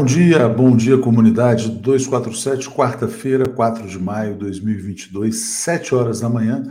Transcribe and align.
Bom 0.00 0.06
dia, 0.06 0.48
bom 0.48 0.74
dia 0.74 0.96
comunidade. 0.96 1.68
247, 1.68 2.70
quarta-feira, 2.70 3.46
4 3.46 3.86
de 3.86 3.98
maio 3.98 4.32
de 4.32 4.38
2022, 4.38 5.36
7 5.36 5.94
horas 5.94 6.20
da 6.20 6.28
manhã. 6.30 6.62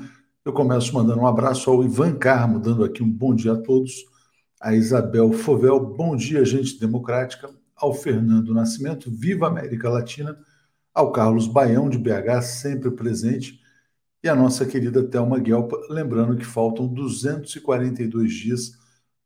Eu 0.44 0.52
começo 0.52 0.92
mandando 0.96 1.22
um 1.22 1.28
abraço 1.28 1.70
ao 1.70 1.84
Ivan 1.84 2.16
Carmo, 2.16 2.60
dando 2.60 2.84
aqui 2.84 3.04
um 3.04 3.08
bom 3.10 3.36
dia 3.36 3.54
a 3.54 3.56
todos, 3.56 4.04
a 4.60 4.74
Isabel 4.74 5.32
Fovel, 5.32 5.80
bom 5.80 6.16
dia, 6.16 6.44
gente 6.44 6.80
democrática, 6.80 7.52
ao 7.76 7.94
Fernando 7.94 8.52
Nascimento, 8.52 9.12
viva 9.12 9.46
América 9.46 9.92
Latina, 9.92 10.36
ao 10.92 11.12
Carlos 11.12 11.46
Baião 11.46 11.88
de 11.88 12.00
BH, 12.00 12.42
sempre 12.42 12.90
presente, 12.90 13.60
e 14.24 14.28
a 14.28 14.36
nossa 14.36 14.66
querida 14.66 15.04
Thelma 15.04 15.38
Guelpa, 15.38 15.78
lembrando 15.88 16.36
que 16.36 16.46
faltam 16.46 16.88
242 16.88 18.34
dias 18.34 18.72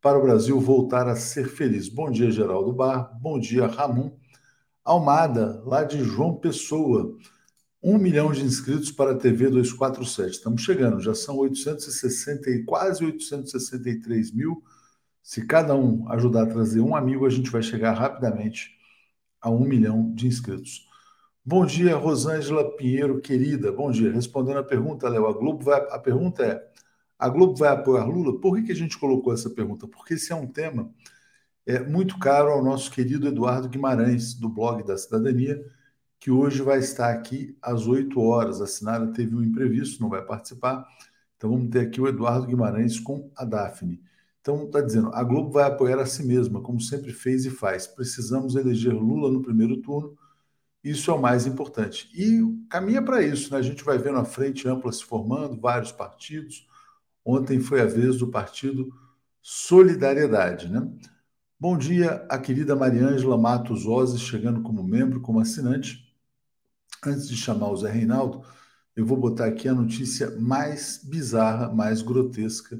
para 0.03 0.19
o 0.19 0.21
Brasil 0.21 0.59
voltar 0.59 1.07
a 1.07 1.15
ser 1.15 1.47
feliz. 1.47 1.87
Bom 1.87 2.11
dia, 2.11 2.29
Geraldo 2.29 2.73
Bar. 2.73 3.17
Bom 3.21 3.39
dia, 3.39 3.67
Ramon. 3.67 4.11
Almada, 4.83 5.63
lá 5.65 5.85
de 5.85 6.03
João 6.03 6.35
Pessoa. 6.35 7.15
Um 7.81 7.97
milhão 7.97 8.29
de 8.33 8.43
inscritos 8.43 8.91
para 8.91 9.11
a 9.11 9.15
TV 9.15 9.49
247. 9.49 10.31
Estamos 10.31 10.61
chegando, 10.61 10.99
já 10.99 11.15
são 11.15 11.37
860, 11.37 12.65
quase 12.65 13.05
863 13.05 14.33
mil. 14.33 14.61
Se 15.21 15.47
cada 15.47 15.73
um 15.73 16.05
ajudar 16.11 16.43
a 16.43 16.47
trazer 16.47 16.81
um 16.81 16.97
amigo, 16.97 17.25
a 17.25 17.29
gente 17.29 17.49
vai 17.49 17.63
chegar 17.63 17.93
rapidamente 17.93 18.71
a 19.39 19.49
um 19.49 19.61
milhão 19.61 20.13
de 20.13 20.27
inscritos. 20.27 20.85
Bom 21.45 21.65
dia, 21.65 21.95
Rosângela 21.95 22.75
Pinheiro, 22.75 23.21
querida. 23.21 23.71
Bom 23.71 23.89
dia. 23.89 24.11
Respondendo 24.11 24.59
a 24.59 24.63
pergunta, 24.63 25.07
Léo, 25.07 25.27
a 25.27 25.31
Globo 25.31 25.63
vai. 25.63 25.79
A 25.91 25.97
pergunta 25.97 26.43
é: 26.43 26.72
a 27.23 27.29
Globo 27.29 27.55
vai 27.55 27.69
apoiar 27.69 28.03
Lula? 28.03 28.37
Por 28.37 28.57
que, 28.57 28.63
que 28.63 28.71
a 28.73 28.75
gente 28.75 28.97
colocou 28.97 29.33
essa 29.33 29.49
pergunta? 29.49 29.87
Porque 29.87 30.15
esse 30.15 30.33
é 30.33 30.35
um 30.35 30.45
tema 30.45 30.93
é, 31.65 31.79
muito 31.79 32.19
caro 32.19 32.49
ao 32.49 32.61
nosso 32.61 32.91
querido 32.91 33.25
Eduardo 33.25 33.69
Guimarães, 33.69 34.33
do 34.33 34.49
blog 34.49 34.83
da 34.83 34.97
Cidadania, 34.97 35.65
que 36.19 36.29
hoje 36.29 36.61
vai 36.61 36.79
estar 36.79 37.09
aqui 37.13 37.57
às 37.61 37.87
8 37.87 38.19
horas. 38.19 38.59
A 38.59 38.67
Sinara 38.67 39.07
teve 39.07 39.33
um 39.37 39.41
imprevisto, 39.41 40.01
não 40.01 40.09
vai 40.09 40.21
participar. 40.21 40.85
Então 41.37 41.49
vamos 41.49 41.69
ter 41.69 41.79
aqui 41.87 42.01
o 42.01 42.09
Eduardo 42.09 42.45
Guimarães 42.45 42.99
com 42.99 43.31
a 43.37 43.45
Daphne. 43.45 44.01
Então 44.41 44.65
está 44.65 44.81
dizendo, 44.81 45.09
a 45.13 45.23
Globo 45.23 45.49
vai 45.49 45.63
apoiar 45.63 45.99
a 45.99 46.05
si 46.05 46.25
mesma, 46.25 46.61
como 46.61 46.81
sempre 46.81 47.13
fez 47.13 47.45
e 47.45 47.49
faz. 47.49 47.87
Precisamos 47.87 48.55
eleger 48.57 48.93
Lula 48.93 49.31
no 49.31 49.41
primeiro 49.41 49.77
turno. 49.77 50.17
Isso 50.83 51.09
é 51.09 51.13
o 51.13 51.21
mais 51.21 51.47
importante. 51.47 52.09
E 52.13 52.41
caminha 52.69 53.01
para 53.01 53.23
isso, 53.23 53.49
né? 53.53 53.59
A 53.59 53.61
gente 53.61 53.81
vai 53.81 53.97
vendo 53.97 54.17
a 54.17 54.25
frente 54.25 54.67
ampla 54.67 54.91
se 54.91 55.05
formando, 55.05 55.57
vários 55.61 55.93
partidos 55.93 56.67
Ontem 57.25 57.59
foi 57.59 57.81
a 57.81 57.85
vez 57.85 58.17
do 58.17 58.27
partido 58.27 58.93
Solidariedade, 59.41 60.69
né? 60.69 60.89
Bom 61.59 61.77
dia, 61.77 62.25
a 62.29 62.37
querida 62.37 62.75
Mariângela 62.75 63.37
Matos 63.37 63.85
Ozes, 63.85 64.21
chegando 64.21 64.61
como 64.61 64.83
membro, 64.83 65.21
como 65.21 65.39
assinante. 65.39 66.13
Antes 67.05 67.27
de 67.27 67.35
chamar 67.35 67.69
o 67.69 67.77
Zé 67.77 67.91
Reinaldo, 67.91 68.45
eu 68.95 69.05
vou 69.05 69.17
botar 69.17 69.45
aqui 69.45 69.67
a 69.67 69.73
notícia 69.73 70.31
mais 70.39 71.01
bizarra, 71.03 71.73
mais 71.73 72.01
grotesca 72.01 72.79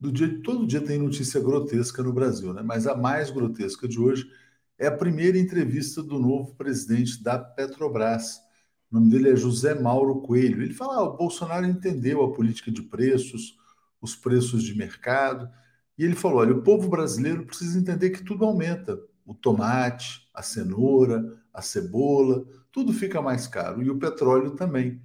do 0.00 0.10
dia. 0.12 0.42
Todo 0.42 0.66
dia 0.66 0.80
tem 0.80 0.98
notícia 0.98 1.40
grotesca 1.40 2.02
no 2.02 2.12
Brasil, 2.12 2.52
né? 2.52 2.62
Mas 2.62 2.86
a 2.86 2.94
mais 2.96 3.30
grotesca 3.30 3.86
de 3.88 3.98
hoje 4.00 4.30
é 4.78 4.86
a 4.86 4.96
primeira 4.96 5.38
entrevista 5.38 6.02
do 6.02 6.18
novo 6.18 6.54
presidente 6.54 7.22
da 7.22 7.38
Petrobras. 7.38 8.38
O 8.90 8.94
nome 8.94 9.10
dele 9.10 9.30
é 9.30 9.36
José 9.36 9.74
Mauro 9.74 10.20
Coelho. 10.22 10.62
Ele 10.62 10.74
fala: 10.74 10.96
ah, 10.96 11.02
o 11.02 11.16
Bolsonaro 11.16 11.66
entendeu 11.66 12.22
a 12.22 12.32
política 12.32 12.70
de 12.70 12.82
preços, 12.82 13.58
os 14.04 14.14
preços 14.14 14.62
de 14.62 14.76
mercado. 14.76 15.50
E 15.98 16.04
ele 16.04 16.14
falou: 16.14 16.38
olha, 16.38 16.54
o 16.54 16.62
povo 16.62 16.88
brasileiro 16.88 17.44
precisa 17.46 17.78
entender 17.78 18.10
que 18.10 18.22
tudo 18.22 18.44
aumenta. 18.44 18.98
O 19.24 19.34
tomate, 19.34 20.28
a 20.34 20.42
cenoura, 20.42 21.24
a 21.52 21.62
cebola, 21.62 22.44
tudo 22.70 22.92
fica 22.92 23.22
mais 23.22 23.46
caro. 23.46 23.82
E 23.82 23.90
o 23.90 23.98
petróleo 23.98 24.52
também. 24.52 25.00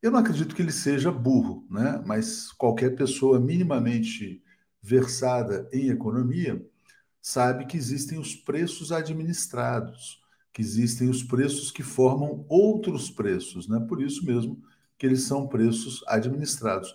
Eu 0.00 0.10
não 0.10 0.18
acredito 0.18 0.54
que 0.54 0.62
ele 0.62 0.72
seja 0.72 1.10
burro, 1.10 1.66
né? 1.70 2.02
mas 2.04 2.52
qualquer 2.52 2.94
pessoa 2.94 3.40
minimamente 3.40 4.42
versada 4.82 5.68
em 5.72 5.88
economia 5.88 6.62
sabe 7.22 7.64
que 7.64 7.76
existem 7.76 8.18
os 8.18 8.34
preços 8.34 8.92
administrados, 8.92 10.22
que 10.52 10.60
existem 10.60 11.08
os 11.08 11.22
preços 11.22 11.70
que 11.70 11.82
formam 11.82 12.44
outros 12.50 13.10
preços, 13.10 13.66
né? 13.66 13.80
Por 13.88 14.02
isso 14.02 14.26
mesmo 14.26 14.62
que 14.98 15.06
eles 15.06 15.22
são 15.22 15.48
preços 15.48 16.04
administrados. 16.06 16.94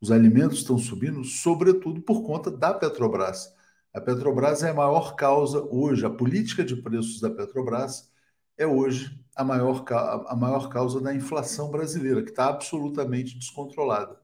Os 0.00 0.10
alimentos 0.10 0.58
estão 0.58 0.78
subindo, 0.78 1.24
sobretudo 1.24 2.00
por 2.00 2.22
conta 2.22 2.50
da 2.50 2.72
Petrobras. 2.72 3.52
A 3.92 4.00
Petrobras 4.00 4.62
é 4.62 4.70
a 4.70 4.74
maior 4.74 5.16
causa 5.16 5.60
hoje, 5.70 6.06
a 6.06 6.10
política 6.10 6.64
de 6.64 6.76
preços 6.76 7.20
da 7.20 7.30
Petrobras 7.30 8.10
é 8.56 8.66
hoje 8.66 9.18
a 9.34 9.44
maior, 9.44 9.84
a 10.26 10.36
maior 10.36 10.68
causa 10.68 11.00
da 11.00 11.14
inflação 11.14 11.70
brasileira, 11.70 12.22
que 12.22 12.30
está 12.30 12.48
absolutamente 12.48 13.38
descontrolada. 13.38 14.20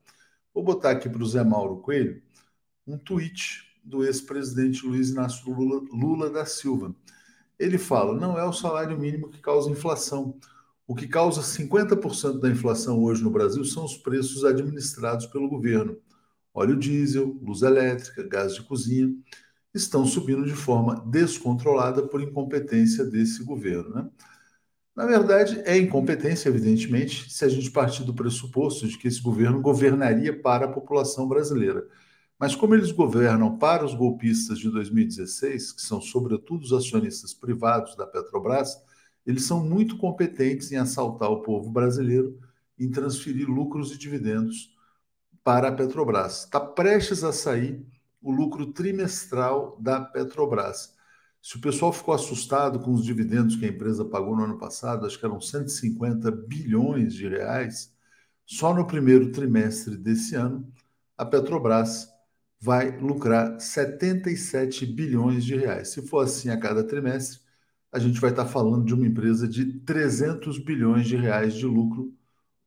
Vou 0.53 0.63
botar 0.63 0.91
aqui 0.91 1.09
para 1.09 1.23
o 1.23 1.27
Zé 1.27 1.43
Mauro 1.43 1.79
Coelho 1.79 2.23
um 2.87 2.99
tweet 2.99 3.63
do 3.83 4.05
ex-presidente 4.05 4.87
Luiz 4.87 5.11
Inácio 5.11 5.53
Lula, 5.53 5.83
Lula 5.91 6.31
da 6.31 6.47
Silva. 6.47 6.95
Ele 7.59 7.79
fala: 7.79 8.15
não 8.19 8.39
é 8.39 8.45
o 8.45 8.53
salário 8.53 8.99
mínimo 8.99 9.31
que 9.31 9.41
causa 9.41 9.71
inflação. 9.71 10.39
O 10.87 10.95
que 10.95 11.09
causa 11.09 11.41
50% 11.41 12.41
da 12.41 12.51
inflação 12.51 13.03
hoje 13.03 13.23
no 13.23 13.31
Brasil 13.31 13.65
são 13.65 13.85
os 13.85 13.97
preços 13.97 14.45
administrados 14.45 15.27
pelo 15.27 15.49
governo. 15.49 15.97
Óleo 16.53 16.77
diesel, 16.77 17.39
luz 17.43 17.63
elétrica, 17.63 18.23
gás 18.23 18.55
de 18.55 18.63
cozinha 18.63 19.11
estão 19.75 20.07
subindo 20.07 20.45
de 20.45 20.55
forma 20.55 21.03
descontrolada 21.07 22.07
por 22.07 22.23
incompetência 22.23 23.05
desse 23.05 23.43
governo. 23.43 23.95
Né? 23.95 24.09
Na 24.95 25.07
verdade, 25.07 25.61
é 25.65 25.77
incompetência, 25.77 26.49
evidentemente, 26.49 27.33
se 27.33 27.45
a 27.45 27.49
gente 27.49 27.71
partir 27.71 28.05
do 28.05 28.15
pressuposto 28.15 28.87
de 28.87 28.97
que 28.97 29.09
esse 29.09 29.21
governo 29.21 29.61
governaria 29.61 30.39
para 30.39 30.67
a 30.67 30.73
população 30.73 31.27
brasileira. 31.27 31.85
Mas 32.39 32.55
como 32.55 32.75
eles 32.75 32.93
governam 32.93 33.59
para 33.59 33.85
os 33.85 33.95
golpistas 33.95 34.59
de 34.59 34.71
2016, 34.71 35.73
que 35.73 35.83
são 35.83 36.01
sobretudo 36.01 36.63
os 36.63 36.73
acionistas 36.73 37.33
privados 37.33 37.97
da 37.97 38.07
Petrobras, 38.07 38.77
eles 39.27 39.45
são 39.45 39.65
muito 39.65 39.97
competentes 39.97 40.71
em 40.73 40.77
assaltar 40.77 41.31
o 41.31 41.43
povo 41.43 41.71
brasileiro, 41.71 42.39
em 42.79 42.91
transferir 42.91 43.49
lucros 43.49 43.93
e 43.93 43.99
dividendos 43.99 44.75
para 45.43 45.69
a 45.69 45.73
Petrobras. 45.73 46.45
Está 46.45 46.61
prestes 46.61 47.23
a 47.23 47.33
sair 47.33 47.85
o 48.21 48.33
lucro 48.33 48.73
trimestral 48.73 49.79
da 49.81 50.01
Petrobras. 50.01 50.95
Se 51.43 51.57
o 51.57 51.61
pessoal 51.61 51.93
ficou 51.93 52.15
assustado 52.15 52.81
com 52.81 52.93
os 52.93 53.05
dividendos 53.05 53.57
que 53.57 53.67
a 53.67 53.69
empresa 53.69 54.05
pagou 54.05 54.35
no 54.35 54.45
ano 54.45 54.59
passado, 54.59 55.07
acho 55.07 55.19
que 55.19 55.27
eram 55.27 55.41
150 55.41 56.31
bilhões 56.31 57.13
de 57.15 57.29
reais, 57.29 57.93
só 58.47 58.75
no 58.75 58.87
primeiro 58.87 59.31
trimestre 59.31 59.97
desse 59.97 60.35
ano, 60.35 60.67
a 61.17 61.25
Petrobras 61.25 62.09
vai 62.59 62.99
lucrar 62.99 63.61
77 63.61 64.87
bilhões 64.87 65.45
de 65.45 65.55
reais. 65.55 65.89
Se 65.89 66.07
for 66.07 66.21
assim 66.25 66.49
a 66.49 66.59
cada 66.59 66.83
trimestre, 66.83 67.44
a 67.95 67.99
gente 68.01 68.21
vai 68.21 68.31
estar 68.31 68.45
falando 68.45 68.85
de 68.85 68.93
uma 68.93 69.07
empresa 69.07 69.47
de 69.47 69.65
300 69.81 70.59
bilhões 70.59 71.07
de 71.07 71.15
reais 71.15 71.55
de 71.55 71.65
lucro 71.65 72.13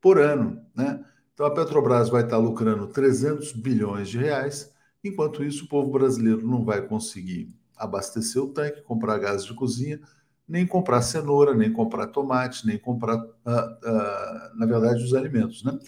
por 0.00 0.18
ano, 0.18 0.58
né? 0.74 1.04
Então 1.34 1.44
a 1.44 1.50
Petrobras 1.50 2.08
vai 2.08 2.24
estar 2.24 2.38
lucrando 2.38 2.86
300 2.86 3.52
bilhões 3.52 4.08
de 4.08 4.16
reais, 4.16 4.72
enquanto 5.04 5.44
isso 5.44 5.66
o 5.66 5.68
povo 5.68 5.92
brasileiro 5.92 6.46
não 6.48 6.64
vai 6.64 6.80
conseguir 6.80 7.54
abastecer 7.76 8.42
o 8.42 8.48
tanque, 8.48 8.80
comprar 8.80 9.18
gás 9.18 9.44
de 9.44 9.52
cozinha, 9.52 10.00
nem 10.48 10.66
comprar 10.66 11.02
cenoura, 11.02 11.54
nem 11.54 11.70
comprar 11.70 12.06
tomate, 12.06 12.66
nem 12.66 12.78
comprar, 12.78 13.16
uh, 13.16 13.20
uh, 13.20 14.58
na 14.58 14.64
verdade, 14.64 15.04
os 15.04 15.12
alimentos, 15.12 15.62
né? 15.62 15.78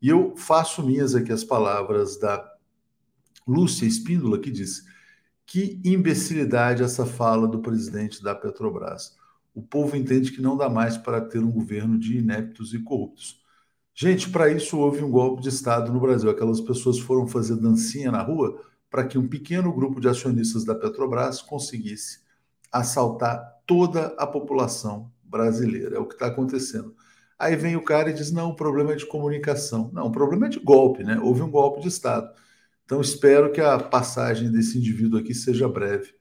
E 0.00 0.08
eu 0.08 0.36
faço 0.36 0.80
minhas 0.80 1.16
aqui 1.16 1.32
as 1.32 1.42
palavras 1.42 2.20
da 2.20 2.48
Lúcia 3.46 3.84
Espíndola, 3.84 4.38
que 4.38 4.52
disse 4.52 4.84
que 5.46 5.80
imbecilidade 5.84 6.82
essa 6.82 7.06
fala 7.06 7.46
do 7.46 7.60
presidente 7.60 8.22
da 8.22 8.34
Petrobras. 8.34 9.16
O 9.54 9.62
povo 9.62 9.96
entende 9.96 10.32
que 10.32 10.42
não 10.42 10.56
dá 10.56 10.68
mais 10.68 10.98
para 10.98 11.20
ter 11.20 11.38
um 11.38 11.50
governo 11.50 11.98
de 11.98 12.18
ineptos 12.18 12.74
e 12.74 12.80
corruptos. 12.80 13.40
Gente, 13.94 14.28
para 14.28 14.50
isso 14.50 14.78
houve 14.78 15.02
um 15.02 15.10
golpe 15.10 15.40
de 15.40 15.48
Estado 15.48 15.90
no 15.92 16.00
Brasil. 16.00 16.28
Aquelas 16.28 16.60
pessoas 16.60 16.98
foram 16.98 17.26
fazer 17.26 17.56
dancinha 17.56 18.10
na 18.10 18.22
rua 18.22 18.60
para 18.90 19.06
que 19.06 19.16
um 19.16 19.26
pequeno 19.26 19.72
grupo 19.72 20.00
de 20.00 20.08
acionistas 20.08 20.64
da 20.64 20.74
Petrobras 20.74 21.40
conseguisse 21.40 22.20
assaltar 22.70 23.62
toda 23.66 24.08
a 24.18 24.26
população 24.26 25.10
brasileira. 25.24 25.96
É 25.96 25.98
o 25.98 26.06
que 26.06 26.14
está 26.14 26.26
acontecendo. 26.26 26.94
Aí 27.38 27.56
vem 27.56 27.76
o 27.76 27.82
cara 27.82 28.10
e 28.10 28.14
diz: 28.14 28.30
não, 28.32 28.50
o 28.50 28.56
problema 28.56 28.92
é 28.92 28.96
de 28.96 29.06
comunicação. 29.06 29.90
Não, 29.92 30.06
o 30.08 30.12
problema 30.12 30.46
é 30.46 30.48
de 30.50 30.58
golpe, 30.58 31.04
né? 31.04 31.18
Houve 31.18 31.42
um 31.42 31.50
golpe 31.50 31.80
de 31.80 31.88
Estado. 31.88 32.30
Então, 32.86 33.00
espero 33.00 33.50
que 33.50 33.60
a 33.60 33.80
passagem 33.80 34.48
desse 34.48 34.78
indivíduo 34.78 35.18
aqui 35.18 35.34
seja 35.34 35.68
breve 35.68 36.14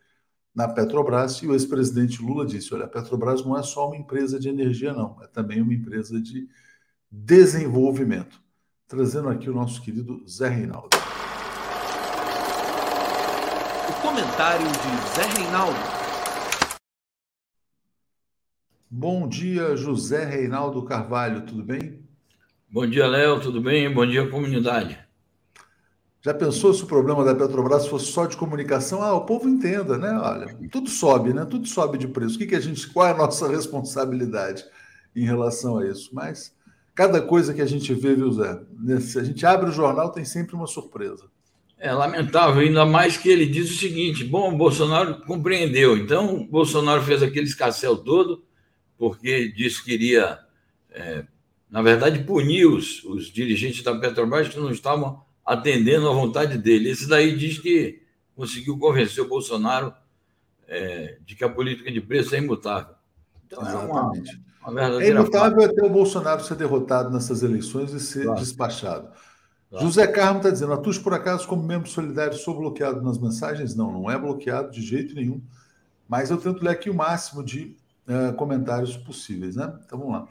na 0.54 0.68
Petrobras. 0.68 1.36
E 1.44 1.48
o 1.48 1.54
ex-presidente 1.54 2.20
Lula 2.24 2.44
disse: 2.44 2.74
olha, 2.74 2.86
a 2.86 2.90
Petrobras 2.90 3.46
não 3.46 3.56
é 3.56 3.62
só 3.62 3.88
uma 3.88 3.96
empresa 3.96 4.40
de 4.40 4.50
energia, 4.50 4.92
não, 4.92 5.16
é 5.22 5.28
também 5.28 5.62
uma 5.62 5.76
empresa 5.76 6.20
de 6.20 6.50
desenvolvimento. 7.12 8.42
Trazendo 8.88 9.30
aqui 9.30 9.48
o 9.48 9.54
nosso 9.54 9.80
querido 9.80 10.28
Zé 10.28 10.50
Reinaldo. 10.50 10.90
O 13.88 14.02
comentário 14.02 14.66
de 14.66 15.16
Zé 15.16 15.40
Reinaldo. 15.40 15.78
Bom 18.90 19.28
dia, 19.28 19.76
José 19.76 20.26
Reinaldo 20.26 20.84
Carvalho, 20.84 21.46
tudo 21.46 21.64
bem? 21.64 22.00
Bom 22.72 22.88
dia, 22.88 23.06
Léo, 23.06 23.40
tudo 23.40 23.62
bem? 23.62 23.94
Bom 23.94 24.06
dia, 24.06 24.28
comunidade. 24.30 25.05
Já 26.26 26.34
pensou 26.34 26.74
se 26.74 26.82
o 26.82 26.88
problema 26.88 27.24
da 27.24 27.36
Petrobras 27.36 27.86
fosse 27.86 28.08
só 28.08 28.26
de 28.26 28.36
comunicação? 28.36 29.00
Ah, 29.04 29.14
o 29.14 29.28
povo 29.28 29.48
entenda, 29.48 29.96
né? 29.96 30.12
Olha, 30.18 30.58
tudo 30.72 30.90
sobe, 30.90 31.32
né? 31.32 31.46
Tudo 31.46 31.68
sobe 31.68 32.00
de 32.00 32.08
preço. 32.08 32.34
O 32.34 32.40
que, 32.40 32.48
que 32.48 32.56
a 32.56 32.60
gente, 32.60 32.88
qual 32.88 33.06
é 33.06 33.12
a 33.12 33.16
nossa 33.16 33.46
responsabilidade 33.48 34.66
em 35.16 35.24
relação 35.24 35.78
a 35.78 35.86
isso? 35.86 36.10
Mas 36.12 36.52
cada 36.96 37.22
coisa 37.22 37.54
que 37.54 37.62
a 37.62 37.66
gente 37.68 37.94
vê, 37.94 38.16
viu, 38.16 38.32
Zé? 38.32 38.60
Se 39.02 39.20
a 39.20 39.24
gente 39.24 39.46
abre 39.46 39.70
o 39.70 39.72
jornal, 39.72 40.12
tem 40.12 40.26
sempre 40.26 40.56
uma 40.56 40.66
surpresa. 40.66 41.26
É 41.78 41.94
lamentável, 41.94 42.62
ainda 42.62 42.88
mais 42.88 43.18
que 43.18 43.30
ele 43.30 43.46
diz 43.46 43.70
o 43.70 43.78
seguinte: 43.78 44.24
bom, 44.24 44.52
o 44.52 44.58
Bolsonaro 44.58 45.22
compreendeu. 45.28 45.96
Então, 45.96 46.38
o 46.38 46.48
Bolsonaro 46.48 47.04
fez 47.04 47.22
aquele 47.22 47.46
escassel 47.46 47.98
todo, 47.98 48.44
porque 48.98 49.50
disse 49.50 49.84
que 49.84 49.94
iria, 49.94 50.40
é, 50.90 51.24
na 51.70 51.84
verdade, 51.84 52.24
punir 52.24 52.66
os, 52.66 53.04
os 53.04 53.28
dirigentes 53.28 53.84
da 53.84 53.94
Petrobras 53.94 54.48
que 54.50 54.58
não 54.58 54.72
estavam 54.72 55.24
atendendo 55.46 56.10
à 56.10 56.14
vontade 56.14 56.58
dele. 56.58 56.90
Esse 56.90 57.08
daí 57.08 57.38
diz 57.38 57.60
que 57.60 58.02
conseguiu 58.36 58.78
convencer 58.78 59.24
o 59.24 59.28
Bolsonaro 59.28 59.94
é, 60.68 61.20
de 61.26 61.36
que 61.36 61.44
a 61.44 61.50
política 61.50 61.92
de 61.92 62.02
preço 62.02 62.36
é 62.36 62.40
imutável. 62.40 62.96
Então, 63.46 63.62
Exatamente. 63.62 64.42
É, 64.66 64.70
uma, 64.70 64.88
uma 64.88 65.04
é 65.04 65.10
imutável 65.10 65.64
até 65.64 65.86
o 65.86 65.90
Bolsonaro 65.90 66.44
ser 66.44 66.56
derrotado 66.56 67.12
nessas 67.12 67.44
eleições 67.44 67.94
e 67.94 68.00
ser 68.00 68.24
claro. 68.24 68.40
despachado. 68.40 69.12
Claro. 69.70 69.86
José 69.86 70.08
Carmo 70.08 70.38
está 70.38 70.50
dizendo: 70.50 70.74
Atus, 70.74 70.98
por 70.98 71.14
acaso, 71.14 71.48
como 71.48 71.62
membro 71.62 71.90
solidário, 71.90 72.36
sou 72.36 72.58
bloqueado 72.58 73.02
nas 73.02 73.18
mensagens? 73.20 73.76
Não, 73.76 73.92
não 73.92 74.10
é 74.10 74.18
bloqueado 74.18 74.72
de 74.72 74.82
jeito 74.82 75.14
nenhum. 75.14 75.42
Mas 76.08 76.30
eu 76.30 76.38
tento 76.38 76.64
ler 76.64 76.72
aqui 76.72 76.90
o 76.90 76.94
máximo 76.94 77.44
de 77.44 77.76
uh, 78.08 78.34
comentários 78.36 78.96
possíveis, 78.98 79.56
né? 79.56 79.74
Então 79.86 80.00
vamos 80.00 80.14
lá. 80.14 80.28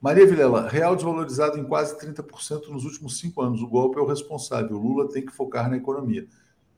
Maria 0.00 0.26
Vilela, 0.26 0.68
real 0.68 0.94
desvalorizado 0.94 1.58
em 1.58 1.64
quase 1.64 1.98
30% 1.98 2.68
nos 2.68 2.84
últimos 2.84 3.18
cinco 3.18 3.42
anos. 3.42 3.60
O 3.60 3.66
golpe 3.66 3.98
é 3.98 4.00
o 4.00 4.06
responsável. 4.06 4.76
O 4.76 4.80
Lula 4.80 5.08
tem 5.08 5.26
que 5.26 5.32
focar 5.32 5.68
na 5.68 5.76
economia. 5.76 6.26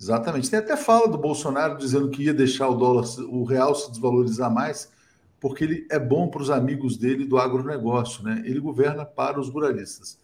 Exatamente. 0.00 0.48
Tem 0.48 0.58
até 0.58 0.74
fala 0.74 1.06
do 1.06 1.18
Bolsonaro 1.18 1.76
dizendo 1.76 2.08
que 2.08 2.24
ia 2.24 2.32
deixar 2.32 2.68
o 2.68 2.74
dólar, 2.74 3.04
o 3.28 3.44
real 3.44 3.74
se 3.74 3.90
desvalorizar 3.90 4.50
mais, 4.50 4.90
porque 5.38 5.64
ele 5.64 5.86
é 5.90 5.98
bom 5.98 6.28
para 6.28 6.40
os 6.40 6.48
amigos 6.48 6.96
dele 6.96 7.26
do 7.26 7.36
agronegócio, 7.36 8.24
né? 8.24 8.42
Ele 8.46 8.58
governa 8.58 9.04
para 9.04 9.38
os 9.38 9.50
ruralistas. 9.50 10.18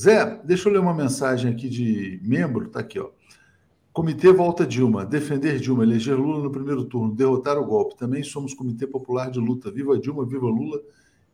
Zé, 0.00 0.40
deixa 0.44 0.68
eu 0.68 0.72
ler 0.72 0.78
uma 0.78 0.94
mensagem 0.94 1.50
aqui 1.50 1.68
de 1.68 2.20
membro, 2.22 2.68
tá 2.68 2.80
aqui, 2.80 3.00
ó. 3.00 3.10
Comitê 3.92 4.30
Volta 4.30 4.64
Dilma, 4.64 5.04
defender 5.04 5.58
Dilma, 5.58 5.82
eleger 5.82 6.16
Lula 6.16 6.42
no 6.42 6.50
primeiro 6.50 6.84
turno, 6.84 7.14
derrotar 7.14 7.58
o 7.58 7.64
golpe. 7.64 7.96
Também 7.96 8.22
somos 8.22 8.54
Comitê 8.54 8.86
Popular 8.86 9.30
de 9.30 9.40
Luta. 9.40 9.70
Viva 9.70 9.98
Dilma, 9.98 10.24
viva 10.24 10.46
Lula 10.46 10.80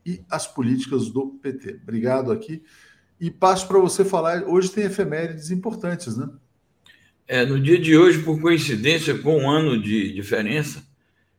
e 0.04 0.22
as 0.30 0.46
políticas 0.46 1.10
do 1.10 1.38
PT. 1.42 1.80
Obrigado 1.82 2.32
aqui. 2.32 2.62
E 3.20 3.30
passo 3.30 3.68
para 3.68 3.78
você 3.78 4.04
falar. 4.04 4.44
Hoje 4.44 4.70
tem 4.70 4.84
efemérides 4.84 5.50
importantes, 5.50 6.16
né? 6.16 6.28
É, 7.26 7.46
no 7.46 7.58
dia 7.60 7.78
de 7.78 7.96
hoje, 7.96 8.22
por 8.22 8.40
coincidência, 8.40 9.16
com 9.16 9.38
um 9.38 9.50
ano 9.50 9.80
de 9.80 10.12
diferença, 10.12 10.84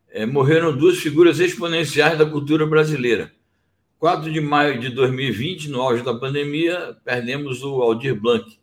é, 0.09 0.25
morreram 0.25 0.75
duas 0.75 0.97
figuras 0.97 1.39
exponenciais 1.39 2.17
da 2.17 2.25
cultura 2.25 2.65
brasileira. 2.65 3.31
4 3.99 4.31
de 4.31 4.41
maio 4.41 4.79
de 4.79 4.89
2020, 4.89 5.69
no 5.69 5.81
auge 5.81 6.03
da 6.03 6.13
pandemia, 6.13 6.97
perdemos 7.03 7.63
o 7.63 7.81
Aldir 7.81 8.19
Blanc. 8.19 8.59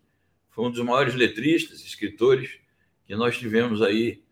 Foi 0.50 0.67
um 0.67 0.70
dos 0.70 0.85
maiores 0.85 1.14
letristas, 1.14 1.85
escritores 1.85 2.58
que 3.06 3.14
nós 3.14 3.38
tivemos 3.38 3.81
aí 3.81 4.23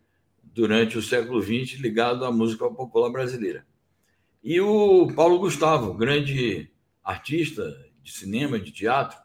durante 0.53 0.97
o 0.97 1.01
século 1.01 1.41
XX 1.41 1.79
ligado 1.79 2.25
à 2.25 2.31
música 2.31 2.69
popular 2.69 3.09
brasileira. 3.09 3.65
E 4.41 4.59
o 4.61 5.07
Paulo 5.13 5.37
Gustavo, 5.39 5.93
grande 5.93 6.71
artista 7.03 7.63
de 8.01 8.11
cinema, 8.11 8.57
de 8.59 8.71
teatro, 8.71 9.17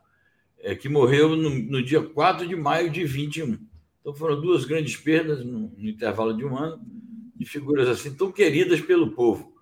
é, 0.58 0.74
que 0.74 0.88
morreu 0.88 1.36
no, 1.36 1.50
no, 1.50 1.82
dia 1.82 2.02
4 2.02 2.48
de 2.48 2.56
maio 2.56 2.90
de 2.90 3.04
21. 3.04 3.58
Então 4.00 4.14
foram 4.14 4.40
duas 4.40 4.64
grandes 4.64 4.96
perdas 4.96 5.44
no, 5.44 5.68
no 5.68 5.88
intervalo 5.88 6.36
de 6.36 6.44
um 6.44 6.56
ano, 6.56 6.84
de 7.36 7.44
figuras 7.44 7.88
assim 7.88 8.14
tão 8.14 8.32
queridas 8.32 8.80
pelo 8.80 9.12
povo. 9.12 9.54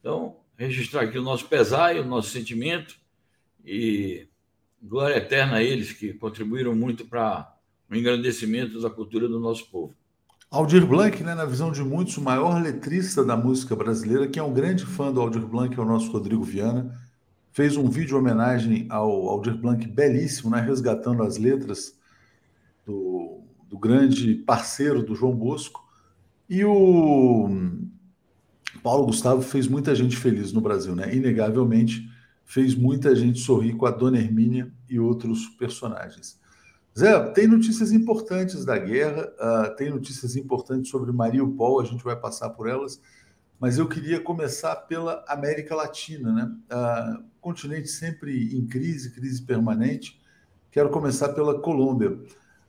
Então, 0.00 0.40
registrar 0.56 1.02
aqui 1.02 1.18
o 1.18 1.22
nosso 1.22 1.46
pesar 1.46 1.94
e 1.94 2.00
o 2.00 2.04
nosso 2.04 2.30
sentimento 2.30 2.96
e 3.64 4.26
glória 4.82 5.16
eterna 5.16 5.56
a 5.56 5.62
eles 5.62 5.92
que 5.92 6.12
contribuíram 6.14 6.74
muito 6.74 7.06
para 7.06 7.56
o 7.88 7.94
engrandecimento 7.94 8.80
da 8.80 8.90
cultura 8.90 9.28
do 9.28 9.38
nosso 9.38 9.70
povo. 9.70 9.94
Aldir 10.52 10.86
Blanc, 10.86 11.24
né, 11.24 11.34
na 11.34 11.46
visão 11.46 11.72
de 11.72 11.82
muitos, 11.82 12.18
o 12.18 12.20
maior 12.20 12.60
letrista 12.60 13.24
da 13.24 13.34
música 13.34 13.74
brasileira. 13.74 14.28
Quem 14.28 14.38
é 14.38 14.44
um 14.44 14.52
grande 14.52 14.84
fã 14.84 15.10
do 15.10 15.18
Aldir 15.18 15.46
Blanc 15.46 15.74
é 15.74 15.80
o 15.80 15.86
nosso 15.86 16.12
Rodrigo 16.12 16.44
Viana. 16.44 16.94
Fez 17.52 17.74
um 17.74 17.88
vídeo 17.88 18.18
homenagem 18.18 18.86
ao 18.90 19.30
Aldir 19.30 19.56
Blanc 19.56 19.88
belíssimo, 19.88 20.50
né, 20.50 20.60
resgatando 20.60 21.22
as 21.22 21.38
letras 21.38 21.98
do, 22.84 23.40
do 23.66 23.78
grande 23.78 24.34
parceiro 24.34 25.02
do 25.02 25.14
João 25.14 25.34
Bosco. 25.34 25.82
E 26.50 26.62
o 26.66 27.48
Paulo 28.82 29.06
Gustavo 29.06 29.40
fez 29.40 29.66
muita 29.66 29.94
gente 29.94 30.18
feliz 30.18 30.52
no 30.52 30.60
Brasil, 30.60 30.94
né? 30.94 31.16
Inegavelmente 31.16 32.06
fez 32.44 32.74
muita 32.74 33.16
gente 33.16 33.38
sorrir 33.38 33.72
com 33.72 33.86
a 33.86 33.90
Dona 33.90 34.18
Hermínia 34.18 34.70
e 34.86 35.00
outros 35.00 35.46
personagens. 35.58 36.41
Zé, 36.98 37.18
tem 37.30 37.46
notícias 37.46 37.90
importantes 37.90 38.64
da 38.66 38.76
guerra, 38.76 39.32
uh, 39.40 39.74
tem 39.76 39.90
notícias 39.90 40.36
importantes 40.36 40.90
sobre 40.90 41.10
Mariupol, 41.10 41.80
a 41.80 41.84
gente 41.84 42.04
vai 42.04 42.14
passar 42.14 42.50
por 42.50 42.68
elas, 42.68 43.00
mas 43.58 43.78
eu 43.78 43.88
queria 43.88 44.20
começar 44.20 44.76
pela 44.76 45.24
América 45.26 45.74
Latina, 45.74 46.32
né? 46.32 46.52
Uh, 46.70 47.24
continente 47.40 47.88
sempre 47.88 48.54
em 48.54 48.66
crise, 48.66 49.12
crise 49.12 49.40
permanente. 49.40 50.20
Quero 50.70 50.90
começar 50.90 51.30
pela 51.30 51.60
Colômbia. 51.60 52.18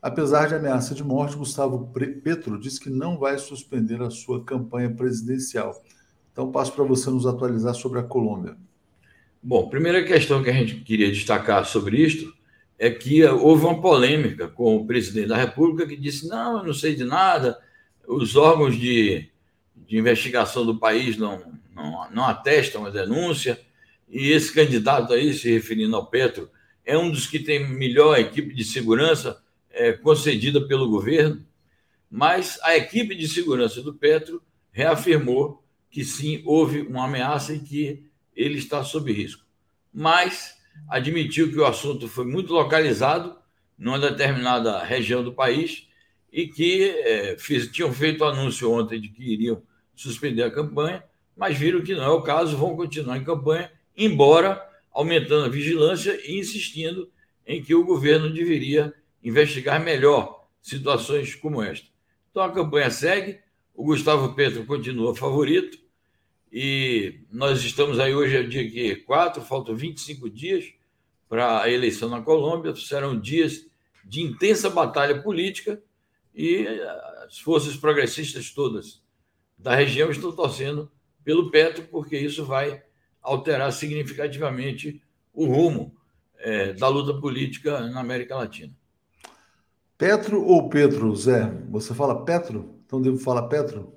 Apesar 0.02 0.48
de 0.48 0.56
ameaça 0.56 0.94
de 0.94 1.04
morte, 1.04 1.36
Gustavo 1.36 1.92
Petro 2.24 2.60
disse 2.60 2.80
que 2.80 2.90
não 2.90 3.18
vai 3.18 3.38
suspender 3.38 4.02
a 4.02 4.10
sua 4.10 4.44
campanha 4.44 4.90
presidencial. 4.94 5.82
Então, 6.32 6.52
passo 6.52 6.74
para 6.74 6.84
você 6.84 7.10
nos 7.10 7.26
atualizar 7.26 7.74
sobre 7.74 8.00
a 8.00 8.04
Colômbia. 8.04 8.56
Bom, 9.42 9.70
primeira 9.70 10.04
questão 10.04 10.44
que 10.44 10.50
a 10.50 10.54
gente 10.54 10.76
queria 10.82 11.12
destacar 11.12 11.66
sobre 11.66 11.98
isto 11.98 12.34
é 12.78 12.90
que 12.90 13.24
houve 13.24 13.66
uma 13.66 13.82
polêmica 13.82 14.48
com 14.48 14.76
o 14.76 14.86
presidente 14.86 15.28
da 15.28 15.38
República 15.38 15.88
que 15.88 15.96
disse: 15.96 16.28
não, 16.28 16.58
eu 16.58 16.64
não 16.64 16.74
sei 16.74 16.96
de 16.96 17.04
nada, 17.04 17.60
os 18.08 18.36
órgãos 18.36 18.78
de, 18.78 19.30
de 19.76 19.98
investigação 19.98 20.66
do 20.66 20.78
país 20.78 21.18
não, 21.18 21.54
não, 21.74 22.10
não 22.12 22.26
atestam 22.26 22.86
a 22.86 22.90
denúncia, 22.90 23.60
e 24.10 24.32
esse 24.32 24.54
candidato 24.54 25.14
aí, 25.14 25.34
se 25.34 25.52
referindo 25.52 25.96
ao 25.96 26.08
Petro, 26.08 26.50
é 26.86 26.98
um 26.98 27.10
dos 27.10 27.26
que 27.26 27.40
tem 27.40 27.68
melhor 27.68 28.20
equipe 28.20 28.54
de 28.54 28.64
segurança 28.64 29.42
é, 29.72 29.94
concedida 29.94 30.66
pelo 30.68 30.90
governo, 30.90 31.44
mas 32.10 32.60
a 32.62 32.76
equipe 32.78 33.16
de 33.16 33.28
segurança 33.28 33.82
do 33.82 33.94
Petro 33.94 34.42
reafirmou 34.72 35.64
que 35.90 36.04
sim, 36.04 36.42
houve 36.46 36.82
uma 36.82 37.06
ameaça 37.06 37.54
e 37.54 37.60
que 37.60 38.04
ele 38.36 38.58
está 38.58 38.84
sob 38.84 39.12
risco. 39.12 39.46
Mas 39.94 40.58
admitiu 40.88 41.50
que 41.50 41.58
o 41.58 41.66
assunto 41.66 42.08
foi 42.08 42.26
muito 42.26 42.54
localizado 42.54 43.36
numa 43.78 44.00
determinada 44.00 44.84
região 44.84 45.24
do 45.24 45.34
país 45.34 45.88
e 46.32 46.48
que 46.48 46.90
é, 46.90 47.36
fiz, 47.38 47.72
tinham 47.72 47.92
feito 47.94 48.24
anúncio 48.24 48.72
ontem 48.72 49.00
de 49.00 49.10
que 49.10 49.24
iriam 49.24 49.62
suspender 49.96 50.44
a 50.44 50.52
campanha, 50.52 51.04
mas 51.36 51.58
viram 51.58 51.82
que 51.82 51.94
não 51.94 52.04
é 52.04 52.10
o 52.10 52.22
caso, 52.22 52.58
vão 52.58 52.76
continuar 52.76 53.18
em 53.18 53.24
campanha, 53.24 53.72
embora 53.96 54.62
aumentando 54.92 55.46
a 55.46 55.50
vigilância 55.50 56.20
e 56.24 56.40
insistindo 56.40 57.10
em 57.46 57.62
que 57.62 57.76
o 57.76 57.84
governo 57.84 58.32
deveria 58.32 58.94
investigar 59.24 59.84
melhor 59.84 60.48
situações 60.62 61.36
como 61.36 61.62
esta. 61.62 61.88
Então 62.32 62.44
a 62.44 62.52
campanha 62.52 62.90
segue, 62.90 63.40
o 63.76 63.84
Gustavo 63.84 64.34
Petro 64.34 64.66
continua 64.66 65.16
favorito, 65.16 65.78
e 66.56 67.22
nós 67.32 67.64
estamos 67.64 68.00
aí 68.00 68.14
hoje, 68.14 68.38
é 68.38 68.44
dia 68.44 68.70
que 68.70 68.96
4, 68.98 69.42
faltam 69.42 69.76
25 69.76 70.30
dias 70.30 70.72
para 71.28 71.64
a 71.64 71.72
eleição 71.72 72.08
na 72.08 72.22
Colômbia. 72.22 72.76
Serão 72.76 73.20
dias 73.20 73.66
de 74.06 74.22
intensa 74.22 74.70
batalha 74.70 75.20
política 75.20 75.82
e 76.36 76.68
as 77.26 77.40
forças 77.40 77.76
progressistas 77.76 78.52
todas 78.52 79.02
da 79.58 79.74
região 79.74 80.12
estão 80.12 80.32
torcendo 80.32 80.92
pelo 81.24 81.50
Petro, 81.50 81.86
porque 81.90 82.18
isso 82.18 82.46
vai 82.46 82.84
alterar 83.20 83.72
significativamente 83.72 85.02
o 85.34 85.46
rumo 85.46 85.96
é, 86.38 86.74
da 86.74 86.88
luta 86.88 87.20
política 87.20 87.80
na 87.88 88.02
América 88.02 88.36
Latina. 88.36 88.74
Petro 89.98 90.44
ou 90.44 90.70
Pedro, 90.70 91.16
Zé? 91.16 91.52
Você 91.72 91.96
fala 91.96 92.24
Petro? 92.24 92.76
Então 92.86 93.02
devo 93.02 93.18
falar 93.18 93.44
Petro? 93.44 93.93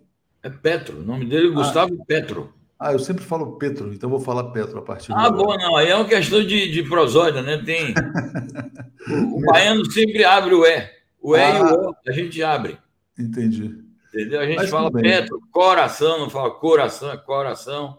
É 0.46 0.48
Petro, 0.50 1.00
o 1.00 1.02
nome 1.02 1.26
dele 1.26 1.48
é 1.48 1.50
Gustavo 1.50 1.98
ah, 2.00 2.04
Petro. 2.06 2.54
Ah, 2.78 2.92
eu 2.92 3.00
sempre 3.00 3.24
falo 3.24 3.58
Petro, 3.58 3.92
então 3.92 4.08
vou 4.08 4.20
falar 4.20 4.44
Petro 4.52 4.78
a 4.78 4.82
partir 4.82 5.08
de 5.08 5.14
Ah, 5.14 5.22
agora. 5.22 5.44
bom, 5.44 5.56
não, 5.58 5.76
aí 5.76 5.88
é 5.88 5.96
uma 5.96 6.04
questão 6.04 6.40
de, 6.40 6.70
de 6.70 6.84
prosódia, 6.84 7.42
né? 7.42 7.60
Tem. 7.64 7.92
o, 9.34 9.40
baiano 9.40 9.84
sempre 9.90 10.22
abre 10.22 10.54
o 10.54 10.64
E. 10.64 10.88
O 11.20 11.36
E 11.36 11.40
ah, 11.40 11.58
e 11.58 11.62
o 11.62 11.90
O, 11.90 11.94
a 12.06 12.12
gente 12.12 12.40
abre. 12.44 12.78
Entendi. 13.18 13.76
Entendeu? 14.14 14.40
A 14.40 14.46
gente 14.46 14.56
Mas 14.56 14.70
fala 14.70 14.92
Petro, 14.92 15.40
coração, 15.50 16.20
não 16.20 16.30
fala 16.30 16.52
coração, 16.52 17.10
é 17.10 17.16
coração. 17.16 17.98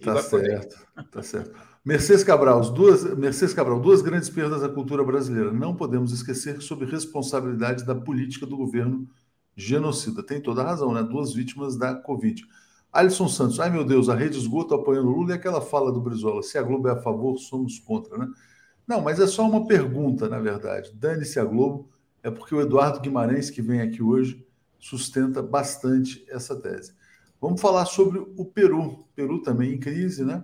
Tá 0.00 0.22
certo, 0.22 0.30
poder. 0.30 0.68
tá 1.10 1.20
certo. 1.20 1.50
Mercedes 1.84 2.22
Cabral, 2.22 2.60
duas, 2.60 3.02
Mercedes 3.16 3.54
Cabral, 3.54 3.80
duas 3.80 4.02
grandes 4.02 4.30
perdas 4.30 4.60
da 4.60 4.68
cultura 4.68 5.02
brasileira. 5.02 5.50
Não 5.50 5.74
podemos 5.74 6.12
esquecer 6.12 6.62
sobre 6.62 6.86
responsabilidade 6.86 7.84
da 7.84 7.96
política 7.96 8.46
do 8.46 8.56
governo 8.56 9.08
genocida. 9.58 10.22
Tem 10.22 10.40
toda 10.40 10.62
a 10.62 10.66
razão, 10.66 10.94
né? 10.94 11.02
Duas 11.02 11.34
vítimas 11.34 11.76
da 11.76 11.94
Covid. 11.94 12.46
Alisson 12.92 13.28
Santos, 13.28 13.60
ai 13.60 13.68
meu 13.68 13.84
Deus, 13.84 14.08
a 14.08 14.14
rede 14.14 14.38
esgoto 14.38 14.74
apoiando 14.74 15.10
Lula 15.10 15.32
e 15.32 15.34
aquela 15.34 15.60
fala 15.60 15.92
do 15.92 16.00
Brizola, 16.00 16.42
se 16.42 16.56
a 16.56 16.62
Globo 16.62 16.88
é 16.88 16.92
a 16.92 16.96
favor, 16.96 17.36
somos 17.36 17.78
contra, 17.78 18.16
né? 18.16 18.26
Não, 18.86 19.02
mas 19.02 19.20
é 19.20 19.26
só 19.26 19.46
uma 19.46 19.66
pergunta, 19.66 20.26
na 20.26 20.38
verdade. 20.38 20.90
Dane-se 20.94 21.38
a 21.38 21.44
Globo, 21.44 21.90
é 22.22 22.30
porque 22.30 22.54
o 22.54 22.60
Eduardo 22.60 23.00
Guimarães, 23.00 23.50
que 23.50 23.60
vem 23.60 23.82
aqui 23.82 24.02
hoje, 24.02 24.46
sustenta 24.78 25.42
bastante 25.42 26.24
essa 26.30 26.56
tese. 26.56 26.94
Vamos 27.38 27.60
falar 27.60 27.84
sobre 27.84 28.18
o 28.18 28.44
Peru. 28.46 29.04
Peru 29.14 29.42
também 29.42 29.74
em 29.74 29.78
crise, 29.78 30.24
né? 30.24 30.42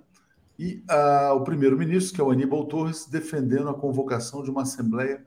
E 0.59 0.85
uh, 0.91 1.35
o 1.35 1.45
primeiro-ministro, 1.45 2.15
que 2.15 2.21
é 2.21 2.25
o 2.25 2.31
Aníbal 2.31 2.67
Torres, 2.67 3.07
defendendo 3.07 3.71
a 3.71 3.75
convocação 3.75 4.43
de 4.43 4.51
uma 4.51 4.63
Assembleia 4.63 5.25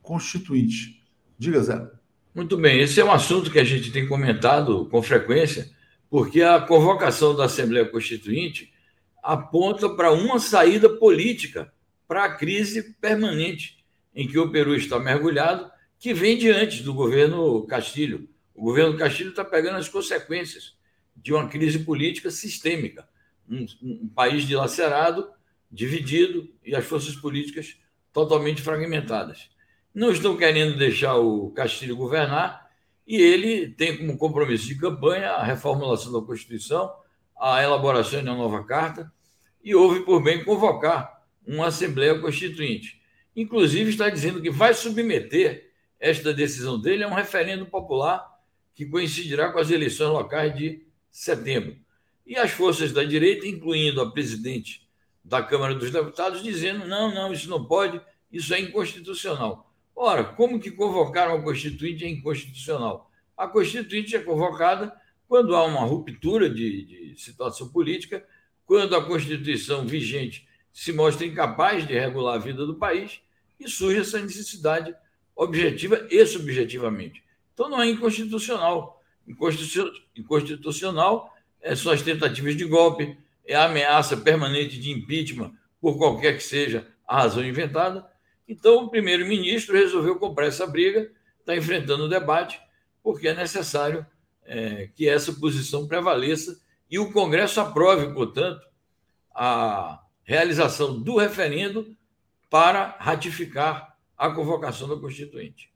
Constituinte. 0.00 1.04
Diga, 1.38 1.62
Zé. 1.62 1.90
Muito 2.34 2.56
bem, 2.56 2.80
esse 2.80 3.00
é 3.00 3.04
um 3.04 3.12
assunto 3.12 3.48
que 3.48 3.60
a 3.60 3.64
gente 3.64 3.92
tem 3.92 4.08
comentado 4.08 4.86
com 4.86 5.00
frequência, 5.00 5.70
porque 6.10 6.42
a 6.42 6.60
convocação 6.60 7.32
da 7.32 7.44
Assembleia 7.44 7.88
Constituinte 7.88 8.72
aponta 9.22 9.88
para 9.88 10.10
uma 10.10 10.40
saída 10.40 10.88
política 10.88 11.72
para 12.08 12.24
a 12.24 12.34
crise 12.34 12.94
permanente 13.00 13.84
em 14.12 14.26
que 14.26 14.36
o 14.36 14.50
Peru 14.50 14.74
está 14.74 14.98
mergulhado, 14.98 15.70
que 15.96 16.12
vem 16.12 16.36
diante 16.36 16.82
do 16.82 16.92
governo 16.92 17.64
Castilho. 17.68 18.28
O 18.52 18.64
governo 18.64 18.98
Castilho 18.98 19.30
está 19.30 19.44
pegando 19.44 19.76
as 19.76 19.88
consequências 19.88 20.76
de 21.16 21.32
uma 21.32 21.48
crise 21.48 21.78
política 21.78 22.32
sistêmica, 22.32 23.08
um, 23.48 23.64
um 23.80 24.08
país 24.08 24.44
dilacerado, 24.44 25.28
dividido 25.70 26.52
e 26.64 26.74
as 26.74 26.84
forças 26.84 27.14
políticas 27.14 27.76
totalmente 28.12 28.60
fragmentadas. 28.60 29.53
Não 29.94 30.10
estão 30.10 30.36
querendo 30.36 30.76
deixar 30.76 31.16
o 31.16 31.50
Castilho 31.50 31.94
governar 31.94 32.68
e 33.06 33.16
ele 33.16 33.68
tem 33.68 33.96
como 33.96 34.18
compromisso 34.18 34.66
de 34.66 34.76
campanha 34.76 35.30
a 35.30 35.44
reformulação 35.44 36.12
da 36.12 36.26
Constituição, 36.26 36.92
a 37.38 37.62
elaboração 37.62 38.20
de 38.20 38.28
uma 38.28 38.36
nova 38.36 38.64
carta 38.64 39.12
e 39.62 39.72
houve 39.72 40.00
por 40.00 40.20
bem 40.20 40.42
convocar 40.42 41.22
uma 41.46 41.68
Assembleia 41.68 42.18
Constituinte. 42.18 43.00
Inclusive, 43.36 43.90
está 43.90 44.08
dizendo 44.08 44.42
que 44.42 44.50
vai 44.50 44.74
submeter 44.74 45.70
esta 46.00 46.34
decisão 46.34 46.80
dele 46.80 47.04
a 47.04 47.08
um 47.08 47.14
referendo 47.14 47.64
popular 47.64 48.24
que 48.74 48.86
coincidirá 48.86 49.52
com 49.52 49.60
as 49.60 49.70
eleições 49.70 50.08
locais 50.08 50.56
de 50.56 50.84
setembro. 51.10 51.76
E 52.26 52.36
as 52.36 52.50
forças 52.50 52.92
da 52.92 53.04
direita, 53.04 53.46
incluindo 53.46 54.00
a 54.00 54.10
presidente 54.10 54.88
da 55.24 55.42
Câmara 55.42 55.74
dos 55.74 55.90
Deputados, 55.90 56.42
dizendo: 56.42 56.86
não, 56.86 57.14
não, 57.14 57.32
isso 57.32 57.48
não 57.48 57.64
pode, 57.64 58.00
isso 58.32 58.52
é 58.52 58.60
inconstitucional. 58.60 59.73
Ora, 59.94 60.24
como 60.24 60.58
que 60.58 60.70
convocar 60.70 61.28
uma 61.28 61.42
Constituinte 61.42 62.04
é 62.04 62.08
inconstitucional? 62.08 63.10
A 63.36 63.46
Constituinte 63.46 64.16
é 64.16 64.20
convocada 64.20 64.94
quando 65.28 65.54
há 65.54 65.64
uma 65.64 65.84
ruptura 65.84 66.50
de, 66.50 66.84
de 66.84 67.20
situação 67.20 67.68
política, 67.68 68.24
quando 68.66 68.94
a 68.96 69.04
Constituição 69.04 69.86
vigente 69.86 70.46
se 70.72 70.92
mostra 70.92 71.26
incapaz 71.26 71.86
de 71.86 71.94
regular 71.94 72.34
a 72.34 72.38
vida 72.38 72.66
do 72.66 72.74
país 72.74 73.20
e 73.58 73.68
surge 73.68 74.00
essa 74.00 74.18
necessidade 74.20 74.94
objetiva 75.36 76.06
e 76.10 76.26
subjetivamente. 76.26 77.22
Então 77.52 77.68
não 77.68 77.80
é 77.80 77.88
inconstitucional. 77.88 79.02
Inconstitucional 80.16 81.32
é, 81.60 81.74
são 81.74 81.92
as 81.92 82.02
tentativas 82.02 82.56
de 82.56 82.64
golpe, 82.64 83.16
é 83.46 83.54
a 83.54 83.64
ameaça 83.64 84.16
permanente 84.16 84.78
de 84.78 84.90
impeachment 84.90 85.52
por 85.80 85.96
qualquer 85.96 86.36
que 86.36 86.42
seja 86.42 86.86
a 87.06 87.22
razão 87.22 87.44
inventada. 87.44 88.06
Então 88.48 88.84
o 88.84 88.90
primeiro-ministro 88.90 89.74
resolveu 89.74 90.16
comprar 90.16 90.46
essa 90.46 90.66
briga, 90.66 91.10
está 91.40 91.56
enfrentando 91.56 92.04
o 92.04 92.08
debate, 92.08 92.60
porque 93.02 93.28
é 93.28 93.34
necessário 93.34 94.06
é, 94.44 94.88
que 94.94 95.08
essa 95.08 95.32
posição 95.32 95.86
prevaleça 95.86 96.58
e 96.90 96.98
o 96.98 97.12
Congresso 97.12 97.60
aprove, 97.60 98.12
portanto, 98.12 98.66
a 99.34 100.00
realização 100.22 101.00
do 101.00 101.16
referendo 101.16 101.96
para 102.50 102.96
ratificar 102.98 103.96
a 104.16 104.30
convocação 104.30 104.88
da 104.88 104.96
Constituinte. 104.96 105.70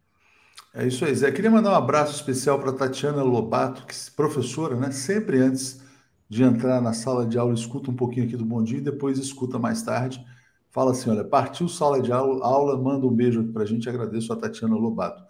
É 0.74 0.86
isso 0.86 1.04
aí, 1.04 1.14
Zé. 1.14 1.32
Queria 1.32 1.50
mandar 1.50 1.72
um 1.72 1.76
abraço 1.76 2.14
especial 2.14 2.58
para 2.60 2.72
Tatiana 2.72 3.22
Lobato, 3.22 3.86
que 3.86 3.92
é 3.92 4.10
professora, 4.14 4.76
né? 4.76 4.90
Sempre 4.90 5.38
antes 5.38 5.82
de 6.28 6.42
entrar 6.42 6.80
na 6.80 6.92
sala 6.92 7.26
de 7.26 7.38
aula, 7.38 7.54
escuta 7.54 7.90
um 7.90 7.96
pouquinho 7.96 8.26
aqui 8.26 8.36
do 8.36 8.44
Bom 8.44 8.62
Dia 8.62 8.78
e 8.78 8.82
depois 8.82 9.18
escuta 9.18 9.58
mais 9.58 9.82
tarde. 9.82 10.24
Fala 10.78 10.92
assim: 10.92 11.10
olha, 11.10 11.24
partiu 11.24 11.68
sala 11.68 12.00
de 12.00 12.12
aula, 12.12 12.46
aula 12.46 12.80
manda 12.80 13.04
um 13.04 13.12
beijo 13.12 13.42
para 13.52 13.64
a 13.64 13.66
gente. 13.66 13.88
Agradeço 13.88 14.32
a 14.32 14.36
Tatiana 14.36 14.76
Lobato. 14.76 15.24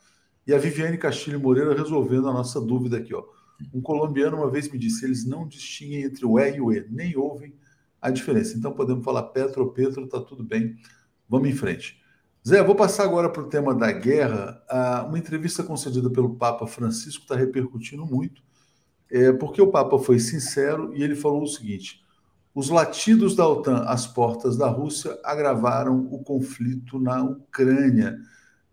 E 0.46 0.52
a 0.52 0.58
Viviane 0.58 0.98
Castilho 0.98 1.40
Moreira 1.40 1.74
resolvendo 1.74 2.28
a 2.28 2.34
nossa 2.34 2.60
dúvida 2.60 2.98
aqui, 2.98 3.14
ó. 3.14 3.24
Um 3.72 3.80
colombiano 3.80 4.36
uma 4.36 4.50
vez 4.50 4.70
me 4.70 4.78
disse: 4.78 5.06
eles 5.06 5.24
não 5.24 5.48
distinguem 5.48 6.02
entre 6.02 6.26
o 6.26 6.38
E 6.38 6.56
e 6.56 6.60
o 6.60 6.70
E, 6.70 6.86
nem 6.90 7.16
ouvem 7.16 7.54
a 7.98 8.10
diferença. 8.10 8.58
Então 8.58 8.74
podemos 8.74 9.02
falar 9.02 9.22
Petro 9.22 9.64
ou 9.64 9.70
Petro, 9.70 10.06
tá 10.06 10.20
tudo 10.20 10.44
bem. 10.44 10.76
Vamos 11.26 11.48
em 11.48 11.54
frente. 11.54 11.98
Zé, 12.46 12.62
vou 12.62 12.74
passar 12.74 13.04
agora 13.04 13.30
para 13.30 13.40
o 13.40 13.48
tema 13.48 13.74
da 13.74 13.90
guerra. 13.90 14.62
Ah, 14.68 15.06
uma 15.08 15.18
entrevista 15.18 15.62
concedida 15.62 16.10
pelo 16.10 16.36
Papa 16.36 16.66
Francisco 16.66 17.22
está 17.22 17.34
repercutindo 17.34 18.04
muito, 18.04 18.42
é, 19.10 19.32
porque 19.32 19.62
o 19.62 19.70
Papa 19.70 19.98
foi 19.98 20.18
sincero 20.18 20.94
e 20.94 21.02
ele 21.02 21.14
falou 21.14 21.42
o 21.42 21.48
seguinte: 21.48 22.04
os 22.58 22.70
latidos 22.70 23.36
da 23.36 23.46
OTAN 23.46 23.84
às 23.84 24.04
portas 24.04 24.56
da 24.56 24.66
Rússia 24.66 25.16
agravaram 25.22 26.08
o 26.10 26.24
conflito 26.24 26.98
na 26.98 27.22
Ucrânia. 27.22 28.18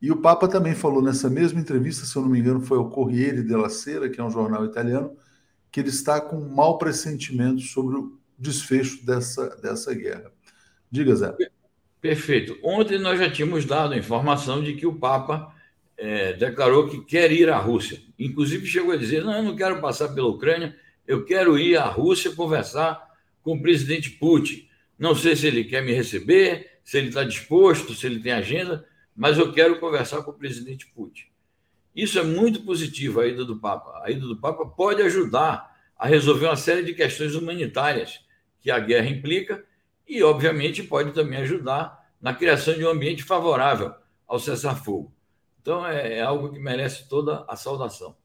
E 0.01 0.11
o 0.11 0.17
Papa 0.17 0.47
também 0.47 0.73
falou 0.73 1.03
nessa 1.03 1.29
mesma 1.29 1.59
entrevista, 1.59 2.03
se 2.03 2.15
eu 2.15 2.23
não 2.23 2.29
me 2.29 2.39
engano, 2.39 2.61
foi 2.61 2.79
ao 2.79 2.89
Corriere 2.89 3.43
della 3.43 3.69
Sera, 3.69 4.09
que 4.09 4.19
é 4.19 4.23
um 4.23 4.31
jornal 4.31 4.65
italiano, 4.65 5.15
que 5.71 5.79
ele 5.79 5.89
está 5.89 6.19
com 6.19 6.39
mau 6.39 6.79
pressentimento 6.79 7.61
sobre 7.61 7.97
o 7.97 8.17
desfecho 8.39 9.05
dessa, 9.05 9.55
dessa 9.57 9.93
guerra. 9.93 10.31
Diga, 10.89 11.15
Zé. 11.15 11.35
Perfeito. 12.01 12.57
Ontem 12.63 12.97
nós 12.97 13.19
já 13.19 13.29
tínhamos 13.29 13.65
dado 13.65 13.93
a 13.93 13.97
informação 13.97 14.63
de 14.63 14.73
que 14.73 14.87
o 14.87 14.95
Papa 14.95 15.53
é, 15.95 16.33
declarou 16.33 16.89
que 16.89 17.01
quer 17.03 17.31
ir 17.31 17.51
à 17.51 17.59
Rússia. 17.59 18.01
Inclusive 18.17 18.65
chegou 18.65 18.93
a 18.93 18.97
dizer: 18.97 19.23
não, 19.23 19.33
eu 19.33 19.43
não 19.43 19.55
quero 19.55 19.79
passar 19.79 20.09
pela 20.09 20.27
Ucrânia, 20.27 20.75
eu 21.05 21.23
quero 21.23 21.55
ir 21.55 21.77
à 21.77 21.85
Rússia 21.85 22.33
conversar 22.33 23.04
com 23.45 23.53
o 23.53 23.61
presidente 23.61 24.09
Putin. 24.09 24.67
Não 24.97 25.13
sei 25.13 25.35
se 25.35 25.45
ele 25.45 25.63
quer 25.63 25.83
me 25.83 25.93
receber, 25.93 26.79
se 26.83 26.97
ele 26.97 27.09
está 27.09 27.23
disposto, 27.23 27.93
se 27.93 28.07
ele 28.07 28.19
tem 28.19 28.31
agenda, 28.31 28.83
mas 29.15 29.37
eu 29.37 29.53
quero 29.53 29.79
conversar 29.79 30.23
com 30.23 30.31
o 30.31 30.33
presidente 30.33 30.87
Putin. 30.87 31.25
Isso 31.95 32.17
é 32.17 32.23
muito 32.23 32.63
positivo, 32.63 33.19
a 33.19 33.27
ida 33.27 33.45
do 33.45 33.57
Papa. 33.57 34.01
A 34.03 34.09
ida 34.09 34.25
do 34.25 34.35
Papa 34.35 34.65
pode 34.65 35.01
ajudar 35.03 35.73
a 35.95 36.07
resolver 36.07 36.47
uma 36.47 36.55
série 36.55 36.81
de 36.81 36.95
questões 36.95 37.35
humanitárias 37.35 38.19
que 38.59 38.71
a 38.71 38.79
guerra 38.79 39.07
implica 39.07 39.63
e, 40.07 40.23
obviamente, 40.23 40.81
pode 40.81 41.13
também 41.13 41.39
ajudar 41.39 42.03
na 42.19 42.33
criação 42.33 42.73
de 42.73 42.83
um 42.83 42.89
ambiente 42.89 43.23
favorável 43.23 43.93
ao 44.27 44.39
cessar-fogo. 44.39 45.13
Então, 45.61 45.85
é, 45.85 46.17
é 46.17 46.21
algo 46.21 46.51
que 46.51 46.59
merece 46.59 47.07
toda 47.07 47.45
a 47.47 47.55
saudação. 47.55 48.15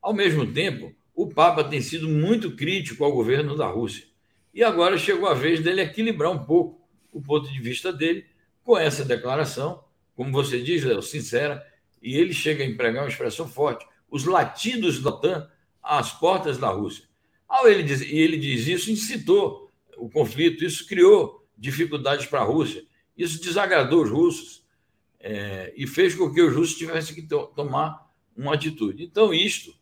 Ao 0.00 0.14
mesmo 0.14 0.46
tempo, 0.46 0.94
o 1.14 1.28
Papa 1.28 1.64
tem 1.64 1.80
sido 1.80 2.08
muito 2.08 2.54
crítico 2.54 3.04
ao 3.04 3.12
governo 3.12 3.56
da 3.56 3.66
Rússia. 3.66 4.11
E 4.52 4.62
agora 4.62 4.98
chegou 4.98 5.28
a 5.28 5.34
vez 5.34 5.60
dele 5.60 5.80
equilibrar 5.80 6.30
um 6.30 6.44
pouco 6.44 6.80
o 7.10 7.20
ponto 7.20 7.50
de 7.50 7.60
vista 7.60 7.92
dele 7.92 8.26
com 8.62 8.78
essa 8.78 9.04
declaração, 9.04 9.82
como 10.14 10.30
você 10.30 10.60
diz, 10.60 10.84
Léo, 10.84 11.02
sincera, 11.02 11.66
e 12.02 12.16
ele 12.16 12.32
chega 12.32 12.62
a 12.62 12.66
empregar 12.66 13.02
uma 13.02 13.08
expressão 13.08 13.48
forte. 13.48 13.86
Os 14.10 14.24
latidos 14.24 15.00
da 15.00 15.10
OTAN 15.10 15.50
às 15.82 16.12
portas 16.12 16.58
da 16.58 16.68
Rússia. 16.68 17.04
Ao 17.48 17.68
ele 17.68 17.82
diz, 17.82 18.00
e 18.00 18.16
ele 18.16 18.36
diz 18.36 18.66
isso, 18.66 18.90
incitou 18.90 19.70
o 19.96 20.08
conflito, 20.08 20.64
isso 20.64 20.86
criou 20.86 21.46
dificuldades 21.56 22.26
para 22.26 22.40
a 22.40 22.44
Rússia, 22.44 22.84
isso 23.16 23.42
desagradou 23.42 24.02
os 24.02 24.10
russos 24.10 24.66
é, 25.20 25.72
e 25.76 25.86
fez 25.86 26.14
com 26.14 26.32
que 26.32 26.42
os 26.42 26.54
russos 26.54 26.76
tivessem 26.76 27.14
que 27.14 27.22
to 27.22 27.46
tomar 27.54 28.10
uma 28.36 28.54
atitude. 28.54 29.04
Então, 29.04 29.32
isto 29.32 29.74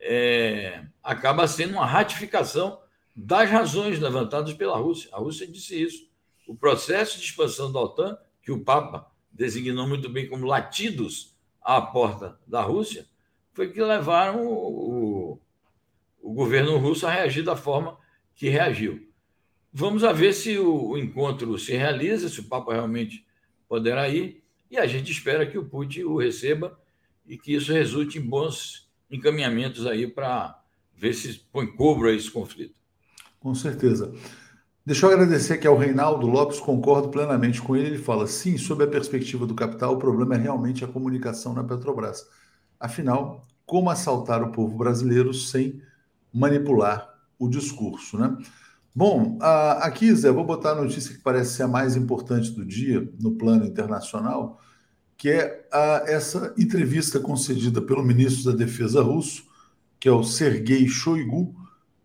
é, 0.00 0.84
acaba 1.02 1.46
sendo 1.46 1.74
uma 1.74 1.86
ratificação 1.86 2.79
das 3.22 3.50
razões 3.50 4.00
levantadas 4.00 4.54
pela 4.54 4.78
Rússia. 4.78 5.10
A 5.12 5.18
Rússia 5.18 5.46
disse 5.46 5.80
isso. 5.80 6.08
O 6.46 6.54
processo 6.54 7.18
de 7.18 7.24
expansão 7.26 7.70
da 7.70 7.78
OTAN, 7.78 8.16
que 8.42 8.50
o 8.50 8.64
Papa 8.64 9.10
designou 9.30 9.86
muito 9.86 10.08
bem 10.08 10.26
como 10.26 10.46
latidos 10.46 11.36
à 11.60 11.82
porta 11.82 12.40
da 12.46 12.62
Rússia, 12.62 13.06
foi 13.52 13.70
que 13.70 13.82
levaram 13.82 14.46
o, 14.46 15.38
o, 16.22 16.32
governo 16.32 16.78
russo 16.78 17.06
a 17.06 17.12
reagir 17.12 17.44
da 17.44 17.54
forma 17.54 17.98
que 18.34 18.48
reagiu. 18.48 19.06
Vamos 19.70 20.02
a 20.02 20.12
ver 20.12 20.32
se 20.32 20.58
o, 20.58 20.90
o 20.90 20.98
encontro 20.98 21.58
se 21.58 21.72
realiza, 21.72 22.28
se 22.28 22.40
o 22.40 22.44
Papa 22.48 22.72
realmente 22.72 23.26
poderá 23.68 24.08
ir, 24.08 24.42
e 24.70 24.78
a 24.78 24.86
gente 24.86 25.12
espera 25.12 25.46
que 25.46 25.58
o 25.58 25.64
Putin 25.66 26.04
o 26.04 26.16
receba 26.16 26.80
e 27.26 27.36
que 27.36 27.52
isso 27.52 27.70
resulte 27.70 28.18
em 28.18 28.22
bons 28.22 28.90
encaminhamentos 29.10 29.86
aí 29.86 30.06
para 30.06 30.58
ver 30.94 31.12
se 31.12 31.38
põe 31.52 31.66
cobro 31.66 32.08
a 32.08 32.12
esse 32.12 32.30
conflito. 32.30 32.79
Com 33.40 33.54
certeza. 33.54 34.12
Deixa 34.84 35.06
eu 35.06 35.12
agradecer 35.12 35.54
aqui 35.54 35.66
ao 35.66 35.76
Reinaldo 35.76 36.26
Lopes, 36.26 36.60
concordo 36.60 37.08
plenamente 37.08 37.60
com 37.60 37.74
ele. 37.74 37.88
Ele 37.88 37.98
fala: 37.98 38.26
sim, 38.26 38.58
sob 38.58 38.84
a 38.84 38.86
perspectiva 38.86 39.46
do 39.46 39.54
capital, 39.54 39.94
o 39.94 39.98
problema 39.98 40.34
é 40.34 40.38
realmente 40.38 40.84
a 40.84 40.88
comunicação 40.88 41.54
na 41.54 41.64
Petrobras. 41.64 42.26
Afinal, 42.78 43.46
como 43.64 43.90
assaltar 43.90 44.42
o 44.42 44.52
povo 44.52 44.76
brasileiro 44.76 45.32
sem 45.32 45.80
manipular 46.32 47.08
o 47.38 47.48
discurso, 47.48 48.18
né? 48.18 48.36
Bom, 48.94 49.38
aqui, 49.80 50.12
Zé, 50.14 50.30
vou 50.30 50.44
botar 50.44 50.72
a 50.72 50.82
notícia 50.82 51.14
que 51.14 51.22
parece 51.22 51.54
ser 51.54 51.62
a 51.62 51.68
mais 51.68 51.94
importante 51.96 52.50
do 52.50 52.64
dia 52.64 53.08
no 53.20 53.32
plano 53.32 53.64
internacional, 53.64 54.60
que 55.16 55.30
é 55.30 55.68
a, 55.72 56.02
essa 56.06 56.52
entrevista 56.58 57.20
concedida 57.20 57.80
pelo 57.80 58.02
ministro 58.02 58.50
da 58.50 58.58
Defesa 58.58 59.00
russo, 59.02 59.44
que 59.98 60.08
é 60.08 60.12
o 60.12 60.24
Sergei 60.24 60.88
Shoigu, 60.88 61.54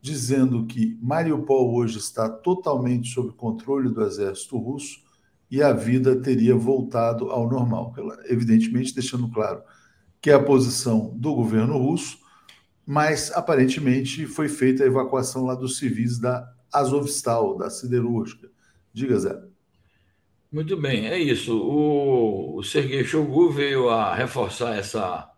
dizendo 0.05 0.67
que 0.67 0.97
Mariupol 1.01 1.73
hoje 1.73 1.97
está 1.97 2.29
totalmente 2.29 3.11
sob 3.11 3.31
controle 3.31 3.89
do 3.89 4.03
exército 4.03 4.55
russo 4.55 4.99
e 5.49 5.63
a 5.63 5.73
vida 5.73 6.15
teria 6.21 6.55
voltado 6.55 7.31
ao 7.31 7.49
normal. 7.49 7.91
Evidentemente, 8.25 8.93
deixando 8.93 9.27
claro 9.31 9.63
que 10.21 10.29
é 10.29 10.33
a 10.33 10.43
posição 10.43 11.11
do 11.17 11.33
governo 11.33 11.75
russo, 11.77 12.19
mas 12.85 13.31
aparentemente 13.31 14.27
foi 14.27 14.47
feita 14.47 14.83
a 14.83 14.87
evacuação 14.87 15.43
lá 15.43 15.55
dos 15.55 15.79
civis 15.79 16.19
da 16.19 16.53
Azovstal, 16.71 17.57
da 17.57 17.69
siderúrgica. 17.71 18.47
Diga, 18.93 19.17
Zé. 19.17 19.35
Muito 20.51 20.77
bem, 20.77 21.07
é 21.07 21.17
isso. 21.17 21.57
O, 21.57 22.57
o 22.57 22.63
Sergei 22.63 23.03
Shogu 23.03 23.49
veio 23.49 23.89
a 23.89 24.13
reforçar 24.13 24.75
essa, 24.75 25.31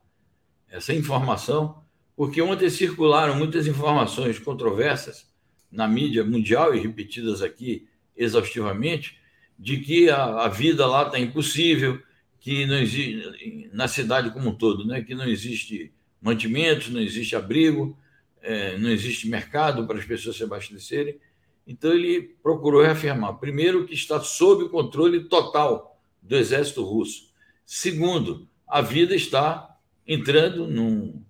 essa 0.69 0.93
informação, 0.93 1.83
porque 2.17 2.41
ontem 2.41 2.67
circularam 2.67 3.35
muitas 3.35 3.67
informações 3.67 4.39
controversas 4.39 5.31
na 5.71 5.87
mídia 5.87 6.23
mundial 6.25 6.73
e 6.73 6.79
repetidas 6.79 7.43
aqui 7.43 7.87
exaustivamente, 8.15 9.19
de 9.57 9.77
que 9.77 10.09
a, 10.09 10.45
a 10.45 10.47
vida 10.47 10.87
lá 10.87 11.03
está 11.05 11.19
impossível, 11.19 12.01
que 12.39 12.65
não 12.65 12.79
existe, 12.79 13.69
na 13.71 13.87
cidade 13.87 14.31
como 14.31 14.49
um 14.49 14.55
todo, 14.55 14.83
né, 14.83 15.03
que 15.03 15.13
não 15.13 15.25
existe 15.27 15.93
mantimentos, 16.19 16.89
não 16.89 17.01
existe 17.01 17.35
abrigo, 17.35 17.95
é, 18.41 18.75
não 18.79 18.89
existe 18.89 19.29
mercado 19.29 19.85
para 19.85 19.99
as 19.99 20.05
pessoas 20.05 20.37
se 20.37 20.43
abastecerem. 20.43 21.19
Então, 21.67 21.93
ele 21.93 22.35
procurou 22.41 22.81
reafirmar, 22.81 23.35
primeiro, 23.35 23.85
que 23.85 23.93
está 23.93 24.19
sob 24.21 24.63
o 24.63 24.69
controle 24.69 25.25
total 25.25 26.01
do 26.19 26.35
exército 26.35 26.83
russo. 26.83 27.29
Segundo, 27.63 28.47
a 28.67 28.81
vida 28.81 29.13
está 29.13 29.77
entrando 30.07 30.65
num 30.65 31.26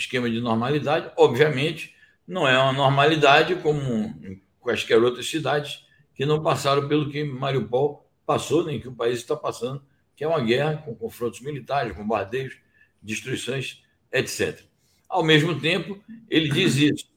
esquema 0.00 0.28
de 0.28 0.40
normalidade. 0.40 1.10
Obviamente, 1.16 1.94
não 2.26 2.46
é 2.46 2.58
uma 2.58 2.72
normalidade 2.72 3.54
como 3.56 3.82
em 4.22 4.42
quaisquer 4.58 5.02
outras 5.02 5.28
cidades 5.28 5.86
que 6.14 6.26
não 6.26 6.42
passaram 6.42 6.88
pelo 6.88 7.10
que 7.10 7.24
Mariupol 7.24 8.08
passou, 8.26 8.64
nem 8.64 8.80
que 8.80 8.88
o 8.88 8.94
país 8.94 9.18
está 9.18 9.36
passando, 9.36 9.82
que 10.14 10.24
é 10.24 10.28
uma 10.28 10.40
guerra 10.40 10.76
com 10.78 10.94
confrontos 10.94 11.40
militares, 11.40 11.96
bombardeios, 11.96 12.56
destruições, 13.02 13.82
etc. 14.12 14.60
Ao 15.08 15.24
mesmo 15.24 15.58
tempo, 15.58 15.98
ele 16.28 16.48
diz 16.48 16.76
isso. 16.76 17.10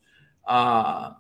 A, 0.46 1.20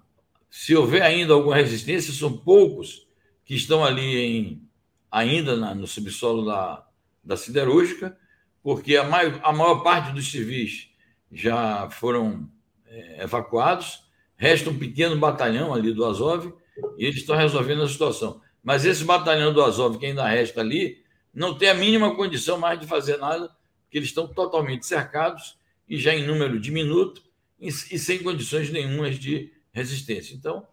se 0.49 0.75
houver 0.75 1.01
ainda 1.01 1.33
alguma 1.33 1.55
resistência, 1.55 2.13
são 2.13 2.37
poucos 2.37 3.07
que 3.45 3.53
estão 3.53 3.83
ali 3.83 4.17
em, 4.17 4.69
ainda 5.11 5.55
na, 5.57 5.75
no 5.75 5.85
subsolo 5.85 6.45
da, 6.45 6.87
da 7.23 7.37
siderúrgica, 7.37 8.17
porque 8.61 8.95
a 8.95 9.03
maior, 9.03 9.39
a 9.43 9.51
maior 9.51 9.83
parte 9.83 10.13
dos 10.13 10.31
civis 10.31 10.92
já 11.33 11.89
foram 11.89 12.49
é, 12.85 13.23
evacuados, 13.23 14.03
resta 14.35 14.69
um 14.69 14.77
pequeno 14.77 15.17
batalhão 15.17 15.73
ali 15.73 15.91
do 15.91 16.05
Azov 16.05 16.53
e 16.97 17.05
eles 17.05 17.17
estão 17.17 17.35
resolvendo 17.35 17.81
a 17.81 17.89
situação. 17.89 18.41
Mas 18.63 18.85
esse 18.85 19.03
batalhão 19.03 19.53
do 19.53 19.63
Azov 19.63 19.97
que 19.97 20.05
ainda 20.05 20.25
resta 20.27 20.61
ali 20.61 21.03
não 21.33 21.57
tem 21.57 21.69
a 21.69 21.73
mínima 21.73 22.15
condição 22.15 22.57
mais 22.57 22.79
de 22.79 22.85
fazer 22.85 23.17
nada, 23.17 23.49
porque 23.83 23.97
eles 23.97 24.09
estão 24.09 24.27
totalmente 24.27 24.85
cercados 24.85 25.57
e 25.89 25.97
já 25.97 26.13
em 26.13 26.25
número 26.25 26.59
diminuto 26.59 27.23
e, 27.59 27.67
e 27.67 27.99
sem 27.99 28.21
condições 28.21 28.69
nenhumas 28.69 29.17
de 29.17 29.51
resistência. 29.71 30.35
Então, 30.35 30.65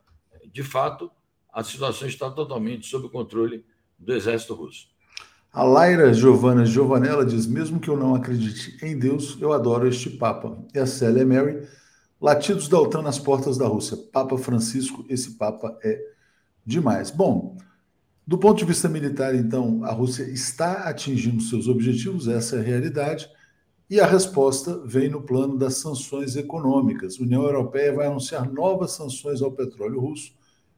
de 0.52 0.62
fato, 0.62 1.10
a 1.52 1.64
situação 1.64 2.06
está 2.06 2.30
totalmente 2.30 2.86
sob 2.86 3.06
o 3.06 3.10
controle 3.10 3.64
do 3.98 4.14
exército 4.14 4.54
russo. 4.54 4.88
A 5.52 5.64
Laira 5.64 6.12
Giovana 6.14 6.64
Giovanella 6.64 7.26
diz: 7.26 7.44
mesmo 7.44 7.80
que 7.80 7.88
eu 7.88 7.96
não 7.96 8.14
acredite 8.14 8.78
em 8.84 8.96
Deus, 8.96 9.36
eu 9.40 9.52
adoro 9.52 9.88
este 9.88 10.08
Papa. 10.10 10.56
E 10.72 10.78
a 10.78 10.86
Célia 10.86 11.26
Mary, 11.26 11.66
latidos 12.20 12.68
da 12.68 12.78
OTAN 12.78 13.02
nas 13.02 13.18
portas 13.18 13.58
da 13.58 13.66
Rússia. 13.66 13.96
Papa 13.96 14.38
Francisco, 14.38 15.04
esse 15.08 15.32
Papa 15.32 15.76
é 15.82 16.00
demais. 16.64 17.10
Bom, 17.10 17.56
do 18.24 18.38
ponto 18.38 18.58
de 18.58 18.64
vista 18.64 18.88
militar, 18.88 19.34
então, 19.34 19.82
a 19.82 19.90
Rússia 19.90 20.22
está 20.22 20.84
atingindo 20.88 21.42
seus 21.42 21.66
objetivos, 21.66 22.28
essa 22.28 22.54
é 22.54 22.60
a 22.60 22.62
realidade. 22.62 23.28
E 23.88 23.98
a 23.98 24.06
resposta 24.06 24.80
vem 24.86 25.08
no 25.08 25.22
plano 25.22 25.58
das 25.58 25.78
sanções 25.78 26.36
econômicas. 26.36 27.18
A 27.18 27.24
União 27.24 27.42
Europeia 27.42 27.92
vai 27.92 28.06
anunciar 28.06 28.48
novas 28.48 28.92
sanções 28.92 29.42
ao 29.42 29.50
petróleo 29.50 29.98
russo, 29.98 30.32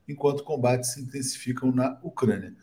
enquanto 0.08 0.42
combates 0.42 0.94
se 0.94 1.02
intensificam 1.02 1.70
na 1.70 2.00
Ucrânia. 2.02 2.54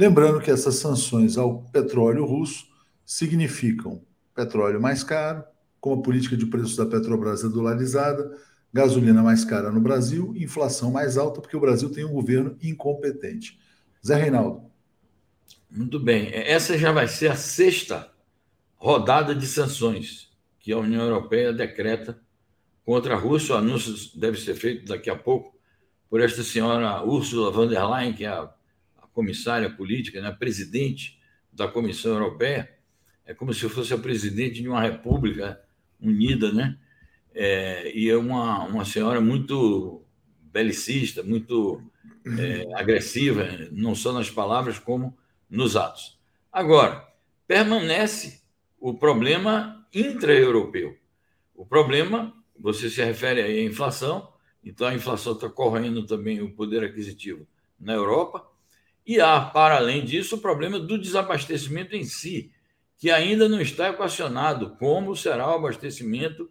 Lembrando 0.00 0.40
que 0.40 0.50
essas 0.50 0.76
sanções 0.76 1.36
ao 1.36 1.64
petróleo 1.64 2.24
russo 2.24 2.66
significam 3.04 4.02
petróleo 4.34 4.80
mais 4.80 5.04
caro, 5.04 5.44
com 5.78 5.92
a 5.92 6.00
política 6.00 6.38
de 6.38 6.46
preços 6.46 6.74
da 6.74 6.86
Petrobras 6.86 7.44
é 7.44 7.50
dolarizada, 7.50 8.34
gasolina 8.72 9.22
mais 9.22 9.44
cara 9.44 9.70
no 9.70 9.78
Brasil, 9.78 10.32
inflação 10.34 10.90
mais 10.90 11.18
alta, 11.18 11.42
porque 11.42 11.54
o 11.54 11.60
Brasil 11.60 11.92
tem 11.92 12.06
um 12.06 12.14
governo 12.14 12.56
incompetente. 12.62 13.60
Zé 14.02 14.14
Reinaldo. 14.14 14.62
Muito 15.70 16.00
bem. 16.00 16.30
Essa 16.32 16.78
já 16.78 16.92
vai 16.92 17.06
ser 17.06 17.32
a 17.32 17.36
sexta 17.36 18.10
rodada 18.76 19.34
de 19.34 19.46
sanções 19.46 20.30
que 20.60 20.72
a 20.72 20.78
União 20.78 21.02
Europeia 21.02 21.52
decreta 21.52 22.18
contra 22.86 23.12
a 23.12 23.18
Rússia. 23.18 23.54
O 23.54 23.58
anúncio 23.58 23.94
deve 24.18 24.40
ser 24.40 24.54
feito 24.54 24.86
daqui 24.86 25.10
a 25.10 25.16
pouco 25.16 25.54
por 26.08 26.22
esta 26.22 26.42
senhora 26.42 27.04
Ursula 27.04 27.50
von 27.50 27.68
der 27.68 27.86
Leyen, 27.86 28.14
que 28.14 28.24
é 28.24 28.28
a 28.28 28.50
comissária 29.12 29.70
política, 29.70 30.20
né, 30.20 30.30
presidente 30.30 31.18
da 31.52 31.68
Comissão 31.68 32.12
Europeia. 32.12 32.70
É 33.24 33.34
como 33.34 33.52
se 33.52 33.68
fosse 33.68 33.92
a 33.92 33.98
presidente 33.98 34.62
de 34.62 34.68
uma 34.68 34.80
república 34.80 35.60
unida, 36.00 36.52
né? 36.52 36.78
É, 37.32 37.96
e 37.96 38.08
é 38.08 38.16
uma, 38.16 38.64
uma 38.64 38.84
senhora 38.84 39.20
muito 39.20 40.04
belicista, 40.40 41.22
muito 41.22 41.80
é, 42.38 42.66
agressiva, 42.74 43.46
não 43.70 43.94
só 43.94 44.12
nas 44.12 44.30
palavras, 44.30 44.78
como 44.78 45.16
nos 45.48 45.76
atos. 45.76 46.18
Agora, 46.52 47.06
permanece 47.46 48.42
o 48.78 48.94
problema 48.94 49.86
intra-europeu. 49.94 50.96
O 51.54 51.64
problema, 51.64 52.34
você 52.58 52.88
se 52.88 53.02
refere 53.04 53.42
à 53.42 53.62
inflação, 53.62 54.32
então 54.64 54.86
a 54.86 54.94
inflação 54.94 55.34
está 55.34 55.48
correndo 55.48 56.06
também 56.06 56.40
o 56.40 56.52
poder 56.52 56.82
aquisitivo 56.82 57.46
na 57.78 57.92
Europa, 57.94 58.49
e 59.10 59.20
há, 59.20 59.40
para 59.40 59.78
além 59.78 60.04
disso, 60.04 60.36
o 60.36 60.40
problema 60.40 60.78
do 60.78 60.96
desabastecimento 60.96 61.96
em 61.96 62.04
si, 62.04 62.52
que 62.96 63.10
ainda 63.10 63.48
não 63.48 63.60
está 63.60 63.88
equacionado 63.88 64.76
como 64.76 65.16
será 65.16 65.48
o 65.48 65.54
abastecimento, 65.56 66.48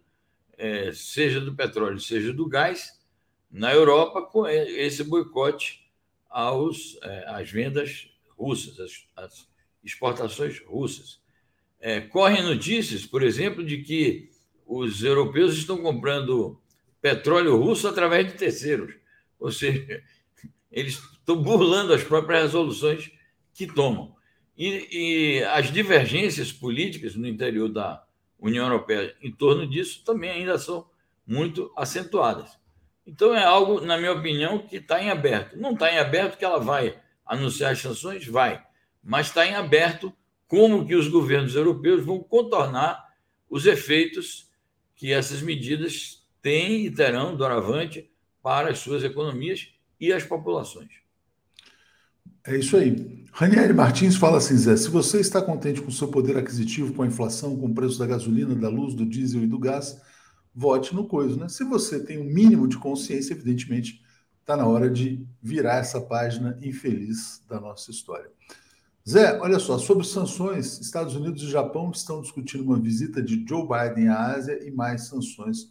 é, 0.58 0.92
seja 0.92 1.40
do 1.40 1.54
petróleo, 1.54 1.98
seja 1.98 2.34
do 2.34 2.46
gás, 2.46 3.00
na 3.50 3.72
Europa, 3.72 4.20
com 4.20 4.46
esse 4.46 5.02
boicote 5.02 5.90
aos, 6.28 6.98
é, 7.02 7.24
às 7.28 7.50
vendas 7.50 8.10
russas, 8.36 8.78
às, 8.78 9.06
às 9.16 9.48
exportações 9.82 10.62
russas. 10.66 11.18
É, 11.80 11.98
correm 11.98 12.42
notícias, 12.42 13.06
por 13.06 13.22
exemplo, 13.22 13.64
de 13.64 13.78
que 13.78 14.28
os 14.66 15.02
europeus 15.02 15.54
estão 15.56 15.78
comprando 15.78 16.60
petróleo 17.00 17.56
russo 17.56 17.88
através 17.88 18.26
de 18.26 18.34
terceiros. 18.34 18.94
Ou 19.38 19.50
seja, 19.50 20.04
eles 20.70 21.00
estão 21.30 21.42
burlando 21.42 21.92
as 21.92 22.02
próprias 22.02 22.42
resoluções 22.42 23.10
que 23.54 23.66
tomam. 23.66 24.14
E, 24.56 25.38
e, 25.38 25.44
as 25.44 25.72
divergências 25.72 26.52
políticas 26.52 27.14
no 27.14 27.26
interior 27.26 27.68
da 27.68 28.04
União 28.38 28.66
Europeia 28.66 29.14
em 29.22 29.32
torno 29.32 29.66
disso 29.66 30.02
também 30.04 30.30
ainda 30.30 30.58
são 30.58 30.86
muito 31.26 31.72
acentuadas. 31.76 32.58
Então 33.06 33.34
é 33.34 33.42
algo, 33.42 33.80
na 33.80 33.96
minha 33.96 34.12
opinião, 34.12 34.58
que 34.58 34.76
está 34.76 35.02
em 35.02 35.10
aberto. 35.10 35.56
Não 35.56 35.72
está 35.72 35.92
em 35.92 35.98
aberto 35.98 36.36
que 36.36 36.44
ela 36.44 36.58
vai 36.58 36.98
anunciar 37.24 37.72
as 37.72 37.78
sanções? 37.78 38.26
Vai. 38.26 38.62
Mas 39.02 39.28
está 39.28 39.46
em 39.46 39.54
aberto 39.54 40.12
como 40.46 40.86
que 40.86 40.94
os 40.94 41.08
governos 41.08 41.54
europeus 41.54 42.04
vão 42.04 42.20
contornar 42.20 43.08
os 43.48 43.66
efeitos 43.66 44.50
que 44.94 45.12
essas 45.12 45.40
medidas 45.40 46.26
têm 46.42 46.84
e 46.84 46.90
terão 46.90 47.36
doravante 47.36 48.10
para 48.42 48.70
as 48.70 48.78
suas 48.78 49.02
economias 49.02 49.72
e 49.98 50.12
as 50.12 50.24
populações. 50.24 50.90
É 52.46 52.56
isso 52.56 52.76
aí. 52.76 53.24
Ranieri 53.32 53.72
Martins 53.72 54.16
fala 54.16 54.38
assim, 54.38 54.56
Zé, 54.56 54.76
se 54.76 54.88
você 54.88 55.20
está 55.20 55.40
contente 55.40 55.80
com 55.80 55.88
o 55.88 55.92
seu 55.92 56.08
poder 56.08 56.36
aquisitivo, 56.36 56.92
com 56.92 57.02
a 57.02 57.06
inflação, 57.06 57.56
com 57.56 57.66
o 57.66 57.74
preço 57.74 57.98
da 57.98 58.06
gasolina, 58.06 58.54
da 58.54 58.68
luz, 58.68 58.94
do 58.94 59.06
diesel 59.06 59.42
e 59.42 59.46
do 59.46 59.58
gás, 59.58 60.00
vote 60.54 60.94
no 60.94 61.06
coisa, 61.06 61.36
né? 61.36 61.48
Se 61.48 61.64
você 61.64 62.00
tem 62.00 62.18
um 62.18 62.24
mínimo 62.24 62.66
de 62.66 62.76
consciência, 62.76 63.34
evidentemente, 63.34 64.02
Está 64.50 64.56
na 64.56 64.66
hora 64.66 64.90
de 64.90 65.24
virar 65.40 65.76
essa 65.76 66.00
página 66.00 66.58
infeliz 66.60 67.40
da 67.48 67.60
nossa 67.60 67.92
história. 67.92 68.28
Zé, 69.08 69.38
olha 69.40 69.60
só, 69.60 69.78
sobre 69.78 70.04
sanções, 70.04 70.80
Estados 70.80 71.14
Unidos 71.14 71.44
e 71.44 71.48
Japão 71.48 71.92
estão 71.94 72.20
discutindo 72.20 72.64
uma 72.64 72.76
visita 72.76 73.22
de 73.22 73.46
Joe 73.48 73.62
Biden 73.62 74.08
à 74.08 74.34
Ásia 74.34 74.58
e 74.66 74.72
mais 74.72 75.06
sanções 75.06 75.70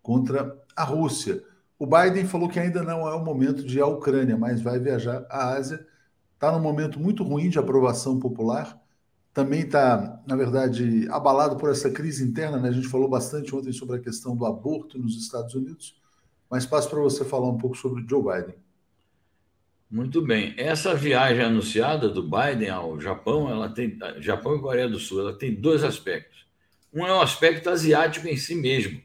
contra 0.00 0.56
a 0.76 0.84
Rússia. 0.84 1.42
O 1.76 1.84
Biden 1.84 2.24
falou 2.24 2.48
que 2.48 2.60
ainda 2.60 2.80
não 2.84 3.08
é 3.08 3.12
o 3.12 3.24
momento 3.24 3.64
de 3.64 3.78
ir 3.78 3.82
à 3.82 3.86
Ucrânia, 3.88 4.36
mas 4.36 4.62
vai 4.62 4.78
viajar 4.78 5.26
à 5.28 5.54
Ásia. 5.54 5.84
Está 6.42 6.50
num 6.50 6.58
momento 6.58 6.98
muito 6.98 7.22
ruim 7.22 7.48
de 7.48 7.56
aprovação 7.56 8.18
popular. 8.18 8.76
Também 9.32 9.60
está, 9.60 10.20
na 10.26 10.34
verdade, 10.34 11.06
abalado 11.08 11.54
por 11.54 11.70
essa 11.70 11.88
crise 11.88 12.24
interna. 12.24 12.58
Né? 12.58 12.68
A 12.68 12.72
gente 12.72 12.88
falou 12.88 13.08
bastante 13.08 13.54
ontem 13.54 13.72
sobre 13.72 13.94
a 13.94 14.00
questão 14.00 14.36
do 14.36 14.44
aborto 14.44 14.98
nos 14.98 15.16
Estados 15.16 15.54
Unidos. 15.54 15.94
Mas 16.50 16.66
passo 16.66 16.90
para 16.90 16.98
você 16.98 17.24
falar 17.24 17.48
um 17.48 17.56
pouco 17.56 17.76
sobre 17.76 18.04
Joe 18.10 18.24
Biden. 18.24 18.56
Muito 19.88 20.20
bem. 20.20 20.52
Essa 20.56 20.96
viagem 20.96 21.44
anunciada 21.44 22.08
do 22.08 22.24
Biden 22.24 22.70
ao 22.70 23.00
Japão, 23.00 23.48
ela 23.48 23.68
tem 23.68 23.96
Japão 24.18 24.56
e 24.56 24.60
Coreia 24.60 24.88
do 24.88 24.98
Sul, 24.98 25.20
ela 25.20 25.38
tem 25.38 25.54
dois 25.54 25.84
aspectos. 25.84 26.44
Um 26.92 27.06
é 27.06 27.12
o 27.12 27.20
aspecto 27.20 27.70
asiático 27.70 28.26
em 28.26 28.36
si 28.36 28.56
mesmo, 28.56 29.00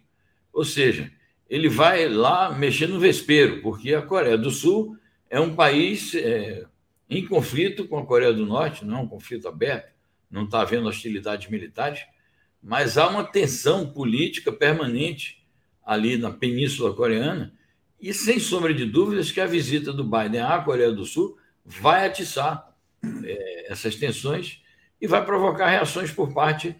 ou 0.51 0.65
seja, 0.65 1.11
ele 1.47 1.69
vai 1.69 2.09
lá 2.09 2.51
mexer 2.51 2.87
no 2.87 2.99
vespeiro, 2.99 3.61
porque 3.61 3.93
a 3.93 4.01
Coreia 4.01 4.39
do 4.39 4.49
Sul 4.49 4.97
é 5.29 5.39
um 5.39 5.55
país 5.55 6.15
é, 6.15 6.65
em 7.09 7.25
conflito 7.25 7.87
com 7.87 7.97
a 7.97 8.05
Coreia 8.05 8.33
do 8.33 8.45
Norte, 8.45 8.85
não 8.85 8.97
é 8.97 9.01
um 9.01 9.07
conflito 9.07 9.47
aberto, 9.47 9.93
não 10.29 10.43
está 10.43 10.61
havendo 10.61 10.87
hostilidades 10.87 11.49
militares, 11.49 12.01
mas 12.61 12.97
há 12.97 13.07
uma 13.07 13.23
tensão 13.23 13.91
política 13.91 14.51
permanente 14.51 15.45
ali 15.85 16.17
na 16.17 16.31
Península 16.31 16.93
Coreana 16.93 17.53
e 17.99 18.13
sem 18.13 18.39
sombra 18.39 18.73
de 18.73 18.85
dúvidas 18.85 19.31
que 19.31 19.39
a 19.39 19.45
visita 19.45 19.93
do 19.93 20.03
Biden 20.03 20.41
à 20.41 20.59
Coreia 20.59 20.91
do 20.91 21.05
Sul 21.05 21.37
vai 21.65 22.05
atiçar 22.05 22.75
é, 23.23 23.71
essas 23.71 23.95
tensões 23.95 24.61
e 24.99 25.07
vai 25.07 25.23
provocar 25.23 25.69
reações 25.69 26.11
por 26.11 26.33
parte 26.33 26.75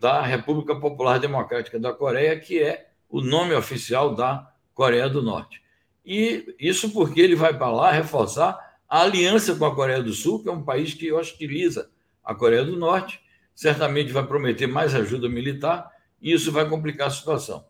da 0.00 0.22
República 0.22 0.74
Popular 0.76 1.18
Democrática 1.18 1.78
da 1.78 1.92
Coreia, 1.92 2.38
que 2.38 2.60
é 2.60 2.90
o 3.08 3.20
nome 3.20 3.54
oficial 3.54 4.14
da 4.14 4.52
Coreia 4.74 5.08
do 5.08 5.22
Norte. 5.22 5.62
E 6.04 6.54
isso 6.58 6.90
porque 6.92 7.20
ele 7.20 7.34
vai 7.34 7.56
para 7.56 7.70
lá 7.70 7.90
reforçar 7.90 8.69
a 8.90 9.02
aliança 9.02 9.54
com 9.54 9.64
a 9.64 9.72
Coreia 9.72 10.02
do 10.02 10.12
Sul, 10.12 10.42
que 10.42 10.48
é 10.48 10.52
um 10.52 10.64
país 10.64 10.92
que 10.92 11.12
hostiliza 11.12 11.88
a 12.24 12.34
Coreia 12.34 12.64
do 12.64 12.76
Norte, 12.76 13.20
certamente 13.54 14.10
vai 14.10 14.26
prometer 14.26 14.66
mais 14.66 14.96
ajuda 14.96 15.28
militar, 15.28 15.88
e 16.20 16.32
isso 16.32 16.50
vai 16.50 16.68
complicar 16.68 17.06
a 17.06 17.10
situação. 17.10 17.64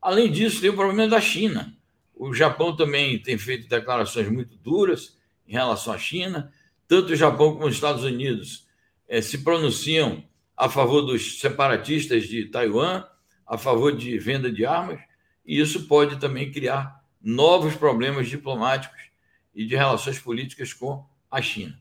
Além 0.00 0.30
disso, 0.30 0.60
tem 0.60 0.70
o 0.70 0.76
problema 0.76 1.08
da 1.08 1.20
China. 1.20 1.76
O 2.14 2.32
Japão 2.32 2.76
também 2.76 3.18
tem 3.18 3.36
feito 3.36 3.68
declarações 3.68 4.28
muito 4.28 4.56
duras 4.56 5.18
em 5.48 5.52
relação 5.52 5.92
à 5.92 5.98
China. 5.98 6.52
Tanto 6.86 7.12
o 7.12 7.16
Japão 7.16 7.54
como 7.54 7.66
os 7.66 7.74
Estados 7.74 8.04
Unidos 8.04 8.68
eh, 9.08 9.20
se 9.20 9.38
pronunciam 9.38 10.22
a 10.56 10.68
favor 10.68 11.02
dos 11.02 11.40
separatistas 11.40 12.28
de 12.28 12.44
Taiwan, 12.46 13.04
a 13.44 13.58
favor 13.58 13.96
de 13.96 14.16
venda 14.16 14.50
de 14.50 14.64
armas, 14.64 15.00
e 15.44 15.60
isso 15.60 15.88
pode 15.88 16.20
também 16.20 16.52
criar 16.52 17.02
novos 17.20 17.74
problemas 17.74 18.28
diplomáticos 18.28 19.11
e 19.54 19.66
de 19.66 19.76
relações 19.76 20.18
políticas 20.18 20.72
com 20.72 21.04
a 21.30 21.40
China. 21.40 21.80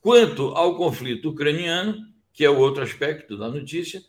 Quanto 0.00 0.48
ao 0.48 0.76
conflito 0.76 1.30
ucraniano, 1.30 2.06
que 2.32 2.44
é 2.44 2.50
o 2.50 2.58
outro 2.58 2.82
aspecto 2.82 3.36
da 3.36 3.48
notícia, 3.48 4.02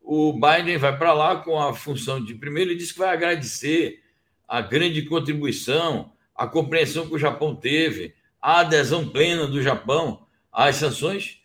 o 0.00 0.32
Biden 0.32 0.78
vai 0.78 0.96
para 0.96 1.12
lá 1.12 1.36
com 1.36 1.58
a 1.58 1.74
função 1.74 2.22
de, 2.24 2.34
primeiro, 2.34 2.70
ele 2.70 2.78
disse 2.78 2.92
que 2.92 2.98
vai 2.98 3.10
agradecer 3.10 4.02
a 4.46 4.60
grande 4.60 5.02
contribuição, 5.02 6.12
a 6.34 6.46
compreensão 6.46 7.06
que 7.06 7.14
o 7.14 7.18
Japão 7.18 7.54
teve, 7.54 8.14
a 8.40 8.60
adesão 8.60 9.08
plena 9.08 9.46
do 9.46 9.60
Japão 9.60 10.24
às 10.52 10.76
sanções 10.76 11.40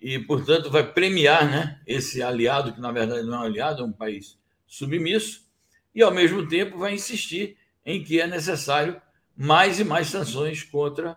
e, 0.00 0.18
portanto, 0.18 0.70
vai 0.70 0.92
premiar 0.92 1.50
né, 1.50 1.80
esse 1.86 2.22
aliado, 2.22 2.72
que 2.72 2.80
na 2.80 2.92
verdade 2.92 3.26
não 3.26 3.34
é 3.34 3.38
um 3.38 3.42
aliado, 3.42 3.82
é 3.82 3.84
um 3.86 3.92
país 3.92 4.38
submisso, 4.66 5.44
e, 5.94 6.02
ao 6.02 6.12
mesmo 6.12 6.46
tempo, 6.46 6.78
vai 6.78 6.94
insistir 6.94 7.56
em 7.84 8.02
que 8.02 8.20
é 8.20 8.26
necessário 8.26 9.00
mais 9.36 9.80
e 9.80 9.84
mais 9.84 10.08
sanções 10.08 10.62
contra 10.62 11.16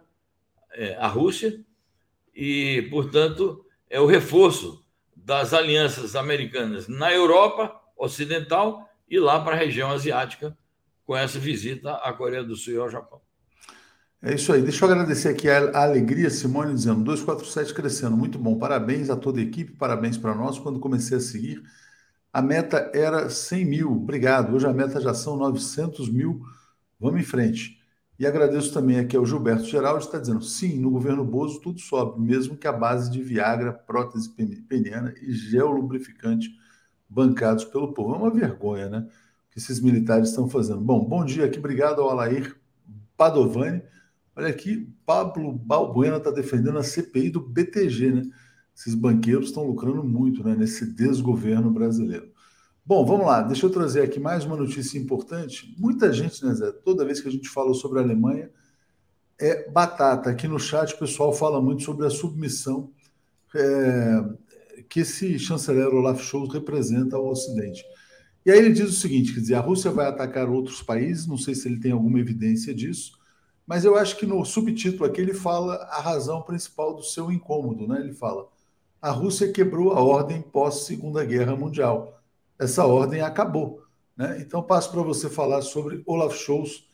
é, 0.73 0.95
a 0.95 1.07
Rússia 1.07 1.63
e, 2.33 2.87
portanto, 2.89 3.65
é 3.89 3.99
o 3.99 4.05
reforço 4.05 4.85
das 5.15 5.53
alianças 5.53 6.15
americanas 6.15 6.87
na 6.87 7.11
Europa 7.11 7.73
Ocidental 7.97 8.87
e 9.09 9.19
lá 9.19 9.43
para 9.43 9.55
a 9.55 9.59
região 9.59 9.91
asiática, 9.91 10.57
com 11.05 11.15
essa 11.15 11.39
visita 11.39 11.93
à 11.95 12.13
Coreia 12.13 12.43
do 12.43 12.55
Sul 12.55 12.73
e 12.73 12.77
ao 12.77 12.89
Japão. 12.89 13.21
É 14.21 14.33
isso 14.33 14.51
aí. 14.51 14.61
Deixa 14.61 14.83
eu 14.83 14.89
agradecer 14.89 15.29
aqui 15.29 15.47
a 15.49 15.83
Alegria 15.83 16.29
Simone 16.29 16.73
dizendo 16.73 17.03
247 17.03 17.73
crescendo. 17.73 18.17
Muito 18.17 18.37
bom. 18.37 18.57
Parabéns 18.57 19.09
a 19.09 19.15
toda 19.15 19.39
a 19.39 19.43
equipe, 19.43 19.73
parabéns 19.73 20.17
para 20.17 20.33
nós. 20.33 20.57
Quando 20.57 20.79
comecei 20.79 21.17
a 21.17 21.21
seguir, 21.21 21.63
a 22.33 22.41
meta 22.41 22.91
era 22.93 23.29
100 23.29 23.65
mil. 23.65 23.91
Obrigado. 23.91 24.55
Hoje 24.55 24.65
a 24.65 24.73
meta 24.73 24.99
já 24.99 25.13
são 25.13 25.37
900 25.37 26.09
mil. 26.09 26.41
Vamos 26.99 27.21
em 27.21 27.23
frente. 27.23 27.76
E 28.19 28.25
agradeço 28.25 28.73
também 28.73 28.99
aqui 28.99 29.15
ao 29.15 29.25
Gilberto 29.25 29.65
Geraldo, 29.65 30.03
está 30.03 30.17
dizendo: 30.17 30.43
sim, 30.43 30.79
no 30.79 30.89
governo 30.89 31.23
Bozo 31.23 31.61
tudo 31.61 31.79
sobe, 31.79 32.19
mesmo 32.19 32.57
que 32.57 32.67
a 32.67 32.71
base 32.71 33.11
de 33.11 33.21
Viagra, 33.21 33.71
prótese 33.71 34.29
peniana 34.67 35.13
e 35.21 35.31
gel 35.31 35.69
lubrificante 35.69 36.49
bancados 37.07 37.65
pelo 37.65 37.93
povo. 37.93 38.15
É 38.15 38.17
uma 38.17 38.31
vergonha, 38.31 38.89
né? 38.89 39.07
que 39.57 39.61
esses 39.63 39.81
militares 39.81 40.29
estão 40.29 40.47
fazendo. 40.47 40.81
Bom, 40.81 41.03
bom 41.03 41.25
dia 41.25 41.45
aqui, 41.45 41.57
obrigado 41.57 41.99
ao 41.99 42.11
Alair 42.11 42.55
Padovani. 43.17 43.81
Olha 44.35 44.49
aqui, 44.49 44.87
Pablo 45.03 45.51
Balbuena 45.51 46.17
está 46.17 46.29
defendendo 46.29 46.77
a 46.77 46.83
CPI 46.83 47.31
do 47.31 47.41
BTG, 47.41 48.11
né? 48.11 48.21
Esses 48.75 48.93
banqueiros 48.93 49.47
estão 49.47 49.65
lucrando 49.65 50.03
muito 50.03 50.43
né, 50.43 50.55
nesse 50.55 50.85
desgoverno 50.93 51.71
brasileiro. 51.71 52.31
Bom, 52.87 53.05
vamos 53.05 53.25
lá, 53.25 53.41
deixa 53.41 53.65
eu 53.65 53.69
trazer 53.69 54.01
aqui 54.01 54.17
mais 54.17 54.45
uma 54.45 54.55
notícia 54.55 54.97
importante. 54.97 55.75
Muita 55.77 56.13
gente, 56.13 56.45
né, 56.45 56.53
Zé? 56.53 56.71
Toda 56.71 57.03
vez 57.03 57.19
que 57.19 57.27
a 57.27 57.31
gente 57.31 57.49
fala 57.49 57.73
sobre 57.73 57.99
a 57.99 58.01
Alemanha, 58.01 58.49
é 59.37 59.69
batata. 59.69 60.29
Aqui 60.29 60.47
no 60.47 60.57
chat 60.57 60.93
o 60.93 60.97
pessoal 60.97 61.33
fala 61.33 61.61
muito 61.61 61.83
sobre 61.83 62.07
a 62.07 62.09
submissão 62.09 62.89
é, 63.53 64.23
que 64.87 65.01
esse 65.01 65.37
chanceler 65.37 65.89
Olaf 65.89 66.21
Scholz 66.21 66.53
representa 66.53 67.17
ao 67.17 67.27
Ocidente. 67.27 67.83
E 68.45 68.51
aí 68.51 68.57
ele 68.57 68.71
diz 68.71 68.89
o 68.89 68.93
seguinte: 68.93 69.33
quer 69.33 69.41
dizer, 69.41 69.55
a 69.55 69.59
Rússia 69.59 69.91
vai 69.91 70.05
atacar 70.05 70.47
outros 70.47 70.81
países, 70.81 71.27
não 71.27 71.37
sei 71.37 71.55
se 71.55 71.67
ele 71.67 71.81
tem 71.81 71.91
alguma 71.91 72.21
evidência 72.21 72.73
disso, 72.73 73.19
mas 73.65 73.83
eu 73.83 73.97
acho 73.97 74.15
que 74.15 74.25
no 74.25 74.45
subtítulo 74.45 75.03
aqui 75.03 75.19
ele 75.19 75.33
fala 75.33 75.75
a 75.91 75.99
razão 75.99 76.41
principal 76.41 76.95
do 76.95 77.03
seu 77.03 77.29
incômodo, 77.33 77.85
né? 77.85 77.99
Ele 77.99 78.13
fala: 78.13 78.47
a 79.01 79.11
Rússia 79.11 79.51
quebrou 79.51 79.91
a 79.91 80.01
ordem 80.01 80.41
pós-Segunda 80.41 81.25
Guerra 81.25 81.53
Mundial. 81.53 82.16
Essa 82.59 82.85
ordem 82.85 83.21
acabou. 83.21 83.83
Né? 84.15 84.39
Então, 84.41 84.63
passo 84.63 84.91
para 84.91 85.01
você 85.01 85.29
falar 85.29 85.61
sobre 85.61 86.01
Olaf 86.05 86.35
Scholz, 86.35 86.85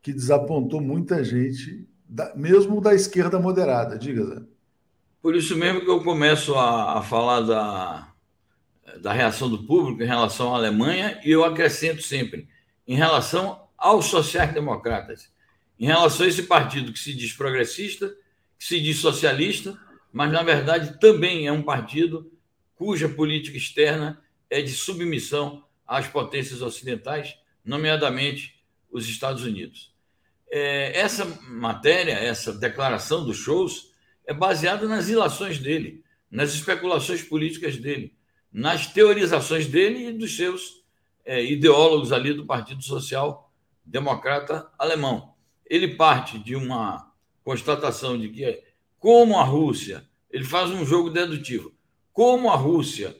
que 0.00 0.12
desapontou 0.12 0.80
muita 0.80 1.22
gente, 1.22 1.86
mesmo 2.34 2.80
da 2.80 2.94
esquerda 2.94 3.38
moderada. 3.38 3.98
Diga, 3.98 4.24
Zé. 4.24 4.42
Por 5.22 5.36
isso 5.36 5.54
mesmo 5.54 5.82
que 5.82 5.90
eu 5.90 6.02
começo 6.02 6.54
a, 6.54 6.98
a 6.98 7.02
falar 7.02 7.42
da, 7.42 8.12
da 9.02 9.12
reação 9.12 9.50
do 9.50 9.64
público 9.66 10.02
em 10.02 10.06
relação 10.06 10.54
à 10.54 10.56
Alemanha 10.56 11.20
e 11.22 11.30
eu 11.30 11.44
acrescento 11.44 12.02
sempre 12.02 12.48
em 12.88 12.94
relação 12.94 13.68
aos 13.76 14.06
sociais-democratas, 14.06 15.30
em 15.78 15.86
relação 15.86 16.24
a 16.24 16.28
esse 16.28 16.44
partido 16.44 16.92
que 16.92 16.98
se 16.98 17.14
diz 17.14 17.32
progressista, 17.32 18.08
que 18.58 18.64
se 18.64 18.80
diz 18.80 18.98
socialista, 18.98 19.78
mas 20.12 20.32
na 20.32 20.42
verdade 20.42 20.98
também 20.98 21.46
é 21.46 21.52
um 21.52 21.62
partido 21.62 22.32
cuja 22.74 23.08
política 23.08 23.58
externa 23.58 24.20
é 24.50 24.60
de 24.60 24.72
submissão 24.72 25.64
às 25.86 26.06
potências 26.06 26.60
ocidentais, 26.60 27.38
nomeadamente 27.64 28.62
os 28.90 29.08
Estados 29.08 29.44
Unidos. 29.44 29.94
É, 30.50 30.98
essa 30.98 31.24
matéria, 31.48 32.12
essa 32.12 32.52
declaração 32.52 33.24
dos 33.24 33.36
shows, 33.36 33.92
é 34.26 34.34
baseada 34.34 34.86
nas 34.86 35.08
ilações 35.08 35.58
dele, 35.58 36.04
nas 36.30 36.52
especulações 36.52 37.22
políticas 37.22 37.76
dele 37.76 38.14
nas 38.52 38.86
teorizações 38.86 39.66
dele 39.66 40.08
e 40.08 40.12
dos 40.12 40.36
seus 40.36 40.82
é, 41.24 41.44
ideólogos 41.44 42.12
ali 42.12 42.32
do 42.32 42.46
Partido 42.46 42.82
Social 42.82 43.52
Democrata 43.84 44.68
Alemão. 44.78 45.34
Ele 45.64 45.94
parte 45.94 46.38
de 46.38 46.56
uma 46.56 47.12
constatação 47.44 48.18
de 48.18 48.28
que, 48.28 48.62
como 48.98 49.38
a 49.38 49.44
Rússia, 49.44 50.08
ele 50.30 50.44
faz 50.44 50.70
um 50.70 50.84
jogo 50.84 51.10
dedutivo, 51.10 51.72
como 52.12 52.50
a 52.50 52.56
Rússia 52.56 53.16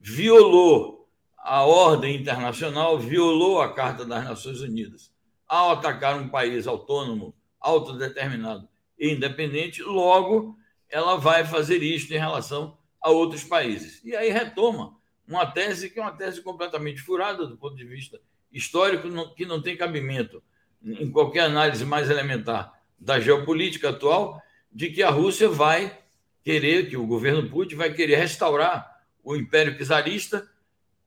violou 0.00 1.08
a 1.36 1.64
ordem 1.64 2.16
internacional, 2.16 2.98
violou 2.98 3.60
a 3.60 3.72
Carta 3.72 4.04
das 4.04 4.24
Nações 4.24 4.60
Unidas 4.60 5.12
ao 5.46 5.72
atacar 5.72 6.16
um 6.16 6.28
país 6.28 6.66
autônomo, 6.66 7.34
autodeterminado 7.60 8.68
e 8.98 9.10
independente, 9.10 9.82
logo 9.82 10.56
ela 10.88 11.16
vai 11.16 11.44
fazer 11.44 11.82
isto 11.82 12.12
em 12.14 12.18
relação 12.18 12.76
a 13.00 13.10
outros 13.10 13.44
países. 13.44 14.00
E 14.04 14.14
aí 14.14 14.30
retoma 14.30 14.96
uma 15.26 15.46
tese 15.46 15.90
que 15.90 15.98
é 15.98 16.02
uma 16.02 16.12
tese 16.12 16.42
completamente 16.42 17.00
furada 17.00 17.46
do 17.46 17.56
ponto 17.56 17.76
de 17.76 17.84
vista 17.84 18.20
histórico, 18.52 19.08
que 19.34 19.46
não 19.46 19.60
tem 19.62 19.76
cabimento 19.76 20.42
em 20.84 21.10
qualquer 21.10 21.44
análise 21.44 21.84
mais 21.84 22.10
elementar 22.10 22.72
da 22.98 23.20
geopolítica 23.20 23.90
atual, 23.90 24.40
de 24.72 24.90
que 24.90 25.02
a 25.02 25.10
Rússia 25.10 25.48
vai 25.48 25.98
querer, 26.42 26.88
que 26.88 26.96
o 26.96 27.06
governo 27.06 27.48
Putin 27.48 27.76
vai 27.76 27.92
querer 27.92 28.16
restaurar 28.16 28.99
o 29.22 29.36
Império 29.36 29.76
Czarista 29.84 30.48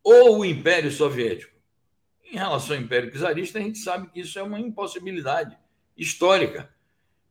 ou 0.03 0.39
o 0.39 0.45
Império 0.45 0.91
Soviético. 0.91 1.53
Em 2.23 2.37
relação 2.37 2.75
ao 2.75 2.81
Império 2.81 3.11
Czarista, 3.11 3.59
a 3.59 3.61
gente 3.61 3.77
sabe 3.77 4.09
que 4.09 4.21
isso 4.21 4.37
é 4.39 4.43
uma 4.43 4.59
impossibilidade 4.59 5.57
histórica, 5.95 6.73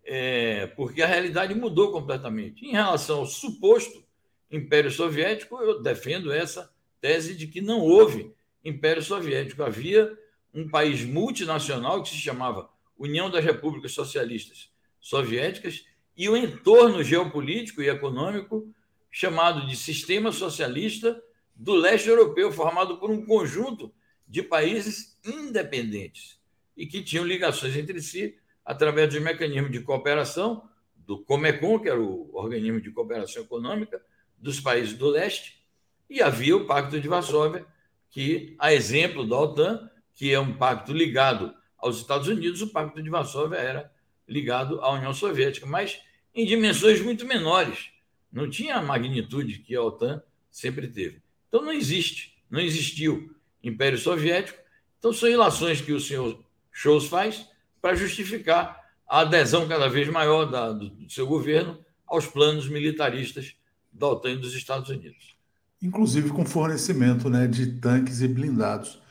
é, 0.04 0.66
porque 0.68 1.02
a 1.02 1.06
realidade 1.06 1.54
mudou 1.54 1.90
completamente. 1.92 2.64
Em 2.64 2.72
relação 2.72 3.20
ao 3.20 3.26
suposto 3.26 4.04
Império 4.50 4.90
Soviético, 4.90 5.56
eu 5.60 5.82
defendo 5.82 6.32
essa 6.32 6.72
tese 7.00 7.34
de 7.34 7.46
que 7.46 7.60
não 7.60 7.80
houve 7.80 8.32
Império 8.64 9.02
Soviético. 9.02 9.62
Havia 9.62 10.16
um 10.54 10.68
país 10.68 11.04
multinacional 11.04 12.02
que 12.02 12.10
se 12.10 12.16
chamava 12.16 12.68
União 12.98 13.30
das 13.30 13.44
Repúblicas 13.44 13.92
Socialistas 13.92 14.70
Soviéticas 15.00 15.84
e 16.16 16.28
o 16.28 16.36
entorno 16.36 17.02
geopolítico 17.02 17.82
e 17.82 17.88
econômico 17.88 18.72
chamado 19.12 19.66
de 19.66 19.76
Sistema 19.76 20.32
Socialista 20.32 21.22
do 21.54 21.74
Leste 21.74 22.08
Europeu, 22.08 22.50
formado 22.50 22.98
por 22.98 23.10
um 23.10 23.24
conjunto 23.24 23.94
de 24.26 24.42
países 24.42 25.18
independentes 25.22 26.40
e 26.74 26.86
que 26.86 27.02
tinham 27.02 27.24
ligações 27.24 27.76
entre 27.76 28.00
si 28.00 28.38
através 28.64 29.12
dos 29.12 29.22
mecanismos 29.22 29.70
de 29.70 29.80
cooperação 29.80 30.66
do 30.96 31.22
Comecon, 31.22 31.78
que 31.78 31.90
era 31.90 32.00
o 32.00 32.30
organismo 32.32 32.80
de 32.80 32.90
cooperação 32.90 33.42
econômica 33.42 34.02
dos 34.38 34.58
países 34.58 34.94
do 34.94 35.08
leste, 35.08 35.62
e 36.08 36.22
havia 36.22 36.56
o 36.56 36.66
Pacto 36.66 36.98
de 36.98 37.06
Varsóvia, 37.06 37.66
que, 38.10 38.56
a 38.58 38.72
exemplo 38.72 39.26
da 39.26 39.38
OTAN, 39.38 39.90
que 40.14 40.32
é 40.32 40.40
um 40.40 40.56
pacto 40.56 40.92
ligado 40.92 41.54
aos 41.76 41.98
Estados 41.98 42.28
Unidos, 42.28 42.62
o 42.62 42.68
Pacto 42.68 43.02
de 43.02 43.10
Varsóvia 43.10 43.56
era 43.56 43.92
ligado 44.26 44.80
à 44.80 44.90
União 44.92 45.12
Soviética, 45.12 45.66
mas 45.66 46.00
em 46.34 46.46
dimensões 46.46 47.00
muito 47.00 47.26
menores. 47.26 47.91
Não 48.32 48.48
tinha 48.48 48.76
a 48.76 48.82
magnitude 48.82 49.58
que 49.58 49.74
a 49.74 49.82
OTAN 49.82 50.22
sempre 50.50 50.88
teve. 50.88 51.20
Então 51.48 51.62
não 51.62 51.72
existe, 51.72 52.34
não 52.50 52.60
existiu 52.60 53.34
Império 53.62 53.98
Soviético. 53.98 54.58
Então 54.98 55.12
são 55.12 55.28
ilações 55.28 55.80
que 55.80 55.92
o 55.92 56.00
senhor 56.00 56.42
Scholz 56.72 57.06
faz 57.06 57.46
para 57.80 57.94
justificar 57.94 58.80
a 59.06 59.20
adesão 59.20 59.68
cada 59.68 59.88
vez 59.88 60.08
maior 60.08 60.46
da, 60.46 60.72
do, 60.72 60.88
do 60.88 61.10
seu 61.10 61.26
governo 61.26 61.78
aos 62.06 62.26
planos 62.26 62.68
militaristas 62.68 63.54
da 63.92 64.08
OTAN 64.08 64.32
e 64.32 64.36
dos 64.36 64.54
Estados 64.54 64.88
Unidos. 64.88 65.36
Inclusive 65.82 66.30
com 66.30 66.46
fornecimento 66.46 67.28
né, 67.28 67.46
de 67.46 67.78
tanques 67.80 68.22
e 68.22 68.28
blindados, 68.28 69.02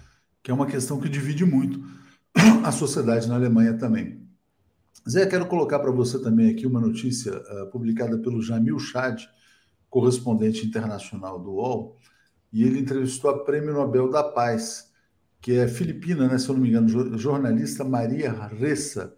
que 0.41 0.49
é 0.49 0.53
uma 0.53 0.65
questão 0.65 0.99
que 0.99 1.09
divide 1.09 1.45
muito 1.45 1.83
a 2.63 2.71
sociedade 2.71 3.27
na 3.27 3.35
Alemanha 3.35 3.77
também. 3.77 4.20
Zé, 5.09 5.25
quero 5.25 5.47
colocar 5.47 5.79
para 5.79 5.91
você 5.91 6.21
também 6.21 6.51
aqui 6.51 6.67
uma 6.67 6.79
notícia 6.79 7.35
uh, 7.35 7.71
publicada 7.71 8.17
pelo 8.19 8.41
Jamil 8.41 8.77
Chad, 8.77 9.23
correspondente 9.89 10.65
internacional 10.65 11.39
do 11.39 11.51
UOL, 11.51 11.97
e 12.53 12.63
ele 12.63 12.79
entrevistou 12.79 13.31
a 13.31 13.43
Prêmio 13.43 13.73
Nobel 13.73 14.09
da 14.09 14.23
Paz, 14.23 14.91
que 15.41 15.53
é 15.53 15.67
filipina, 15.67 16.27
né, 16.27 16.37
se 16.37 16.47
eu 16.47 16.53
não 16.53 16.61
me 16.61 16.69
engano, 16.69 17.17
jornalista 17.17 17.83
Maria 17.83 18.31
Ressa, 18.31 19.15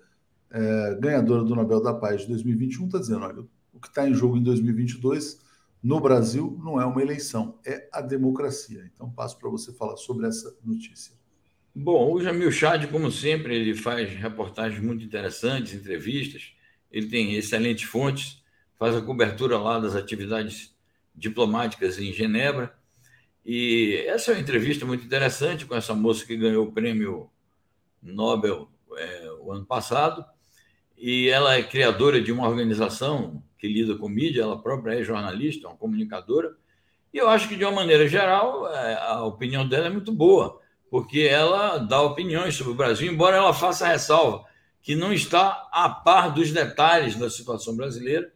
é, 0.50 0.96
ganhadora 1.02 1.44
do 1.44 1.56
Nobel 1.56 1.82
da 1.82 1.94
Paz 1.94 2.22
de 2.22 2.28
2021, 2.28 2.86
está 2.86 3.00
dizendo: 3.00 3.26
olha, 3.26 3.44
o 3.74 3.80
que 3.80 3.88
está 3.88 4.08
em 4.08 4.14
jogo 4.14 4.38
em 4.38 4.44
2022 4.44 5.42
no 5.82 6.00
Brasil 6.00 6.58
não 6.64 6.80
é 6.80 6.86
uma 6.86 7.02
eleição, 7.02 7.60
é 7.66 7.90
a 7.92 8.00
democracia. 8.00 8.90
Então, 8.94 9.12
passo 9.12 9.38
para 9.38 9.50
você 9.50 9.74
falar 9.74 9.98
sobre 9.98 10.28
essa 10.28 10.56
notícia. 10.64 11.14
Bom, 11.76 12.14
o 12.14 12.22
Jamil 12.22 12.52
Chad, 12.52 12.86
como 12.92 13.12
sempre, 13.12 13.56
ele 13.56 13.74
faz 13.76 14.14
reportagens 14.14 14.80
muito 14.80 15.04
interessantes, 15.04 15.74
entrevistas, 15.74 16.54
ele 16.92 17.08
tem 17.08 17.34
excelentes 17.34 17.90
fontes, 17.90 18.44
faz 18.78 18.96
a 18.96 19.02
cobertura 19.02 19.58
lá 19.58 19.80
das 19.80 19.96
atividades 19.96 20.72
diplomáticas 21.16 21.98
em 21.98 22.14
Genebra. 22.14 22.76
E 23.44 24.04
essa 24.08 24.32
é 24.32 24.36
uma 24.36 24.42
entrevista 24.42 24.86
muito 24.86 25.04
interessante 25.04 25.66
com 25.66 25.76
essa 25.76 25.96
moça 25.96 26.26
que 26.26 26.38
ganhou 26.38 26.68
o 26.68 26.72
prêmio 26.72 27.30
Nobel 28.02 28.70
é, 28.96 29.32
o 29.42 29.52
ano 29.52 29.66
passado. 29.66 30.24
E 30.96 31.28
ela 31.30 31.56
é 31.56 31.64
criadora 31.64 32.22
de 32.22 32.32
uma 32.32 32.48
organização 32.48 33.44
que 33.58 33.68
lida 33.68 33.96
com 33.96 34.08
mídia, 34.08 34.44
ela 34.44 34.62
própria 34.62 35.00
é 35.00 35.04
jornalista, 35.04 35.68
uma 35.68 35.76
comunicadora. 35.76 36.56
E 37.12 37.18
eu 37.18 37.28
acho 37.30 37.50
que, 37.50 37.56
de 37.56 37.64
uma 37.64 37.72
maneira 37.72 38.08
geral, 38.08 38.68
é, 38.70 38.96
a 38.96 39.24
opinião 39.24 39.68
dela 39.68 39.88
é 39.88 39.90
muito 39.90 40.12
boa, 40.12 40.62
porque 40.94 41.22
ela 41.22 41.80
dá 41.80 42.00
opiniões 42.04 42.54
sobre 42.54 42.74
o 42.74 42.76
Brasil, 42.76 43.12
embora 43.12 43.36
ela 43.36 43.52
faça 43.52 43.88
ressalva 43.88 44.46
que 44.80 44.96
não 44.96 45.12
está 45.12 45.68
a 45.72 45.90
par 45.90 46.32
dos 46.32 46.52
detalhes 46.52 47.16
da 47.16 47.32
situação 47.32 47.76
brasileira, 47.76 48.32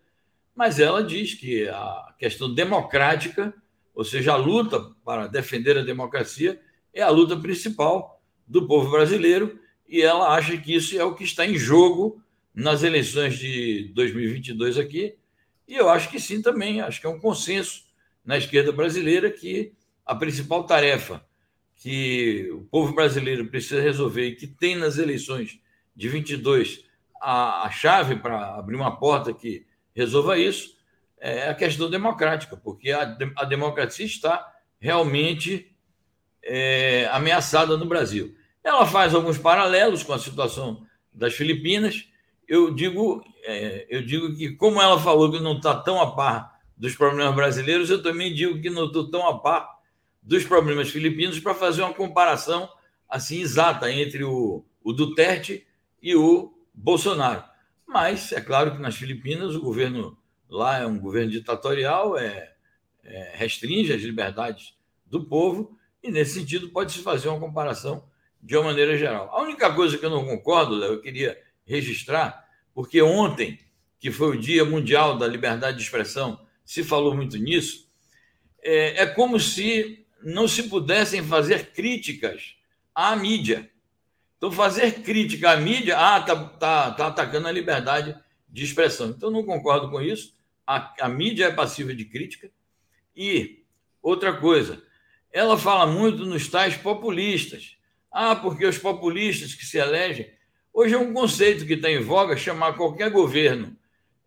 mas 0.55 0.79
ela 0.79 1.03
diz 1.03 1.35
que 1.35 1.69
a 1.69 2.15
questão 2.17 2.51
democrática 2.51 3.53
ou 3.93 4.03
seja, 4.03 4.33
a 4.33 4.35
luta 4.35 4.79
para 5.05 5.27
defender 5.27 5.77
a 5.77 5.83
democracia 5.83 6.59
é 6.91 7.03
a 7.03 7.11
luta 7.11 7.37
principal 7.37 8.19
do 8.47 8.65
povo 8.65 8.89
brasileiro 8.89 9.59
e 9.87 10.01
ela 10.01 10.33
acha 10.33 10.57
que 10.57 10.73
isso 10.73 10.99
é 10.99 11.03
o 11.03 11.13
que 11.13 11.23
está 11.23 11.45
em 11.45 11.59
jogo 11.59 12.19
nas 12.55 12.81
eleições 12.81 13.37
de 13.37 13.91
2022 13.93 14.79
aqui. 14.79 15.15
E 15.67 15.75
eu 15.75 15.89
acho 15.89 16.09
que 16.09 16.19
sim 16.19 16.41
também, 16.41 16.81
acho 16.81 16.99
que 16.99 17.05
é 17.05 17.09
um 17.11 17.19
consenso 17.19 17.83
na 18.25 18.35
esquerda 18.35 18.71
brasileira 18.71 19.29
que 19.29 19.73
a 20.03 20.15
principal 20.15 20.63
tarefa 20.63 21.23
que 21.77 22.49
o 22.51 22.61
povo 22.61 22.93
brasileiro 22.93 23.47
precisa 23.47 23.81
resolver 23.81 24.27
e 24.27 24.35
que 24.35 24.47
tem 24.47 24.75
nas 24.75 24.97
eleições 24.97 25.59
de 25.95 26.09
22 26.09 26.83
a, 27.21 27.63
a 27.65 27.69
chave 27.69 28.15
para 28.15 28.55
abrir 28.55 28.75
uma 28.75 28.97
porta 28.97 29.33
que 29.33 29.65
resolva 29.95 30.37
isso 30.37 30.77
é 31.19 31.49
a 31.49 31.55
questão 31.55 31.89
democrática, 31.89 32.55
porque 32.55 32.91
a, 32.91 33.17
a 33.35 33.45
democracia 33.45 34.05
está 34.05 34.53
realmente 34.79 35.75
é, 36.43 37.09
ameaçada 37.11 37.75
no 37.75 37.85
Brasil. 37.85 38.35
Ela 38.63 38.85
faz 38.85 39.13
alguns 39.15 39.37
paralelos 39.37 40.03
com 40.03 40.13
a 40.13 40.19
situação 40.19 40.85
das 41.11 41.33
Filipinas. 41.33 42.07
Eu 42.47 42.73
digo, 42.73 43.23
é, 43.43 43.87
eu 43.89 44.05
digo 44.05 44.35
que, 44.35 44.51
como 44.51 44.81
ela 44.81 44.99
falou 44.99 45.31
que 45.31 45.39
não 45.39 45.57
está 45.57 45.75
tão 45.75 45.99
a 45.99 46.15
par 46.15 46.59
dos 46.77 46.95
problemas 46.95 47.33
brasileiros, 47.33 47.89
eu 47.89 48.03
também 48.03 48.33
digo 48.33 48.61
que 48.61 48.69
não 48.69 48.85
estou 48.85 49.09
tão 49.09 49.27
a 49.27 49.39
par 49.39 49.76
dos 50.27 50.43
problemas 50.43 50.89
filipinos 50.89 51.39
para 51.39 51.55
fazer 51.55 51.81
uma 51.81 51.93
comparação 51.93 52.69
assim 53.07 53.39
exata 53.39 53.89
entre 53.89 54.25
o, 54.25 54.65
o 54.83 54.91
Duterte 54.91 55.65
e 56.01 56.15
o 56.15 56.53
Bolsonaro. 56.73 57.43
Mas 57.87 58.33
é 58.33 58.41
claro 58.41 58.73
que 58.73 58.81
nas 58.81 58.97
Filipinas 58.97 59.55
o 59.55 59.61
governo 59.61 60.17
Lá 60.49 60.79
é 60.79 60.85
um 60.85 60.97
governo 60.97 61.31
ditatorial, 61.31 62.17
é, 62.17 62.53
é, 63.03 63.33
restringe 63.35 63.91
as 63.91 64.01
liberdades 64.01 64.73
do 65.05 65.25
povo, 65.25 65.77
e 66.01 66.09
nesse 66.09 66.39
sentido 66.39 66.69
pode-se 66.69 66.99
fazer 66.99 67.27
uma 67.27 67.39
comparação 67.39 68.07
de 68.41 68.55
uma 68.55 68.65
maneira 68.65 68.97
geral. 68.97 69.29
A 69.31 69.41
única 69.41 69.73
coisa 69.73 69.97
que 69.97 70.05
eu 70.05 70.09
não 70.09 70.25
concordo, 70.25 70.75
Léo, 70.75 70.93
eu 70.93 71.01
queria 71.01 71.37
registrar, 71.65 72.47
porque 72.73 73.01
ontem, 73.01 73.59
que 73.99 74.09
foi 74.09 74.37
o 74.37 74.39
Dia 74.39 74.63
Mundial 74.63 75.17
da 75.17 75.27
Liberdade 75.27 75.77
de 75.77 75.83
Expressão, 75.83 76.39
se 76.63 76.83
falou 76.83 77.13
muito 77.13 77.37
nisso, 77.37 77.89
é, 78.61 79.03
é 79.03 79.05
como 79.05 79.39
se 79.39 80.06
não 80.23 80.47
se 80.47 80.63
pudessem 80.63 81.23
fazer 81.23 81.71
críticas 81.71 82.55
à 82.93 83.15
mídia. 83.15 83.69
Então, 84.37 84.51
fazer 84.51 85.01
crítica 85.01 85.51
à 85.51 85.57
mídia, 85.57 85.97
ah, 85.97 86.19
está 86.19 86.35
tá, 86.35 86.91
tá 86.91 87.07
atacando 87.07 87.47
a 87.47 87.51
liberdade 87.51 88.15
de 88.49 88.63
expressão. 88.63 89.09
Então, 89.09 89.31
não 89.31 89.43
concordo 89.43 89.89
com 89.89 90.01
isso 90.01 90.37
a, 90.67 90.93
a 90.99 91.07
mídia 91.07 91.45
é 91.45 91.51
passiva 91.51 91.95
de 91.95 92.03
crítica. 92.03 92.51
E 93.15 93.63
outra 94.03 94.35
coisa, 94.35 94.83
ela 95.31 95.57
fala 95.57 95.87
muito 95.87 96.25
nos 96.25 96.49
tais 96.49 96.75
populistas. 96.75 97.77
Ah, 98.11 98.35
porque 98.35 98.65
os 98.65 98.77
populistas 98.77 99.55
que 99.55 99.65
se 99.65 99.77
elegem. 99.77 100.29
Hoje 100.73 100.93
é 100.93 100.97
um 100.97 101.13
conceito 101.13 101.65
que 101.65 101.73
está 101.73 101.89
em 101.89 102.01
voga 102.01 102.35
chamar 102.35 102.73
qualquer 102.73 103.09
governo 103.09 103.75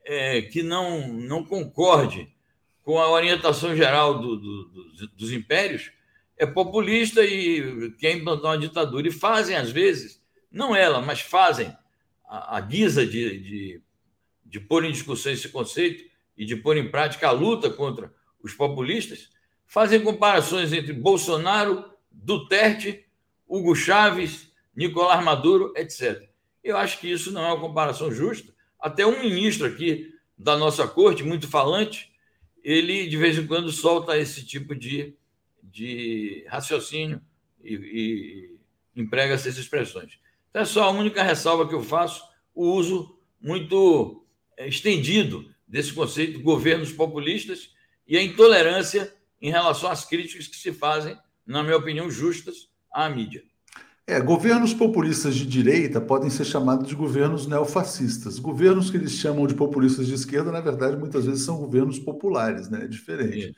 é, 0.05 0.42
que 0.42 0.62
não, 0.62 1.07
não 1.09 1.44
concorde 1.44 2.33
com 2.82 2.98
a 2.98 3.10
orientação 3.10 3.76
geral 3.76 4.18
do, 4.20 4.36
do, 4.36 4.64
do, 4.64 5.08
dos 5.08 5.32
impérios 5.32 5.90
é 6.36 6.46
populista 6.46 7.24
e 7.24 7.92
quer 7.98 8.12
implantar 8.12 8.52
uma 8.52 8.58
ditadura. 8.58 9.06
E 9.06 9.12
fazem, 9.12 9.56
às 9.56 9.70
vezes, 9.70 10.22
não 10.50 10.74
ela, 10.74 11.00
mas 11.00 11.20
fazem 11.20 11.74
a, 12.26 12.56
a 12.56 12.60
guisa 12.60 13.06
de, 13.06 13.38
de, 13.38 13.82
de 14.46 14.60
pôr 14.60 14.84
em 14.84 14.92
discussão 14.92 15.32
esse 15.32 15.48
conceito, 15.48 16.10
e 16.40 16.46
de 16.46 16.56
pôr 16.56 16.78
em 16.78 16.90
prática 16.90 17.28
a 17.28 17.32
luta 17.32 17.68
contra 17.68 18.10
os 18.42 18.54
populistas, 18.54 19.28
fazem 19.66 20.00
comparações 20.00 20.72
entre 20.72 20.90
Bolsonaro, 20.94 21.84
Duterte, 22.10 23.04
Hugo 23.46 23.76
Chávez, 23.76 24.50
Nicolás 24.74 25.22
Maduro, 25.22 25.74
etc. 25.76 26.30
Eu 26.64 26.78
acho 26.78 26.98
que 26.98 27.12
isso 27.12 27.30
não 27.30 27.44
é 27.44 27.48
uma 27.48 27.60
comparação 27.60 28.10
justa. 28.10 28.54
Até 28.80 29.04
um 29.04 29.20
ministro 29.20 29.66
aqui 29.66 30.14
da 30.38 30.56
nossa 30.56 30.88
corte, 30.88 31.22
muito 31.22 31.46
falante, 31.46 32.10
ele 32.62 33.07
de 33.07 33.16
vez 33.16 33.38
em 33.38 33.46
quando 33.46 33.70
solta 33.70 34.18
esse 34.18 34.44
tipo 34.44 34.75
de, 34.75 35.14
de 35.62 36.44
raciocínio 36.49 37.20
e, 37.62 37.75
e 37.75 39.01
emprega 39.01 39.35
essas 39.35 39.57
expressões. 39.57 40.18
Então, 40.51 40.62
é 40.62 40.64
só 40.64 40.85
a 40.85 40.90
única 40.90 41.23
ressalva 41.23 41.68
que 41.68 41.75
eu 41.75 41.83
faço, 41.83 42.23
o 42.55 42.73
uso 42.73 43.18
muito 43.40 44.25
é, 44.57 44.68
estendido 44.68 45.53
desse 45.66 45.92
conceito 45.92 46.38
de 46.38 46.42
governos 46.42 46.92
populistas 46.92 47.70
e 48.07 48.16
a 48.16 48.23
intolerância 48.23 49.14
em 49.40 49.51
relação 49.51 49.90
às 49.90 50.05
críticas 50.05 50.46
que 50.46 50.57
se 50.57 50.73
fazem, 50.73 51.16
na 51.46 51.62
minha 51.62 51.77
opinião, 51.77 52.11
justas 52.11 52.68
à 52.92 53.09
mídia. 53.09 53.44
É, 54.11 54.20
governos 54.20 54.75
populistas 54.75 55.37
de 55.37 55.46
direita 55.46 56.01
podem 56.01 56.29
ser 56.29 56.44
chamados 56.44 56.88
de 56.88 56.96
governos 56.96 57.46
neofascistas. 57.46 58.40
Governos 58.40 58.90
que 58.90 58.96
eles 58.96 59.12
chamam 59.12 59.46
de 59.46 59.55
populistas 59.55 60.09
de 60.09 60.14
esquerda, 60.14 60.51
na 60.51 60.61
verdade, 60.61 60.96
muitas 60.96 61.27
vezes 61.27 61.44
são 61.44 61.59
governos 61.59 61.96
populares, 61.96 62.68
né? 62.68 62.87
É 62.87 62.88
diferente. 62.88 63.55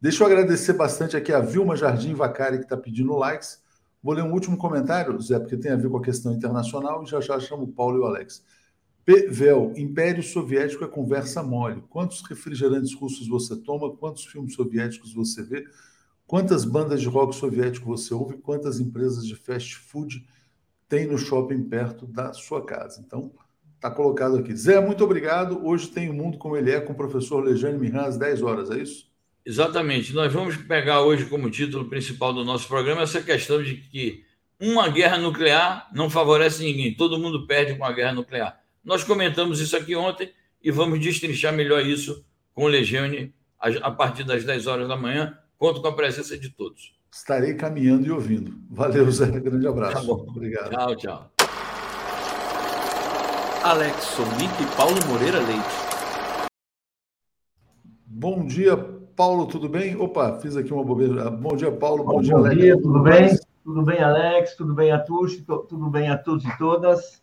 Deixa 0.00 0.22
eu 0.22 0.26
agradecer 0.26 0.72
bastante 0.72 1.14
aqui 1.14 1.30
a 1.30 1.40
Vilma 1.40 1.76
Jardim 1.76 2.14
Vacari, 2.14 2.56
que 2.56 2.64
está 2.64 2.74
pedindo 2.74 3.14
likes. 3.18 3.60
Vou 4.02 4.14
ler 4.14 4.22
um 4.22 4.32
último 4.32 4.56
comentário, 4.56 5.20
Zé, 5.20 5.38
porque 5.38 5.58
tem 5.58 5.70
a 5.70 5.76
ver 5.76 5.90
com 5.90 5.98
a 5.98 6.02
questão 6.02 6.32
internacional, 6.32 7.02
e 7.02 7.06
já 7.06 7.20
já 7.20 7.38
chamo 7.38 7.64
o 7.64 7.68
Paulo 7.68 7.98
e 7.98 8.00
o 8.00 8.06
Alex. 8.06 8.42
Vel, 9.28 9.74
Império 9.76 10.22
Soviético 10.22 10.84
é 10.84 10.88
conversa 10.88 11.42
mole. 11.42 11.82
Quantos 11.90 12.22
refrigerantes 12.22 12.94
russos 12.94 13.28
você 13.28 13.54
toma? 13.56 13.94
Quantos 13.94 14.24
filmes 14.24 14.54
soviéticos 14.54 15.12
você 15.12 15.42
vê? 15.42 15.66
Quantas 16.32 16.64
bandas 16.64 17.02
de 17.02 17.08
rock 17.08 17.36
soviético 17.36 17.84
você 17.84 18.14
ouve? 18.14 18.38
Quantas 18.38 18.80
empresas 18.80 19.26
de 19.26 19.36
fast 19.36 19.76
food 19.76 20.26
tem 20.88 21.06
no 21.06 21.18
shopping 21.18 21.62
perto 21.64 22.06
da 22.06 22.32
sua 22.32 22.64
casa? 22.64 23.04
Então, 23.06 23.30
está 23.74 23.90
colocado 23.90 24.38
aqui. 24.38 24.56
Zé, 24.56 24.80
muito 24.80 25.04
obrigado. 25.04 25.62
Hoje 25.62 25.88
tem 25.88 26.08
o 26.08 26.14
Mundo 26.14 26.38
Como 26.38 26.56
Ele 26.56 26.70
É 26.70 26.80
com 26.80 26.94
o 26.94 26.96
professor 26.96 27.44
Lejane 27.44 27.76
Miran 27.78 28.04
às 28.04 28.16
10 28.16 28.40
horas, 28.40 28.70
é 28.70 28.78
isso? 28.78 29.10
Exatamente. 29.44 30.14
Nós 30.14 30.32
vamos 30.32 30.56
pegar 30.56 31.02
hoje 31.02 31.26
como 31.26 31.50
título 31.50 31.84
principal 31.84 32.32
do 32.32 32.46
nosso 32.46 32.66
programa 32.66 33.02
essa 33.02 33.20
questão 33.20 33.62
de 33.62 33.74
que 33.74 34.24
uma 34.58 34.88
guerra 34.88 35.18
nuclear 35.18 35.90
não 35.94 36.08
favorece 36.08 36.64
ninguém, 36.64 36.94
todo 36.94 37.18
mundo 37.18 37.46
perde 37.46 37.74
com 37.74 37.84
a 37.84 37.92
guerra 37.92 38.14
nuclear. 38.14 38.58
Nós 38.82 39.04
comentamos 39.04 39.60
isso 39.60 39.76
aqui 39.76 39.94
ontem 39.94 40.32
e 40.62 40.70
vamos 40.70 40.98
destrinchar 40.98 41.52
melhor 41.52 41.84
isso 41.84 42.24
com 42.54 42.64
o 42.64 42.68
Legione 42.68 43.34
a 43.58 43.90
partir 43.90 44.24
das 44.24 44.44
10 44.44 44.66
horas 44.66 44.88
da 44.88 44.96
manhã. 44.96 45.36
Conto 45.62 45.80
com 45.80 45.86
a 45.86 45.92
presença 45.92 46.36
de 46.36 46.50
todos. 46.50 46.92
Estarei 47.08 47.54
caminhando 47.54 48.04
e 48.04 48.10
ouvindo. 48.10 48.52
Valeu, 48.68 49.08
Zé. 49.12 49.26
Grande 49.26 49.64
abraço. 49.64 49.94
Tá 49.94 50.02
bom. 50.02 50.26
Obrigado. 50.28 50.70
Tchau, 50.70 50.96
tchau. 50.96 51.30
Alex 53.62 53.96
Sonic 54.02 54.60
e 54.60 54.76
Paulo 54.76 54.96
Moreira 55.06 55.38
Leite. 55.38 56.50
Bom 58.04 58.44
dia, 58.44 58.76
Paulo, 58.76 59.46
tudo 59.46 59.68
bem? 59.68 59.94
Opa, 59.94 60.36
fiz 60.40 60.56
aqui 60.56 60.72
uma 60.72 60.82
bobeira. 60.82 61.30
Bom 61.30 61.54
dia, 61.54 61.70
Paulo. 61.70 62.02
Bom, 62.02 62.14
bom 62.14 62.22
dia, 62.22 62.34
Alex. 62.34 62.60
Dia, 62.60 62.82
tudo 62.82 63.00
bem? 63.00 63.38
Tudo 63.62 63.82
bem, 63.82 64.00
Alex? 64.00 64.56
Tudo 64.56 64.74
bem 64.74 64.90
a 64.90 64.98
todos? 64.98 65.36
Tudo 65.68 65.90
bem 65.90 66.10
a 66.10 66.18
todos 66.18 66.44
e 66.44 66.58
todas? 66.58 67.22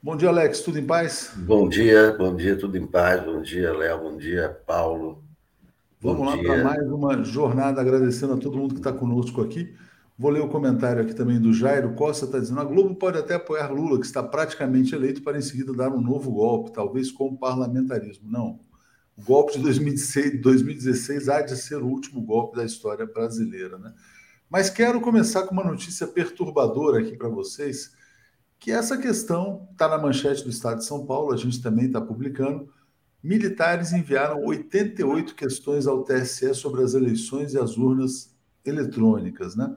Bom 0.00 0.16
dia, 0.16 0.28
Alex. 0.28 0.60
Tudo 0.60 0.78
em 0.78 0.86
paz? 0.86 1.32
Bom 1.38 1.68
dia, 1.68 2.12
bom 2.16 2.36
dia, 2.36 2.56
tudo 2.56 2.78
em 2.78 2.86
paz. 2.86 3.24
Bom 3.24 3.42
dia, 3.42 3.76
Léo. 3.76 3.98
Bom 3.98 4.16
dia, 4.16 4.56
Paulo. 4.64 5.28
Vamos 6.02 6.26
lá 6.26 6.38
para 6.38 6.64
mais 6.64 6.90
uma 6.90 7.22
jornada, 7.22 7.78
agradecendo 7.78 8.32
a 8.32 8.36
todo 8.38 8.56
mundo 8.56 8.72
que 8.72 8.80
está 8.80 8.90
conosco 8.90 9.42
aqui. 9.42 9.74
Vou 10.18 10.30
ler 10.30 10.40
o 10.40 10.48
comentário 10.48 11.02
aqui 11.02 11.12
também 11.12 11.38
do 11.38 11.52
Jairo 11.52 11.92
Costa, 11.92 12.24
está 12.24 12.38
dizendo: 12.38 12.58
a 12.58 12.64
Globo 12.64 12.94
pode 12.94 13.18
até 13.18 13.34
apoiar 13.34 13.70
Lula, 13.70 14.00
que 14.00 14.06
está 14.06 14.22
praticamente 14.22 14.94
eleito, 14.94 15.22
para 15.22 15.36
em 15.36 15.42
seguida 15.42 15.74
dar 15.74 15.90
um 15.92 16.00
novo 16.00 16.32
golpe, 16.32 16.72
talvez 16.72 17.10
com 17.10 17.36
parlamentarismo. 17.36 18.30
Não. 18.30 18.60
O 19.14 19.22
golpe 19.22 19.52
de 19.52 19.58
2016, 19.58 20.40
2016 20.40 21.28
há 21.28 21.42
de 21.42 21.54
ser 21.54 21.82
o 21.82 21.86
último 21.86 22.22
golpe 22.22 22.56
da 22.56 22.64
história 22.64 23.04
brasileira. 23.04 23.76
Né? 23.76 23.92
Mas 24.48 24.70
quero 24.70 25.02
começar 25.02 25.42
com 25.42 25.52
uma 25.52 25.64
notícia 25.64 26.06
perturbadora 26.06 27.00
aqui 27.00 27.14
para 27.14 27.28
vocês 27.28 27.92
que 28.58 28.72
essa 28.72 28.96
questão 28.96 29.68
está 29.72 29.86
na 29.86 29.98
manchete 29.98 30.44
do 30.44 30.50
Estado 30.50 30.78
de 30.78 30.86
São 30.86 31.04
Paulo, 31.04 31.30
a 31.32 31.36
gente 31.36 31.60
também 31.60 31.86
está 31.86 32.00
publicando. 32.00 32.72
Militares 33.22 33.92
enviaram 33.92 34.44
88 34.44 35.34
questões 35.34 35.86
ao 35.86 36.02
TSE 36.02 36.54
sobre 36.54 36.82
as 36.82 36.94
eleições 36.94 37.52
e 37.52 37.58
as 37.58 37.76
urnas 37.76 38.34
eletrônicas, 38.64 39.54
né? 39.54 39.74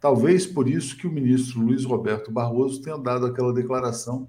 Talvez 0.00 0.46
por 0.46 0.68
isso 0.68 0.96
que 0.96 1.06
o 1.06 1.12
ministro 1.12 1.60
Luiz 1.60 1.84
Roberto 1.84 2.30
Barroso 2.30 2.80
tenha 2.80 2.96
dado 2.96 3.26
aquela 3.26 3.52
declaração 3.52 4.28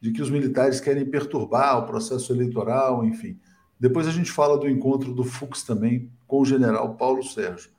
de 0.00 0.12
que 0.12 0.22
os 0.22 0.30
militares 0.30 0.80
querem 0.80 1.04
perturbar 1.04 1.78
o 1.78 1.86
processo 1.86 2.32
eleitoral, 2.32 3.04
enfim. 3.04 3.38
Depois 3.80 4.06
a 4.06 4.10
gente 4.10 4.30
fala 4.30 4.58
do 4.58 4.68
encontro 4.68 5.12
do 5.12 5.24
Fux 5.24 5.62
também 5.62 6.10
com 6.26 6.40
o 6.40 6.44
general 6.44 6.94
Paulo 6.94 7.22
Sérgio. 7.22 7.70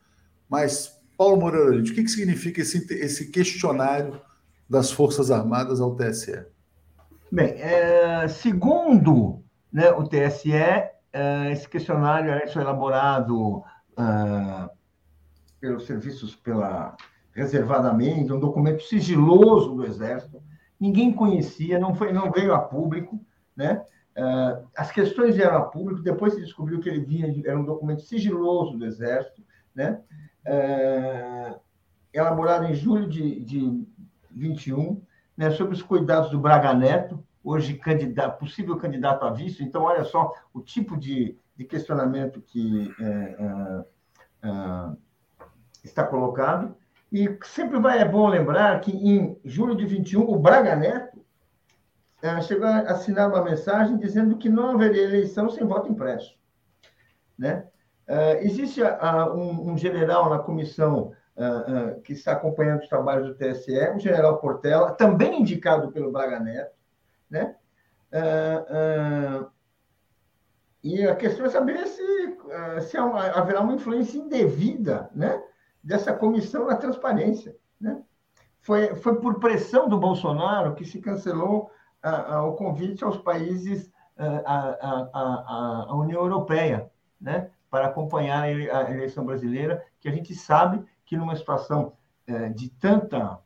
Mas, 0.50 0.98
Paulo 1.18 1.38
Moreira, 1.38 1.78
o 1.78 1.84
que, 1.84 2.04
que 2.04 2.08
significa 2.10 2.62
esse, 2.62 2.86
esse 2.94 3.30
questionário 3.30 4.20
das 4.70 4.92
Forças 4.92 5.32
Armadas 5.32 5.80
ao 5.80 5.96
TSE? 5.96 6.46
Bem, 7.32 7.54
é, 7.58 8.28
segundo 8.28 9.44
né, 9.72 9.92
o 9.92 10.04
TSE, 10.04 10.52
é, 10.52 11.52
esse 11.52 11.68
questionário 11.68 12.32
foi 12.52 12.62
elaborado 12.62 13.64
é, 13.98 14.70
pelos 15.60 15.86
serviços, 15.86 16.36
pela 16.36 16.96
reservadamente, 17.34 18.34
um 18.34 18.40
documento 18.40 18.84
sigiloso 18.84 19.76
do 19.76 19.86
Exército. 19.86 20.42
Ninguém 20.80 21.14
conhecia, 21.14 21.80
não 21.80 21.94
foi, 21.94 22.12
não 22.12 22.32
veio 22.32 22.54
a 22.54 22.60
público, 22.60 23.20
né? 23.56 23.84
É, 24.16 24.62
as 24.76 24.92
questões 24.92 25.36
vieram 25.36 25.58
a 25.58 25.62
público. 25.62 26.02
Depois 26.02 26.34
se 26.34 26.42
descobriu 26.42 26.80
que 26.80 26.90
ele 26.90 27.06
vinha, 27.06 27.42
era 27.46 27.60
um 27.60 27.66
documento 27.66 28.02
sigiloso 28.02 28.78
do 28.78 28.86
Exército, 28.86 29.44
né? 29.74 30.02
É, 30.46 31.56
elaborado 32.14 32.66
em 32.66 32.74
julho 32.74 33.08
de, 33.08 33.40
de 33.42 33.88
21, 34.32 35.02
né, 35.38 35.52
sobre 35.52 35.74
os 35.74 35.82
cuidados 35.82 36.32
do 36.32 36.40
Braga 36.40 36.74
Neto, 36.74 37.24
hoje 37.44 37.76
candidato, 37.76 38.40
possível 38.40 38.78
candidato 38.78 39.24
a 39.26 39.32
vice. 39.32 39.64
Então, 39.64 39.84
olha 39.84 40.04
só 40.04 40.34
o 40.54 40.62
tipo 40.62 40.98
de, 40.98 41.38
de 41.56 41.66
questionamento 41.66 42.42
que 42.42 42.94
é, 43.00 43.06
é, 43.06 43.86
é, 44.44 44.96
está 45.84 46.04
colocado. 46.04 46.76
E 47.12 47.38
sempre 47.44 47.80
vai, 47.80 48.00
é 48.00 48.06
bom 48.06 48.28
lembrar 48.28 48.80
que 48.82 48.92
em 48.92 49.40
julho 49.44 49.76
de 49.76 49.86
21, 49.86 50.22
o 50.22 50.38
Braga 50.38 50.76
Neto 50.76 51.26
é, 52.22 52.40
chegou 52.42 52.68
a 52.68 52.80
assinar 52.80 53.30
uma 53.30 53.44
mensagem 53.44 53.98
dizendo 53.98 54.38
que 54.38 54.50
não 54.50 54.72
haveria 54.72 55.04
eleição 55.04 55.50
sem 55.50 55.66
voto 55.66 55.92
impresso. 55.92 56.38
Né? 57.38 57.66
É, 58.06 58.44
existe 58.44 58.82
um, 58.84 59.72
um 59.72 59.78
general 59.78 60.30
na 60.30 60.40
comissão 60.40 61.14
uh, 61.40 61.96
uh, 61.96 62.02
que 62.02 62.14
está 62.14 62.34
acompanhando 62.34 62.82
os 62.82 62.90
trabalhos 62.90 63.28
do 63.28 63.36
TSE, 63.36 63.78
o 63.96 64.00
general 64.00 64.38
Portela, 64.40 64.92
também 64.92 65.42
indicado 65.42 65.92
pelo 65.92 66.12
Braga 66.12 66.40
Neto, 66.40 66.79
né? 67.30 67.56
Uh, 68.12 69.50
e 70.84 71.06
a 71.06 71.16
questão 71.16 71.46
é 71.46 71.50
saber 71.50 71.86
se, 71.88 72.38
se 72.88 72.98
haverá 72.98 73.62
uma 73.62 73.74
influência 73.74 74.18
indevida, 74.18 75.10
né? 75.14 75.42
Dessa 75.84 76.14
comissão 76.14 76.66
na 76.66 76.76
transparência, 76.76 77.56
né? 77.80 78.02
Foi, 78.62 78.96
foi 78.96 79.20
por 79.20 79.40
pressão 79.40 79.88
do 79.88 79.98
Bolsonaro 79.98 80.76
que 80.76 80.86
se 80.86 81.00
cancelou 81.00 81.72
o 82.48 82.54
convite 82.54 83.04
aos 83.04 83.18
países 83.18 83.92
a, 84.46 85.94
União 85.96 86.22
Europeia, 86.22 86.90
né? 87.20 87.50
Para 87.70 87.88
acompanhar 87.88 88.44
a 88.44 88.92
eleição 88.92 89.26
brasileira, 89.26 89.86
que 90.00 90.08
a 90.08 90.12
gente 90.12 90.34
sabe 90.34 90.84
que 91.06 91.18
numa 91.18 91.36
situação 91.36 91.94
é, 92.26 92.50
de 92.50 92.70
tanta 92.70 93.40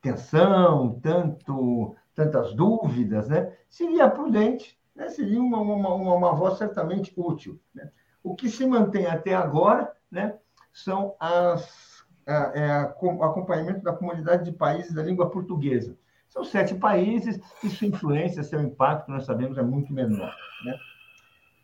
tensão, 0.00 0.98
tanto, 1.00 1.94
tantas 2.14 2.54
dúvidas, 2.54 3.28
né, 3.28 3.52
seria 3.68 4.10
prudente, 4.10 4.78
né, 4.94 5.08
seria 5.08 5.40
uma, 5.40 5.60
uma, 5.60 5.94
uma, 5.94 6.34
voz 6.34 6.58
certamente 6.58 7.12
útil. 7.16 7.60
Né? 7.74 7.90
O 8.22 8.34
que 8.34 8.48
se 8.48 8.66
mantém 8.66 9.06
até 9.06 9.34
agora 9.34 9.92
né, 10.10 10.34
são 10.72 11.14
as, 11.18 12.04
a, 12.26 12.52
é 12.54 12.70
a, 12.70 12.94
o 13.00 13.22
acompanhamento 13.22 13.82
da 13.82 13.92
comunidade 13.92 14.44
de 14.44 14.52
países 14.52 14.92
da 14.92 15.02
língua 15.02 15.30
portuguesa. 15.30 15.96
São 16.28 16.44
sete 16.44 16.74
países 16.74 17.38
e 17.62 17.68
sua 17.68 17.88
influência, 17.88 18.42
seu 18.42 18.60
impacto, 18.62 19.10
nós 19.10 19.24
sabemos, 19.24 19.58
é 19.58 19.62
muito 19.62 19.92
menor. 19.92 20.34
Né? 20.64 20.78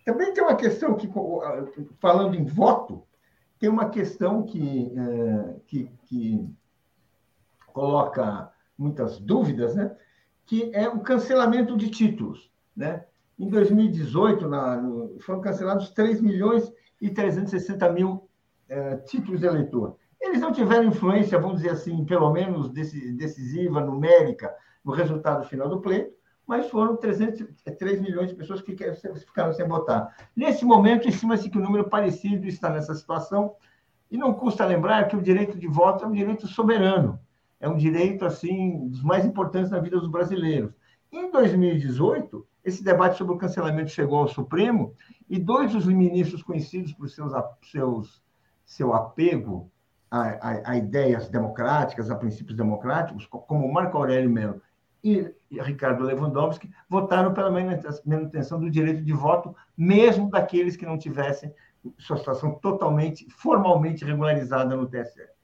Também 0.05 0.33
tem 0.33 0.43
uma 0.43 0.57
questão 0.57 0.95
que, 0.95 1.11
falando 1.99 2.35
em 2.35 2.45
voto, 2.45 3.07
tem 3.59 3.69
uma 3.69 3.89
questão 3.91 4.43
que, 4.43 4.93
é, 4.97 5.57
que, 5.67 5.91
que 6.05 6.49
coloca 7.73 8.53
muitas 8.77 9.19
dúvidas, 9.19 9.75
né? 9.75 9.95
Que 10.49 10.71
é 10.75 10.89
o 10.89 11.01
cancelamento 11.01 11.77
de 11.77 11.91
títulos. 11.91 12.51
Né? 12.75 13.05
Em 13.39 13.49
2018, 13.51 14.49
na, 14.49 14.77
no, 14.79 15.21
foram 15.21 15.43
cancelados 15.43 15.91
3 15.91 16.23
milhões 16.23 16.73
e 17.01 17.11
360 17.11 17.93
mil 17.93 18.29
é, 18.67 18.97
títulos 18.97 19.41
de 19.41 19.47
eleitor. 19.47 19.97
Eles 20.19 20.41
não 20.41 20.51
tiveram 20.51 20.85
influência, 20.85 21.39
vamos 21.39 21.59
dizer 21.59 21.71
assim, 21.71 22.03
pelo 22.07 22.33
menos 22.33 22.71
decisiva, 22.71 23.81
numérica, 23.81 24.53
no 24.83 24.93
resultado 24.93 25.47
final 25.47 25.69
do 25.69 25.81
pleito, 25.81 26.17
mas 26.47 26.69
foram 26.71 26.97
300, 26.97 27.47
3 27.79 28.01
milhões 28.01 28.31
de 28.31 28.35
pessoas 28.35 28.63
que 28.63 28.75
ficaram 28.75 29.53
sem 29.53 29.69
votar. 29.69 30.17
Nesse 30.35 30.65
momento, 30.65 31.07
estima-se 31.07 31.51
que 31.51 31.59
o 31.59 31.61
um 31.61 31.65
número 31.65 31.91
parecido 31.91 32.49
está 32.49 32.71
nessa 32.71 32.95
situação, 32.95 33.55
e 34.11 34.17
não 34.17 34.33
custa 34.33 34.65
lembrar 34.65 35.07
que 35.09 35.17
o 35.17 35.23
direito 35.23 35.59
de 35.59 35.69
voto 35.69 36.05
é 36.05 36.09
um 36.09 36.13
direito 36.13 36.47
soberano. 36.47 37.21
É 37.61 37.69
um 37.69 37.77
direito 37.77 38.25
assim 38.25 38.89
dos 38.89 39.03
mais 39.03 39.25
importantes 39.25 39.71
na 39.71 39.81
vida 39.81 39.99
dos 39.99 40.09
brasileiros. 40.09 40.73
Em 41.11 41.31
2018, 41.31 42.47
esse 42.65 42.85
debate 42.85 43.17
sobre 43.17 43.35
o 43.35 43.39
cancelamento 43.39 43.91
chegou 43.91 44.19
ao 44.19 44.29
Supremo 44.29 44.95
e 45.29 45.39
dois 45.39 45.73
dos 45.73 45.87
ministros 45.87 46.43
conhecidos 46.43 46.93
por 46.93 47.09
seus, 47.09 47.33
seus 47.63 48.23
seu 48.65 48.93
apego 48.93 49.71
a, 50.11 50.21
a, 50.21 50.71
a, 50.73 50.77
ideias 50.77 51.29
democráticas, 51.29 52.11
a 52.11 52.17
princípios 52.17 52.57
democráticos, 52.57 53.27
como 53.27 53.73
Marco 53.73 53.97
Aurélio 53.97 54.31
Mello 54.31 54.61
e 55.03 55.33
Ricardo 55.51 56.05
Lewandowski, 56.05 56.71
votaram 56.89 57.33
pela 57.33 57.51
manutenção 57.51 58.61
do 58.61 58.71
direito 58.71 59.03
de 59.03 59.13
voto, 59.13 59.55
mesmo 59.77 60.31
daqueles 60.31 60.77
que 60.77 60.87
não 60.87 60.99
tivessem 60.99 61.55
sua 61.99 62.17
situação 62.17 62.55
totalmente, 62.57 63.27
formalmente 63.31 64.05
regularizada 64.05 64.77
no 64.77 64.87
TSE. 64.87 65.38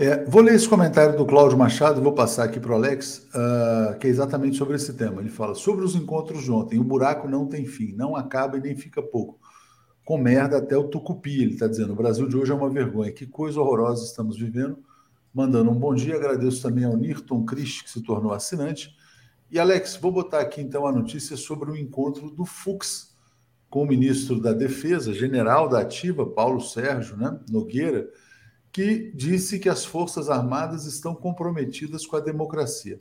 É, 0.00 0.24
vou 0.24 0.40
ler 0.40 0.54
esse 0.54 0.66
comentário 0.66 1.14
do 1.14 1.26
Cláudio 1.26 1.58
Machado, 1.58 2.00
vou 2.00 2.14
passar 2.14 2.44
aqui 2.44 2.58
para 2.58 2.72
o 2.72 2.74
Alex, 2.74 3.28
uh, 3.34 3.98
que 3.98 4.06
é 4.06 4.10
exatamente 4.10 4.56
sobre 4.56 4.74
esse 4.74 4.94
tema. 4.94 5.20
Ele 5.20 5.28
fala: 5.28 5.54
sobre 5.54 5.84
os 5.84 5.94
encontros 5.94 6.42
de 6.42 6.50
ontem, 6.50 6.78
o 6.78 6.82
buraco 6.82 7.28
não 7.28 7.46
tem 7.46 7.66
fim, 7.66 7.92
não 7.92 8.16
acaba 8.16 8.56
e 8.56 8.62
nem 8.62 8.74
fica 8.74 9.02
pouco. 9.02 9.38
Com 10.02 10.16
merda 10.16 10.56
até 10.56 10.74
o 10.74 10.84
tucupi, 10.84 11.42
ele 11.42 11.52
está 11.52 11.66
dizendo. 11.66 11.92
O 11.92 11.96
Brasil 11.96 12.26
de 12.26 12.34
hoje 12.34 12.50
é 12.50 12.54
uma 12.54 12.70
vergonha. 12.70 13.12
Que 13.12 13.26
coisa 13.26 13.60
horrorosa 13.60 14.06
estamos 14.06 14.38
vivendo. 14.38 14.78
Mandando 15.34 15.70
um 15.70 15.78
bom 15.78 15.94
dia, 15.94 16.16
agradeço 16.16 16.62
também 16.62 16.84
ao 16.84 16.96
Nirton 16.96 17.44
Christ, 17.44 17.84
que 17.84 17.90
se 17.90 18.00
tornou 18.02 18.32
assinante. 18.32 18.96
E 19.50 19.58
Alex, 19.58 19.96
vou 19.96 20.10
botar 20.10 20.40
aqui 20.40 20.62
então 20.62 20.86
a 20.86 20.92
notícia 20.92 21.36
sobre 21.36 21.70
o 21.70 21.76
encontro 21.76 22.30
do 22.30 22.46
Fux 22.46 23.14
com 23.68 23.82
o 23.82 23.86
ministro 23.86 24.40
da 24.40 24.54
Defesa, 24.54 25.12
general 25.12 25.68
da 25.68 25.80
Ativa, 25.80 26.24
Paulo 26.24 26.58
Sérgio 26.58 27.18
né, 27.18 27.38
Nogueira 27.50 28.08
que 28.72 29.10
disse 29.14 29.58
que 29.58 29.68
as 29.68 29.84
Forças 29.84 30.28
Armadas 30.28 30.84
estão 30.86 31.14
comprometidas 31.14 32.06
com 32.06 32.16
a 32.16 32.20
democracia. 32.20 33.00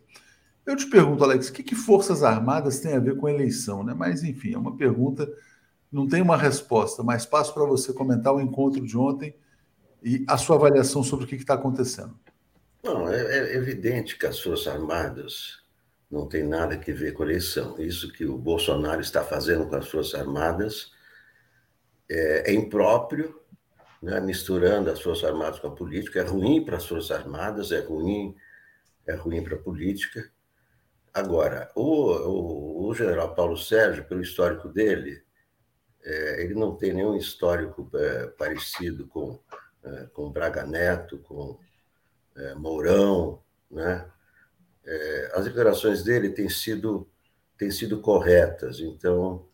Eu 0.66 0.76
te 0.76 0.88
pergunto, 0.88 1.24
Alex, 1.24 1.50
o 1.50 1.54
que, 1.54 1.64
que 1.64 1.76
Forças 1.76 2.24
Armadas 2.24 2.80
tem 2.80 2.94
a 2.94 3.00
ver 3.00 3.18
com 3.18 3.30
eleição? 3.30 3.84
Né? 3.84 3.94
Mas, 3.94 4.24
enfim, 4.24 4.54
é 4.54 4.58
uma 4.58 4.76
pergunta, 4.76 5.32
não 5.92 6.08
tem 6.08 6.22
uma 6.22 6.38
resposta, 6.38 7.04
mas 7.04 7.26
passo 7.26 7.54
para 7.54 7.66
você 7.66 7.94
comentar 7.94 8.34
o 8.34 8.42
encontro 8.42 8.86
de 8.86 8.98
ontem 8.98 9.36
e 10.04 10.24
a 10.28 10.38
sua 10.38 10.56
avaliação 10.56 11.04
sobre 11.04 11.26
o 11.26 11.28
que 11.28 11.36
está 11.36 11.56
acontecendo. 11.56 12.18
Não, 12.84 13.10
é, 13.10 13.20
é, 13.20 13.56
evidente 13.56 14.18
que 14.18 14.26
as 14.26 14.40
Forças 14.40 14.68
Armadas 14.68 15.60
não 16.10 16.28
tem 16.28 16.44
nada 16.44 16.76
a 16.76 16.78
ver 16.78 17.14
com 17.14 17.24
eleição. 17.24 17.80
Isso 17.80 18.12
que 18.12 18.26
o 18.26 18.38
Bolsonaro 18.38 19.02
está 19.02 19.24
fazendo 19.24 19.68
com 19.68 19.76
as 19.76 19.88
Forças 19.88 20.20
Armadas 20.20 20.92
é, 22.10 22.52
é 22.52 22.54
impróprio 22.54 23.40
né, 24.02 24.20
misturando 24.20 24.90
as 24.90 25.02
Forças 25.02 25.30
Armadas 25.30 25.60
com 25.60 25.68
a 25.68 25.76
política. 25.76 26.20
É 26.20 26.24
ruim 26.24 26.64
para 26.64 26.78
as 26.78 26.86
Forças 26.86 27.12
Armadas, 27.12 27.72
é 27.72 27.80
ruim, 27.80 28.36
é 29.06 29.14
ruim 29.14 29.44
para 29.44 29.56
a 29.56 29.60
política. 29.60 30.30
Agora, 31.14 31.72
o, 31.76 32.12
o, 32.12 32.88
o, 32.88 32.94
general 32.94 33.36
Paulo 33.36 33.58
Sérgio, 33.58 34.06
pelo 34.06 34.22
histórico 34.22 34.70
dele, 34.70 35.22
é, 36.04 36.44
ele 36.44 36.54
não 36.54 36.76
tem 36.76 36.94
nenhum 36.94 37.16
histórico 37.16 37.90
é, 37.94 38.28
parecido 38.28 39.08
com, 39.08 39.40
é, 39.84 40.06
com 40.14 40.32
Braga 40.32 40.66
Neto, 40.66 41.18
com 41.20 41.60
é, 42.38 42.54
Mourão, 42.56 43.42
né? 43.70 44.10
É, 44.86 45.32
as 45.36 45.46
declarações 45.46 46.04
dele 46.04 46.30
têm 46.30 46.50
sido, 46.50 47.08
têm 47.58 47.70
sido 47.70 48.02
corretas, 48.02 48.80
então 48.80 49.48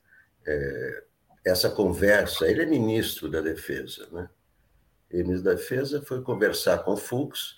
é, 0.45 1.03
essa 1.45 1.69
conversa, 1.69 2.47
ele 2.47 2.63
é 2.63 2.65
ministro 2.65 3.29
da 3.29 3.39
Defesa, 3.39 4.07
né? 4.11 4.27
Ele, 5.11 5.23
ministro 5.23 5.51
da 5.51 5.55
Defesa, 5.55 6.01
foi 6.01 6.21
conversar 6.23 6.79
com 6.79 6.93
o 6.93 6.97
Fux. 6.97 7.55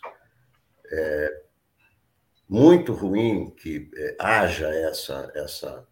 É 0.92 1.42
muito 2.48 2.94
ruim 2.94 3.50
que 3.52 3.90
é, 3.96 4.16
haja 4.20 4.70
essa, 4.70 5.32
essa, 5.34 5.88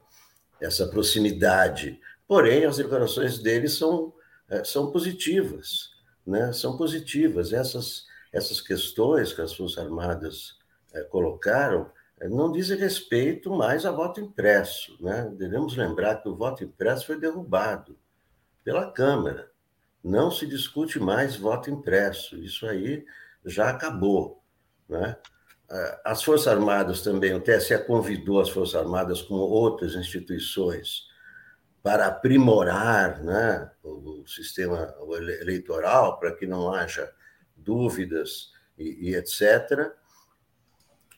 essa 0.59 0.87
proximidade, 0.87 1.99
porém, 2.27 2.65
as 2.65 2.77
declarações 2.77 3.39
dele 3.39 3.67
são, 3.67 4.13
é, 4.49 4.63
são 4.63 4.91
positivas, 4.91 5.91
né? 6.25 6.51
São 6.51 6.77
positivas. 6.77 7.53
Essas, 7.53 8.05
essas 8.31 8.59
questões 8.59 9.31
que 9.31 9.41
as 9.41 9.53
Forças 9.53 9.77
Armadas 9.77 10.57
é, 10.93 11.01
colocaram 11.03 11.83
é, 11.83 11.94
não 12.21 12.51
dizem 12.51 12.77
respeito 12.77 13.51
mais 13.51 13.85
a 13.85 13.91
voto 13.91 14.21
impresso. 14.21 14.97
Né? 15.01 15.31
Devemos 15.35 15.75
lembrar 15.75 16.21
que 16.21 16.29
o 16.29 16.35
voto 16.35 16.63
impresso 16.63 17.07
foi 17.07 17.19
derrubado 17.19 17.97
pela 18.63 18.91
Câmara. 18.91 19.51
Não 20.03 20.31
se 20.31 20.47
discute 20.47 20.99
mais 20.99 21.35
voto 21.35 21.69
impresso. 21.69 22.37
Isso 22.37 22.65
aí 22.65 23.05
já 23.45 23.69
acabou. 23.69 24.41
Né? 24.87 25.17
É, 25.69 26.01
as 26.05 26.23
Forças 26.23 26.47
Armadas 26.47 27.01
também, 27.01 27.33
o 27.33 27.41
TSE 27.41 27.77
convidou 27.85 28.39
as 28.39 28.49
Forças 28.49 28.75
Armadas, 28.75 29.21
como 29.21 29.41
outras 29.41 29.95
instituições, 29.95 31.07
para 31.81 32.07
aprimorar 32.07 33.21
né, 33.23 33.69
o 33.83 34.23
sistema 34.25 34.95
eleitoral, 35.41 36.19
para 36.19 36.35
que 36.35 36.47
não 36.47 36.73
haja 36.73 37.11
dúvidas 37.55 38.51
e, 38.77 39.09
e 39.09 39.15
etc. 39.15 39.91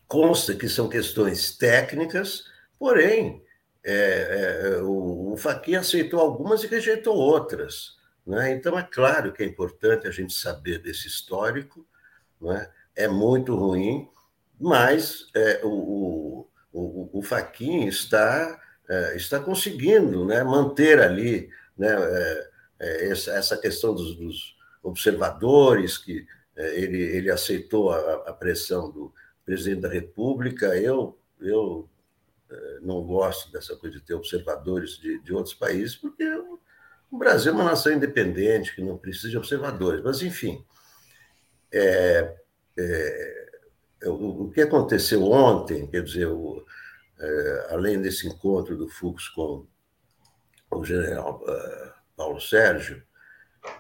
Consta 0.08 0.56
que 0.56 0.70
são 0.70 0.88
questões 0.88 1.58
técnicas, 1.58 2.46
porém, 2.80 3.44
é, 3.84 4.78
é, 4.80 4.82
o, 4.82 5.34
o 5.34 5.36
aceitou 5.78 6.20
algumas 6.20 6.64
e 6.64 6.68
rejeitou 6.68 7.16
outras. 7.16 7.98
Né? 8.26 8.52
Então, 8.52 8.78
é 8.78 8.84
claro 8.84 9.32
que 9.32 9.42
é 9.42 9.46
importante 9.46 10.08
a 10.08 10.12
gente 10.12 10.34
saber 10.34 10.80
desse 10.80 11.08
histórico, 11.08 11.86
né? 12.42 12.70
é 12.96 13.08
muito 13.08 13.56
ruim, 13.56 14.10
mas 14.60 15.28
é, 15.34 15.62
o, 15.64 16.48
o, 16.74 17.10
o 17.14 17.22
está, 17.88 18.60
é, 18.90 19.16
está 19.16 19.40
conseguindo 19.40 20.26
né, 20.26 20.44
manter 20.44 21.00
ali 21.00 21.50
né, 21.78 21.88
é, 21.90 22.50
é, 22.80 23.10
essa, 23.10 23.32
essa 23.32 23.58
questão 23.58 23.94
dos, 23.94 24.16
dos 24.16 24.58
observadores, 24.84 25.98
que 25.98 26.26
ele, 26.56 27.00
ele 27.00 27.30
aceitou 27.30 27.92
a, 27.92 28.30
a 28.30 28.34
pressão 28.34 28.90
do, 28.92 29.14
presidente 29.48 29.80
da 29.80 29.88
República. 29.88 30.78
Eu, 30.78 31.18
eu 31.40 31.90
eh, 32.52 32.80
não 32.82 33.02
gosto 33.02 33.50
dessa 33.50 33.78
coisa 33.78 33.98
de 33.98 34.04
ter 34.04 34.14
observadores 34.14 34.98
de, 34.98 35.20
de 35.20 35.34
outros 35.34 35.56
países, 35.56 35.96
porque 35.96 36.26
o 37.10 37.18
Brasil 37.18 37.54
é 37.54 37.56
uma 37.56 37.64
nação 37.64 37.94
independente, 37.94 38.76
que 38.76 38.82
não 38.84 38.98
precisa 38.98 39.30
de 39.30 39.38
observadores. 39.38 40.04
Mas, 40.04 40.22
enfim, 40.22 40.66
é, 41.72 42.36
é, 42.78 43.48
o, 44.04 44.44
o, 44.44 44.52
que 44.52 44.60
aconteceu 44.62 45.24
ontem, 45.24 45.88
quer 45.88 46.04
dizer, 46.04 46.28
o, 46.28 46.66
é, 47.18 47.68
além 47.70 48.02
desse 48.02 48.28
encontro 48.28 48.76
do 48.76 48.90
Fux 48.90 49.30
com 49.30 49.66
o 50.70 50.84
general 50.84 51.42
uh, 51.44 51.94
Paulo 52.18 52.42
Sérgio, 52.42 53.02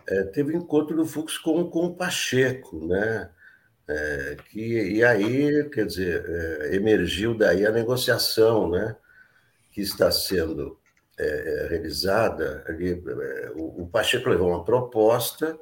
é, 0.07 0.23
teve 0.23 0.55
encontro 0.55 0.95
do 0.95 1.05
Fux 1.05 1.37
com, 1.37 1.69
com 1.69 1.87
o 1.87 1.95
Pacheco, 1.95 2.87
né? 2.87 3.29
É, 3.89 4.35
que, 4.49 4.95
e 4.95 5.03
aí, 5.03 5.69
quer 5.69 5.85
dizer, 5.85 6.25
é, 6.27 6.75
emergiu 6.75 7.33
daí 7.33 7.65
a 7.65 7.71
negociação 7.71 8.69
né, 8.69 8.95
que 9.71 9.81
está 9.81 10.11
sendo 10.11 10.77
é, 11.17 11.67
realizada. 11.69 12.65
Ali, 12.67 13.01
o, 13.55 13.83
o, 13.83 13.87
Pacheco 13.87 14.29
levou 14.29 14.49
uma 14.49 14.65
proposta 14.65 15.57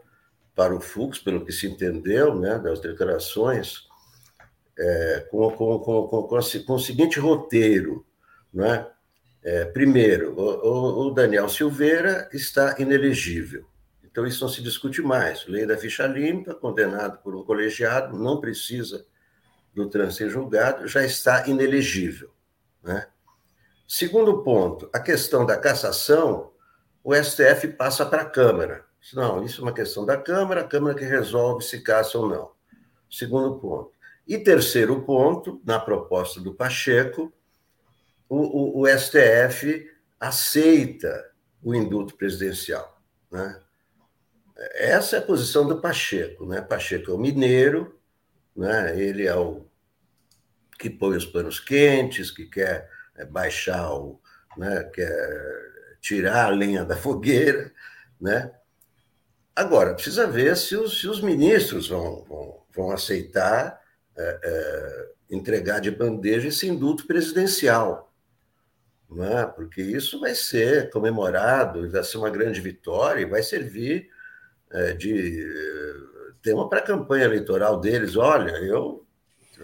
para 0.55 0.73
o 0.73 0.81
Fux, 0.81 1.19
pelo 1.19 1.45
que 1.45 1.51
se 1.51 1.67
entendeu 1.67 2.33
né, 2.33 2.57
das 2.57 2.79
declarações, 2.79 3.87
com, 5.29 5.51
com, 5.51 5.79
com, 5.79 6.07
com, 6.07 6.23
com, 6.23 6.73
o 6.73 6.79
seguinte 6.79 7.19
roteiro. 7.19 8.05
Né? 8.53 8.85
primeiro, 9.73 10.33
o, 10.37 11.07
o 11.07 11.11
Daniel 11.11 11.47
Silveira 11.47 12.27
está 12.33 12.75
inelegível. 12.79 13.65
Então, 14.15 14.25
isso 14.25 14.45
não 14.45 14.49
se 14.49 14.61
discute 14.61 15.01
mais. 15.01 15.45
Lei 15.45 15.65
da 15.65 15.77
ficha 15.77 16.07
limpa, 16.07 16.55
condenado 16.55 17.17
por 17.17 17.35
um 17.35 17.43
colegiado, 17.43 18.17
não 18.17 18.39
precisa 18.39 19.05
do 19.73 19.89
trânsito 19.89 20.23
em 20.23 20.29
julgado, 20.29 20.87
já 20.87 21.03
está 21.03 21.45
inelegível. 21.49 22.31
Né? 22.81 23.09
Segundo 23.85 24.41
ponto, 24.41 24.89
a 24.93 25.01
questão 25.01 25.45
da 25.45 25.57
cassação, 25.57 26.53
o 27.03 27.13
STF 27.13 27.67
passa 27.73 28.05
para 28.05 28.21
a 28.21 28.29
Câmara. 28.29 28.85
Não, 29.13 29.43
isso 29.43 29.59
é 29.59 29.63
uma 29.65 29.73
questão 29.73 30.05
da 30.05 30.15
Câmara, 30.15 30.61
a 30.61 30.67
Câmara 30.67 30.95
que 30.95 31.03
resolve 31.03 31.65
se 31.65 31.81
caça 31.81 32.17
ou 32.17 32.29
não. 32.29 32.51
Segundo 33.11 33.59
ponto. 33.59 33.91
E 34.25 34.37
terceiro 34.37 35.01
ponto, 35.01 35.61
na 35.65 35.77
proposta 35.77 36.39
do 36.39 36.53
Pacheco, 36.53 37.33
o, 38.29 38.79
o, 38.79 38.83
o 38.83 38.87
STF 38.87 39.91
aceita 40.17 41.31
o 41.61 41.75
induto 41.75 42.15
presidencial. 42.15 42.97
Né? 43.29 43.61
Essa 44.55 45.17
é 45.17 45.19
a 45.19 45.23
posição 45.23 45.67
do 45.67 45.81
Pacheco. 45.81 46.45
Né? 46.45 46.61
Pacheco 46.61 47.11
é 47.11 47.13
o 47.13 47.17
mineiro, 47.17 47.99
né? 48.55 48.99
ele 48.99 49.27
é 49.27 49.35
o 49.35 49.65
que 50.79 50.89
põe 50.89 51.17
os 51.17 51.25
panos 51.25 51.59
quentes, 51.59 52.31
que 52.31 52.45
quer 52.45 52.89
é, 53.15 53.25
baixar 53.25 53.93
o. 53.93 54.19
Né? 54.57 54.83
quer 54.93 55.65
tirar 55.99 56.45
a 56.45 56.49
lenha 56.49 56.85
da 56.85 56.95
fogueira. 56.95 57.71
Né? 58.19 58.51
Agora, 59.55 59.93
precisa 59.93 60.27
ver 60.27 60.55
se 60.55 60.75
os, 60.75 61.01
se 61.01 61.07
os 61.07 61.21
ministros 61.21 61.89
vão, 61.89 62.23
vão, 62.23 62.63
vão 62.73 62.91
aceitar 62.91 63.81
é, 64.17 64.39
é, 64.43 65.09
entregar 65.29 65.79
de 65.79 65.91
bandeja 65.91 66.47
esse 66.47 66.67
indulto 66.67 67.05
presidencial, 67.05 68.13
né? 69.09 69.45
porque 69.55 69.81
isso 69.81 70.19
vai 70.19 70.33
ser 70.35 70.89
comemorado, 70.89 71.89
vai 71.89 72.03
ser 72.03 72.17
uma 72.17 72.29
grande 72.29 72.61
vitória 72.61 73.21
e 73.21 73.25
vai 73.25 73.43
servir 73.43 74.09
de 74.93 75.41
é, 75.41 76.33
tema 76.41 76.69
para 76.69 76.79
a 76.79 76.85
campanha 76.85 77.25
eleitoral 77.25 77.79
deles. 77.79 78.15
Olha, 78.15 78.51
eu, 78.51 79.05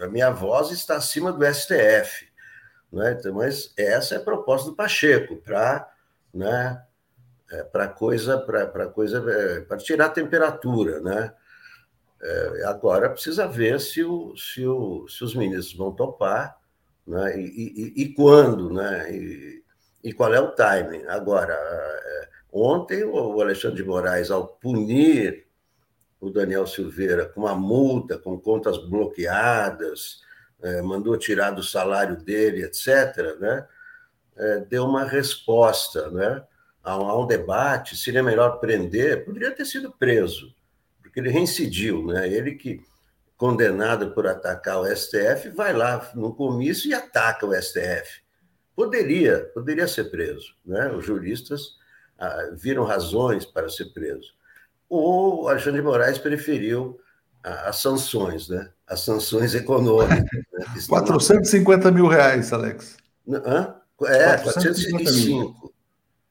a 0.00 0.06
minha 0.06 0.30
voz 0.30 0.70
está 0.70 0.96
acima 0.96 1.32
do 1.32 1.44
STF. 1.44 2.28
Né? 2.92 3.16
Então, 3.18 3.34
mas 3.34 3.72
essa 3.76 4.14
é 4.14 4.18
a 4.18 4.22
proposta 4.22 4.70
do 4.70 4.76
Pacheco, 4.76 5.36
para 5.36 5.88
né, 6.32 6.82
é, 7.50 7.62
para 7.62 7.88
coisa, 7.88 8.38
para 8.38 8.88
coisa, 8.88 9.18
é, 9.30 9.60
para 9.60 9.76
tirar 9.76 10.06
a 10.06 10.10
temperatura, 10.10 11.00
né? 11.00 11.34
Agora 12.66 13.10
precisa 13.10 13.48
ver 13.48 13.80
se, 13.80 14.04
o, 14.04 14.36
se, 14.36 14.64
o, 14.64 15.08
se 15.08 15.24
os 15.24 15.34
ministros 15.34 15.76
vão 15.76 15.92
topar, 15.92 16.56
né? 17.06 17.36
E, 17.36 17.92
e, 17.96 18.02
e 18.02 18.14
quando, 18.14 18.72
né? 18.72 19.12
E, 19.12 19.62
e, 20.04 20.12
qual 20.12 20.32
é 20.32 20.40
o 20.40 20.52
timing? 20.52 21.04
Agora, 21.08 21.52
é, 21.52 22.28
ontem 22.52 23.02
o 23.02 23.40
Alexandre 23.40 23.82
de 23.82 23.88
Moraes, 23.88 24.30
ao 24.30 24.46
punir 24.46 25.46
o 26.20 26.30
Daniel 26.30 26.66
Silveira 26.66 27.26
com 27.26 27.40
uma 27.40 27.54
multa, 27.54 28.18
com 28.18 28.38
contas 28.38 28.78
bloqueadas, 28.78 30.20
é, 30.62 30.80
mandou 30.82 31.16
tirar 31.16 31.50
do 31.50 31.62
salário 31.62 32.16
dele, 32.16 32.62
etc., 32.62 33.38
né? 33.40 33.66
É, 34.36 34.58
deu 34.60 34.84
uma 34.84 35.04
resposta, 35.04 36.10
né? 36.10 36.42
a 36.82 36.98
um, 36.98 37.08
a 37.08 37.20
um 37.20 37.26
debate, 37.26 37.96
seria 37.96 38.22
melhor 38.22 38.58
prender, 38.58 39.24
poderia 39.24 39.52
ter 39.52 39.64
sido 39.64 39.92
preso, 39.92 40.54
porque 41.00 41.20
ele 41.20 41.30
reincidiu, 41.30 42.04
né? 42.06 42.28
Ele 42.28 42.54
que, 42.54 42.80
condenado 43.36 44.10
por 44.12 44.26
atacar 44.26 44.80
o 44.80 44.96
STF, 44.96 45.50
vai 45.50 45.72
lá 45.72 46.10
no 46.14 46.34
comício 46.34 46.90
e 46.90 46.94
ataca 46.94 47.46
o 47.46 47.54
STF. 47.54 48.22
Poderia, 48.74 49.50
poderia 49.54 49.86
ser 49.86 50.04
preso, 50.10 50.54
né? 50.64 50.90
Os 50.92 51.04
juristas 51.04 51.76
viram 52.54 52.84
razões 52.84 53.44
para 53.44 53.68
ser 53.68 53.86
preso. 53.86 54.32
O 54.88 55.48
Alexandre 55.48 55.80
de 55.80 55.86
Moraes 55.86 56.18
preferiu 56.18 56.98
as 57.42 57.76
sanções, 57.76 58.48
né? 58.48 58.70
As 58.86 59.00
sanções 59.00 59.54
econômicas. 59.54 60.22
Né? 60.52 60.66
450 60.88 61.90
mil 61.90 62.06
reais, 62.06 62.52
Alex. 62.52 62.96
Hã? 63.28 63.74
É, 64.04 64.36
405. 64.36 65.72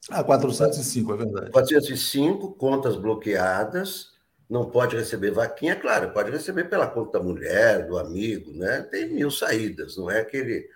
Ah, 0.10 0.24
405, 0.24 1.14
é 1.14 1.18
verdade. 1.18 1.52
405, 1.52 2.54
contas 2.54 2.96
bloqueadas, 2.96 4.12
não 4.50 4.70
pode 4.70 4.96
receber 4.96 5.32
vaquinha, 5.32 5.76
claro, 5.76 6.12
pode 6.12 6.32
receber 6.32 6.66
pela 6.66 6.88
conta 6.88 7.20
da 7.20 7.24
mulher, 7.24 7.88
do 7.88 7.98
amigo, 7.98 8.52
né? 8.52 8.82
Tem 8.84 9.08
mil 9.08 9.32
saídas, 9.32 9.96
não 9.98 10.10
é 10.10 10.20
aquele. 10.20 10.68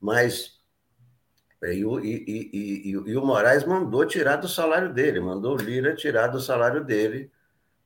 Mas. 0.00 0.59
É, 1.62 1.74
e, 1.74 1.82
e, 1.82 2.50
e, 2.52 2.90
e 2.90 3.16
o 3.16 3.24
Moraes 3.24 3.64
mandou 3.64 4.06
tirar 4.06 4.36
do 4.36 4.48
salário 4.48 4.92
dele, 4.92 5.20
mandou 5.20 5.54
o 5.54 5.60
Lira 5.60 5.94
tirar 5.94 6.28
do 6.28 6.40
salário 6.40 6.82
dele 6.82 7.30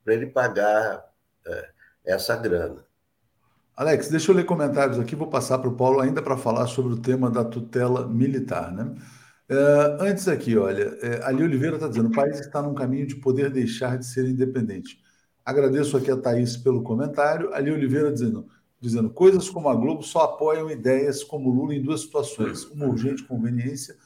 para 0.05 0.15
ele 0.15 0.27
pagar 0.27 1.05
é, 1.47 1.69
essa 2.05 2.37
grana. 2.37 2.85
Alex, 3.77 4.09
deixa 4.09 4.31
eu 4.31 4.37
ler 4.37 4.45
comentários 4.45 5.01
aqui, 5.01 5.17
vou 5.17 5.27
passar 5.27 5.59
para 5.59 5.69
o 5.69 5.75
Paulo 5.75 6.01
ainda 6.01 6.23
para 6.23 6.37
falar 6.37 6.69
sobre 6.69 6.95
o 6.95 7.01
tema 7.01 7.29
da 7.29 7.45
tutela 7.45 8.07
militar, 8.07 8.73
né? 8.73 8.95
Uh, 9.51 10.01
antes 10.01 10.27
aqui, 10.27 10.57
olha, 10.57 10.97
é, 11.03 11.23
Ali 11.25 11.43
Oliveira 11.43 11.77
está 11.77 11.89
dizendo: 11.89 12.09
o 12.09 12.15
país 12.15 12.41
está 12.41 12.63
num 12.63 12.75
caminho 12.75 13.07
de 13.07 13.17
poder 13.17 13.51
deixar 13.51 13.99
de 13.99 14.07
ser 14.07 14.27
independente. 14.27 14.99
Agradeço 15.45 15.97
aqui 15.97 16.11
a 16.11 16.17
Thaís 16.17 16.57
pelo 16.57 16.83
comentário. 16.83 17.53
Ali 17.53 17.71
Oliveira 17.71 18.11
dizendo, 18.11 18.49
dizendo: 18.85 19.11
coisas 19.11 19.49
como 19.49 19.69
a 19.69 19.75
Globo 19.75 20.03
só 20.03 20.21
apoiam 20.23 20.71
ideias 20.71 21.25
como 21.25 21.51
Lula 21.51 21.75
em 21.75 21.83
duas 21.83 22.03
situações: 22.03 22.65
uma 22.67 22.87
urgente 22.87 23.25
conveniência, 23.25 23.97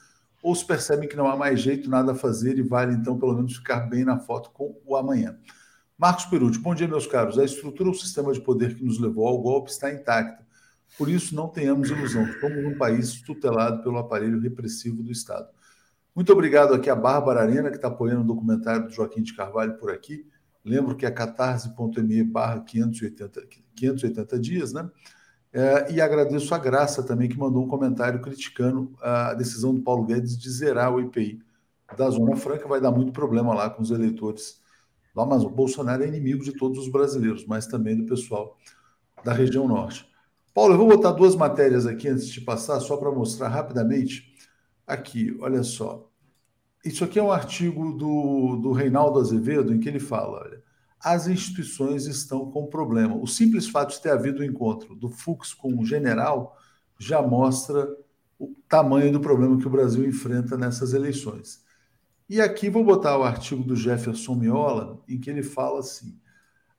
ou 0.43 0.55
se 0.55 0.65
percebem 0.65 1.09
que 1.09 1.17
não 1.17 1.29
há 1.29 1.37
mais 1.37 1.61
jeito, 1.61 1.91
nada 1.91 2.13
a 2.13 2.15
fazer 2.15 2.59
e 2.59 2.63
vale 2.63 2.95
então 2.95 3.19
pelo 3.19 3.35
menos 3.35 3.57
ficar 3.57 3.81
bem 3.81 4.05
na 4.05 4.19
foto 4.19 4.51
com 4.51 4.81
o 4.87 4.97
amanhã. 4.97 5.37
Marcos 5.97 6.27
Perucci, 6.27 6.61
bom 6.61 6.75
dia, 6.75 6.87
meus 6.87 7.07
caros. 7.07 7.39
A 7.39 7.45
estrutura 7.45 7.89
ou 7.89 7.95
sistema 7.95 8.33
de 8.33 8.41
poder 8.41 8.77
que 8.77 8.85
nos 8.85 9.01
levou 9.01 9.27
ao 9.27 9.39
golpe 9.39 9.71
está 9.71 9.93
intacta 9.93 10.47
por 10.97 11.09
isso, 11.09 11.35
não 11.35 11.49
tenhamos 11.49 11.91
ilusão, 11.91 12.27
somos 12.41 12.65
um 12.65 12.79
país 12.79 13.21
tutelado 13.21 13.83
pelo 13.83 13.99
aparelho 13.99 14.41
repressivo 14.41 15.03
do 15.03 15.13
Estado. 15.13 15.49
Muito 16.15 16.33
obrigado 16.33 16.75
aqui 16.75 16.89
a 16.89 16.97
Bárbara 16.97 17.43
Arena, 17.43 17.71
que 17.71 17.77
está 17.77 17.89
apoiando 17.89 18.23
o 18.23 18.27
documentário 18.27 18.87
do 18.87 18.93
Joaquim 18.93 19.23
de 19.23 19.35
Carvalho 19.35 19.75
por 19.75 19.91
aqui. 19.91 20.27
Lembro 20.69 20.95
que 20.95 21.07
é 21.07 21.11
catarse.me 21.11 22.23
barra 22.25 22.61
580, 22.61 23.47
580 23.75 24.39
dias, 24.39 24.73
né? 24.73 24.89
É, 25.51 25.91
e 25.91 26.01
agradeço 26.01 26.55
a 26.55 26.59
Graça 26.59 27.03
também, 27.03 27.29
que 27.29 27.39
mandou 27.39 27.65
um 27.65 27.69
comentário 27.69 28.21
criticando 28.21 28.95
a 29.01 29.33
decisão 29.33 29.75
do 29.75 29.81
Paulo 29.81 30.05
Guedes 30.05 30.37
de 30.37 30.51
zerar 30.51 30.95
o 30.95 31.01
IPI 31.01 31.41
da 31.97 32.11
Zona 32.11 32.37
Franca. 32.37 32.69
Vai 32.69 32.81
dar 32.81 32.91
muito 32.91 33.13
problema 33.13 33.55
lá 33.55 33.71
com 33.71 33.83
os 33.83 33.91
eleitores 33.91 34.61
do 35.15 35.21
Amazonas. 35.23 35.57
Bolsonaro 35.57 36.05
é 36.05 36.07
inimigo 36.07 36.45
de 36.45 36.53
todos 36.53 36.79
os 36.79 36.93
brasileiros, 36.93 37.47
mas 37.47 37.67
também 37.67 37.97
do 37.97 38.05
pessoal 38.05 38.59
da 39.25 39.33
região 39.33 39.67
norte. 39.67 40.07
Paulo, 40.53 40.75
eu 40.75 40.79
vou 40.79 40.89
botar 40.89 41.13
duas 41.13 41.35
matérias 41.35 41.87
aqui 41.87 42.09
antes 42.09 42.29
de 42.29 42.41
passar, 42.43 42.79
só 42.81 42.97
para 42.97 43.11
mostrar 43.11 43.49
rapidamente. 43.49 44.35
Aqui, 44.87 45.37
olha 45.41 45.63
só. 45.63 46.09
Isso 46.85 47.05
aqui 47.05 47.19
é 47.19 47.23
um 47.23 47.33
artigo 47.33 47.93
do, 47.93 48.57
do 48.57 48.73
Reinaldo 48.73 49.19
Azevedo, 49.19 49.73
em 49.73 49.81
que 49.81 49.89
ele 49.89 50.01
fala: 50.01 50.43
olha, 50.43 50.58
as 51.01 51.29
instituições 51.29 52.07
estão 52.07 52.51
com 52.51 52.67
problema. 52.67 53.17
O 53.17 53.27
simples 53.27 53.69
fato 53.69 53.95
de 53.95 54.03
ter 54.03 54.11
havido 54.11 54.41
o 54.41 54.43
um 54.43 54.47
encontro 54.47 54.95
do 54.95 55.09
Fux 55.09 55.55
com 55.55 55.79
o 55.79 55.85
general 55.85 56.57
já 56.99 57.23
mostra 57.23 57.89
o 58.39 58.55
tamanho 58.69 59.13
do 59.13 59.21
problema 59.21 59.59
que 59.59 59.67
o 59.67 59.71
Brasil 59.71 60.07
enfrenta 60.07 60.57
nessas 60.57 60.93
eleições. 60.93 61.63
E 62.29 62.41
aqui 62.41 62.69
vou 62.69 62.85
botar 62.85 63.17
o 63.17 63.25
artigo 63.25 63.65
do 63.65 63.75
Jefferson 63.75 64.35
Miola, 64.35 65.03
em 65.09 65.19
que 65.19 65.31
ele 65.31 65.43
fala 65.43 65.81
assim: 65.81 66.19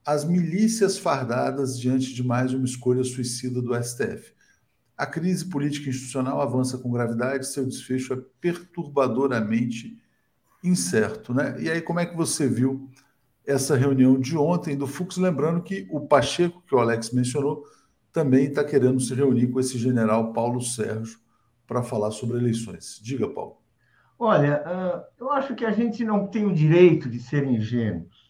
as 0.06 0.24
milícias 0.24 0.98
fardadas 0.98 1.80
diante 1.80 2.14
de 2.14 2.24
mais 2.24 2.54
uma 2.54 2.66
escolha 2.66 3.04
suicida 3.04 3.62
do 3.62 3.74
STF. 3.82 4.34
A 4.98 5.06
crise 5.06 5.46
política 5.46 5.90
institucional 5.90 6.42
avança 6.42 6.78
com 6.78 6.92
gravidade, 6.92 7.48
seu 7.48 7.66
desfecho 7.66 8.14
é 8.14 8.18
perturbadoramente 8.42 9.98
incerto. 10.64 11.34
Né? 11.34 11.56
E 11.62 11.70
aí, 11.70 11.82
como 11.82 12.00
é 12.00 12.06
que 12.06 12.18
você 12.18 12.48
viu 12.48 12.90
essa 13.50 13.76
reunião 13.76 14.20
de 14.20 14.38
ontem 14.38 14.78
do 14.78 14.88
Fux? 14.88 15.18
Lembrando 15.18 15.62
que 15.62 15.88
o 15.90 16.02
Pacheco, 16.02 16.62
que 16.68 16.76
o 16.76 16.80
Alex 16.80 17.12
mencionou, 17.12 17.64
também 18.12 18.46
está 18.46 18.64
querendo 18.64 19.00
se 19.00 19.14
reunir 19.14 19.48
com 19.48 19.60
esse 19.60 19.78
general 19.78 20.34
Paulo 20.34 20.62
Sérgio 20.62 21.20
para 21.68 21.84
falar 21.84 22.12
sobre 22.12 22.38
eleições. 22.38 23.00
Diga, 23.02 23.28
Paulo. 23.30 23.58
Olha, 24.18 24.64
ah, 24.66 25.04
eu 25.20 25.32
acho 25.32 25.56
que 25.56 25.66
a 25.66 25.72
gente 25.72 26.04
não 26.04 26.28
tem 26.28 26.46
o 26.46 26.54
direito 26.54 27.10
de 27.10 27.20
ser 27.20 27.46
ingênuos 27.46 28.30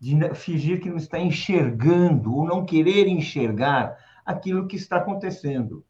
de 0.00 0.34
fingir 0.34 0.80
que 0.80 0.88
não 0.88 0.96
está 0.96 1.18
enxergando 1.18 2.34
ou 2.34 2.46
não 2.46 2.64
querer 2.64 3.06
enxergar 3.06 3.98
aquilo 4.24 4.66
que 4.66 4.76
está 4.76 4.96
acontecendo. 4.96 5.84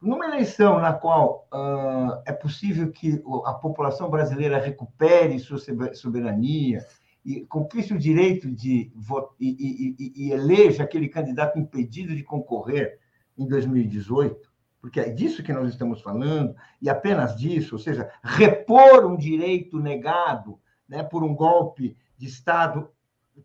Numa 0.00 0.26
eleição 0.26 0.78
na 0.78 0.92
qual 0.92 1.48
uh, 1.52 2.22
é 2.24 2.32
possível 2.32 2.92
que 2.92 3.20
a 3.46 3.54
população 3.54 4.08
brasileira 4.08 4.58
recupere 4.58 5.40
sua 5.40 5.58
soberania 5.94 6.86
e 7.24 7.46
conquiste 7.46 7.94
o 7.94 7.98
direito 7.98 8.50
de 8.50 8.92
votar 8.94 9.34
e, 9.40 9.96
e, 9.98 10.26
e, 10.26 10.32
eleja 10.32 10.82
aquele 10.82 11.08
candidato 11.08 11.58
impedido 11.58 12.14
de 12.14 12.22
concorrer 12.22 12.98
em 13.36 13.46
2018, 13.48 14.52
porque 14.80 15.00
é 15.00 15.08
disso 15.08 15.42
que 15.42 15.52
nós 15.52 15.70
estamos 15.70 16.02
falando, 16.02 16.54
e 16.82 16.90
apenas 16.90 17.34
disso, 17.34 17.76
ou 17.76 17.78
seja, 17.78 18.10
repor 18.22 19.06
um 19.06 19.16
direito 19.16 19.80
negado 19.80 20.60
né, 20.86 21.02
por 21.02 21.24
um 21.24 21.34
golpe 21.34 21.96
de 22.18 22.26
Estado 22.26 22.90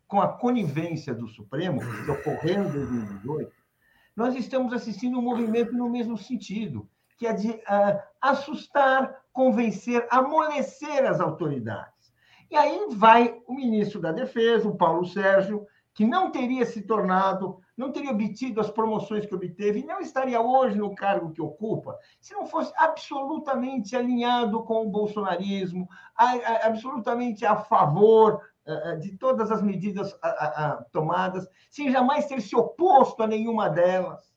com 0.06 0.20
a 0.20 0.28
conivência 0.28 1.14
do 1.14 1.26
Supremo, 1.26 1.80
que 1.80 2.10
ocorreu 2.10 2.64
em 2.64 2.70
2018, 2.70 3.52
nós 4.14 4.34
estamos 4.34 4.72
assistindo 4.72 5.18
um 5.18 5.22
movimento 5.22 5.72
no 5.72 5.88
mesmo 5.88 6.18
sentido, 6.18 6.88
que 7.16 7.26
é 7.26 7.32
de 7.32 7.50
uh, 7.50 8.00
assustar, 8.20 9.22
convencer, 9.32 10.06
amolecer 10.10 11.04
as 11.06 11.20
autoridades. 11.20 11.99
E 12.50 12.56
aí 12.56 12.86
vai 12.90 13.40
o 13.46 13.54
ministro 13.54 14.00
da 14.00 14.10
Defesa, 14.10 14.68
o 14.68 14.76
Paulo 14.76 15.06
Sérgio, 15.06 15.66
que 15.94 16.04
não 16.04 16.30
teria 16.30 16.64
se 16.64 16.82
tornado, 16.82 17.60
não 17.76 17.92
teria 17.92 18.10
obtido 18.10 18.60
as 18.60 18.70
promoções 18.70 19.26
que 19.26 19.34
obteve, 19.34 19.84
não 19.84 20.00
estaria 20.00 20.40
hoje 20.40 20.78
no 20.78 20.94
cargo 20.94 21.30
que 21.30 21.42
ocupa, 21.42 21.98
se 22.20 22.32
não 22.32 22.46
fosse 22.46 22.72
absolutamente 22.76 23.94
alinhado 23.94 24.62
com 24.64 24.86
o 24.86 24.90
bolsonarismo, 24.90 25.88
absolutamente 26.62 27.44
a 27.44 27.56
favor 27.56 28.40
eh, 28.66 28.92
eh, 28.92 28.96
de 28.96 29.16
todas 29.16 29.50
as 29.50 29.62
medidas 29.62 30.16
tomadas, 30.92 31.48
sem 31.70 31.90
jamais 31.90 32.26
ter 32.26 32.40
se 32.40 32.56
oposto 32.56 33.22
a 33.22 33.26
nenhuma 33.26 33.68
delas. 33.68 34.30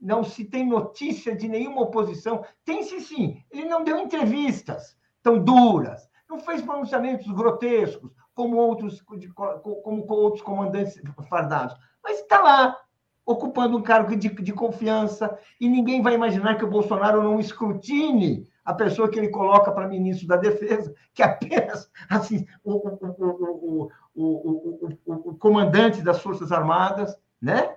Não 0.00 0.22
se 0.22 0.44
tem 0.44 0.66
notícia 0.66 1.34
de 1.34 1.48
nenhuma 1.48 1.82
oposição. 1.82 2.44
Tem-se 2.64 3.00
sim. 3.00 3.42
Ele 3.50 3.66
não 3.66 3.82
deu 3.82 3.98
entrevistas 3.98 4.94
tão 5.22 5.42
duras, 5.42 6.06
não 6.34 6.40
fez 6.40 6.60
pronunciamentos 6.60 7.30
grotescos, 7.30 8.10
como 8.34 8.56
outros, 8.56 9.00
como 9.00 10.04
outros 10.08 10.42
comandantes 10.42 11.00
fardados. 11.28 11.76
Mas 12.02 12.18
está 12.18 12.42
lá, 12.42 12.76
ocupando 13.24 13.78
um 13.78 13.82
cargo 13.82 14.16
de, 14.16 14.28
de 14.28 14.52
confiança, 14.52 15.38
e 15.60 15.68
ninguém 15.68 16.02
vai 16.02 16.14
imaginar 16.14 16.56
que 16.56 16.64
o 16.64 16.70
Bolsonaro 16.70 17.22
não 17.22 17.38
escrutine 17.38 18.46
a 18.64 18.74
pessoa 18.74 19.08
que 19.08 19.18
ele 19.18 19.28
coloca 19.28 19.70
para 19.70 19.86
ministro 19.86 20.26
da 20.26 20.36
Defesa, 20.36 20.92
que 21.12 21.22
é 21.22 21.26
apenas 21.26 21.88
assim, 22.10 22.46
o, 22.64 22.88
o, 22.88 23.88
o, 24.14 24.90
o, 25.06 25.34
comandante 25.36 26.02
das 26.02 26.20
Forças 26.20 26.50
Armadas, 26.50 27.16
né? 27.40 27.76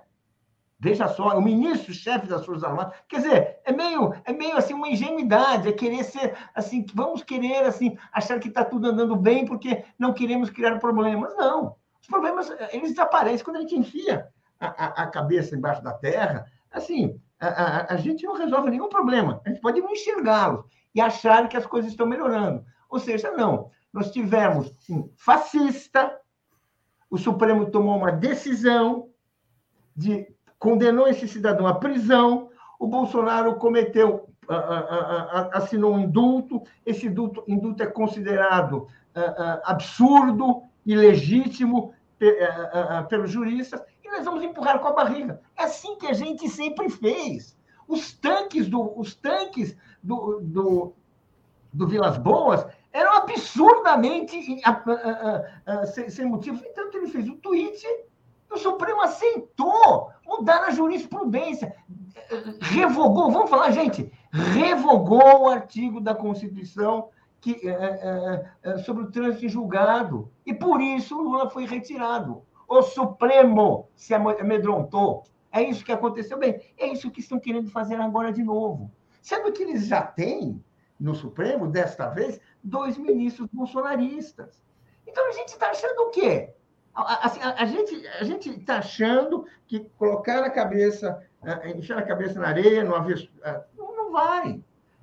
Veja 0.80 1.08
só, 1.08 1.36
o 1.36 1.42
ministro-chefe 1.42 2.28
das 2.28 2.46
Forças 2.46 2.62
Armadas. 2.62 2.94
Quer 3.08 3.16
dizer, 3.16 3.60
é 3.64 3.72
meio, 3.72 4.14
é 4.24 4.32
meio 4.32 4.56
assim 4.56 4.74
uma 4.74 4.88
ingenuidade, 4.88 5.68
é 5.68 5.72
querer 5.72 6.04
ser 6.04 6.36
assim, 6.54 6.86
vamos 6.94 7.24
querer 7.24 7.64
assim 7.64 7.98
achar 8.12 8.38
que 8.38 8.46
está 8.46 8.64
tudo 8.64 8.86
andando 8.86 9.16
bem 9.16 9.44
porque 9.44 9.84
não 9.98 10.12
queremos 10.12 10.50
criar 10.50 10.78
problemas. 10.78 11.34
Não, 11.36 11.74
os 12.00 12.06
problemas 12.06 12.48
eles 12.70 12.90
desaparecem 12.90 13.44
quando 13.44 13.56
a 13.56 13.60
gente 13.60 13.74
enfia 13.74 14.28
a, 14.60 14.66
a, 14.66 14.86
a 15.02 15.06
cabeça 15.08 15.56
embaixo 15.56 15.82
da 15.82 15.92
terra. 15.92 16.46
Assim, 16.70 17.20
a, 17.40 17.48
a, 17.48 17.94
a, 17.94 17.96
gente 17.96 18.24
não 18.24 18.36
resolve 18.36 18.70
nenhum 18.70 18.88
problema. 18.88 19.40
A 19.44 19.48
gente 19.48 19.60
pode 19.60 19.80
não 19.80 19.90
enxergá-los 19.90 20.64
e 20.94 21.00
achar 21.00 21.48
que 21.48 21.56
as 21.56 21.66
coisas 21.66 21.90
estão 21.90 22.06
melhorando. 22.06 22.64
Ou 22.88 23.00
seja, 23.00 23.32
não. 23.32 23.70
Nós 23.92 24.12
tivemos 24.12 24.72
um 24.88 25.10
fascista, 25.16 26.16
o 27.10 27.18
Supremo 27.18 27.70
tomou 27.70 27.96
uma 27.96 28.12
decisão 28.12 29.10
de 29.96 30.28
condenou 30.58 31.06
esse 31.06 31.28
cidadão 31.28 31.66
à 31.66 31.74
prisão, 31.74 32.50
o 32.78 32.86
Bolsonaro 32.86 33.56
cometeu, 33.56 34.28
assinou 35.52 35.94
um 35.94 36.00
indulto, 36.00 36.62
esse 36.84 37.06
indulto, 37.06 37.44
indulto 37.46 37.82
é 37.82 37.86
considerado 37.86 38.88
absurdo, 39.64 40.62
ilegítimo 40.84 41.92
pelos 43.08 43.30
juristas, 43.30 43.82
e 44.04 44.10
nós 44.10 44.24
vamos 44.24 44.42
empurrar 44.42 44.80
com 44.80 44.88
a 44.88 44.92
barriga. 44.92 45.40
É 45.56 45.64
assim 45.64 45.96
que 45.96 46.06
a 46.06 46.12
gente 46.12 46.48
sempre 46.48 46.88
fez. 46.88 47.56
Os 47.86 48.12
tanques 48.12 48.68
do, 48.68 48.98
os 48.98 49.14
tanques 49.14 49.76
do, 50.02 50.40
do, 50.40 50.92
do 51.72 51.86
Vilas 51.86 52.18
Boas 52.18 52.66
eram 52.92 53.14
absurdamente 53.14 54.60
sem 56.08 56.26
motivos. 56.26 56.62
Então, 56.64 56.90
ele 56.92 57.08
fez 57.08 57.28
um 57.28 57.36
tweet 57.36 57.86
o 58.50 58.56
Supremo 58.56 59.02
aceitou 59.02 60.10
mudar 60.28 60.64
a 60.64 60.70
jurisprudência, 60.70 61.74
revogou, 62.60 63.30
vamos 63.30 63.48
falar, 63.48 63.70
gente, 63.70 64.12
revogou 64.30 65.42
o 65.42 65.48
artigo 65.48 66.00
da 66.00 66.14
Constituição 66.14 67.08
que, 67.40 67.66
é, 67.66 67.70
é, 67.70 68.52
é, 68.62 68.78
sobre 68.78 69.04
o 69.04 69.10
trânsito 69.10 69.46
em 69.46 69.48
julgado. 69.48 70.30
E 70.44 70.52
por 70.52 70.80
isso 70.80 71.16
Lula 71.16 71.48
foi 71.48 71.64
retirado. 71.64 72.42
O 72.68 72.82
Supremo 72.82 73.88
se 73.96 74.12
amedrontou. 74.12 75.24
É 75.50 75.62
isso 75.62 75.84
que 75.84 75.92
aconteceu. 75.92 76.38
Bem, 76.38 76.60
é 76.76 76.86
isso 76.88 77.10
que 77.10 77.20
estão 77.20 77.40
querendo 77.40 77.70
fazer 77.70 77.96
agora 77.96 78.30
de 78.30 78.42
novo. 78.42 78.90
Sendo 79.22 79.50
que 79.52 79.62
eles 79.62 79.86
já 79.86 80.02
têm, 80.02 80.62
no 81.00 81.14
Supremo, 81.14 81.68
desta 81.68 82.08
vez, 82.08 82.40
dois 82.62 82.98
ministros 82.98 83.48
bolsonaristas. 83.52 84.62
Então 85.06 85.26
a 85.28 85.32
gente 85.32 85.48
está 85.48 85.70
achando 85.70 86.00
o 86.00 86.10
quê? 86.10 86.54
Assim, 87.06 87.40
a, 87.40 87.62
a, 87.62 87.64
gente 87.64 88.06
a 88.20 88.24
gente 88.24 88.50
está 88.50 88.78
achando 88.78 89.46
que 89.66 89.80
colocar 89.96 90.42
a 90.42 90.50
cabeça, 90.50 91.22
encher 91.76 91.96
a 91.96 92.02
cabeça 92.02 92.40
na 92.40 92.48
areia, 92.48 92.82
no 92.82 92.94
avesso, 92.94 93.30
não, 93.76 93.96
não 93.96 94.12
vai. 94.12 94.60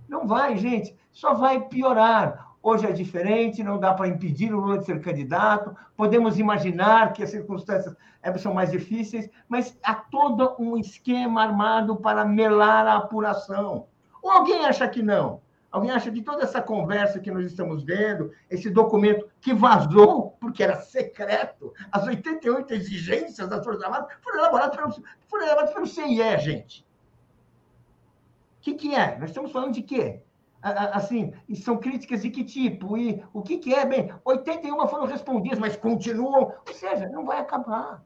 Não 0.07 0.27
vai, 0.27 0.57
gente. 0.57 0.95
Só 1.11 1.33
vai 1.33 1.61
piorar. 1.61 2.53
Hoje 2.61 2.87
é 2.87 2.91
diferente, 2.91 3.63
não 3.63 3.79
dá 3.79 3.93
para 3.93 4.07
impedir 4.07 4.53
o 4.53 4.59
Lula 4.59 4.79
de 4.79 4.85
ser 4.85 4.99
candidato. 4.99 5.75
Podemos 5.95 6.39
imaginar 6.39 7.13
que 7.13 7.21
as 7.21 7.29
circunstâncias 7.29 7.95
eh, 8.23 8.37
são 8.39 8.55
mais 8.55 8.71
difíceis, 8.71 9.29
mas 9.47 9.77
há 9.83 9.93
todo 9.93 10.55
um 10.57 10.75
esquema 10.75 11.43
armado 11.43 11.95
para 11.97 12.25
melar 12.25 12.87
a 12.87 12.97
apuração. 12.97 13.85
Ou 14.21 14.31
alguém 14.31 14.65
acha 14.65 14.87
que 14.87 15.03
não? 15.03 15.41
Alguém 15.75 15.91
acha 15.91 16.09
que 16.09 16.21
toda 16.21 16.43
essa 16.43 16.61
conversa 16.61 17.19
que 17.19 17.29
nós 17.29 17.45
estamos 17.45 17.83
vendo, 17.83 18.31
esse 18.49 18.69
documento 18.69 19.29
que 19.41 19.53
vazou, 19.53 20.31
porque 20.39 20.63
era 20.63 20.79
secreto, 20.79 21.73
as 21.91 22.07
88 22.07 22.73
exigências 22.73 23.49
das 23.49 23.61
Forças 23.61 23.83
Armadas 23.83 24.07
foram 24.21 24.39
elaboradas 24.39 24.73
pelo, 24.73 24.89
foram 25.27 25.45
elaboradas 25.45 25.73
pelo 25.73 25.85
CIE, 25.85 26.37
gente. 26.37 26.87
O 28.57 28.61
que, 28.61 28.73
que 28.75 28.95
é? 28.95 29.19
Nós 29.19 29.31
estamos 29.31 29.51
falando 29.51 29.73
de 29.73 29.81
quê? 29.81 30.21
Assim, 30.61 31.33
são 31.55 31.75
críticas 31.75 32.21
de 32.21 32.29
que 32.29 32.45
tipo? 32.45 32.97
E 32.97 33.21
o 33.33 33.41
que, 33.41 33.57
que 33.57 33.73
é? 33.73 33.85
Bem, 33.85 34.13
81 34.23 34.87
foram 34.87 35.05
respondidas, 35.05 35.59
mas 35.59 35.75
continuam. 35.75 36.53
Ou 36.65 36.73
seja, 36.73 37.09
não 37.09 37.25
vai 37.25 37.41
acabar. 37.41 38.01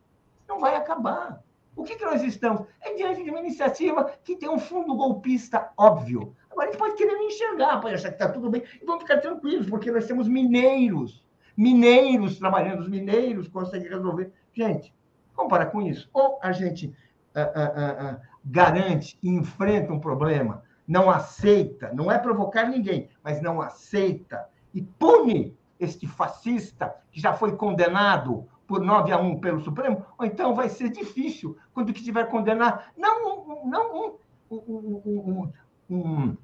Não 0.47 0.59
vai 0.59 0.75
acabar. 0.75 1.43
O 1.75 1.83
que, 1.83 1.95
que 1.95 2.03
nós 2.03 2.23
estamos? 2.23 2.65
É 2.81 2.95
diante 2.95 3.23
de 3.23 3.29
uma 3.29 3.39
iniciativa 3.39 4.11
que 4.23 4.35
tem 4.35 4.49
um 4.49 4.57
fundo 4.57 4.95
golpista 4.95 5.71
óbvio. 5.77 6.35
Agora 6.49 6.67
a 6.67 6.71
gente 6.71 6.79
pode 6.79 6.95
querer 6.95 7.17
enxergar, 7.17 7.79
pode 7.79 7.95
achar 7.95 8.09
que 8.09 8.15
está 8.15 8.29
tudo 8.29 8.49
bem, 8.49 8.63
e 8.81 8.85
vamos 8.85 9.03
ficar 9.03 9.17
tranquilos, 9.17 9.69
porque 9.69 9.91
nós 9.91 10.05
temos 10.05 10.27
mineiros, 10.27 11.23
mineiros 11.55 12.37
trabalhando, 12.39 12.81
os 12.81 12.89
mineiros 12.89 13.47
conseguem 13.47 13.89
resolver. 13.89 14.31
Gente, 14.53 14.93
vamos 15.35 15.49
parar 15.49 15.67
com 15.67 15.81
isso. 15.81 16.09
Ou 16.13 16.39
a 16.41 16.51
gente 16.51 16.93
ah, 17.35 17.51
ah, 17.55 17.71
ah, 17.75 18.19
garante 18.43 19.17
e 19.21 19.29
enfrenta 19.29 19.93
um 19.93 19.99
problema, 19.99 20.63
não 20.87 21.09
aceita, 21.09 21.93
não 21.93 22.11
é 22.11 22.17
provocar 22.17 22.67
ninguém, 22.67 23.09
mas 23.23 23.41
não 23.41 23.61
aceita 23.61 24.49
e 24.73 24.81
pune 24.81 25.55
este 25.79 26.07
fascista 26.07 26.95
que 27.11 27.21
já 27.21 27.33
foi 27.33 27.55
condenado 27.55 28.47
por 28.67 28.81
9 28.81 29.11
a 29.11 29.17
1 29.17 29.39
pelo 29.39 29.61
Supremo, 29.61 30.05
ou 30.17 30.25
então 30.25 30.53
vai 30.53 30.69
ser 30.69 30.89
difícil 30.89 31.57
quando 31.73 31.93
que 31.93 32.03
tiver 32.03 32.25
condenar, 32.25 32.91
não, 32.97 33.65
não 33.65 33.95
um, 33.95 34.17
um, 34.51 35.01
um, 35.05 35.51
um 35.89 36.35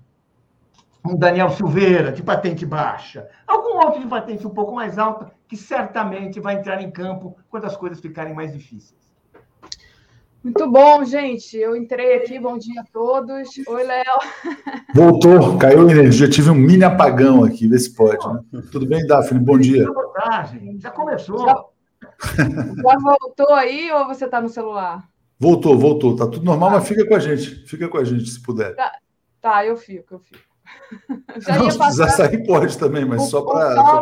um 1.08 1.16
Daniel 1.16 1.52
Silveira, 1.52 2.12
de 2.12 2.24
patente 2.24 2.66
baixa, 2.66 3.28
algum 3.46 3.78
outro 3.78 4.02
de 4.02 4.08
patente 4.08 4.48
um 4.48 4.50
pouco 4.50 4.74
mais 4.74 4.98
alta, 4.98 5.32
que 5.48 5.56
certamente 5.56 6.39
vai 6.39 6.56
entrar 6.56 6.82
em 6.82 6.89
campo 6.89 7.38
quando 7.50 7.66
as 7.66 7.78
coisas 7.78 8.00
ficarem 8.00 8.34
mais 8.34 8.52
difíceis. 8.52 9.06
Muito 10.43 10.70
bom, 10.70 11.04
gente. 11.04 11.58
Eu 11.58 11.76
entrei 11.76 12.18
aqui, 12.18 12.39
bom 12.39 12.56
dia 12.56 12.82
a 12.82 12.84
todos. 12.84 13.50
Oi, 13.68 13.84
Léo. 13.84 14.04
Voltou, 14.93 15.58
caiu 15.58 15.88
a 15.88 15.91
energia. 15.91 16.30
Tive 16.30 16.52
um 16.52 16.56
mini 16.56 16.84
apagão 16.84 17.43
aqui, 17.43 17.68
vê 17.68 17.80
se 17.80 17.96
pode. 17.96 18.24
Né? 18.52 18.62
Tudo 18.72 18.86
bem, 18.86 19.06
Daphne? 19.08 19.39
Bom 19.39 19.58
dia. 19.58 19.88
Já 20.78 20.91
começou. 20.91 21.48
Já, 21.48 21.66
já 22.38 22.98
voltou 23.00 23.54
aí 23.56 23.91
ou 23.91 24.06
você 24.06 24.26
está 24.26 24.39
no 24.39 24.50
celular? 24.50 25.08
Voltou, 25.39 25.80
voltou. 25.80 26.16
Tá 26.16 26.28
tudo 26.28 26.46
normal, 26.46 26.70
mas 26.70 26.88
fica 26.88 27.08
com 27.08 27.16
a 27.16 27.20
gente. 27.20 27.66
Fica 27.68 27.88
com 27.88 27.98
a 27.98 28.04
gente, 28.04 28.30
se 28.30 28.39
puder. 28.39 28.76
Tá, 28.76 28.91
tá 29.50 29.66
eu 29.66 29.78
fico, 29.78 30.16
eu 30.16 30.20
fico. 30.20 30.39
Já 31.38 31.60
não, 31.60 31.70
se 31.70 31.78
precisar 31.78 32.10
sair, 32.10 32.43
pode 32.46 32.78
também, 32.78 33.06
mas 33.06 33.22
o, 33.22 33.26
só 33.28 33.41
para. 33.43 34.02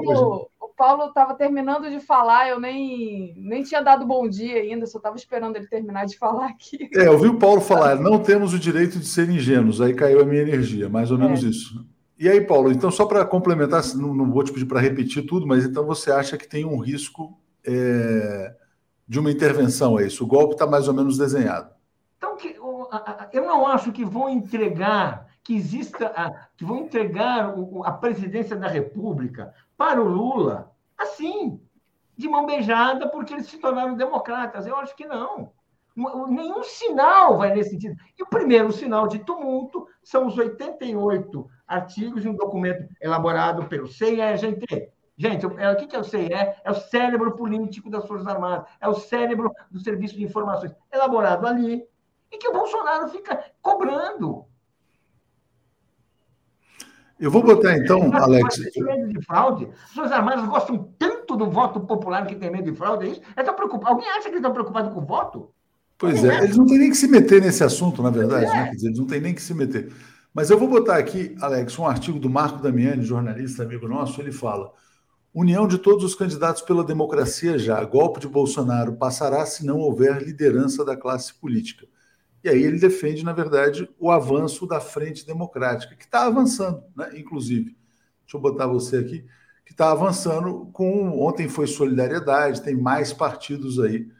O 0.59 0.69
Paulo 0.75 1.05
estava 1.05 1.35
terminando 1.35 1.89
de 1.89 1.99
falar, 1.99 2.49
eu 2.49 2.59
nem, 2.59 3.35
nem 3.37 3.61
tinha 3.61 3.81
dado 3.81 4.07
bom 4.07 4.27
dia 4.27 4.59
ainda, 4.59 4.87
só 4.87 4.97
estava 4.97 5.15
esperando 5.15 5.55
ele 5.55 5.67
terminar 5.67 6.05
de 6.05 6.17
falar 6.17 6.47
aqui. 6.47 6.89
É, 6.95 7.07
eu 7.07 7.19
vi 7.19 7.27
o 7.27 7.37
Paulo 7.37 7.61
falar, 7.61 7.95
não 7.95 8.19
temos 8.19 8.53
o 8.53 8.59
direito 8.59 8.97
de 8.97 9.05
ser 9.05 9.29
ingênuos, 9.29 9.81
aí 9.81 9.93
caiu 9.93 10.21
a 10.21 10.25
minha 10.25 10.41
energia, 10.41 10.89
mais 10.89 11.11
ou 11.11 11.17
menos 11.17 11.43
é. 11.43 11.47
isso. 11.47 11.85
E 12.17 12.29
aí, 12.29 12.41
Paulo, 12.41 12.71
então, 12.71 12.89
só 12.89 13.05
para 13.05 13.25
complementar, 13.25 13.83
não, 13.95 14.13
não, 14.13 14.31
vou 14.31 14.43
te 14.43 14.53
pedir 14.53 14.65
para 14.65 14.79
repetir 14.79 15.25
tudo, 15.25 15.45
mas 15.45 15.65
então 15.65 15.85
você 15.85 16.11
acha 16.11 16.37
que 16.37 16.47
tem 16.47 16.63
um 16.63 16.77
risco 16.77 17.37
é, 17.65 18.55
de 19.07 19.19
uma 19.19 19.31
intervenção, 19.31 19.99
é 19.99 20.07
isso? 20.07 20.23
O 20.23 20.27
golpe 20.27 20.53
está 20.53 20.65
mais 20.65 20.87
ou 20.87 20.93
menos 20.93 21.17
desenhado. 21.17 21.69
Então, 22.17 22.37
eu 23.31 23.45
não 23.45 23.67
acho 23.67 23.91
que 23.91 24.05
vão 24.05 24.29
entregar 24.29 25.32
que 25.43 25.55
exista, 25.55 26.13
que 26.55 26.63
vão 26.63 26.77
entregar 26.77 27.53
a 27.83 27.91
presidência 27.91 28.55
da 28.55 28.67
República 28.67 29.53
para 29.77 30.01
o 30.01 30.07
Lula, 30.07 30.71
assim, 30.97 31.59
de 32.17 32.29
mão 32.29 32.45
beijada, 32.45 33.09
porque 33.09 33.33
eles 33.33 33.47
se 33.47 33.57
tornaram 33.57 33.95
democratas. 33.95 34.65
Eu 34.65 34.77
acho 34.77 34.95
que 34.95 35.05
não. 35.05 35.51
Nenhum 35.95 36.63
sinal 36.63 37.37
vai 37.37 37.53
nesse 37.53 37.71
sentido. 37.71 37.95
E 38.17 38.23
o 38.23 38.27
primeiro 38.27 38.71
sinal 38.71 39.07
de 39.07 39.19
tumulto 39.19 39.87
são 40.01 40.27
os 40.27 40.37
88 40.37 41.49
artigos 41.67 42.23
de 42.23 42.29
um 42.29 42.35
documento 42.35 42.87
elaborado 43.01 43.67
pelo 43.67 43.87
CIE-GT. 43.87 44.91
Gente, 45.15 45.45
é, 45.45 45.71
o 45.71 45.75
que 45.75 45.95
é 45.95 45.99
o 45.99 46.03
CIE? 46.03 46.33
É 46.33 46.71
o 46.71 46.73
cérebro 46.73 47.35
político 47.35 47.89
das 47.89 48.07
Forças 48.07 48.27
Armadas, 48.27 48.67
é 48.81 48.87
o 48.87 48.95
cérebro 48.95 49.51
do 49.69 49.79
Serviço 49.79 50.15
de 50.15 50.23
Informações, 50.23 50.73
elaborado 50.91 51.45
ali, 51.45 51.85
e 52.31 52.37
que 52.37 52.47
o 52.47 52.53
Bolsonaro 52.53 53.09
fica 53.09 53.43
cobrando. 53.61 54.47
Eu 57.23 57.31
vou 57.31 57.41
botar 57.41 57.77
então, 57.77 58.13
Alex. 58.13 58.59
medo 58.75 59.07
de 59.07 59.25
fraude. 59.25 59.69
As 59.85 59.93
Forças 59.93 60.11
Armadas 60.11 60.45
gostam 60.45 60.89
tanto 60.99 61.37
do 61.37 61.49
voto 61.49 61.79
popular 61.79 62.27
que 62.27 62.35
tem 62.35 62.51
medo 62.51 62.69
de 62.69 62.77
fraude, 62.77 63.05
é 63.05 63.09
isso? 63.11 63.21
É 63.33 63.41
tão 63.41 63.55
preocupado. 63.55 63.93
Alguém 63.93 64.09
acha 64.09 64.23
que 64.23 64.27
eles 64.27 64.39
estão 64.39 64.51
preocupados 64.51 64.93
com 64.93 64.99
o 64.99 65.05
voto? 65.05 65.49
Pois 65.97 66.21
é, 66.21 66.43
eles 66.43 66.57
não 66.57 66.65
têm 66.65 66.79
nem 66.79 66.89
que 66.89 66.97
se 66.97 67.07
meter 67.07 67.41
nesse 67.41 67.63
assunto, 67.63 68.03
na 68.03 68.09
verdade, 68.09 68.43
é. 68.43 68.49
né? 68.49 68.63
Quer 68.65 68.75
dizer, 68.75 68.87
eles 68.87 68.99
não 68.99 69.07
têm 69.07 69.21
nem 69.21 69.33
que 69.33 69.41
se 69.41 69.53
meter. 69.53 69.89
Mas 70.33 70.49
eu 70.49 70.59
vou 70.59 70.67
botar 70.67 70.97
aqui, 70.97 71.33
Alex, 71.39 71.79
um 71.79 71.87
artigo 71.87 72.19
do 72.19 72.29
Marco 72.29 72.61
Damiani, 72.61 73.05
jornalista 73.05 73.63
amigo 73.63 73.87
nosso, 73.87 74.19
ele 74.19 74.33
fala: 74.33 74.73
União 75.33 75.65
de 75.65 75.77
todos 75.77 76.03
os 76.03 76.15
candidatos 76.15 76.61
pela 76.61 76.83
democracia 76.83 77.57
já. 77.57 77.81
Golpe 77.85 78.19
de 78.19 78.27
Bolsonaro 78.27 78.97
passará 78.97 79.45
se 79.45 79.65
não 79.65 79.77
houver 79.77 80.21
liderança 80.21 80.83
da 80.83 80.97
classe 80.97 81.33
política. 81.33 81.87
E 82.43 82.49
aí 82.49 82.61
ele 82.61 82.79
defende, 82.79 83.23
na 83.23 83.31
verdade, 83.31 83.89
o 83.97 84.11
avanço 84.11 84.67
da 84.67 84.79
frente 84.79 85.25
democrática, 85.25 85.95
que 85.95 86.03
está 86.03 86.25
avançando, 86.25 86.83
né? 86.95 87.11
inclusive. 87.15 87.77
Deixa 88.21 88.35
eu 88.35 88.41
botar 88.41 88.67
você 88.67 88.97
aqui, 88.97 89.25
que 89.65 89.71
está 89.71 89.91
avançando 89.91 90.69
com. 90.73 91.19
Ontem 91.19 91.47
foi 91.47 91.67
solidariedade, 91.67 92.61
tem 92.61 92.75
mais 92.75 93.13
partidos 93.13 93.79
aí 93.79 94.11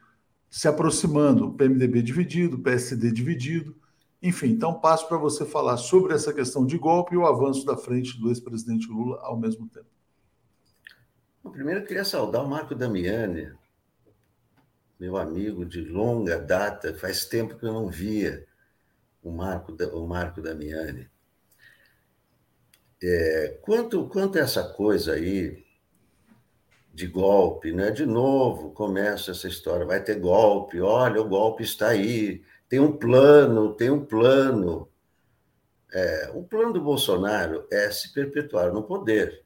se 0.50 0.68
aproximando, 0.68 1.52
PMDB 1.54 2.04
dividido, 2.04 2.60
PSD 2.60 3.12
dividido. 3.12 3.76
Enfim, 4.22 4.52
então 4.52 4.80
passo 4.80 5.08
para 5.08 5.18
você 5.18 5.46
falar 5.46 5.78
sobre 5.78 6.14
essa 6.14 6.32
questão 6.32 6.66
de 6.66 6.78
golpe 6.78 7.16
e 7.16 7.18
o 7.18 7.26
avanço 7.26 7.66
da 7.66 7.76
frente 7.76 8.18
do 8.20 8.30
ex-presidente 8.30 8.88
Lula 8.88 9.20
ao 9.24 9.36
mesmo 9.36 9.68
tempo. 9.68 9.88
Primeiro, 11.52 11.82
eu 11.82 11.86
queria 11.86 12.06
saudar 12.06 12.44
o 12.44 12.48
Marco 12.48 12.74
Damiani, 12.74 13.52
meu 15.04 15.18
amigo 15.18 15.66
de 15.66 15.82
longa 15.82 16.40
data, 16.40 16.94
faz 16.94 17.26
tempo 17.26 17.58
que 17.58 17.66
eu 17.66 17.74
não 17.74 17.90
via 17.90 18.48
o 19.22 19.30
Marco, 19.32 19.74
o 19.92 20.08
Marco 20.08 20.42
Damiani. 20.42 21.10
É, 23.04 23.60
quanto, 23.62 24.08
quanto 24.08 24.38
a 24.38 24.42
essa 24.42 24.64
coisa 24.64 25.16
aí 25.16 25.62
de 26.94 27.06
golpe, 27.06 27.74
né? 27.74 27.92
De 27.92 28.06
novo 28.06 28.72
começa 28.72 29.32
essa 29.32 29.46
história, 29.46 29.86
vai 29.86 30.02
ter 30.02 30.18
golpe, 30.22 30.80
olha, 30.80 31.20
o 31.20 31.28
golpe 31.28 31.64
está 31.64 31.90
aí, 31.90 32.42
tem 32.70 32.80
um 32.80 32.96
plano, 32.96 33.74
tem 33.74 33.90
um 33.90 34.06
plano. 34.06 34.88
É, 35.92 36.32
o 36.34 36.44
plano 36.44 36.72
do 36.72 36.82
Bolsonaro 36.82 37.68
é 37.70 37.92
se 37.92 38.14
perpetuar 38.14 38.72
no 38.72 38.84
poder. 38.84 39.44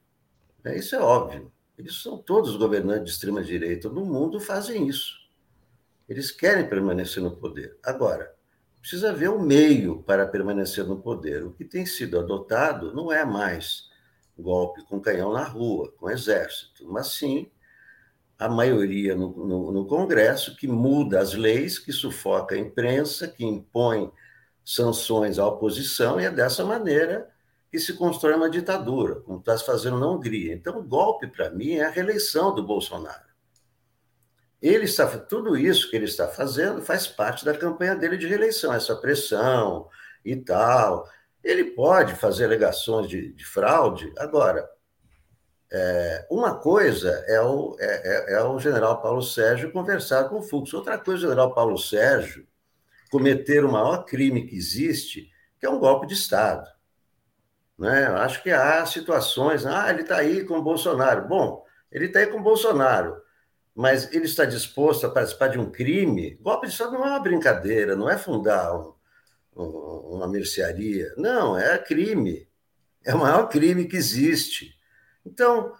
É, 0.62 0.78
isso 0.78 0.94
é 0.94 1.00
óbvio. 1.00 1.50
Eles 1.76 2.00
são 2.00 2.16
todos 2.16 2.56
governantes 2.56 3.06
de 3.06 3.10
extrema 3.10 3.42
direita 3.42 3.88
no 3.88 4.04
mundo 4.04 4.38
fazem 4.38 4.86
isso. 4.86 5.27
Eles 6.08 6.30
querem 6.30 6.68
permanecer 6.68 7.22
no 7.22 7.36
poder. 7.36 7.76
Agora, 7.84 8.34
precisa 8.80 9.12
ver 9.12 9.28
o 9.28 9.40
meio 9.40 10.02
para 10.02 10.26
permanecer 10.26 10.84
no 10.84 11.00
poder. 11.00 11.44
O 11.44 11.52
que 11.52 11.64
tem 11.64 11.84
sido 11.84 12.18
adotado 12.18 12.94
não 12.94 13.12
é 13.12 13.24
mais 13.24 13.88
golpe 14.38 14.84
com 14.84 15.00
canhão 15.00 15.32
na 15.32 15.42
rua, 15.42 15.92
com 15.98 16.08
exército, 16.08 16.86
mas 16.88 17.08
sim 17.08 17.50
a 18.38 18.48
maioria 18.48 19.16
no, 19.16 19.30
no, 19.46 19.72
no 19.72 19.86
Congresso 19.86 20.56
que 20.56 20.68
muda 20.68 21.20
as 21.20 21.34
leis, 21.34 21.78
que 21.78 21.92
sufoca 21.92 22.54
a 22.54 22.58
imprensa, 22.58 23.26
que 23.26 23.44
impõe 23.44 24.10
sanções 24.64 25.38
à 25.38 25.46
oposição, 25.46 26.20
e 26.20 26.24
é 26.24 26.30
dessa 26.30 26.64
maneira 26.64 27.28
que 27.70 27.78
se 27.78 27.94
constrói 27.94 28.34
uma 28.34 28.48
ditadura, 28.48 29.16
como 29.16 29.40
está 29.40 29.58
se 29.58 29.66
fazendo 29.66 29.98
na 29.98 30.08
Hungria. 30.08 30.54
Então, 30.54 30.78
o 30.78 30.82
golpe, 30.82 31.26
para 31.26 31.50
mim, 31.50 31.72
é 31.72 31.84
a 31.84 31.90
reeleição 31.90 32.54
do 32.54 32.62
Bolsonaro. 32.62 33.27
Ele 34.60 34.84
está, 34.84 35.06
tudo 35.06 35.56
isso 35.56 35.88
que 35.88 35.96
ele 35.96 36.06
está 36.06 36.26
fazendo 36.26 36.82
faz 36.82 37.06
parte 37.06 37.44
da 37.44 37.56
campanha 37.56 37.94
dele 37.94 38.16
de 38.16 38.26
reeleição, 38.26 38.72
essa 38.72 38.96
pressão 38.96 39.88
e 40.24 40.34
tal. 40.36 41.08
Ele 41.42 41.64
pode 41.64 42.14
fazer 42.16 42.44
alegações 42.44 43.08
de, 43.08 43.32
de 43.32 43.44
fraude. 43.44 44.12
Agora, 44.18 44.68
é, 45.70 46.26
uma 46.30 46.58
coisa 46.58 47.10
é 47.28 47.40
o, 47.40 47.76
é, 47.78 47.86
é, 47.86 48.34
é, 48.34 48.42
o 48.42 48.58
general 48.58 49.00
Paulo 49.00 49.22
Sérgio 49.22 49.70
conversar 49.70 50.24
com 50.28 50.38
o 50.38 50.42
Fux, 50.42 50.72
outra 50.72 50.98
coisa 50.98 51.24
é 51.24 51.26
o 51.26 51.30
general 51.30 51.54
Paulo 51.54 51.78
Sérgio 51.78 52.46
cometer 53.10 53.64
o 53.64 53.72
maior 53.72 54.04
crime 54.04 54.46
que 54.46 54.56
existe, 54.56 55.30
que 55.58 55.66
é 55.66 55.70
um 55.70 55.78
golpe 55.78 56.06
de 56.06 56.14
Estado. 56.14 56.68
Né? 57.78 58.06
Acho 58.06 58.42
que 58.42 58.50
há 58.50 58.84
situações, 58.86 59.64
ah, 59.64 59.88
ele 59.90 60.02
está 60.02 60.16
aí 60.16 60.44
com 60.44 60.58
o 60.58 60.62
Bolsonaro. 60.62 61.26
Bom, 61.26 61.64
ele 61.90 62.06
está 62.06 62.20
aí 62.20 62.26
com 62.26 62.38
o 62.38 62.42
Bolsonaro, 62.42 63.16
mas 63.78 64.12
ele 64.12 64.24
está 64.24 64.44
disposto 64.44 65.06
a 65.06 65.10
participar 65.10 65.46
de 65.46 65.58
um 65.60 65.70
crime? 65.70 66.34
Golpe 66.40 66.66
de 66.66 66.72
Estado 66.72 66.94
não 66.94 67.04
é 67.04 67.10
uma 67.10 67.20
brincadeira, 67.20 67.94
não 67.94 68.10
é 68.10 68.18
fundar 68.18 68.74
um, 68.76 68.92
um, 69.54 70.16
uma 70.16 70.26
mercearia. 70.26 71.14
Não, 71.16 71.56
é 71.56 71.78
crime. 71.78 72.48
É 73.04 73.14
o 73.14 73.18
maior 73.18 73.48
crime 73.48 73.86
que 73.86 73.96
existe. 73.96 74.74
Então, 75.24 75.72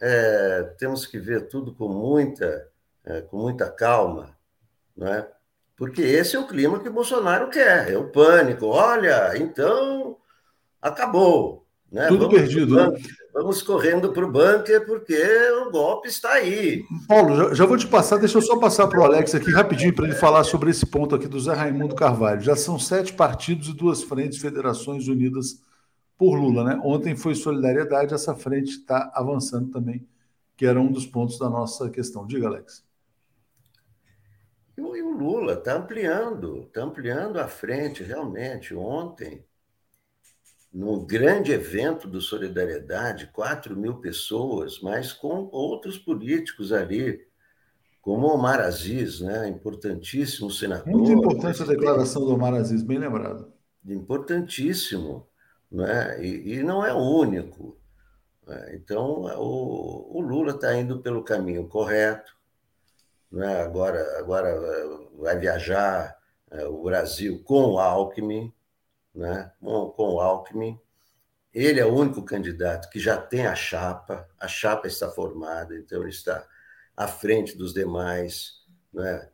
é, 0.00 0.64
temos 0.78 1.06
que 1.06 1.16
ver 1.16 1.46
tudo 1.46 1.72
com 1.72 1.88
muita, 1.88 2.68
é, 3.04 3.20
com 3.20 3.36
muita 3.36 3.70
calma, 3.70 4.36
não 4.96 5.06
é? 5.06 5.30
porque 5.76 6.02
esse 6.02 6.34
é 6.34 6.40
o 6.40 6.48
clima 6.48 6.80
que 6.82 6.90
Bolsonaro 6.90 7.50
quer, 7.50 7.88
é 7.88 7.96
o 7.96 8.10
pânico. 8.10 8.66
Olha, 8.66 9.38
então 9.38 10.18
acabou. 10.82 11.67
Né? 11.90 12.06
Tudo 12.08 12.26
vamos 12.26 12.34
perdido. 12.34 12.76
Né? 12.76 12.98
Vamos 13.32 13.62
correndo 13.62 14.12
para 14.12 14.24
o 14.24 14.30
bunker 14.30 14.84
porque 14.84 15.16
o 15.66 15.70
golpe 15.70 16.08
está 16.08 16.32
aí. 16.32 16.84
Paulo, 17.06 17.36
já, 17.36 17.54
já 17.54 17.66
vou 17.66 17.76
te 17.76 17.86
passar, 17.86 18.18
deixa 18.18 18.38
eu 18.38 18.42
só 18.42 18.58
passar 18.58 18.86
para 18.88 19.00
o 19.00 19.04
Alex 19.04 19.34
aqui 19.34 19.50
rapidinho 19.50 19.94
para 19.94 20.06
ele 20.06 20.14
falar 20.14 20.44
sobre 20.44 20.70
esse 20.70 20.84
ponto 20.84 21.14
aqui 21.14 21.28
do 21.28 21.40
Zé 21.40 21.54
Raimundo 21.54 21.94
Carvalho. 21.94 22.40
Já 22.40 22.56
são 22.56 22.78
sete 22.78 23.12
partidos 23.12 23.68
e 23.68 23.74
duas 23.74 24.02
frentes, 24.02 24.38
federações 24.38 25.08
unidas 25.08 25.62
por 26.16 26.34
Lula. 26.34 26.64
Né? 26.64 26.80
Ontem 26.84 27.16
foi 27.16 27.34
solidariedade, 27.34 28.12
essa 28.12 28.34
frente 28.34 28.70
está 28.70 29.10
avançando 29.14 29.70
também, 29.70 30.06
que 30.56 30.66
era 30.66 30.80
um 30.80 30.90
dos 30.90 31.06
pontos 31.06 31.38
da 31.38 31.48
nossa 31.48 31.88
questão. 31.88 32.26
Diga, 32.26 32.48
Alex. 32.48 32.84
E 34.76 34.80
o 34.80 35.12
Lula 35.12 35.54
está 35.54 35.74
ampliando, 35.74 36.64
está 36.66 36.82
ampliando 36.82 37.38
a 37.38 37.48
frente, 37.48 38.02
realmente. 38.02 38.74
Ontem, 38.74 39.44
num 40.72 41.04
grande 41.04 41.52
evento 41.52 42.06
do 42.06 42.20
Solidariedade, 42.20 43.30
4 43.32 43.76
mil 43.76 43.96
pessoas, 43.96 44.80
mas 44.80 45.12
com 45.12 45.48
outros 45.50 45.98
políticos 45.98 46.72
ali, 46.72 47.26
como 48.02 48.26
Omar 48.26 48.60
Aziz, 48.60 49.20
né? 49.20 49.48
importantíssimo 49.48 50.50
senador. 50.50 50.86
Muito 50.86 51.10
importante 51.10 51.62
a 51.62 51.66
declaração 51.66 52.24
do 52.24 52.34
Omar 52.34 52.54
Aziz, 52.54 52.82
bem 52.82 52.98
lembrado. 52.98 53.52
Importantíssimo, 53.86 55.26
né? 55.70 56.22
e, 56.22 56.54
e 56.54 56.62
não 56.62 56.84
é 56.84 56.92
o 56.92 56.98
único. 56.98 57.78
Né? 58.46 58.76
Então, 58.76 59.24
o, 59.38 60.18
o 60.18 60.20
Lula 60.20 60.52
está 60.52 60.74
indo 60.74 61.00
pelo 61.00 61.22
caminho 61.22 61.66
correto, 61.66 62.36
né? 63.30 63.62
agora, 63.62 64.18
agora 64.18 64.48
eh, 64.48 64.98
vai 65.18 65.38
viajar 65.38 66.16
é, 66.50 66.66
o 66.66 66.82
Brasil 66.82 67.42
com 67.44 67.72
o 67.72 67.78
Alckmin, 67.78 68.52
né, 69.18 69.50
com, 69.60 69.90
com 69.90 70.14
o 70.14 70.20
Alckmin. 70.20 70.80
Ele 71.52 71.80
é 71.80 71.84
o 71.84 71.94
único 71.94 72.22
candidato 72.22 72.88
que 72.88 73.00
já 73.00 73.16
tem 73.16 73.46
a 73.46 73.54
chapa, 73.54 74.28
a 74.38 74.46
chapa 74.46 74.86
está 74.86 75.10
formada, 75.10 75.76
então 75.76 76.00
ele 76.00 76.10
está 76.10 76.46
à 76.96 77.08
frente 77.08 77.58
dos 77.58 77.74
demais. 77.74 78.64
Né? 78.92 79.28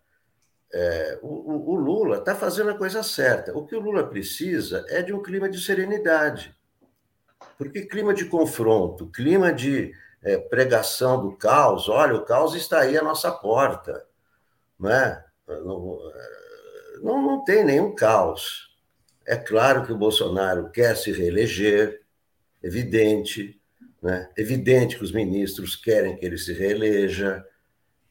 É, 0.72 1.18
o, 1.22 1.72
o, 1.72 1.76
Lula 1.76 2.18
está 2.18 2.34
fazendo 2.34 2.70
a 2.70 2.78
coisa 2.78 3.02
certa. 3.02 3.56
O 3.56 3.66
que 3.66 3.76
o 3.76 3.80
Lula 3.80 4.08
precisa 4.08 4.86
é 4.88 5.02
de 5.02 5.12
um 5.12 5.22
clima 5.22 5.48
de 5.50 5.60
serenidade. 5.60 6.56
Porque 7.58 7.82
clima 7.82 8.14
de 8.14 8.24
confronto, 8.24 9.10
clima 9.10 9.52
de 9.52 9.92
é, 10.22 10.38
pregação 10.38 11.20
do 11.20 11.36
caos, 11.36 11.88
olha, 11.90 12.14
o 12.14 12.24
caos 12.24 12.54
está 12.54 12.80
aí 12.80 12.96
à 12.96 13.02
nossa 13.02 13.30
porta. 13.30 14.06
Não, 14.78 14.90
é? 14.90 15.24
não, 15.46 15.98
não, 17.02 17.22
não 17.22 17.44
tem 17.44 17.64
nenhum 17.64 17.94
caos. 17.94 18.63
É 19.26 19.36
claro 19.36 19.84
que 19.84 19.92
o 19.92 19.96
Bolsonaro 19.96 20.70
quer 20.70 20.96
se 20.96 21.10
reeleger, 21.12 22.02
evidente, 22.62 23.58
né? 24.02 24.28
evidente 24.36 24.96
que 24.96 25.04
os 25.04 25.12
ministros 25.12 25.76
querem 25.76 26.16
que 26.16 26.26
ele 26.26 26.36
se 26.36 26.52
reeleja, 26.52 27.44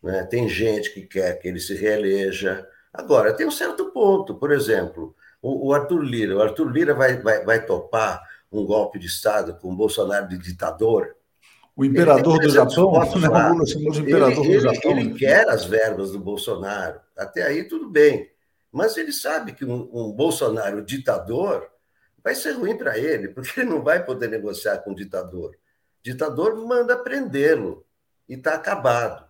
né? 0.01 0.24
tem 0.24 0.49
gente 0.49 0.91
que 0.93 1.01
quer 1.01 1.39
que 1.39 1.47
ele 1.47 1.59
se 1.59 1.76
reeleja. 1.76 2.68
Agora, 2.91 3.34
tem 3.34 3.45
um 3.45 3.51
certo 3.51 3.91
ponto, 3.91 4.36
por 4.36 4.51
exemplo, 4.51 5.16
o, 5.41 5.68
o 5.68 5.74
Arthur 5.74 6.01
Lira. 6.01 6.36
O 6.36 6.41
Arthur 6.41 6.72
Lira 6.72 6.93
vai, 6.93 7.18
vai, 7.22 7.43
vai 7.43 7.66
topar 7.66 8.22
um 8.51 8.66
golpe 8.66 8.97
de 8.97 9.07
Estado 9.07 9.55
com 9.55 9.72
o 9.72 9.76
Bolsonaro 9.76 10.28
de 10.28 10.38
ditador? 10.38 11.16
O 11.76 11.84
imperador 11.84 12.39
do 12.39 12.49
Japão, 12.49 12.91
né? 12.91 12.99
o 12.99 13.99
imperador 13.99 14.45
ele, 14.45 14.57
do 14.57 14.61
Japão. 14.61 14.91
Ele, 14.91 15.01
ele 15.01 15.14
quer 15.16 15.49
as 15.49 15.66
verbas 15.66 16.11
do 16.11 16.20
Bolsonaro. 16.20 16.99
Até 17.18 17.43
aí, 17.43 17.68
tudo 17.68 17.89
bem. 17.89 18.30
Mas 18.74 18.97
ele 18.97 19.13
sabe 19.13 19.53
que 19.53 19.63
um, 19.63 19.88
um 19.93 20.11
Bolsonaro 20.11 20.84
ditador 20.84 21.69
vai 22.24 22.34
ser 22.34 22.53
ruim 22.53 22.76
para 22.76 22.97
ele, 22.97 23.28
porque 23.28 23.59
ele 23.61 23.69
não 23.69 23.84
vai 23.84 24.03
poder 24.03 24.28
negociar 24.28 24.80
com 24.80 24.91
o 24.91 24.95
ditador. 24.95 25.51
O 25.51 26.03
ditador 26.03 26.55
manda 26.55 26.97
prendê-lo 26.97 27.86
e 28.28 28.34
está 28.34 28.55
acabado. 28.55 29.30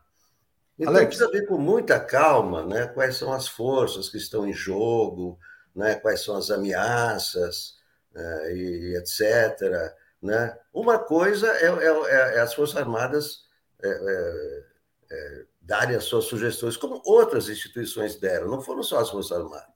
Então 0.80 0.94
Alex. 0.94 1.18
precisa 1.18 1.30
ver 1.30 1.46
com 1.46 1.58
muita 1.58 2.00
calma 2.00 2.66
né, 2.66 2.88
quais 2.88 3.18
são 3.18 3.34
as 3.34 3.48
forças 3.48 4.10
que 4.10 4.18
estão 4.18 4.48
em 4.48 4.54
jogo, 4.54 5.38
né, 5.76 5.96
quais 5.96 6.24
são 6.24 6.38
as 6.38 6.50
ameaças 6.50 7.76
né, 8.14 8.56
e 8.56 8.96
etc. 8.98 9.94
Né? 10.22 10.58
Uma 10.74 11.00
coisa 11.00 11.48
é, 11.48 11.66
é, 11.66 12.36
é 12.38 12.40
as 12.40 12.54
Forças 12.54 12.78
Armadas 12.78 13.44
é, 13.84 13.90
é, 13.90 14.64
é 15.12 15.46
darem 15.64 15.96
as 15.96 16.04
suas 16.04 16.26
sugestões, 16.26 16.78
como 16.78 17.02
outras 17.06 17.50
instituições 17.50 18.16
deram, 18.18 18.50
não 18.50 18.62
foram 18.62 18.84
só 18.84 19.00
as 19.00 19.10
Forças 19.10 19.38
Armadas. 19.38 19.74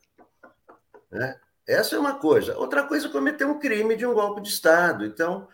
Né? 1.09 1.35
Essa 1.67 1.95
é 1.95 1.99
uma 1.99 2.15
coisa. 2.15 2.57
Outra 2.57 2.83
coisa 2.83 3.07
é 3.07 3.11
cometer 3.11 3.45
um 3.45 3.59
crime 3.59 3.95
de 3.95 4.05
um 4.05 4.13
golpe 4.13 4.41
de 4.41 4.49
Estado. 4.49 5.05
Então, 5.05 5.47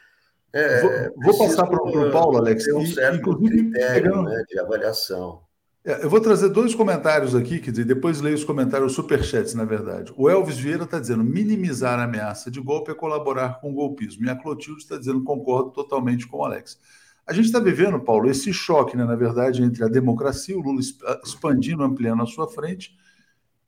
É, 0.52 0.82
vou, 0.82 1.34
vou 1.34 1.38
passar 1.40 1.66
para 1.66 1.82
o 1.82 2.12
Paulo, 2.12 2.38
Alex. 2.38 2.66
Tem 2.66 2.76
um 2.76 2.86
certo 2.86 3.38
critério 3.40 4.22
né, 4.22 4.44
de 4.48 4.60
avaliação. 4.60 5.42
É, 5.86 6.06
eu 6.06 6.10
vou 6.10 6.22
trazer 6.22 6.50
dois 6.50 6.74
comentários 6.74 7.36
aqui, 7.36 7.60
dizer, 7.60 7.84
depois 7.84 8.22
leio 8.22 8.36
os 8.36 8.44
comentários, 8.44 8.92
os 8.92 8.96
superchats, 8.96 9.54
na 9.54 9.66
verdade. 9.66 10.14
O 10.16 10.30
Elvis 10.30 10.58
Vieira 10.58 10.84
está 10.84 11.00
dizendo: 11.00 11.24
minimizar 11.24 12.00
a 12.00 12.04
ameaça 12.04 12.50
de 12.50 12.62
golpe 12.62 12.92
é 12.92 12.96
colaborar 12.96 13.60
com 13.60 13.72
o 13.72 13.74
golpismo. 13.74 14.26
E 14.26 14.30
a 14.30 14.36
Clotilde 14.36 14.82
está 14.82 14.98
dizendo: 14.98 15.24
concordo 15.24 15.72
totalmente 15.72 16.28
com 16.28 16.38
o 16.38 16.46
Alex. 16.46 16.80
A 17.26 17.34
gente 17.34 17.46
está 17.46 17.60
vivendo, 17.60 18.00
Paulo, 18.00 18.30
esse 18.30 18.52
choque, 18.52 18.98
né, 18.98 19.06
na 19.06 19.16
verdade, 19.16 19.64
entre 19.64 19.84
a 19.84 19.88
democracia, 19.88 20.58
o 20.58 20.62
Lula 20.62 20.82
expandindo, 21.24 21.84
ampliando 21.84 22.24
a 22.24 22.26
sua 22.26 22.48
frente, 22.48 22.98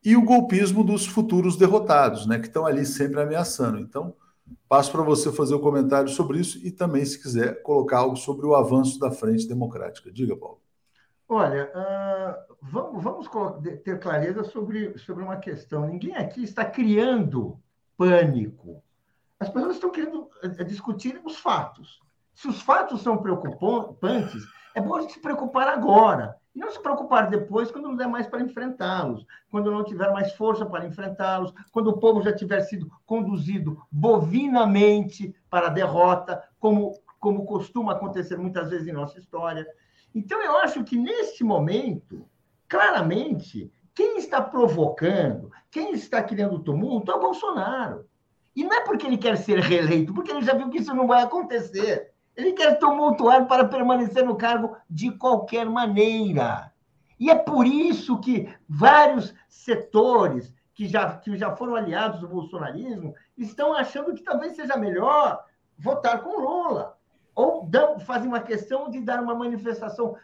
e 0.03 0.15
o 0.15 0.23
golpismo 0.23 0.83
dos 0.83 1.05
futuros 1.05 1.55
derrotados, 1.55 2.27
né, 2.27 2.37
que 2.37 2.47
estão 2.47 2.65
ali 2.65 2.85
sempre 2.85 3.21
ameaçando. 3.21 3.79
Então, 3.79 4.13
Passo 4.67 4.91
para 4.91 5.03
você 5.03 5.31
fazer 5.31 5.55
o 5.55 5.57
um 5.57 5.61
comentário 5.61 6.09
sobre 6.09 6.39
isso 6.39 6.59
e 6.65 6.71
também, 6.71 7.05
se 7.05 7.21
quiser, 7.21 7.61
colocar 7.61 7.99
algo 7.99 8.15
sobre 8.15 8.45
o 8.45 8.55
avanço 8.55 8.99
da 8.99 9.11
frente 9.11 9.47
democrática. 9.47 10.11
Diga, 10.11 10.35
Paulo. 10.35 10.61
Olha, 11.27 11.71
uh, 11.75 12.55
vamos, 12.61 13.03
vamos 13.03 13.29
ter 13.83 13.99
clareza 13.99 14.43
sobre, 14.43 14.97
sobre 14.97 15.23
uma 15.23 15.37
questão. 15.37 15.87
Ninguém 15.87 16.15
aqui 16.15 16.43
está 16.43 16.63
criando 16.65 17.59
pânico. 17.97 18.83
As 19.39 19.49
pessoas 19.49 19.75
estão 19.75 19.91
querendo 19.91 20.29
eh, 20.43 20.63
discutir 20.63 21.19
os 21.25 21.37
fatos. 21.37 21.99
Se 22.35 22.49
os 22.49 22.61
fatos 22.61 23.01
são 23.01 23.17
preocupantes, 23.17 24.43
é 24.75 24.81
bom 24.81 24.95
a 24.95 25.01
gente 25.01 25.13
se 25.13 25.21
preocupar 25.21 25.69
agora. 25.69 26.35
E 26.53 26.59
não 26.59 26.69
se 26.69 26.81
preocupar 26.81 27.29
depois 27.29 27.71
quando 27.71 27.89
não 27.89 27.95
der 27.95 28.07
mais 28.07 28.27
para 28.27 28.41
enfrentá-los, 28.41 29.25
quando 29.49 29.71
não 29.71 29.83
tiver 29.83 30.11
mais 30.11 30.33
força 30.33 30.65
para 30.65 30.85
enfrentá-los, 30.85 31.53
quando 31.71 31.87
o 31.87 31.97
povo 31.97 32.21
já 32.21 32.33
tiver 32.33 32.61
sido 32.61 32.89
conduzido 33.05 33.81
bovinamente 33.91 35.35
para 35.49 35.67
a 35.67 35.69
derrota, 35.71 36.43
como, 36.59 36.93
como 37.19 37.45
costuma 37.45 37.93
acontecer 37.93 38.37
muitas 38.37 38.69
vezes 38.69 38.87
em 38.87 38.93
nossa 38.93 39.17
história. 39.19 39.65
Então, 40.13 40.41
eu 40.41 40.57
acho 40.57 40.83
que 40.83 40.97
nesse 40.97 41.43
momento, 41.43 42.25
claramente, 42.69 43.69
quem 43.93 44.17
está 44.17 44.41
provocando, 44.41 45.51
quem 45.69 45.91
está 45.91 46.23
criando 46.23 46.59
tumulto 46.59 47.11
é 47.11 47.15
o 47.15 47.19
Bolsonaro. 47.19 48.05
E 48.55 48.63
não 48.63 48.73
é 48.73 48.81
porque 48.81 49.05
ele 49.05 49.17
quer 49.17 49.37
ser 49.37 49.59
reeleito, 49.59 50.13
porque 50.13 50.31
ele 50.31 50.41
já 50.41 50.53
viu 50.53 50.69
que 50.69 50.79
isso 50.79 50.93
não 50.93 51.05
vai 51.05 51.23
acontecer. 51.23 52.14
Ele 52.35 52.53
quer 52.53 52.77
tumultuar 52.79 53.47
para 53.47 53.65
permanecer 53.65 54.25
no 54.25 54.35
cargo 54.35 54.75
de 54.89 55.11
qualquer 55.11 55.65
maneira. 55.65 56.71
E 57.19 57.29
é 57.29 57.35
por 57.35 57.65
isso 57.65 58.19
que 58.19 58.53
vários 58.67 59.33
setores 59.47 60.53
que 60.73 60.85
já, 60.87 61.17
que 61.17 61.37
já 61.37 61.55
foram 61.55 61.75
aliados 61.75 62.19
do 62.19 62.27
bolsonarismo 62.27 63.15
estão 63.37 63.73
achando 63.73 64.13
que 64.13 64.21
talvez 64.21 64.55
seja 64.55 64.75
melhor 64.75 65.45
votar 65.77 66.21
com 66.21 66.41
Lula. 66.41 66.97
Ou 67.33 67.65
dão, 67.65 67.99
fazem 67.99 68.27
uma 68.27 68.41
questão 68.41 68.89
de 68.89 68.99
dar 68.99 69.21
uma 69.21 69.35
manifestação 69.35 70.17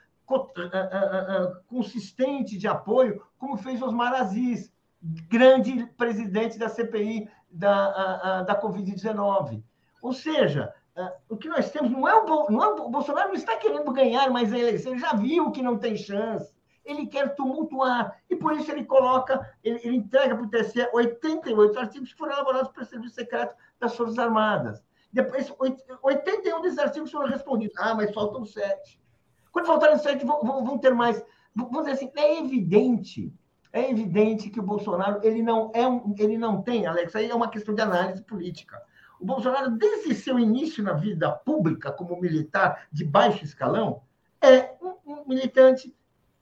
consistente 1.68 2.58
de 2.58 2.68
apoio, 2.68 3.22
como 3.38 3.58
fez 3.58 3.82
Osmar 3.82 4.14
Aziz, 4.14 4.72
grande 5.02 5.86
presidente 5.98 6.58
da 6.58 6.70
CPI 6.70 7.30
da, 7.50 8.44
da 8.44 8.62
Covid-19. 8.62 9.62
Ou 10.02 10.14
seja, 10.14 10.74
ah, 10.74 10.81
o 11.30 11.38
que 11.38 11.48
nós 11.48 11.72
temos 11.72 11.92
não 11.92 12.08
é, 12.08 12.16
o, 12.16 12.50
não 12.50 12.64
é 12.64 12.68
o 12.68 12.90
Bolsonaro 12.90 13.30
não 13.30 13.36
está 13.36 13.56
querendo 13.58 13.92
ganhar 13.92 14.30
mais 14.30 14.52
a 14.54 14.60
eleição, 14.60 14.92
ele 14.92 15.02
já 15.02 15.14
viu 15.14 15.52
que 15.52 15.62
não 15.62 15.78
tem 15.78 15.96
chance. 15.96 16.54
Ele 16.84 17.06
quer 17.06 17.36
tumultuar. 17.36 18.20
E 18.30 18.36
por 18.36 18.54
isso 18.54 18.72
ele 18.72 18.84
coloca, 18.84 19.40
ele, 19.64 19.80
ele 19.84 19.98
entrega 19.98 20.36
para 20.36 20.46
o 20.46 20.50
TSE 20.50 20.90
88 20.92 21.80
artigos 21.80 22.12
que 22.12 22.18
foram 22.18 22.34
elaborados 22.34 22.72
pelo 22.72 22.86
Serviço 22.86 23.16
Secreto 23.16 23.56
das 23.80 23.96
Forças 23.96 24.18
Armadas. 24.18 24.84
Depois, 25.14 25.54
81 26.02 26.62
desses 26.62 26.80
artigos 26.80 27.12
foram 27.12 27.28
respondidos. 27.28 27.78
Ah, 27.78 27.94
mas 27.94 28.14
faltam 28.14 28.44
sete. 28.46 29.00
Quando 29.52 29.68
faltarem 29.68 29.98
sete, 30.00 30.26
vão, 30.26 30.42
vão, 30.42 30.66
vão 30.66 30.78
ter 30.78 30.96
mais. 30.96 31.24
Vamos 31.54 31.80
dizer 31.80 31.92
assim, 31.92 32.12
é 32.16 32.40
evidente 32.40 33.32
é 33.74 33.90
evidente 33.90 34.50
que 34.50 34.60
o 34.60 34.64
Bolsonaro 34.64 35.20
ele 35.24 35.42
não 35.42 35.72
é 35.74 35.88
um, 35.88 36.14
ele 36.18 36.38
não 36.38 36.62
tem, 36.62 36.86
Alex, 36.86 37.16
aí 37.16 37.30
é 37.30 37.36
uma 37.36 37.50
questão 37.50 37.74
de 37.74 37.82
análise 37.82 38.22
política. 38.24 38.82
O 39.22 39.26
Bolsonaro, 39.26 39.70
desde 39.78 40.16
seu 40.16 40.40
início 40.40 40.84
na 40.84 40.94
vida 40.94 41.32
pública 41.32 41.92
como 41.92 42.20
militar 42.20 42.88
de 42.92 43.06
baixo 43.06 43.46
escalão, 43.46 44.02
é 44.42 44.72
um, 44.82 45.28
militante, 45.28 45.96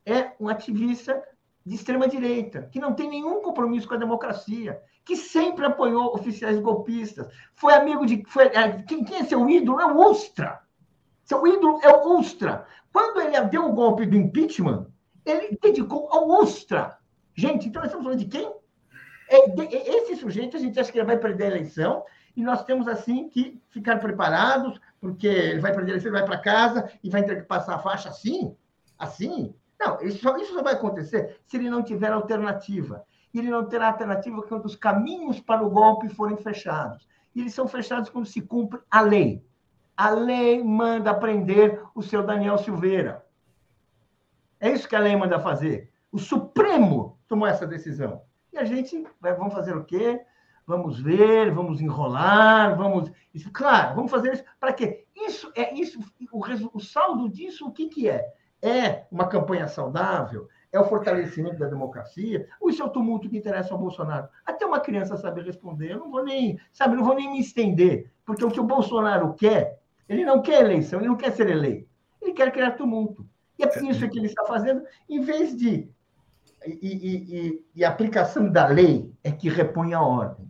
é 0.05 0.31
um 0.39 0.47
ativista 0.47 1.21
de 1.65 1.75
extrema-direita, 1.75 2.69
que 2.71 2.79
não 2.79 2.93
tem 2.93 3.09
nenhum 3.09 3.41
compromisso 3.41 3.85
com 3.85 3.95
a 3.95 3.97
democracia, 3.97 4.81
que 5.03 5.17
sempre 5.17 5.65
apoiou 5.65 6.15
oficiais 6.15 6.57
golpistas, 6.57 7.27
foi 7.53 7.73
amigo 7.73 8.05
de. 8.05 8.23
Foi, 8.25 8.45
é, 8.45 8.81
quem, 8.83 9.03
quem 9.03 9.17
é 9.17 9.23
seu 9.25 9.49
ídolo? 9.49 9.81
É 9.81 9.85
o 9.85 10.09
Ustra. 10.09 10.61
Seu 11.25 11.45
ídolo 11.45 11.81
é 11.83 11.89
o 11.89 12.17
Ustra. 12.17 12.65
Quando 12.93 13.19
ele 13.19 13.41
deu 13.47 13.65
o 13.65 13.73
golpe 13.73 14.05
do 14.05 14.15
impeachment, 14.15 14.87
ele 15.25 15.59
dedicou 15.61 16.07
ao 16.13 16.29
Ustra. 16.41 16.97
Gente, 17.35 17.67
então 17.67 17.81
nós 17.81 17.91
estamos 17.91 18.05
falando 18.05 18.19
de 18.19 18.25
quem? 18.25 18.49
É, 19.27 19.49
de, 19.49 19.63
esse 19.75 20.15
sujeito, 20.15 20.55
a 20.55 20.59
gente 20.61 20.79
acha 20.79 20.89
que 20.89 20.97
ele 20.97 21.05
vai 21.05 21.17
perder 21.17 21.43
a 21.43 21.57
eleição, 21.57 22.05
e 22.39 22.41
nós 22.41 22.63
temos, 22.63 22.87
assim, 22.87 23.27
que 23.27 23.61
ficar 23.69 23.99
preparados, 23.99 24.79
porque 25.01 25.27
ele 25.27 25.59
vai 25.59 25.73
para 25.73 25.83
ele 25.83 26.09
vai 26.09 26.23
para 26.23 26.37
casa 26.37 26.89
e 27.03 27.09
vai 27.09 27.21
ter 27.21 27.35
que 27.35 27.41
passar 27.41 27.75
a 27.75 27.79
faixa 27.79 28.07
assim, 28.07 28.55
assim. 28.97 29.53
Não, 29.77 30.01
isso 30.01 30.19
só, 30.19 30.37
isso 30.37 30.53
só 30.53 30.63
vai 30.63 30.73
acontecer 30.73 31.37
se 31.45 31.57
ele 31.57 31.69
não 31.69 31.83
tiver 31.83 32.13
alternativa. 32.13 33.03
E 33.33 33.39
ele 33.39 33.49
não 33.49 33.65
terá 33.65 33.87
alternativa 33.87 34.41
quando 34.41 34.63
os 34.63 34.75
caminhos 34.77 35.41
para 35.41 35.61
o 35.61 35.69
golpe 35.69 36.07
forem 36.07 36.37
fechados. 36.37 37.05
E 37.35 37.41
eles 37.41 37.53
são 37.53 37.67
fechados 37.67 38.09
quando 38.09 38.25
se 38.25 38.41
cumpre 38.41 38.79
a 38.89 39.01
lei. 39.01 39.45
A 39.97 40.09
lei 40.11 40.63
manda 40.63 41.13
prender 41.13 41.83
o 41.93 42.01
seu 42.01 42.23
Daniel 42.25 42.57
Silveira. 42.57 43.25
É 44.61 44.71
isso 44.71 44.87
que 44.87 44.95
a 44.95 44.99
lei 44.99 45.13
manda 45.13 45.41
fazer. 45.41 45.91
O 46.09 46.17
Supremo 46.17 47.19
tomou 47.27 47.49
essa 47.49 47.67
decisão. 47.67 48.21
E 48.53 48.57
a 48.57 48.63
gente 48.63 49.05
vai, 49.19 49.33
vamos 49.33 49.53
fazer 49.53 49.75
o 49.75 49.83
quê? 49.83 50.25
Vamos 50.69 50.99
ver, 50.99 51.51
vamos 51.51 51.81
enrolar, 51.81 52.77
vamos. 52.77 53.11
Isso, 53.33 53.51
claro, 53.51 53.95
vamos 53.95 54.11
fazer 54.11 54.33
isso. 54.33 54.43
Para 54.59 54.71
quê? 54.71 55.03
Isso 55.15 55.51
é 55.55 55.73
isso. 55.73 55.99
O, 56.31 56.39
o 56.77 56.79
saldo 56.79 57.27
disso, 57.27 57.67
o 57.67 57.71
que, 57.71 57.87
que 57.87 58.07
é? 58.07 58.31
É 58.61 59.05
uma 59.11 59.27
campanha 59.27 59.67
saudável? 59.67 60.47
É 60.71 60.79
o 60.79 60.85
fortalecimento 60.85 61.57
da 61.57 61.65
democracia? 61.65 62.47
Ou 62.61 62.69
isso 62.69 62.83
é 62.83 62.85
o 62.85 62.89
tumulto 62.89 63.27
que 63.27 63.37
interessa 63.37 63.73
ao 63.73 63.79
Bolsonaro? 63.79 64.29
Até 64.45 64.63
uma 64.63 64.79
criança 64.79 65.17
sabe 65.17 65.41
responder. 65.41 65.91
Eu 65.91 65.99
não 65.99 66.11
vou 66.11 66.23
nem, 66.23 66.59
sabe, 66.71 66.95
não 66.95 67.03
vou 67.03 67.15
nem 67.15 67.31
me 67.31 67.39
estender, 67.39 68.11
porque 68.23 68.45
o 68.45 68.51
que 68.51 68.59
o 68.59 68.63
Bolsonaro 68.63 69.33
quer, 69.33 69.81
ele 70.07 70.23
não 70.23 70.39
quer 70.39 70.61
eleição, 70.61 70.99
ele 70.99 71.09
não 71.09 71.17
quer 71.17 71.31
ser 71.31 71.49
eleito. 71.49 71.89
Ele 72.21 72.33
quer 72.33 72.51
criar 72.51 72.71
tumulto. 72.71 73.27
E 73.57 73.63
é 73.63 73.89
isso 73.89 74.07
que 74.07 74.19
ele 74.19 74.27
está 74.27 74.45
fazendo, 74.45 74.83
em 75.09 75.19
vez 75.19 75.55
de 75.55 75.89
e, 76.65 76.71
e, 76.81 77.37
e, 77.39 77.65
e, 77.77 77.85
a 77.85 77.89
aplicação 77.89 78.51
da 78.51 78.67
lei 78.67 79.13
é 79.23 79.31
que 79.31 79.49
repõe 79.49 79.93
a 79.93 80.01
ordem. 80.01 80.48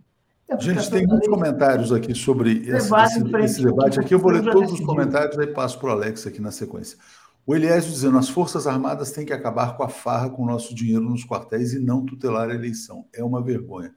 Gente, 0.58 0.90
tem 0.90 1.06
muitos 1.06 1.28
comentários 1.28 1.92
aqui 1.92 2.16
sobre 2.16 2.68
esse, 2.68 2.94
esse, 2.94 3.36
esse 3.38 3.64
debate. 3.64 4.00
Aqui 4.00 4.16
eu 4.16 4.20
vou 4.20 4.32
ler 4.32 4.44
todos 4.44 4.74
os 4.74 4.80
comentários 4.80 5.38
e 5.38 5.48
passo 5.48 5.78
para 5.78 5.90
o 5.90 5.92
Alex 5.92 6.26
aqui 6.26 6.42
na 6.42 6.52
sequência. 6.52 6.98
O 7.46 7.56
Eliésio 7.56 7.92
dizendo: 7.92 8.18
as 8.18 8.30
Forças 8.30 8.66
Armadas 8.66 9.12
têm 9.12 9.26
que 9.26 9.34
acabar 9.34 9.78
com 9.78 9.84
a 9.84 9.90
farra 9.90 10.30
com 10.30 10.44
o 10.44 10.46
nosso 10.46 10.74
dinheiro 10.74 11.04
nos 11.04 11.24
quartéis 11.24 11.74
e 11.74 11.80
não 11.80 12.04
tutelar 12.04 12.50
a 12.50 12.56
eleição. 12.56 13.06
É 13.14 13.24
uma 13.24 13.42
vergonha. 13.44 13.94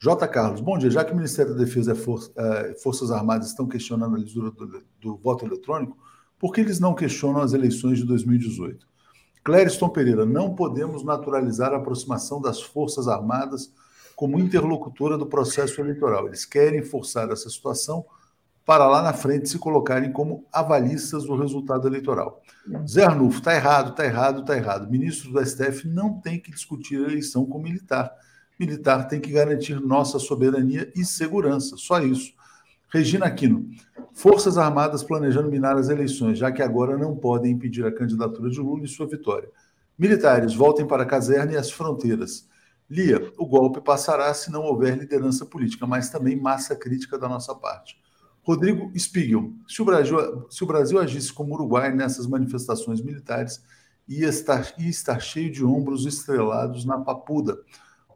J. 0.00 0.28
Carlos, 0.28 0.60
bom 0.60 0.78
dia. 0.78 0.90
Já 0.90 1.04
que 1.04 1.12
o 1.12 1.16
Ministério 1.16 1.52
da 1.52 1.64
Defesa 1.64 1.92
e 1.92 1.96
For, 1.96 2.20
uh, 2.20 2.80
Forças 2.80 3.10
Armadas 3.10 3.48
estão 3.48 3.66
questionando 3.66 4.14
a 4.14 4.18
lisura 4.18 4.52
do, 4.52 4.82
do, 5.00 5.16
voto 5.16 5.44
eletrônico, 5.44 5.98
por 6.38 6.52
que 6.52 6.60
eles 6.60 6.78
não 6.78 6.94
questionam 6.94 7.40
as 7.40 7.52
eleições 7.52 7.98
de 7.98 8.04
2018? 8.04 8.86
Clériston 9.42 9.88
Pereira, 9.88 10.24
não 10.24 10.54
podemos 10.54 11.04
naturalizar 11.04 11.72
a 11.72 11.78
aproximação 11.78 12.40
das 12.40 12.62
Forças 12.62 13.08
Armadas 13.08 13.72
como 14.18 14.36
interlocutora 14.36 15.16
do 15.16 15.26
processo 15.26 15.80
eleitoral. 15.80 16.26
Eles 16.26 16.44
querem 16.44 16.82
forçar 16.82 17.30
essa 17.30 17.48
situação 17.48 18.04
para 18.66 18.84
lá 18.88 19.00
na 19.00 19.12
frente 19.12 19.48
se 19.48 19.60
colocarem 19.60 20.10
como 20.10 20.44
avalistas 20.52 21.22
do 21.22 21.36
resultado 21.36 21.86
eleitoral. 21.86 22.42
Zé 22.84 23.04
Arnulfo, 23.04 23.38
está 23.38 23.54
errado, 23.54 23.90
está 23.90 24.04
errado, 24.04 24.40
está 24.40 24.56
errado. 24.56 24.90
Ministro 24.90 25.30
do 25.30 25.46
STF 25.46 25.86
não 25.86 26.20
tem 26.20 26.40
que 26.40 26.50
discutir 26.50 26.96
a 26.96 27.08
eleição 27.08 27.46
com 27.46 27.60
militar. 27.60 28.10
Militar 28.58 29.06
tem 29.06 29.20
que 29.20 29.30
garantir 29.30 29.80
nossa 29.80 30.18
soberania 30.18 30.92
e 30.96 31.04
segurança, 31.04 31.76
só 31.76 32.00
isso. 32.00 32.32
Regina 32.92 33.26
Aquino, 33.26 33.70
Forças 34.12 34.58
Armadas 34.58 35.04
planejando 35.04 35.48
minar 35.48 35.76
as 35.76 35.90
eleições, 35.90 36.38
já 36.38 36.50
que 36.50 36.60
agora 36.60 36.98
não 36.98 37.14
podem 37.14 37.52
impedir 37.52 37.86
a 37.86 37.94
candidatura 37.94 38.50
de 38.50 38.58
Lula 38.58 38.82
e 38.82 38.88
sua 38.88 39.06
vitória. 39.06 39.48
Militares, 39.96 40.54
voltem 40.54 40.84
para 40.84 41.04
a 41.04 41.06
caserna 41.06 41.52
e 41.52 41.56
as 41.56 41.70
fronteiras. 41.70 42.48
Lia, 42.90 43.32
o 43.36 43.46
golpe 43.46 43.80
passará 43.80 44.32
se 44.32 44.50
não 44.50 44.62
houver 44.62 44.96
liderança 44.96 45.44
política, 45.44 45.86
mas 45.86 46.08
também 46.08 46.40
massa 46.40 46.74
crítica 46.74 47.18
da 47.18 47.28
nossa 47.28 47.54
parte. 47.54 48.00
Rodrigo 48.42 48.90
Spiegel, 48.98 49.52
se 49.68 49.82
o 49.82 49.84
Brasil, 49.84 50.46
se 50.48 50.64
o 50.64 50.66
Brasil 50.66 50.98
agisse 50.98 51.30
como 51.30 51.52
o 51.52 51.54
Uruguai 51.54 51.94
nessas 51.94 52.26
manifestações 52.26 53.02
militares, 53.02 53.62
ia 54.08 54.28
estar, 54.28 54.72
ia 54.78 54.88
estar 54.88 55.20
cheio 55.20 55.52
de 55.52 55.62
ombros 55.62 56.06
estrelados 56.06 56.86
na 56.86 56.98
papuda. 56.98 57.58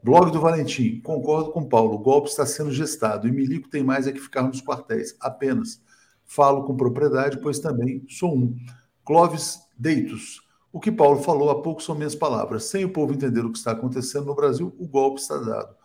Blog 0.03 0.33
do 0.33 0.41
Valentim, 0.41 1.01
concordo 1.01 1.53
com 1.53 1.69
Paulo, 1.69 1.95
o 1.95 1.99
golpe 1.99 2.31
está 2.31 2.47
sendo 2.47 2.73
gestado 2.73 3.29
e 3.29 3.31
Milico 3.31 3.69
tem 3.69 3.85
mais 3.85 4.07
é 4.07 4.13
que 4.13 4.19
ficar 4.19 4.43
nos 4.43 4.63
quartéis, 4.63 5.15
apenas. 5.21 5.83
Falo 6.25 6.65
com 6.65 6.77
propriedade, 6.77 7.39
pois 7.41 7.59
também 7.59 8.05
sou 8.09 8.35
um. 8.35 8.57
Clóvis 9.05 9.61
Deitos. 9.79 10.42
O 10.73 10.81
que 10.81 10.91
Paulo 10.91 11.23
falou 11.23 11.51
há 11.51 11.63
pouco 11.63 11.83
são 11.83 11.95
minhas 11.95 12.15
palavras. 12.15 12.65
Sem 12.65 12.85
o 12.85 12.93
povo 12.93 13.13
entender 13.13 13.45
o 13.45 13.53
que 13.53 13.59
está 13.59 13.73
acontecendo 13.73 14.27
no 14.27 14.35
Brasil, 14.35 14.75
o 14.79 14.89
golpe 14.89 15.21
está 15.21 15.37
dado. 15.37 15.77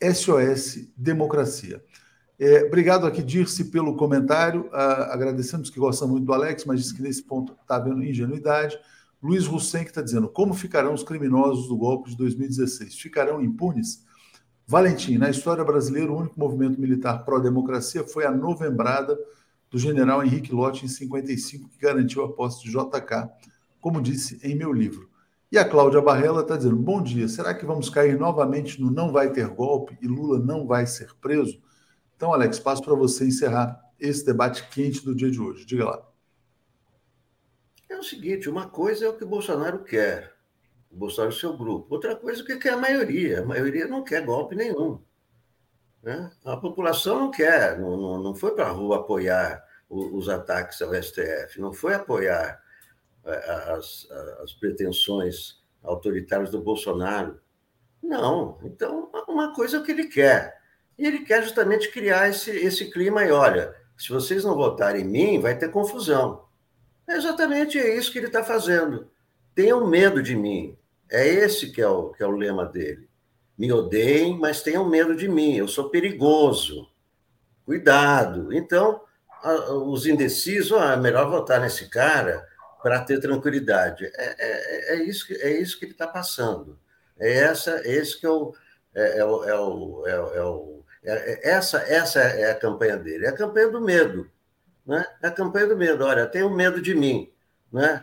SOS 0.00 0.88
Democracia. 0.96 1.82
É, 2.38 2.62
obrigado 2.62 3.04
aqui, 3.04 3.20
Dirce, 3.20 3.64
pelo 3.64 3.96
comentário. 3.96 4.70
Ah, 4.72 5.12
agradecemos 5.12 5.70
que 5.70 5.80
gosta 5.80 6.06
muito 6.06 6.24
do 6.24 6.32
Alex, 6.32 6.64
mas 6.64 6.80
diz 6.80 6.92
que 6.92 7.02
nesse 7.02 7.22
ponto 7.24 7.56
está 7.60 7.76
havendo 7.76 8.04
ingenuidade. 8.04 8.78
Luiz 9.20 9.46
Russen, 9.46 9.82
que 9.82 9.90
está 9.90 10.00
dizendo: 10.00 10.28
como 10.28 10.54
ficarão 10.54 10.94
os 10.94 11.02
criminosos 11.02 11.66
do 11.66 11.76
golpe 11.76 12.10
de 12.10 12.16
2016? 12.16 12.94
Ficarão 12.94 13.42
impunes? 13.42 14.06
Valentim, 14.64 15.18
na 15.18 15.30
história 15.30 15.64
brasileira, 15.64 16.12
o 16.12 16.16
único 16.16 16.38
movimento 16.38 16.80
militar 16.80 17.24
pró-democracia 17.24 18.06
foi 18.06 18.24
a 18.24 18.30
novembrada 18.30 19.18
do 19.70 19.78
general 19.78 20.22
Henrique 20.22 20.52
Lott 20.52 20.84
em 20.84 20.88
55, 20.88 21.68
que 21.70 21.78
garantiu 21.78 22.22
a 22.22 22.32
posse 22.32 22.62
de 22.62 22.70
JK, 22.70 23.28
como 23.80 24.02
disse 24.02 24.38
em 24.42 24.54
meu 24.54 24.72
livro. 24.72 25.08
E 25.50 25.56
a 25.56 25.64
Cláudia 25.64 26.00
Barrela 26.00 26.42
está 26.42 26.56
dizendo: 26.56 26.76
bom 26.76 27.02
dia, 27.02 27.28
será 27.28 27.54
que 27.54 27.64
vamos 27.64 27.88
cair 27.88 28.18
novamente 28.18 28.80
no 28.80 28.90
não 28.90 29.10
vai 29.10 29.32
ter 29.32 29.48
golpe 29.48 29.96
e 30.00 30.06
Lula 30.06 30.38
não 30.38 30.66
vai 30.66 30.86
ser 30.86 31.14
preso? 31.20 31.60
Então, 32.16 32.34
Alex, 32.34 32.58
passo 32.58 32.82
para 32.82 32.94
você 32.94 33.26
encerrar 33.26 33.80
esse 33.98 34.24
debate 34.24 34.68
quente 34.68 35.04
do 35.04 35.14
dia 35.14 35.30
de 35.30 35.40
hoje. 35.40 35.64
Diga 35.64 35.84
lá. 35.84 36.08
É 37.88 37.96
o 37.96 38.02
seguinte: 38.02 38.48
uma 38.50 38.68
coisa 38.68 39.06
é 39.06 39.08
o 39.08 39.16
que 39.16 39.24
Bolsonaro 39.24 39.84
quer, 39.84 40.34
o 40.90 40.96
Bolsonaro 40.96 41.32
e 41.32 41.38
seu 41.38 41.56
grupo. 41.56 41.94
Outra 41.94 42.14
coisa 42.14 42.40
é 42.40 42.44
o 42.44 42.46
que 42.46 42.56
quer 42.56 42.74
a 42.74 42.76
maioria. 42.76 43.40
A 43.40 43.46
maioria 43.46 43.86
não 43.86 44.04
quer 44.04 44.24
golpe 44.24 44.54
nenhum. 44.54 45.00
Né? 46.02 46.30
A 46.44 46.56
população 46.56 47.18
não 47.18 47.30
quer, 47.30 47.78
não, 47.78 47.96
não, 47.96 48.22
não 48.22 48.34
foi 48.34 48.54
para 48.54 48.66
a 48.66 48.70
rua 48.70 48.98
apoiar 48.98 49.64
os, 49.88 50.28
ataques 50.28 50.82
ao 50.82 50.94
STF, 50.94 51.60
não 51.60 51.72
foi 51.72 51.94
apoiar 51.94 52.60
as, 53.28 54.08
as 54.42 54.52
pretensões 54.52 55.58
autoritárias 55.82 56.50
do 56.50 56.60
Bolsonaro. 56.60 57.40
Não. 58.02 58.58
Então, 58.62 59.10
uma 59.28 59.54
coisa 59.54 59.76
é 59.76 59.80
o 59.80 59.82
que 59.82 59.92
ele 59.92 60.06
quer. 60.06 60.58
E 60.98 61.06
ele 61.06 61.20
quer 61.20 61.42
justamente 61.42 61.90
criar 61.90 62.28
esse, 62.28 62.50
esse 62.50 62.90
clima 62.90 63.24
e 63.24 63.30
olha, 63.30 63.74
se 63.96 64.10
vocês 64.10 64.44
não 64.44 64.54
votarem 64.54 65.02
em 65.02 65.08
mim, 65.08 65.40
vai 65.40 65.56
ter 65.56 65.70
confusão. 65.70 66.44
É 67.06 67.16
exatamente 67.16 67.78
isso 67.78 68.12
que 68.12 68.18
ele 68.18 68.26
está 68.26 68.42
fazendo. 68.42 69.10
Tenham 69.54 69.86
medo 69.86 70.22
de 70.22 70.36
mim. 70.36 70.76
É 71.10 71.26
esse 71.26 71.70
que 71.70 71.80
é, 71.80 71.88
o, 71.88 72.10
que 72.10 72.22
é 72.22 72.26
o 72.26 72.36
lema 72.36 72.66
dele. 72.66 73.08
Me 73.56 73.72
odeiem, 73.72 74.38
mas 74.38 74.62
tenham 74.62 74.88
medo 74.88 75.16
de 75.16 75.28
mim. 75.28 75.56
Eu 75.56 75.66
sou 75.66 75.88
perigoso. 75.88 76.88
Cuidado. 77.64 78.52
Então, 78.52 79.00
os 79.84 80.06
indecisos, 80.06 80.78
ah, 80.78 80.92
é 80.92 80.96
melhor 80.96 81.30
votar 81.30 81.60
nesse 81.60 81.88
cara 81.88 82.46
para 82.88 83.00
ter 83.00 83.20
tranquilidade. 83.20 84.10
É, 84.16 84.34
é, 84.38 84.94
é, 84.94 85.02
isso, 85.04 85.26
que, 85.26 85.34
é 85.34 85.60
isso 85.60 85.78
que 85.78 85.84
ele 85.84 85.92
está 85.92 86.06
passando. 86.06 86.78
É 87.20 87.40
essa, 87.40 87.82
esse 87.86 88.18
que 88.18 88.24
é 88.24 88.30
o, 88.30 88.54
é, 88.94 89.18
é, 89.18 89.24
o, 89.26 89.44
é, 89.44 89.60
o, 89.60 90.06
é, 90.06 90.42
o 90.42 90.84
é, 91.04 91.12
é, 91.12 91.50
essa, 91.50 91.78
essa 91.80 92.18
é 92.20 92.50
a 92.50 92.54
campanha 92.54 92.96
dele, 92.96 93.26
é 93.26 93.28
a 93.28 93.36
campanha 93.36 93.68
do 93.68 93.78
medo. 93.78 94.26
Né? 94.86 95.04
É 95.22 95.26
a 95.26 95.30
campanha 95.30 95.66
do 95.66 95.76
medo. 95.76 96.02
Olha, 96.02 96.26
tenho 96.26 96.48
medo 96.48 96.80
de 96.80 96.94
mim. 96.94 97.30
Né? 97.70 98.02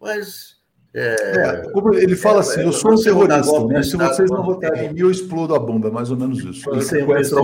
Mas. 0.00 0.60
É, 0.94 1.16
é, 1.36 2.02
ele 2.02 2.14
fala 2.14 2.40
assim: 2.40 2.62
eu 2.62 2.72
sou 2.72 2.92
um 2.92 3.02
terrorista, 3.02 3.64
né? 3.66 3.82
se 3.82 3.96
vocês 3.96 4.30
não 4.30 4.44
votarem 4.44 4.86
em 4.86 4.92
mim, 4.92 5.00
eu 5.00 5.10
explodo 5.10 5.56
a 5.56 5.58
bomba, 5.58 5.88
é 5.88 5.90
mais 5.90 6.10
ou 6.10 6.16
menos 6.16 6.38
isso. 6.44 6.70
Ele 6.70 6.82
sequestra 6.82 7.40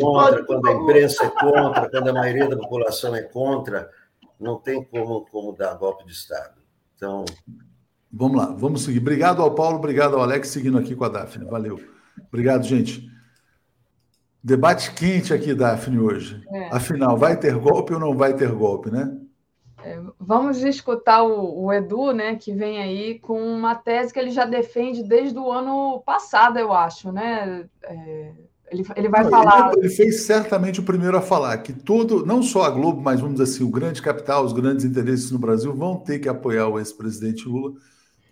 contra, 0.00 0.44
quando 0.44 0.68
a 0.68 0.72
imprensa 0.72 1.24
é 1.24 1.28
contra, 1.28 1.90
quando 1.90 2.08
a 2.08 2.12
maioria 2.14 2.48
da 2.48 2.56
população 2.56 3.14
é 3.14 3.22
contra, 3.22 3.90
não 4.40 4.58
tem 4.58 4.82
como, 4.82 5.26
como 5.26 5.52
dar 5.52 5.74
golpe 5.74 6.04
de 6.04 6.12
Estado. 6.12 6.60
Então. 6.96 7.24
Vamos 8.12 8.36
lá, 8.36 8.46
vamos 8.46 8.82
seguir. 8.82 8.98
Obrigado 8.98 9.40
ao 9.42 9.54
Paulo, 9.54 9.76
obrigado 9.76 10.16
ao 10.16 10.22
Alex, 10.22 10.48
seguindo 10.48 10.78
aqui 10.78 10.96
com 10.96 11.04
a 11.04 11.08
Daphne. 11.08 11.44
Valeu. 11.44 11.80
Obrigado, 12.28 12.64
gente. 12.64 13.08
Debate 14.42 14.92
quente 14.94 15.34
aqui, 15.34 15.54
Daphne, 15.54 15.98
hoje. 15.98 16.42
É. 16.50 16.74
Afinal, 16.74 17.16
vai 17.16 17.38
ter 17.38 17.56
golpe 17.56 17.92
ou 17.92 18.00
não 18.00 18.16
vai 18.16 18.34
ter 18.34 18.50
golpe, 18.50 18.90
né? 18.90 19.16
É, 19.82 19.98
vamos 20.18 20.62
escutar 20.62 21.22
o, 21.22 21.64
o, 21.64 21.72
Edu, 21.72 22.12
né, 22.12 22.36
que 22.36 22.52
vem 22.52 22.82
aí 22.82 23.18
com 23.18 23.40
uma 23.40 23.74
tese 23.74 24.12
que 24.12 24.18
ele 24.18 24.30
já 24.30 24.44
defende 24.44 25.02
desde 25.02 25.38
o 25.38 25.50
ano 25.50 26.02
passado, 26.04 26.58
eu 26.58 26.72
acho, 26.72 27.10
né? 27.12 27.66
É, 27.84 28.32
ele, 28.70 28.84
ele 28.96 29.08
vai 29.08 29.24
não, 29.24 29.30
falar. 29.30 29.72
Ele, 29.72 29.86
ele, 29.86 29.94
fez 29.94 30.22
certamente 30.22 30.80
o 30.80 30.82
primeiro 30.82 31.16
a 31.16 31.20
falar 31.20 31.58
que 31.58 31.72
todo, 31.72 32.24
não 32.24 32.42
só 32.42 32.62
a 32.62 32.70
Globo, 32.70 33.00
mas 33.00 33.20
vamos 33.20 33.38
dizer 33.38 33.52
assim, 33.52 33.64
o 33.64 33.70
grande 33.70 34.00
capital, 34.00 34.44
os 34.44 34.52
grandes 34.52 34.84
interesses 34.84 35.30
no 35.30 35.38
Brasil 35.38 35.74
vão 35.74 35.96
ter 35.96 36.18
que 36.18 36.28
apoiar 36.28 36.68
o 36.68 36.78
ex-presidente 36.78 37.48
Lula 37.48 37.74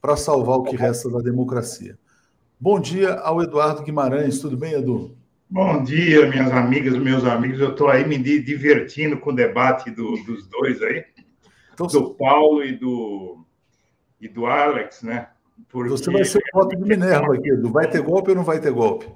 para 0.01 0.17
salvar 0.17 0.59
o 0.59 0.63
que 0.63 0.77
resta 0.77 1.11
da 1.11 1.19
democracia. 1.19 1.99
Bom 2.61 2.81
dia 2.81 3.15
ao 3.15 3.43
Eduardo 3.43 3.83
Guimarães, 3.83 4.39
tudo 4.39 4.57
bem, 4.57 4.75
Edu? 4.75 5.17
Bom 5.51 5.83
dia, 5.83 6.29
minhas 6.29 6.53
amigas, 6.53 6.97
meus 6.97 7.25
amigos. 7.25 7.59
Eu 7.59 7.71
estou 7.71 7.89
aí 7.89 8.07
me 8.07 8.19
divertindo 8.19 9.19
com 9.19 9.31
o 9.31 9.35
debate 9.35 9.91
do, 9.91 10.17
dos 10.25 10.47
dois 10.47 10.81
aí, 10.83 11.05
então, 11.73 11.87
do 11.87 12.15
Paulo 12.15 12.63
e 12.63 12.77
do, 12.77 13.45
e 14.21 14.29
do 14.29 14.47
Alex, 14.47 15.03
né? 15.03 15.29
Porque... 15.69 15.91
Você 15.91 16.11
vai 16.11 16.25
ser 16.25 16.39
o 16.39 16.59
voto 16.59 16.77
de 16.77 16.83
Minerva 16.83 17.35
aqui, 17.35 17.51
do 17.57 17.71
vai 17.71 17.89
ter 17.89 18.03
golpe 18.03 18.31
ou 18.31 18.37
não 18.37 18.45
vai 18.45 18.61
ter 18.61 18.71
golpe? 18.71 19.09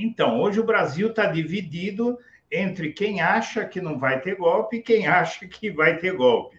Então, 0.00 0.40
hoje 0.40 0.60
o 0.60 0.64
Brasil 0.64 1.08
está 1.08 1.26
dividido 1.26 2.16
entre 2.48 2.92
quem 2.92 3.20
acha 3.20 3.64
que 3.64 3.80
não 3.80 3.98
vai 3.98 4.20
ter 4.20 4.36
golpe 4.36 4.76
e 4.76 4.82
quem 4.82 5.08
acha 5.08 5.44
que 5.48 5.72
vai 5.72 5.98
ter 5.98 6.14
golpe. 6.14 6.56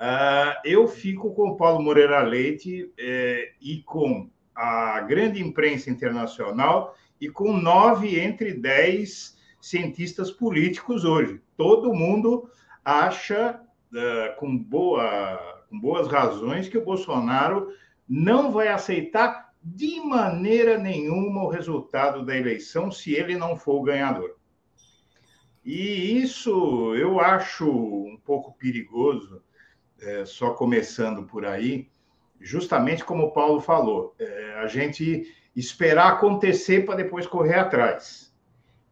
Uh, 0.00 0.56
eu 0.64 0.88
fico 0.88 1.34
com 1.34 1.50
o 1.50 1.56
Paulo 1.56 1.82
Moreira 1.82 2.22
Leite 2.22 2.90
eh, 2.98 3.52
e 3.60 3.82
com 3.82 4.28
a 4.54 5.00
grande 5.02 5.40
imprensa 5.40 5.90
internacional 5.90 6.96
e 7.20 7.28
com 7.28 7.52
nove 7.52 8.18
entre 8.18 8.54
dez 8.54 9.36
cientistas 9.60 10.30
políticos 10.30 11.04
hoje. 11.04 11.42
Todo 11.58 11.92
mundo 11.92 12.50
acha, 12.82 13.60
uh, 13.92 14.36
com, 14.40 14.56
boa, 14.56 15.38
com 15.68 15.78
boas 15.78 16.08
razões, 16.08 16.70
que 16.70 16.78
o 16.78 16.84
Bolsonaro 16.84 17.68
não 18.08 18.50
vai 18.50 18.68
aceitar 18.68 19.51
de 19.62 20.00
maneira 20.00 20.76
nenhuma 20.76 21.44
o 21.44 21.48
resultado 21.48 22.24
da 22.24 22.36
eleição 22.36 22.90
se 22.90 23.14
ele 23.14 23.36
não 23.36 23.56
for 23.56 23.80
o 23.80 23.82
ganhador. 23.82 24.36
E 25.64 26.20
isso 26.20 26.94
eu 26.96 27.20
acho 27.20 27.70
um 27.70 28.18
pouco 28.24 28.52
perigoso, 28.54 29.42
é, 30.00 30.24
só 30.24 30.50
começando 30.50 31.24
por 31.24 31.46
aí, 31.46 31.88
justamente 32.40 33.04
como 33.04 33.24
o 33.24 33.30
Paulo 33.30 33.60
falou, 33.60 34.16
é, 34.18 34.54
a 34.58 34.66
gente 34.66 35.32
esperar 35.54 36.14
acontecer 36.14 36.84
para 36.84 36.96
depois 36.96 37.26
correr 37.26 37.54
atrás. 37.54 38.34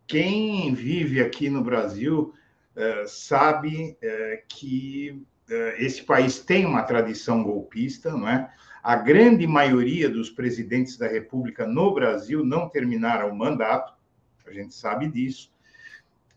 Quem 0.06 0.72
vive 0.72 1.20
aqui 1.20 1.50
no 1.50 1.62
Brasil 1.62 2.32
é, 2.76 3.04
sabe 3.06 3.96
é, 4.00 4.44
que 4.48 5.24
é, 5.48 5.84
esse 5.84 6.02
país 6.02 6.38
tem 6.38 6.64
uma 6.64 6.82
tradição 6.82 7.42
golpista, 7.42 8.12
não 8.12 8.28
é? 8.28 8.52
A 8.82 8.96
grande 8.96 9.46
maioria 9.46 10.08
dos 10.08 10.30
presidentes 10.30 10.96
da 10.96 11.06
República 11.06 11.66
no 11.66 11.92
Brasil 11.92 12.44
não 12.44 12.68
terminaram 12.68 13.30
o 13.30 13.36
mandato, 13.36 13.94
a 14.46 14.52
gente 14.52 14.74
sabe 14.74 15.08
disso. 15.08 15.52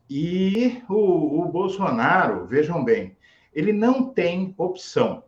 E 0.09 0.81
o, 0.89 1.41
o 1.41 1.47
Bolsonaro, 1.47 2.45
vejam 2.45 2.83
bem, 2.83 3.17
ele 3.53 3.73
não 3.73 4.09
tem 4.09 4.53
opção. 4.57 5.23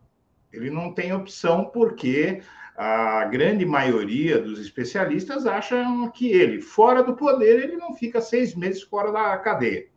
Ele 0.51 0.69
não 0.69 0.93
tem 0.93 1.13
opção 1.13 1.65
porque 1.65 2.41
a 2.77 3.25
grande 3.25 3.65
maioria 3.65 4.39
dos 4.39 4.59
especialistas 4.59 5.45
acham 5.45 6.09
que 6.11 6.29
ele, 6.31 6.61
fora 6.61 7.01
do 7.01 7.15
poder, 7.15 7.63
ele 7.63 7.77
não 7.77 7.93
fica 7.93 8.21
seis 8.21 8.53
meses 8.53 8.83
fora 8.83 9.11
da 9.11 9.37
cadeia. 9.37 9.87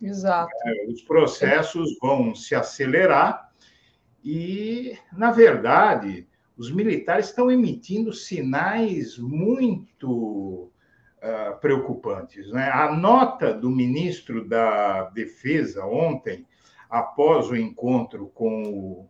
Exato. 0.00 0.50
É, 0.64 0.86
os 0.86 1.02
processos 1.02 1.96
vão 2.00 2.34
se 2.34 2.54
acelerar 2.54 3.50
e, 4.24 4.96
na 5.12 5.30
verdade, 5.30 6.27
os 6.58 6.72
militares 6.72 7.26
estão 7.26 7.50
emitindo 7.50 8.12
sinais 8.12 9.16
muito 9.16 10.72
uh, 11.22 11.58
preocupantes. 11.60 12.50
Né? 12.50 12.68
A 12.68 12.92
nota 12.92 13.54
do 13.54 13.70
ministro 13.70 14.46
da 14.46 15.04
Defesa 15.10 15.86
ontem, 15.86 16.44
após 16.90 17.48
o 17.48 17.56
encontro 17.56 18.26
com 18.34 18.62
o, 18.64 19.08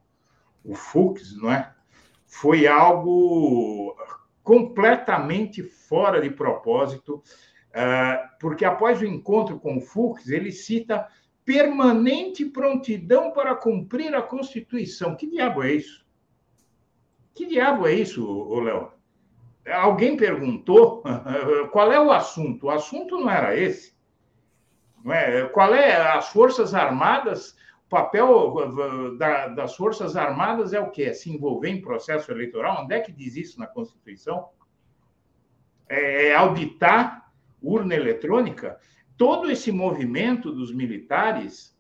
o 0.63 0.75
Fux, 0.75 1.35
não 1.39 1.51
é? 1.51 1.73
foi 2.27 2.67
algo 2.67 3.97
completamente 4.43 5.63
fora 5.63 6.21
de 6.21 6.31
propósito, 6.31 7.23
ah, 7.75 8.31
porque 8.41 8.65
após 8.65 9.01
o 9.01 9.07
encontro 9.07 9.59
com 9.59 9.79
o 9.79 9.81
Fux, 9.81 10.29
ele 10.29 10.53
cita 10.53 11.09
permanente 11.45 12.45
prontidão 12.45 13.31
para 13.33 13.55
cumprir 13.55 14.15
a 14.15 14.23
Constituição. 14.23 15.17
Que 15.17 15.27
diabo 15.27 15.63
é 15.63 15.73
isso? 15.73 16.08
Que 17.39 17.47
diabo 17.47 17.87
é 17.87 17.95
isso, 17.95 18.53
Léo? 18.61 18.91
Alguém 19.73 20.17
perguntou 20.17 21.05
qual 21.71 21.93
é 21.93 22.01
o 22.01 22.11
assunto. 22.11 22.67
O 22.67 22.71
assunto 22.71 23.17
não 23.17 23.31
era 23.31 23.57
esse. 23.57 23.97
Não 25.05 25.13
é? 25.13 25.47
Qual 25.51 25.73
é 25.73 25.95
as 26.17 26.31
Forças 26.31 26.75
Armadas? 26.75 27.57
O 27.87 27.89
papel 27.89 29.17
da, 29.17 29.47
das 29.47 29.77
Forças 29.77 30.17
Armadas 30.17 30.73
é 30.73 30.81
o 30.81 30.91
quê? 30.91 31.05
É 31.05 31.13
se 31.13 31.31
envolver 31.31 31.69
em 31.69 31.81
processo 31.81 32.33
eleitoral? 32.33 32.83
Onde 32.83 32.95
é 32.97 33.01
que 33.01 33.13
diz 33.13 33.37
isso 33.37 33.61
na 33.61 33.69
Constituição? 33.69 34.49
É, 35.89 36.31
é 36.31 36.35
auditar 36.35 37.31
urna 37.63 37.95
eletrônica? 37.95 38.81
Todo 39.17 39.49
esse 39.49 39.71
movimento 39.71 40.51
dos 40.51 40.75
militares, 40.75 41.73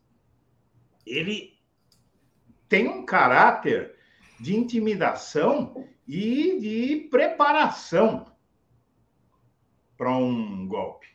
ele 1.04 1.59
tem 2.68 2.86
um 2.86 3.04
caráter 3.04 3.97
de 4.41 4.57
intimidação 4.57 5.84
e 6.07 6.59
de 6.61 7.09
preparação 7.11 8.26
para 9.97 10.11
um 10.11 10.66
golpe. 10.66 11.09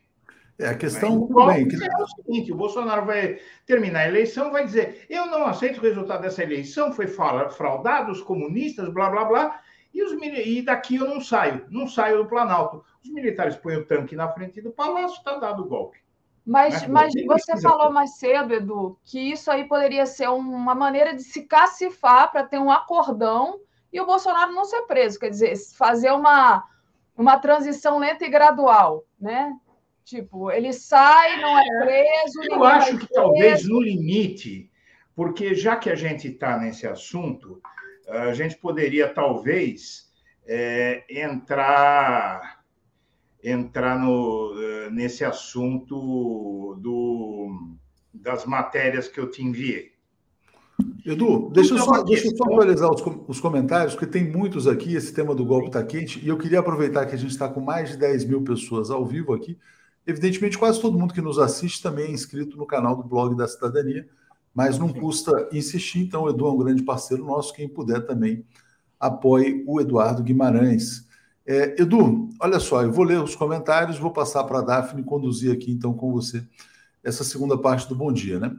É, 0.60 0.68
a 0.68 0.78
questão 0.78 1.18
o 1.18 1.46
bem, 1.48 1.68
que... 1.68 1.76
é 1.84 1.98
o 1.98 2.08
seguinte: 2.08 2.52
o 2.52 2.56
Bolsonaro 2.56 3.06
vai 3.06 3.40
terminar 3.66 4.02
a 4.02 4.08
eleição, 4.08 4.52
vai 4.52 4.66
dizer: 4.66 5.06
eu 5.10 5.26
não 5.26 5.46
aceito 5.46 5.80
o 5.80 5.82
resultado 5.82 6.22
dessa 6.22 6.44
eleição, 6.44 6.94
foi 6.94 7.08
fraudado, 7.08 8.12
os 8.12 8.22
comunistas, 8.22 8.94
blá 8.94 9.10
blá 9.10 9.26
blá, 9.26 9.62
e, 9.94 10.04
os, 10.04 10.12
e 10.22 10.62
daqui 10.62 10.98
eu 10.98 11.08
não 11.08 11.22
saio, 11.22 11.66
não 11.70 11.88
saio 11.88 12.20
do 12.20 12.30
Planalto. 12.30 12.84
Os 13.04 13.10
militares 13.10 13.56
põem 13.56 13.78
o 13.78 13.86
tanque 13.86 14.16
na 14.16 14.32
frente 14.32 14.62
do 14.62 14.72
palácio, 14.72 15.18
está 15.18 15.38
dado 15.38 15.64
o 15.64 15.68
golpe. 15.68 16.03
Mas, 16.46 16.86
mas 16.88 17.14
você 17.26 17.60
falou 17.62 17.92
mais 17.92 18.18
cedo, 18.18 18.54
Edu, 18.54 19.00
que 19.06 19.32
isso 19.32 19.50
aí 19.50 19.66
poderia 19.66 20.06
ser 20.06 20.30
uma 20.30 20.76
maneira 20.76 21.16
de 21.16 21.24
se 21.24 21.44
cacifar 21.44 22.32
para 22.32 22.44
ter 22.44 22.60
um 22.60 22.70
acordão 22.70 23.62
e 23.92 24.02
o 24.02 24.06
Bolsonaro 24.06 24.52
não 24.52 24.66
ser 24.66 24.82
preso, 24.82 25.20
quer 25.20 25.30
dizer, 25.30 25.56
fazer 25.78 26.12
uma, 26.12 26.64
uma 27.16 27.38
transição 27.38 27.98
lenta 27.98 28.26
e 28.26 28.30
gradual, 28.30 29.06
né? 29.20 29.54
Tipo, 30.04 30.52
ele 30.52 30.74
sai, 30.74 31.40
não 31.40 31.58
é 31.58 31.64
preso. 31.86 32.44
Eu 32.52 32.64
acho 32.64 32.98
que 32.98 33.08
preso. 33.08 33.14
talvez 33.14 33.68
no 33.68 33.82
limite, 33.82 34.70
porque 35.16 35.56
já 35.56 35.78
que 35.78 35.90
a 35.90 35.96
gente 35.96 36.28
está 36.28 36.58
nesse 36.58 36.86
assunto, 36.86 37.62
a 38.10 38.34
gente 38.34 38.58
poderia 38.58 39.08
talvez 39.08 40.12
é, 40.46 41.06
entrar 41.10 42.63
entrar 43.44 44.00
no, 44.00 44.54
nesse 44.92 45.26
assunto 45.26 46.78
do, 46.80 47.76
das 48.14 48.46
matérias 48.46 49.08
que 49.08 49.20
eu 49.20 49.30
te 49.30 49.44
enviei. 49.44 49.94
Edu, 51.06 51.50
deixa 51.54 51.74
eu 51.74 51.80
só, 51.80 52.02
deixa 52.02 52.28
eu 52.28 52.36
só 52.36 52.46
atualizar 52.46 52.90
os, 52.90 53.04
os, 53.28 53.40
comentários, 53.40 53.94
porque 53.94 54.08
tem 54.08 54.32
muitos 54.32 54.68
aqui, 54.68 54.96
esse 54.96 55.14
tema 55.14 55.36
do 55.36 55.46
golpe 55.46 55.68
está 55.68 55.84
quente, 55.84 56.24
e 56.24 56.28
eu 56.28 56.38
queria 56.38 56.60
aproveitar 56.60 57.06
que 57.06 57.14
a 57.14 57.18
gente 57.18 57.32
está 57.32 57.48
com 57.48 57.60
mais 57.60 57.90
de 57.90 57.98
10 57.98 58.26
mil 58.26 58.42
pessoas 58.42 58.90
ao 58.90 59.06
vivo 59.06 59.34
aqui. 59.34 59.58
Evidentemente, 60.08 60.58
quase 60.58 60.82
todo 60.82 60.98
mundo 60.98 61.14
que 61.14 61.22
nos 61.22 61.38
assiste 61.38 61.82
também 61.82 62.06
é 62.06 62.12
inscrito 62.12 62.58
no 62.58 62.66
canal 62.66 62.96
do 62.96 63.04
Blog 63.04 63.36
da 63.36 63.48
Cidadania, 63.48 64.08
mas 64.54 64.78
não 64.78 64.92
custa 64.94 65.50
insistir, 65.52 66.00
então 66.00 66.24
o 66.24 66.30
Edu 66.30 66.46
é 66.46 66.52
um 66.52 66.58
grande 66.58 66.84
parceiro 66.84 67.26
nosso, 67.26 67.54
quem 67.54 67.68
puder 67.68 68.06
também 68.06 68.46
apoie 69.00 69.64
o 69.68 69.82
Eduardo 69.82 70.24
Guimarães. 70.24 71.03
É, 71.46 71.82
Edu, 71.82 72.30
olha 72.40 72.60
só, 72.60 72.84
eu 72.84 72.92
vou 72.92 73.04
ler 73.04 73.22
os 73.22 73.36
comentários, 73.36 74.00
vou 74.00 74.12
passar 74.12 74.44
para 74.46 74.60
a 74.60 74.62
Daphne 74.62 75.04
conduzir 75.04 75.52
aqui 75.52 75.72
então 75.72 75.94
com 75.94 76.12
você 76.12 76.46
essa 77.04 77.24
segunda 77.24 77.58
parte 77.58 77.88
do 77.88 77.96
Bom 77.96 78.12
Dia, 78.12 78.40
né? 78.40 78.56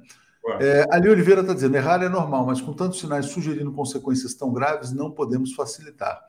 É, 0.60 0.86
Ali 0.90 1.08
Oliveira 1.08 1.40
está 1.40 1.54
dizendo: 1.54 1.74
errar 1.76 2.02
é 2.02 2.08
normal, 2.08 2.44
mas 2.44 2.60
com 2.60 2.72
tantos 2.74 3.00
sinais 3.00 3.26
sugerindo 3.26 3.72
consequências 3.72 4.34
tão 4.34 4.52
graves, 4.52 4.92
não 4.92 5.10
podemos 5.10 5.54
facilitar. 5.54 6.20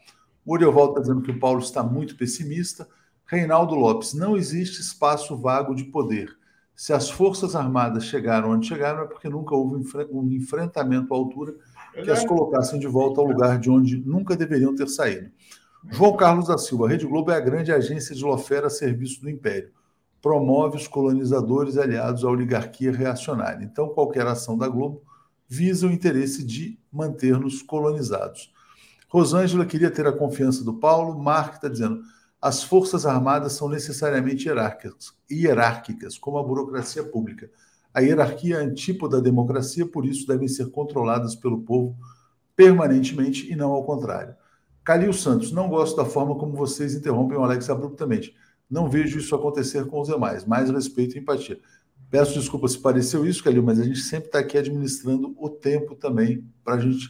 O 0.46 0.54
Orioval 0.54 0.90
está 0.90 1.02
dizendo 1.02 1.22
que 1.22 1.32
o 1.32 1.40
Paulo 1.40 1.60
está 1.60 1.84
muito 1.84 2.16
pessimista. 2.16 2.88
Reinaldo 3.26 3.76
Lopes: 3.76 4.14
não 4.14 4.38
existe 4.38 4.80
espaço 4.80 5.36
vago 5.36 5.76
de 5.76 5.84
poder. 5.86 6.30
Se 6.74 6.94
as 6.94 7.10
Forças 7.10 7.56
Armadas 7.56 8.06
chegaram 8.06 8.52
onde 8.52 8.68
chegaram, 8.68 9.04
é 9.04 9.06
porque 9.06 9.30
nunca 9.30 9.56
houve 9.56 9.86
um 10.12 10.28
enfrentamento 10.34 11.14
à 11.14 11.18
altura 11.18 11.56
que 11.94 12.12
as 12.12 12.26
colocassem 12.26 12.78
de 12.80 12.88
volta 12.88 13.22
ao 13.22 13.28
lugar 13.28 13.58
de 13.58 13.70
onde 13.70 13.98
nunca 13.98 14.36
deveriam 14.36 14.76
ter 14.76 14.88
saído. 14.90 15.32
João 15.90 16.16
Carlos 16.16 16.48
da 16.48 16.58
Silva: 16.58 16.88
Rede 16.88 17.06
Globo 17.06 17.32
é 17.32 17.36
a 17.36 17.40
grande 17.40 17.72
agência 17.72 18.16
de 18.16 18.24
lofera 18.24 18.68
a 18.68 18.70
serviço 18.70 19.22
do 19.22 19.30
Império 19.30 19.72
promove 20.26 20.78
os 20.78 20.88
colonizadores 20.88 21.78
aliados 21.78 22.24
à 22.24 22.28
oligarquia 22.28 22.92
reacionária. 22.92 23.64
Então, 23.64 23.90
qualquer 23.90 24.26
ação 24.26 24.58
da 24.58 24.68
Globo 24.68 25.04
visa 25.48 25.86
o 25.86 25.92
interesse 25.92 26.44
de 26.44 26.80
manter-nos 26.92 27.62
colonizados. 27.62 28.52
Rosângela 29.08 29.68
queria 29.68 29.92
ter 29.92 30.08
a 30.08 30.12
confiança 30.12 30.64
do 30.64 30.74
Paulo. 30.74 31.22
Mark 31.22 31.54
está 31.54 31.68
dizendo: 31.68 32.02
as 32.42 32.64
forças 32.64 33.06
armadas 33.06 33.54
são 33.54 33.70
necessariamente 33.70 34.48
hierárquicas, 34.48 35.14
hierárquicas, 35.30 36.18
como 36.18 36.40
a 36.40 36.44
burocracia 36.44 37.04
pública. 37.04 37.48
A 37.94 38.00
hierarquia 38.00 38.56
é 38.56 38.62
antípoda 38.62 39.18
da 39.18 39.24
democracia, 39.24 39.86
por 39.86 40.08
isso 40.08 40.26
devem 40.26 40.48
ser 40.48 40.72
controladas 40.72 41.36
pelo 41.36 41.62
povo 41.62 41.96
permanentemente 42.56 43.52
e 43.52 43.56
não 43.56 43.74
ao 43.74 43.84
contrário. 43.84 44.36
Calil 44.86 45.12
Santos, 45.12 45.52
não 45.52 45.68
gosto 45.68 45.98
da 45.98 46.06
forma 46.06 46.36
como 46.36 46.56
vocês 46.56 46.94
interrompem 46.94 47.36
o 47.36 47.44
Alex 47.44 47.68
abruptamente. 47.72 48.36
Não 48.70 48.88
vejo 48.88 49.18
isso 49.18 49.34
acontecer 49.34 49.88
com 49.88 50.00
os 50.00 50.08
demais. 50.08 50.46
Mais 50.46 50.70
respeito 50.70 51.18
e 51.18 51.20
empatia. 51.20 51.60
Peço 52.12 52.40
desculpas 52.40 52.74
se 52.74 52.80
pareceu 52.80 53.26
isso, 53.26 53.44
Calil, 53.44 53.64
mas 53.64 53.80
a 53.80 53.84
gente 53.84 54.00
sempre 54.00 54.28
está 54.28 54.38
aqui 54.38 54.60
administrando 54.60 55.36
o 55.38 55.50
tempo 55.50 55.96
também 55.96 56.48
para 56.64 56.76
a 56.76 56.80
gente 56.80 57.10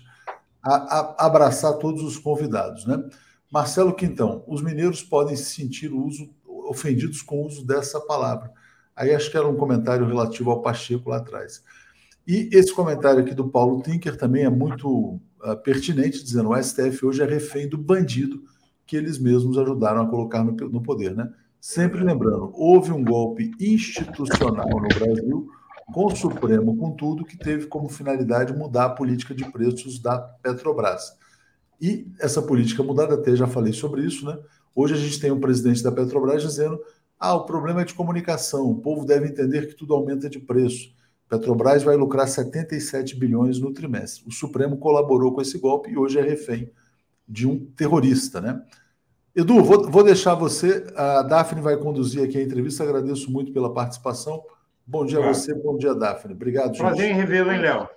abraçar 0.64 1.74
todos 1.74 2.02
os 2.02 2.18
convidados, 2.18 2.86
né? 2.86 2.98
Marcelo 3.52 3.94
Quintão, 3.94 4.44
os 4.48 4.62
mineiros 4.62 5.04
podem 5.04 5.36
se 5.36 5.54
sentir 5.54 5.94
uso, 5.94 6.30
ofendidos 6.46 7.22
com 7.22 7.42
o 7.42 7.46
uso 7.46 7.66
dessa 7.66 8.00
palavra. 8.00 8.52
Aí 8.96 9.14
acho 9.14 9.30
que 9.30 9.38
era 9.38 9.48
um 9.48 9.58
comentário 9.58 10.08
relativo 10.08 10.50
ao 10.50 10.62
Pacheco 10.62 11.10
lá 11.10 11.18
atrás. 11.18 11.62
E 12.26 12.50
esse 12.54 12.74
comentário 12.74 13.22
aqui 13.22 13.36
do 13.36 13.50
Paulo 13.50 13.84
Tinker 13.84 14.18
também 14.18 14.46
é 14.46 14.50
muito 14.50 15.20
uh, 15.46 15.55
pertinente, 15.55 16.24
dizendo 16.24 16.50
que 16.50 16.55
o 16.55 16.63
STF 16.63 17.05
hoje 17.05 17.22
é 17.22 17.26
refém 17.26 17.70
do 17.70 17.78
bandido 17.78 18.43
que 18.86 18.96
eles 18.96 19.17
mesmos 19.17 19.58
ajudaram 19.58 20.01
a 20.01 20.08
colocar 20.08 20.43
no, 20.43 20.51
no 20.51 20.82
poder, 20.82 21.16
né? 21.16 21.32
Sempre 21.59 22.04
lembrando, 22.04 22.51
houve 22.54 22.92
um 22.92 23.04
golpe 23.04 23.51
institucional 23.59 24.70
no 24.70 24.88
Brasil, 24.88 25.50
com 25.92 26.05
o 26.05 26.16
Supremo, 26.16 26.78
com 26.78 26.92
tudo, 26.92 27.26
que 27.26 27.38
teve 27.38 27.67
como 27.67 27.89
finalidade 27.89 28.54
mudar 28.54 28.86
a 28.86 28.89
política 28.89 29.34
de 29.34 29.50
preços 29.51 30.00
da 30.00 30.20
Petrobras. 30.20 31.13
E 31.82 32.08
essa 32.20 32.42
política 32.42 32.84
mudada, 32.84 33.16
até 33.16 33.36
já 33.36 33.47
falei 33.47 33.74
sobre 33.74 34.04
isso, 34.05 34.26
né? 34.26 34.38
Hoje 34.76 34.93
a 34.93 34.97
gente 34.97 35.20
tem 35.20 35.32
o 35.32 35.36
um 35.36 35.39
presidente 35.39 35.82
da 35.82 35.92
Petrobras 35.92 36.43
dizendo: 36.43 36.80
ah, 37.20 37.34
o 37.34 37.46
problema 37.46 37.82
é 37.82 37.86
de 37.86 37.93
comunicação, 37.93 38.70
o 38.70 38.80
povo 38.80 39.05
deve 39.05 39.28
entender 39.28 39.67
que 39.67 39.74
tudo 39.74 39.93
aumenta 39.93 40.30
de 40.30 40.39
preço. 40.39 40.93
Petrobras 41.30 41.84
vai 41.84 41.96
lucrar 41.96 42.28
77 42.28 43.16
bilhões 43.16 43.60
no 43.60 43.74
trimestre. 43.74 44.24
O 44.28 44.32
Supremo 44.32 44.78
colaborou 44.78 45.34
com 45.34 45.42
esse 45.42 45.58
golpe 45.58 45.89
e 45.89 45.97
hoje 45.97 46.20
é 46.20 46.22
refém 46.22 46.72
de 47.28 47.47
um 47.47 47.66
terrorista, 47.72 48.39
né? 48.39 48.64
Edu, 49.36 49.64
vou, 49.64 49.89
vou, 49.89 50.04
deixar 50.04 50.34
você, 50.36 50.86
a 50.96 51.22
Daphne 51.22 51.60
vai 51.60 51.76
conduzir 51.76 52.24
aqui 52.24 52.38
a 52.38 52.42
entrevista, 52.42 52.84
agradeço 52.84 53.30
muito 53.30 53.52
pela 53.52 53.74
participação. 53.74 54.42
Bom 54.88 55.06
dia 55.06 55.18
claro. 55.18 55.32
a 55.32 55.34
você, 55.34 55.54
bom 55.54 55.78
dia, 55.78 55.93
Daphne. 55.93 56.34
Obrigado, 56.34 56.68
gente. 56.68 56.78
Prazer 56.78 57.12
em 57.12 57.14
revê-lo, 57.14 57.52
hein, 57.52 57.60
Léo? 57.60 57.89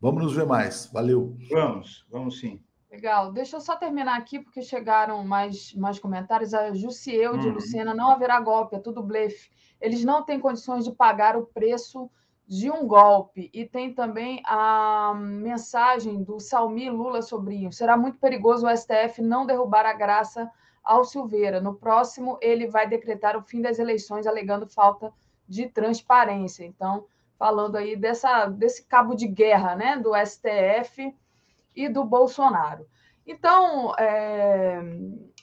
Vamos 0.00 0.22
nos 0.22 0.34
ver 0.34 0.46
mais. 0.46 0.86
Valeu. 0.92 1.34
Vamos, 1.50 2.06
vamos 2.10 2.38
sim. 2.38 2.60
Legal. 2.90 3.32
Deixa 3.32 3.56
eu 3.56 3.60
só 3.60 3.74
terminar 3.74 4.16
aqui, 4.16 4.38
porque 4.38 4.62
chegaram 4.62 5.24
mais, 5.24 5.74
mais 5.74 5.98
comentários. 5.98 6.54
A 6.54 6.72
Jussieu 6.72 7.36
de 7.36 7.48
hum. 7.48 7.54
Lucena, 7.54 7.94
não 7.94 8.10
haverá 8.10 8.38
golpe, 8.38 8.76
é 8.76 8.78
tudo 8.78 9.02
blefe. 9.02 9.50
Eles 9.80 10.04
não 10.04 10.24
têm 10.24 10.38
condições 10.38 10.84
de 10.84 10.92
pagar 10.92 11.36
o 11.36 11.46
preço 11.46 12.08
de 12.46 12.70
um 12.70 12.86
golpe. 12.86 13.50
E 13.52 13.64
tem 13.64 13.92
também 13.92 14.40
a 14.46 15.12
mensagem 15.16 16.22
do 16.22 16.38
Salmi 16.38 16.88
Lula 16.88 17.20
Sobrinho. 17.20 17.72
Será 17.72 17.96
muito 17.96 18.18
perigoso 18.18 18.66
o 18.66 18.76
STF 18.76 19.20
não 19.20 19.44
derrubar 19.44 19.84
a 19.84 19.92
graça 19.92 20.50
ao 20.82 21.04
Silveira. 21.04 21.60
No 21.60 21.74
próximo, 21.74 22.38
ele 22.40 22.68
vai 22.68 22.88
decretar 22.88 23.36
o 23.36 23.42
fim 23.42 23.60
das 23.60 23.78
eleições, 23.78 24.26
alegando 24.26 24.68
falta 24.68 25.12
de 25.48 25.68
transparência. 25.68 26.64
Então, 26.64 27.06
falando 27.36 27.76
aí 27.76 27.96
dessa, 27.96 28.46
desse 28.46 28.84
cabo 28.84 29.14
de 29.14 29.26
guerra 29.26 29.74
né, 29.74 29.96
do 29.96 30.12
STF 30.14 31.14
e 31.74 31.88
do 31.88 32.04
Bolsonaro. 32.04 32.86
Então, 33.26 33.92
é, 33.98 34.80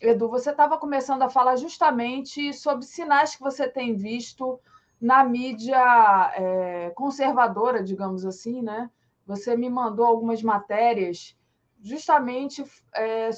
Edu, 0.01 0.29
você 0.29 0.51
estava 0.51 0.77
começando 0.77 1.21
a 1.21 1.29
falar 1.29 1.57
justamente 1.57 2.53
sobre 2.53 2.85
sinais 2.85 3.35
que 3.35 3.41
você 3.41 3.67
tem 3.67 3.93
visto 3.93 4.57
na 5.03 5.21
mídia 5.21 6.31
é, 6.33 6.91
conservadora, 6.91 7.83
digamos 7.83 8.25
assim, 8.25 8.61
né? 8.61 8.89
Você 9.27 9.53
me 9.57 9.69
mandou 9.69 10.05
algumas 10.05 10.41
matérias 10.41 11.37
justamente 11.81 12.63
é, 12.95 13.29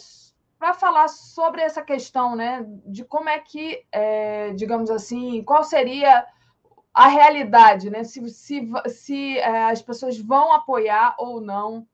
para 0.59 0.75
falar 0.75 1.07
sobre 1.07 1.63
essa 1.63 1.81
questão, 1.81 2.35
né, 2.35 2.63
de 2.85 3.03
como 3.03 3.29
é 3.29 3.39
que, 3.39 3.83
é, 3.91 4.53
digamos 4.53 4.91
assim, 4.91 5.43
qual 5.43 5.63
seria 5.63 6.27
a 6.93 7.07
realidade, 7.07 7.89
né, 7.89 8.03
se, 8.03 8.29
se, 8.29 8.61
se 8.87 9.39
é, 9.39 9.71
as 9.71 9.81
pessoas 9.81 10.19
vão 10.19 10.53
apoiar 10.53 11.15
ou 11.17 11.41
não 11.41 11.87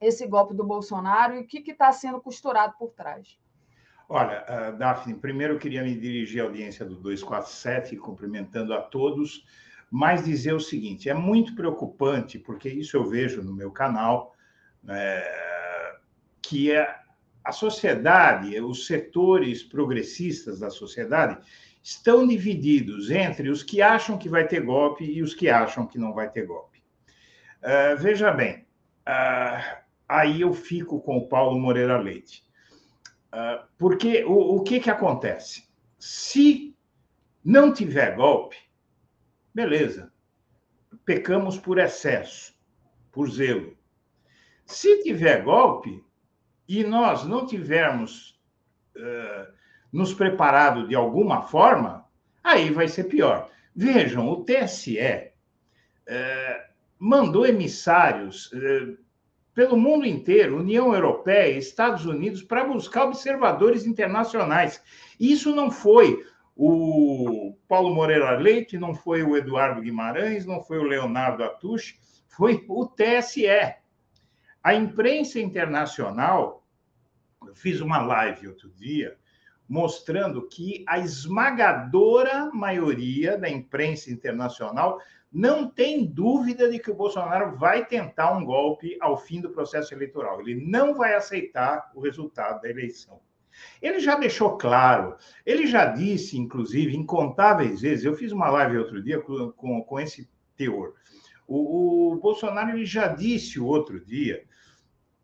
esse 0.00 0.26
golpe 0.26 0.54
do 0.54 0.64
Bolsonaro 0.64 1.34
e 1.34 1.40
o 1.40 1.46
que 1.46 1.70
está 1.70 1.92
sendo 1.92 2.22
costurado 2.22 2.74
por 2.78 2.92
trás. 2.92 3.38
Olha, 4.08 4.42
uh, 4.48 4.78
Daphne, 4.78 5.14
primeiro 5.14 5.54
eu 5.54 5.58
queria 5.58 5.82
me 5.82 5.94
dirigir 5.94 6.40
à 6.40 6.44
audiência 6.44 6.84
do 6.84 6.96
247, 6.96 7.96
cumprimentando 7.96 8.72
a 8.72 8.80
todos. 8.80 9.44
mas 9.90 10.24
dizer 10.24 10.54
o 10.54 10.60
seguinte: 10.60 11.10
é 11.10 11.14
muito 11.14 11.54
preocupante, 11.54 12.38
porque 12.38 12.68
isso 12.68 12.96
eu 12.96 13.04
vejo 13.04 13.42
no 13.42 13.54
meu 13.54 13.70
canal, 13.70 14.34
é, 14.88 15.96
que 16.42 16.72
é 16.72 16.98
a 17.44 17.52
sociedade, 17.52 18.60
os 18.60 18.86
setores 18.86 19.62
progressistas 19.62 20.60
da 20.60 20.70
sociedade 20.70 21.38
estão 21.82 22.26
divididos 22.26 23.10
entre 23.10 23.48
os 23.48 23.62
que 23.62 23.80
acham 23.80 24.18
que 24.18 24.28
vai 24.28 24.46
ter 24.46 24.60
golpe 24.60 25.04
e 25.04 25.22
os 25.22 25.34
que 25.34 25.48
acham 25.48 25.86
que 25.86 25.98
não 25.98 26.12
vai 26.12 26.30
ter 26.30 26.46
golpe. 26.46 26.82
Uh, 27.62 27.96
veja 27.98 28.30
bem, 28.30 28.66
uh, 29.06 29.82
aí 30.08 30.42
eu 30.42 30.52
fico 30.52 31.00
com 31.00 31.16
o 31.16 31.28
Paulo 31.28 31.58
Moreira 31.58 31.98
Leite. 31.98 32.47
Uh, 33.32 33.66
porque 33.76 34.24
o, 34.24 34.56
o 34.56 34.62
que, 34.62 34.80
que 34.80 34.90
acontece? 34.90 35.68
Se 35.98 36.74
não 37.44 37.72
tiver 37.72 38.16
golpe, 38.16 38.56
beleza, 39.54 40.12
pecamos 41.04 41.58
por 41.58 41.78
excesso, 41.78 42.54
por 43.12 43.28
zelo. 43.30 43.76
Se 44.64 45.02
tiver 45.02 45.42
golpe 45.42 46.04
e 46.68 46.84
nós 46.84 47.24
não 47.24 47.46
tivermos 47.46 48.38
uh, 48.96 49.52
nos 49.92 50.12
preparado 50.12 50.86
de 50.86 50.94
alguma 50.94 51.42
forma, 51.42 52.06
aí 52.44 52.70
vai 52.70 52.88
ser 52.88 53.04
pior. 53.04 53.50
Vejam, 53.74 54.28
o 54.28 54.44
TSE 54.44 54.98
uh, 54.98 56.72
mandou 56.98 57.46
emissários 57.46 58.52
uh, 58.52 58.98
pelo 59.58 59.76
mundo 59.76 60.06
inteiro, 60.06 60.60
União 60.60 60.94
Europeia, 60.94 61.58
Estados 61.58 62.06
Unidos, 62.06 62.44
para 62.44 62.62
buscar 62.62 63.06
observadores 63.06 63.86
internacionais. 63.86 64.80
Isso 65.18 65.52
não 65.52 65.68
foi 65.68 66.24
o 66.54 67.56
Paulo 67.66 67.92
Moreira 67.92 68.38
Leite, 68.38 68.78
não 68.78 68.94
foi 68.94 69.24
o 69.24 69.36
Eduardo 69.36 69.82
Guimarães, 69.82 70.46
não 70.46 70.62
foi 70.62 70.78
o 70.78 70.84
Leonardo 70.84 71.42
Atush, 71.42 71.98
foi 72.28 72.64
o 72.68 72.86
TSE. 72.86 73.48
A 74.62 74.74
imprensa 74.74 75.40
internacional, 75.40 76.64
eu 77.44 77.52
fiz 77.52 77.80
uma 77.80 77.98
live 77.98 78.46
outro 78.46 78.70
dia, 78.70 79.18
mostrando 79.68 80.46
que 80.46 80.84
a 80.86 81.00
esmagadora 81.00 82.48
maioria 82.54 83.36
da 83.36 83.50
imprensa 83.50 84.08
internacional 84.08 85.00
não 85.30 85.68
tem 85.68 86.06
dúvida 86.06 86.70
de 86.70 86.78
que 86.78 86.90
o 86.90 86.94
Bolsonaro 86.94 87.56
vai 87.56 87.84
tentar 87.84 88.36
um 88.36 88.44
golpe 88.44 88.96
ao 89.00 89.16
fim 89.16 89.40
do 89.40 89.50
processo 89.50 89.92
eleitoral. 89.92 90.40
Ele 90.40 90.54
não 90.66 90.94
vai 90.94 91.14
aceitar 91.14 91.90
o 91.94 92.00
resultado 92.00 92.62
da 92.62 92.70
eleição. 92.70 93.20
Ele 93.82 93.98
já 93.98 94.16
deixou 94.16 94.56
claro, 94.56 95.16
ele 95.44 95.66
já 95.66 95.86
disse, 95.86 96.38
inclusive, 96.38 96.96
incontáveis 96.96 97.80
vezes, 97.80 98.04
eu 98.04 98.14
fiz 98.14 98.32
uma 98.32 98.48
live 98.50 98.78
outro 98.78 99.02
dia 99.02 99.20
com, 99.20 99.50
com, 99.52 99.82
com 99.82 100.00
esse 100.00 100.28
teor. 100.56 100.94
O, 101.46 102.12
o 102.12 102.16
Bolsonaro 102.16 102.70
ele 102.70 102.86
já 102.86 103.08
disse 103.08 103.58
o 103.58 103.66
outro 103.66 103.98
dia 104.04 104.44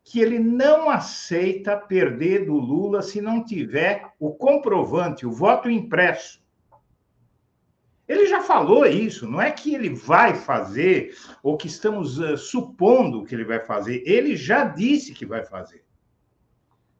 que 0.03 0.19
ele 0.19 0.37
não 0.37 0.89
aceita 0.89 1.75
perder 1.75 2.45
do 2.45 2.53
Lula 2.53 3.01
se 3.01 3.19
não 3.19 3.43
tiver 3.43 4.07
o 4.19 4.33
comprovante, 4.33 5.25
o 5.25 5.31
voto 5.31 5.69
impresso. 5.69 6.44
Ele 8.07 8.27
já 8.27 8.41
falou 8.41 8.85
isso, 8.85 9.27
não 9.27 9.41
é 9.41 9.51
que 9.51 9.73
ele 9.73 9.89
vai 9.89 10.35
fazer 10.35 11.15
ou 11.41 11.57
que 11.57 11.67
estamos 11.67 12.19
uh, 12.19 12.37
supondo 12.37 13.23
que 13.23 13.33
ele 13.33 13.43
vai 13.43 13.59
fazer, 13.59 14.03
ele 14.05 14.35
já 14.35 14.63
disse 14.63 15.13
que 15.13 15.25
vai 15.25 15.43
fazer. 15.43 15.83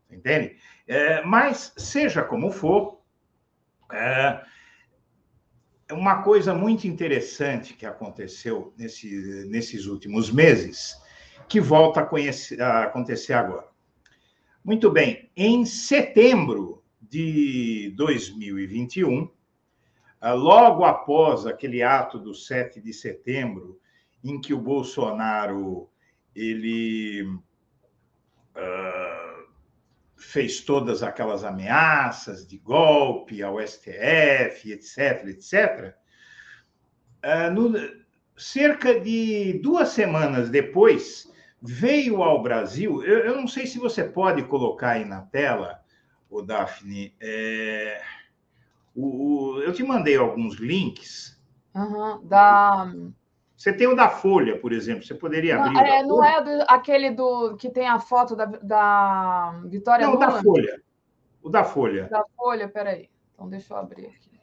Entende? 0.10 0.58
É, 0.88 1.24
mas, 1.24 1.74
seja 1.78 2.24
como 2.24 2.50
for, 2.50 3.02
é, 3.92 4.44
uma 5.92 6.24
coisa 6.24 6.54
muito 6.54 6.88
interessante 6.88 7.74
que 7.74 7.86
aconteceu 7.86 8.74
nesse, 8.78 9.46
nesses 9.48 9.86
últimos 9.86 10.32
meses, 10.32 10.96
que 11.48 11.60
volta 11.60 12.00
a, 12.00 12.06
conhecer, 12.06 12.60
a 12.62 12.84
acontecer 12.84 13.34
agora. 13.34 13.68
Muito 14.64 14.90
bem, 14.90 15.30
em 15.36 15.64
setembro 15.66 16.84
de 17.00 17.94
2021, 17.96 19.24
é, 19.24 19.30
logo 20.34 20.84
após 20.84 21.46
aquele 21.46 21.84
ato 21.84 22.18
do 22.18 22.34
7 22.34 22.82
de 22.82 22.94
setembro, 22.94 23.80
em 24.24 24.40
que 24.42 24.54
o 24.54 24.60
Bolsonaro 24.60 25.90
ele 26.36 27.24
uh, 28.56 29.46
fez 30.18 30.62
todas 30.62 31.04
aquelas 31.04 31.44
ameaças 31.44 32.48
de 32.48 32.58
golpe 32.58 33.44
ao 33.44 33.60
STF, 33.62 34.72
etc., 34.72 35.28
etc., 35.28 35.96
uh, 37.24 37.52
no, 37.54 37.74
cerca 38.36 39.00
de 39.00 39.60
duas 39.62 39.90
semanas 39.90 40.50
depois, 40.50 41.32
veio 41.62 42.22
ao 42.22 42.42
Brasil. 42.42 43.04
Eu, 43.04 43.20
eu, 43.20 43.36
não 43.36 43.48
sei 43.48 43.66
se 43.66 43.80
você 43.80 44.04
pode 44.04 44.44
colocar 44.44 44.92
aí 44.92 45.06
na 45.06 45.22
tela, 45.22 45.80
o 46.30 46.42
Daphne. 46.42 47.16
É, 47.20 48.02
o, 48.96 49.56
o, 49.56 49.62
eu 49.62 49.74
te 49.74 49.84
mandei 49.84 50.16
alguns 50.16 50.56
links. 50.56 51.36
Uhum, 51.76 52.26
da 52.26 52.90
você 53.56 53.72
tem 53.72 53.88
o 53.88 53.96
da 53.96 54.10
Folha, 54.10 54.60
por 54.60 54.74
exemplo, 54.74 55.04
você 55.04 55.16
poderia 55.16 55.58
abrir. 55.58 55.74
Não 55.74 55.82
é, 55.82 56.04
não 56.04 56.24
é 56.24 56.44
do, 56.44 56.66
aquele 56.68 57.10
do 57.10 57.56
que 57.56 57.70
tem 57.70 57.88
a 57.88 58.00
foto 58.00 58.36
da, 58.36 58.46
da 58.46 59.62
Vitória 59.66 60.06
Não, 60.06 60.14
Lula? 60.14 60.28
o 60.28 60.32
da 60.32 60.44
Folha. 60.44 60.82
O 61.42 61.50
da 61.50 61.64
Folha. 61.64 62.10
Da 62.10 62.24
Folha, 62.36 62.68
peraí. 62.68 63.10
Então, 63.34 63.48
deixa 63.50 63.74
eu 63.74 63.78
abrir 63.78 64.08
aqui. 64.08 64.36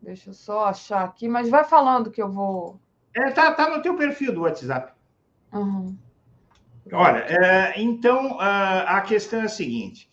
Deixa 0.00 0.30
eu 0.30 0.34
só 0.34 0.64
achar 0.64 1.04
aqui, 1.04 1.28
mas 1.28 1.48
vai 1.48 1.64
falando 1.64 2.10
que 2.10 2.20
eu 2.20 2.28
vou. 2.30 2.80
É, 3.14 3.30
tá, 3.30 3.52
tá 3.52 3.68
no 3.68 3.82
teu 3.82 3.94
perfil 3.94 4.34
do 4.34 4.40
WhatsApp. 4.42 4.92
Uhum. 5.52 5.96
Olha, 6.92 7.18
é, 7.18 7.80
então 7.80 8.36
a 8.40 9.00
questão 9.02 9.42
é 9.42 9.44
a 9.44 9.48
seguinte. 9.48 10.10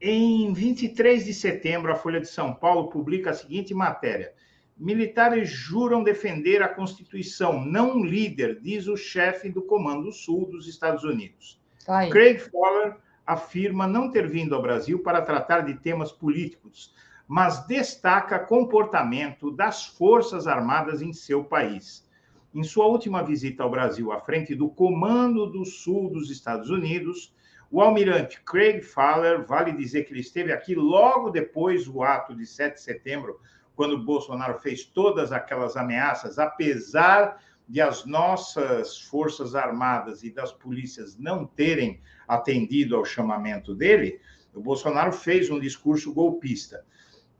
Em 0.00 0.52
23 0.52 1.24
de 1.24 1.32
setembro, 1.32 1.92
a 1.92 1.96
Folha 1.96 2.20
de 2.20 2.28
São 2.28 2.52
Paulo 2.52 2.88
publica 2.88 3.30
a 3.30 3.34
seguinte 3.34 3.72
matéria: 3.72 4.32
Militares 4.76 5.48
juram 5.48 6.02
defender 6.02 6.62
a 6.62 6.68
Constituição, 6.68 7.64
não 7.64 7.96
um 7.96 8.04
líder, 8.04 8.60
diz 8.60 8.88
o 8.88 8.96
chefe 8.96 9.48
do 9.48 9.62
Comando 9.62 10.10
Sul 10.10 10.46
dos 10.46 10.66
Estados 10.66 11.04
Unidos. 11.04 11.60
Tá 11.86 12.08
Craig 12.08 12.38
Fowler 12.38 12.96
afirma 13.26 13.86
não 13.86 14.10
ter 14.10 14.28
vindo 14.28 14.54
ao 14.54 14.62
Brasil 14.62 14.98
para 14.98 15.22
tratar 15.22 15.60
de 15.60 15.74
temas 15.74 16.10
políticos, 16.10 16.92
mas 17.26 17.66
destaca 17.66 18.38
comportamento 18.38 19.50
das 19.50 19.86
Forças 19.86 20.46
Armadas 20.46 21.00
em 21.00 21.12
seu 21.12 21.44
país. 21.44 22.04
Em 22.54 22.62
sua 22.62 22.86
última 22.86 23.22
visita 23.22 23.62
ao 23.62 23.70
Brasil, 23.70 24.12
à 24.12 24.20
frente 24.20 24.54
do 24.54 24.68
Comando 24.68 25.46
do 25.46 25.64
Sul 25.64 26.10
dos 26.10 26.30
Estados 26.30 26.68
Unidos, 26.68 27.34
o 27.74 27.80
almirante 27.80 28.40
Craig 28.46 28.82
Fowler, 28.82 29.44
vale 29.44 29.72
dizer 29.72 30.04
que 30.04 30.12
ele 30.12 30.20
esteve 30.20 30.52
aqui 30.52 30.76
logo 30.76 31.28
depois 31.28 31.86
do 31.86 32.04
ato 32.04 32.32
de 32.32 32.46
7 32.46 32.74
de 32.74 32.80
setembro, 32.80 33.40
quando 33.74 34.04
Bolsonaro 34.04 34.60
fez 34.60 34.84
todas 34.84 35.32
aquelas 35.32 35.76
ameaças, 35.76 36.38
apesar 36.38 37.42
de 37.68 37.80
as 37.80 38.04
nossas 38.04 39.00
forças 39.00 39.56
armadas 39.56 40.22
e 40.22 40.30
das 40.30 40.52
polícias 40.52 41.18
não 41.18 41.44
terem 41.44 42.00
atendido 42.28 42.94
ao 42.94 43.04
chamamento 43.04 43.74
dele, 43.74 44.20
o 44.54 44.60
Bolsonaro 44.60 45.10
fez 45.10 45.50
um 45.50 45.58
discurso 45.58 46.14
golpista. 46.14 46.84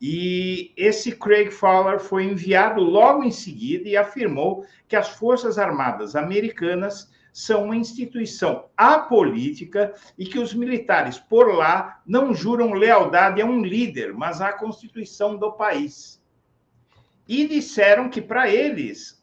E 0.02 0.73
esse 0.77 1.12
Craig 1.12 1.52
Fowler 1.52 2.01
foi 2.01 2.24
enviado 2.24 2.81
logo 2.81 3.23
em 3.23 3.31
seguida 3.31 3.89
e 3.89 3.97
afirmou 3.97 4.66
que 4.89 4.97
as 4.97 5.11
Forças 5.11 5.59
Armadas 5.59 6.16
americanas 6.16 7.09
são 7.35 7.65
uma 7.65 7.77
instituição 7.77 8.70
apolítica 8.77 9.93
e 10.16 10.24
que 10.24 10.39
os 10.39 10.55
militares 10.55 11.19
por 11.19 11.52
lá 11.52 12.01
não 12.06 12.32
juram 12.32 12.73
lealdade 12.73 13.43
a 13.43 13.44
um 13.44 13.61
líder, 13.61 14.15
mas 14.15 14.40
à 14.40 14.52
Constituição 14.52 15.36
do 15.36 15.52
país 15.52 16.23
e 17.27 17.47
disseram 17.48 18.09
que 18.09 18.20
para 18.20 18.48
eles 18.48 19.20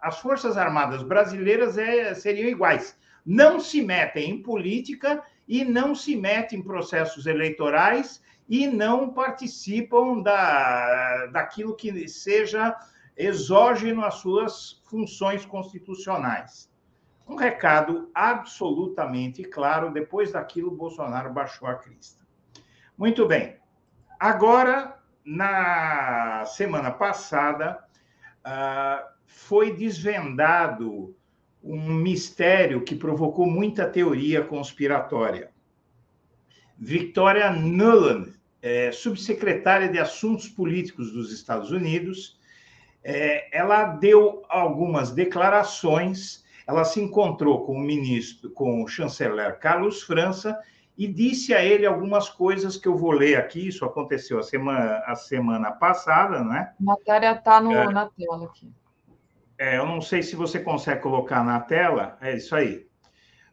as 0.00 0.18
Forças 0.18 0.56
Armadas 0.56 1.02
brasileiras 1.02 1.76
é, 1.76 2.14
seriam 2.14 2.48
iguais. 2.48 2.96
Não 3.24 3.58
se 3.58 3.82
metem 3.82 4.30
em 4.30 4.42
política 4.42 5.22
e 5.48 5.64
não 5.64 5.94
se 5.94 6.14
metem 6.14 6.60
em 6.60 6.62
processos 6.62 7.26
eleitorais 7.26 8.22
e 8.48 8.68
não 8.68 9.10
participam 9.10 10.22
da, 10.22 11.26
daquilo 11.26 11.74
que 11.74 12.08
seja 12.08 12.76
exógeno 13.16 14.04
às 14.04 14.14
suas 14.16 14.80
funções 14.88 15.44
constitucionais. 15.44 16.70
Um 17.26 17.34
recado 17.34 18.10
absolutamente 18.14 19.42
claro, 19.42 19.92
depois 19.92 20.32
daquilo, 20.32 20.70
Bolsonaro 20.70 21.32
baixou 21.32 21.66
a 21.66 21.74
crista. 21.74 22.24
Muito 22.96 23.26
bem. 23.26 23.56
Agora, 24.18 24.98
na 25.24 26.44
semana 26.46 26.90
passada, 26.90 27.84
uh, 28.46 29.06
foi 29.26 29.74
desvendado 29.74 31.16
um 31.62 31.92
mistério 31.92 32.84
que 32.84 32.94
provocou 32.94 33.44
muita 33.44 33.88
teoria 33.88 34.42
conspiratória. 34.44 35.50
Victoria 36.78 37.50
Nuland, 37.50 38.32
é, 38.62 38.92
subsecretária 38.92 39.88
de 39.88 39.98
Assuntos 39.98 40.48
Políticos 40.48 41.12
dos 41.12 41.32
Estados 41.32 41.70
Unidos. 41.70 42.38
É, 43.02 43.56
ela 43.56 43.86
deu 43.86 44.42
algumas 44.48 45.10
declarações. 45.10 46.44
Ela 46.66 46.84
se 46.84 47.00
encontrou 47.00 47.64
com 47.64 47.74
o 47.74 47.80
ministro, 47.80 48.50
com 48.50 48.82
o 48.82 48.88
chanceler 48.88 49.58
Carlos 49.58 50.02
França 50.02 50.58
e 50.98 51.06
disse 51.06 51.54
a 51.54 51.62
ele 51.62 51.86
algumas 51.86 52.28
coisas 52.28 52.76
que 52.76 52.88
eu 52.88 52.96
vou 52.96 53.12
ler 53.12 53.36
aqui. 53.36 53.68
Isso 53.68 53.84
aconteceu 53.84 54.38
a 54.38 54.42
semana, 54.42 55.02
a 55.06 55.14
semana 55.14 55.70
passada, 55.72 56.42
né? 56.42 56.72
A 56.80 56.82
matéria 56.82 57.32
está 57.32 57.58
é, 57.58 57.92
na 57.92 58.06
tela 58.06 58.46
aqui. 58.46 58.72
É, 59.58 59.78
eu 59.78 59.86
não 59.86 60.00
sei 60.00 60.22
se 60.22 60.34
você 60.34 60.58
consegue 60.58 61.02
colocar 61.02 61.44
na 61.44 61.60
tela. 61.60 62.18
É 62.20 62.36
isso 62.36 62.54
aí. 62.54 62.86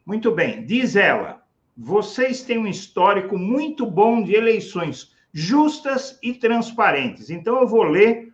Muito 0.06 0.32
bem. 0.32 0.66
Diz 0.66 0.96
ela: 0.96 1.44
vocês 1.76 2.44
têm 2.44 2.58
um 2.58 2.68
histórico 2.68 3.38
muito 3.38 3.86
bom 3.86 4.24
de 4.24 4.36
eleições 4.36 5.14
justas 5.34 6.20
e 6.22 6.34
transparentes. 6.34 7.30
Então 7.30 7.60
eu 7.60 7.68
vou 7.68 7.84
ler 7.84 8.34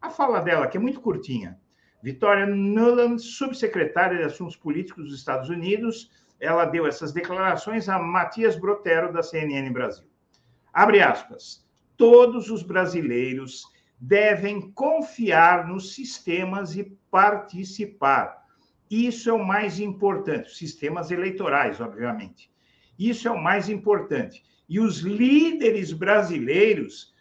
a 0.00 0.10
fala 0.10 0.40
dela, 0.40 0.66
que 0.66 0.76
é 0.76 0.80
muito 0.80 1.00
curtinha. 1.00 1.59
Vitória 2.02 2.46
Nuland, 2.46 3.20
subsecretária 3.20 4.18
de 4.18 4.24
Assuntos 4.24 4.56
Políticos 4.56 5.04
dos 5.04 5.14
Estados 5.14 5.50
Unidos, 5.50 6.10
ela 6.40 6.64
deu 6.64 6.86
essas 6.86 7.12
declarações 7.12 7.88
a 7.88 7.98
Matias 7.98 8.56
Brotero, 8.56 9.12
da 9.12 9.22
CNN 9.22 9.70
Brasil. 9.70 10.06
Abre 10.72 11.02
aspas. 11.02 11.66
Todos 11.96 12.50
os 12.50 12.62
brasileiros 12.62 13.64
devem 14.00 14.70
confiar 14.72 15.68
nos 15.68 15.94
sistemas 15.94 16.74
e 16.74 16.84
participar. 17.10 18.46
Isso 18.90 19.28
é 19.28 19.32
o 19.32 19.44
mais 19.44 19.78
importante. 19.78 20.56
Sistemas 20.56 21.10
eleitorais, 21.10 21.80
obviamente. 21.80 22.50
Isso 22.98 23.28
é 23.28 23.30
o 23.30 23.42
mais 23.42 23.68
importante. 23.68 24.42
E 24.68 24.80
os 24.80 25.00
líderes 25.00 25.92
brasileiros 25.92 27.12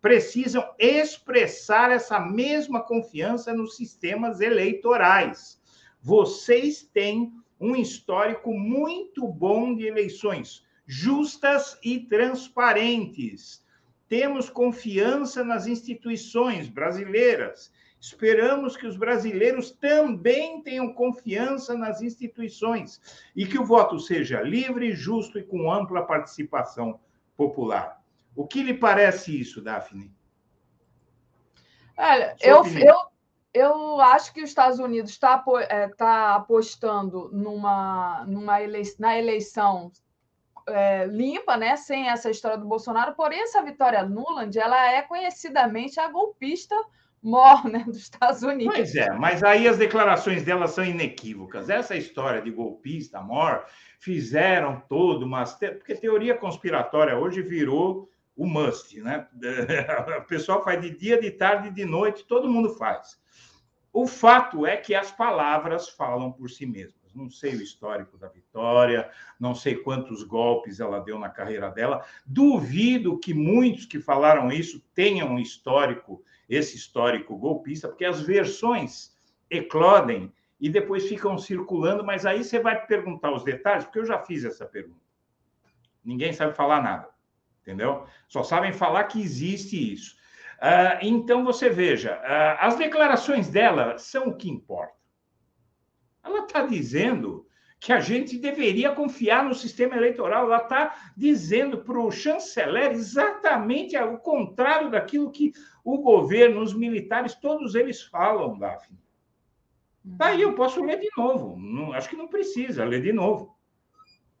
precisam 0.00 0.64
expressar 0.78 1.90
essa 1.90 2.18
mesma 2.20 2.80
confiança 2.80 3.52
nos 3.52 3.76
sistemas 3.76 4.40
eleitorais. 4.40 5.60
Vocês 6.00 6.82
têm 6.82 7.32
um 7.60 7.74
histórico 7.74 8.52
muito 8.52 9.26
bom 9.26 9.74
de 9.74 9.86
eleições 9.86 10.64
justas 10.86 11.78
e 11.82 12.00
transparentes. 12.00 13.64
Temos 14.08 14.50
confiança 14.50 15.42
nas 15.42 15.66
instituições 15.66 16.68
brasileiras. 16.68 17.72
Esperamos 17.98 18.76
que 18.76 18.86
os 18.86 18.98
brasileiros 18.98 19.70
também 19.70 20.60
tenham 20.60 20.92
confiança 20.92 21.74
nas 21.74 22.02
instituições 22.02 23.00
e 23.34 23.46
que 23.46 23.58
o 23.58 23.64
voto 23.64 23.98
seja 23.98 24.42
livre, 24.42 24.94
justo 24.94 25.38
e 25.38 25.42
com 25.42 25.72
ampla 25.72 26.02
participação 26.02 27.00
popular. 27.34 28.03
O 28.34 28.46
que 28.46 28.62
lhe 28.62 28.74
parece 28.74 29.38
isso, 29.38 29.62
Daphne? 29.62 30.12
Olha, 31.96 32.34
eu, 32.40 32.64
eu, 32.66 32.96
eu 33.52 34.00
acho 34.00 34.32
que 34.32 34.42
os 34.42 34.48
Estados 34.48 34.80
Unidos 34.80 35.12
está 35.12 35.42
é, 35.68 35.88
tá 35.88 36.34
apostando 36.34 37.30
numa, 37.32 38.24
numa 38.26 38.60
eleição, 38.60 38.96
na 38.98 39.16
eleição 39.16 39.92
é, 40.68 41.06
limpa, 41.06 41.56
né, 41.56 41.76
sem 41.76 42.08
essa 42.08 42.30
história 42.30 42.58
do 42.58 42.66
Bolsonaro. 42.66 43.14
Porém, 43.14 43.40
essa 43.42 43.62
vitória 43.62 44.02
Nuland, 44.02 44.58
ela 44.58 44.90
é 44.90 45.02
conhecidamente 45.02 46.00
a 46.00 46.08
golpista 46.08 46.74
mor 47.22 47.64
né, 47.64 47.84
dos 47.86 47.96
Estados 47.98 48.42
Unidos. 48.42 48.74
Pois 48.74 48.94
é, 48.96 49.10
mas 49.12 49.42
aí 49.42 49.66
as 49.66 49.78
declarações 49.78 50.44
dela 50.44 50.66
são 50.66 50.84
inequívocas. 50.84 51.70
Essa 51.70 51.96
história 51.96 52.42
de 52.42 52.50
golpista, 52.50 53.20
mor, 53.20 53.64
fizeram 53.98 54.82
todo 54.88 55.24
uma... 55.24 55.44
Porque 55.44 55.94
teoria 55.94 56.36
conspiratória 56.36 57.16
hoje 57.16 57.40
virou 57.40 58.10
o 58.36 58.46
must, 58.46 59.00
né? 59.00 59.28
O 60.18 60.26
pessoal 60.26 60.62
faz 60.62 60.80
de 60.80 60.90
dia, 60.90 61.20
de 61.20 61.30
tarde, 61.30 61.70
de 61.70 61.84
noite, 61.84 62.24
todo 62.24 62.50
mundo 62.50 62.70
faz. 62.70 63.20
O 63.92 64.06
fato 64.06 64.66
é 64.66 64.76
que 64.76 64.94
as 64.94 65.12
palavras 65.12 65.88
falam 65.88 66.32
por 66.32 66.50
si 66.50 66.66
mesmas. 66.66 67.14
Não 67.14 67.30
sei 67.30 67.54
o 67.54 67.62
histórico 67.62 68.18
da 68.18 68.26
Vitória, 68.26 69.08
não 69.38 69.54
sei 69.54 69.76
quantos 69.76 70.24
golpes 70.24 70.80
ela 70.80 70.98
deu 70.98 71.16
na 71.16 71.28
carreira 71.28 71.70
dela. 71.70 72.04
Duvido 72.26 73.20
que 73.20 73.32
muitos 73.32 73.86
que 73.86 74.00
falaram 74.00 74.50
isso 74.50 74.84
tenham 74.92 75.28
um 75.28 75.38
histórico, 75.38 76.24
esse 76.48 76.76
histórico 76.76 77.38
golpista, 77.38 77.86
porque 77.86 78.04
as 78.04 78.20
versões 78.20 79.16
eclodem 79.48 80.32
e 80.58 80.68
depois 80.68 81.08
ficam 81.08 81.38
circulando, 81.38 82.04
mas 82.04 82.26
aí 82.26 82.42
você 82.42 82.58
vai 82.58 82.84
perguntar 82.84 83.32
os 83.32 83.44
detalhes, 83.44 83.84
porque 83.84 84.00
eu 84.00 84.06
já 84.06 84.18
fiz 84.18 84.44
essa 84.44 84.66
pergunta. 84.66 85.04
Ninguém 86.04 86.32
sabe 86.32 86.54
falar 86.54 86.82
nada, 86.82 87.08
entendeu? 87.64 88.06
Só 88.28 88.42
sabem 88.42 88.72
falar 88.72 89.04
que 89.04 89.20
existe 89.20 89.92
isso. 89.92 90.16
Uh, 90.58 91.00
então, 91.02 91.44
você 91.44 91.70
veja, 91.70 92.16
uh, 92.16 92.58
as 92.60 92.76
declarações 92.76 93.48
dela 93.48 93.98
são 93.98 94.28
o 94.28 94.36
que 94.36 94.48
importa. 94.48 94.94
Ela 96.22 96.40
está 96.40 96.64
dizendo 96.64 97.46
que 97.80 97.92
a 97.92 98.00
gente 98.00 98.38
deveria 98.38 98.92
confiar 98.92 99.44
no 99.44 99.54
sistema 99.54 99.96
eleitoral. 99.96 100.46
Ela 100.46 100.62
está 100.62 101.12
dizendo 101.16 101.78
para 101.78 101.98
o 101.98 102.10
chanceler 102.10 102.92
exatamente 102.92 103.96
o 103.96 104.16
contrário 104.18 104.90
daquilo 104.90 105.30
que 105.30 105.52
o 105.84 105.98
governo, 105.98 106.62
os 106.62 106.72
militares, 106.72 107.34
todos 107.34 107.74
eles 107.74 108.02
falam, 108.02 108.58
Daphne. 108.58 108.98
Daí 110.02 110.42
eu 110.42 110.54
posso 110.54 110.82
ler 110.82 110.98
de 110.98 111.08
novo. 111.16 111.58
Não, 111.58 111.92
acho 111.92 112.08
que 112.08 112.16
não 112.16 112.28
precisa 112.28 112.84
ler 112.84 113.02
de 113.02 113.12
novo. 113.12 113.54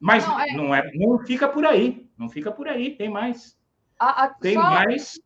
Mas 0.00 0.26
não, 0.26 0.40
é... 0.40 0.52
Não, 0.52 0.74
é, 0.74 0.90
não 0.94 1.18
fica 1.18 1.48
por 1.48 1.66
aí. 1.66 2.03
Não 2.16 2.28
fica 2.28 2.50
por 2.52 2.68
aí. 2.68 2.96
Tem 2.96 3.08
mais. 3.08 3.58
A, 3.98 4.24
a, 4.24 4.28
tem 4.28 4.54
só... 4.54 4.62
mais 4.62 5.18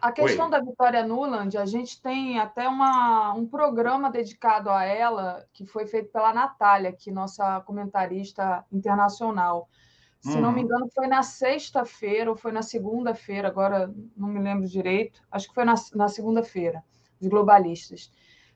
a 0.00 0.10
questão 0.10 0.46
Oi. 0.46 0.50
da 0.50 0.60
Vitória 0.60 1.06
Nuland, 1.06 1.58
a 1.58 1.66
gente 1.66 2.00
tem 2.00 2.38
até 2.38 2.66
uma, 2.66 3.34
um 3.34 3.46
programa 3.46 4.10
dedicado 4.10 4.70
a 4.70 4.82
ela, 4.82 5.46
que 5.52 5.66
foi 5.66 5.86
feito 5.86 6.10
pela 6.10 6.32
Natália, 6.32 6.92
que 6.92 7.10
é 7.10 7.12
nossa 7.12 7.60
comentarista 7.60 8.64
internacional. 8.72 9.68
Se 10.20 10.38
não 10.38 10.52
me 10.52 10.60
uhum. 10.60 10.66
engano, 10.66 10.88
foi 10.94 11.06
na 11.06 11.22
sexta-feira 11.22 12.30
ou 12.30 12.36
foi 12.36 12.52
na 12.52 12.62
segunda-feira, 12.62 13.48
agora 13.48 13.92
não 14.16 14.28
me 14.28 14.38
lembro 14.38 14.68
direito, 14.68 15.22
acho 15.30 15.48
que 15.48 15.54
foi 15.54 15.64
na, 15.64 15.74
na 15.94 16.08
segunda-feira, 16.08 16.82
de 17.18 17.28
globalistas, 17.28 18.10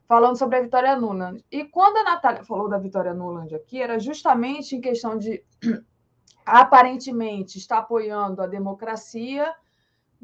falando 0.07 0.39
sobre 0.39 0.59
a 0.59 0.63
Vitória 0.63 0.97
Nuland. 0.97 1.43
E 1.51 1.65
quando 1.65 1.99
a 1.99 2.05
Natália 2.05 2.45
falou 2.45 2.69
da 2.69 2.79
Vitória 2.79 3.15
Nuland 3.15 3.55
aqui, 3.55 3.81
era 3.81 3.99
justamente 3.99 4.77
em 4.77 4.81
questão 4.81 5.19
de 5.19 5.43
aparentemente 6.45 7.59
estar 7.59 7.79
apoiando 7.79 8.43
a 8.43 8.47
democracia 8.47 9.55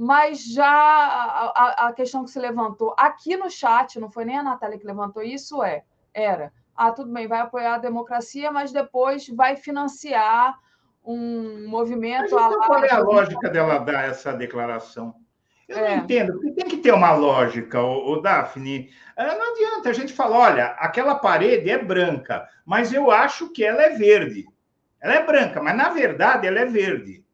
mas 0.03 0.43
já 0.47 0.67
a, 0.67 1.89
a, 1.89 1.93
questão 1.93 2.25
que 2.25 2.31
se 2.31 2.39
levantou 2.39 2.95
aqui 2.97 3.37
no 3.37 3.51
chat, 3.51 4.01
não 4.01 4.11
foi 4.11 4.25
nem 4.25 4.39
a 4.39 4.43
Natália 4.43 4.79
que 4.79 4.87
levantou 4.87 5.23
isso, 5.23 5.63
é, 5.63 5.83
era, 6.15 6.51
ah, 6.75 6.91
tudo 6.91 7.13
bem, 7.13 7.29
vai 7.29 7.41
apoiar 7.41 7.75
a 7.75 7.79
democracia, 7.79 8.51
mas 8.51 8.73
depois 8.73 9.29
vai 9.29 9.57
financiar 9.57 10.59
um 11.05 11.69
movimento... 11.69 12.35
Mas 12.35 12.47
então, 12.47 12.67
qual 12.67 12.83
é 12.83 12.91
a 12.91 12.99
lógica 12.99 13.51
dela 13.51 13.77
dar 13.77 14.09
essa 14.09 14.33
declaração? 14.33 15.15
Eu 15.69 15.77
é. 15.77 15.97
não 15.97 16.05
entendo, 16.05 16.33
porque 16.33 16.53
tem 16.53 16.69
que 16.69 16.79
ter 16.79 16.95
uma 16.95 17.13
lógica, 17.13 17.83
o, 17.83 18.13
o 18.13 18.23
Daphne. 18.23 18.89
Ah, 19.15 19.35
não 19.37 19.53
adianta 19.53 19.91
a 19.91 19.93
gente 19.93 20.15
falar, 20.15 20.39
olha, 20.39 20.67
aquela 20.79 21.15
parede 21.17 21.69
é 21.69 21.77
branca, 21.77 22.49
mas 22.65 22.91
eu 22.91 23.11
acho 23.11 23.51
que 23.51 23.63
ela 23.63 23.83
é 23.83 23.91
verde. 23.91 24.47
Ela 25.01 25.15
é 25.15 25.27
branca, 25.27 25.63
mas 25.63 25.77
na 25.77 25.89
verdade 25.89 26.47
ela 26.47 26.61
é 26.61 26.67
verde. 26.67 27.25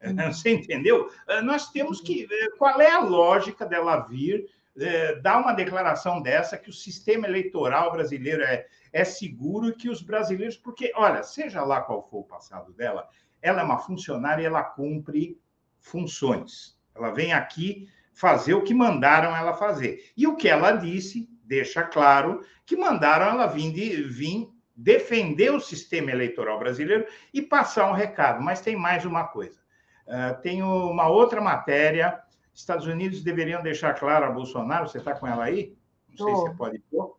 Você 0.32 0.50
entendeu? 0.50 1.10
Eh, 1.28 1.42
nós 1.42 1.70
temos 1.70 2.00
que. 2.00 2.26
Qual 2.56 2.80
é 2.80 2.90
a 2.90 3.00
lógica 3.00 3.66
dela 3.66 4.00
vir 4.00 4.48
é, 4.78 5.16
dar 5.16 5.38
uma 5.38 5.52
declaração 5.52 6.22
dessa 6.22 6.56
que 6.56 6.70
o 6.70 6.72
sistema 6.72 7.26
eleitoral 7.26 7.92
brasileiro 7.92 8.42
é, 8.42 8.66
é 8.92 9.04
seguro 9.04 9.68
e 9.68 9.74
que 9.74 9.88
os 9.88 10.02
brasileiros. 10.02 10.56
Porque, 10.56 10.92
olha, 10.94 11.22
seja 11.22 11.62
lá 11.62 11.80
qual 11.80 12.08
for 12.08 12.20
o 12.20 12.24
passado 12.24 12.72
dela, 12.72 13.08
ela 13.42 13.60
é 13.60 13.64
uma 13.64 13.78
funcionária 13.78 14.42
e 14.42 14.46
ela 14.46 14.62
cumpre 14.62 15.38
funções. 15.78 16.78
Ela 16.94 17.10
vem 17.10 17.32
aqui 17.32 17.88
fazer 18.12 18.54
o 18.54 18.62
que 18.62 18.74
mandaram 18.74 19.36
ela 19.36 19.54
fazer. 19.54 20.12
E 20.16 20.26
o 20.26 20.36
que 20.36 20.48
ela 20.48 20.72
disse 20.72 21.28
deixa 21.44 21.82
claro 21.82 22.44
que 22.64 22.76
mandaram 22.76 23.26
ela 23.26 23.46
vir, 23.46 23.72
de, 23.72 24.02
vir 24.02 24.48
defender 24.80 25.50
o 25.50 25.60
sistema 25.60 26.10
eleitoral 26.10 26.58
brasileiro 26.58 27.06
e 27.34 27.42
passar 27.42 27.90
um 27.90 27.94
recado. 27.94 28.42
Mas 28.42 28.60
tem 28.60 28.76
mais 28.76 29.04
uma 29.04 29.24
coisa. 29.24 29.60
Uh, 30.06 30.40
tem 30.40 30.62
uma 30.62 31.08
outra 31.08 31.40
matéria. 31.40 32.20
Estados 32.54 32.86
Unidos 32.86 33.22
deveriam 33.22 33.62
deixar 33.62 33.94
claro 33.94 34.24
a 34.24 34.30
Bolsonaro. 34.30 34.88
Você 34.88 34.98
está 34.98 35.14
com 35.14 35.26
ela 35.26 35.44
aí? 35.44 35.76
Não 36.08 36.26
sei 36.26 36.34
se 36.34 36.40
você 36.42 36.54
pode 36.54 36.78
pôr. 36.90 37.16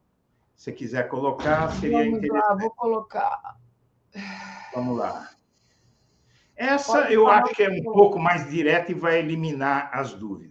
Se 0.55 0.71
quiser 0.71 1.07
colocar, 1.07 1.71
seria 1.73 1.99
Vamos 1.99 2.17
interessante. 2.17 2.49
Lá, 2.49 2.55
vou 2.55 2.71
colocar. 2.71 3.55
Vamos 4.73 4.97
lá. 4.97 5.29
Essa 6.55 7.01
pode 7.01 7.13
eu 7.13 7.27
acho 7.27 7.55
que 7.55 7.63
é 7.63 7.69
um 7.69 7.83
pouco 7.83 8.19
mais 8.19 8.49
direta 8.49 8.91
e 8.91 8.95
vai 8.95 9.19
eliminar 9.19 9.89
as 9.93 10.13
dúvidas. 10.13 10.50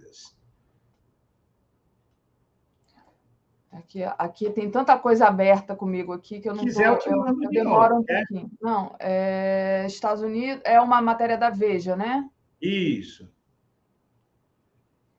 Aqui, 3.73 4.03
aqui 4.03 4.51
tem 4.51 4.69
tanta 4.69 4.99
coisa 4.99 5.27
aberta 5.27 5.77
comigo 5.77 6.13
aqui 6.13 6.41
que 6.41 6.49
eu 6.49 6.55
não 6.55 6.65
Quiser, 6.65 6.99
tô, 6.99 7.09
eu, 7.09 7.27
eu, 7.27 7.43
eu 7.43 7.51
demoro 7.51 7.99
um 7.99 8.05
é? 8.09 8.19
pouquinho. 8.19 8.51
Não, 8.61 8.97
é, 8.99 9.85
Estados 9.87 10.23
Unidos 10.23 10.61
é 10.65 10.81
uma 10.81 11.01
matéria 11.01 11.39
da 11.39 11.51
Veja, 11.51 11.95
né? 11.95 12.29
Isso. 12.61 13.31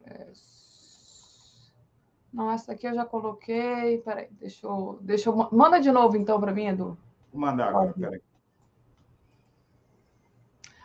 É, 0.04 0.32
não, 2.34 2.52
essa 2.52 2.72
aqui 2.72 2.88
eu 2.88 2.94
já 2.94 3.06
coloquei. 3.06 4.00
Peraí, 4.00 4.28
deixa 4.32 4.66
eu, 4.66 5.00
deixa 5.02 5.30
eu. 5.30 5.50
Manda 5.52 5.80
de 5.80 5.92
novo 5.92 6.16
então 6.16 6.40
para 6.40 6.54
mim, 6.54 6.68
Edu. 6.68 6.98
Vou 7.32 7.42
mandar 7.42 7.70
agora, 7.70 7.94
peraí. 7.94 8.22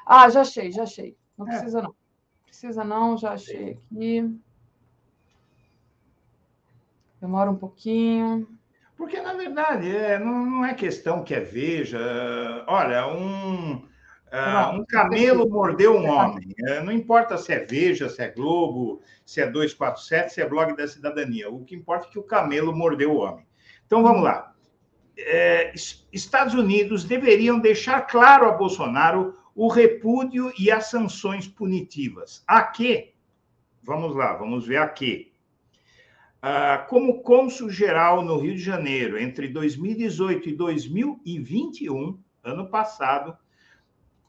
Ah, 0.05 0.28
já 0.28 0.43
achei, 0.43 0.70
já 0.70 0.82
achei. 0.84 1.16
Não 1.36 1.47
é. 1.47 1.51
precisa 1.51 1.82
não. 1.82 1.94
Precisa 2.44 2.84
não, 2.84 3.16
já 3.16 3.32
achei 3.32 3.72
aqui. 3.72 4.40
Demora 7.20 7.51
um 7.51 7.56
pouquinho. 7.56 8.47
Porque, 8.97 9.20
na 9.20 9.34
verdade, 9.34 9.94
é, 9.94 10.18
não, 10.18 10.47
não 10.47 10.64
é 10.64 10.74
questão 10.74 11.22
que 11.22 11.34
é 11.34 11.40
veja. 11.40 11.98
Olha, 12.66 13.06
um 13.09 13.86
ah, 14.30 14.70
um 14.70 14.84
camelo 14.84 15.48
mordeu 15.48 15.97
um 15.97 16.09
homem. 16.09 16.55
É, 16.66 16.82
não 16.82 16.93
importa 16.93 17.38
se 17.38 17.52
é 17.52 17.60
Veja, 17.60 18.09
se 18.09 18.22
é 18.22 18.28
Globo, 18.28 19.01
se 19.24 19.40
é 19.40 19.47
247, 19.47 20.34
se 20.34 20.40
é 20.40 20.48
blog 20.48 20.76
da 20.76 20.86
cidadania. 20.86 21.48
O 21.48 21.64
que 21.64 21.74
importa 21.74 22.06
é 22.06 22.10
que 22.10 22.18
o 22.18 22.22
camelo 22.22 22.74
mordeu 22.74 23.12
o 23.12 23.18
homem. 23.18 23.47
Então 23.86 24.02
vamos 24.02 24.22
lá. 24.22 24.52
É, 25.16 25.72
Estados 26.12 26.55
Unidos 26.55 27.05
deveriam 27.05 27.59
deixar 27.59 28.02
claro 28.02 28.47
a 28.47 28.52
Bolsonaro 28.52 29.34
o 29.55 29.68
repúdio 29.68 30.52
e 30.59 30.70
as 30.70 30.86
sanções 30.86 31.48
punitivas. 31.48 32.44
A 32.47 32.62
que? 32.62 33.14
Vamos 33.82 34.14
lá, 34.14 34.34
vamos 34.34 34.66
ver 34.66 34.78
a 34.78 34.88
que. 34.88 35.32
Ah, 36.48 36.78
como 36.89 37.24
cônsul 37.24 37.70
geral 37.70 38.23
no 38.23 38.39
Rio 38.39 38.55
de 38.55 38.62
Janeiro 38.62 39.18
entre 39.18 39.48
2018 39.48 40.51
e 40.51 40.52
2021, 40.52 42.20
ano 42.44 42.70
passado, 42.70 43.36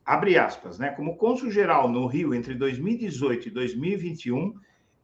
abre 0.04 0.36
aspas, 0.36 0.80
né? 0.80 0.90
Como 0.90 1.16
cônsul 1.16 1.52
geral 1.52 1.88
no 1.88 2.08
Rio 2.08 2.34
entre 2.34 2.56
2018 2.56 3.50
e 3.50 3.52
2021, 3.52 4.56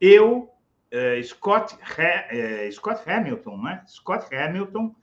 eu, 0.02 0.50
eh, 0.90 1.22
Scott, 1.22 1.78
eh, 2.00 2.68
Scott 2.72 3.08
Hamilton, 3.08 3.62
né? 3.62 3.84
Scott 3.86 4.36
Hamilton, 4.36 4.96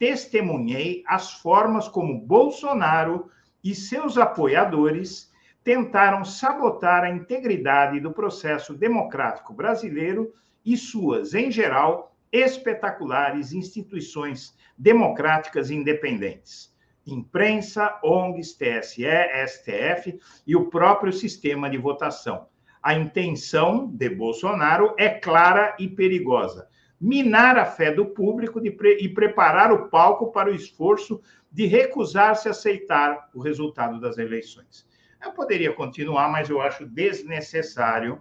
testemunhei 0.00 1.04
as 1.06 1.34
formas 1.34 1.86
como 1.86 2.26
Bolsonaro 2.26 3.30
e 3.62 3.72
seus 3.72 4.18
apoiadores 4.18 5.30
tentaram 5.62 6.24
sabotar 6.24 7.04
a 7.04 7.10
integridade 7.10 8.00
do 8.00 8.10
processo 8.10 8.74
democrático 8.74 9.54
brasileiro 9.54 10.34
e 10.64 10.76
suas, 10.76 11.34
em 11.34 11.50
geral, 11.50 12.16
espetaculares 12.32 13.52
instituições 13.52 14.56
democráticas 14.78 15.70
independentes 15.70 16.72
imprensa, 17.06 17.98
ONGs, 18.02 18.54
TSE, 18.54 19.04
STF 19.46 20.18
e 20.46 20.54
o 20.54 20.68
próprio 20.68 21.12
sistema 21.12 21.68
de 21.68 21.78
votação. 21.78 22.46
A 22.82 22.94
intenção 22.94 23.86
de 23.86 24.08
Bolsonaro 24.08 24.94
é 24.98 25.08
clara 25.08 25.76
e 25.78 25.88
perigosa: 25.88 26.68
minar 27.00 27.56
a 27.58 27.64
fé 27.64 27.92
do 27.92 28.06
público 28.06 28.60
pre 28.76 28.98
e 29.00 29.08
preparar 29.08 29.72
o 29.72 29.88
palco 29.88 30.32
para 30.32 30.50
o 30.50 30.54
esforço 30.54 31.20
de 31.50 31.66
recusar-se 31.66 32.48
a 32.48 32.52
aceitar 32.52 33.28
o 33.34 33.40
resultado 33.40 34.00
das 34.00 34.18
eleições. 34.18 34.86
Eu 35.22 35.32
poderia 35.32 35.72
continuar, 35.72 36.28
mas 36.28 36.50
eu 36.50 36.60
acho 36.60 36.84
desnecessário. 36.86 38.20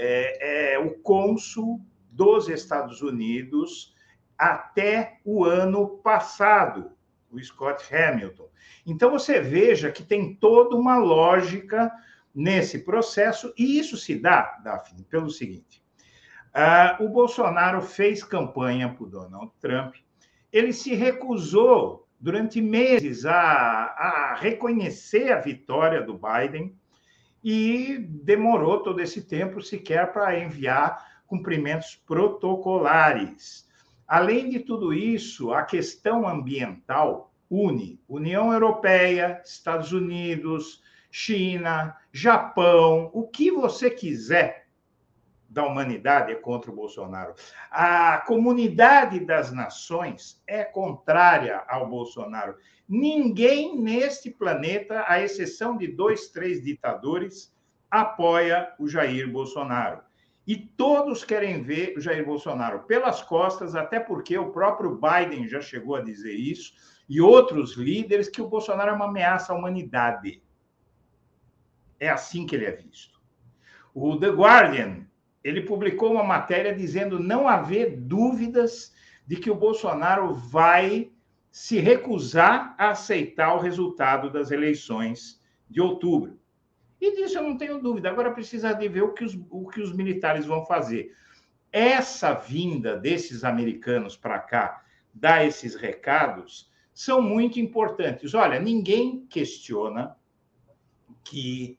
É, 0.00 0.74
é, 0.74 0.78
o 0.78 0.94
cônsul 1.00 1.80
dos 2.10 2.48
Estados 2.48 3.02
Unidos 3.02 3.94
até 4.38 5.18
o 5.24 5.44
ano 5.44 5.98
passado 5.98 6.92
o 7.30 7.42
Scott 7.42 7.82
Hamilton. 7.94 8.48
Então 8.86 9.10
você 9.10 9.40
veja 9.40 9.90
que 9.90 10.02
tem 10.02 10.34
toda 10.34 10.76
uma 10.76 10.96
lógica 10.96 11.92
nesse 12.34 12.80
processo, 12.80 13.52
e 13.58 13.78
isso 13.78 13.96
se 13.96 14.14
dá, 14.14 14.58
Daphne, 14.62 15.04
pelo 15.04 15.30
seguinte: 15.30 15.82
uh, 16.54 17.04
o 17.04 17.08
Bolsonaro 17.08 17.82
fez 17.82 18.22
campanha 18.24 18.88
para 18.88 19.04
o 19.04 19.10
Donald 19.10 19.52
Trump, 19.60 19.96
ele 20.52 20.72
se 20.72 20.94
recusou 20.94 22.08
durante 22.20 22.60
meses 22.60 23.24
a, 23.26 23.34
a 23.34 24.34
reconhecer 24.34 25.32
a 25.32 25.40
vitória 25.40 26.02
do 26.02 26.18
Biden 26.18 26.74
e 27.42 27.98
demorou 27.98 28.82
todo 28.82 29.00
esse 29.00 29.22
tempo 29.22 29.60
sequer 29.62 30.12
para 30.12 30.38
enviar 30.38 31.22
cumprimentos 31.26 31.94
protocolares. 31.94 33.68
Além 34.06 34.48
de 34.48 34.60
tudo 34.60 34.92
isso, 34.92 35.52
a 35.52 35.62
questão 35.62 36.26
ambiental 36.26 37.32
une 37.50 38.00
União 38.08 38.52
Europeia, 38.52 39.40
Estados 39.44 39.92
Unidos, 39.92 40.82
China, 41.10 41.96
Japão, 42.12 43.10
o 43.12 43.26
que 43.26 43.50
você 43.50 43.90
quiser 43.90 44.67
da 45.48 45.64
humanidade 45.64 46.30
é 46.30 46.34
contra 46.34 46.70
o 46.70 46.74
Bolsonaro. 46.74 47.34
A 47.70 48.18
comunidade 48.26 49.20
das 49.20 49.50
nações 49.50 50.42
é 50.46 50.62
contrária 50.62 51.64
ao 51.66 51.88
Bolsonaro. 51.88 52.56
Ninguém 52.86 53.80
neste 53.80 54.30
planeta, 54.30 55.04
à 55.06 55.20
exceção 55.20 55.76
de 55.76 55.88
dois, 55.88 56.28
três 56.28 56.62
ditadores, 56.62 57.54
apoia 57.90 58.74
o 58.78 58.86
Jair 58.86 59.30
Bolsonaro. 59.30 60.02
E 60.46 60.56
todos 60.56 61.24
querem 61.24 61.62
ver 61.62 61.96
o 61.96 62.00
Jair 62.00 62.24
Bolsonaro 62.24 62.80
pelas 62.80 63.22
costas, 63.22 63.74
até 63.74 64.00
porque 64.00 64.36
o 64.38 64.50
próprio 64.50 64.98
Biden 64.98 65.46
já 65.46 65.60
chegou 65.60 65.96
a 65.96 66.02
dizer 66.02 66.34
isso, 66.34 66.72
e 67.08 67.20
outros 67.20 67.76
líderes, 67.76 68.28
que 68.28 68.40
o 68.40 68.48
Bolsonaro 68.48 68.90
é 68.90 68.94
uma 68.94 69.06
ameaça 69.06 69.52
à 69.52 69.56
humanidade. 69.56 70.42
É 71.98 72.08
assim 72.08 72.46
que 72.46 72.54
ele 72.54 72.66
é 72.66 72.72
visto. 72.72 73.18
O 73.94 74.18
The 74.18 74.28
Guardian, 74.28 75.06
ele 75.42 75.62
publicou 75.62 76.12
uma 76.12 76.24
matéria 76.24 76.74
dizendo 76.74 77.18
não 77.18 77.48
haver 77.48 77.96
dúvidas 77.96 78.92
de 79.26 79.36
que 79.36 79.50
o 79.50 79.54
Bolsonaro 79.54 80.34
vai 80.34 81.10
se 81.50 81.78
recusar 81.78 82.74
a 82.78 82.90
aceitar 82.90 83.54
o 83.54 83.60
resultado 83.60 84.30
das 84.30 84.50
eleições 84.50 85.40
de 85.68 85.80
outubro. 85.80 86.38
E 87.00 87.14
disso 87.14 87.38
eu 87.38 87.42
não 87.42 87.56
tenho 87.56 87.80
dúvida. 87.80 88.10
Agora 88.10 88.32
precisa 88.32 88.72
de 88.72 88.88
ver 88.88 89.02
o 89.02 89.12
que 89.12 89.24
os, 89.24 89.38
o 89.50 89.68
que 89.68 89.80
os 89.80 89.92
militares 89.92 90.44
vão 90.44 90.64
fazer. 90.64 91.14
Essa 91.70 92.34
vinda 92.34 92.96
desses 92.96 93.44
americanos 93.44 94.16
para 94.16 94.38
cá, 94.38 94.82
dar 95.12 95.44
esses 95.44 95.74
recados, 95.74 96.70
são 96.92 97.22
muito 97.22 97.60
importantes. 97.60 98.34
Olha, 98.34 98.58
ninguém 98.58 99.26
questiona 99.26 100.16
que 101.22 101.78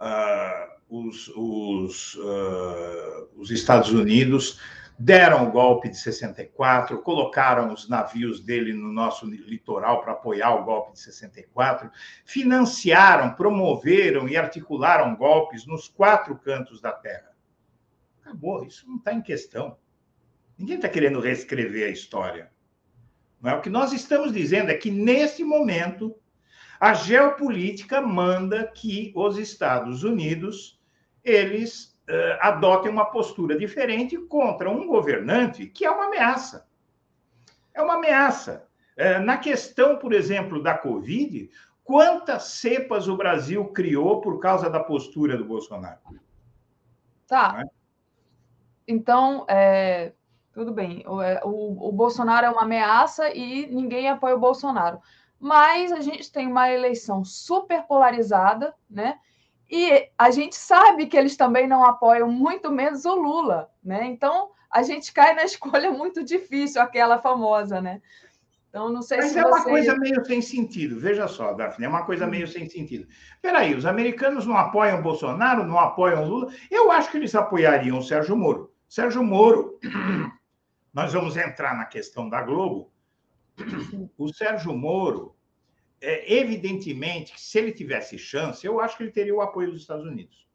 uh, 0.00 0.73
os, 0.94 1.28
os, 1.34 2.14
uh, 2.14 3.28
os 3.36 3.50
Estados 3.50 3.90
Unidos 3.90 4.60
deram 4.96 5.48
o 5.48 5.50
golpe 5.50 5.88
de 5.88 5.96
64, 5.96 7.02
colocaram 7.02 7.72
os 7.72 7.88
navios 7.88 8.40
dele 8.40 8.72
no 8.72 8.92
nosso 8.92 9.26
litoral 9.26 10.02
para 10.02 10.12
apoiar 10.12 10.54
o 10.54 10.64
golpe 10.64 10.92
de 10.92 11.00
64, 11.00 11.90
financiaram, 12.24 13.34
promoveram 13.34 14.28
e 14.28 14.36
articularam 14.36 15.16
golpes 15.16 15.66
nos 15.66 15.88
quatro 15.88 16.36
cantos 16.36 16.80
da 16.80 16.92
terra. 16.92 17.32
Acabou, 18.20 18.64
isso 18.64 18.88
não 18.88 18.96
está 18.96 19.12
em 19.12 19.20
questão. 19.20 19.76
Ninguém 20.56 20.76
está 20.76 20.88
querendo 20.88 21.18
reescrever 21.18 21.88
a 21.88 21.92
história. 21.92 22.52
Não 23.42 23.50
é? 23.50 23.54
O 23.56 23.60
que 23.60 23.68
nós 23.68 23.92
estamos 23.92 24.32
dizendo 24.32 24.70
é 24.70 24.74
que, 24.74 24.92
nesse 24.92 25.42
momento, 25.42 26.16
a 26.78 26.94
geopolítica 26.94 28.00
manda 28.00 28.64
que 28.68 29.12
os 29.16 29.36
Estados 29.38 30.04
Unidos 30.04 30.80
eles 31.24 31.96
uh, 32.08 32.38
adotem 32.40 32.90
uma 32.90 33.06
postura 33.06 33.56
diferente 33.56 34.18
contra 34.18 34.70
um 34.70 34.86
governante 34.86 35.66
que 35.66 35.84
é 35.84 35.90
uma 35.90 36.06
ameaça. 36.06 36.68
É 37.72 37.82
uma 37.82 37.94
ameaça. 37.94 38.66
Uh, 38.96 39.20
na 39.24 39.38
questão, 39.38 39.96
por 39.96 40.12
exemplo, 40.12 40.62
da 40.62 40.76
Covid, 40.76 41.50
quantas 41.82 42.44
cepas 42.44 43.08
o 43.08 43.16
Brasil 43.16 43.64
criou 43.66 44.20
por 44.20 44.38
causa 44.38 44.68
da 44.68 44.80
postura 44.80 45.36
do 45.36 45.44
Bolsonaro? 45.44 46.00
Tá. 47.26 47.62
É? 47.62 47.64
Então, 48.86 49.46
é, 49.48 50.12
tudo 50.52 50.72
bem. 50.72 51.04
O, 51.06 51.20
é, 51.20 51.40
o, 51.44 51.88
o, 51.88 51.92
Bolsonaro 51.92 52.46
é 52.46 52.50
uma 52.50 52.62
ameaça 52.62 53.34
e 53.34 53.66
ninguém 53.66 54.08
apoia 54.08 54.36
o 54.36 54.40
Bolsonaro. 54.40 55.00
Mas 55.40 55.90
a 55.90 56.00
gente 56.00 56.30
tem 56.30 56.46
uma 56.46 56.70
eleição 56.70 57.24
super 57.24 57.82
polarizada, 57.86 58.74
né? 58.88 59.18
E 59.70 60.08
a 60.18 60.30
gente 60.30 60.56
sabe 60.56 61.06
que 61.06 61.16
eles 61.16 61.36
também 61.36 61.66
não 61.66 61.84
apoiam 61.84 62.30
muito 62.30 62.70
menos 62.70 63.04
o 63.04 63.14
Lula, 63.14 63.70
né? 63.82 64.04
Então 64.06 64.50
a 64.70 64.82
gente 64.82 65.12
cai 65.12 65.34
na 65.34 65.44
escolha 65.44 65.90
muito 65.90 66.24
difícil, 66.24 66.80
aquela 66.80 67.18
famosa, 67.18 67.80
né? 67.80 68.00
Então, 68.74 68.90
não 68.90 69.02
sei 69.02 69.18
Mas 69.18 69.30
se 69.30 69.38
é 69.38 69.42
você... 69.42 69.48
uma 69.48 69.62
coisa 69.62 69.96
meio 69.96 70.24
sem 70.24 70.42
sentido. 70.42 70.98
Veja 70.98 71.28
só, 71.28 71.52
Daphne, 71.52 71.86
é 71.86 71.88
uma 71.88 72.04
coisa 72.04 72.26
meio 72.26 72.48
sem 72.48 72.68
sentido. 72.68 73.06
Peraí, 73.40 73.72
os 73.72 73.86
americanos 73.86 74.46
não 74.46 74.56
apoiam 74.56 75.00
Bolsonaro, 75.00 75.64
não 75.64 75.78
apoiam 75.78 76.24
o 76.24 76.26
Lula? 76.26 76.52
Eu 76.68 76.90
acho 76.90 77.08
que 77.08 77.16
eles 77.16 77.32
apoiariam 77.36 77.98
o 77.98 78.02
Sérgio 78.02 78.36
Moro. 78.36 78.74
Sérgio 78.88 79.22
Moro, 79.22 79.78
nós 80.92 81.12
vamos 81.12 81.36
entrar 81.36 81.76
na 81.76 81.84
questão 81.84 82.28
da 82.28 82.42
Globo. 82.42 82.90
O 84.18 84.34
Sérgio 84.34 84.76
Moro, 84.76 85.36
é, 86.04 86.34
evidentemente, 86.34 87.32
se 87.40 87.58
ele 87.58 87.72
tivesse 87.72 88.18
chance, 88.18 88.66
eu 88.66 88.80
acho 88.80 88.96
que 88.96 89.02
ele 89.04 89.12
teria 89.12 89.34
o 89.34 89.40
apoio 89.40 89.70
dos 89.70 89.80
Estados 89.80 90.04
Unidos. 90.04 90.46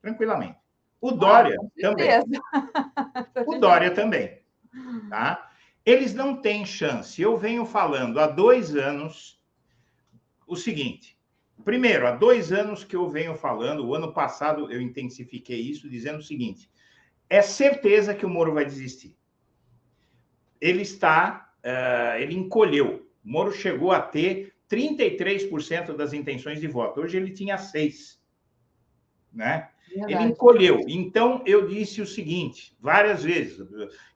Tranquilamente. 0.00 0.58
O 1.00 1.10
Dória 1.12 1.56
ah, 1.58 1.80
também. 1.80 2.08
o 3.46 3.58
Dória 3.58 3.90
também. 3.90 4.38
Tá? 5.08 5.50
Eles 5.84 6.14
não 6.14 6.36
têm 6.36 6.64
chance. 6.64 7.20
Eu 7.20 7.36
venho 7.36 7.64
falando 7.64 8.20
há 8.20 8.26
dois 8.26 8.76
anos 8.76 9.40
o 10.46 10.54
seguinte. 10.54 11.18
Primeiro, 11.64 12.06
há 12.06 12.12
dois 12.12 12.52
anos 12.52 12.84
que 12.84 12.96
eu 12.96 13.08
venho 13.08 13.34
falando, 13.34 13.86
o 13.86 13.94
ano 13.94 14.12
passado 14.12 14.70
eu 14.70 14.80
intensifiquei 14.80 15.60
isso, 15.60 15.88
dizendo 15.88 16.18
o 16.18 16.22
seguinte: 16.22 16.70
é 17.28 17.40
certeza 17.40 18.14
que 18.14 18.26
o 18.26 18.28
Moro 18.28 18.52
vai 18.52 18.64
desistir. 18.64 19.16
Ele 20.60 20.82
está, 20.82 21.52
uh, 21.64 22.20
ele 22.20 22.34
encolheu. 22.34 23.08
O 23.24 23.30
Moro 23.30 23.52
chegou 23.52 23.92
a 23.92 24.00
ter 24.00 24.51
33% 24.72 25.94
das 25.94 26.14
intenções 26.14 26.58
de 26.58 26.66
voto. 26.66 27.00
Hoje 27.02 27.18
ele 27.18 27.30
tinha 27.30 27.56
6%. 27.56 28.16
Né? 29.32 29.68
Verdade. 29.88 30.12
Ele 30.12 30.22
encolheu. 30.24 30.80
Então, 30.88 31.42
eu 31.44 31.66
disse 31.66 32.00
o 32.00 32.06
seguinte, 32.06 32.74
várias 32.80 33.22
vezes. 33.22 33.58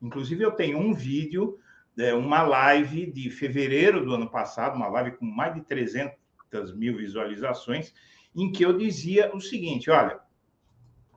Inclusive, 0.01 0.43
eu 0.43 0.53
tenho 0.53 0.79
um 0.79 0.95
vídeo, 0.95 1.59
é, 1.99 2.15
uma 2.15 2.43
live 2.43 3.11
de 3.11 3.31
fevereiro 3.31 4.05
do 4.05 4.15
ano 4.15 4.31
passado, 4.31 4.77
uma 4.77 4.89
live 4.89 5.17
com 5.17 5.27
mais 5.27 5.55
de 5.55 5.61
300 5.63 6.17
mil 6.75 6.97
visualizações, 6.97 7.93
em 8.35 8.51
que 8.51 8.65
eu 8.65 8.77
dizia 8.77 9.35
o 9.35 9.41
seguinte: 9.41 9.91
olha, 9.91 10.21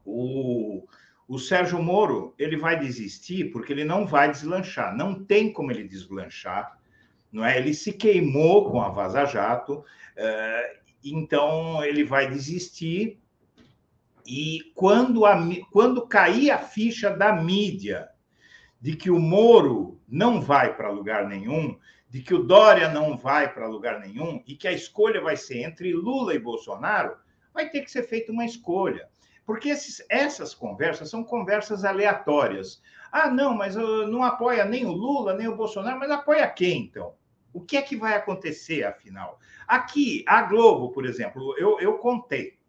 o, 0.05 0.85
o 1.27 1.37
Sérgio 1.37 1.81
Moro 1.81 2.33
ele 2.37 2.57
vai 2.57 2.79
desistir 2.79 3.51
porque 3.51 3.71
ele 3.71 3.85
não 3.85 4.05
vai 4.05 4.31
deslanchar. 4.31 4.95
Não 4.95 5.23
tem 5.23 5.51
como 5.53 5.71
ele 5.71 5.83
deslanchar. 5.83 6.78
Não 7.31 7.45
é? 7.45 7.57
Ele 7.57 7.73
se 7.73 7.93
queimou 7.93 8.71
com 8.71 8.81
a 8.81 8.89
Vaza 8.89 9.25
Jato, 9.25 9.83
é, 10.15 10.79
então 11.03 11.83
ele 11.83 12.03
vai 12.03 12.29
desistir 12.29 13.19
e 14.25 14.71
quando, 14.75 15.25
a, 15.25 15.39
quando 15.71 16.07
cair 16.07 16.51
a 16.51 16.59
ficha 16.59 17.09
da 17.09 17.33
mídia 17.33 18.09
de 18.79 18.95
que 18.95 19.09
o 19.09 19.19
Moro 19.19 19.99
não 20.07 20.41
vai 20.41 20.75
para 20.75 20.91
lugar 20.91 21.27
nenhum, 21.27 21.77
de 22.09 22.21
que 22.21 22.33
o 22.33 22.43
Dória 22.43 22.89
não 22.89 23.17
vai 23.17 23.53
para 23.53 23.67
lugar 23.67 23.99
nenhum 23.99 24.41
e 24.47 24.55
que 24.55 24.67
a 24.67 24.71
escolha 24.71 25.21
vai 25.21 25.35
ser 25.35 25.63
entre 25.63 25.93
Lula 25.93 26.33
e 26.33 26.39
Bolsonaro, 26.39 27.17
vai 27.53 27.69
ter 27.69 27.81
que 27.81 27.91
ser 27.91 28.03
feita 28.03 28.31
uma 28.31 28.45
escolha. 28.45 29.07
Porque 29.45 29.69
esses, 29.69 30.05
essas 30.09 30.53
conversas 30.53 31.09
são 31.09 31.23
conversas 31.23 31.83
aleatórias. 31.83 32.81
Ah, 33.11 33.29
não, 33.29 33.55
mas 33.55 33.75
não 33.75 34.23
apoia 34.23 34.63
nem 34.63 34.85
o 34.85 34.91
Lula, 34.91 35.33
nem 35.33 35.47
o 35.47 35.55
Bolsonaro, 35.55 35.99
mas 35.99 36.11
apoia 36.11 36.47
quem, 36.47 36.83
então? 36.83 37.15
O 37.51 37.61
que 37.61 37.77
é 37.77 37.81
que 37.81 37.95
vai 37.95 38.15
acontecer, 38.15 38.83
afinal? 38.83 39.39
Aqui, 39.67 40.23
a 40.27 40.43
Globo, 40.43 40.91
por 40.91 41.05
exemplo, 41.05 41.55
eu, 41.57 41.79
eu 41.79 41.97
contei. 41.97 42.59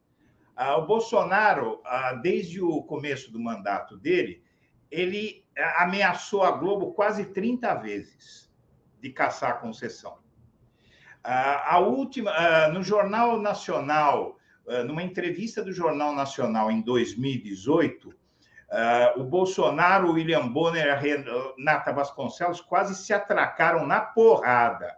Ah, 0.56 0.76
o 0.76 0.86
Bolsonaro, 0.86 1.80
ah, 1.84 2.12
desde 2.14 2.60
o 2.60 2.82
começo 2.82 3.32
do 3.32 3.40
mandato 3.40 3.96
dele, 3.96 4.42
ele 4.90 5.44
ah, 5.56 5.84
ameaçou 5.84 6.42
a 6.42 6.50
Globo 6.50 6.92
quase 6.92 7.26
30 7.26 7.74
vezes 7.76 8.52
de 9.00 9.10
caçar 9.10 9.52
a 9.52 9.54
concessão. 9.54 10.18
A 11.22 11.78
última, 11.78 12.68
no 12.68 12.82
Jornal 12.82 13.38
Nacional, 13.38 14.38
numa 14.86 15.02
entrevista 15.02 15.62
do 15.62 15.70
Jornal 15.70 16.14
Nacional 16.14 16.70
em 16.70 16.80
2018, 16.80 18.14
o 19.16 19.24
Bolsonaro, 19.24 20.08
o 20.08 20.12
William 20.12 20.48
Bonner 20.48 20.86
e 20.86 20.90
a 20.90 20.96
Renata 20.96 21.92
Vasconcelos 21.92 22.60
quase 22.60 22.94
se 22.94 23.12
atracaram 23.12 23.86
na 23.86 24.00
porrada. 24.00 24.96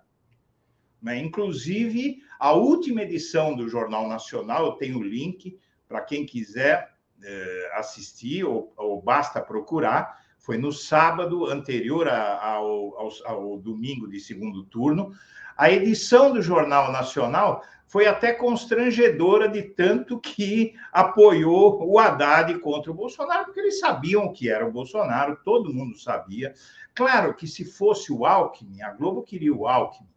Né? 1.01 1.19
Inclusive, 1.19 2.23
a 2.39 2.53
última 2.53 3.03
edição 3.03 3.57
do 3.57 3.69
Jornal 3.69 4.07
Nacional, 4.09 4.67
eu 4.67 4.73
tenho 4.73 4.99
o 4.99 5.03
link 5.03 5.59
para 5.89 6.01
quem 6.03 6.25
quiser 6.25 6.93
é, 7.23 7.71
assistir, 7.75 8.45
ou, 8.45 8.73
ou, 8.77 9.01
basta 9.01 9.41
procurar, 9.41 10.21
foi 10.39 10.59
no 10.59 10.73
sábado 10.73 11.47
anterior 11.47 12.09
ao, 12.09 12.99
ao, 12.99 13.11
ao 13.27 13.59
domingo 13.59 14.09
de 14.09 14.19
segundo 14.19 14.65
turno. 14.65 15.13
A 15.57 15.71
edição 15.71 16.33
do 16.33 16.43
Jornal 16.43 16.91
Nacional 16.91 17.63
foi 17.93 18.07
até 18.07 18.33
constrangedora 18.33 19.47
de 19.47 19.63
tanto 19.63 20.19
que 20.19 20.75
apoiou 20.91 21.87
o 21.87 21.99
Haddad 21.99 22.59
contra 22.61 22.91
o 22.91 22.95
Bolsonaro, 22.95 23.45
porque 23.45 23.61
eles 23.61 23.81
sabiam 23.81 24.33
que 24.33 24.49
era 24.49 24.67
o 24.67 24.73
Bolsonaro, 24.73 25.39
todo 25.45 25.75
mundo 25.75 25.99
sabia. 25.99 26.55
Claro 26.95 27.35
que 27.35 27.47
se 27.47 27.67
fosse 27.67 28.11
o 28.11 28.25
Alckmin, 28.25 28.81
a 28.81 28.93
Globo 28.93 29.23
queria 29.23 29.55
o 29.55 29.69
Alckmin, 29.69 30.09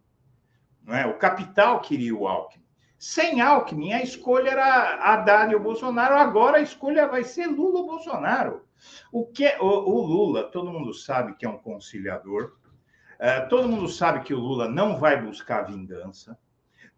não 0.85 0.95
é? 0.95 1.05
O 1.05 1.17
capital 1.17 1.81
queria 1.81 2.15
o 2.15 2.25
Alckmin. 2.29 2.63
Sem 2.97 3.41
Alckmin, 3.41 3.91
a 3.91 4.01
escolha 4.01 4.51
era 4.51 4.95
Haddad 5.03 5.53
ou 5.53 5.59
Bolsonaro, 5.59 6.15
agora 6.15 6.59
a 6.59 6.61
escolha 6.61 7.09
vai 7.09 7.25
ser 7.25 7.47
Lula 7.47 7.79
ou 7.79 7.87
Bolsonaro. 7.87 8.63
O, 9.11 9.25
que, 9.25 9.53
o, 9.59 9.65
o 9.65 10.01
Lula, 10.01 10.45
todo 10.45 10.71
mundo 10.71 10.93
sabe 10.93 11.35
que 11.35 11.45
é 11.45 11.49
um 11.49 11.57
conciliador, 11.57 12.53
é, 13.19 13.41
todo 13.41 13.67
mundo 13.67 13.89
sabe 13.89 14.21
que 14.21 14.33
o 14.33 14.39
Lula 14.39 14.69
não 14.69 14.97
vai 14.97 15.21
buscar 15.21 15.63
vingança, 15.63 16.39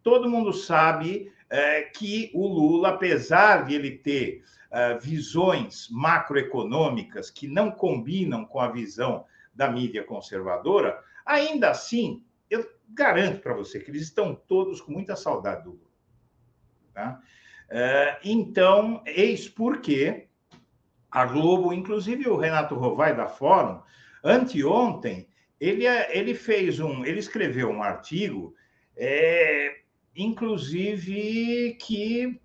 todo 0.03 0.29
mundo 0.29 0.53
sabe 0.53 1.31
é, 1.49 1.83
que 1.83 2.31
o 2.33 2.47
Lula, 2.47 2.89
apesar 2.89 3.65
de 3.65 3.75
ele 3.75 3.91
ter 3.91 4.43
é, 4.71 4.97
visões 4.97 5.87
macroeconômicas 5.89 7.29
que 7.29 7.47
não 7.47 7.71
combinam 7.71 8.45
com 8.45 8.59
a 8.59 8.71
visão 8.71 9.25
da 9.53 9.69
mídia 9.69 10.03
conservadora, 10.03 11.01
ainda 11.25 11.71
assim 11.71 12.23
garanto 12.89 13.41
para 13.41 13.53
você 13.53 13.79
que 13.79 13.91
eles 13.91 14.03
estão 14.03 14.33
todos 14.33 14.81
com 14.81 14.91
muita 14.91 15.15
saudade 15.15 15.63
do 15.63 15.71
Lula. 15.71 15.81
Tá? 16.93 17.21
É, 17.69 18.17
então, 18.23 19.03
eis 19.05 19.49
porque 19.49 20.27
a 21.11 21.25
Globo, 21.25 21.73
inclusive 21.73 22.27
o 22.29 22.37
Renato 22.37 22.75
Rovai 22.75 23.15
da 23.15 23.27
Fórum, 23.27 23.81
anteontem, 24.23 25.27
ele, 25.59 25.85
ele 25.85 26.33
fez 26.33 26.79
um, 26.79 27.03
ele 27.05 27.19
escreveu 27.19 27.69
um 27.69 27.83
artigo, 27.83 28.53
é, 28.95 29.76
inclusive 30.17 31.77
que 31.79 32.41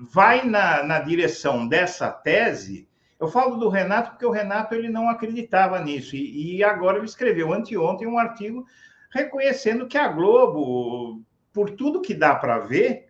vai 0.00 0.44
na, 0.44 0.82
na 0.82 0.98
direção 0.98 1.66
dessa 1.66 2.10
tese. 2.10 2.88
Eu 3.18 3.28
falo 3.28 3.56
do 3.56 3.68
Renato 3.68 4.10
porque 4.10 4.26
o 4.26 4.30
Renato 4.30 4.74
ele 4.74 4.88
não 4.88 5.08
acreditava 5.08 5.80
nisso 5.80 6.16
e, 6.16 6.56
e 6.56 6.64
agora 6.64 6.98
ele 6.98 7.06
escreveu 7.06 7.52
anteontem 7.52 8.06
um 8.06 8.18
artigo 8.18 8.66
reconhecendo 9.10 9.86
que 9.86 9.96
a 9.96 10.08
Globo, 10.08 11.22
por 11.52 11.70
tudo 11.70 12.02
que 12.02 12.12
dá 12.12 12.34
para 12.34 12.58
ver, 12.58 13.08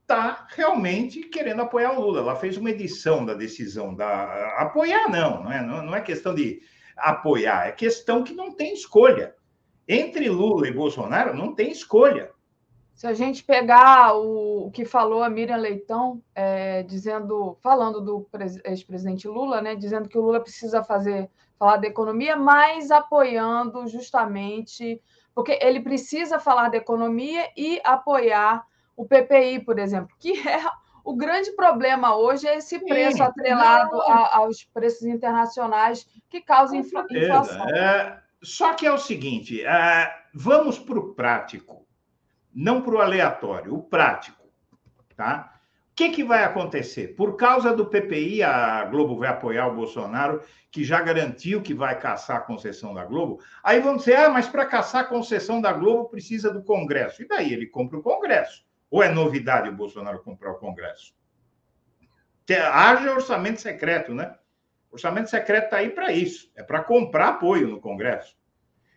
está 0.00 0.46
realmente 0.50 1.24
querendo 1.24 1.62
apoiar 1.62 1.92
o 1.92 2.00
Lula. 2.00 2.20
Ela 2.20 2.36
fez 2.36 2.56
uma 2.56 2.70
edição 2.70 3.26
da 3.26 3.34
decisão 3.34 3.92
da 3.92 4.54
apoiar 4.56 5.10
não, 5.10 5.42
não 5.42 5.52
é, 5.52 5.62
não 5.62 5.94
é 5.94 6.00
questão 6.00 6.34
de 6.34 6.62
apoiar, 6.96 7.66
é 7.66 7.72
questão 7.72 8.22
que 8.22 8.32
não 8.32 8.54
tem 8.54 8.72
escolha. 8.72 9.34
Entre 9.86 10.28
Lula 10.30 10.68
e 10.68 10.72
Bolsonaro 10.72 11.34
não 11.34 11.54
tem 11.54 11.70
escolha. 11.70 12.30
Se 12.96 13.06
a 13.06 13.12
gente 13.12 13.44
pegar 13.44 14.16
o, 14.16 14.70
que 14.72 14.86
falou 14.86 15.22
a 15.22 15.28
Miriam 15.28 15.58
Leitão, 15.58 16.22
é, 16.34 16.82
dizendo, 16.82 17.54
falando 17.62 18.00
do 18.00 18.26
ex-presidente 18.64 19.28
Lula, 19.28 19.60
né, 19.60 19.76
dizendo 19.76 20.08
que 20.08 20.16
o 20.16 20.22
Lula 20.22 20.40
precisa 20.40 20.82
fazer 20.82 21.28
falar 21.58 21.76
da 21.76 21.86
economia, 21.86 22.36
mas 22.36 22.90
apoiando 22.90 23.86
justamente, 23.86 24.98
porque 25.34 25.58
ele 25.60 25.80
precisa 25.80 26.38
falar 26.38 26.70
da 26.70 26.78
economia 26.78 27.50
e 27.54 27.78
apoiar 27.84 28.64
o 28.96 29.04
PPI, 29.04 29.60
por 29.60 29.78
exemplo, 29.78 30.16
que 30.18 30.32
é 30.48 30.58
o 31.04 31.14
grande 31.14 31.52
problema 31.52 32.16
hoje 32.16 32.48
é 32.48 32.56
esse 32.56 32.78
preço 32.78 33.18
Sim, 33.18 33.22
atrelado 33.22 34.00
a, 34.02 34.38
aos 34.38 34.64
preços 34.64 35.02
internacionais 35.02 36.06
que 36.30 36.40
causa 36.40 36.74
infla, 36.74 37.06
inflação. 37.10 37.68
É, 37.68 38.22
só 38.42 38.72
que 38.72 38.86
é 38.86 38.92
o 38.92 38.98
seguinte, 38.98 39.62
é, 39.62 40.10
vamos 40.34 40.78
para 40.78 40.98
o 40.98 41.14
prático, 41.14 41.85
não 42.56 42.80
para 42.80 42.94
o 42.94 43.00
aleatório, 43.00 43.74
o 43.74 43.82
prático, 43.82 44.44
tá? 45.14 45.56
que, 45.96 46.10
que 46.10 46.22
vai 46.22 46.44
acontecer? 46.44 47.16
Por 47.16 47.36
causa 47.36 47.74
do 47.74 47.86
PPI, 47.86 48.42
a 48.42 48.84
Globo 48.84 49.16
vai 49.16 49.30
apoiar 49.30 49.66
o 49.66 49.74
Bolsonaro, 49.74 50.42
que 50.70 50.84
já 50.84 51.00
garantiu 51.00 51.62
que 51.62 51.72
vai 51.72 51.98
caçar 51.98 52.36
a 52.36 52.40
concessão 52.40 52.92
da 52.92 53.02
Globo. 53.02 53.40
Aí 53.64 53.80
vão 53.80 53.96
dizer, 53.96 54.16
ah, 54.16 54.28
mas 54.28 54.46
para 54.46 54.66
caçar 54.66 55.00
a 55.00 55.06
concessão 55.06 55.58
da 55.58 55.72
Globo 55.72 56.10
precisa 56.10 56.52
do 56.52 56.62
Congresso. 56.62 57.22
E 57.22 57.26
daí 57.26 57.50
ele 57.50 57.66
compra 57.66 57.98
o 57.98 58.02
Congresso. 58.02 58.62
Ou 58.90 59.02
é 59.02 59.10
novidade 59.10 59.70
o 59.70 59.74
Bolsonaro 59.74 60.22
comprar 60.22 60.52
o 60.52 60.58
Congresso? 60.58 61.14
Haja 62.70 63.12
orçamento 63.12 63.62
secreto, 63.62 64.12
né? 64.12 64.34
O 64.90 64.96
orçamento 64.96 65.30
secreto 65.30 65.64
está 65.64 65.78
aí 65.78 65.88
para 65.88 66.12
isso. 66.12 66.52
É 66.54 66.62
para 66.62 66.84
comprar 66.84 67.28
apoio 67.28 67.68
no 67.68 67.80
Congresso. 67.80 68.36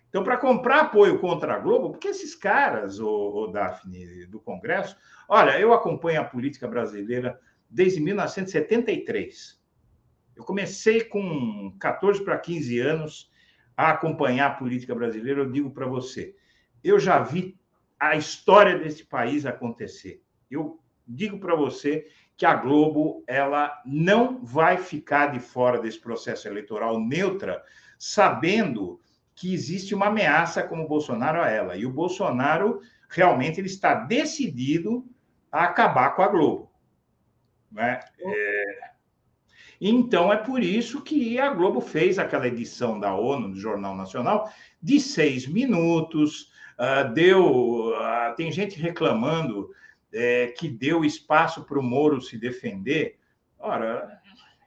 Então, 0.10 0.24
para 0.24 0.38
comprar 0.38 0.82
apoio 0.82 1.20
contra 1.20 1.54
a 1.54 1.60
Globo, 1.60 1.92
porque 1.92 2.08
esses 2.08 2.34
caras, 2.34 3.00
o, 3.00 3.08
o 3.08 3.48
Daphne, 3.48 4.26
do 4.26 4.40
Congresso, 4.40 4.98
olha, 5.28 5.60
eu 5.60 5.72
acompanho 5.72 6.22
a 6.22 6.26
política 6.26 6.68
brasileira 6.68 7.40
desde 7.70 8.02
1973. 8.02 9.60
Eu 10.36 10.44
comecei 10.44 11.04
com 11.04 11.76
14 11.80 12.24
para 12.24 12.40
15 12.40 12.80
anos 12.80 13.32
a 13.78 13.92
acompanhar 13.92 14.48
a 14.48 14.56
política 14.56 14.96
brasileira. 14.96 15.42
Eu 15.42 15.52
digo 15.52 15.70
para 15.70 15.86
você, 15.86 16.36
eu 16.84 17.00
já 17.00 17.20
vi 17.20 17.60
a 18.00 18.16
história 18.16 18.80
desse 18.80 19.06
país 19.06 19.46
acontecer. 19.46 20.24
Eu 20.50 20.80
digo 21.08 21.40
para 21.40 21.56
você 21.56 22.08
que 22.36 22.46
a 22.46 22.56
Globo 22.56 23.24
ela 23.28 23.82
não 23.86 24.44
vai 24.44 24.78
ficar 24.78 25.28
de 25.28 25.40
fora 25.40 25.80
desse 25.80 26.00
processo 26.00 26.48
eleitoral 26.48 27.00
neutra, 27.00 27.62
sabendo 27.98 29.00
que 29.40 29.54
existe 29.54 29.96
uma 29.96 30.08
ameaça 30.08 30.62
como 30.62 30.84
o 30.84 30.88
Bolsonaro 30.88 31.42
a 31.42 31.50
ela. 31.50 31.78
E 31.78 31.86
o 31.86 31.92
Bolsonaro 31.92 32.82
realmente 33.08 33.58
ele 33.58 33.68
está 33.68 33.96
decidido 33.96 35.08
a 35.50 35.64
acabar 35.64 36.14
com 36.14 36.22
a 36.22 36.28
Globo. 36.28 36.70
Né? 37.72 38.02
É... 38.20 38.90
Então 39.80 40.32
é 40.32 40.36
por 40.36 40.62
isso 40.62 41.02
que 41.02 41.40
a 41.40 41.54
Globo 41.54 41.80
fez 41.80 42.20
aquela 42.20 42.48
edição 42.48 43.00
da 43.00 43.16
ONU, 43.16 43.52
do 43.52 43.58
Jornal 43.58 43.96
Nacional, 43.96 44.52
de 44.84 45.00
seis 45.00 45.48
minutos. 45.48 46.52
Uh, 46.78 47.14
deu. 47.14 47.94
Uh, 47.94 48.36
tem 48.36 48.52
gente 48.52 48.78
reclamando 48.78 49.70
é, 50.12 50.48
que 50.48 50.68
deu 50.68 51.06
espaço 51.06 51.64
para 51.64 51.80
o 51.80 51.84
Moro 51.84 52.20
se 52.20 52.38
defender. 52.38 53.18
Ora, 53.58 54.20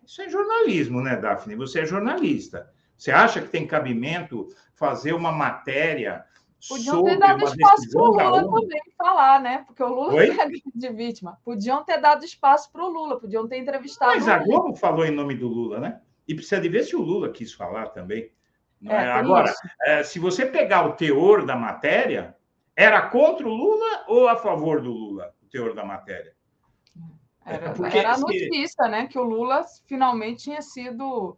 isso 0.03 0.23
é 0.23 0.31
jornalismo, 0.31 1.03
né, 1.03 1.15
Daphne? 1.15 1.57
Você 1.57 1.81
é 1.81 1.87
jornalista. 1.87 2.73
Você 3.03 3.11
acha 3.11 3.41
que 3.41 3.49
tem 3.49 3.67
cabimento 3.67 4.47
fazer 4.77 5.13
uma 5.13 5.33
matéria 5.33 6.25
Podiam 6.69 7.03
ter 7.03 7.19
dado 7.19 7.43
espaço 7.43 7.91
para 7.91 8.01
o 8.01 8.07
Lula 8.07 8.45
também 8.45 8.83
falar, 8.97 9.41
né? 9.41 9.65
Porque 9.67 9.83
o 9.83 9.89
Lula 9.89 10.15
Oi? 10.15 10.31
é 10.31 10.47
de 10.47 10.89
vítima. 10.91 11.37
Podiam 11.45 11.83
ter 11.83 11.99
dado 11.99 12.25
espaço 12.25 12.71
para 12.71 12.85
o 12.85 12.89
Lula, 12.89 13.19
podiam 13.19 13.49
ter 13.49 13.59
entrevistado. 13.59 14.13
Mas 14.13 14.29
a 14.29 14.39
Globo 14.39 14.77
falou 14.77 15.05
em 15.05 15.11
nome 15.11 15.35
do 15.35 15.49
Lula, 15.49 15.81
né? 15.81 16.01
E 16.29 16.33
precisa 16.33 16.61
de 16.61 16.69
ver 16.69 16.85
se 16.85 16.95
o 16.95 17.03
Lula 17.03 17.33
quis 17.33 17.53
falar 17.53 17.89
também. 17.89 18.31
É, 18.87 18.95
é? 18.95 19.11
Agora, 19.11 19.53
é, 19.85 20.05
se 20.05 20.21
você 20.21 20.47
pegar 20.47 20.87
o 20.87 20.93
teor 20.93 21.45
da 21.45 21.57
matéria, 21.57 22.37
era 22.77 23.03
contra 23.03 23.49
o 23.49 23.53
Lula 23.53 24.05
ou 24.07 24.29
a 24.29 24.37
favor 24.37 24.81
do 24.81 24.93
Lula, 24.93 25.35
o 25.43 25.47
teor 25.47 25.75
da 25.75 25.85
matéria? 25.85 26.33
Era, 27.45 27.67
é, 27.67 27.73
Porque, 27.73 27.99
era 27.99 28.15
a 28.15 28.19
notícia, 28.19 28.87
né? 28.87 29.09
Que 29.09 29.19
o 29.19 29.25
Lula 29.25 29.65
finalmente 29.89 30.45
tinha 30.45 30.63
sido 30.63 31.37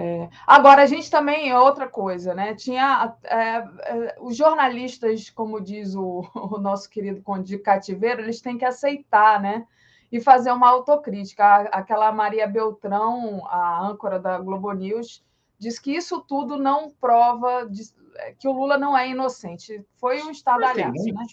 é. 0.00 0.28
Agora, 0.46 0.82
a 0.82 0.86
gente 0.86 1.10
também, 1.10 1.50
é 1.50 1.58
outra 1.58 1.88
coisa, 1.88 2.32
né? 2.32 2.54
Tinha 2.54 3.16
é, 3.24 3.36
é, 3.36 4.16
os 4.20 4.36
jornalistas, 4.36 5.28
como 5.28 5.60
diz 5.60 5.96
o, 5.96 6.24
o, 6.36 6.56
nosso 6.58 6.88
querido 6.88 7.20
Conde 7.20 7.48
de 7.48 7.58
Cativeiro, 7.58 8.22
eles 8.22 8.40
têm 8.40 8.56
que 8.56 8.64
aceitar, 8.64 9.42
né? 9.42 9.66
E 10.12 10.20
fazer 10.20 10.52
uma 10.52 10.68
autocrítica. 10.68 11.62
Aquela 11.72 12.12
Maria 12.12 12.46
Beltrão, 12.46 13.44
a 13.48 13.84
âncora 13.84 14.20
da 14.20 14.38
Globo 14.38 14.70
News, 14.70 15.24
diz 15.58 15.80
que 15.80 15.96
isso 15.96 16.20
tudo 16.20 16.56
não 16.56 16.90
prova 17.00 17.66
de, 17.68 17.82
é, 18.18 18.34
que 18.38 18.46
o 18.46 18.52
Lula 18.52 18.78
não 18.78 18.96
é 18.96 19.08
inocente. 19.08 19.84
Foi 19.96 20.22
um 20.22 20.30
estadalhaço, 20.30 21.12
né? 21.12 21.26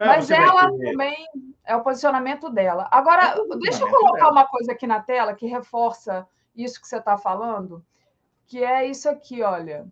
É, 0.00 0.06
Mas 0.06 0.28
ela 0.32 0.62
também 0.62 1.24
é 1.64 1.76
o 1.76 1.82
posicionamento 1.84 2.50
dela. 2.50 2.88
Agora, 2.90 3.36
é 3.38 3.56
deixa 3.58 3.84
eu 3.84 3.88
colocar 3.88 4.16
dela. 4.16 4.32
uma 4.32 4.46
coisa 4.48 4.72
aqui 4.72 4.84
na 4.84 4.98
tela 4.98 5.32
que 5.32 5.46
reforça 5.46 6.26
isso 6.54 6.80
que 6.80 6.86
você 6.88 6.98
está 6.98 7.16
falando, 7.16 7.84
que 8.46 8.62
é 8.62 8.86
isso 8.86 9.08
aqui, 9.08 9.42
olha. 9.42 9.86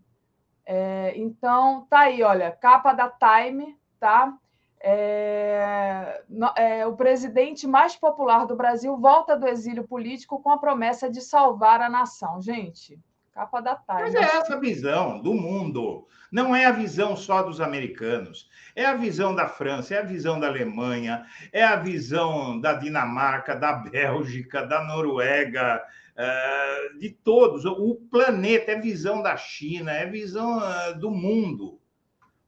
É, 0.65 1.13
então, 1.17 1.87
tá 1.91 2.01
aí, 2.01 2.23
olha, 2.23 2.51
capa 2.53 2.93
da 2.93 3.11
Time, 3.11 3.77
tá? 3.99 4.37
É, 4.85 6.23
é, 6.57 6.87
o 6.87 6.97
presidente 6.97 7.67
mais 7.69 7.95
popular 7.95 8.47
do 8.47 8.57
Brasil 8.57 8.97
volta 8.97 9.37
do 9.37 9.47
exílio 9.47 9.87
político 9.87 10.43
com 10.43 10.51
a 10.51 10.59
promessa 10.59 11.09
de 11.09 11.21
salvar 11.21 11.81
a 11.81 11.89
nação. 11.89 12.41
Gente, 12.41 12.99
capa 13.33 13.61
da 13.61 13.77
Time. 13.77 14.03
Mas 14.03 14.15
é 14.15 14.23
essa 14.23 14.59
visão 14.59 15.21
do 15.21 15.35
mundo. 15.35 16.07
Não 16.33 16.57
é 16.57 16.65
a 16.65 16.73
visão 16.73 17.15
só 17.15 17.43
dos 17.43 17.61
americanos. 17.61 18.49
É 18.75 18.87
a 18.87 18.95
visão 18.95 19.35
da 19.35 19.47
França, 19.49 19.95
é 19.95 19.99
a 19.99 20.05
visão 20.05 20.41
da 20.41 20.47
Alemanha, 20.47 21.27
é 21.53 21.63
a 21.63 21.77
visão 21.77 22.59
da 22.59 22.73
Dinamarca, 22.73 23.55
da 23.55 23.73
Bélgica, 23.73 24.67
da 24.67 24.83
Noruega, 24.83 25.83
é, 26.17 26.89
de 26.99 27.11
todos. 27.11 27.65
O 27.65 27.95
planeta 28.11 28.73
é 28.73 28.81
visão 28.81 29.23
da 29.23 29.37
China, 29.37 29.93
é 29.93 30.07
visão 30.07 30.65
é, 30.65 30.95
do 30.95 31.11
mundo. 31.11 31.81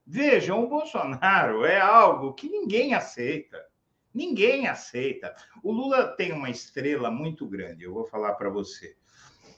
Vejam, 0.07 0.63
o 0.63 0.69
Bolsonaro 0.69 1.65
é 1.65 1.81
algo 1.81 2.35
que 2.35 2.49
ninguém 2.49 2.95
aceita. 2.95 3.59
Ninguém 4.13 4.69
aceita. 4.69 5.35
O 5.63 5.73
Lula 5.73 6.07
tem 6.09 6.33
uma 6.33 6.51
estrela 6.51 7.11
muito 7.11 7.47
grande, 7.47 7.85
eu 7.85 7.93
vou 7.93 8.05
falar 8.05 8.35
para 8.35 8.49
você, 8.49 8.97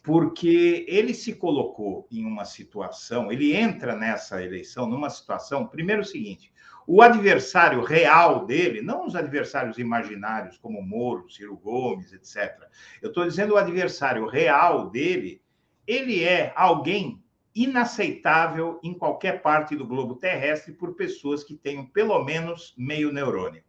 porque 0.02 0.86
ele 0.88 1.12
se 1.12 1.34
colocou 1.34 2.06
em 2.10 2.24
uma 2.24 2.44
situação, 2.44 3.30
ele 3.30 3.54
entra 3.54 3.94
nessa 3.94 4.42
eleição 4.42 4.86
numa 4.88 5.10
situação, 5.10 5.66
primeiro 5.66 6.00
o 6.00 6.04
seguinte, 6.06 6.50
o 6.86 7.02
adversário 7.02 7.82
real 7.82 8.46
dele, 8.46 8.80
não 8.80 9.06
os 9.06 9.16
adversários 9.16 9.76
imaginários, 9.76 10.56
como 10.56 10.80
Moro, 10.80 11.28
Ciro 11.28 11.56
Gomes, 11.56 12.12
etc. 12.12 12.56
Eu 13.02 13.08
estou 13.08 13.24
dizendo 13.24 13.54
o 13.54 13.56
adversário 13.56 14.26
real 14.26 14.88
dele, 14.88 15.42
ele 15.86 16.22
é 16.22 16.52
alguém 16.54 17.20
inaceitável 17.54 18.78
em 18.84 18.94
qualquer 18.94 19.42
parte 19.42 19.74
do 19.74 19.86
globo 19.86 20.14
terrestre 20.14 20.74
por 20.74 20.94
pessoas 20.94 21.42
que 21.42 21.54
tenham 21.54 21.86
pelo 21.86 22.22
menos 22.22 22.74
meio 22.76 23.12
neurônio. 23.12 23.64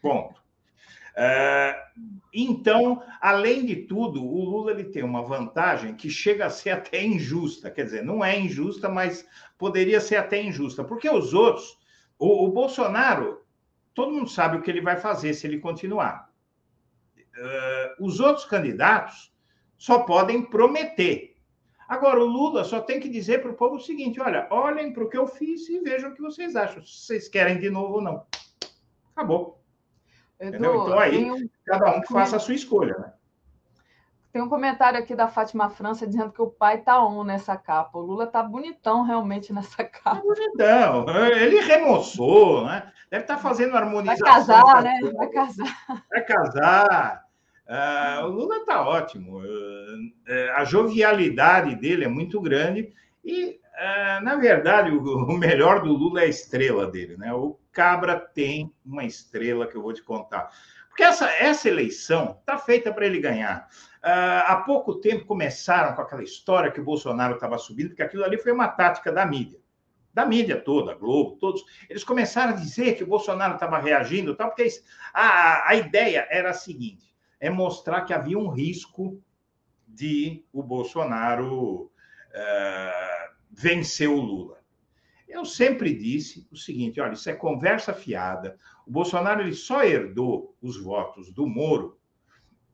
Ponto. 0.00 0.42
Uh, 1.14 2.10
então, 2.32 3.02
além 3.20 3.64
de 3.66 3.76
tudo, 3.76 4.24
o 4.24 4.44
Lula 4.44 4.72
ele 4.72 4.84
tem 4.84 5.02
uma 5.02 5.22
vantagem 5.22 5.94
que 5.94 6.08
chega 6.08 6.46
a 6.46 6.50
ser 6.50 6.70
até 6.70 7.04
injusta. 7.04 7.70
Quer 7.70 7.84
dizer, 7.84 8.04
não 8.04 8.24
é 8.24 8.38
injusta, 8.38 8.88
mas 8.88 9.26
poderia 9.58 10.00
ser 10.00 10.16
até 10.16 10.42
injusta, 10.42 10.82
porque 10.82 11.08
os 11.08 11.34
outros 11.34 11.76
o, 12.18 12.44
o, 12.44 12.52
Bolsonaro, 12.52 13.44
todo 13.94 14.12
mundo 14.12 14.28
sabe 14.28 14.56
o 14.56 14.62
que 14.62 14.70
ele 14.70 14.80
vai 14.80 14.96
fazer 14.96 15.34
se 15.34 15.46
ele 15.46 15.60
continuar. 15.60 16.30
Uh, 17.16 18.04
os 18.04 18.20
outros 18.20 18.46
candidatos 18.46 19.32
só 19.76 20.00
podem 20.00 20.42
prometer. 20.42 21.36
Agora, 21.88 22.20
o 22.20 22.26
Lula 22.26 22.64
só 22.64 22.80
tem 22.80 23.00
que 23.00 23.08
dizer 23.08 23.42
para 23.42 23.50
o 23.50 23.54
povo 23.54 23.76
o 23.76 23.80
seguinte: 23.80 24.20
olha, 24.20 24.46
olhem 24.50 24.92
para 24.92 25.04
o 25.04 25.08
que 25.08 25.18
eu 25.18 25.26
fiz 25.26 25.68
e 25.68 25.80
vejam 25.80 26.10
o 26.10 26.14
que 26.14 26.22
vocês 26.22 26.56
acham, 26.56 26.82
se 26.82 27.06
vocês 27.06 27.28
querem 27.28 27.58
de 27.58 27.70
novo 27.70 27.94
ou 27.94 28.00
não. 28.00 28.26
Acabou. 29.14 29.62
Edu, 30.40 30.56
então 30.56 30.98
aí, 30.98 31.50
cada 31.64 31.98
um 31.98 32.02
faça 32.04 32.36
a 32.36 32.40
sua 32.40 32.54
escolha, 32.54 32.96
né? 32.98 33.12
Tem 34.34 34.42
um 34.42 34.48
comentário 34.48 34.98
aqui 34.98 35.14
da 35.14 35.28
Fátima 35.28 35.70
França 35.70 36.04
dizendo 36.04 36.32
que 36.32 36.42
o 36.42 36.50
pai 36.50 36.78
tá 36.78 37.00
on 37.00 37.22
nessa 37.22 37.56
capa. 37.56 37.96
O 37.96 38.02
Lula 38.02 38.26
tá 38.26 38.42
bonitão 38.42 39.04
realmente 39.04 39.52
nessa 39.52 39.84
capa. 39.86 40.16
Tá 40.16 40.22
bonitão. 40.22 41.06
Ele 41.28 41.60
remoçou, 41.60 42.66
né? 42.66 42.90
Deve 43.08 43.22
estar 43.22 43.36
tá 43.36 43.40
fazendo 43.40 43.76
harmonização. 43.76 44.26
Vai 44.26 44.34
casar, 44.34 44.82
né? 44.82 45.00
Vai 45.14 45.28
casar. 45.28 46.04
Vai 46.10 46.24
casar. 46.24 47.24
Uh, 47.68 48.24
o 48.24 48.28
Lula 48.30 48.66
tá 48.66 48.84
ótimo. 48.84 49.38
Uh, 49.38 50.12
a 50.56 50.64
jovialidade 50.64 51.76
dele 51.76 52.04
é 52.04 52.08
muito 52.08 52.40
grande 52.40 52.92
e, 53.24 53.60
uh, 53.60 54.24
na 54.24 54.34
verdade, 54.34 54.90
o, 54.90 55.00
o 55.00 55.38
melhor 55.38 55.80
do 55.80 55.92
Lula 55.92 56.22
é 56.22 56.24
a 56.24 56.28
estrela 56.28 56.90
dele, 56.90 57.16
né? 57.16 57.32
O 57.32 57.56
Cabra 57.70 58.18
tem 58.18 58.74
uma 58.84 59.04
estrela 59.04 59.68
que 59.68 59.76
eu 59.76 59.82
vou 59.82 59.92
te 59.92 60.02
contar. 60.02 60.50
Porque 60.88 61.02
essa, 61.02 61.28
essa 61.28 61.68
eleição 61.68 62.36
está 62.38 62.56
feita 62.56 62.92
para 62.92 63.04
ele 63.04 63.18
ganhar. 63.18 63.68
Uh, 64.04 64.44
há 64.46 64.56
pouco 64.66 64.96
tempo 64.96 65.24
começaram 65.24 65.96
com 65.96 66.02
aquela 66.02 66.22
história 66.22 66.70
que 66.70 66.78
o 66.78 66.84
Bolsonaro 66.84 67.36
estava 67.36 67.56
subindo, 67.56 67.88
porque 67.88 68.02
aquilo 68.02 68.22
ali 68.22 68.36
foi 68.36 68.52
uma 68.52 68.68
tática 68.68 69.10
da 69.10 69.24
mídia. 69.24 69.58
Da 70.12 70.26
mídia 70.26 70.60
toda, 70.60 70.94
Globo, 70.94 71.36
todos. 71.36 71.64
Eles 71.88 72.04
começaram 72.04 72.52
a 72.52 72.56
dizer 72.56 72.96
que 72.96 73.02
o 73.02 73.06
Bolsonaro 73.06 73.54
estava 73.54 73.78
reagindo, 73.78 74.36
tal, 74.36 74.48
porque 74.50 74.68
a, 75.14 75.70
a 75.70 75.74
ideia 75.74 76.28
era 76.30 76.50
a 76.50 76.52
seguinte: 76.52 77.14
é 77.40 77.48
mostrar 77.48 78.02
que 78.02 78.12
havia 78.12 78.38
um 78.38 78.50
risco 78.50 79.18
de 79.88 80.44
o 80.52 80.62
Bolsonaro 80.62 81.84
uh, 81.84 83.34
vencer 83.50 84.10
o 84.10 84.20
Lula. 84.20 84.58
Eu 85.26 85.46
sempre 85.46 85.94
disse 85.94 86.46
o 86.52 86.56
seguinte: 86.58 87.00
olha, 87.00 87.14
isso 87.14 87.30
é 87.30 87.34
conversa 87.34 87.94
fiada. 87.94 88.58
O 88.86 88.90
Bolsonaro 88.90 89.40
ele 89.40 89.54
só 89.54 89.82
herdou 89.82 90.54
os 90.60 90.78
votos 90.78 91.32
do 91.32 91.46
Moro 91.46 91.98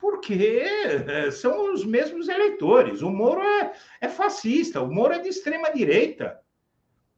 porque 0.01 0.63
é, 1.07 1.31
são 1.31 1.75
os 1.75 1.85
mesmos 1.85 2.29
eleitores. 2.29 3.03
O 3.03 3.11
Moro 3.11 3.43
é, 3.43 3.73
é 4.01 4.09
fascista, 4.09 4.81
o 4.81 4.93
Moro 4.93 5.13
é 5.13 5.19
de 5.19 5.29
extrema 5.29 5.71
direita. 5.71 6.41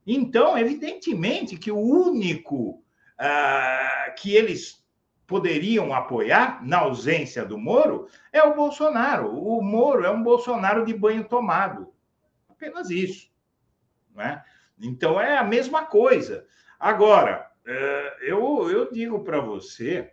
Então, 0.05 0.59
evidentemente 0.59 1.57
que 1.57 1.71
o 1.71 1.79
único 1.79 2.83
ah, 3.17 4.13
que 4.19 4.35
eles 4.35 4.85
poderiam 5.29 5.95
apoiar, 5.95 6.67
na 6.67 6.79
ausência 6.79 7.45
do 7.45 7.57
Moro, 7.57 8.09
é 8.33 8.43
o 8.43 8.55
Bolsonaro. 8.55 9.33
O 9.33 9.63
Moro 9.63 10.05
é 10.05 10.11
um 10.11 10.23
Bolsonaro 10.23 10.85
de 10.85 10.93
banho 10.93 11.25
tomado. 11.25 11.95
Apenas 12.49 12.91
isso. 12.91 13.31
Né? 14.13 14.43
Então 14.79 15.21
é 15.21 15.39
a 15.39 15.45
mesma 15.45 15.87
coisa. 15.87 16.45
Agora, 16.79 17.49
é, 17.65 18.17
eu, 18.23 18.69
eu 18.69 18.91
digo 18.91 19.23
para 19.23 19.41
você 19.41 20.13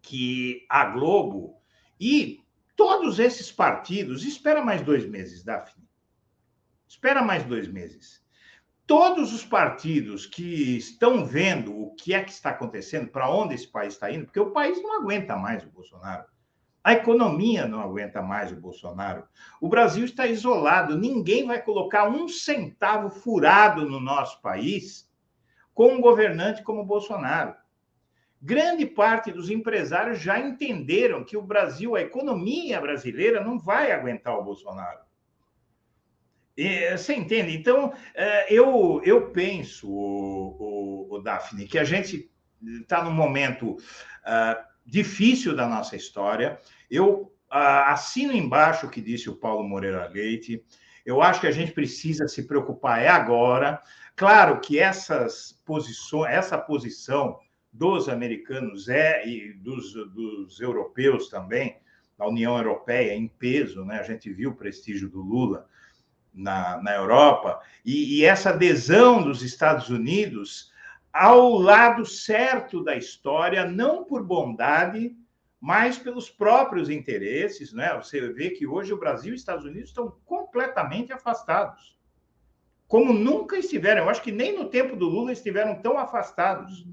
que 0.00 0.66
a 0.68 0.86
Globo 0.86 1.57
e 2.00 2.40
todos 2.76 3.18
esses 3.18 3.50
partidos, 3.50 4.24
espera 4.24 4.64
mais 4.64 4.82
dois 4.82 5.04
meses, 5.06 5.42
Daphne. 5.42 5.86
Espera 6.86 7.22
mais 7.22 7.44
dois 7.44 7.68
meses. 7.68 8.22
todos 8.88 9.34
os 9.34 9.44
partidos 9.44 10.24
que 10.24 10.78
estão 10.78 11.22
vendo 11.22 11.78
o 11.78 11.94
que 11.94 12.14
é 12.14 12.24
que 12.24 12.32
está 12.32 12.48
acontecendo, 12.50 13.08
para 13.08 13.30
onde 13.30 13.54
esse 13.54 13.68
país 13.68 13.92
está 13.92 14.10
indo, 14.10 14.24
porque 14.24 14.40
o 14.40 14.50
país 14.50 14.82
não 14.82 14.98
aguenta 14.98 15.36
mais 15.36 15.62
o 15.62 15.68
Bolsonaro. 15.68 16.24
A 16.82 16.94
economia 16.94 17.66
não 17.66 17.80
aguenta 17.80 18.22
mais 18.22 18.50
o 18.50 18.56
Bolsonaro. 18.56 19.24
O 19.60 19.68
Brasil 19.68 20.06
está 20.06 20.26
isolado. 20.26 20.96
Ninguém 20.96 21.46
vai 21.46 21.60
colocar 21.60 22.08
um 22.08 22.26
centavo 22.28 23.10
furado 23.10 23.86
no 23.86 24.00
nosso 24.00 24.40
país 24.40 25.06
com 25.74 25.92
um 25.92 26.00
governante 26.00 26.62
como 26.62 26.80
o 26.80 26.86
Bolsonaro. 26.86 27.54
Grande 28.40 28.86
parte 28.86 29.32
dos 29.32 29.50
empresários 29.50 30.20
já 30.20 30.38
entenderam 30.38 31.24
que 31.24 31.36
o 31.36 31.42
Brasil, 31.42 31.96
a 31.96 32.00
economia 32.00 32.80
brasileira, 32.80 33.42
não 33.42 33.58
vai 33.58 33.90
aguentar 33.90 34.38
o 34.38 34.44
Bolsonaro. 34.44 35.00
E, 36.56 36.96
você 36.96 37.14
entende? 37.14 37.56
Então, 37.56 37.92
é, 38.14 38.52
eu, 38.52 39.00
eu 39.04 39.30
penso, 39.30 39.90
o, 39.90 41.08
o, 41.10 41.14
o 41.16 41.18
Daphne, 41.20 41.66
que 41.66 41.78
a 41.78 41.84
gente 41.84 42.30
está 42.80 43.02
num 43.02 43.12
momento 43.12 43.72
uh, 43.72 44.64
difícil 44.84 45.54
da 45.54 45.66
nossa 45.66 45.96
história. 45.96 46.60
Eu 46.90 47.32
uh, 47.52 47.86
assino 47.86 48.32
embaixo 48.32 48.86
o 48.86 48.90
que 48.90 49.00
disse 49.00 49.28
o 49.28 49.36
Paulo 49.36 49.68
Moreira 49.68 50.08
Leite. 50.08 50.64
Eu 51.04 51.22
acho 51.22 51.40
que 51.40 51.46
a 51.46 51.52
gente 51.52 51.72
precisa 51.72 52.26
se 52.28 52.46
preocupar 52.46 53.02
é 53.02 53.08
agora. 53.08 53.80
Claro 54.16 54.60
que 54.60 54.78
essas 54.78 55.60
posições, 55.64 56.32
essa 56.32 56.58
posição 56.58 57.38
dos 57.72 58.08
americanos 58.08 58.88
é 58.88 59.26
e 59.26 59.52
dos, 59.52 59.92
dos 59.92 60.60
europeus 60.60 61.28
também, 61.28 61.78
da 62.16 62.26
União 62.26 62.56
Europeia 62.56 63.14
em 63.14 63.28
peso, 63.28 63.84
né? 63.84 64.00
A 64.00 64.02
gente 64.02 64.32
viu 64.32 64.50
o 64.50 64.56
prestígio 64.56 65.08
do 65.08 65.20
Lula 65.20 65.68
na, 66.34 66.82
na 66.82 66.94
Europa, 66.94 67.60
e, 67.84 68.18
e 68.18 68.24
essa 68.24 68.50
adesão 68.50 69.22
dos 69.22 69.42
Estados 69.42 69.88
Unidos 69.88 70.72
ao 71.12 71.58
lado 71.58 72.04
certo 72.04 72.82
da 72.82 72.96
história, 72.96 73.64
não 73.64 74.04
por 74.04 74.22
bondade, 74.22 75.16
mas 75.60 75.98
pelos 75.98 76.30
próprios 76.30 76.88
interesses. 76.88 77.72
Né? 77.72 77.94
Você 77.96 78.32
vê 78.32 78.50
que 78.50 78.66
hoje 78.66 78.92
o 78.92 78.98
Brasil 78.98 79.32
e 79.32 79.34
os 79.34 79.40
Estados 79.40 79.64
Unidos 79.64 79.88
estão 79.88 80.16
completamente 80.24 81.12
afastados. 81.12 81.98
Como 82.86 83.12
nunca 83.12 83.58
estiveram. 83.58 84.04
Eu 84.04 84.10
acho 84.10 84.22
que 84.22 84.32
nem 84.32 84.56
no 84.56 84.66
tempo 84.66 84.96
do 84.96 85.08
Lula 85.08 85.32
estiveram 85.32 85.80
tão 85.82 85.98
afastados. 85.98 86.86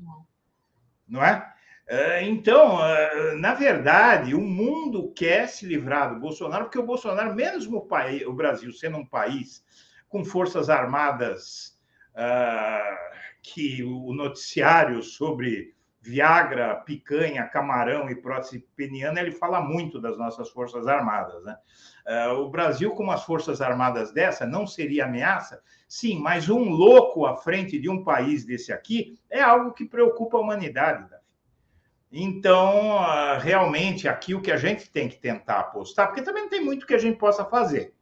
Não 1.07 1.23
é? 1.23 1.53
é 1.87 2.23
então, 2.23 2.83
é, 2.85 3.35
na 3.35 3.53
verdade, 3.53 4.33
o 4.33 4.41
mundo 4.41 5.11
quer 5.13 5.47
se 5.47 5.65
livrar 5.65 6.13
do 6.13 6.19
Bolsonaro, 6.19 6.65
porque 6.65 6.79
o 6.79 6.85
Bolsonaro, 6.85 7.33
mesmo 7.33 7.87
o, 8.27 8.33
Brasil 8.33 8.71
sendo 8.71 8.97
um 8.97 9.05
país 9.05 9.63
com 10.09 10.23
forças 10.23 10.69
armadas 10.69 11.77
uh, 12.11 13.15
que 13.41 13.83
o 13.83 14.13
noticiário 14.13 15.03
sobre 15.03 15.75
Viagra, 16.05 16.75
picanha, 16.75 17.47
camarão 17.47 18.09
e 18.09 18.15
prótese 18.15 18.59
peniana, 18.75 19.19
ele 19.19 19.31
fala 19.31 19.59
muito 19.59 19.99
das 19.99 20.17
nossas 20.17 20.49
Forças 20.49 20.87
Armadas. 20.87 21.43
Né? 21.43 21.57
Uh, 22.07 22.33
o 22.41 22.49
Brasil, 22.49 22.91
com 22.91 23.09
as 23.11 23.23
Forças 23.23 23.61
Armadas 23.61 24.11
dessa, 24.11 24.45
não 24.45 24.67
seria 24.67 25.05
ameaça? 25.05 25.61
Sim, 25.87 26.19
mas 26.19 26.49
um 26.49 26.69
louco 26.69 27.25
à 27.25 27.35
frente 27.35 27.79
de 27.79 27.89
um 27.89 28.03
país 28.03 28.45
desse 28.45 28.71
aqui 28.71 29.19
é 29.29 29.41
algo 29.41 29.73
que 29.73 29.85
preocupa 29.85 30.37
a 30.37 30.41
humanidade. 30.41 31.09
Né? 31.09 31.17
Então, 32.11 32.97
uh, 32.97 33.39
realmente, 33.39 34.07
aqui 34.07 34.33
o 34.33 34.41
que 34.41 34.51
a 34.51 34.57
gente 34.57 34.89
tem 34.91 35.09
que 35.09 35.17
tentar 35.17 35.59
apostar, 35.59 36.07
porque 36.07 36.21
também 36.21 36.43
não 36.43 36.49
tem 36.49 36.63
muito 36.63 36.85
que 36.85 36.93
a 36.93 36.99
gente 36.99 37.17
possa 37.17 37.43
fazer. 37.43 37.93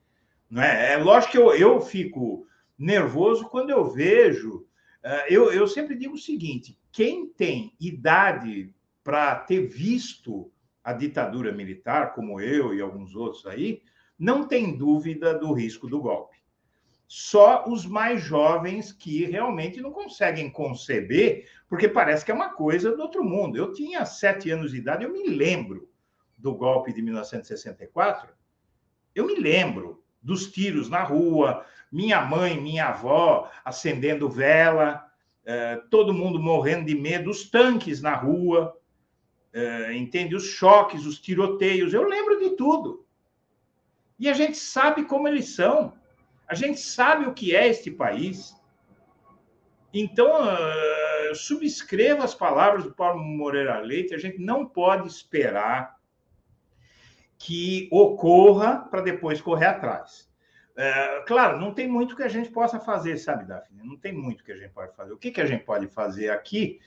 Não 0.50 0.62
é? 0.62 0.94
é 0.94 0.98
lógico 0.98 1.32
que 1.32 1.38
eu, 1.38 1.56
eu 1.56 1.82
fico 1.82 2.46
nervoso 2.78 3.48
quando 3.50 3.70
eu 3.70 3.86
vejo 3.86 4.66
ah, 5.04 5.26
eu, 5.28 5.52
eu 5.52 5.68
sempre 5.68 5.96
digo 5.96 6.16
o 6.16 6.20
seguinte: 6.20 6.78
quem 6.94 7.28
tem 7.28 7.76
idade 7.80 8.74
para 9.04 9.36
ter 9.36 9.68
visto 9.68 10.50
a 10.84 10.94
ditadura 10.94 11.52
militar, 11.52 12.14
como 12.14 12.40
eu 12.40 12.74
e 12.74 12.80
alguns 12.80 13.16
outros 13.16 13.48
aí, 13.48 13.82
não 14.18 14.48
tem 14.48 14.78
dúvida 14.78 15.38
do 15.38 15.52
risco 15.54 15.88
do 15.88 16.00
golpe. 16.00 16.38
Só 17.08 17.68
os 17.68 17.86
mais 17.86 18.22
jovens 18.22 18.94
que 18.94 19.26
realmente 19.26 19.82
não 19.82 19.92
conseguem 19.92 20.52
conceber, 20.52 21.50
porque 21.68 21.90
parece 21.90 22.24
que 22.24 22.32
é 22.32 22.36
uma 22.36 22.54
coisa 22.54 22.96
do 22.96 23.02
outro 23.02 23.24
mundo. 23.24 23.58
Eu 23.58 23.74
tinha 23.74 24.06
sete 24.06 24.52
anos 24.52 24.72
de 24.72 24.78
idade, 24.78 25.04
eu 25.04 25.12
me 25.12 25.28
lembro 25.28 25.90
do 26.38 26.54
golpe 26.54 26.94
de 26.94 27.02
1964, 27.02 28.30
eu 29.16 29.26
me 29.26 29.36
lembro 29.36 30.04
dos 30.22 30.52
tiros 30.52 30.90
na 30.90 31.04
rua, 31.04 31.66
minha 31.92 32.22
mãe, 32.22 32.60
minha 32.60 32.88
avó 32.88 33.52
acendendo 33.66 34.30
vela, 34.30 35.12
é, 35.46 35.82
todo 35.90 36.14
mundo 36.14 36.40
morrendo 36.40 36.86
de 36.86 36.96
medo, 36.96 37.30
os 37.30 37.50
tanques 37.50 38.02
na 38.02 38.16
rua, 38.16 38.78
é, 39.52 39.94
entende? 39.94 40.36
Os 40.36 40.46
choques, 40.46 41.06
os 41.06 41.20
tiroteios, 41.20 41.94
eu 41.94 42.08
lembro 42.08 42.40
de 42.40 42.52
tudo. 42.52 43.06
E 44.18 44.30
a 44.30 44.34
gente 44.34 44.58
sabe 44.58 45.06
como 45.06 45.28
eles 45.28 45.56
são, 45.56 45.94
a 46.48 46.56
gente 46.56 46.80
sabe 46.80 47.26
o 47.26 47.34
que 47.34 47.56
é 47.56 47.68
este 47.68 47.92
país. 47.92 48.56
Então, 49.94 50.28
uh, 50.28 51.36
subscreva 51.36 52.24
as 52.24 52.34
palavras 52.34 52.84
do 52.84 52.94
Paulo 52.94 53.24
Moreira 53.24 53.80
Leite, 53.80 54.16
a 54.16 54.18
gente 54.18 54.40
não 54.40 54.66
pode 54.66 55.08
esperar 55.08 55.98
que 57.38 57.90
ocorra 57.92 58.88
para 58.90 59.02
depois 59.02 59.42
correr 59.42 59.66
atrás. 59.66 60.32
É, 60.76 61.22
claro, 61.28 61.60
não 61.60 61.74
tem 61.74 61.88
muito 61.88 62.16
que 62.16 62.24
a 62.24 62.28
gente 62.28 62.50
possa 62.50 62.80
fazer, 62.80 63.18
sabe, 63.18 63.46
Daphne? 63.46 63.84
Não 63.84 63.96
tem 63.96 64.12
muito 64.12 64.44
que 64.44 64.52
a 64.52 64.56
gente 64.56 64.72
pode 64.72 64.96
fazer. 64.96 65.14
O 65.14 65.18
que, 65.18 65.32
que 65.32 65.42
a 65.42 65.46
gente 65.46 65.64
pode 65.64 65.88
fazer 65.88 66.30
aqui 66.30 66.80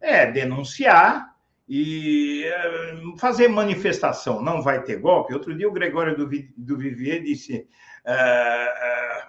é 0.00 0.30
denunciar 0.30 1.34
e 1.68 2.44
é, 2.44 3.18
fazer 3.18 3.48
manifestação. 3.48 4.42
Não 4.42 4.60
vai 4.60 4.82
ter 4.82 4.96
golpe. 4.96 5.32
Outro 5.32 5.56
dia 5.56 5.68
o 5.68 5.72
Gregório 5.72 6.16
do, 6.16 6.28
do 6.56 6.76
Vivier 6.76 7.22
disse. 7.22 7.68
É, 8.04 8.12
é, 8.12 9.28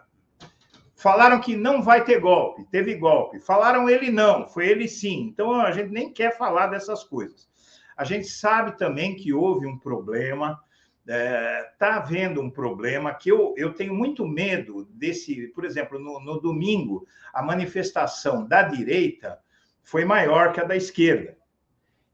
falaram 0.95 1.39
que 1.39 1.55
não 1.55 1.81
vai 1.81 2.03
ter 2.03 2.19
golpe, 2.19 2.65
teve 2.71 2.95
golpe. 2.95 3.39
Falaram 3.39 3.89
ele 3.89 4.11
não, 4.11 4.47
foi 4.47 4.67
ele 4.67 4.87
sim. 4.87 5.27
Então 5.27 5.53
a 5.53 5.71
gente 5.71 5.89
nem 5.89 6.11
quer 6.11 6.37
falar 6.37 6.67
dessas 6.67 7.03
coisas. 7.03 7.49
A 7.95 8.03
gente 8.03 8.27
sabe 8.27 8.77
também 8.77 9.15
que 9.15 9.33
houve 9.33 9.67
um 9.67 9.77
problema 9.77 10.59
está 11.01 11.13
é, 11.13 11.63
tá 11.77 11.95
havendo 11.95 12.41
um 12.41 12.49
problema 12.49 13.13
que 13.13 13.29
eu, 13.29 13.53
eu 13.57 13.73
tenho 13.73 13.93
muito 13.93 14.27
medo 14.27 14.85
desse, 14.91 15.47
por 15.49 15.65
exemplo, 15.65 15.99
no, 15.99 16.19
no 16.19 16.39
domingo, 16.39 17.07
a 17.33 17.41
manifestação 17.41 18.47
da 18.47 18.61
direita 18.63 19.39
foi 19.83 20.05
maior 20.05 20.53
que 20.53 20.61
a 20.61 20.63
da 20.63 20.75
esquerda. 20.75 21.37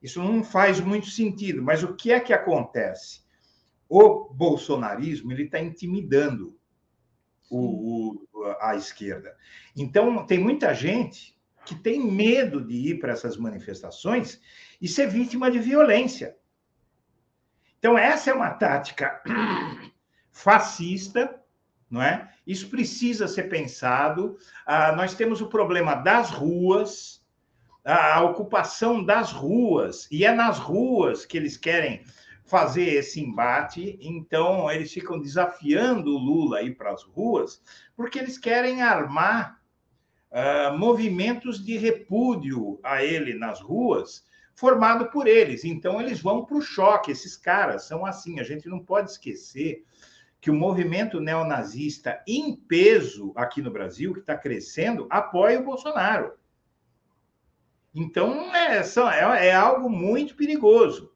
Isso 0.02 0.22
não 0.22 0.44
faz 0.44 0.80
muito 0.80 1.08
sentido, 1.08 1.62
mas 1.62 1.84
o 1.84 1.96
que 1.96 2.12
é 2.12 2.20
que 2.20 2.32
acontece? 2.32 3.22
O 3.90 4.34
bolsonarismo 4.34 5.32
ele 5.32 5.44
está 5.44 5.60
intimidando 5.60 6.58
o, 7.50 8.20
o, 8.34 8.56
a 8.62 8.76
esquerda. 8.76 9.36
Então, 9.76 10.26
tem 10.26 10.40
muita 10.40 10.74
gente 10.74 11.38
que 11.66 11.76
tem 11.76 12.00
medo 12.00 12.62
de 12.66 12.92
ir 12.92 13.00
para 13.00 13.12
essas 13.12 13.38
manifestações 13.38 14.40
e 14.82 14.88
ser 14.88 15.08
vítima 15.08 15.52
de 15.52 15.60
violência. 15.60 16.36
Então, 17.80 17.98
essa 17.98 18.32
é 18.32 18.34
uma 18.34 18.52
tática 18.52 19.22
fascista, 20.32 21.40
não 21.90 22.02
é? 22.02 22.30
Isso 22.46 22.70
precisa 22.70 23.28
ser 23.28 23.44
pensado. 23.44 24.38
Ah, 24.66 24.94
nós 24.94 25.14
temos 25.14 25.42
o 25.42 25.48
problema 25.48 25.96
das 25.96 26.30
ruas, 26.30 27.24
a 27.84 28.22
ocupação 28.22 29.04
das 29.04 29.32
ruas, 29.32 30.08
e 30.12 30.26
é 30.26 30.34
nas 30.34 30.58
ruas 30.58 31.26
que 31.26 31.38
eles 31.38 31.56
querem 31.56 32.04
fazer 32.48 32.94
esse 32.94 33.22
embate, 33.22 33.98
então 34.02 34.72
eles 34.72 34.92
ficam 34.92 35.20
desafiando 35.20 36.16
o 36.16 36.18
Lula 36.18 36.62
ir 36.62 36.76
para 36.76 36.94
as 36.94 37.04
ruas, 37.04 37.62
porque 37.96 38.18
eles 38.18 38.38
querem 38.38 38.82
armar 38.82 39.62
uh, 40.32 40.78
movimentos 40.78 41.64
de 41.64 41.78
repúdio 41.78 42.80
a 42.84 43.04
ele 43.04 43.34
nas 43.34 43.60
ruas, 43.60 44.24
formado 44.58 45.06
por 45.12 45.28
eles. 45.28 45.64
Então, 45.64 46.02
eles 46.02 46.20
vão 46.20 46.44
para 46.44 46.58
o 46.58 46.62
choque. 46.62 47.12
Esses 47.12 47.38
caras 47.38 47.84
são 47.84 48.06
assim. 48.06 48.40
A 48.40 48.44
gente 48.44 48.68
não 48.68 48.80
pode 48.80 49.12
esquecer 49.12 49.86
que 50.42 50.50
o 50.50 50.56
movimento 50.56 51.20
neonazista 51.20 52.22
em 52.28 52.56
peso 52.56 53.32
aqui 53.36 53.62
no 53.62 53.72
Brasil, 53.72 54.14
que 54.14 54.20
está 54.20 54.36
crescendo, 54.36 55.08
apoia 55.12 55.60
o 55.60 55.64
Bolsonaro. 55.64 56.34
Então, 57.94 58.54
é, 58.56 58.80
é, 58.80 59.48
é 59.48 59.54
algo 59.54 59.90
muito 59.90 60.36
perigoso. 60.36 61.14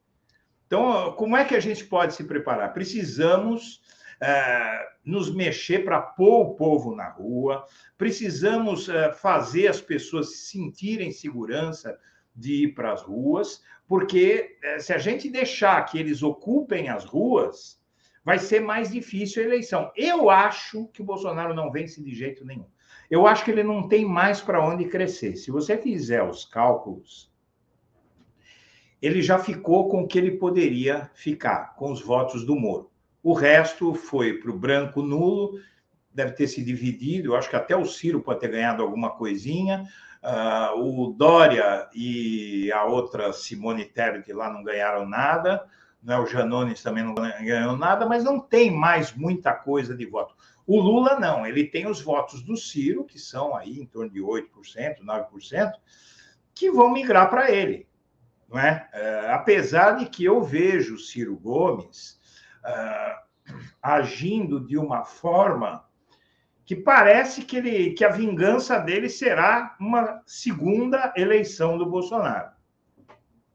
Então, 0.67 1.13
como 1.13 1.35
é 1.35 1.43
que 1.43 1.55
a 1.55 1.59
gente 1.59 1.83
pode 1.83 2.13
se 2.13 2.23
preparar? 2.23 2.73
Precisamos 2.73 3.81
é, 4.21 4.87
nos 5.03 5.33
mexer 5.33 5.83
para 5.83 5.99
pôr 5.99 6.41
o 6.41 6.53
povo 6.53 6.95
na 6.95 7.09
rua, 7.09 7.65
precisamos 7.97 8.87
é, 8.87 9.11
fazer 9.11 9.67
as 9.67 9.81
pessoas 9.81 10.31
se 10.31 10.51
sentirem 10.51 11.11
segurança 11.11 11.97
de 12.35 12.63
ir 12.63 12.73
para 12.73 12.93
as 12.93 13.01
ruas, 13.01 13.63
porque 13.87 14.57
eh, 14.63 14.79
se 14.79 14.93
a 14.93 14.97
gente 14.97 15.29
deixar 15.29 15.83
que 15.85 15.97
eles 15.97 16.23
ocupem 16.23 16.89
as 16.89 17.03
ruas, 17.03 17.81
vai 18.23 18.39
ser 18.39 18.59
mais 18.59 18.91
difícil 18.91 19.41
a 19.41 19.45
eleição. 19.45 19.91
Eu 19.95 20.29
acho 20.29 20.87
que 20.87 21.01
o 21.01 21.05
Bolsonaro 21.05 21.53
não 21.53 21.71
vence 21.71 22.01
de 22.01 22.13
jeito 22.13 22.45
nenhum. 22.45 22.67
Eu 23.09 23.27
acho 23.27 23.43
que 23.43 23.51
ele 23.51 23.63
não 23.63 23.87
tem 23.87 24.05
mais 24.05 24.41
para 24.41 24.65
onde 24.65 24.85
crescer. 24.85 25.35
Se 25.35 25.51
você 25.51 25.77
fizer 25.77 26.23
os 26.23 26.45
cálculos, 26.45 27.29
ele 29.01 29.21
já 29.21 29.39
ficou 29.39 29.89
com 29.89 30.03
o 30.03 30.07
que 30.07 30.17
ele 30.17 30.37
poderia 30.37 31.09
ficar, 31.13 31.75
com 31.75 31.91
os 31.91 32.01
votos 32.01 32.45
do 32.45 32.55
Moro. 32.55 32.89
O 33.23 33.33
resto 33.33 33.93
foi 33.93 34.39
para 34.39 34.51
o 34.51 34.57
branco 34.57 35.01
nulo, 35.01 35.59
deve 36.13 36.33
ter 36.33 36.47
se 36.47 36.63
dividido. 36.63 37.29
Eu 37.29 37.35
acho 37.35 37.49
que 37.49 37.55
até 37.55 37.75
o 37.75 37.85
Ciro 37.85 38.21
pode 38.21 38.39
ter 38.39 38.49
ganhado 38.49 38.81
alguma 38.81 39.09
coisinha. 39.11 39.83
Uh, 40.23 40.79
o 40.79 41.13
Dória 41.13 41.89
e 41.95 42.71
a 42.71 42.85
outra 42.85 43.33
Simone 43.33 43.85
Tebet 43.85 44.31
lá 44.31 44.51
não 44.51 44.63
ganharam 44.63 45.05
nada. 45.07 45.65
Né? 46.01 46.17
O 46.17 46.25
Janones 46.25 46.81
também 46.83 47.03
não 47.03 47.15
ganhou 47.15 47.75
nada, 47.75 48.05
mas 48.05 48.23
não 48.23 48.39
tem 48.39 48.71
mais 48.71 49.13
muita 49.13 49.53
coisa 49.53 49.95
de 49.95 50.05
voto. 50.05 50.35
O 50.65 50.79
Lula 50.79 51.19
não, 51.19 51.45
ele 51.45 51.65
tem 51.65 51.87
os 51.87 52.01
votos 52.01 52.41
do 52.43 52.55
Ciro, 52.55 53.03
que 53.03 53.19
são 53.19 53.55
aí 53.55 53.79
em 53.79 53.85
torno 53.85 54.11
de 54.11 54.19
8%, 54.19 54.99
9%, 55.03 55.73
que 56.53 56.71
vão 56.71 56.91
migrar 56.91 57.29
para 57.29 57.51
ele. 57.51 57.87
Não 58.47 58.59
é? 58.59 58.89
Uh, 58.93 59.31
apesar 59.31 59.97
de 59.97 60.05
que 60.05 60.23
eu 60.23 60.43
vejo 60.43 60.95
o 60.95 60.99
Ciro 60.99 61.35
Gomes 61.35 62.19
uh, 62.63 63.55
agindo 63.81 64.59
de 64.59 64.77
uma 64.77 65.03
forma 65.03 65.83
que 66.71 66.75
parece 66.77 67.43
que, 67.43 67.57
ele, 67.57 67.91
que 67.91 68.05
a 68.05 68.09
vingança 68.09 68.79
dele 68.79 69.09
será 69.09 69.75
uma 69.77 70.23
segunda 70.25 71.13
eleição 71.17 71.77
do 71.77 71.85
Bolsonaro. 71.85 72.49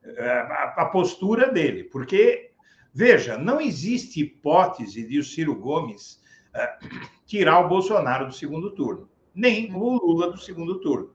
Uh, 0.04 0.20
a, 0.20 0.74
a 0.76 0.84
postura 0.84 1.50
dele, 1.50 1.84
porque, 1.84 2.50
veja, 2.92 3.38
não 3.38 3.58
existe 3.58 4.20
hipótese 4.20 5.02
de 5.02 5.18
o 5.18 5.24
Ciro 5.24 5.54
Gomes 5.54 6.22
uh, 6.54 6.88
tirar 7.24 7.60
o 7.60 7.68
Bolsonaro 7.70 8.26
do 8.26 8.34
segundo 8.34 8.72
turno, 8.72 9.08
nem 9.34 9.74
o 9.74 9.94
Lula 9.94 10.30
do 10.30 10.36
segundo 10.36 10.78
turno. 10.82 11.14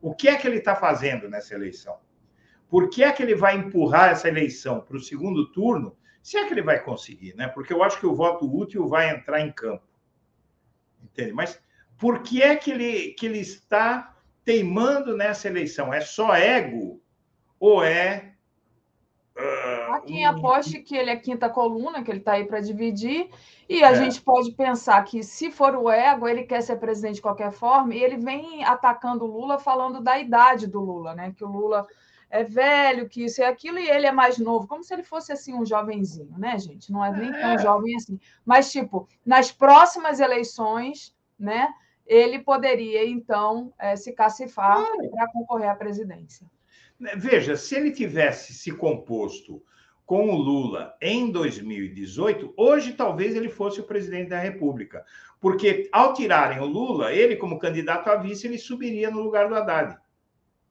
O 0.00 0.14
que 0.14 0.28
é 0.28 0.36
que 0.36 0.46
ele 0.46 0.58
está 0.58 0.76
fazendo 0.76 1.28
nessa 1.28 1.56
eleição? 1.56 1.98
Por 2.68 2.88
que 2.88 3.02
é 3.02 3.10
que 3.10 3.20
ele 3.20 3.34
vai 3.34 3.56
empurrar 3.56 4.10
essa 4.10 4.28
eleição 4.28 4.80
para 4.80 4.96
o 4.96 5.00
segundo 5.00 5.50
turno 5.50 5.96
se 6.22 6.36
é 6.36 6.46
que 6.46 6.54
ele 6.54 6.62
vai 6.62 6.78
conseguir, 6.78 7.34
né? 7.34 7.48
Porque 7.48 7.72
eu 7.72 7.82
acho 7.82 7.98
que 7.98 8.06
o 8.06 8.14
voto 8.14 8.48
útil 8.48 8.86
vai 8.86 9.10
entrar 9.10 9.40
em 9.40 9.50
campo. 9.50 9.82
Entende? 11.02 11.32
Mas 11.32 11.60
por 11.98 12.22
que 12.22 12.42
é 12.42 12.56
que 12.56 12.70
ele, 12.70 13.08
que 13.12 13.26
ele 13.26 13.38
está 13.38 14.14
teimando 14.44 15.16
nessa 15.16 15.48
eleição? 15.48 15.92
É 15.92 16.00
só 16.00 16.34
ego 16.34 17.00
ou 17.60 17.84
é. 17.84 18.32
Uh, 19.36 19.92
Há 19.92 20.00
quem 20.00 20.26
aposte 20.26 20.80
que 20.80 20.96
ele 20.96 21.10
é 21.10 21.16
quinta 21.16 21.48
coluna, 21.48 22.02
que 22.02 22.10
ele 22.10 22.18
está 22.18 22.32
aí 22.32 22.44
para 22.44 22.60
dividir, 22.60 23.30
e 23.68 23.82
a 23.82 23.92
é. 23.92 23.94
gente 23.94 24.20
pode 24.20 24.52
pensar 24.52 25.02
que, 25.04 25.22
se 25.22 25.50
for 25.50 25.74
o 25.74 25.90
ego, 25.90 26.28
ele 26.28 26.42
quer 26.42 26.60
ser 26.60 26.76
presidente 26.76 27.14
de 27.14 27.22
qualquer 27.22 27.50
forma, 27.50 27.94
e 27.94 28.02
ele 28.02 28.18
vem 28.18 28.62
atacando 28.64 29.24
o 29.24 29.28
Lula, 29.28 29.58
falando 29.58 30.02
da 30.02 30.18
idade 30.18 30.66
do 30.66 30.80
Lula, 30.80 31.14
né? 31.14 31.32
Que 31.34 31.44
o 31.44 31.48
Lula 31.48 31.86
é 32.32 32.42
velho, 32.42 33.10
que 33.10 33.24
isso 33.26 33.42
e 33.42 33.44
aquilo, 33.44 33.78
e 33.78 33.90
ele 33.90 34.06
é 34.06 34.10
mais 34.10 34.38
novo, 34.38 34.66
como 34.66 34.82
se 34.82 34.94
ele 34.94 35.02
fosse 35.02 35.30
assim 35.30 35.52
um 35.52 35.66
jovenzinho, 35.66 36.34
né, 36.38 36.58
gente? 36.58 36.90
Não 36.90 37.04
é 37.04 37.12
nem 37.12 37.30
tão 37.30 37.50
é. 37.50 37.58
jovem 37.58 37.94
assim. 37.94 38.18
Mas, 38.42 38.72
tipo, 38.72 39.06
nas 39.24 39.52
próximas 39.52 40.18
eleições, 40.18 41.14
né, 41.38 41.68
ele 42.06 42.38
poderia, 42.38 43.06
então, 43.06 43.70
é, 43.78 43.96
se 43.96 44.14
cacifar 44.14 44.80
é. 44.80 45.08
para 45.08 45.30
concorrer 45.30 45.68
à 45.68 45.74
presidência. 45.74 46.50
Veja, 47.16 47.54
se 47.54 47.74
ele 47.74 47.90
tivesse 47.90 48.54
se 48.54 48.72
composto 48.72 49.62
com 50.06 50.30
o 50.30 50.34
Lula 50.34 50.96
em 51.02 51.30
2018, 51.30 52.54
hoje 52.56 52.94
talvez 52.94 53.36
ele 53.36 53.50
fosse 53.50 53.78
o 53.78 53.84
presidente 53.84 54.30
da 54.30 54.38
República. 54.38 55.04
Porque 55.38 55.86
ao 55.92 56.14
tirarem 56.14 56.60
o 56.60 56.64
Lula, 56.64 57.12
ele, 57.12 57.36
como 57.36 57.58
candidato 57.58 58.08
a 58.08 58.16
vice, 58.16 58.46
ele 58.46 58.56
subiria 58.56 59.10
no 59.10 59.20
lugar 59.20 59.48
do 59.48 59.54
Haddad. 59.54 59.98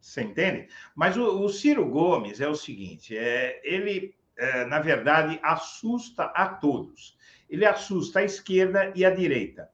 Você 0.01 0.23
entende? 0.23 0.67
Mas 0.95 1.15
o, 1.15 1.43
o 1.43 1.49
Ciro 1.49 1.87
Gomes 1.87 2.41
é 2.41 2.47
o 2.47 2.55
seguinte: 2.55 3.15
é, 3.15 3.61
ele, 3.63 4.15
é, 4.37 4.65
na 4.65 4.79
verdade, 4.79 5.39
assusta 5.43 6.23
a 6.23 6.47
todos. 6.47 7.17
Ele 7.47 7.65
assusta 7.65 8.19
a 8.19 8.23
esquerda 8.23 8.91
e 8.95 9.05
a 9.05 9.11
direita. 9.11 9.69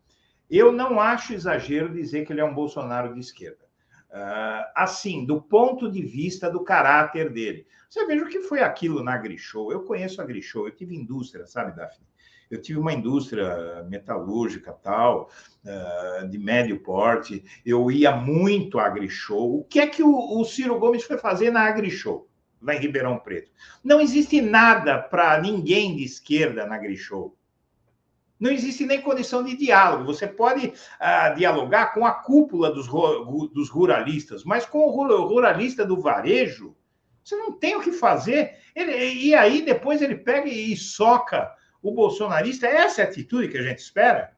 Eu 0.49 0.71
não 0.71 0.99
acho 0.99 1.33
exagero 1.33 1.93
dizer 1.93 2.25
que 2.25 2.33
ele 2.33 2.41
é 2.41 2.45
um 2.45 2.53
Bolsonaro 2.53 3.13
de 3.13 3.19
esquerda. 3.19 3.65
Uh, 4.09 4.63
assim, 4.73 5.25
do 5.25 5.41
ponto 5.41 5.91
de 5.91 6.01
vista 6.01 6.49
do 6.49 6.63
caráter 6.63 7.29
dele. 7.29 7.67
Você 7.89 8.05
veja 8.05 8.23
o 8.23 8.29
que 8.29 8.41
foi 8.41 8.61
aquilo 8.61 9.03
na 9.03 9.17
Grishow. 9.17 9.71
Eu 9.71 9.83
conheço 9.83 10.21
a 10.21 10.25
Grishow, 10.25 10.65
eu 10.65 10.73
tive 10.73 10.95
indústria, 10.95 11.45
sabe, 11.45 11.75
Daphne? 11.75 12.07
Eu 12.49 12.61
tive 12.61 12.79
uma 12.79 12.93
indústria 12.93 13.85
metalúrgica 13.89 14.71
tal, 14.71 15.29
uh, 15.65 16.27
de 16.27 16.37
médio 16.37 16.79
porte. 16.81 17.43
Eu 17.65 17.91
ia 17.91 18.15
muito 18.15 18.79
à 18.79 18.85
AgriShow. 18.85 19.59
O 19.59 19.63
que 19.65 19.79
é 19.79 19.87
que 19.87 20.01
o, 20.01 20.43
Ciro 20.45 20.79
Gomes 20.79 21.03
foi 21.03 21.17
fazer 21.17 21.51
na 21.51 21.61
AgriShow, 21.61 22.27
lá 22.61 22.73
em 22.73 22.79
Ribeirão 22.79 23.19
Preto? 23.19 23.51
Não 23.83 23.99
existe 23.99 24.41
nada 24.41 24.97
para 24.97 25.41
ninguém 25.41 25.95
de 25.95 26.03
esquerda 26.03 26.65
na 26.65 26.75
AgriShow. 26.75 27.35
Não 28.39 28.51
existe 28.51 28.85
nem 28.85 29.01
condição 29.01 29.43
de 29.43 29.57
diálogo. 29.57 30.05
Você 30.05 30.27
pode 30.27 30.67
uh, 30.67 31.35
dialogar 31.35 31.93
com 31.93 32.05
a 32.05 32.11
cúpula 32.11 32.71
dos, 32.71 32.87
dos 32.87 33.69
ruralistas, 33.69 34.43
mas 34.43 34.65
com 34.65 34.79
o 34.79 34.91
ruralista 34.91 35.83
do 35.83 35.99
varejo, 35.99 36.75
você 37.23 37.35
não 37.35 37.51
tem 37.51 37.75
o 37.75 37.81
que 37.81 37.91
fazer. 37.91 38.55
Ele, 38.73 38.91
e 39.13 39.35
aí 39.35 39.63
depois 39.63 40.01
ele 40.01 40.15
pega 40.15 40.47
e 40.47 40.77
soca 40.77 41.51
o 41.81 41.91
bolsonarista. 41.91 42.67
É 42.67 42.77
essa 42.77 43.03
atitude 43.03 43.49
que 43.49 43.57
a 43.57 43.63
gente 43.63 43.79
espera 43.79 44.31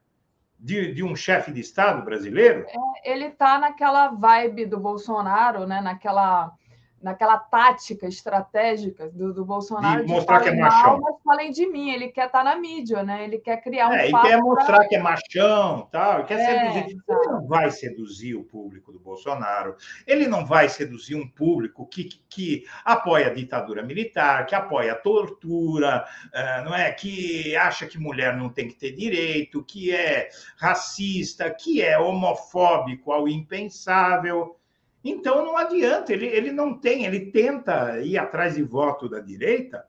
de, 0.60 0.94
de 0.94 1.03
um 1.03 1.16
chefe 1.16 1.52
de 1.52 1.61
Estado 1.61 2.03
brasileiro? 2.03 2.66
É, 2.68 3.11
ele 3.11 3.26
está 3.26 3.57
naquela 3.57 4.10
vibe 4.10 4.66
do 4.66 4.80
Bolsonaro, 4.80 5.66
né? 5.66 5.82
naquela 5.82 6.52
naquela 7.01 7.38
tática 7.38 8.07
estratégica 8.07 9.09
do, 9.09 9.34
do 9.34 9.45
Bolsonaro 9.45 10.05
de 10.05 10.11
mostrar 10.11 10.41
que 10.41 10.49
é 10.49 10.55
machão. 10.55 10.99
mas 10.99 11.15
falem 11.23 11.51
de 11.51 11.65
mim, 11.67 11.91
ele 11.91 12.09
quer 12.09 12.27
estar 12.27 12.39
tá 12.39 12.43
na 12.43 12.57
mídia, 12.57 13.03
né? 13.03 13.23
Ele 13.23 13.38
quer 13.38 13.61
criar 13.61 13.89
um 13.89 13.93
é, 13.93 14.07
ele 14.07 14.21
quer 14.21 14.38
mostrar 14.38 14.77
pra... 14.77 14.88
que 14.88 14.95
é 14.95 14.99
machão, 14.99 15.88
tal, 15.91 16.26
quer 16.26 16.39
é, 16.39 16.71
seduzir. 16.71 17.01
Ele 17.07 17.27
não 17.27 17.47
vai 17.47 17.71
seduzir 17.71 18.35
o 18.35 18.43
público 18.43 18.91
do 18.91 18.99
Bolsonaro. 18.99 19.76
Ele 20.05 20.27
não 20.27 20.45
vai 20.45 20.67
seduzir 20.67 21.15
um 21.15 21.27
público 21.27 21.85
que, 21.88 22.03
que, 22.03 22.21
que 22.30 22.65
apoia 22.84 23.27
a 23.27 23.34
ditadura 23.34 23.81
militar, 23.81 24.45
que 24.45 24.55
apoia 24.55 24.93
a 24.93 24.95
tortura, 24.95 26.05
uh, 26.27 26.65
não 26.65 26.76
é? 26.76 26.91
Que 26.91 27.55
acha 27.55 27.85
que 27.85 27.97
mulher 27.97 28.35
não 28.35 28.49
tem 28.49 28.67
que 28.67 28.76
ter 28.76 28.91
direito, 28.91 29.63
que 29.63 29.95
é 29.95 30.30
racista, 30.57 31.49
que 31.49 31.81
é 31.81 31.97
homofóbico 31.97 33.11
ao 33.11 33.27
impensável. 33.27 34.59
Então 35.03 35.45
não 35.45 35.57
adianta, 35.57 36.11
ele, 36.11 36.27
ele 36.27 36.51
não 36.51 36.77
tem, 36.77 37.05
ele 37.05 37.31
tenta 37.31 37.99
ir 38.01 38.17
atrás 38.17 38.55
de 38.55 38.63
voto 38.63 39.07
da 39.07 39.19
direita 39.19 39.85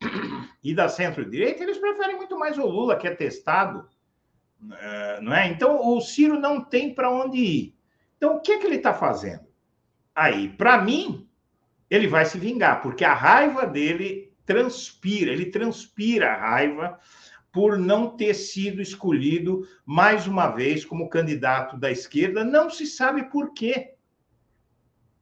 e 0.62 0.74
da 0.74 0.88
centro-direita, 0.88 1.62
eles 1.62 1.78
preferem 1.78 2.16
muito 2.16 2.38
mais 2.38 2.58
o 2.58 2.66
Lula, 2.66 2.96
que 2.96 3.06
é 3.06 3.14
testado, 3.14 3.88
eh, 4.72 5.20
não 5.22 5.32
é? 5.32 5.48
Então 5.48 5.86
o 5.88 6.00
Ciro 6.00 6.38
não 6.38 6.62
tem 6.62 6.92
para 6.92 7.10
onde 7.10 7.38
ir. 7.38 7.74
Então 8.16 8.36
o 8.36 8.40
que 8.40 8.52
é 8.52 8.58
que 8.58 8.66
ele 8.66 8.76
está 8.76 8.92
fazendo? 8.92 9.46
Aí, 10.14 10.48
para 10.48 10.82
mim, 10.82 11.28
ele 11.88 12.08
vai 12.08 12.24
se 12.24 12.38
vingar, 12.38 12.82
porque 12.82 13.04
a 13.04 13.14
raiva 13.14 13.64
dele 13.64 14.32
transpira, 14.44 15.30
ele 15.30 15.46
transpira 15.46 16.32
a 16.32 16.36
raiva 16.36 16.98
por 17.52 17.78
não 17.78 18.16
ter 18.16 18.34
sido 18.34 18.82
escolhido 18.82 19.66
mais 19.84 20.26
uma 20.26 20.48
vez 20.48 20.84
como 20.84 21.08
candidato 21.08 21.76
da 21.76 21.90
esquerda, 21.90 22.44
não 22.44 22.68
se 22.68 22.86
sabe 22.86 23.30
por 23.30 23.52
quê. 23.52 23.94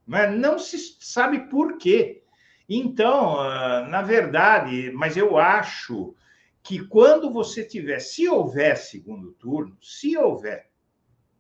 Mas 0.07 0.33
não 0.39 0.59
se 0.59 0.79
sabe 1.01 1.49
por 1.49 1.77
quê. 1.79 2.23
Então, 2.69 3.41
ah, 3.41 3.87
na 3.89 4.03
verdade, 4.03 4.91
mas 4.93 5.17
eu 5.17 5.37
acho 5.37 6.15
que 6.63 6.85
quando 6.85 7.33
você 7.33 7.65
tiver, 7.65 7.99
se 8.01 8.29
houver 8.29 8.77
segundo 8.77 9.33
turno, 9.33 9.77
se 9.81 10.17
houver, 10.17 10.71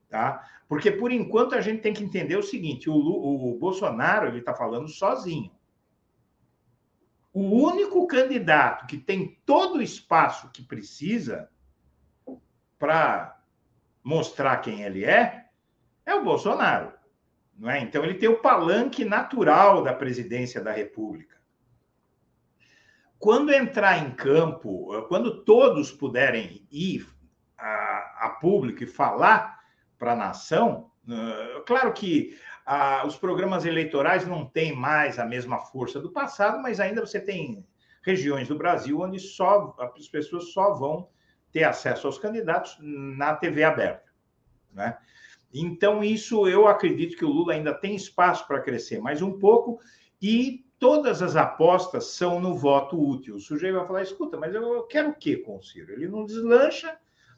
tá? 0.09 0.45
Porque 0.69 0.91
por 0.91 1.13
enquanto 1.13 1.55
a 1.55 1.61
gente 1.61 1.83
tem 1.83 1.93
que 1.93 2.03
entender 2.03 2.37
o 2.37 2.43
seguinte: 2.43 2.91
o, 2.91 2.95
o 2.95 3.59
Bolsonaro 3.59 4.29
ele 4.29 4.39
está 4.39 4.55
falando 4.55 4.89
sozinho. 4.89 5.51
O 7.33 7.43
único 7.43 8.07
candidato 8.07 8.87
que 8.87 8.97
tem 8.97 9.39
todo 9.45 9.77
o 9.77 9.83
espaço 9.83 10.51
que 10.53 10.63
precisa 10.63 11.51
para 12.79 13.39
mostrar 14.03 14.57
quem 14.59 14.83
ele 14.83 15.05
é 15.05 15.47
é 16.05 16.15
o 16.15 16.25
Bolsonaro. 16.25 16.96
Não 17.59 17.71
é? 17.71 17.81
Então, 17.81 18.05
ele 18.05 18.15
tem 18.15 18.29
o 18.29 18.41
palanque 18.41 19.05
natural 19.05 19.83
da 19.83 19.95
presidência 19.95 20.61
da 20.61 20.73
República. 20.73 21.37
Quando 23.19 23.53
entrar 23.53 23.99
em 23.99 24.11
campo, 24.11 25.03
quando 25.09 25.43
todos 25.43 25.91
puderem 25.91 26.67
ir 26.71 27.09
a, 27.57 28.27
a 28.27 28.31
público 28.41 28.85
e 28.85 28.87
falar 28.87 29.59
para 29.99 30.13
a 30.13 30.17
nação, 30.17 30.91
uh, 31.09 31.65
claro 31.65 31.93
que 31.95 32.39
uh, 32.67 33.07
os 33.07 33.17
programas 33.17 33.65
eleitorais 33.65 34.27
não 34.27 34.45
têm 34.45 34.77
mais 34.77 35.19
a 35.19 35.25
mesma 35.25 35.59
força 35.59 35.99
do 35.99 36.13
passado, 36.13 36.61
mas 36.61 36.79
ainda 36.79 37.05
você 37.05 37.19
tem 37.19 37.67
regiões 38.03 38.49
do 38.49 38.59
Brasil 38.59 39.01
onde 39.01 39.19
só 39.19 39.75
as 39.97 40.09
pessoas 40.09 40.53
só 40.53 40.75
vão 40.75 41.09
ter 41.51 41.65
acesso 41.65 42.07
aos 42.07 42.19
candidatos 42.19 42.77
na 42.81 43.35
TV 43.35 43.65
aberta. 43.65 44.13
Né? 44.73 44.97
Então, 45.61 46.05
isso 46.05 46.47
eu 46.47 46.67
acredito 46.69 47.17
que 47.17 47.25
o 47.25 47.31
Lula 47.31 47.55
ainda 47.55 47.73
tem 47.73 47.95
espaço 47.95 48.47
para 48.47 48.61
crescer 48.61 49.01
mais 49.01 49.23
um 49.23 49.39
pouco, 49.39 49.81
e 50.21 50.65
todas 50.79 51.23
as 51.23 51.37
apostas 51.37 52.07
são 52.09 52.41
no 52.41 52.55
voto 52.55 53.01
útil. 53.01 53.37
O 53.37 53.41
sujeito 53.41 53.77
vai 53.77 53.87
falar: 53.87 54.03
escuta, 54.03 54.37
mas 54.37 54.55
eu 54.55 54.83
quero 54.85 55.11
o 55.11 55.15
quê 55.15 55.37
com 55.37 55.57
o 55.57 55.63
Ciro? 55.63 55.93
Ele 55.93 56.09
não 56.09 56.25
deslancha, 56.25 56.97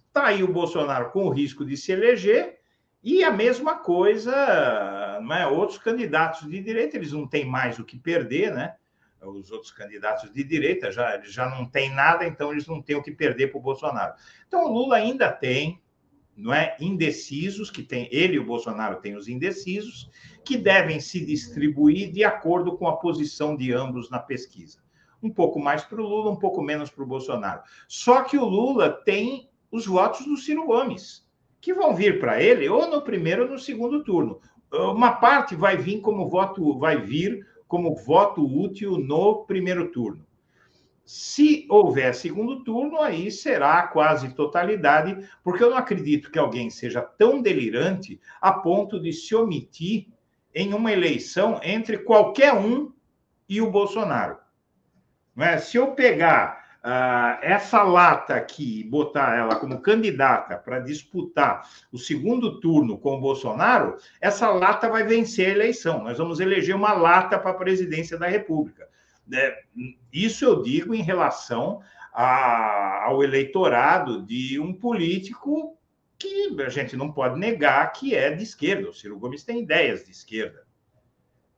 está 0.08 0.26
aí 0.26 0.42
o 0.42 0.52
Bolsonaro 0.52 1.10
com 1.10 1.26
o 1.26 1.30
risco 1.30 1.64
de 1.64 1.76
se 1.76 1.92
eleger, 1.92 2.58
e 3.02 3.22
a 3.22 3.30
mesma 3.30 3.76
coisa, 3.76 4.34
é? 4.34 5.46
outros 5.46 5.78
candidatos 5.78 6.48
de 6.48 6.60
direita, 6.60 6.96
eles 6.96 7.12
não 7.12 7.26
têm 7.26 7.44
mais 7.44 7.78
o 7.78 7.84
que 7.84 7.98
perder, 7.98 8.52
né? 8.52 8.74
Os 9.20 9.50
outros 9.50 9.72
candidatos 9.72 10.32
de 10.32 10.44
direita 10.44 10.92
já, 10.92 11.20
já 11.22 11.48
não 11.48 11.64
têm 11.64 11.92
nada, 11.92 12.24
então 12.24 12.52
eles 12.52 12.66
não 12.66 12.80
têm 12.80 12.96
o 12.96 13.02
que 13.02 13.10
perder 13.10 13.48
para 13.48 13.58
o 13.58 13.62
Bolsonaro. 13.62 14.14
Então 14.46 14.64
o 14.64 14.72
Lula 14.72 14.96
ainda 14.96 15.30
tem 15.30 15.80
não 16.38 16.54
é, 16.54 16.76
indecisos, 16.80 17.68
que 17.68 17.82
tem 17.82 18.08
ele 18.12 18.36
e 18.36 18.38
o 18.38 18.46
Bolsonaro 18.46 19.00
têm 19.00 19.16
os 19.16 19.28
indecisos, 19.28 20.08
que 20.44 20.56
devem 20.56 21.00
se 21.00 21.24
distribuir 21.24 22.12
de 22.12 22.22
acordo 22.22 22.76
com 22.76 22.86
a 22.86 22.96
posição 22.96 23.56
de 23.56 23.72
ambos 23.72 24.08
na 24.08 24.20
pesquisa. 24.20 24.78
Um 25.20 25.30
pouco 25.30 25.58
mais 25.58 25.82
para 25.82 26.00
o 26.00 26.06
Lula, 26.06 26.30
um 26.30 26.38
pouco 26.38 26.62
menos 26.62 26.90
para 26.90 27.02
o 27.02 27.06
Bolsonaro. 27.06 27.62
Só 27.88 28.22
que 28.22 28.38
o 28.38 28.44
Lula 28.44 28.88
tem 29.04 29.50
os 29.70 29.84
votos 29.84 30.24
do 30.24 30.36
Ciro 30.36 30.64
Gomes, 30.64 31.26
que 31.60 31.74
vão 31.74 31.92
vir 31.92 32.20
para 32.20 32.40
ele 32.40 32.68
ou 32.68 32.88
no 32.88 33.02
primeiro 33.02 33.42
ou 33.42 33.50
no 33.50 33.58
segundo 33.58 34.04
turno. 34.04 34.40
Uma 34.72 35.12
parte 35.12 35.56
vai 35.56 35.76
vir 35.76 36.00
como 36.00 36.28
voto, 36.28 36.78
vai 36.78 37.00
vir 37.00 37.44
como 37.66 37.96
voto 37.96 38.46
útil 38.46 38.96
no 38.96 39.44
primeiro 39.44 39.90
turno. 39.90 40.24
Se 41.08 41.66
houver 41.70 42.14
segundo 42.14 42.62
turno, 42.62 43.00
aí 43.00 43.30
será 43.30 43.84
quase 43.84 44.34
totalidade, 44.34 45.26
porque 45.42 45.64
eu 45.64 45.70
não 45.70 45.78
acredito 45.78 46.30
que 46.30 46.38
alguém 46.38 46.68
seja 46.68 47.00
tão 47.00 47.40
delirante 47.40 48.20
a 48.38 48.52
ponto 48.52 49.00
de 49.00 49.10
se 49.10 49.34
omitir 49.34 50.08
em 50.54 50.74
uma 50.74 50.92
eleição 50.92 51.60
entre 51.62 51.96
qualquer 51.96 52.52
um 52.52 52.92
e 53.48 53.58
o 53.58 53.70
Bolsonaro. 53.70 54.36
É? 55.38 55.56
Se 55.56 55.78
eu 55.78 55.92
pegar 55.92 56.78
uh, 56.84 57.38
essa 57.40 57.82
lata 57.82 58.34
aqui 58.34 58.80
e 58.80 58.84
botar 58.84 59.34
ela 59.34 59.56
como 59.56 59.80
candidata 59.80 60.58
para 60.58 60.78
disputar 60.78 61.66
o 61.90 61.96
segundo 61.96 62.60
turno 62.60 62.98
com 62.98 63.16
o 63.16 63.20
Bolsonaro, 63.20 63.96
essa 64.20 64.50
lata 64.50 64.90
vai 64.90 65.04
vencer 65.04 65.46
a 65.48 65.52
eleição. 65.52 66.04
Nós 66.04 66.18
vamos 66.18 66.38
eleger 66.38 66.76
uma 66.76 66.92
lata 66.92 67.38
para 67.38 67.52
a 67.52 67.54
presidência 67.54 68.18
da 68.18 68.26
República. 68.26 68.86
É, 69.32 69.62
isso 70.12 70.44
eu 70.44 70.62
digo 70.62 70.94
em 70.94 71.02
relação 71.02 71.82
a, 72.12 73.04
ao 73.04 73.22
eleitorado 73.22 74.22
de 74.22 74.58
um 74.58 74.72
político 74.72 75.78
que 76.18 76.56
a 76.60 76.68
gente 76.68 76.96
não 76.96 77.12
pode 77.12 77.38
negar 77.38 77.92
que 77.92 78.14
é 78.14 78.30
de 78.30 78.42
esquerda. 78.42 78.88
O 78.88 78.92
Ciro 78.92 79.18
Gomes 79.18 79.44
tem 79.44 79.60
ideias 79.60 80.04
de 80.04 80.10
esquerda, 80.10 80.66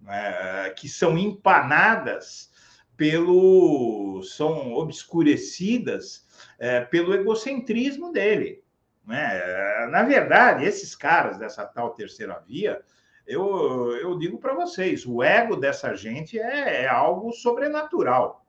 é, 0.06 0.70
que 0.70 0.88
são 0.88 1.16
empanadas 1.16 2.50
pelo. 2.96 4.22
são 4.22 4.74
obscurecidas 4.74 6.26
é, 6.58 6.82
pelo 6.82 7.14
egocentrismo 7.14 8.12
dele. 8.12 8.62
Né? 9.06 9.86
Na 9.90 10.02
verdade, 10.02 10.66
esses 10.66 10.94
caras 10.94 11.38
dessa 11.38 11.64
tal 11.64 11.94
terceira 11.94 12.38
via 12.46 12.82
eu, 13.26 13.96
eu 13.96 14.18
digo 14.18 14.38
para 14.38 14.54
vocês, 14.54 15.06
o 15.06 15.22
ego 15.22 15.56
dessa 15.56 15.94
gente 15.94 16.38
é, 16.38 16.82
é 16.82 16.88
algo 16.88 17.32
sobrenatural. 17.32 18.44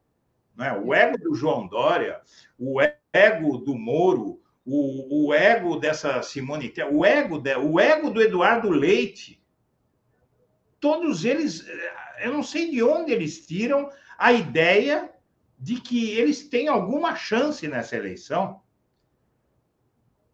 Né? 0.56 0.74
O 0.74 0.94
ego 0.94 1.18
do 1.18 1.36
João 1.36 1.68
Dória, 1.68 2.22
o 2.58 2.80
ego 3.14 3.58
do 3.58 3.76
Moro, 3.76 4.42
o, 4.66 5.28
o 5.28 5.34
ego 5.34 5.78
dessa 5.78 6.22
Simone 6.22 6.74
o 6.92 7.06
ego, 7.06 7.40
de, 7.40 7.56
o 7.56 7.80
ego 7.80 8.10
do 8.10 8.22
Eduardo 8.22 8.70
Leite, 8.70 9.42
todos 10.80 11.26
eles, 11.26 11.66
eu 12.20 12.32
não 12.32 12.44
sei 12.44 12.70
de 12.70 12.84
onde 12.84 13.12
eles 13.12 13.46
tiram 13.46 13.90
a 14.18 14.32
ideia 14.32 15.12
de 15.58 15.80
que 15.80 16.12
eles 16.12 16.48
têm 16.48 16.68
alguma 16.68 17.16
chance 17.16 17.68
nessa 17.68 17.96
eleição. 17.96 18.62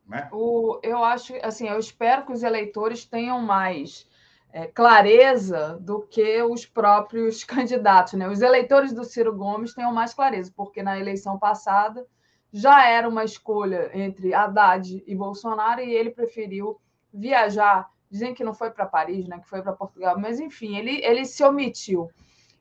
Né? 0.07 0.29
O, 0.31 0.79
eu 0.83 1.03
acho, 1.03 1.33
assim, 1.43 1.67
eu 1.67 1.77
espero 1.77 2.25
que 2.25 2.31
os 2.31 2.43
eleitores 2.43 3.03
tenham 3.03 3.41
mais 3.41 4.09
é, 4.57 4.65
clareza 4.65 5.77
do 5.79 6.01
que 6.01 6.41
os 6.41 6.65
próprios 6.65 7.43
candidatos. 7.45 8.13
Né? 8.13 8.27
Os 8.27 8.41
eleitores 8.41 8.91
do 8.91 9.03
Ciro 9.03 9.35
Gomes 9.35 9.75
tenham 9.75 9.93
mais 9.93 10.15
clareza, 10.15 10.51
porque 10.55 10.81
na 10.81 10.99
eleição 10.99 11.37
passada 11.37 12.03
já 12.51 12.87
era 12.87 13.07
uma 13.07 13.23
escolha 13.23 13.91
entre 13.93 14.33
Haddad 14.33 15.03
e 15.05 15.15
Bolsonaro 15.15 15.81
e 15.81 15.93
ele 15.93 16.09
preferiu 16.09 16.81
viajar. 17.13 17.87
Dizem 18.09 18.33
que 18.33 18.43
não 18.43 18.53
foi 18.53 18.71
para 18.71 18.87
Paris, 18.87 19.27
né, 19.27 19.37
que 19.37 19.47
foi 19.47 19.61
para 19.61 19.73
Portugal, 19.73 20.17
mas 20.17 20.39
enfim, 20.39 20.75
ele, 20.75 21.05
ele 21.05 21.25
se 21.25 21.43
omitiu. 21.43 22.09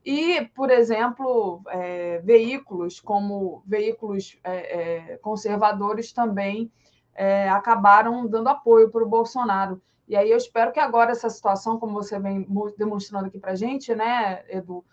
E, 0.04 0.42
por 0.54 0.70
exemplo, 0.70 1.62
é, 1.68 2.18
veículos 2.18 3.00
como 3.00 3.62
veículos 3.66 4.38
é, 4.44 5.12
é 5.12 5.16
conservadores 5.16 6.12
também 6.12 6.70
é, 7.14 7.48
acabaram 7.48 8.26
dando 8.26 8.48
apoio 8.48 8.90
para 8.90 9.02
o 9.02 9.08
Bolsonaro. 9.08 9.80
E 10.08 10.14
aí 10.14 10.30
eu 10.30 10.36
espero 10.36 10.72
que 10.72 10.80
agora 10.80 11.10
essa 11.10 11.28
situação, 11.28 11.78
como 11.78 11.94
você 11.94 12.18
vem 12.18 12.46
demonstrando 12.78 13.26
aqui 13.26 13.38
para 13.38 13.52
a 13.52 13.56
gente, 13.56 13.94
né, 13.94 14.44
Edu, 14.48 14.84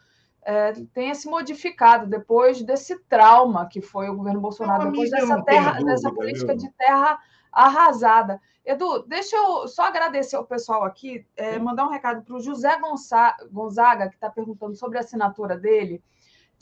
é, 0.42 0.74
tenha 0.94 1.14
se 1.16 1.28
modificado 1.28 2.08
depois 2.08 2.62
desse 2.64 2.98
trauma 3.06 3.68
que 3.68 3.82
foi 3.82 4.10
o 4.10 4.16
governo 4.16 4.42
Bolsonaro, 4.42 4.92
depois 4.92 5.10
dessa, 5.10 5.42
terra, 5.44 5.72
dúvida, 5.72 5.92
dessa 5.92 6.12
política 6.12 6.56
de 6.56 6.70
terra 6.72 7.20
arrasada. 7.52 8.42
Edu, 8.66 9.04
deixa 9.04 9.36
eu 9.36 9.68
só 9.68 9.84
agradecer 9.84 10.36
ao 10.36 10.46
pessoal 10.46 10.84
aqui, 10.84 11.26
é, 11.36 11.60
mandar 11.60 11.86
um 11.86 11.92
recado 11.92 12.24
para 12.24 12.36
o 12.36 12.40
José 12.40 12.78
Gonzaga, 13.52 14.10
que 14.10 14.16
está 14.16 14.30
perguntando 14.30 14.76
sobre 14.76 14.98
a 14.98 15.02
assinatura 15.02 15.58
dele 15.58 16.02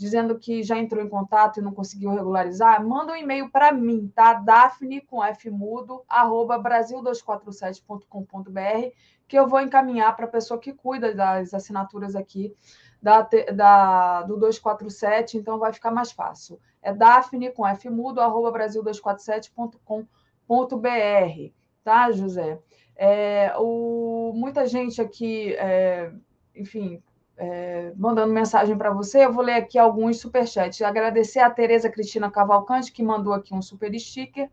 dizendo 0.01 0.37
que 0.39 0.63
já 0.63 0.79
entrou 0.79 1.03
em 1.03 1.07
contato 1.07 1.59
e 1.59 1.61
não 1.61 1.71
conseguiu 1.71 2.09
regularizar, 2.09 2.83
manda 2.83 3.13
um 3.13 3.15
e-mail 3.15 3.51
para 3.51 3.71
mim, 3.71 4.11
tá? 4.15 4.33
Daphne 4.33 4.99
com 4.99 5.23
F 5.23 5.47
mudo, 5.51 6.03
arroba 6.09 6.57
brasil247.com.br, 6.57 8.95
que 9.27 9.37
eu 9.37 9.47
vou 9.47 9.61
encaminhar 9.61 10.15
para 10.15 10.25
a 10.25 10.29
pessoa 10.29 10.59
que 10.59 10.73
cuida 10.73 11.13
das 11.13 11.53
assinaturas 11.53 12.15
aqui 12.15 12.51
da, 12.99 13.29
da, 13.53 14.23
do 14.23 14.37
247, 14.37 15.37
então 15.37 15.59
vai 15.59 15.71
ficar 15.71 15.91
mais 15.91 16.11
fácil. 16.11 16.59
É 16.81 16.91
Daphne 16.91 17.51
com 17.51 17.67
F 17.67 17.87
mudo, 17.87 18.21
arroba 18.21 18.51
brasil247.com.br, 18.57 21.53
tá, 21.83 22.11
José? 22.11 22.59
É, 22.95 23.53
o, 23.59 24.33
muita 24.33 24.65
gente 24.65 24.99
aqui, 24.99 25.53
é, 25.53 26.11
enfim, 26.55 27.03
é, 27.37 27.93
mandando 27.95 28.33
mensagem 28.33 28.77
para 28.77 28.91
você. 28.91 29.25
Eu 29.25 29.33
vou 29.33 29.43
ler 29.43 29.55
aqui 29.55 29.77
alguns 29.77 30.19
superchats. 30.19 30.81
Agradecer 30.81 31.39
a 31.39 31.49
Tereza 31.49 31.89
Cristina 31.89 32.29
Cavalcante, 32.29 32.91
que 32.91 33.03
mandou 33.03 33.33
aqui 33.33 33.53
um 33.53 33.61
super 33.61 33.93
sticker. 33.99 34.49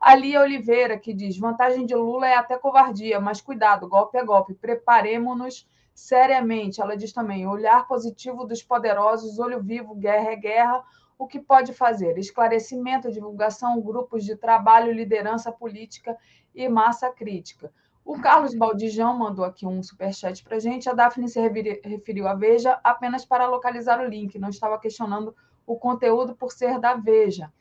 A 0.00 0.14
Lia 0.14 0.40
Oliveira, 0.40 0.98
que 0.98 1.12
diz: 1.12 1.36
vantagem 1.36 1.84
de 1.84 1.94
Lula 1.94 2.28
é 2.28 2.34
até 2.36 2.56
covardia, 2.56 3.20
mas 3.20 3.40
cuidado, 3.40 3.88
golpe 3.88 4.16
é 4.16 4.24
golpe. 4.24 4.54
Preparemos-nos 4.54 5.68
seriamente. 5.92 6.80
Ela 6.80 6.96
diz 6.96 7.12
também: 7.12 7.46
olhar 7.46 7.86
positivo 7.88 8.44
dos 8.44 8.62
poderosos, 8.62 9.38
olho 9.38 9.60
vivo, 9.60 9.94
guerra 9.94 10.30
é 10.30 10.36
guerra. 10.36 10.84
O 11.18 11.26
que 11.26 11.40
pode 11.40 11.72
fazer? 11.72 12.16
Esclarecimento, 12.16 13.10
divulgação, 13.10 13.80
grupos 13.80 14.24
de 14.24 14.36
trabalho, 14.36 14.92
liderança 14.92 15.50
política 15.50 16.16
e 16.54 16.68
massa 16.68 17.10
crítica. 17.10 17.72
O 18.08 18.18
Carlos 18.18 18.54
Baldijão 18.54 19.18
mandou 19.18 19.44
aqui 19.44 19.66
um 19.66 19.82
superchat 19.82 20.42
para 20.42 20.56
a 20.56 20.58
gente. 20.58 20.88
A 20.88 20.94
Daphne 20.94 21.28
se 21.28 21.38
referiu 21.84 22.26
à 22.26 22.32
Veja 22.32 22.80
apenas 22.82 23.22
para 23.22 23.46
localizar 23.46 24.00
o 24.00 24.08
link, 24.08 24.38
não 24.38 24.48
estava 24.48 24.78
questionando 24.78 25.36
o 25.66 25.76
conteúdo 25.76 26.34
por 26.34 26.50
ser 26.50 26.80
da 26.80 26.94
Veja. 26.94 27.52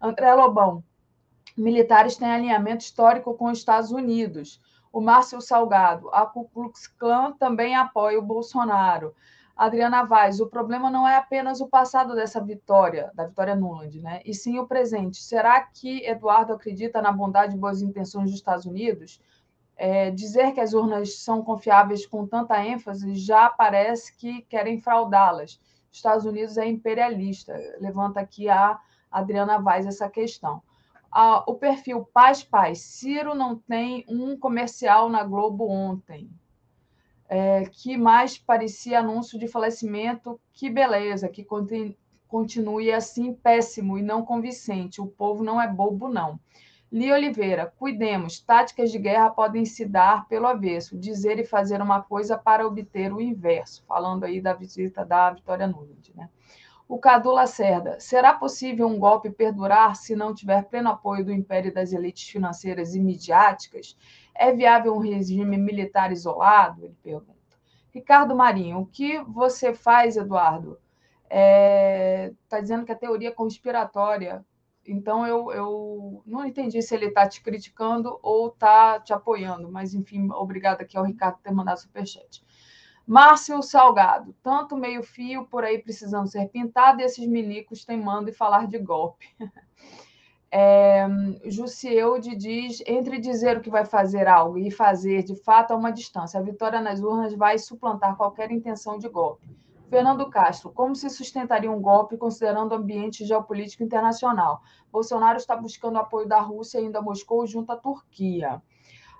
André 0.00 0.32
Lobão, 0.32 0.84
militares 1.58 2.14
têm 2.14 2.30
alinhamento 2.30 2.84
histórico 2.84 3.34
com 3.34 3.46
os 3.46 3.58
Estados 3.58 3.90
Unidos. 3.90 4.60
O 4.92 5.00
Márcio 5.00 5.40
Salgado, 5.40 6.08
a 6.10 6.24
Ku 6.24 6.48
Klux 6.50 6.86
Klan 6.86 7.32
também 7.32 7.74
apoia 7.74 8.16
o 8.16 8.22
Bolsonaro. 8.22 9.12
Adriana 9.56 10.04
Vaz, 10.04 10.38
o 10.38 10.46
problema 10.46 10.88
não 10.88 11.08
é 11.08 11.16
apenas 11.16 11.60
o 11.60 11.66
passado 11.66 12.14
dessa 12.14 12.40
vitória, 12.40 13.10
da 13.12 13.26
vitória 13.26 13.56
Nuland, 13.56 14.00
né? 14.00 14.20
E 14.24 14.32
sim 14.32 14.56
o 14.60 14.68
presente. 14.68 15.20
Será 15.20 15.60
que 15.62 16.06
Eduardo 16.06 16.52
acredita 16.52 17.02
na 17.02 17.10
bondade 17.10 17.56
e 17.56 17.58
boas 17.58 17.82
intenções 17.82 18.30
dos 18.30 18.38
Estados 18.38 18.66
Unidos? 18.66 19.20
É, 19.76 20.10
dizer 20.10 20.52
que 20.52 20.60
as 20.60 20.72
urnas 20.72 21.18
são 21.18 21.42
confiáveis 21.42 22.06
com 22.06 22.26
tanta 22.26 22.64
ênfase 22.64 23.14
já 23.14 23.50
parece 23.50 24.16
que 24.16 24.40
querem 24.42 24.80
fraudá-las. 24.80 25.60
Estados 25.92 26.24
Unidos 26.24 26.56
é 26.56 26.66
imperialista. 26.66 27.54
Levanta 27.78 28.20
aqui 28.20 28.48
a 28.48 28.78
Adriana 29.10 29.58
Vaz 29.58 29.86
essa 29.86 30.08
questão. 30.08 30.62
o 31.46 31.54
perfil 31.54 32.08
Paz 32.12 32.42
Paz. 32.42 32.80
Ciro 32.80 33.34
não 33.34 33.56
tem 33.56 34.04
um 34.08 34.38
comercial 34.38 35.08
na 35.08 35.24
Globo 35.24 35.68
ontem. 35.68 36.30
É, 37.28 37.64
que 37.64 37.96
mais 37.96 38.38
parecia 38.38 39.00
anúncio 39.00 39.38
de 39.38 39.48
falecimento. 39.48 40.40
Que 40.52 40.70
beleza, 40.70 41.28
que 41.28 41.46
continue 42.28 42.92
assim 42.92 43.32
péssimo 43.32 43.98
e 43.98 44.02
não 44.02 44.24
convincente. 44.24 45.00
O 45.00 45.06
povo 45.06 45.42
não 45.42 45.60
é 45.60 45.66
bobo, 45.66 46.08
não. 46.08 46.38
Li 46.90 47.10
Oliveira, 47.10 47.72
cuidemos, 47.78 48.40
táticas 48.40 48.92
de 48.92 48.98
guerra 48.98 49.30
podem 49.30 49.64
se 49.64 49.84
dar 49.84 50.26
pelo 50.28 50.46
avesso, 50.46 50.96
dizer 50.96 51.38
e 51.38 51.44
fazer 51.44 51.82
uma 51.82 52.02
coisa 52.02 52.38
para 52.38 52.66
obter 52.66 53.12
o 53.12 53.20
inverso, 53.20 53.84
falando 53.86 54.24
aí 54.24 54.40
da 54.40 54.54
visita 54.54 55.04
da 55.04 55.30
Vitória 55.30 55.66
Nunes, 55.66 56.12
né? 56.14 56.30
O 56.88 56.98
Cadu 57.00 57.32
Lacerda, 57.32 57.98
será 57.98 58.32
possível 58.32 58.86
um 58.86 58.96
golpe 58.96 59.28
perdurar 59.28 59.96
se 59.96 60.14
não 60.14 60.32
tiver 60.32 60.62
pleno 60.66 60.90
apoio 60.90 61.24
do 61.24 61.32
império 61.32 61.74
das 61.74 61.92
elites 61.92 62.28
financeiras 62.28 62.94
e 62.94 63.00
midiáticas? 63.00 63.96
É 64.32 64.52
viável 64.52 64.94
um 64.94 65.00
regime 65.00 65.56
militar 65.56 66.12
isolado? 66.12 66.84
Ele 66.84 66.96
pergunta. 67.02 67.34
Ricardo 67.92 68.36
Marinho, 68.36 68.78
o 68.78 68.86
que 68.86 69.18
você 69.24 69.74
faz, 69.74 70.16
Eduardo? 70.16 70.78
Está 71.24 71.30
é, 71.30 72.32
tá 72.48 72.60
dizendo 72.60 72.84
que 72.84 72.92
a 72.92 72.96
teoria 72.96 73.32
conspiratória. 73.32 74.44
Então, 74.88 75.26
eu, 75.26 75.52
eu 75.52 76.22
não 76.26 76.44
entendi 76.44 76.80
se 76.82 76.94
ele 76.94 77.06
está 77.06 77.28
te 77.28 77.42
criticando 77.42 78.18
ou 78.22 78.48
está 78.48 79.00
te 79.00 79.12
apoiando, 79.12 79.70
mas, 79.70 79.94
enfim, 79.94 80.30
obrigada 80.32 80.82
aqui 80.82 80.96
ao 80.96 81.04
Ricardo 81.04 81.36
por 81.36 81.42
ter 81.42 81.52
mandado 81.52 81.80
superchat. 81.80 82.44
Márcio 83.06 83.62
Salgado, 83.62 84.34
tanto 84.42 84.76
meio-fio 84.76 85.46
por 85.46 85.62
aí 85.62 85.78
precisando 85.78 86.28
ser 86.28 86.48
pintado 86.48 87.00
e 87.00 87.04
esses 87.04 87.24
milicos 87.26 87.84
teimando 87.84 88.28
e 88.28 88.32
falar 88.32 88.66
de 88.66 88.78
golpe. 88.78 89.26
É, 90.48 91.06
Jussieude 91.44 92.36
diz: 92.36 92.82
entre 92.86 93.18
dizer 93.18 93.58
o 93.58 93.60
que 93.60 93.68
vai 93.68 93.84
fazer 93.84 94.28
algo 94.28 94.56
e 94.56 94.70
fazer 94.70 95.22
de 95.24 95.34
fato 95.34 95.72
há 95.72 95.76
uma 95.76 95.90
distância. 95.90 96.38
A 96.38 96.42
vitória 96.42 96.80
nas 96.80 97.00
urnas 97.00 97.34
vai 97.34 97.58
suplantar 97.58 98.16
qualquer 98.16 98.50
intenção 98.50 98.96
de 98.96 99.08
golpe. 99.08 99.46
Fernando 99.88 100.28
Castro, 100.28 100.70
como 100.72 100.96
se 100.96 101.08
sustentaria 101.08 101.70
um 101.70 101.80
golpe 101.80 102.16
considerando 102.16 102.72
o 102.72 102.74
ambiente 102.74 103.24
geopolítico 103.24 103.84
internacional? 103.84 104.60
Bolsonaro 104.90 105.38
está 105.38 105.54
buscando 105.54 105.98
apoio 105.98 106.26
da 106.26 106.40
Rússia 106.40 106.78
e 106.78 106.84
ainda 106.84 107.00
Moscou 107.00 107.46
junto 107.46 107.70
à 107.70 107.76
Turquia. 107.76 108.60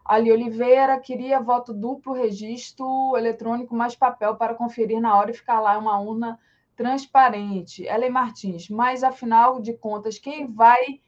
Ali 0.05 0.31
Oliveira 0.31 0.99
queria 0.99 1.41
voto 1.41 1.73
duplo, 1.73 2.13
registro 2.13 3.17
eletrônico 3.17 3.75
mais 3.75 3.95
papel 3.95 4.37
para 4.37 4.55
conferir 4.55 5.01
na 5.01 5.17
hora 5.17 5.31
e 5.31 5.35
ficar 5.35 5.61
lá 5.61 5.79
uma 5.79 6.01
urna 6.01 6.39
transparente. 6.75 7.85
Ellen 7.85 8.11
Martins, 8.11 8.69
mas 8.69 9.05
afinal 9.05 9.61
de 9.61 9.73
contas, 9.73 10.19
quem 10.19 10.53
vai, 10.53 11.01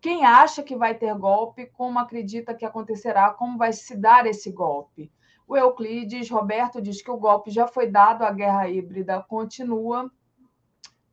quem 0.00 0.24
acha 0.24 0.62
que 0.62 0.74
vai 0.74 0.94
ter 0.94 1.14
golpe, 1.14 1.66
como 1.66 1.98
acredita 1.98 2.54
que 2.54 2.64
acontecerá, 2.64 3.30
como 3.30 3.58
vai 3.58 3.72
se 3.72 3.96
dar 3.96 4.26
esse 4.26 4.50
golpe? 4.50 5.10
O 5.46 5.56
Euclides 5.56 6.28
Roberto 6.28 6.82
diz 6.82 7.00
que 7.00 7.10
o 7.10 7.16
golpe 7.16 7.50
já 7.50 7.68
foi 7.68 7.86
dado, 7.88 8.22
a 8.22 8.32
guerra 8.32 8.68
híbrida 8.68 9.22
continua. 9.22 10.10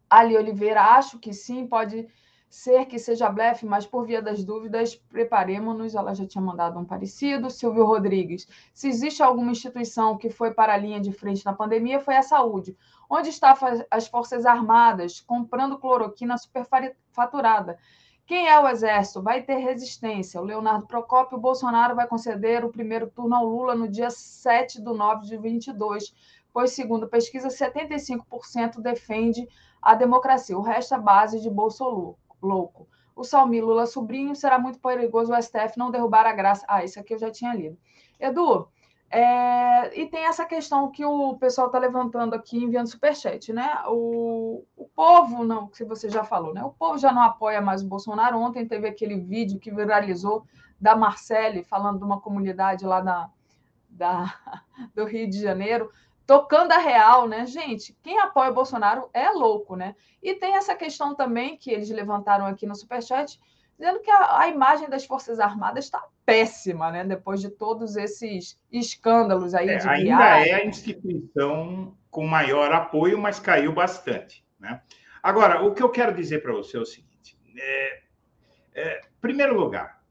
Ali 0.10 0.36
Oliveira, 0.36 0.82
acho 0.82 1.20
que 1.20 1.34
sim, 1.34 1.68
pode 1.68 2.08
ser 2.50 2.86
que 2.86 3.00
seja 3.00 3.30
blefe, 3.30 3.66
mas 3.66 3.84
por 3.86 4.06
via 4.06 4.22
das 4.22 4.44
dúvidas, 4.44 4.96
preparemos-nos. 4.96 5.96
Ela 5.96 6.14
já 6.14 6.24
tinha 6.24 6.42
mandado 6.42 6.78
um 6.80 6.86
parecido. 6.86 7.50
Silvio 7.50 7.84
Rodrigues. 7.84 8.48
Se 8.74 8.88
existe 8.88 9.24
alguma 9.24 9.52
instituição 9.52 10.18
que 10.18 10.30
foi 10.30 10.54
para 10.54 10.74
a 10.74 10.78
linha 10.78 11.00
de 11.00 11.12
frente 11.12 11.44
na 11.44 11.54
pandemia, 11.54 12.00
foi 12.00 12.16
a 12.16 12.22
saúde. 12.22 12.78
Onde 13.10 13.30
estão 13.30 13.54
as 13.90 14.08
Forças 14.08 14.46
Armadas 14.46 15.20
comprando 15.20 15.80
cloroquina 15.80 16.38
superfaturada? 16.38 17.80
Quem 18.26 18.48
é 18.48 18.58
o 18.58 18.68
Exército? 18.68 19.22
Vai 19.22 19.42
ter 19.42 19.58
resistência. 19.58 20.40
O 20.40 20.46
Leonardo 20.46 20.88
Procópio, 20.88 21.38
o 21.38 21.42
Bolsonaro 21.42 21.96
vai 21.96 22.08
conceder 22.08 22.64
o 22.64 22.72
primeiro 22.72 23.10
turno 23.10 23.36
ao 23.36 23.46
Lula 23.46 23.76
no 23.76 23.88
dia 23.88 24.10
7 24.10 24.82
de 24.82 24.94
9 24.94 25.26
de 25.26 25.38
22, 25.38 26.16
pois, 26.54 26.72
segundo 26.72 27.08
pesquisa, 27.08 27.50
75% 27.50 28.80
defende 28.82 29.48
a 29.82 29.94
democracia. 29.94 30.58
O 30.58 30.62
resto 30.62 30.96
é 30.96 31.00
base 31.00 31.42
de 31.42 31.50
Bolsonaro 31.50 32.18
louco. 32.42 32.88
O 33.16 33.24
Salmi 33.24 33.62
Lula 33.62 33.86
sobrinho 33.86 34.36
será 34.36 34.58
muito 34.58 34.80
perigoso 34.80 35.34
o 35.34 35.42
STF 35.42 35.78
não 35.78 35.92
derrubar 35.92 36.26
a 36.26 36.34
graça. 36.34 36.66
Ah, 36.68 36.84
isso 36.84 37.00
aqui 37.00 37.14
eu 37.14 37.20
já 37.20 37.30
tinha 37.30 37.54
lido. 37.54 37.78
Edu, 38.20 38.68
é, 39.16 40.02
e 40.02 40.08
tem 40.08 40.26
essa 40.26 40.44
questão 40.44 40.90
que 40.90 41.06
o 41.06 41.36
pessoal 41.38 41.68
está 41.68 41.78
levantando 41.78 42.34
aqui, 42.34 42.58
enviando 42.58 42.90
superchat, 42.90 43.54
né? 43.54 43.84
O, 43.86 44.66
o 44.76 44.86
povo, 44.88 45.44
não, 45.44 45.68
que 45.68 45.86
você 45.86 46.10
já 46.10 46.24
falou, 46.24 46.52
né? 46.52 46.64
O 46.64 46.72
povo 46.72 46.98
já 46.98 47.12
não 47.12 47.22
apoia 47.22 47.62
mais 47.62 47.84
o 47.84 47.88
Bolsonaro. 47.88 48.40
Ontem 48.40 48.68
teve 48.68 48.88
aquele 48.88 49.20
vídeo 49.20 49.60
que 49.60 49.70
viralizou 49.70 50.48
da 50.82 50.96
Marcele 50.96 51.64
falando 51.64 52.00
de 52.00 52.04
uma 52.04 52.20
comunidade 52.20 52.86
lá 52.86 53.02
da, 53.02 53.30
da, 53.88 54.34
do 54.96 55.06
Rio 55.06 55.30
de 55.30 55.40
Janeiro, 55.40 55.92
tocando 56.26 56.72
a 56.72 56.80
real, 56.80 57.28
né? 57.28 57.46
Gente, 57.46 57.96
quem 58.02 58.20
apoia 58.20 58.50
o 58.50 58.56
Bolsonaro 58.56 59.12
é 59.14 59.30
louco, 59.30 59.76
né? 59.76 59.96
E 60.24 60.34
tem 60.34 60.56
essa 60.56 60.74
questão 60.74 61.14
também 61.14 61.56
que 61.56 61.70
eles 61.70 61.92
levantaram 61.92 62.48
aqui 62.48 62.66
no 62.66 62.76
Superchat, 62.76 63.40
dizendo 63.78 64.00
que 64.00 64.10
a, 64.10 64.40
a 64.40 64.48
imagem 64.48 64.90
das 64.90 65.06
Forças 65.06 65.40
Armadas 65.40 65.86
está 65.86 66.04
péssima, 66.26 66.92
né? 66.92 67.04
Depois 67.04 67.42
de 67.42 67.50
todos 67.50 67.96
esses 67.96 68.60
escândalos 68.72 69.54
aí 69.54 69.70
é, 69.70 69.78
de 69.78 69.88
Ainda 69.88 70.04
viagem. 70.04 70.52
é 70.52 70.56
a 70.56 70.66
instituição 70.66 71.98
com 72.10 72.26
maior 72.26 72.72
apoio, 72.72 73.18
mas 73.18 73.40
caiu 73.40 73.74
bastante, 73.74 74.46
né? 74.60 74.82
Agora, 75.22 75.64
o 75.64 75.74
que 75.74 75.82
eu 75.82 75.90
quero 75.90 76.14
dizer 76.14 76.42
para 76.42 76.54
você 76.54 76.78
é 76.78 76.80
o 76.80 76.86
seguinte: 76.86 77.38
é, 77.58 78.02
é, 78.76 79.02
primeiro 79.22 79.56
lugar, 79.56 80.02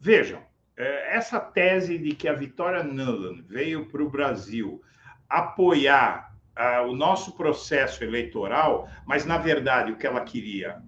vejam, 0.00 0.42
é, 0.76 1.16
essa 1.16 1.38
tese 1.40 1.98
de 1.98 2.14
que 2.14 2.28
a 2.28 2.32
Vitória 2.32 2.82
Nuland 2.82 3.42
veio 3.42 3.86
para 3.86 4.02
o 4.02 4.10
Brasil 4.10 4.82
apoiar 5.28 6.34
uh, 6.56 6.88
o 6.88 6.94
nosso 6.94 7.36
processo 7.36 8.04
eleitoral, 8.04 8.88
mas, 9.06 9.24
na 9.24 9.38
verdade, 9.38 9.92
o 9.92 9.96
que 9.96 10.06
ela 10.06 10.20
queria 10.20 10.82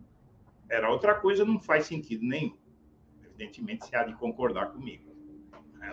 era 0.68 0.90
outra 0.90 1.14
coisa, 1.14 1.44
não 1.44 1.60
faz 1.60 1.86
sentido 1.86 2.24
nenhum. 2.24 2.56
Evidentemente, 3.36 3.86
se 3.86 3.94
há 3.94 4.02
de 4.02 4.14
concordar 4.14 4.72
comigo. 4.72 5.14
Né? 5.74 5.92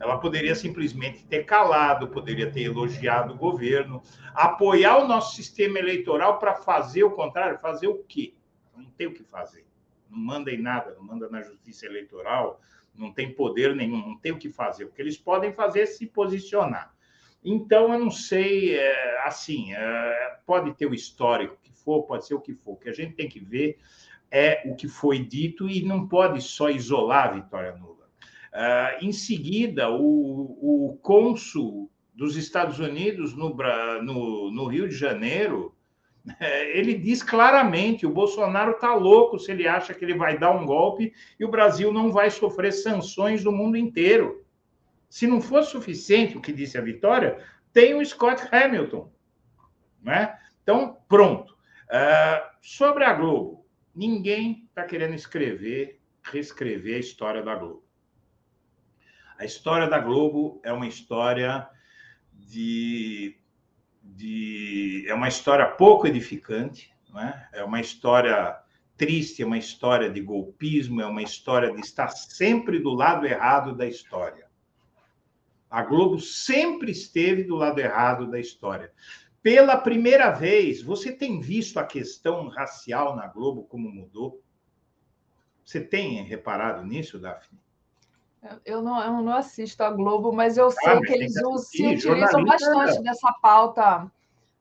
Ela 0.00 0.18
poderia 0.18 0.54
simplesmente 0.54 1.24
ter 1.26 1.44
calado, 1.44 2.08
poderia 2.08 2.50
ter 2.50 2.62
elogiado 2.62 3.34
o 3.34 3.36
governo, 3.36 4.02
apoiar 4.34 4.96
o 4.98 5.06
nosso 5.06 5.36
sistema 5.36 5.78
eleitoral 5.78 6.38
para 6.38 6.54
fazer 6.54 7.04
o 7.04 7.10
contrário. 7.10 7.58
Fazer 7.58 7.86
o 7.86 8.02
quê? 8.04 8.34
Não 8.74 8.90
tem 8.92 9.06
o 9.06 9.12
que 9.12 9.22
fazer. 9.22 9.66
Não 10.08 10.18
manda 10.18 10.50
em 10.50 10.60
nada, 10.60 10.94
não 10.94 11.04
manda 11.04 11.28
na 11.28 11.42
justiça 11.42 11.84
eleitoral, 11.84 12.60
não 12.94 13.12
tem 13.12 13.32
poder 13.32 13.76
nenhum, 13.76 13.98
não 13.98 14.16
tem 14.16 14.32
o 14.32 14.38
que 14.38 14.48
fazer. 14.48 14.84
O 14.84 14.90
que 14.90 15.02
eles 15.02 15.18
podem 15.18 15.52
fazer 15.52 15.80
é 15.80 15.86
se 15.86 16.06
posicionar. 16.06 16.94
Então, 17.44 17.92
eu 17.92 17.98
não 17.98 18.10
sei, 18.10 18.74
é, 18.74 19.26
assim, 19.26 19.72
é, 19.74 20.38
pode 20.46 20.74
ter 20.74 20.86
o 20.86 20.94
histórico 20.94 21.58
que 21.62 21.72
for, 21.72 22.02
pode 22.04 22.26
ser 22.26 22.34
o 22.34 22.40
que 22.40 22.54
for. 22.54 22.72
O 22.72 22.76
que 22.76 22.88
a 22.88 22.92
gente 22.92 23.14
tem 23.14 23.28
que 23.28 23.40
ver 23.40 23.78
é 24.30 24.62
o 24.66 24.74
que 24.74 24.88
foi 24.88 25.18
dito 25.18 25.68
e 25.68 25.82
não 25.82 26.06
pode 26.06 26.40
só 26.40 26.70
isolar 26.70 27.28
a 27.28 27.32
vitória 27.32 27.76
nula. 27.76 28.08
Uh, 28.52 29.04
em 29.04 29.12
seguida, 29.12 29.90
o, 29.90 30.90
o 30.90 30.98
cônsul 31.02 31.90
dos 32.14 32.36
Estados 32.36 32.78
Unidos 32.78 33.34
no, 33.34 33.56
no, 34.02 34.50
no 34.50 34.66
Rio 34.66 34.88
de 34.88 34.94
Janeiro, 34.94 35.74
é, 36.38 36.76
ele 36.76 36.94
diz 36.94 37.22
claramente: 37.22 38.06
o 38.06 38.10
Bolsonaro 38.10 38.72
está 38.72 38.94
louco 38.94 39.38
se 39.38 39.50
ele 39.50 39.66
acha 39.66 39.94
que 39.94 40.04
ele 40.04 40.14
vai 40.14 40.38
dar 40.38 40.50
um 40.50 40.66
golpe 40.66 41.12
e 41.38 41.44
o 41.44 41.50
Brasil 41.50 41.92
não 41.92 42.12
vai 42.12 42.30
sofrer 42.30 42.72
sanções 42.72 43.42
do 43.42 43.52
mundo 43.52 43.76
inteiro. 43.76 44.44
Se 45.08 45.26
não 45.26 45.40
for 45.40 45.64
suficiente 45.64 46.36
o 46.36 46.40
que 46.40 46.52
disse 46.52 46.78
a 46.78 46.82
Vitória, 46.82 47.38
tem 47.72 47.94
o 47.94 48.04
Scott 48.04 48.42
Hamilton. 48.52 49.10
Né? 50.02 50.36
Então, 50.62 50.98
pronto. 51.08 51.52
Uh, 51.90 52.50
sobre 52.62 53.02
a 53.02 53.12
Globo, 53.12 53.59
ninguém 53.94 54.64
está 54.68 54.84
querendo 54.84 55.14
escrever, 55.14 56.00
reescrever 56.22 56.96
a 56.96 57.00
história 57.00 57.42
da 57.42 57.54
Globo. 57.54 57.84
A 59.38 59.44
história 59.44 59.88
da 59.88 59.98
Globo 59.98 60.60
é 60.62 60.72
uma 60.72 60.86
história 60.86 61.68
de, 62.32 63.38
de 64.02 65.04
é 65.08 65.14
uma 65.14 65.28
história 65.28 65.66
pouco 65.66 66.06
edificante, 66.06 66.92
né? 67.12 67.48
é 67.52 67.64
uma 67.64 67.80
história 67.80 68.58
triste, 68.96 69.42
é 69.42 69.46
uma 69.46 69.56
história 69.56 70.10
de 70.10 70.20
golpismo, 70.20 71.00
é 71.00 71.06
uma 71.06 71.22
história 71.22 71.72
de 71.72 71.80
estar 71.80 72.08
sempre 72.08 72.78
do 72.78 72.90
lado 72.90 73.26
errado 73.26 73.74
da 73.74 73.86
história. 73.86 74.46
A 75.70 75.82
Globo 75.82 76.18
sempre 76.18 76.90
esteve 76.90 77.44
do 77.44 77.54
lado 77.54 77.78
errado 77.78 78.30
da 78.30 78.38
história. 78.38 78.92
Pela 79.42 79.76
primeira 79.76 80.30
vez, 80.30 80.82
você 80.82 81.12
tem 81.12 81.40
visto 81.40 81.78
a 81.78 81.84
questão 81.84 82.48
racial 82.48 83.16
na 83.16 83.26
Globo 83.26 83.64
como 83.64 83.90
mudou? 83.90 84.42
Você 85.64 85.80
tem 85.80 86.22
reparado 86.24 86.84
nisso, 86.84 87.18
Daphne? 87.18 87.58
Eu 88.64 88.82
não, 88.82 89.02
eu 89.02 89.22
não 89.22 89.32
assisto 89.34 89.82
a 89.82 89.90
Globo, 89.90 90.32
mas 90.32 90.56
eu 90.56 90.70
sei 90.70 90.92
ah, 90.92 91.00
que 91.00 91.12
eles 91.12 91.34
se 91.34 91.86
utilizam 91.86 92.44
bastante 92.44 93.02
dessa 93.02 93.32
pauta 93.40 94.10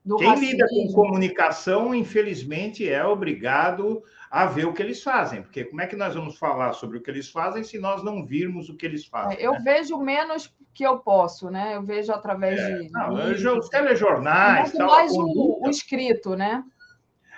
do 0.09 0.17
Quem 0.17 0.27
racismo. 0.27 0.51
lida 0.51 0.67
com 0.67 0.91
comunicação, 0.91 1.93
infelizmente, 1.93 2.89
é 2.89 3.05
obrigado 3.05 4.01
a 4.31 4.47
ver 4.47 4.65
o 4.65 4.73
que 4.73 4.81
eles 4.81 5.03
fazem, 5.03 5.43
porque 5.43 5.63
como 5.63 5.81
é 5.81 5.85
que 5.85 5.95
nós 5.95 6.15
vamos 6.15 6.35
falar 6.35 6.73
sobre 6.73 6.97
o 6.97 7.01
que 7.01 7.11
eles 7.11 7.29
fazem 7.29 7.63
se 7.63 7.77
nós 7.77 8.03
não 8.03 8.25
virmos 8.25 8.69
o 8.69 8.75
que 8.75 8.87
eles 8.87 9.05
fazem? 9.05 9.37
É, 9.37 9.45
eu 9.45 9.51
né? 9.51 9.61
vejo 9.63 9.99
menos 9.99 10.51
que 10.73 10.83
eu 10.83 10.97
posso, 10.97 11.51
né? 11.51 11.75
Eu 11.75 11.83
vejo 11.83 12.11
através 12.11 12.59
é, 12.59 12.79
de. 12.79 12.91
Não, 12.91 13.33
de... 13.35 13.47
os 13.47 13.69
telejornais. 13.69 14.71
Tal, 14.71 14.87
mais 14.87 15.11
o, 15.13 15.59
o, 15.63 15.69
escrito, 15.69 16.35
né? 16.35 16.63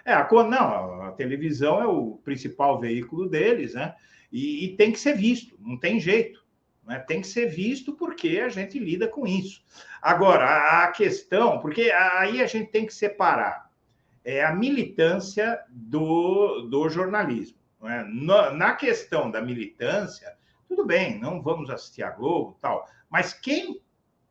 É, 0.06 0.14
a, 0.14 0.26
não, 0.32 1.02
a 1.02 1.12
televisão 1.12 1.82
é 1.82 1.86
o 1.86 2.22
principal 2.24 2.80
veículo 2.80 3.28
deles, 3.28 3.74
né? 3.74 3.94
E, 4.32 4.64
e 4.64 4.78
tem 4.78 4.94
que 4.94 5.00
ser 5.00 5.18
visto, 5.18 5.58
não 5.60 5.78
tem 5.78 6.00
jeito. 6.00 6.41
Né? 6.84 7.00
Tem 7.00 7.22
que 7.22 7.28
ser 7.28 7.48
visto 7.48 7.94
porque 7.94 8.40
a 8.40 8.50
gente 8.50 8.80
lida 8.80 9.08
com 9.08 9.28
isso. 9.28 9.64
Agora, 10.02 10.84
a 10.84 10.92
questão, 10.92 11.60
porque 11.60 11.92
aí 11.92 12.42
a 12.42 12.48
gente 12.48 12.72
tem 12.72 12.86
que 12.86 12.94
separar 12.94 13.72
é 14.24 14.44
a 14.44 14.54
militância 14.54 15.64
do, 15.70 16.62
do 16.70 16.90
jornalismo. 16.90 17.58
É? 17.84 18.04
Na 18.54 18.76
questão 18.76 19.32
da 19.32 19.42
militância, 19.42 20.36
tudo 20.68 20.86
bem, 20.86 21.20
não 21.20 21.42
vamos 21.42 21.70
assistir 21.70 22.04
a 22.04 22.12
Globo 22.12 22.56
tal, 22.62 22.88
mas 23.10 23.34
quem 23.34 23.82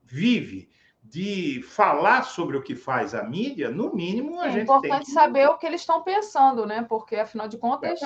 vive 0.04 0.68
de 1.02 1.60
falar 1.62 2.22
sobre 2.22 2.56
o 2.56 2.62
que 2.62 2.76
faz 2.76 3.14
a 3.14 3.24
mídia, 3.24 3.68
no 3.68 3.92
mínimo 3.92 4.38
a 4.38 4.46
é 4.46 4.52
gente 4.52 4.66
tem. 4.66 4.74
É 4.74 4.78
importante 4.78 5.10
saber 5.10 5.48
o 5.48 5.58
que 5.58 5.66
eles 5.66 5.80
estão 5.80 6.04
pensando, 6.04 6.64
né? 6.64 6.86
Porque, 6.88 7.16
afinal 7.16 7.48
de 7.48 7.58
contas. 7.58 7.98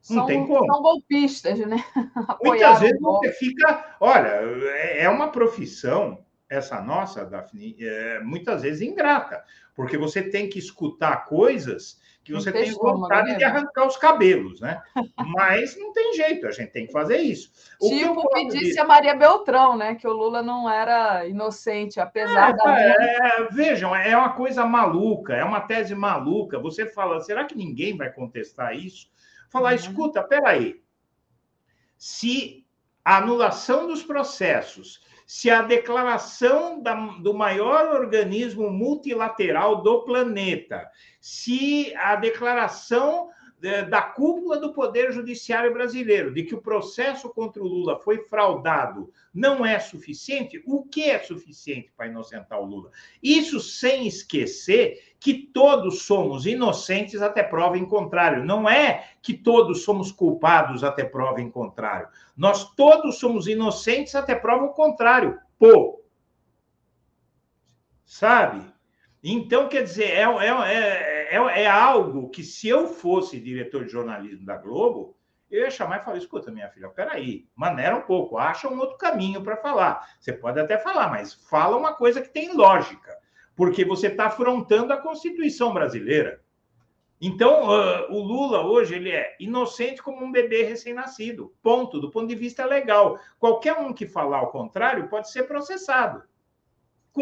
São, 0.00 0.26
são, 0.26 0.82
golpistas, 0.82 1.58
né? 1.58 1.84
Muitas 2.42 2.80
vezes 2.80 3.00
você 3.00 3.32
fica. 3.32 3.96
Olha, 4.00 4.40
é, 4.74 5.04
é 5.04 5.08
uma 5.08 5.28
profissão, 5.28 6.24
essa 6.48 6.80
nossa, 6.80 7.26
Daphne, 7.26 7.76
é, 7.80 8.20
muitas 8.20 8.62
vezes 8.62 8.80
ingrata, 8.80 9.44
porque 9.74 9.98
você 9.98 10.22
tem 10.22 10.48
que 10.48 10.58
escutar 10.58 11.26
coisas 11.26 12.00
que 12.28 12.34
você 12.34 12.52
tem 12.52 12.70
vontade 12.72 13.30
né? 13.30 13.36
de 13.38 13.44
arrancar 13.44 13.86
os 13.86 13.96
cabelos, 13.96 14.60
né? 14.60 14.82
Mas 15.34 15.78
não 15.78 15.92
tem 15.94 16.12
jeito, 16.12 16.46
a 16.46 16.50
gente 16.50 16.70
tem 16.70 16.86
que 16.86 16.92
fazer 16.92 17.16
isso. 17.16 17.50
O 17.80 17.88
tipo 17.88 18.20
o 18.20 18.28
que, 18.28 18.40
que 18.40 18.58
disse 18.58 18.72
de... 18.74 18.80
a 18.80 18.84
Maria 18.84 19.14
Beltrão, 19.14 19.78
né? 19.78 19.94
Que 19.94 20.06
o 20.06 20.12
Lula 20.12 20.42
não 20.42 20.68
era 20.68 21.26
inocente, 21.26 21.98
apesar 21.98 22.50
é, 22.50 22.52
da. 22.52 22.80
É, 22.80 23.48
vejam, 23.50 23.96
é 23.96 24.14
uma 24.14 24.34
coisa 24.34 24.66
maluca, 24.66 25.34
é 25.34 25.42
uma 25.42 25.62
tese 25.62 25.94
maluca. 25.94 26.58
Você 26.58 26.84
fala, 26.86 27.18
será 27.20 27.44
que 27.44 27.56
ninguém 27.56 27.96
vai 27.96 28.12
contestar 28.12 28.76
isso? 28.76 29.08
Falar, 29.48 29.70
uhum. 29.70 29.76
escuta, 29.76 30.22
peraí. 30.22 30.82
Se 31.96 32.66
a 33.04 33.18
anulação 33.18 33.86
dos 33.86 34.02
processos 34.02 35.00
se 35.28 35.50
a 35.50 35.60
declaração 35.60 36.80
da, 36.80 36.94
do 36.94 37.34
maior 37.34 37.94
organismo 38.00 38.70
multilateral 38.70 39.82
do 39.82 40.02
planeta, 40.02 40.90
se 41.20 41.94
a 41.96 42.16
declaração 42.16 43.28
da 43.60 44.00
cúpula 44.00 44.58
do 44.58 44.72
Poder 44.72 45.12
Judiciário 45.12 45.72
brasileiro 45.72 46.32
de 46.32 46.44
que 46.44 46.54
o 46.54 46.62
processo 46.62 47.28
contra 47.28 47.60
o 47.60 47.66
Lula 47.66 47.98
foi 47.98 48.18
fraudado 48.18 49.12
não 49.34 49.66
é 49.66 49.78
suficiente, 49.80 50.62
o 50.64 50.84
que 50.84 51.10
é 51.10 51.18
suficiente 51.18 51.92
para 51.96 52.06
inocentar 52.06 52.60
o 52.60 52.64
Lula? 52.64 52.90
Isso 53.22 53.58
sem 53.60 54.06
esquecer 54.06 55.14
que 55.20 55.34
todos 55.34 56.02
somos 56.02 56.46
inocentes 56.46 57.20
até 57.20 57.42
prova 57.42 57.76
em 57.76 57.84
contrário. 57.84 58.44
Não 58.44 58.68
é 58.68 59.10
que 59.20 59.34
todos 59.34 59.82
somos 59.82 60.12
culpados 60.12 60.84
até 60.84 61.04
prova 61.04 61.40
em 61.40 61.50
contrário. 61.50 62.08
Nós 62.36 62.72
todos 62.74 63.18
somos 63.18 63.48
inocentes 63.48 64.14
até 64.14 64.34
prova 64.34 64.66
o 64.66 64.72
contrário. 64.72 65.38
Pô! 65.58 66.00
Sabe? 68.04 68.64
Então, 69.22 69.68
quer 69.68 69.82
dizer, 69.82 70.10
é, 70.10 70.22
é, 70.22 70.46
é, 70.72 71.17
é, 71.28 71.62
é 71.62 71.66
algo 71.66 72.28
que, 72.30 72.42
se 72.42 72.68
eu 72.68 72.88
fosse 72.88 73.38
diretor 73.40 73.84
de 73.84 73.92
jornalismo 73.92 74.44
da 74.44 74.56
Globo, 74.56 75.16
eu 75.50 75.62
ia 75.62 75.70
chamar 75.70 76.00
e 76.00 76.04
falar: 76.04 76.18
escuta, 76.18 76.50
minha 76.50 76.68
filha, 76.68 76.88
peraí, 76.88 77.46
maneira 77.54 77.96
um 77.96 78.02
pouco, 78.02 78.38
acha 78.38 78.68
um 78.68 78.78
outro 78.78 78.96
caminho 78.98 79.42
para 79.42 79.56
falar. 79.56 80.08
Você 80.18 80.32
pode 80.32 80.58
até 80.60 80.78
falar, 80.78 81.08
mas 81.08 81.34
fala 81.34 81.76
uma 81.76 81.94
coisa 81.94 82.20
que 82.20 82.28
tem 82.28 82.54
lógica, 82.54 83.16
porque 83.54 83.84
você 83.84 84.08
está 84.08 84.26
afrontando 84.26 84.92
a 84.92 84.98
Constituição 84.98 85.72
brasileira. 85.72 86.40
Então, 87.20 87.68
uh, 87.68 88.12
o 88.12 88.22
Lula 88.22 88.64
hoje 88.64 88.94
ele 88.94 89.10
é 89.10 89.34
inocente 89.40 90.00
como 90.00 90.24
um 90.24 90.30
bebê 90.30 90.62
recém-nascido. 90.62 91.52
Ponto, 91.60 92.00
do 92.00 92.10
ponto 92.12 92.28
de 92.28 92.36
vista 92.36 92.64
legal. 92.64 93.18
Qualquer 93.40 93.76
um 93.76 93.92
que 93.92 94.06
falar 94.06 94.42
o 94.42 94.52
contrário 94.52 95.08
pode 95.08 95.28
ser 95.30 95.42
processado 95.42 96.22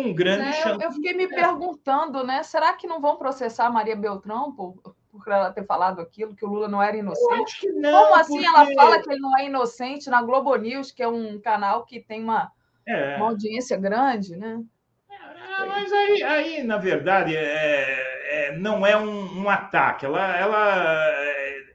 com 0.02 0.14
grande 0.14 0.48
é, 0.48 0.52
chance. 0.52 0.85
Eu 0.85 0.93
fiquei 0.93 1.14
me 1.14 1.28
perguntando, 1.28 2.24
né? 2.24 2.43
Será 2.43 2.74
que 2.74 2.86
não 2.86 3.01
vão 3.01 3.16
processar 3.16 3.70
Maria 3.70 3.97
Beltrão 3.97 4.52
por, 4.52 4.74
por 5.10 5.32
ela 5.32 5.51
ter 5.51 5.64
falado 5.64 6.01
aquilo, 6.01 6.35
que 6.35 6.44
o 6.44 6.48
Lula 6.48 6.68
não 6.68 6.82
era 6.82 6.97
inocente? 6.97 7.35
Eu 7.35 7.43
acho 7.43 7.60
que 7.60 7.73
não, 7.73 8.02
Como 8.05 8.14
assim 8.14 8.43
porque... 8.43 8.47
ela 8.47 8.66
fala 8.74 9.02
que 9.02 9.10
ele 9.10 9.20
não 9.20 9.39
é 9.39 9.47
inocente 9.47 10.10
na 10.10 10.23
Globo 10.23 10.55
News, 10.56 10.93
que 10.93 11.02
é 11.02 11.09
um 11.09 11.40
canal 11.40 11.85
que 11.85 12.01
tem 12.01 12.23
uma, 12.23 12.52
é. 12.86 13.16
uma 13.16 13.27
audiência 13.27 13.77
grande, 13.77 14.36
né? 14.36 14.62
É, 15.10 15.66
mas 15.66 15.93
aí, 15.93 16.23
aí, 16.23 16.62
na 16.62 16.77
verdade, 16.77 17.35
é, 17.35 18.48
é, 18.48 18.56
não 18.59 18.86
é 18.86 18.97
um, 18.97 19.43
um, 19.43 19.48
ataque, 19.48 20.05
ela, 20.05 20.36
ela 20.36 21.14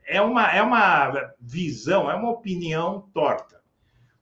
é, 0.06 0.20
uma, 0.20 0.52
é 0.52 0.62
uma 0.62 1.32
visão, 1.40 2.08
é 2.10 2.14
uma 2.14 2.30
opinião 2.30 3.08
torta, 3.12 3.60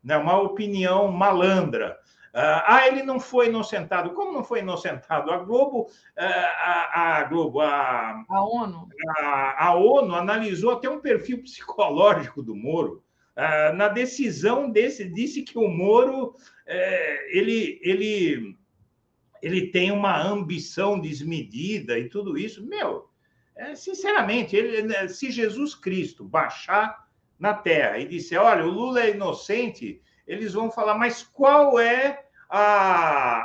né? 0.02 0.16
uma 0.16 0.40
opinião 0.40 1.08
malandra 1.12 1.98
ah, 2.32 2.76
ah, 2.76 2.86
ele 2.86 3.02
não 3.02 3.18
foi 3.18 3.48
inocentado. 3.48 4.10
Como 4.10 4.32
não 4.32 4.44
foi 4.44 4.60
inocentado? 4.60 5.30
A 5.30 5.38
Globo, 5.38 5.90
ah, 6.16 6.24
a, 6.24 7.18
a 7.18 7.24
Globo, 7.24 7.60
a, 7.60 8.24
a 8.28 8.44
ONU, 8.44 8.88
a, 9.18 9.66
a, 9.66 9.74
ONU 9.74 10.14
analisou 10.14 10.72
até 10.72 10.88
um 10.88 11.00
perfil 11.00 11.42
psicológico 11.42 12.42
do 12.42 12.54
Moro. 12.54 13.02
Ah, 13.34 13.72
na 13.72 13.88
decisão 13.88 14.70
desse, 14.70 15.04
disse 15.08 15.42
que 15.42 15.58
o 15.58 15.68
Moro 15.68 16.34
é, 16.66 17.36
ele, 17.36 17.80
ele, 17.82 18.56
ele 19.42 19.66
tem 19.68 19.90
uma 19.90 20.22
ambição 20.22 21.00
desmedida 21.00 21.98
e 21.98 22.08
tudo 22.08 22.38
isso. 22.38 22.64
Meu, 22.64 23.10
é, 23.56 23.74
sinceramente, 23.74 24.54
ele, 24.54 24.82
né, 24.82 25.08
se 25.08 25.32
Jesus 25.32 25.74
Cristo 25.74 26.24
baixar 26.24 27.08
na 27.38 27.54
Terra 27.54 27.98
e 27.98 28.06
disser, 28.06 28.40
olha, 28.40 28.64
o 28.64 28.70
Lula 28.70 29.00
é 29.02 29.10
inocente 29.10 30.00
eles 30.30 30.52
vão 30.52 30.70
falar, 30.70 30.96
mas 30.96 31.24
qual 31.24 31.80
é 31.80 32.24
a, 32.48 33.40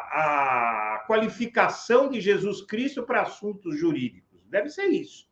a 0.96 1.00
qualificação 1.08 2.08
de 2.08 2.22
Jesus 2.22 2.62
Cristo 2.62 3.02
para 3.02 3.24
assuntos 3.24 3.80
jurídicos? 3.80 4.40
Deve 4.46 4.70
ser 4.70 4.86
isso, 4.86 5.28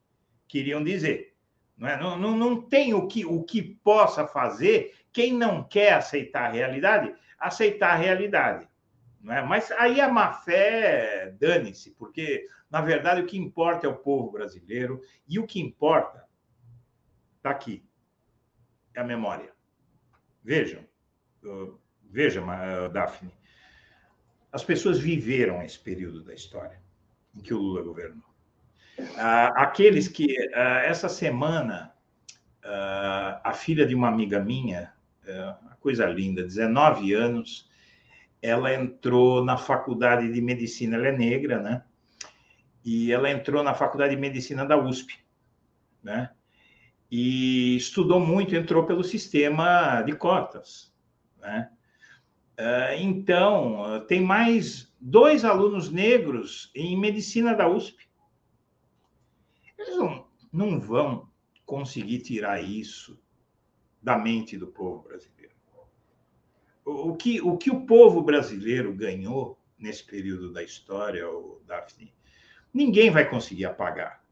queriam 0.47 0.83
dizer. 0.83 1.35
Não, 1.77 1.87
é? 1.87 1.99
não, 1.99 2.17
não, 2.17 2.35
não 2.35 2.59
tem 2.59 2.95
o 2.95 3.07
que, 3.07 3.23
o 3.23 3.43
que 3.43 3.61
possa 3.61 4.25
fazer 4.25 4.95
quem 5.11 5.31
não 5.31 5.63
quer 5.63 5.93
aceitar 5.93 6.49
a 6.49 6.51
realidade, 6.51 7.13
aceitar 7.37 7.91
a 7.91 7.97
realidade. 7.97 8.67
Não 9.21 9.31
é? 9.31 9.43
Mas 9.43 9.71
aí 9.73 10.01
a 10.01 10.09
má 10.09 10.33
fé, 10.33 11.35
dane-se, 11.39 11.91
porque, 11.91 12.47
na 12.67 12.81
verdade, 12.81 13.21
o 13.21 13.27
que 13.27 13.37
importa 13.37 13.85
é 13.85 13.89
o 13.89 13.97
povo 13.97 14.31
brasileiro 14.31 15.01
e 15.27 15.37
o 15.37 15.45
que 15.45 15.61
importa 15.61 16.27
está 17.37 17.51
aqui, 17.51 17.85
é 18.95 19.01
a 19.01 19.03
memória. 19.03 19.53
Vejam, 20.43 20.83
veja, 22.09 22.41
Daphne, 22.91 23.33
as 24.51 24.63
pessoas 24.63 24.99
viveram 24.99 25.63
esse 25.63 25.79
período 25.79 26.23
da 26.23 26.33
história 26.33 26.79
em 27.35 27.41
que 27.41 27.53
o 27.53 27.57
Lula 27.57 27.81
governou. 27.81 28.23
Ah, 29.17 29.47
aqueles 29.63 30.07
que, 30.07 30.37
ah, 30.53 30.81
essa 30.83 31.09
semana, 31.09 31.91
ah, 32.63 33.41
a 33.43 33.53
filha 33.53 33.85
de 33.85 33.95
uma 33.95 34.07
amiga 34.07 34.39
minha, 34.39 34.93
uma 35.61 35.75
coisa 35.79 36.05
linda, 36.05 36.43
19 36.43 37.13
anos, 37.13 37.69
ela 38.41 38.73
entrou 38.73 39.43
na 39.43 39.57
faculdade 39.57 40.31
de 40.31 40.41
medicina, 40.41 40.97
ela 40.97 41.07
é 41.07 41.17
negra, 41.17 41.61
né? 41.61 41.83
E 42.83 43.11
ela 43.11 43.31
entrou 43.31 43.63
na 43.63 43.73
faculdade 43.73 44.13
de 44.13 44.21
medicina 44.21 44.65
da 44.65 44.77
USP, 44.77 45.17
né? 46.03 46.29
E 47.09 47.77
estudou 47.77 48.19
muito, 48.19 48.53
entrou 48.53 48.85
pelo 48.85 49.03
sistema 49.03 50.01
de 50.01 50.13
cotas, 50.13 50.92
né? 51.43 51.69
Ah, 52.57 52.95
então, 52.95 54.03
tem 54.07 54.21
mais 54.21 54.91
dois 54.99 55.43
alunos 55.43 55.91
negros 55.91 56.71
em 56.73 56.97
medicina 56.97 57.53
da 57.53 57.67
USP. 57.67 58.07
Eles 59.77 59.97
não, 59.97 60.27
não 60.51 60.79
vão 60.79 61.29
conseguir 61.65 62.19
tirar 62.19 62.63
isso 62.63 63.19
da 64.01 64.17
mente 64.17 64.57
do 64.57 64.67
povo 64.67 65.03
brasileiro. 65.03 65.53
O 66.85 67.15
que, 67.15 67.41
o 67.41 67.57
que 67.57 67.71
o 67.71 67.85
povo 67.85 68.21
brasileiro 68.21 68.93
ganhou 68.93 69.57
nesse 69.77 70.03
período 70.03 70.51
da 70.51 70.61
história, 70.61 71.29
o 71.29 71.61
Daphne, 71.65 72.13
ninguém 72.73 73.09
vai 73.09 73.29
conseguir 73.29 73.65
apagar. 73.65 74.23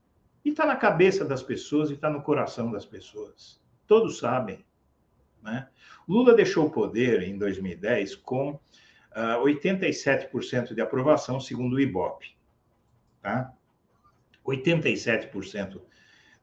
E 0.43 0.49
está 0.49 0.65
na 0.65 0.75
cabeça 0.75 1.23
das 1.23 1.43
pessoas 1.43 1.89
e 1.89 1.93
está 1.93 2.09
no 2.09 2.21
coração 2.21 2.71
das 2.71 2.85
pessoas. 2.85 3.61
Todos 3.87 4.17
sabem. 4.19 4.65
Né? 5.41 5.67
Lula 6.07 6.33
deixou 6.33 6.65
o 6.65 6.69
poder 6.69 7.23
em 7.23 7.37
2010 7.37 8.15
com 8.15 8.51
uh, 8.51 8.59
ah, 9.11 9.41
87% 9.43 10.73
de 10.73 10.81
aprovação, 10.81 11.39
segundo 11.39 11.75
o 11.75 11.79
IBOP. 11.79 12.35
Tá? 13.21 13.51
87% 14.45 15.81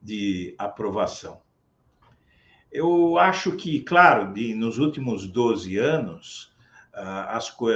de 0.01 0.55
aprovação. 0.59 1.41
Eu 2.71 3.19
acho 3.19 3.57
que, 3.57 3.81
claro, 3.81 4.33
de, 4.33 4.55
nos 4.55 4.79
últimos 4.79 5.27
12 5.27 5.77
anos, 5.79 6.53
uh, 6.95 7.29
as, 7.29 7.51
co 7.51 7.69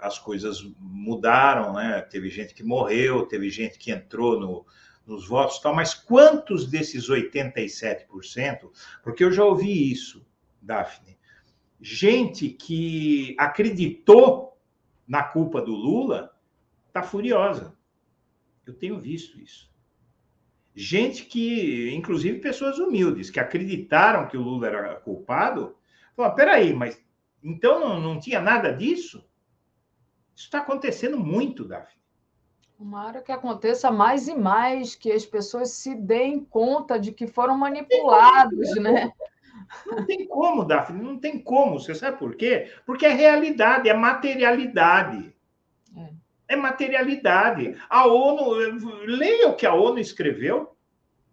as 0.00 0.18
coisas 0.18 0.62
mudaram, 0.78 1.74
né? 1.74 2.00
Teve 2.02 2.28
gente 2.28 2.52
que 2.52 2.64
morreu, 2.64 3.26
teve 3.26 3.48
gente 3.48 3.78
que 3.78 3.92
entrou 3.92 4.40
no, 4.40 4.66
nos 5.06 5.26
votos, 5.26 5.58
tal, 5.58 5.74
mas 5.74 5.94
quantos 5.94 6.70
desses 6.70 7.08
87%? 7.08 8.70
Porque 9.02 9.24
eu 9.24 9.32
já 9.32 9.44
ouvi 9.44 9.90
isso, 9.90 10.24
Daphne. 10.60 11.18
Gente 11.80 12.48
que 12.48 13.34
acreditou 13.38 14.56
na 15.06 15.22
culpa 15.22 15.60
do 15.60 15.74
Lula 15.74 16.34
está 16.86 17.02
furiosa. 17.02 17.76
Eu 18.64 18.74
tenho 18.74 19.00
visto 19.00 19.40
isso. 19.40 19.72
Gente 20.74 21.24
que, 21.24 21.92
inclusive 21.92 22.38
pessoas 22.38 22.78
humildes, 22.78 23.30
que 23.30 23.40
acreditaram 23.40 24.26
que 24.28 24.36
o 24.36 24.42
Lula 24.42 24.68
era 24.68 24.94
culpado, 24.96 25.76
falaram: 26.16 26.34
peraí, 26.34 26.72
mas 26.72 27.02
então 27.42 27.80
não, 27.80 28.00
não 28.00 28.20
tinha 28.20 28.40
nada 28.40 28.72
disso? 28.72 29.18
Isso 30.34 30.46
está 30.46 30.58
acontecendo 30.58 31.18
muito, 31.18 31.64
Daphne. 31.64 32.01
Tomara 32.82 33.22
que 33.22 33.30
aconteça 33.30 33.92
mais 33.92 34.26
e 34.26 34.34
mais, 34.34 34.96
que 34.96 35.12
as 35.12 35.24
pessoas 35.24 35.70
se 35.70 35.94
deem 35.94 36.44
conta 36.44 36.98
de 36.98 37.12
que 37.12 37.28
foram 37.28 37.56
manipulados, 37.56 38.74
né? 38.74 39.12
Não 39.86 40.04
tem 40.04 40.26
como, 40.26 40.64
Daphne, 40.64 41.00
não 41.00 41.16
tem 41.16 41.38
como. 41.38 41.78
Você 41.78 41.94
sabe 41.94 42.18
por 42.18 42.34
quê? 42.34 42.72
Porque 42.84 43.06
é 43.06 43.12
realidade, 43.12 43.88
é 43.88 43.94
materialidade. 43.94 45.32
É, 45.96 46.54
é 46.54 46.56
materialidade. 46.56 47.80
A 47.88 48.08
ONU, 48.08 48.50
leia 49.06 49.50
o 49.50 49.54
que 49.54 49.64
a 49.64 49.72
ONU 49.72 50.00
escreveu. 50.00 50.76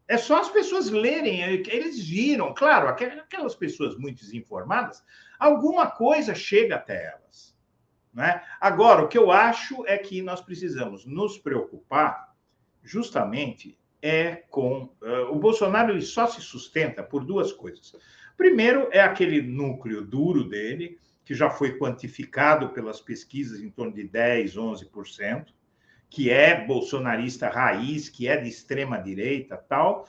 É 0.07 0.17
só 0.17 0.41
as 0.41 0.51
pessoas 0.51 0.91
lerem, 0.91 1.41
eles 1.41 1.99
viram. 1.99 2.53
Claro, 2.53 2.89
aquelas 2.89 3.55
pessoas 3.55 3.97
muito 3.97 4.19
desinformadas, 4.19 5.03
alguma 5.39 5.87
coisa 5.89 6.35
chega 6.35 6.75
até 6.75 7.07
elas. 7.07 7.48
Né? 8.13 8.41
Agora, 8.59 9.03
o 9.03 9.07
que 9.07 9.17
eu 9.17 9.31
acho 9.31 9.85
é 9.85 9.97
que 9.97 10.21
nós 10.21 10.41
precisamos 10.41 11.05
nos 11.05 11.37
preocupar 11.37 12.33
justamente 12.83 13.77
é 14.01 14.43
com. 14.49 14.89
Uh, 15.01 15.31
o 15.31 15.35
Bolsonaro 15.35 15.91
ele 15.91 16.01
só 16.01 16.27
se 16.27 16.41
sustenta 16.41 17.03
por 17.03 17.25
duas 17.25 17.51
coisas. 17.51 17.95
Primeiro, 18.37 18.89
é 18.91 19.01
aquele 19.01 19.41
núcleo 19.41 20.01
duro 20.01 20.47
dele, 20.47 20.97
que 21.25 21.35
já 21.35 21.49
foi 21.49 21.77
quantificado 21.77 22.69
pelas 22.69 23.01
pesquisas 23.01 23.61
em 23.61 23.69
torno 23.69 23.93
de 23.93 24.05
10, 24.05 24.55
11%, 24.55 25.47
que 26.09 26.29
é 26.29 26.65
bolsonarista 26.65 27.49
raiz, 27.49 28.09
que 28.09 28.27
é 28.27 28.37
de 28.37 28.47
extrema 28.47 28.97
direita 28.97 29.57
tal. 29.57 30.07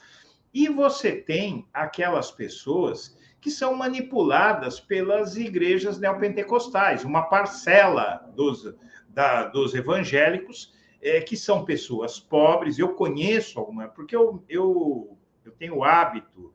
E 0.55 0.69
você 0.69 1.13
tem 1.13 1.69
aquelas 1.73 2.31
pessoas 2.31 3.19
que 3.41 3.51
são 3.51 3.75
manipuladas 3.75 4.79
pelas 4.79 5.37
igrejas 5.37 5.99
neopentecostais, 5.99 7.05
uma 7.05 7.23
parcela 7.23 8.31
dos, 8.37 8.75
da, 9.09 9.47
dos 9.47 9.75
evangélicos, 9.75 10.75
é, 11.01 11.21
que 11.21 11.37
são 11.37 11.65
pessoas 11.65 12.21
pobres. 12.21 12.79
Eu 12.79 12.95
conheço 12.95 13.59
alguma, 13.59 13.89
porque 13.89 14.15
eu, 14.15 14.45
eu, 14.49 15.17
eu 15.45 15.53
tenho 15.53 15.83
hábito, 15.83 16.55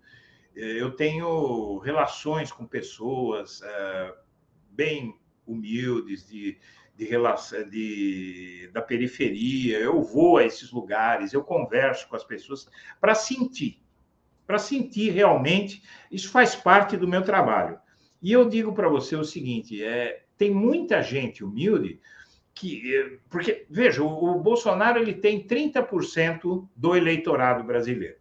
é, 0.56 0.82
eu 0.82 0.91
tenho 0.91 1.80
relações 1.80 2.52
com 2.52 2.68
pessoas 2.68 3.62
é, 3.64 4.16
bem 4.70 5.18
humildes, 5.48 6.28
de, 6.28 6.57
de, 6.95 7.10
de, 7.70 8.70
da 8.72 8.82
periferia. 8.82 9.80
Eu 9.80 10.03
vou 10.03 10.38
a 10.38 10.44
esses 10.44 10.72
lugares, 10.72 11.34
eu 11.34 11.44
converso 11.44 12.07
com 12.07 12.16
as 12.16 12.24
pessoas 12.24 12.70
para 13.02 13.16
sentir 13.16 13.84
para 14.46 14.58
sentir 14.58 15.12
realmente. 15.12 15.84
Isso 16.12 16.30
faz 16.30 16.56
parte 16.56 16.96
do 16.98 17.08
meu 17.08 17.22
trabalho. 17.22 17.78
E 18.22 18.32
eu 18.32 18.48
digo 18.48 18.74
para 18.74 18.90
você 18.90 19.16
o 19.16 19.24
seguinte: 19.24 19.84
é, 19.84 20.24
tem 20.38 20.52
muita 20.52 21.02
gente 21.02 21.44
humilde 21.44 22.00
que. 22.54 22.96
É, 22.96 23.18
porque, 23.30 23.66
veja, 23.70 24.02
o, 24.04 24.38
o 24.38 24.40
Bolsonaro 24.40 25.00
ele 25.00 25.14
tem 25.14 25.46
30% 25.46 26.68
do 26.76 26.96
eleitorado 26.96 27.64
brasileiro. 27.64 28.18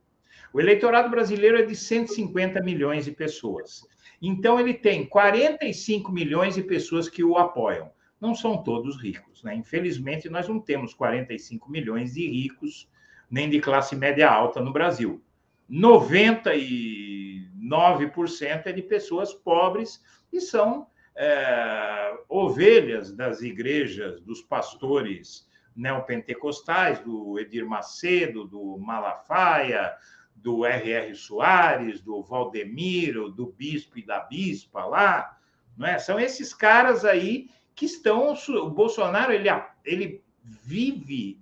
O 0.53 0.61
eleitorado 0.61 1.09
brasileiro 1.11 1.59
é 1.59 1.63
de 1.63 1.75
150 1.75 2.63
milhões 2.63 3.05
de 3.05 3.11
pessoas. 3.11 3.87
Então, 4.23 4.59
ele 4.61 4.73
tem 4.73 5.05
45 5.05 6.13
milhões 6.13 6.55
de 6.55 6.63
pessoas 6.63 7.09
que 7.09 7.25
o 7.25 7.37
apoiam. 7.37 7.91
Não 8.21 8.35
são 8.35 8.63
todos 8.63 9.01
ricos, 9.01 9.43
né? 9.43 9.55
Infelizmente, 9.55 10.29
nós 10.29 10.49
não 10.49 10.61
temos 10.61 10.95
45 10.95 11.71
milhões 11.71 12.15
de 12.15 12.27
ricos, 12.27 12.89
nem 13.29 13.51
de 13.51 13.61
classe 13.61 13.97
média 13.97 14.31
alta 14.31 14.61
no 14.61 14.73
Brasil. 14.73 15.21
99% 15.71 18.67
é 18.67 18.73
de 18.73 18.83
pessoas 18.83 19.33
pobres 19.33 20.03
e 20.33 20.41
são 20.41 20.89
é, 21.17 22.17
ovelhas 22.29 23.13
das 23.13 23.43
igrejas, 23.43 24.21
dos 24.21 24.43
pastores 24.43 25.49
neopentecostais, 25.75 27.01
do 27.01 27.39
Edir 27.39 27.67
Macedo, 27.67 28.45
do 28.45 28.79
Malafaia, 28.79 29.97
do 30.35 30.65
R.R. 30.65 31.15
Soares, 31.15 32.01
do 32.01 32.23
Valdemiro, 32.23 33.31
do 33.31 33.47
bispo 33.47 33.99
e 33.99 34.05
da 34.05 34.21
bispa 34.21 34.85
lá, 34.85 35.39
não 35.77 35.87
é? 35.87 35.99
São 35.99 36.21
esses 36.21 36.53
caras 36.53 37.05
aí 37.05 37.49
que 37.75 37.87
estão. 37.87 38.35
O 38.35 38.71
Bolsonaro 38.71 39.33
ele, 39.33 39.49
ele 39.85 40.23
vive 40.43 41.41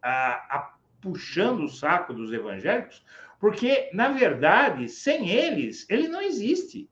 a, 0.00 0.56
a, 0.56 0.74
puxando 1.00 1.64
o 1.64 1.68
saco 1.68 2.14
dos 2.14 2.32
evangélicos 2.32 3.04
porque, 3.38 3.90
na 3.92 4.08
verdade, 4.08 4.88
sem 4.88 5.28
eles, 5.28 5.86
ele 5.88 6.08
não 6.08 6.20
existe. 6.20 6.88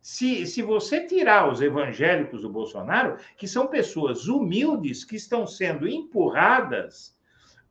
Se, 0.00 0.46
se 0.46 0.60
você 0.60 1.06
tirar 1.06 1.50
os 1.50 1.62
evangélicos 1.62 2.42
do 2.42 2.50
Bolsonaro, 2.50 3.16
que 3.36 3.48
são 3.48 3.66
pessoas 3.66 4.28
humildes 4.28 5.04
que 5.04 5.16
estão 5.16 5.46
sendo 5.46 5.88
empurradas 5.88 7.14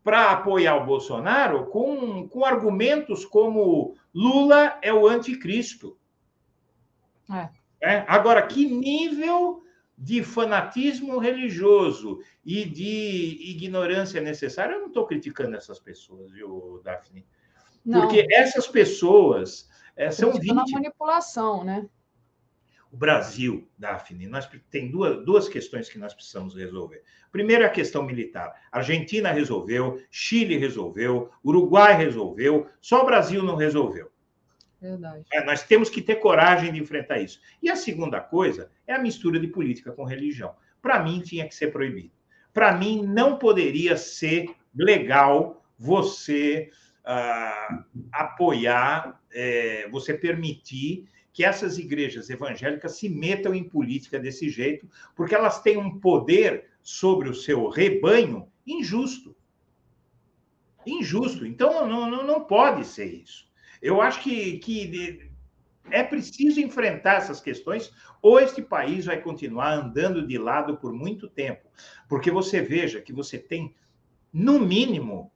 para 0.03 0.31
apoiar 0.31 0.75
o 0.75 0.85
Bolsonaro 0.85 1.67
com, 1.67 2.27
com 2.27 2.43
argumentos 2.43 3.23
como 3.23 3.95
Lula 4.13 4.77
é 4.81 4.93
o 4.93 5.07
anticristo. 5.07 5.97
É. 7.31 7.49
É? 7.83 8.05
Agora, 8.07 8.41
que 8.47 8.65
nível 8.65 9.61
de 9.97 10.23
fanatismo 10.23 11.19
religioso 11.19 12.19
e 12.43 12.65
de 12.65 13.37
ignorância 13.51 14.21
necessária? 14.21 14.73
Eu 14.73 14.79
não 14.79 14.87
estou 14.87 15.05
criticando 15.05 15.55
essas 15.55 15.79
pessoas, 15.79 16.31
viu, 16.31 16.81
Daphne? 16.83 17.25
Não. 17.85 18.01
Porque 18.01 18.27
essas 18.31 18.67
pessoas 18.67 19.69
é, 19.95 20.09
são 20.09 20.31
vítimas. 20.31 20.65
da 20.65 20.71
manipulação, 20.71 21.63
né? 21.63 21.87
O 22.91 22.97
Brasil, 22.97 23.67
Daphne, 23.75 24.27
nós 24.27 24.47
tem 24.69 24.91
duas, 24.91 25.25
duas 25.25 25.49
questões 25.49 25.89
que 25.89 25.97
nós 25.97 26.13
precisamos 26.13 26.55
resolver. 26.55 27.01
Primeiro 27.31 27.63
é 27.63 27.65
a 27.65 27.71
questão 27.71 28.03
militar. 28.03 28.53
Argentina 28.71 29.31
resolveu, 29.31 29.99
Chile 30.11 30.57
resolveu, 30.57 31.31
Uruguai 31.43 31.97
resolveu, 31.97 32.69
só 32.79 33.01
o 33.01 33.05
Brasil 33.05 33.41
não 33.41 33.55
resolveu. 33.55 34.11
Verdade. 34.79 35.25
É, 35.33 35.43
nós 35.43 35.63
temos 35.63 35.89
que 35.89 36.01
ter 36.01 36.17
coragem 36.17 36.71
de 36.71 36.79
enfrentar 36.79 37.17
isso. 37.19 37.39
E 37.61 37.69
a 37.69 37.75
segunda 37.75 38.19
coisa 38.19 38.69
é 38.85 38.93
a 38.93 38.99
mistura 38.99 39.39
de 39.39 39.47
política 39.47 39.91
com 39.91 40.03
religião. 40.03 40.53
Para 40.79 41.01
mim, 41.01 41.21
tinha 41.21 41.47
que 41.47 41.55
ser 41.55 41.71
proibido. 41.71 42.11
Para 42.53 42.77
mim, 42.77 43.01
não 43.01 43.39
poderia 43.39 43.97
ser 43.97 44.53
legal 44.75 45.65
você 45.79 46.69
uh, 47.05 47.83
apoiar, 48.11 49.21
é, 49.31 49.87
você 49.89 50.13
permitir 50.13 51.09
que 51.33 51.43
essas 51.43 51.79
igrejas 51.79 52.29
evangélicas 52.29 52.97
se 52.97 53.09
metam 53.09 53.55
em 53.55 53.63
política 53.63 54.19
desse 54.19 54.49
jeito, 54.49 54.87
porque 55.15 55.33
elas 55.33 55.61
têm 55.61 55.77
um 55.77 55.99
poder 55.99 56.69
sobre 56.81 57.27
o 57.27 57.33
seu 57.33 57.67
rebanho 57.67 58.47
injusto. 58.65 59.35
Injusto. 60.85 61.45
Então, 61.45 61.87
não, 61.87 62.09
não, 62.09 62.25
não 62.25 62.43
pode 62.45 62.85
ser 62.85 63.05
isso. 63.05 63.51
Eu 63.81 63.99
acho 63.99 64.21
que, 64.21 64.59
que 64.59 65.31
é 65.89 66.03
preciso 66.03 66.59
enfrentar 66.59 67.15
essas 67.15 67.41
questões, 67.41 67.91
ou 68.21 68.39
este 68.39 68.61
país 68.61 69.05
vai 69.05 69.19
continuar 69.19 69.73
andando 69.73 70.25
de 70.25 70.37
lado 70.37 70.77
por 70.77 70.93
muito 70.93 71.27
tempo. 71.27 71.67
Porque 72.07 72.29
você 72.29 72.61
veja 72.61 73.01
que 73.01 73.11
você 73.11 73.39
tem, 73.39 73.75
no 74.31 74.59
mínimo, 74.59 75.32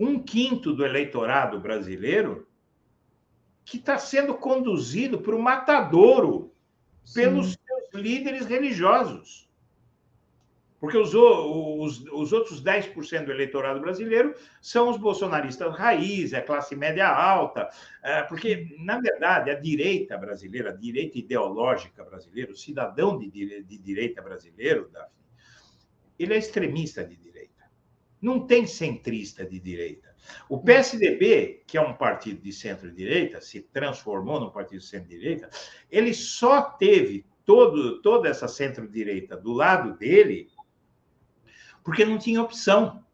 um 0.00 0.18
quinto 0.18 0.72
do 0.72 0.84
eleitorado 0.84 1.60
brasileiro 1.60 2.48
que 3.62 3.76
está 3.76 3.98
sendo 3.98 4.34
conduzido 4.34 5.20
para 5.20 5.36
o 5.36 5.42
matadouro 5.42 6.54
Sim. 7.04 7.20
pelos 7.20 7.50
seus 7.52 8.02
líderes 8.02 8.46
religiosos. 8.46 9.48
Porque 10.80 10.96
os, 10.96 11.12
os, 11.12 12.06
os 12.10 12.32
outros 12.32 12.64
10% 12.64 13.26
do 13.26 13.30
eleitorado 13.30 13.78
brasileiro 13.80 14.34
são 14.62 14.88
os 14.88 14.96
bolsonaristas 14.96 15.76
raiz, 15.76 16.32
é 16.32 16.38
a 16.38 16.42
classe 16.42 16.74
média 16.74 17.06
alta. 17.06 17.68
É, 18.02 18.22
porque, 18.22 18.74
na 18.78 18.98
verdade, 18.98 19.50
a 19.50 19.54
direita 19.54 20.16
brasileira, 20.16 20.70
a 20.70 20.74
direita 20.74 21.18
ideológica 21.18 22.02
brasileira, 22.02 22.50
o 22.52 22.56
cidadão 22.56 23.18
de, 23.18 23.28
de 23.28 23.78
direita 23.78 24.22
brasileiro, 24.22 24.88
Daphne, 24.90 25.20
ele 26.18 26.32
é 26.32 26.38
extremista 26.38 27.04
de 27.04 27.14
direita 27.16 27.29
não 28.20 28.46
tem 28.46 28.66
centrista 28.66 29.44
de 29.44 29.58
direita. 29.58 30.14
O 30.48 30.58
PSDB, 30.58 31.62
que 31.66 31.78
é 31.78 31.80
um 31.80 31.94
partido 31.94 32.40
de 32.42 32.52
centro-direita, 32.52 33.40
se 33.40 33.60
transformou 33.60 34.38
num 34.38 34.50
partido 34.50 34.80
de 34.80 34.86
centro-direita, 34.86 35.48
ele 35.90 36.12
só 36.12 36.62
teve 36.62 37.24
todo, 37.44 38.00
toda 38.02 38.28
essa 38.28 38.46
centro-direita 38.46 39.36
do 39.36 39.52
lado 39.52 39.96
dele 39.96 40.50
porque 41.82 42.04
não 42.04 42.18
tinha 42.18 42.42
opção. 42.42 43.04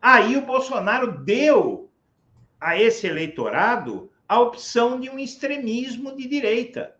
Aí 0.00 0.36
o 0.36 0.44
Bolsonaro 0.44 1.24
deu 1.24 1.90
a 2.60 2.78
esse 2.78 3.06
eleitorado 3.06 4.10
a 4.28 4.40
opção 4.40 4.98
de 4.98 5.08
um 5.08 5.18
extremismo 5.18 6.16
de 6.16 6.26
direita. 6.26 6.96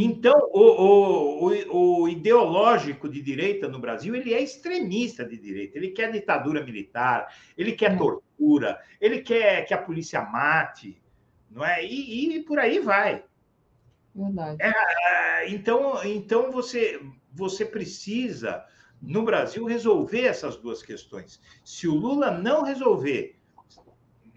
Então, 0.00 0.48
o, 0.52 1.48
o, 1.48 2.02
o, 2.02 2.08
ideológico 2.08 3.08
de 3.08 3.20
direita 3.20 3.66
no 3.66 3.80
Brasil, 3.80 4.14
ele 4.14 4.32
é 4.32 4.40
extremista 4.40 5.24
de 5.24 5.36
direita. 5.36 5.76
Ele 5.76 5.90
quer 5.90 6.12
ditadura 6.12 6.64
militar, 6.64 7.34
ele 7.56 7.72
quer 7.72 7.94
é. 7.94 7.96
tortura, 7.96 8.80
ele 9.00 9.22
quer 9.22 9.66
que 9.66 9.74
a 9.74 9.82
polícia 9.82 10.22
mate, 10.22 11.02
não 11.50 11.64
é? 11.64 11.84
E, 11.84 12.36
e 12.36 12.44
por 12.44 12.60
aí 12.60 12.78
vai. 12.78 13.24
Verdade. 14.14 14.62
É, 14.62 15.50
então, 15.50 16.04
então 16.04 16.52
você, 16.52 17.00
você 17.32 17.64
precisa, 17.64 18.64
no 19.02 19.24
Brasil, 19.24 19.64
resolver 19.64 20.26
essas 20.26 20.56
duas 20.56 20.80
questões. 20.80 21.40
Se 21.64 21.88
o 21.88 21.94
Lula 21.96 22.30
não 22.30 22.62
resolver 22.62 23.37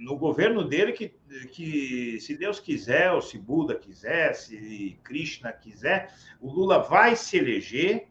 no 0.02 0.18
governo 0.18 0.64
dele 0.64 0.94
que, 0.94 1.14
que, 1.52 2.20
se 2.20 2.36
Deus 2.36 2.60
quiser, 2.60 3.12
ou 3.12 3.22
se 3.22 3.38
Buda 3.38 3.76
quiser, 3.76 4.34
se 4.34 5.00
Krishna 5.04 5.54
quiser, 5.54 6.12
o 6.42 6.52
Lula 6.52 6.80
vai 6.80 7.16
se 7.16 7.38
eleger, 7.38 8.08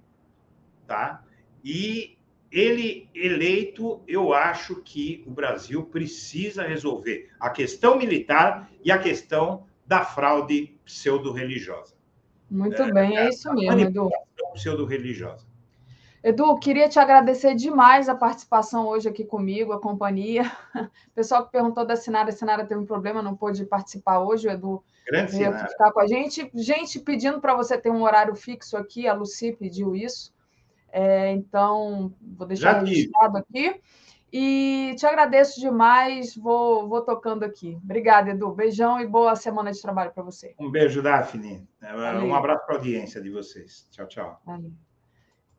tá? 0.86 1.24
E 1.64 2.16
ele 2.50 3.08
eleito, 3.14 4.02
eu 4.06 4.32
acho 4.32 4.76
que 4.82 5.22
o 5.26 5.30
Brasil 5.30 5.84
precisa 5.84 6.62
resolver 6.62 7.28
a 7.38 7.50
questão 7.50 7.98
militar 7.98 8.70
e 8.84 8.90
a 8.90 8.98
questão 8.98 9.66
da 9.84 10.04
fraude 10.04 10.78
pseudo-religiosa. 10.84 11.94
Muito 12.48 12.80
é, 12.82 12.92
bem, 12.92 13.16
é 13.16 13.28
isso 13.28 13.52
mesmo, 13.52 13.80
Edu. 13.80 14.10
Pseudo-religiosa. 14.54 15.49
Edu, 16.22 16.58
queria 16.58 16.88
te 16.88 16.98
agradecer 16.98 17.54
demais 17.54 18.08
a 18.08 18.14
participação 18.14 18.86
hoje 18.86 19.08
aqui 19.08 19.24
comigo, 19.24 19.72
a 19.72 19.80
companhia. 19.80 20.42
O 20.74 20.88
pessoal 21.14 21.46
que 21.46 21.52
perguntou 21.52 21.86
da 21.86 21.96
Sinara, 21.96 22.28
a 22.28 22.32
Sinara 22.32 22.66
teve 22.66 22.80
um 22.80 22.86
problema, 22.86 23.22
não 23.22 23.34
pôde 23.34 23.64
participar 23.64 24.20
hoje, 24.20 24.46
o 24.46 24.50
Edu 24.50 24.84
Grande 25.06 25.32
veio 25.32 25.52
ficar 25.66 25.90
com 25.92 26.00
a 26.00 26.06
gente. 26.06 26.50
Gente 26.54 27.00
pedindo 27.00 27.40
para 27.40 27.54
você 27.54 27.78
ter 27.78 27.90
um 27.90 28.02
horário 28.02 28.34
fixo 28.34 28.76
aqui, 28.76 29.08
a 29.08 29.14
Luci 29.14 29.52
pediu 29.52 29.96
isso. 29.96 30.32
É, 30.92 31.32
então, 31.32 32.12
vou 32.20 32.46
deixar 32.46 32.74
Já 32.74 32.80
registrado 32.80 33.38
aqui. 33.38 33.80
E 34.32 34.94
te 34.96 35.06
agradeço 35.06 35.58
demais, 35.58 36.36
vou, 36.36 36.88
vou 36.88 37.00
tocando 37.00 37.44
aqui. 37.44 37.78
Obrigada, 37.82 38.30
Edu. 38.30 38.52
Beijão 38.52 39.00
e 39.00 39.06
boa 39.06 39.34
semana 39.34 39.72
de 39.72 39.80
trabalho 39.80 40.12
para 40.12 40.22
você. 40.22 40.54
Um 40.58 40.70
beijo, 40.70 41.02
Daphne. 41.02 41.66
Valeu. 41.80 42.26
Um 42.26 42.34
abraço 42.34 42.64
para 42.66 42.76
a 42.76 42.78
audiência 42.78 43.20
de 43.20 43.30
vocês. 43.30 43.88
Tchau, 43.90 44.06
tchau. 44.06 44.40
Valeu. 44.44 44.70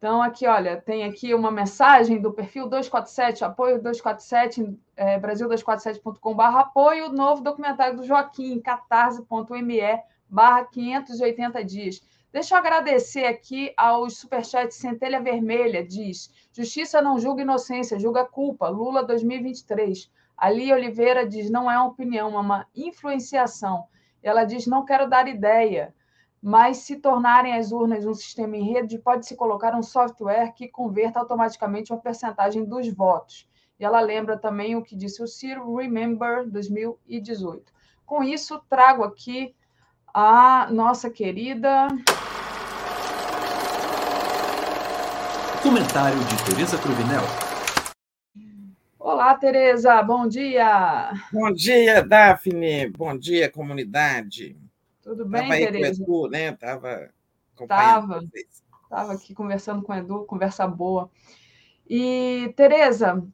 Então, 0.02 0.19
aqui, 0.19 0.48
olha, 0.48 0.82
tem 0.82 1.03
aqui 1.03 1.32
uma 1.32 1.52
mensagem 1.52 2.19
do 2.19 2.34
perfil 2.34 2.64
247, 2.64 3.44
apoio 3.44 3.76
247, 3.76 4.76
é, 4.95 5.19
brasil247.com.br, 5.19 6.41
apoio 6.41 7.10
novo 7.10 7.44
documentário 7.44 7.98
do 7.98 8.03
Joaquim, 8.03 8.60
catarse.me 8.60 9.80
barra 10.28 10.65
580 10.65 11.64
dias. 11.64 12.02
Deixa 12.34 12.56
eu 12.56 12.57
agradecer 12.57 13.26
aqui 13.26 13.72
aos 13.78 14.18
superchats 14.18 14.78
Centelha 14.78 15.22
Vermelha, 15.22 15.86
diz, 15.86 16.34
Justiça 16.52 16.99
não 16.99 17.19
julga 17.19 17.44
inocência, 17.44 17.99
julga 17.99 18.26
culpa, 18.26 18.69
Lula 18.69 19.03
2023. 19.03 20.11
Ali 20.36 20.73
Oliveira 20.73 21.28
diz, 21.28 21.52
não 21.52 21.69
é 21.69 21.78
uma 21.78 21.90
opinião, 21.90 22.34
é 22.34 22.40
uma 22.40 22.68
influenciação. 22.76 23.86
Ela 24.23 24.45
diz, 24.45 24.65
não 24.65 24.84
quero 24.84 25.07
dar 25.07 25.28
ideia 25.28 25.94
mas 26.41 26.77
se 26.77 26.95
tornarem 26.95 27.53
as 27.53 27.72
urnas 27.72 28.05
um 28.05 28.13
sistema 28.13 28.57
em 28.57 28.63
rede, 28.63 28.97
pode-se 28.97 29.35
colocar 29.35 29.76
um 29.76 29.84
software 29.84 30.53
que 30.53 30.68
converta 30.68 31.19
automaticamente 31.19 31.93
uma 31.93 31.99
percentagem 31.99 32.65
dos 32.65 32.91
votos. 32.91 33.47
E 33.80 33.85
ela 33.85 34.01
lembra 34.01 34.38
também 34.38 34.76
o 34.76 34.81
que 34.81 34.95
disse 34.95 35.22
o 35.22 35.27
Ciro, 35.27 35.76
Remember 35.76 36.47
2018. 36.49 37.72
Com 38.05 38.23
isso, 38.23 38.59
trago 38.68 39.03
aqui 39.03 39.55
a 40.13 40.68
nossa 40.72 41.09
querida. 41.09 41.88
Comentário 45.61 46.19
de 46.19 46.43
Tereza 46.45 46.77
Cruvinel. 46.80 47.22
Olá, 48.97 49.35
Tereza, 49.35 50.01
bom 50.01 50.27
dia. 50.27 51.11
Bom 51.31 51.51
dia, 51.51 52.03
Daphne. 52.03 52.88
Bom 52.89 53.15
dia, 53.15 53.49
comunidade. 53.49 54.55
Tudo 55.02 55.26
bem, 55.26 55.41
Tava 55.41 55.72
Tereza? 55.72 56.06
Né? 56.30 56.52
Tava 56.53 57.11
Estava. 57.60 58.23
Estava 58.84 59.14
aqui 59.14 59.34
conversando 59.34 59.82
com 59.82 59.94
o 59.94 59.95
Edu, 59.95 60.26
conversa 60.26 60.68
boa. 60.68 61.10
E, 61.90 62.53
Tereza, 62.56 63.26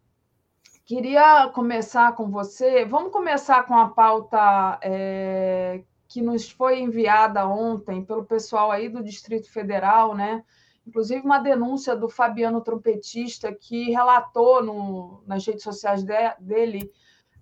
queria 0.85 1.47
começar 1.49 2.15
com 2.15 2.29
você. 2.29 2.85
Vamos 2.85 3.11
começar 3.11 3.63
com 3.63 3.75
a 3.75 3.89
pauta 3.89 4.79
é, 4.81 5.83
que 6.07 6.21
nos 6.21 6.49
foi 6.49 6.79
enviada 6.79 7.47
ontem 7.47 8.03
pelo 8.03 8.25
pessoal 8.25 8.71
aí 8.71 8.87
do 8.87 9.03
Distrito 9.03 9.51
Federal, 9.51 10.15
né? 10.15 10.43
Inclusive 10.85 11.21
uma 11.21 11.39
denúncia 11.39 11.95
do 11.95 12.07
Fabiano 12.07 12.61
Trompetista, 12.61 13.51
que 13.51 13.91
relatou 13.91 14.63
no, 14.63 15.23
nas 15.25 15.45
redes 15.45 15.63
sociais 15.63 16.03
de, 16.03 16.13
dele 16.39 16.91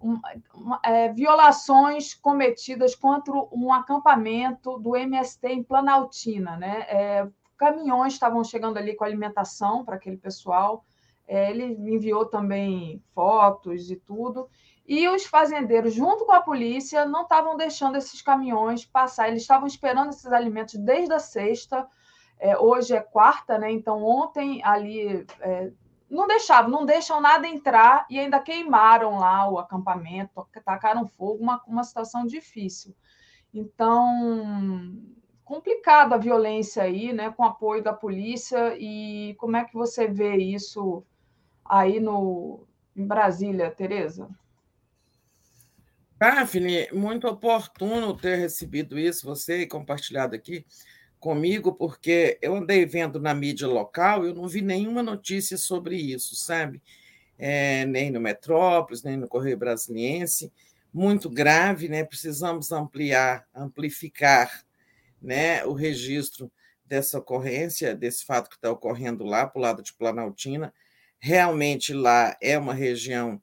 um, 0.06 0.20
é, 0.84 1.12
violações 1.12 2.14
cometidas 2.14 2.94
contra 2.94 3.34
um 3.52 3.74
acampamento 3.74 4.78
do 4.78 4.96
MST 4.96 5.48
em 5.48 5.64
Planaltina. 5.64 6.56
Né? 6.58 6.86
É, 6.88 7.28
caminhões 7.58 8.14
estavam 8.14 8.44
chegando 8.44 8.78
ali 8.78 8.96
com 8.96 9.04
alimentação 9.04 9.84
para 9.84 9.96
aquele 9.96 10.18
pessoal. 10.18 10.86
É, 11.28 11.50
ele 11.50 11.66
enviou 11.66 12.26
também 12.28 13.02
fotos 13.16 13.90
e 13.90 13.96
tudo. 13.96 14.48
E 14.88 15.08
os 15.08 15.26
fazendeiros, 15.26 15.96
junto 15.96 16.26
com 16.26 16.32
a 16.32 16.42
polícia, 16.42 17.06
não 17.06 17.24
estavam 17.24 17.58
deixando 17.58 17.98
esses 17.98 18.22
caminhões 18.22 18.86
passar. 18.86 19.28
Eles 19.28 19.42
estavam 19.42 19.66
esperando 19.66 20.10
esses 20.10 20.32
alimentos 20.32 20.76
desde 20.76 21.12
a 21.14 21.20
sexta. 21.20 21.88
É, 22.40 22.56
hoje 22.56 22.94
é 22.94 23.00
quarta, 23.00 23.58
né? 23.58 23.72
Então, 23.72 24.04
ontem 24.04 24.64
ali 24.64 25.26
é, 25.40 25.72
não 26.16 26.28
deixavam, 26.28 26.72
não 26.72 26.86
deixam 26.86 27.20
nada 27.20 27.48
entrar 27.48 28.06
e 28.10 28.18
ainda 28.18 28.40
queimaram 28.40 29.20
lá 29.20 29.50
o 29.50 29.60
acampamento, 29.60 30.48
tacaram 30.64 31.06
fogo, 31.06 31.44
uma, 31.44 31.62
uma 31.68 31.84
situação 31.84 32.26
difícil. 32.26 32.96
Então, 33.54 34.98
complicada 35.44 36.16
a 36.16 36.20
violência 36.20 36.84
aí, 36.84 37.12
né, 37.12 37.30
com 37.32 37.44
apoio 37.44 37.84
da 37.84 37.94
polícia, 37.94 38.76
e 38.80 39.36
como 39.36 39.58
é 39.58 39.66
que 39.66 39.74
você 39.74 40.08
vê 40.08 40.38
isso 40.38 41.04
aí 41.64 42.00
no, 42.00 42.66
em 42.96 43.06
Brasília, 43.06 43.70
Tereza? 43.70 44.30
Daphne, 46.18 46.88
muito 46.94 47.28
oportuno 47.28 48.16
ter 48.16 48.38
recebido 48.38 48.98
isso, 48.98 49.26
você 49.26 49.64
e 49.64 49.68
compartilhado 49.68 50.34
aqui 50.34 50.66
comigo, 51.26 51.74
porque 51.74 52.38
eu 52.40 52.56
andei 52.56 52.86
vendo 52.86 53.20
na 53.20 53.34
mídia 53.34 53.68
local, 53.68 54.24
eu 54.24 54.36
não 54.36 54.48
vi 54.48 54.62
nenhuma 54.62 55.02
notícia 55.02 55.58
sobre 55.58 55.98
isso, 55.98 56.36
sabe? 56.36 56.84
É, 57.36 57.84
nem 57.88 58.12
no 58.12 58.22
Metrópolis, 58.22 59.02
nem 59.02 59.18
no 59.18 59.28
Correio 59.28 59.58
Brasiliense. 59.58 60.54
Muito 60.94 61.28
grave, 61.28 61.90
né? 61.90 62.04
Precisamos 62.04 62.72
ampliar, 62.72 63.44
amplificar 63.56 64.64
né, 65.20 65.66
o 65.66 65.74
registro 65.74 66.52
dessa 66.86 67.18
ocorrência, 67.18 67.96
desse 67.96 68.24
fato 68.24 68.48
que 68.48 68.56
está 68.58 68.70
ocorrendo 68.70 69.24
lá, 69.24 69.48
para 69.48 69.58
o 69.58 69.62
lado 69.64 69.82
de 69.82 69.96
Planaltina. 69.96 70.72
Realmente 71.18 71.92
lá 71.92 72.38
é 72.40 72.56
uma 72.56 72.76
região 72.76 73.42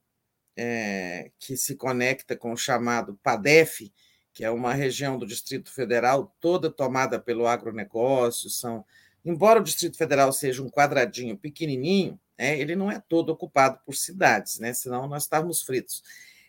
é, 0.56 1.32
que 1.40 1.56
se 1.56 1.74
conecta 1.74 2.36
com 2.36 2.52
o 2.52 2.56
chamado 2.56 3.18
PADEF, 3.24 3.92
que 4.32 4.44
é 4.44 4.50
uma 4.50 4.72
região 4.72 5.18
do 5.18 5.26
Distrito 5.26 5.70
Federal 5.70 6.34
toda 6.40 6.70
tomada 6.70 7.18
pelo 7.18 7.46
agronegócio. 7.46 8.48
São, 8.48 8.84
embora 9.24 9.60
o 9.60 9.64
Distrito 9.64 9.96
Federal 9.96 10.32
seja 10.32 10.62
um 10.62 10.70
quadradinho 10.70 11.36
pequenininho, 11.36 12.18
né, 12.38 12.58
ele 12.58 12.74
não 12.74 12.90
é 12.90 13.00
todo 13.08 13.30
ocupado 13.30 13.78
por 13.84 13.94
cidades, 13.94 14.58
né, 14.58 14.72
senão 14.72 15.06
nós 15.06 15.24
estávamos 15.24 15.62
fritos. 15.62 16.02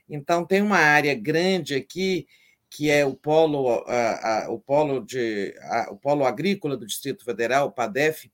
Então 0.09 0.45
tem 0.45 0.61
uma 0.61 0.77
área 0.77 1.13
grande 1.13 1.75
aqui 1.75 2.27
que 2.69 2.89
é 2.89 3.05
o 3.05 3.13
polo, 3.13 3.83
a, 3.85 4.45
a, 4.45 4.49
o 4.49 4.59
polo 4.59 4.99
de, 5.05 5.53
a, 5.61 5.91
o 5.91 5.95
polo 5.95 6.25
agrícola 6.25 6.75
do 6.75 6.87
Distrito 6.87 7.23
Federal, 7.23 7.67
o 7.67 7.71
PADEF, 7.71 8.31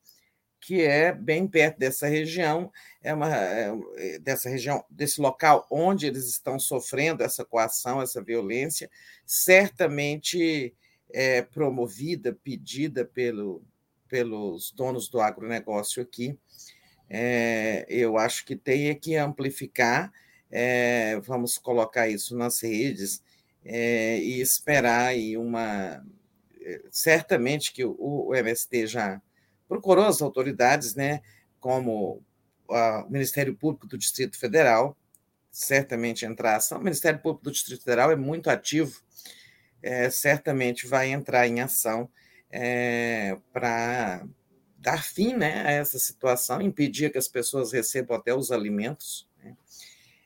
que 0.60 0.82
é 0.82 1.12
bem 1.12 1.48
perto 1.48 1.78
dessa 1.80 2.08
região, 2.08 2.72
é 3.02 3.14
uma 3.14 3.34
é, 3.34 4.20
dessa 4.20 4.50
região, 4.50 4.84
desse 4.90 5.22
local 5.22 5.66
onde 5.72 6.06
eles 6.06 6.28
estão 6.28 6.60
sofrendo 6.60 7.24
essa 7.24 7.46
coação, 7.46 8.02
essa 8.02 8.22
violência, 8.22 8.90
certamente 9.26 10.76
é 11.12 11.42
promovida, 11.42 12.38
pedida 12.44 13.06
pelo, 13.06 13.64
pelos 14.08 14.72
donos 14.72 15.08
do 15.10 15.20
agronegócio 15.20 16.04
aqui. 16.04 16.38
É, 17.10 17.86
eu 17.90 18.18
acho 18.18 18.46
que 18.46 18.56
tem 18.56 18.94
que 18.96 19.16
amplificar, 19.16 20.12
é, 20.52 21.20
vamos 21.22 21.58
colocar 21.58 22.08
isso 22.08 22.36
nas 22.38 22.62
redes 22.62 23.24
é, 23.66 24.20
e 24.20 24.42
esperar 24.42 25.08
aí 25.08 25.38
uma. 25.38 26.06
É, 26.62 26.82
certamente 26.92 27.74
que 27.74 27.84
o, 27.84 27.96
o 27.98 28.36
MST 28.36 28.88
já 28.88 29.22
procurou 29.70 30.06
as 30.06 30.22
autoridades, 30.22 30.96
né, 30.96 31.22
como 31.62 32.22
o 32.68 33.10
Ministério 33.10 33.56
Público 33.56 33.88
do 33.88 33.98
Distrito 33.98 34.38
Federal 34.38 34.98
certamente 35.52 36.26
entrar 36.26 36.56
ação. 36.56 36.80
O 36.80 36.84
Ministério 36.84 37.20
Público 37.20 37.46
do 37.46 37.52
Distrito 37.52 37.84
Federal 37.84 38.12
é 38.12 38.16
muito 38.16 38.50
ativo, 38.50 39.02
é, 39.82 40.10
certamente 40.10 40.88
vai 40.88 41.10
entrar 41.10 41.48
em 41.48 41.62
ação 41.62 42.10
é, 42.52 43.38
para 43.52 44.26
dar 44.78 45.04
fim 45.04 45.34
né, 45.34 45.64
a 45.66 45.72
essa 45.72 46.00
situação, 46.00 46.62
impedir 46.62 47.12
que 47.12 47.18
as 47.18 47.28
pessoas 47.28 47.72
recebam 47.74 48.16
até 48.16 48.34
os 48.34 48.52
alimentos. 48.52 49.28
Né? 49.44 49.56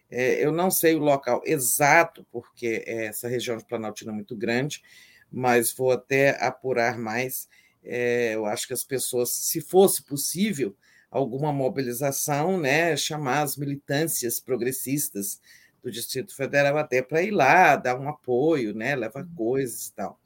É, 0.10 0.46
eu 0.46 0.52
não 0.52 0.70
sei 0.70 0.96
o 0.96 1.00
local 1.00 1.42
exato, 1.46 2.26
porque 2.32 2.84
essa 2.86 3.28
região 3.28 3.58
de 3.58 3.66
Planaltina 3.66 4.12
é 4.12 4.16
muito 4.16 4.36
grande, 4.36 4.84
mas 5.32 5.72
vou 5.72 5.92
até 5.92 6.38
apurar 6.44 6.98
mais. 6.98 7.48
É, 7.84 8.36
eu 8.36 8.46
acho 8.46 8.68
que 8.68 8.74
as 8.74 8.84
pessoas, 8.84 9.34
se 9.34 9.62
fosse 9.62 10.04
possível, 10.04 10.76
alguma 11.12 11.52
mobilização, 11.52 12.58
né, 12.58 12.96
chamar 12.98 13.42
as 13.42 13.56
militâncias 13.58 14.40
progressistas 14.40 15.40
do 15.82 15.92
Distrito 15.92 16.36
Federal 16.36 16.78
até 16.78 17.02
para 17.02 17.22
ir 17.22 17.32
lá, 17.32 17.76
dar 17.76 18.00
um 18.00 18.10
apoio, 18.10 18.74
né, 18.74 18.96
levar 18.96 19.26
coisas 19.36 19.88
e 19.88 19.94
tal. 19.94 20.20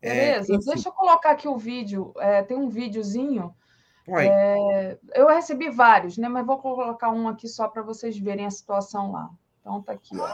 Beleza, 0.00 0.54
é, 0.54 0.58
deixa 0.58 0.88
eu 0.88 0.92
colocar 0.92 1.30
aqui 1.30 1.48
o 1.48 1.56
vídeo. 1.56 2.12
É, 2.18 2.42
tem 2.42 2.56
um 2.56 2.68
videozinho. 2.68 3.54
É, 4.06 4.98
eu 5.14 5.28
recebi 5.28 5.70
vários, 5.70 6.18
né? 6.18 6.28
Mas 6.28 6.44
vou 6.44 6.58
colocar 6.58 7.10
um 7.10 7.26
aqui 7.26 7.48
só 7.48 7.68
para 7.68 7.80
vocês 7.80 8.18
verem 8.18 8.44
a 8.44 8.50
situação 8.50 9.12
lá. 9.12 9.30
Então 9.60 9.80
tá 9.82 9.92
aqui, 9.92 10.14
ó. 10.18 10.28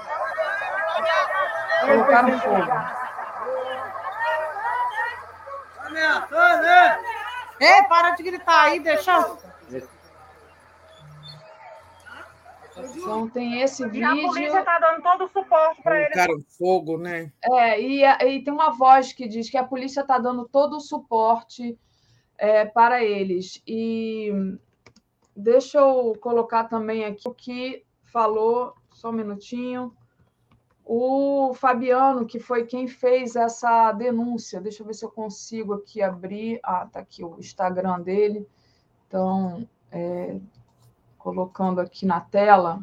Colocaram 1.86 2.40
fogo. 2.40 3.09
Ei, 7.60 7.82
para 7.88 8.12
de 8.12 8.22
gritar 8.22 8.64
aí, 8.64 8.80
deixa. 8.80 9.36
Então 12.78 13.28
tem 13.28 13.60
esse 13.60 13.84
vídeo. 13.84 14.00
E 14.00 14.04
a 14.04 14.28
polícia 14.28 14.58
está 14.60 14.78
dando 14.78 15.02
todo 15.02 15.24
o 15.24 15.28
suporte 15.28 15.82
para 15.82 16.00
eles. 16.00 16.14
Cara, 16.14 16.32
fogo, 16.58 16.96
né? 16.96 17.30
É, 17.42 17.80
e, 17.80 18.02
e, 18.02 18.42
tem 18.42 18.52
uma 18.52 18.70
voz 18.70 19.12
que 19.12 19.28
diz 19.28 19.50
que 19.50 19.58
a 19.58 19.64
polícia 19.64 20.00
está 20.00 20.18
dando 20.18 20.48
todo 20.48 20.76
o 20.76 20.80
suporte 20.80 21.78
é, 22.38 22.64
para 22.64 23.04
eles. 23.04 23.62
E 23.66 24.30
deixa 25.36 25.78
eu 25.78 26.16
colocar 26.20 26.64
também 26.64 27.04
aqui 27.04 27.28
o 27.28 27.34
que 27.34 27.84
falou, 28.04 28.74
só 28.92 29.10
um 29.10 29.12
minutinho. 29.12 29.94
O 30.92 31.54
Fabiano, 31.54 32.26
que 32.26 32.40
foi 32.40 32.66
quem 32.66 32.88
fez 32.88 33.36
essa 33.36 33.92
denúncia, 33.92 34.60
deixa 34.60 34.82
eu 34.82 34.86
ver 34.88 34.94
se 34.94 35.04
eu 35.04 35.08
consigo 35.08 35.74
aqui 35.74 36.02
abrir. 36.02 36.58
Ah, 36.64 36.84
tá 36.84 36.98
aqui 36.98 37.22
o 37.22 37.38
Instagram 37.38 38.00
dele. 38.00 38.44
Então, 39.06 39.68
é, 39.92 40.36
colocando 41.16 41.80
aqui 41.80 42.04
na 42.04 42.20
tela 42.20 42.82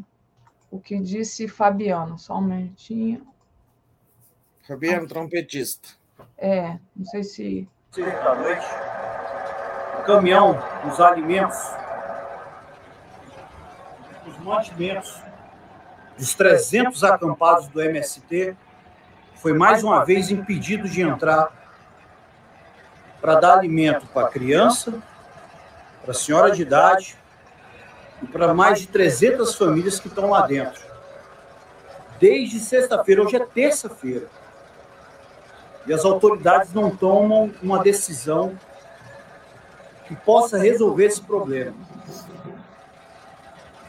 o 0.71 0.79
que 0.79 0.97
disse 1.01 1.49
Fabiano. 1.49 2.17
Só 2.17 2.37
um 2.37 2.43
minutinho. 2.43 3.27
Fabiano, 4.65 5.03
ah. 5.03 5.09
trompetista. 5.09 5.89
É, 6.37 6.79
não 6.95 7.03
sei 7.03 7.25
se. 7.25 7.69
Da 7.93 8.35
noite, 8.35 8.65
o 9.99 10.03
caminhão, 10.05 10.57
os 10.89 10.97
alimentos, 11.01 11.57
os 14.25 14.37
mantimentos 14.37 15.21
dos 16.17 16.33
300 16.33 17.03
acampados 17.03 17.67
do 17.67 17.81
MST 17.81 18.55
foi 19.35 19.53
mais 19.53 19.83
uma 19.83 20.03
vez 20.03 20.31
impedido 20.31 20.89
de 20.89 21.01
entrar 21.01 21.51
para 23.21 23.35
dar 23.35 23.53
alimento 23.53 24.07
para 24.07 24.27
a 24.27 24.29
criança, 24.29 24.93
para 26.01 26.11
a 26.11 26.15
senhora 26.15 26.51
de 26.51 26.61
idade 26.61 27.17
e 28.21 28.27
para 28.27 28.53
mais 28.53 28.79
de 28.79 28.87
300 28.87 29.55
famílias 29.55 29.99
que 29.99 30.07
estão 30.07 30.31
lá 30.31 30.45
dentro. 30.45 30.81
Desde 32.19 32.59
sexta-feira, 32.59 33.21
hoje 33.21 33.35
é 33.35 33.45
terça-feira. 33.45 34.27
E 35.85 35.93
as 35.93 36.03
autoridades 36.03 36.73
não 36.73 36.95
tomam 36.95 37.53
uma 37.61 37.81
decisão 37.81 38.57
que 40.07 40.15
possa 40.15 40.57
resolver 40.57 41.05
esse 41.05 41.21
problema. 41.21 41.75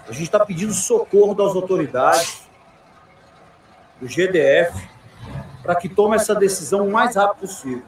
A 0.08 0.12
gente 0.12 0.22
está 0.22 0.44
pedindo 0.44 0.72
socorro 0.72 1.34
das 1.34 1.54
autoridades, 1.54 2.48
do 4.00 4.06
GDF, 4.06 4.88
para 5.62 5.74
que 5.74 5.86
tome 5.86 6.16
essa 6.16 6.34
decisão 6.34 6.88
o 6.88 6.90
mais 6.90 7.14
rápido 7.14 7.40
possível. 7.40 7.84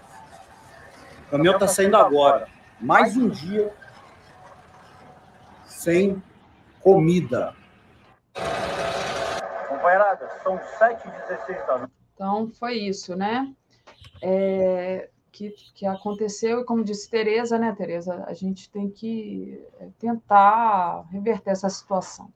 O 1.26 1.30
caminhão 1.30 1.55
está 1.55 1.66
saindo 1.66 1.97
agora. 1.97 2.47
Mais 2.78 3.16
um 3.16 3.26
dia 3.28 3.72
sem 5.64 6.22
comida. 6.80 7.55
Companheirada, 9.68 10.30
são 10.42 10.59
7h16 10.78 11.66
da 11.66 11.78
noite. 11.78 11.92
Então, 12.14 12.51
foi 12.59 12.74
isso, 12.74 13.16
né? 13.16 13.51
É, 14.22 15.09
que, 15.31 15.51
que 15.74 15.86
aconteceu, 15.86 16.61
e 16.61 16.65
como 16.65 16.85
disse 16.85 17.09
Tereza, 17.11 17.59
né, 17.59 17.74
Tereza, 17.77 18.24
a 18.27 18.35
gente 18.35 18.70
tem 18.70 18.90
que 18.90 19.62
é, 19.78 19.89
tentar 19.98 21.07
reverter 21.11 21.51
essa 21.51 21.69
situação. 21.69 22.32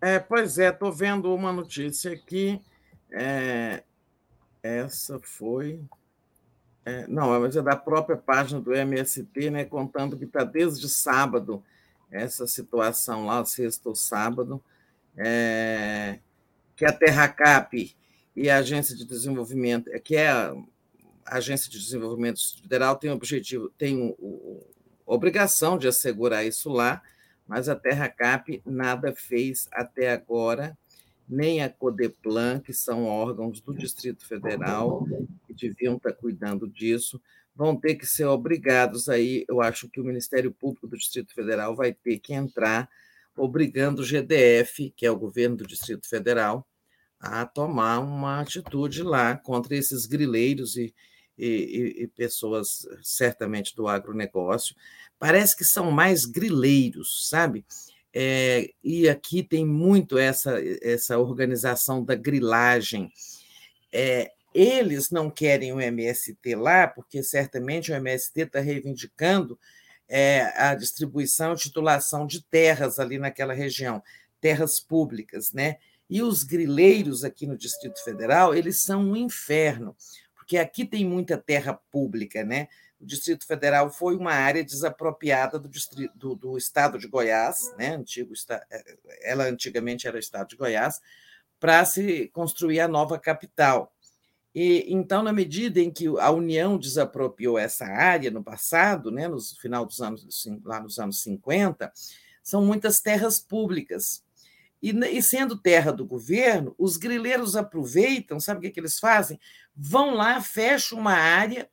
É, 0.00 0.18
pois 0.18 0.58
é, 0.58 0.68
estou 0.68 0.92
vendo 0.92 1.34
uma 1.34 1.52
notícia 1.52 2.12
aqui. 2.12 2.60
É, 3.10 3.82
essa 4.62 5.18
foi. 5.18 5.80
É, 6.84 7.06
não, 7.06 7.40
mas 7.40 7.56
é 7.56 7.62
da 7.62 7.74
própria 7.74 8.16
página 8.16 8.60
do 8.60 8.74
MST, 8.74 9.50
né, 9.50 9.64
contando 9.64 10.18
que 10.18 10.24
está 10.24 10.44
desde 10.44 10.88
sábado 10.88 11.62
essa 12.10 12.46
situação 12.46 13.26
lá, 13.26 13.44
sexta 13.44 13.88
ou 13.88 13.94
sábado, 13.94 14.62
é, 15.16 16.18
que 16.76 16.84
a 16.84 16.92
Terracap 16.92 17.96
e 18.36 18.50
a 18.50 18.58
Agência 18.58 18.96
de 18.96 19.04
Desenvolvimento, 19.04 19.90
que 20.02 20.16
é 20.16 20.28
a 20.28 20.54
Agência 21.24 21.70
de 21.70 21.78
Desenvolvimento 21.78 22.40
Federal, 22.60 22.96
tem 22.96 23.10
o 23.10 23.14
objetivo, 23.14 23.70
tem 23.78 24.14
a 25.06 25.14
obrigação 25.14 25.78
de 25.78 25.88
assegurar 25.88 26.44
isso 26.46 26.70
lá, 26.70 27.02
mas 27.46 27.68
a 27.68 27.76
Terracap 27.76 28.62
nada 28.64 29.14
fez 29.14 29.68
até 29.72 30.10
agora 30.10 30.76
nem 31.28 31.62
a 31.62 31.70
Codeplan, 31.70 32.60
que 32.60 32.72
são 32.72 33.04
órgãos 33.04 33.60
do 33.60 33.74
Distrito 33.74 34.26
Federal, 34.26 35.06
que 35.46 35.54
deviam 35.54 35.96
estar 35.96 36.12
cuidando 36.12 36.68
disso, 36.68 37.20
vão 37.56 37.76
ter 37.76 37.94
que 37.94 38.06
ser 38.06 38.26
obrigados 38.26 39.08
aí, 39.08 39.44
eu 39.48 39.60
acho 39.60 39.88
que 39.88 40.00
o 40.00 40.04
Ministério 40.04 40.52
Público 40.52 40.86
do 40.86 40.96
Distrito 40.96 41.32
Federal 41.34 41.74
vai 41.74 41.92
ter 41.92 42.18
que 42.18 42.34
entrar 42.34 42.88
obrigando 43.36 44.02
o 44.02 44.04
GDF, 44.04 44.92
que 44.96 45.06
é 45.06 45.10
o 45.10 45.18
governo 45.18 45.56
do 45.56 45.66
Distrito 45.66 46.08
Federal, 46.08 46.66
a 47.24 47.46
tomar 47.46 48.00
uma 48.00 48.40
atitude 48.40 49.02
lá 49.02 49.36
contra 49.36 49.74
esses 49.74 50.06
grileiros 50.06 50.76
e, 50.76 50.94
e, 51.38 52.02
e, 52.02 52.06
pessoas 52.08 52.86
certamente 53.02 53.74
do 53.74 53.88
agronegócio. 53.88 54.76
Parece 55.18 55.56
que 55.56 55.64
são 55.64 55.90
mais 55.90 56.24
grileiros, 56.26 57.28
sabe? 57.28 57.64
É, 58.12 58.70
e 58.82 59.08
aqui 59.08 59.42
tem 59.42 59.66
muito 59.66 60.18
essa, 60.18 60.54
essa 60.82 61.18
organização 61.18 62.04
da 62.04 62.14
grilagem. 62.14 63.10
É, 63.92 64.30
eles 64.54 65.10
não 65.10 65.30
querem 65.30 65.72
o 65.72 65.80
MST 65.80 66.54
lá, 66.54 66.86
porque 66.86 67.22
certamente 67.22 67.90
o 67.90 67.94
MST 67.94 68.42
está 68.42 68.60
reivindicando 68.60 69.58
é, 70.08 70.42
a 70.56 70.74
distribuição 70.74 71.54
e 71.54 71.56
titulação 71.56 72.26
de 72.26 72.44
terras 72.44 72.98
ali 72.98 73.18
naquela 73.18 73.54
região, 73.54 74.02
terras 74.40 74.78
públicas, 74.78 75.52
né? 75.52 75.78
E 76.14 76.22
os 76.22 76.44
grileiros 76.44 77.24
aqui 77.24 77.44
no 77.44 77.58
Distrito 77.58 78.02
Federal, 78.04 78.54
eles 78.54 78.80
são 78.80 79.02
um 79.02 79.16
inferno, 79.16 79.96
porque 80.36 80.56
aqui 80.56 80.84
tem 80.84 81.04
muita 81.04 81.36
terra 81.36 81.74
pública, 81.90 82.44
né? 82.44 82.68
o 83.00 83.04
Distrito 83.04 83.46
Federal 83.46 83.90
foi 83.90 84.16
uma 84.16 84.32
área 84.32 84.64
desapropriada 84.64 85.58
do, 85.58 85.68
distrito, 85.68 86.16
do, 86.16 86.34
do 86.34 86.56
estado 86.56 86.98
de 86.98 87.06
Goiás, 87.06 87.74
né? 87.76 87.96
Antigo, 87.96 88.32
é, 88.48 88.96
ela 89.22 89.44
antigamente 89.44 90.06
era 90.06 90.16
o 90.16 90.20
estado 90.20 90.48
de 90.48 90.56
Goiás, 90.56 91.00
para 91.60 91.84
se 91.84 92.28
construir 92.28 92.80
a 92.80 92.88
nova 92.88 93.18
capital. 93.18 93.92
E 94.54 94.86
então, 94.88 95.22
na 95.22 95.32
medida 95.32 95.80
em 95.80 95.90
que 95.90 96.06
a 96.18 96.30
União 96.30 96.78
desapropriou 96.78 97.58
essa 97.58 97.84
área 97.84 98.30
no 98.30 98.42
passado, 98.42 99.10
né, 99.10 99.28
no 99.28 99.38
final 99.40 99.84
dos 99.84 100.00
anos 100.00 100.46
lá 100.64 100.80
nos 100.80 100.98
anos 100.98 101.20
50, 101.22 101.92
são 102.42 102.64
muitas 102.64 103.00
terras 103.00 103.38
públicas. 103.38 104.23
E, 104.84 104.90
e 105.16 105.22
sendo 105.22 105.56
terra 105.56 105.90
do 105.90 106.04
governo, 106.04 106.74
os 106.76 106.98
grileiros 106.98 107.56
aproveitam, 107.56 108.38
sabe 108.38 108.58
o 108.58 108.60
que, 108.60 108.70
que 108.70 108.78
eles 108.78 108.98
fazem? 108.98 109.40
Vão 109.74 110.10
lá, 110.10 110.42
fecham 110.42 110.98
uma 110.98 111.14
área 111.14 111.70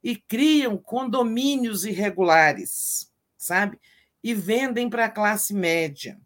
e 0.00 0.14
criam 0.14 0.78
condomínios 0.78 1.84
irregulares, 1.84 3.12
sabe? 3.36 3.80
E 4.22 4.32
vendem 4.32 4.88
para 4.88 5.06
a 5.06 5.10
classe 5.10 5.52
média. 5.52 6.20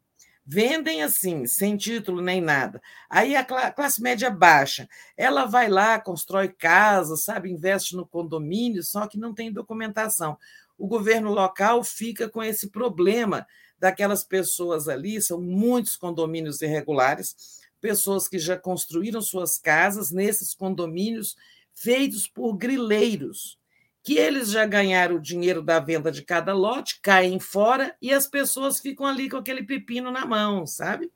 vendem 0.44 1.02
assim, 1.02 1.46
sem 1.46 1.74
título 1.74 2.20
nem 2.20 2.38
nada. 2.38 2.82
Aí 3.08 3.34
a 3.34 3.44
classe 3.72 4.02
média 4.02 4.28
baixa, 4.30 4.86
ela 5.16 5.46
vai 5.46 5.68
lá, 5.70 5.98
constrói 5.98 6.48
casa, 6.48 7.16
sabe, 7.16 7.50
investe 7.50 7.96
no 7.96 8.06
condomínio, 8.06 8.82
só 8.82 9.06
que 9.06 9.16
não 9.18 9.32
tem 9.32 9.50
documentação. 9.50 10.36
O 10.76 10.86
governo 10.86 11.30
local 11.32 11.82
fica 11.82 12.28
com 12.28 12.42
esse 12.42 12.68
problema 12.68 13.46
daquelas 13.80 14.22
pessoas 14.22 14.88
ali, 14.88 15.20
são 15.20 15.40
muitos 15.40 15.96
condomínios 15.96 16.60
irregulares, 16.62 17.60
pessoas 17.80 18.28
que 18.28 18.38
já 18.38 18.56
construíram 18.56 19.22
suas 19.22 19.58
casas 19.58 20.10
nesses 20.10 20.54
condomínios 20.54 21.34
feitos 21.74 22.28
por 22.28 22.56
grileiros 22.56 23.58
que 24.02 24.16
eles 24.16 24.50
já 24.50 24.66
ganharam 24.66 25.16
o 25.16 25.20
dinheiro 25.20 25.62
da 25.62 25.78
venda 25.78 26.10
de 26.10 26.22
cada 26.22 26.54
lote, 26.54 27.00
caem 27.02 27.38
fora 27.38 27.94
e 28.00 28.12
as 28.12 28.26
pessoas 28.26 28.80
ficam 28.80 29.06
ali 29.06 29.28
com 29.28 29.36
aquele 29.36 29.62
pepino 29.62 30.10
na 30.10 30.24
mão, 30.24 30.66
sabe? 30.66 31.12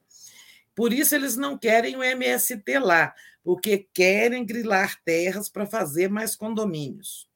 Por 0.74 0.93
isso 0.93 1.15
eles 1.15 1.36
não 1.36 1.57
querem 1.57 1.97
o 1.97 2.03
MST 2.03 2.78
lá, 2.78 3.15
porque 3.43 3.89
querem 3.95 4.45
grilar 4.45 5.01
terras 5.05 5.49
para 5.49 5.66
fazer 5.66 6.11
mais 6.11 6.36
condomínios. 6.36 7.28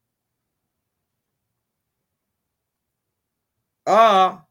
Ó, 3.87 4.37
oh, 4.37 4.48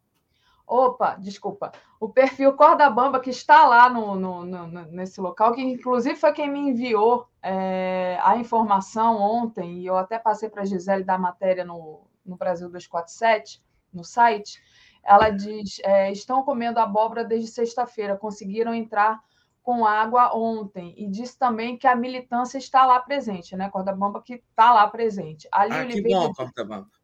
Opa, 0.68 1.15
desculpa. 1.15 1.72
O 1.98 2.10
perfil 2.10 2.52
Corda 2.53 2.89
Bamba, 2.89 3.22
que 3.22 3.30
está 3.30 3.65
lá 3.65 3.89
no, 3.89 4.15
no, 4.15 4.44
no, 4.44 4.68
nesse 4.91 5.22
local, 5.22 5.53
que 5.53 5.61
inclusive 5.61 6.18
foi 6.18 6.34
quem 6.34 6.52
me 6.52 6.60
enviou 6.60 7.26
é, 7.41 8.19
a 8.22 8.35
informação 8.35 9.15
ontem, 9.15 9.80
e 9.80 9.85
eu 9.85 9.95
até 9.98 10.19
passei 10.19 10.49
para 10.49 10.64
a 10.64 10.65
Gisele 10.65 11.06
da 11.06 11.18
matéria 11.18 11.64
no, 11.64 12.02
no 12.26 12.35
Brasil 12.35 12.68
247, 12.68 13.64
no 13.94 14.03
site. 14.03 14.61
Ela 15.06 15.30
diz: 15.30 15.80
é, 15.85 16.11
estão 16.11 16.44
comendo 16.44 16.81
abóbora 16.81 17.23
desde 17.23 17.48
sexta-feira, 17.48 18.18
conseguiram 18.18 18.73
entrar 18.73 19.23
com 19.64 19.85
água 19.85 20.35
ontem. 20.35 20.94
E 20.98 21.07
diz 21.07 21.34
também 21.34 21.77
que 21.77 21.88
a 21.88 21.95
militância 21.95 22.57
está 22.57 22.85
lá 22.85 22.99
presente, 22.99 23.56
né? 23.56 23.69
Corda 23.69 23.94
Bamba 23.94 24.22
que 24.22 24.34
está 24.34 24.73
lá 24.73 24.85
presente. 24.89 25.48
Ali 25.49 25.73
ah, 25.73 25.88
que 25.88 26.02
bom, 26.02 26.34
Corda 26.34 26.65
Bamba 26.65 26.97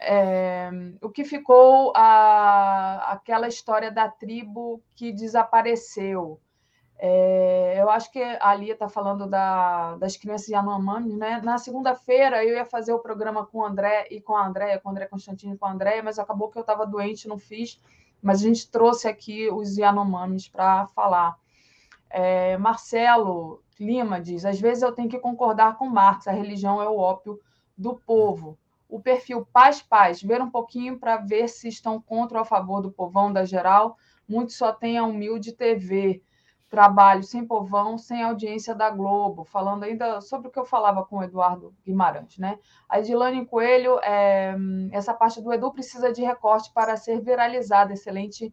é, 0.00 0.70
o 1.02 1.10
que 1.10 1.24
ficou 1.24 1.92
a, 1.94 3.12
aquela 3.12 3.48
história 3.48 3.90
da 3.90 4.08
tribo 4.08 4.82
que 4.94 5.12
desapareceu. 5.12 6.40
É, 7.00 7.80
eu 7.80 7.88
acho 7.90 8.10
que 8.10 8.20
a 8.20 8.54
Lia 8.54 8.72
está 8.72 8.88
falando 8.88 9.28
da, 9.28 9.96
das 9.96 10.16
crianças 10.16 10.48
Yanomami, 10.48 11.16
né? 11.16 11.40
Na 11.44 11.58
segunda-feira 11.58 12.44
eu 12.44 12.56
ia 12.56 12.64
fazer 12.64 12.92
o 12.92 12.98
programa 12.98 13.46
com 13.46 13.58
o 13.58 13.64
André 13.64 14.08
e 14.10 14.20
com 14.20 14.36
a 14.36 14.46
Andréia, 14.46 14.80
com 14.80 14.88
o 14.88 14.92
André 14.92 15.06
Constantino 15.06 15.54
e 15.54 15.58
com 15.58 15.66
a 15.66 15.72
Andréia, 15.72 16.02
mas 16.02 16.18
acabou 16.18 16.48
que 16.48 16.58
eu 16.58 16.62
estava 16.62 16.86
doente, 16.86 17.28
não 17.28 17.38
fiz. 17.38 17.80
Mas 18.20 18.40
a 18.40 18.44
gente 18.48 18.68
trouxe 18.68 19.06
aqui 19.06 19.48
os 19.48 19.76
Yanomamis 19.76 20.48
para 20.48 20.86
falar. 20.88 21.36
É, 22.10 22.56
Marcelo 22.58 23.62
Lima 23.78 24.20
diz: 24.20 24.44
às 24.44 24.60
vezes 24.60 24.82
eu 24.82 24.92
tenho 24.92 25.08
que 25.08 25.18
concordar 25.20 25.76
com 25.76 25.88
Marx, 25.88 26.26
a 26.26 26.32
religião 26.32 26.82
é 26.82 26.88
o 26.88 26.98
ópio 26.98 27.38
do 27.76 27.94
povo 27.94 28.58
o 28.88 29.00
perfil 29.00 29.46
Paz 29.52 29.82
Paz, 29.82 30.22
ver 30.22 30.40
um 30.40 30.50
pouquinho 30.50 30.98
para 30.98 31.18
ver 31.18 31.48
se 31.48 31.68
estão 31.68 32.00
contra 32.00 32.38
ou 32.38 32.42
a 32.42 32.44
favor 32.44 32.80
do 32.80 32.90
povão 32.90 33.32
da 33.32 33.44
geral. 33.44 33.96
Muitos 34.26 34.56
só 34.56 34.72
têm 34.72 34.96
a 34.96 35.04
humilde 35.04 35.52
TV. 35.52 36.22
Trabalho 36.70 37.22
sem 37.22 37.46
povão, 37.46 37.96
sem 37.96 38.22
audiência 38.22 38.74
da 38.74 38.90
Globo, 38.90 39.42
falando 39.42 39.84
ainda 39.84 40.20
sobre 40.20 40.48
o 40.48 40.50
que 40.50 40.58
eu 40.58 40.66
falava 40.66 41.02
com 41.02 41.18
o 41.18 41.22
Eduardo 41.22 41.74
Guimarães, 41.82 42.36
né? 42.36 42.58
A 42.86 43.00
Edilane 43.00 43.46
Coelho, 43.46 43.98
é, 44.00 44.54
essa 44.92 45.14
parte 45.14 45.40
do 45.40 45.50
Edu 45.50 45.72
precisa 45.72 46.12
de 46.12 46.22
recorte 46.22 46.70
para 46.74 46.94
ser 46.98 47.20
viralizada. 47.22 47.94
Excelente 47.94 48.52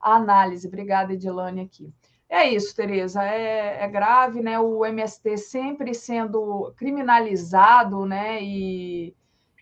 análise. 0.00 0.66
Obrigada, 0.66 1.12
Edilane, 1.12 1.60
aqui. 1.60 1.92
É 2.30 2.48
isso, 2.48 2.74
Tereza, 2.74 3.22
é, 3.24 3.82
é, 3.82 3.88
grave, 3.88 4.40
né? 4.40 4.58
O 4.58 4.86
MST 4.86 5.36
sempre 5.36 5.92
sendo 5.92 6.72
criminalizado, 6.76 8.06
né? 8.06 8.42
E 8.42 9.14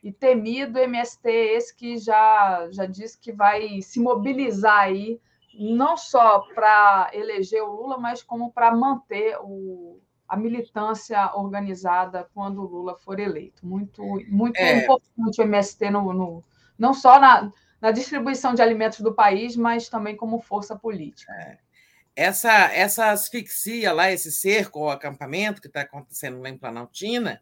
e 0.02 0.12
temido 0.12 0.78
MST, 0.78 1.28
esse 1.28 1.74
que 1.74 1.98
já, 1.98 2.68
já 2.70 2.86
disse 2.86 3.18
que 3.18 3.32
vai 3.32 3.82
se 3.82 4.00
mobilizar 4.00 4.80
aí, 4.80 5.20
não 5.54 5.96
só 5.96 6.40
para 6.54 7.10
eleger 7.12 7.62
o 7.62 7.72
Lula, 7.72 7.98
mas 7.98 8.22
como 8.22 8.52
para 8.52 8.74
manter 8.74 9.36
o, 9.40 10.00
a 10.28 10.36
militância 10.36 11.34
organizada 11.34 12.28
quando 12.32 12.60
o 12.60 12.66
Lula 12.66 12.96
for 12.96 13.18
eleito. 13.18 13.66
Muito, 13.66 14.02
muito 14.28 14.56
é. 14.58 14.84
importante 14.84 15.40
o 15.40 15.44
MST, 15.44 15.90
no, 15.90 16.12
no, 16.12 16.44
não 16.78 16.94
só 16.94 17.18
na, 17.18 17.52
na 17.80 17.90
distribuição 17.90 18.54
de 18.54 18.62
alimentos 18.62 19.00
do 19.00 19.14
país, 19.14 19.56
mas 19.56 19.88
também 19.88 20.16
como 20.16 20.40
força 20.40 20.76
política. 20.76 21.32
É. 21.32 21.58
Essa, 22.14 22.52
essa 22.72 23.10
asfixia 23.10 23.92
lá, 23.92 24.10
esse 24.10 24.32
cerco 24.32 24.80
ou 24.80 24.90
acampamento 24.90 25.60
que 25.60 25.68
está 25.68 25.82
acontecendo 25.82 26.40
lá 26.40 26.48
em 26.48 26.58
Planaltina, 26.58 27.40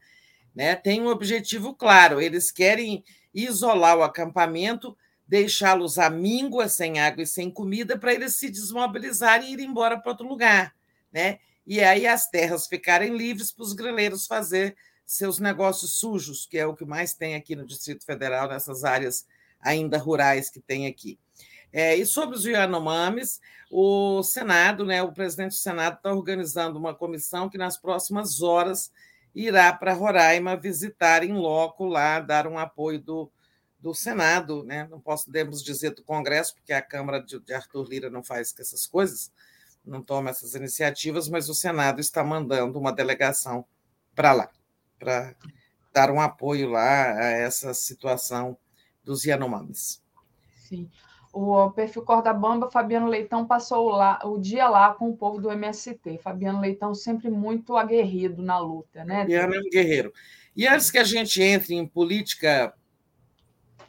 né, 0.57 0.75
tem 0.75 1.03
um 1.03 1.09
objetivo 1.09 1.75
claro: 1.75 2.21
eles 2.21 2.51
querem 2.51 3.05
isolar 3.35 3.99
o 3.99 4.03
acampamento, 4.03 4.97
deixá-los 5.29 5.99
à 5.99 6.09
míngua, 6.09 6.67
sem 6.69 6.99
água 6.99 7.23
e 7.23 7.27
sem 7.27 7.51
comida, 7.51 7.99
para 7.99 8.15
eles 8.15 8.37
se 8.37 8.49
desmobilizarem 8.49 9.51
e 9.51 9.53
ir 9.53 9.61
embora 9.61 9.99
para 9.99 10.13
outro 10.13 10.27
lugar. 10.27 10.75
Né? 11.13 11.39
E 11.67 11.81
aí 11.81 12.07
as 12.07 12.29
terras 12.31 12.67
ficarem 12.67 13.15
livres 13.15 13.53
para 13.53 13.65
os 13.65 13.75
grileiros 13.75 14.27
fazer 14.27 14.75
seus 15.05 15.39
negócios 15.39 15.99
sujos, 15.99 16.47
que 16.47 16.59
é 16.59 16.67
o 16.67 16.75
que 16.75 16.85
mais 16.85 17.13
tem 17.13 17.35
aqui 17.35 17.55
no 17.55 17.67
Distrito 17.67 18.05
Federal, 18.05 18.49
nessas 18.49 18.83
áreas 18.83 19.27
ainda 19.61 19.99
rurais 19.99 20.49
que 20.49 20.61
tem 20.61 20.87
aqui. 20.87 21.19
É, 21.73 21.95
e 21.95 22.07
sobre 22.07 22.37
os 22.37 22.45
Yanomamis, 22.45 23.41
o 23.71 24.23
Senado, 24.23 24.85
né, 24.85 25.03
o 25.03 25.13
presidente 25.13 25.51
do 25.51 25.57
Senado 25.57 25.97
está 25.97 26.13
organizando 26.13 26.79
uma 26.79 26.95
comissão 26.95 27.51
que 27.51 27.59
nas 27.59 27.77
próximas 27.77 28.41
horas 28.41 28.91
irá 29.37 29.71
para 29.71 29.93
Roraima 29.93 30.57
visitar 30.57 31.23
em 31.23 31.35
loco 31.35 31.85
lá, 31.85 32.19
dar 32.21 32.47
um 32.47 32.59
apoio 32.59 32.99
do, 32.99 33.31
do 33.79 33.95
Senado, 33.95 34.65
né? 34.65 34.89
não 34.91 34.99
podemos 34.99 35.63
dizer 35.63 35.91
do 35.91 36.03
Congresso, 36.03 36.55
porque 36.55 36.73
a 36.73 36.81
Câmara 36.81 37.23
de, 37.23 37.39
de 37.39 37.53
Arthur 37.53 37.87
Lira 37.87 38.09
não 38.09 38.25
faz 38.25 38.55
essas 38.59 38.87
coisas, 38.87 39.31
não 39.85 40.03
toma 40.03 40.31
essas 40.31 40.55
iniciativas, 40.55 41.29
mas 41.29 41.51
o 41.51 41.55
Senado 41.55 42.01
está 42.01 42.25
mandando 42.25 42.79
uma 42.79 42.93
delegação 42.93 43.67
para 44.15 44.33
lá, 44.33 44.51
para 44.99 45.37
dar 45.93 46.11
um 46.11 46.21
apoio 46.21 46.71
lá 46.71 47.13
a 47.13 47.31
essa 47.31 47.75
situação 47.75 48.57
dos 49.05 49.25
Yanomamis. 49.25 50.03
Sim 50.67 50.91
o 51.37 51.71
perfil 51.71 52.03
Corda 52.03 52.33
Bamba, 52.33 52.71
Fabiano 52.71 53.07
Leitão 53.07 53.47
passou 53.47 53.91
lá, 53.91 54.19
o 54.25 54.39
dia 54.39 54.67
lá 54.71 54.95
com 54.95 55.11
o 55.11 55.17
povo 55.17 55.39
do 55.39 55.53
MST. 55.53 56.19
Fabiano 56.23 56.63
Leitão 56.63 56.95
sempre 56.95 57.29
muito 57.29 57.77
aguerrido 57.77 58.41
na 58.43 58.59
luta, 58.59 59.05
né? 59.05 59.21
Fabiano 59.21 59.55
é 59.55 59.59
um 59.59 59.71
guerreiro. 59.71 60.15
E 60.57 60.67
antes 60.67 60.91
que 60.91 60.97
a 60.97 61.05
gente 61.05 61.43
entre 61.43 61.75
em 61.75 61.87
política 61.87 62.73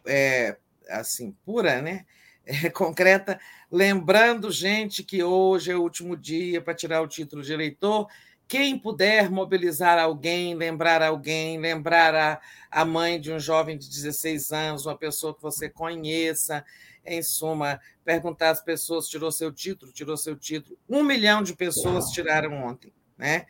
é, 0.05 0.57
assim 0.89 1.33
pura, 1.45 1.81
né? 1.81 2.05
É, 2.45 2.69
concreta, 2.69 3.39
lembrando, 3.69 4.49
gente, 4.51 5.03
que 5.03 5.21
hoje 5.21 5.71
é 5.71 5.75
o 5.75 5.81
último 5.81 6.15
dia 6.15 6.61
para 6.61 6.73
tirar 6.73 7.01
o 7.01 7.07
título 7.07 7.41
de 7.41 7.51
eleitor. 7.51 8.07
Quem 8.47 8.79
puder 8.79 9.29
mobilizar 9.29 9.99
alguém, 9.99 10.55
lembrar 10.55 11.01
alguém, 11.01 11.59
lembrar 11.59 12.15
a, 12.15 12.41
a 12.71 12.85
mãe 12.85 13.19
de 13.19 13.31
um 13.33 13.39
jovem 13.39 13.77
de 13.77 13.89
16 13.89 14.53
anos, 14.53 14.85
uma 14.85 14.97
pessoa 14.97 15.35
que 15.35 15.41
você 15.41 15.69
conheça, 15.69 16.63
em 17.07 17.23
suma, 17.23 17.79
perguntar 18.03 18.51
às 18.51 18.61
pessoas: 18.61 19.07
tirou 19.07 19.31
seu 19.31 19.51
título? 19.51 19.91
Tirou 19.91 20.17
seu 20.17 20.35
título? 20.35 20.77
Um 20.87 21.03
milhão 21.03 21.41
de 21.41 21.55
pessoas 21.55 22.11
tiraram 22.11 22.53
ontem, 22.63 22.93
né? 23.17 23.45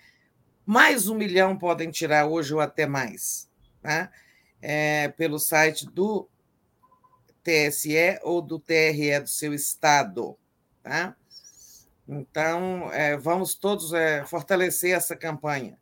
Mais 0.66 1.08
um 1.08 1.16
milhão 1.16 1.58
podem 1.58 1.90
tirar 1.90 2.28
hoje 2.28 2.54
ou 2.54 2.60
até 2.60 2.86
mais, 2.86 3.50
tá? 3.82 4.12
É, 4.62 5.08
pelo 5.10 5.40
site 5.40 5.86
do 5.86 6.28
TSE 7.44 8.20
ou 8.24 8.42
do 8.42 8.60
TRE 8.60 9.20
do 9.22 9.30
seu 9.30 9.54
estado, 9.54 10.38
tá? 10.84 11.16
Então, 12.08 12.92
é, 12.92 13.18
vamos 13.18 13.56
todos 13.56 13.94
é, 13.94 14.26
fortalecer 14.26 14.96
essa 14.96 15.16
campanha. 15.16 15.78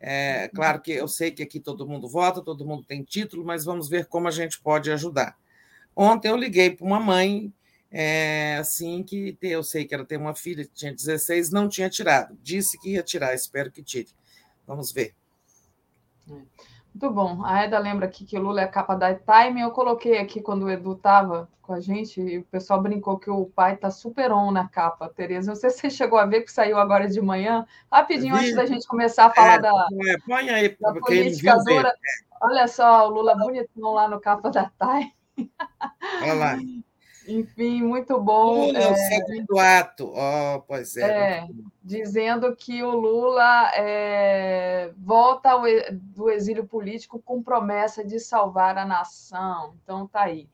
É, 0.00 0.48
claro 0.54 0.80
que 0.80 0.92
eu 0.92 1.08
sei 1.08 1.30
que 1.30 1.42
aqui 1.42 1.58
todo 1.58 1.86
mundo 1.86 2.08
vota, 2.08 2.42
todo 2.42 2.64
mundo 2.64 2.84
tem 2.84 3.02
título, 3.02 3.44
mas 3.44 3.64
vamos 3.64 3.88
ver 3.88 4.06
como 4.06 4.28
a 4.28 4.30
gente 4.30 4.60
pode 4.60 4.90
ajudar. 4.90 5.36
Ontem 6.00 6.28
eu 6.28 6.36
liguei 6.36 6.70
para 6.70 6.86
uma 6.86 7.00
mãe, 7.00 7.52
é, 7.90 8.56
assim, 8.60 9.02
que 9.02 9.36
eu 9.42 9.64
sei 9.64 9.84
que 9.84 9.92
ela 9.92 10.04
tem 10.04 10.16
uma 10.16 10.32
filha 10.32 10.64
que 10.64 10.72
tinha 10.72 10.94
16, 10.94 11.50
não 11.50 11.68
tinha 11.68 11.90
tirado. 11.90 12.38
Disse 12.40 12.78
que 12.78 12.92
ia 12.92 13.02
tirar, 13.02 13.34
espero 13.34 13.68
que 13.68 13.82
tire. 13.82 14.06
Vamos 14.64 14.92
ver. 14.92 15.12
Muito 16.24 17.10
bom. 17.10 17.44
A 17.44 17.64
Eda 17.64 17.80
lembra 17.80 18.06
aqui 18.06 18.24
que 18.24 18.38
o 18.38 18.40
Lula 18.40 18.60
é 18.60 18.64
a 18.64 18.68
capa 18.68 18.94
da 18.94 19.12
Time. 19.12 19.60
Eu 19.60 19.72
coloquei 19.72 20.18
aqui 20.18 20.40
quando 20.40 20.66
o 20.66 20.70
Edu 20.70 20.92
estava 20.92 21.48
com 21.62 21.72
a 21.72 21.80
gente 21.80 22.20
e 22.20 22.38
o 22.38 22.44
pessoal 22.44 22.80
brincou 22.80 23.18
que 23.18 23.28
o 23.28 23.46
pai 23.46 23.74
está 23.74 23.90
super 23.90 24.30
on 24.30 24.52
na 24.52 24.68
capa, 24.68 25.08
Tereza. 25.08 25.50
Não 25.50 25.56
sei 25.56 25.70
se 25.70 25.80
você 25.80 25.90
chegou 25.90 26.20
a 26.20 26.26
ver 26.26 26.42
que 26.42 26.52
saiu 26.52 26.78
agora 26.78 27.08
de 27.08 27.20
manhã. 27.20 27.66
Rapidinho, 27.90 28.36
antes 28.36 28.54
da 28.54 28.66
gente 28.66 28.86
começar 28.86 29.26
a 29.26 29.30
falar 29.30 29.54
é, 29.54 29.58
da, 29.62 29.70
é, 29.70 30.16
põe 30.24 30.48
aí, 30.48 30.76
da 30.80 30.92
politicadora. 30.92 31.92
Olha 32.40 32.68
só, 32.68 33.08
o 33.08 33.10
Lula 33.10 33.36
bonitão 33.36 33.94
lá 33.94 34.06
no 34.08 34.20
capa 34.20 34.48
da 34.48 34.70
Time. 34.78 35.17
Olha 36.22 36.34
lá. 36.34 36.58
Enfim, 37.28 37.82
muito 37.82 38.18
bom. 38.18 38.66
Lula, 38.66 38.78
é... 38.78 38.90
o 38.90 38.94
segundo 38.94 39.58
ato. 39.58 40.12
Oh, 40.14 40.62
pois 40.62 40.96
é. 40.96 41.40
é 41.40 41.48
dizendo 41.82 42.54
que 42.54 42.82
o 42.82 42.90
Lula 42.90 43.70
é, 43.74 44.92
volta 44.96 45.52
ao, 45.52 45.62
do 45.92 46.30
exílio 46.30 46.66
político 46.66 47.18
com 47.18 47.42
promessa 47.42 48.04
de 48.04 48.18
salvar 48.18 48.76
a 48.76 48.84
nação. 48.84 49.74
Então, 49.82 50.06
tá 50.06 50.22
aí. 50.22 50.48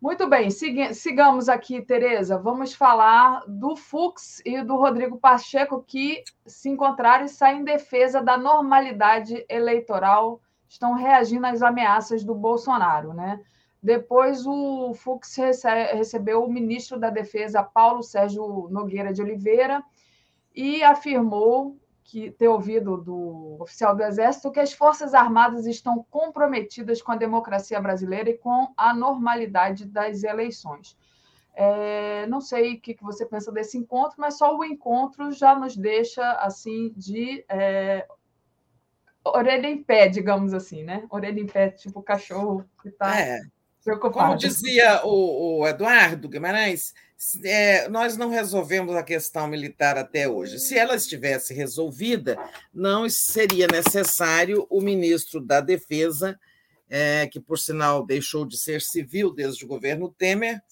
Muito 0.00 0.28
bem, 0.28 0.50
sigamos 0.50 1.48
aqui, 1.48 1.80
Tereza. 1.80 2.36
Vamos 2.36 2.74
falar 2.74 3.44
do 3.46 3.76
Fux 3.76 4.42
e 4.44 4.60
do 4.60 4.76
Rodrigo 4.76 5.16
Pacheco, 5.16 5.82
que 5.86 6.24
se 6.44 6.68
encontraram 6.68 7.24
e 7.24 7.28
saem 7.28 7.60
em 7.60 7.64
defesa 7.64 8.20
da 8.20 8.36
normalidade 8.36 9.46
eleitoral, 9.48 10.40
estão 10.68 10.94
reagindo 10.94 11.46
às 11.46 11.62
ameaças 11.62 12.24
do 12.24 12.34
Bolsonaro, 12.34 13.14
né? 13.14 13.40
Depois, 13.82 14.46
o 14.46 14.94
Fux 14.94 15.34
recebeu 15.92 16.44
o 16.44 16.52
ministro 16.52 17.00
da 17.00 17.10
Defesa, 17.10 17.64
Paulo 17.64 18.00
Sérgio 18.00 18.68
Nogueira 18.70 19.12
de 19.12 19.20
Oliveira, 19.20 19.82
e 20.54 20.84
afirmou 20.84 21.76
que 22.04 22.30
ter 22.30 22.46
ouvido 22.46 22.96
do 22.96 23.56
oficial 23.60 23.96
do 23.96 24.04
Exército 24.04 24.52
que 24.52 24.60
as 24.60 24.72
Forças 24.72 25.14
Armadas 25.14 25.66
estão 25.66 26.04
comprometidas 26.10 27.02
com 27.02 27.10
a 27.10 27.16
democracia 27.16 27.80
brasileira 27.80 28.30
e 28.30 28.38
com 28.38 28.72
a 28.76 28.94
normalidade 28.94 29.84
das 29.84 30.22
eleições. 30.22 30.96
É, 31.54 32.26
não 32.28 32.40
sei 32.40 32.74
o 32.74 32.80
que 32.80 32.96
você 33.02 33.26
pensa 33.26 33.50
desse 33.50 33.76
encontro, 33.76 34.16
mas 34.18 34.38
só 34.38 34.56
o 34.56 34.64
encontro 34.64 35.32
já 35.32 35.56
nos 35.56 35.76
deixa 35.76 36.32
assim 36.34 36.92
de 36.96 37.44
é, 37.48 38.06
orelha 39.24 39.66
em 39.66 39.82
pé, 39.82 40.08
digamos 40.08 40.54
assim, 40.54 40.84
né? 40.84 41.04
Orelha 41.10 41.40
em 41.40 41.46
pé, 41.46 41.70
tipo 41.70 42.00
cachorro 42.02 42.64
que 42.80 42.88
está. 42.88 43.18
É 43.18 43.40
como 43.84 44.36
dizia 44.36 45.04
o, 45.04 45.60
o 45.60 45.68
Eduardo 45.68 46.28
Guimarães, 46.28 46.94
é, 47.44 47.88
nós 47.88 48.16
não 48.16 48.30
resolvemos 48.30 48.94
a 48.94 49.02
questão 49.02 49.46
militar 49.46 49.96
até 49.96 50.28
hoje. 50.28 50.58
Se 50.58 50.78
ela 50.78 50.94
estivesse 50.94 51.52
resolvida, 51.52 52.36
não 52.72 53.08
seria 53.08 53.66
necessário 53.66 54.66
o 54.70 54.80
ministro 54.80 55.40
da 55.40 55.60
Defesa, 55.60 56.38
é, 56.88 57.26
que 57.26 57.40
por 57.40 57.58
sinal 57.58 58.04
deixou 58.04 58.44
de 58.44 58.58
ser 58.58 58.80
civil 58.82 59.32
desde 59.32 59.64
o 59.64 59.68
governo 59.68 60.14
Temer, 60.16 60.62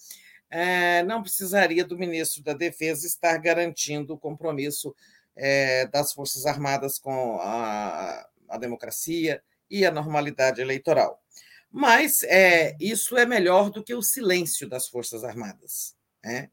é, 0.49 1.03
não 1.03 1.21
precisaria 1.21 1.85
do 1.85 1.97
ministro 1.97 2.43
da 2.43 2.53
Defesa 2.53 3.07
estar 3.07 3.37
garantindo 3.37 4.13
o 4.13 4.17
compromisso 4.17 4.93
é, 5.35 5.87
das 5.87 6.13
Forças 6.13 6.45
Armadas 6.45 6.99
com 6.99 7.39
a, 7.41 8.27
a 8.49 8.57
democracia 8.57 9.41
e 9.69 9.85
a 9.85 9.91
normalidade 9.91 10.61
eleitoral. 10.61 11.21
Mas 11.71 12.23
é, 12.23 12.75
isso 12.79 13.17
é 13.17 13.25
melhor 13.25 13.69
do 13.69 13.83
que 13.83 13.93
o 13.93 14.01
silêncio 14.01 14.67
das 14.67 14.87
Forças 14.87 15.23
Armadas. 15.23 15.95
Né? 16.23 16.49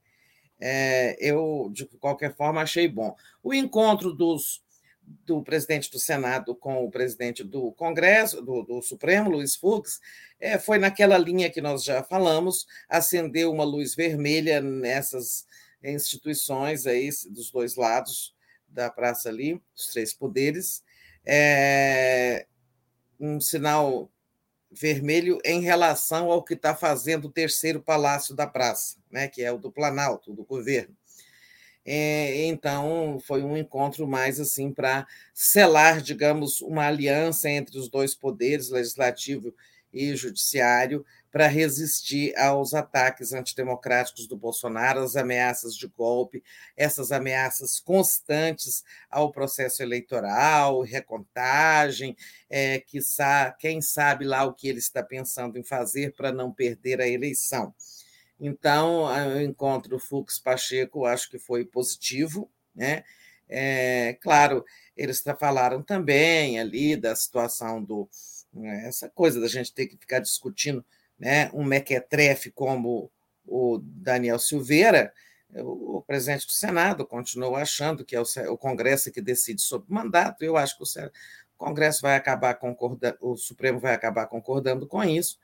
É, 0.61 1.17
eu, 1.21 1.71
de 1.73 1.87
qualquer 1.99 2.35
forma, 2.37 2.63
achei 2.63 2.89
bom. 2.89 3.17
O 3.43 3.53
encontro 3.53 4.13
dos, 4.13 4.63
do 5.25 5.43
presidente 5.43 5.91
do 5.91 5.99
Senado 5.99 6.55
com 6.55 6.85
o 6.85 6.91
presidente 6.91 7.43
do 7.43 7.73
Congresso, 7.73 8.43
do, 8.43 8.63
do 8.63 8.83
Supremo, 8.83 9.31
Luiz 9.31 9.57
Fux, 9.57 10.01
é, 10.39 10.59
foi 10.59 10.79
naquela 10.79 11.19
linha 11.19 11.51
que 11.51 11.61
nós 11.61 11.83
já 11.83 12.03
falamos, 12.03 12.67
acendeu 12.89 13.51
uma 13.53 13.65
luz 13.65 13.95
vermelha 13.95 14.61
nessas 14.61 15.47
instituições 15.83 16.87
aí 16.87 17.09
dos 17.31 17.51
dois 17.51 17.77
lados 17.77 18.35
da 18.69 18.91
praça 18.91 19.29
ali, 19.29 19.61
os 19.75 19.87
três 19.89 20.13
poderes, 20.13 20.83
é, 21.25 22.47
um 23.19 23.41
sinal 23.41 24.11
vermelho 24.71 25.39
em 25.45 25.61
relação 25.61 26.31
ao 26.31 26.43
que 26.43 26.55
está 26.55 26.75
fazendo 26.75 27.27
o 27.27 27.33
terceiro 27.33 27.81
palácio 27.81 28.35
da 28.35 28.47
praça, 28.47 28.99
né, 29.11 29.29
que 29.29 29.43
é 29.43 29.51
o 29.51 29.59
do 29.59 29.71
Planalto, 29.73 30.33
do 30.33 30.45
governo. 30.45 30.95
É, 31.91 32.45
então, 32.45 33.19
foi 33.27 33.43
um 33.43 33.57
encontro 33.57 34.07
mais 34.07 34.39
assim 34.39 34.71
para 34.71 35.07
selar, 35.33 36.03
digamos, 36.03 36.61
uma 36.61 36.87
aliança 36.87 37.49
entre 37.49 37.79
os 37.79 37.89
dois 37.89 38.15
poderes, 38.15 38.69
legislativo 38.69 39.49
e 39.49 39.53
judiciário, 40.17 41.05
para 41.31 41.47
resistir 41.47 42.37
aos 42.37 42.73
ataques 42.75 43.33
antidemocráticos 43.33 44.27
do 44.27 44.37
Bolsonaro, 44.37 45.01
às 45.01 45.15
ameaças 45.15 45.77
de 45.77 45.87
golpe, 45.87 46.43
essas 46.77 47.13
ameaças 47.13 47.79
constantes 47.79 48.83
ao 49.11 49.31
processo 49.31 49.83
eleitoral, 49.83 50.81
recontagem, 50.81 52.17
é, 52.49 52.81
que 52.81 52.99
quem 53.59 53.81
sabe 53.83 54.25
lá 54.25 54.45
o 54.45 54.55
que 54.55 54.69
ele 54.69 54.79
está 54.79 55.03
pensando 55.03 55.59
em 55.59 55.63
fazer 55.63 56.15
para 56.15 56.33
não 56.33 56.53
perder 56.53 57.01
a 57.01 57.09
eleição. 57.09 57.75
Então, 58.41 59.05
o 59.05 59.41
encontro 59.41 59.99
Fux-Pacheco 59.99 61.05
acho 61.05 61.29
que 61.29 61.39
foi 61.39 61.65
positivo, 61.65 62.51
né? 62.75 63.05
É, 63.49 64.17
claro, 64.21 64.65
eles 64.97 65.23
falaram 65.41 65.83
também 65.83 66.61
ali 66.61 66.97
da 66.97 67.17
situação 67.17 67.83
do 67.83 68.09
né, 68.59 68.87
essa 68.87 69.09
coisa 69.09 69.41
da 69.41 69.49
gente 69.49 69.73
ter 69.73 69.87
que 69.87 69.97
ficar 69.97 70.19
discutindo 70.19 70.85
né, 71.19 71.51
um 71.53 71.65
mequetrefe 71.65 72.51
como 72.51 73.11
o 73.47 73.79
Daniel 73.83 74.39
Silveira, 74.39 75.13
o 75.55 76.03
presidente 76.07 76.47
do 76.47 76.53
Senado 76.53 77.07
continuou 77.07 77.57
achando 77.57 78.05
que 78.05 78.15
é 78.15 78.21
o 78.21 78.59
Congresso 78.59 79.11
que 79.11 79.21
decide 79.21 79.63
sobre 79.63 79.91
o 79.91 79.95
mandato. 79.95 80.45
Eu 80.45 80.57
acho 80.57 80.77
que 80.77 80.83
o 80.85 81.11
Congresso 81.57 82.03
vai 82.03 82.17
acabar 82.17 82.55
concordando, 82.55 83.17
o 83.21 83.37
Supremo 83.37 83.79
vai 83.79 83.95
acabar 83.95 84.27
concordando 84.27 84.87
com 84.87 85.03
isso, 85.03 85.39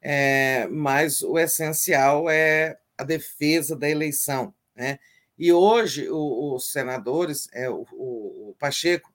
é, 0.00 0.66
mas 0.68 1.20
o 1.20 1.38
essencial 1.38 2.28
é 2.30 2.78
a 2.96 3.04
defesa 3.04 3.76
da 3.76 3.88
eleição. 3.88 4.54
Né? 4.74 4.98
E 5.38 5.52
hoje 5.52 6.08
os 6.10 6.72
senadores, 6.72 7.48
é, 7.52 7.68
o, 7.68 7.86
o 7.92 8.56
Pacheco, 8.58 9.12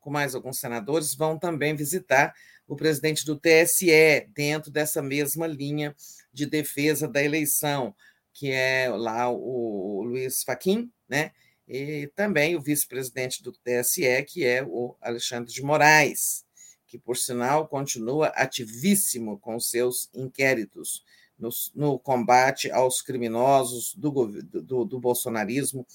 com 0.00 0.10
mais 0.10 0.34
alguns 0.34 0.58
senadores, 0.58 1.14
vão 1.14 1.38
também 1.38 1.76
visitar 1.76 2.34
o 2.66 2.76
presidente 2.76 3.24
do 3.24 3.38
TSE, 3.38 4.28
dentro 4.34 4.70
dessa 4.70 5.02
mesma 5.02 5.46
linha 5.46 5.94
de 6.32 6.46
defesa 6.46 7.06
da 7.08 7.22
eleição, 7.22 7.94
que 8.32 8.50
é 8.50 8.88
lá 8.88 9.30
o 9.30 10.02
Luiz 10.04 10.42
Faquim, 10.42 10.90
né? 11.08 11.32
e 11.68 12.10
também 12.14 12.56
o 12.56 12.60
vice-presidente 12.60 13.42
do 13.42 13.52
TSE, 13.52 14.24
que 14.26 14.44
é 14.44 14.62
o 14.62 14.96
Alexandre 15.00 15.52
de 15.52 15.62
Moraes, 15.62 16.44
que, 16.86 16.98
por 16.98 17.16
sinal, 17.16 17.66
continua 17.66 18.26
ativíssimo 18.28 19.38
com 19.38 19.58
seus 19.58 20.10
inquéritos 20.12 21.02
no, 21.38 21.48
no 21.74 21.98
combate 21.98 22.70
aos 22.70 23.00
criminosos 23.00 23.94
do, 23.94 24.10
do, 24.10 24.84
do 24.84 25.00
bolsonarismo 25.00 25.86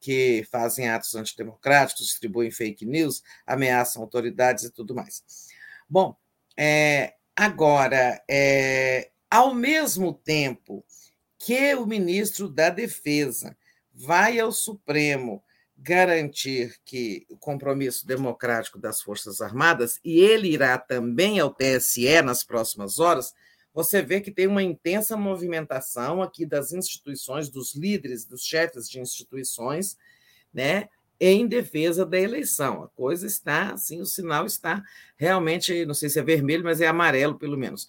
que 0.00 0.46
fazem 0.50 0.88
atos 0.88 1.14
antidemocráticos, 1.14 2.06
distribuem 2.06 2.50
fake 2.50 2.86
news, 2.86 3.22
ameaçam 3.46 4.00
autoridades 4.00 4.64
e 4.64 4.70
tudo 4.70 4.94
mais. 4.94 5.22
Bom, 5.88 6.16
é, 6.56 7.14
agora, 7.34 8.22
é, 8.28 9.10
ao 9.30 9.54
mesmo 9.54 10.12
tempo 10.12 10.84
que 11.38 11.74
o 11.74 11.86
ministro 11.86 12.48
da 12.48 12.68
Defesa 12.68 13.56
vai 13.94 14.38
ao 14.38 14.52
Supremo 14.52 15.42
garantir 15.76 16.78
que 16.84 17.24
o 17.30 17.36
compromisso 17.36 18.06
democrático 18.06 18.78
das 18.78 19.00
Forças 19.00 19.40
Armadas, 19.40 20.00
e 20.04 20.18
ele 20.18 20.48
irá 20.48 20.76
também 20.76 21.38
ao 21.38 21.54
TSE 21.54 22.20
nas 22.20 22.42
próximas 22.42 22.98
horas, 22.98 23.32
você 23.72 24.02
vê 24.02 24.20
que 24.20 24.32
tem 24.32 24.48
uma 24.48 24.62
intensa 24.62 25.16
movimentação 25.16 26.20
aqui 26.20 26.44
das 26.44 26.72
instituições, 26.72 27.48
dos 27.48 27.74
líderes, 27.76 28.24
dos 28.24 28.42
chefes 28.42 28.90
de 28.90 28.98
instituições, 28.98 29.96
né, 30.52 30.88
em 31.20 31.46
defesa 31.46 32.06
da 32.06 32.18
eleição. 32.18 32.82
A 32.82 32.88
coisa 32.88 33.26
está, 33.26 33.72
assim, 33.72 34.00
o 34.00 34.06
sinal 34.06 34.46
está 34.46 34.82
realmente, 35.16 35.84
não 35.84 35.94
sei 35.94 36.08
se 36.08 36.18
é 36.18 36.22
vermelho, 36.22 36.64
mas 36.64 36.80
é 36.80 36.86
amarelo, 36.86 37.38
pelo 37.38 37.56
menos. 37.56 37.88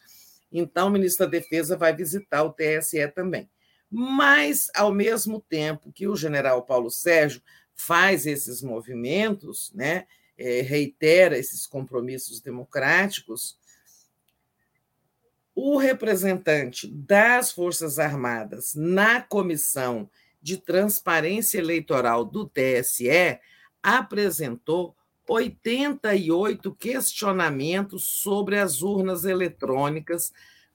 Então, 0.51 0.87
o 0.87 0.91
ministro 0.91 1.25
da 1.25 1.31
Defesa 1.31 1.77
vai 1.77 1.95
visitar 1.95 2.43
o 2.43 2.53
TSE 2.53 3.07
também. 3.09 3.49
Mas, 3.89 4.69
ao 4.75 4.91
mesmo 4.91 5.39
tempo 5.41 5.91
que 5.91 6.07
o 6.07 6.15
general 6.15 6.63
Paulo 6.63 6.89
Sérgio 6.89 7.41
faz 7.75 8.25
esses 8.25 8.61
movimentos, 8.61 9.71
né, 9.73 10.05
é, 10.37 10.61
reitera 10.61 11.37
esses 11.37 11.65
compromissos 11.65 12.41
democráticos, 12.41 13.57
o 15.53 15.77
representante 15.77 16.87
das 16.87 17.51
Forças 17.51 17.99
Armadas 17.99 18.73
na 18.75 19.21
comissão 19.21 20.09
de 20.41 20.57
Transparência 20.57 21.57
Eleitoral 21.57 22.23
do 22.25 22.45
TSE 22.45 23.39
apresentou 23.81 24.95
88 25.27 26.73
questionamentos 26.75 28.05
sobre 28.05 28.57
as 28.57 28.81
urnas 28.81 29.25
eletrônicas, 29.25 30.33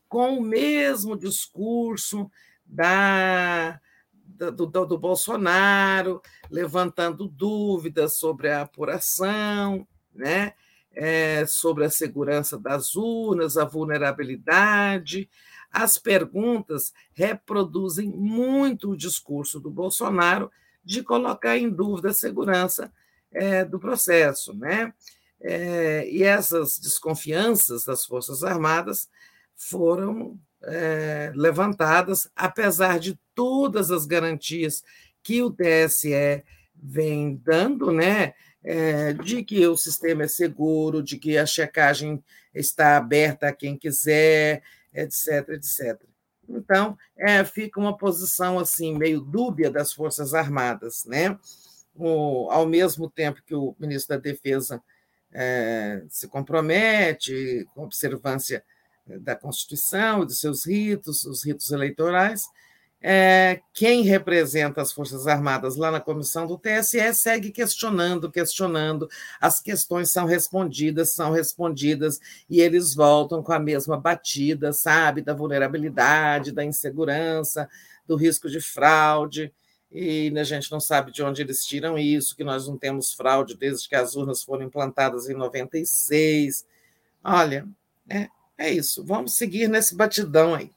com 0.08 0.38
o 0.38 0.42
mesmo 0.42 1.16
discurso 1.16 2.30
da, 2.64 3.80
do, 4.14 4.66
do, 4.66 4.86
do 4.86 4.98
Bolsonaro, 4.98 6.22
levantando 6.50 7.26
dúvidas 7.26 8.18
sobre 8.18 8.50
a 8.50 8.62
apuração, 8.62 9.86
né? 10.14 10.54
é, 10.94 11.44
sobre 11.46 11.84
a 11.84 11.90
segurança 11.90 12.58
das 12.58 12.94
urnas, 12.94 13.56
a 13.56 13.64
vulnerabilidade. 13.64 15.28
As 15.74 15.98
perguntas 15.98 16.92
reproduzem 17.12 18.08
muito 18.08 18.92
o 18.92 18.96
discurso 18.96 19.58
do 19.58 19.68
Bolsonaro 19.68 20.48
de 20.84 21.02
colocar 21.02 21.58
em 21.58 21.68
dúvida 21.68 22.10
a 22.10 22.14
segurança 22.14 22.92
é, 23.32 23.64
do 23.64 23.80
processo. 23.80 24.54
Né? 24.54 24.94
É, 25.40 26.08
e 26.08 26.22
essas 26.22 26.78
desconfianças 26.78 27.84
das 27.84 28.04
Forças 28.04 28.44
Armadas 28.44 29.08
foram 29.56 30.38
é, 30.62 31.32
levantadas, 31.34 32.30
apesar 32.36 33.00
de 33.00 33.18
todas 33.34 33.90
as 33.90 34.06
garantias 34.06 34.84
que 35.24 35.42
o 35.42 35.50
TSE 35.50 36.44
vem 36.74 37.34
dando, 37.42 37.90
né, 37.90 38.34
é, 38.62 39.12
de 39.12 39.42
que 39.42 39.66
o 39.66 39.76
sistema 39.76 40.22
é 40.22 40.28
seguro, 40.28 41.02
de 41.02 41.18
que 41.18 41.36
a 41.36 41.46
checagem 41.46 42.22
está 42.54 42.96
aberta 42.96 43.48
a 43.48 43.52
quem 43.52 43.76
quiser, 43.76 44.62
etc, 44.94 45.48
etc. 45.50 46.00
Então, 46.48 46.96
é, 47.16 47.44
fica 47.44 47.80
uma 47.80 47.96
posição 47.96 48.58
assim 48.58 48.96
meio 48.96 49.20
dúbia 49.20 49.70
das 49.70 49.92
Forças 49.92 50.34
Armadas, 50.34 51.04
né? 51.06 51.38
O, 51.94 52.48
ao 52.50 52.66
mesmo 52.66 53.08
tempo 53.08 53.42
que 53.44 53.54
o 53.54 53.74
ministro 53.78 54.16
da 54.16 54.22
Defesa 54.22 54.82
é, 55.32 56.04
se 56.08 56.28
compromete 56.28 57.66
com 57.74 57.84
observância 57.84 58.64
da 59.06 59.36
Constituição 59.36 60.22
e 60.22 60.26
dos 60.26 60.40
seus 60.40 60.66
ritos, 60.66 61.24
os 61.24 61.44
ritos 61.44 61.70
eleitorais, 61.70 62.46
é, 63.06 63.60
quem 63.74 64.00
representa 64.00 64.80
as 64.80 64.90
Forças 64.90 65.26
Armadas 65.26 65.76
lá 65.76 65.90
na 65.90 66.00
comissão 66.00 66.46
do 66.46 66.56
TSE 66.56 67.12
segue 67.12 67.50
questionando, 67.50 68.32
questionando, 68.32 69.06
as 69.38 69.60
questões 69.60 70.10
são 70.10 70.24
respondidas, 70.24 71.12
são 71.12 71.30
respondidas, 71.30 72.18
e 72.48 72.62
eles 72.62 72.94
voltam 72.94 73.42
com 73.42 73.52
a 73.52 73.58
mesma 73.58 73.98
batida, 74.00 74.72
sabe, 74.72 75.20
da 75.20 75.34
vulnerabilidade, 75.34 76.50
da 76.50 76.64
insegurança, 76.64 77.68
do 78.06 78.16
risco 78.16 78.48
de 78.48 78.62
fraude, 78.62 79.52
e 79.92 80.32
a 80.38 80.44
gente 80.44 80.72
não 80.72 80.80
sabe 80.80 81.12
de 81.12 81.22
onde 81.22 81.42
eles 81.42 81.62
tiram 81.66 81.98
isso, 81.98 82.34
que 82.34 82.42
nós 82.42 82.66
não 82.66 82.78
temos 82.78 83.12
fraude 83.12 83.54
desde 83.54 83.86
que 83.86 83.94
as 83.94 84.16
urnas 84.16 84.42
foram 84.42 84.64
implantadas 84.64 85.28
em 85.28 85.34
96. 85.34 86.64
Olha, 87.22 87.68
é, 88.08 88.28
é 88.56 88.70
isso, 88.72 89.04
vamos 89.04 89.36
seguir 89.36 89.68
nesse 89.68 89.94
batidão 89.94 90.54
aí. 90.54 90.73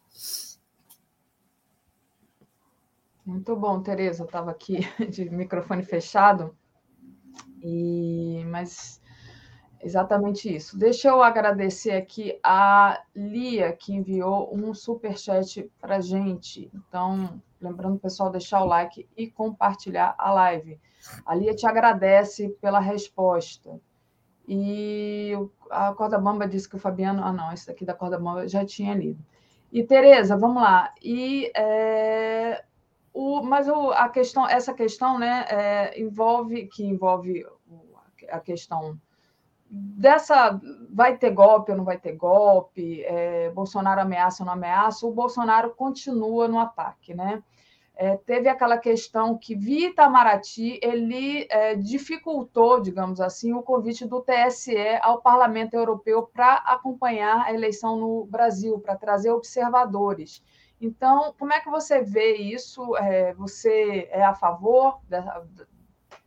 Muito 3.28 3.58
bom, 3.58 3.82
Tereza. 3.82 4.24
Estava 4.24 4.52
aqui 4.52 4.80
de 5.12 5.30
microfone 5.30 5.84
fechado, 5.84 6.56
e 7.62 8.42
mas 8.46 9.02
exatamente 9.82 10.56
isso. 10.56 10.80
Deixa 10.80 11.10
eu 11.10 11.22
agradecer 11.22 11.92
aqui 11.92 12.40
a 12.42 13.04
Lia, 13.14 13.74
que 13.74 13.94
enviou 13.94 14.50
um 14.56 14.74
super 14.74 15.18
chat 15.18 15.70
para 15.78 16.00
gente. 16.00 16.72
Então, 16.74 17.42
lembrando 17.60 18.00
pessoal 18.00 18.32
deixar 18.32 18.62
o 18.62 18.66
like 18.66 19.06
e 19.18 19.30
compartilhar 19.30 20.16
a 20.18 20.32
live. 20.32 20.80
A 21.26 21.36
Lia 21.36 21.54
te 21.54 21.68
agradece 21.68 22.48
pela 22.62 22.80
resposta. 22.80 23.78
E 24.48 25.34
a 25.70 25.94
Corda 25.94 26.18
Bamba 26.18 26.48
disse 26.48 26.70
que 26.70 26.78
o 26.78 26.80
Fabiano. 26.80 27.22
Ah, 27.26 27.34
não, 27.34 27.52
esse 27.52 27.68
daqui 27.68 27.84
da 27.84 27.94
Corda 27.94 28.18
Bamba 28.18 28.44
eu 28.44 28.48
já 28.48 28.64
tinha 28.66 28.96
lido. 28.96 29.22
E 29.70 29.84
Tereza, 29.84 30.38
vamos 30.38 30.64
lá. 30.64 30.94
E 31.04 31.52
é, 31.54 32.64
o, 33.18 33.42
mas 33.42 33.68
o, 33.68 33.92
a 33.92 34.08
questão, 34.10 34.48
essa 34.48 34.74
questão, 34.76 35.18
né, 35.18 35.46
é, 35.50 36.00
envolve 36.00 36.68
que 36.68 36.86
envolve 36.86 37.44
a 38.30 38.40
questão 38.40 39.00
dessa 39.70 40.60
vai 40.94 41.18
ter 41.18 41.32
golpe 41.32 41.72
ou 41.72 41.78
não 41.78 41.84
vai 41.84 41.98
ter 41.98 42.14
golpe, 42.16 43.04
é, 43.04 43.50
Bolsonaro 43.50 44.02
ameaça 44.02 44.44
ou 44.44 44.46
não 44.46 44.54
ameaça, 44.54 45.08
o 45.08 45.12
Bolsonaro 45.12 45.74
continua 45.74 46.48
no 46.48 46.60
ataque, 46.60 47.16
né? 47.16 47.42
É, 47.96 48.16
teve 48.16 48.48
aquela 48.48 48.78
questão 48.78 49.36
que 49.36 49.56
via 49.56 49.90
Itamaraty 49.90 50.80
ele 50.84 51.48
é, 51.50 51.74
dificultou, 51.76 52.80
digamos 52.80 53.20
assim, 53.20 53.54
o 53.54 53.64
convite 53.64 54.06
do 54.06 54.22
TSE 54.22 54.78
ao 55.02 55.20
Parlamento 55.20 55.74
Europeu 55.74 56.30
para 56.32 56.54
acompanhar 56.58 57.44
a 57.44 57.52
eleição 57.52 57.98
no 57.98 58.26
Brasil, 58.26 58.80
para 58.80 58.96
trazer 58.96 59.32
observadores. 59.32 60.44
Então, 60.80 61.34
como 61.40 61.54
é 61.54 61.60
que 61.60 61.70
você 61.70 62.02
vê 62.02 62.36
isso? 62.36 62.96
É, 62.98 63.34
você 63.34 64.08
é 64.12 64.24
a 64.24 64.34
favor 64.34 65.00
da, 65.10 65.44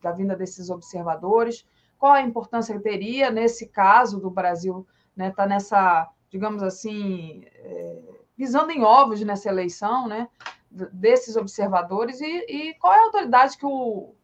da, 0.03 0.13
vinda 0.13 0.35
desses 0.35 0.71
observadores? 0.71 1.65
Qual 1.99 2.13
a 2.13 2.23
importância 2.23 2.75
que 2.75 2.83
teria 2.83 3.31
nesse 3.31 3.67
caso 3.67 4.19
do 4.19 4.31
Brasil 4.31 4.87
estar 5.11 5.25
né, 5.25 5.31
tá 5.31 5.47
nessa, 5.47 6.11
digamos 6.31 6.63
assim, 6.63 7.45
é, 7.55 7.99
pisando 8.37 8.73
em 8.73 8.83
ovos 8.83 9.21
nessa 9.21 9.49
eleição, 9.49 10.09
né? 10.09 10.29
Desses 10.71 11.37
observadores 11.37 12.21
e, 12.21 12.47
e 12.49 12.75
qual 12.75 12.93
é 12.93 12.99
a 12.99 13.05
autoridade 13.05 13.57
que 13.57 13.67
o, 13.67 14.15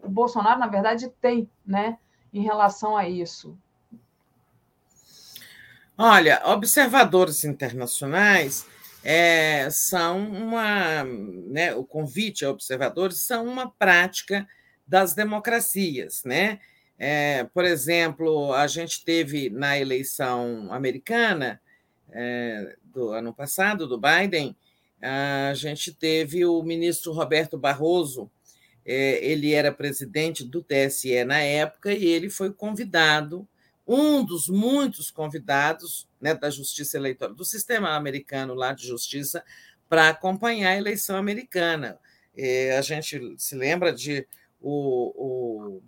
o 0.00 0.08
Bolsonaro, 0.08 0.60
na 0.60 0.66
verdade, 0.66 1.08
tem, 1.20 1.50
né? 1.66 1.98
Em 2.32 2.42
relação 2.42 2.96
a 2.96 3.08
isso? 3.08 3.56
Olha, 5.98 6.40
observadores 6.46 7.44
internacionais 7.44 8.66
é, 9.04 9.68
são 9.70 10.26
uma, 10.26 11.04
né, 11.04 11.74
o 11.74 11.84
convite 11.84 12.44
a 12.44 12.50
observadores 12.50 13.18
são 13.18 13.46
uma 13.46 13.70
prática 13.70 14.46
das 14.86 15.14
democracias, 15.14 16.22
né? 16.24 16.60
É, 16.98 17.44
por 17.52 17.64
exemplo, 17.64 18.52
a 18.52 18.66
gente 18.66 19.04
teve 19.04 19.50
na 19.50 19.78
eleição 19.78 20.72
americana 20.72 21.60
é, 22.12 22.76
do 22.84 23.10
ano 23.10 23.34
passado, 23.34 23.88
do 23.88 23.98
Biden, 23.98 24.54
a 25.00 25.52
gente 25.54 25.92
teve 25.92 26.44
o 26.44 26.62
ministro 26.62 27.12
Roberto 27.12 27.58
Barroso, 27.58 28.30
é, 28.84 29.24
ele 29.24 29.52
era 29.52 29.72
presidente 29.72 30.44
do 30.44 30.62
TSE 30.62 31.24
na 31.24 31.40
época 31.40 31.92
e 31.92 32.04
ele 32.04 32.30
foi 32.30 32.52
convidado 32.52 33.48
um 33.86 34.24
dos 34.24 34.48
muitos 34.48 35.10
convidados 35.10 36.08
né, 36.20 36.34
da 36.34 36.50
Justiça 36.50 36.96
Eleitoral, 36.96 37.34
do 37.34 37.44
sistema 37.44 37.90
americano 37.94 38.54
lá 38.54 38.72
de 38.72 38.86
justiça, 38.86 39.44
para 39.88 40.08
acompanhar 40.08 40.70
a 40.70 40.76
eleição 40.76 41.16
americana. 41.16 41.98
E 42.34 42.70
a 42.70 42.80
gente 42.80 43.34
se 43.36 43.54
lembra 43.54 43.92
de 43.92 44.26
o, 44.60 45.12
o, 45.74 45.82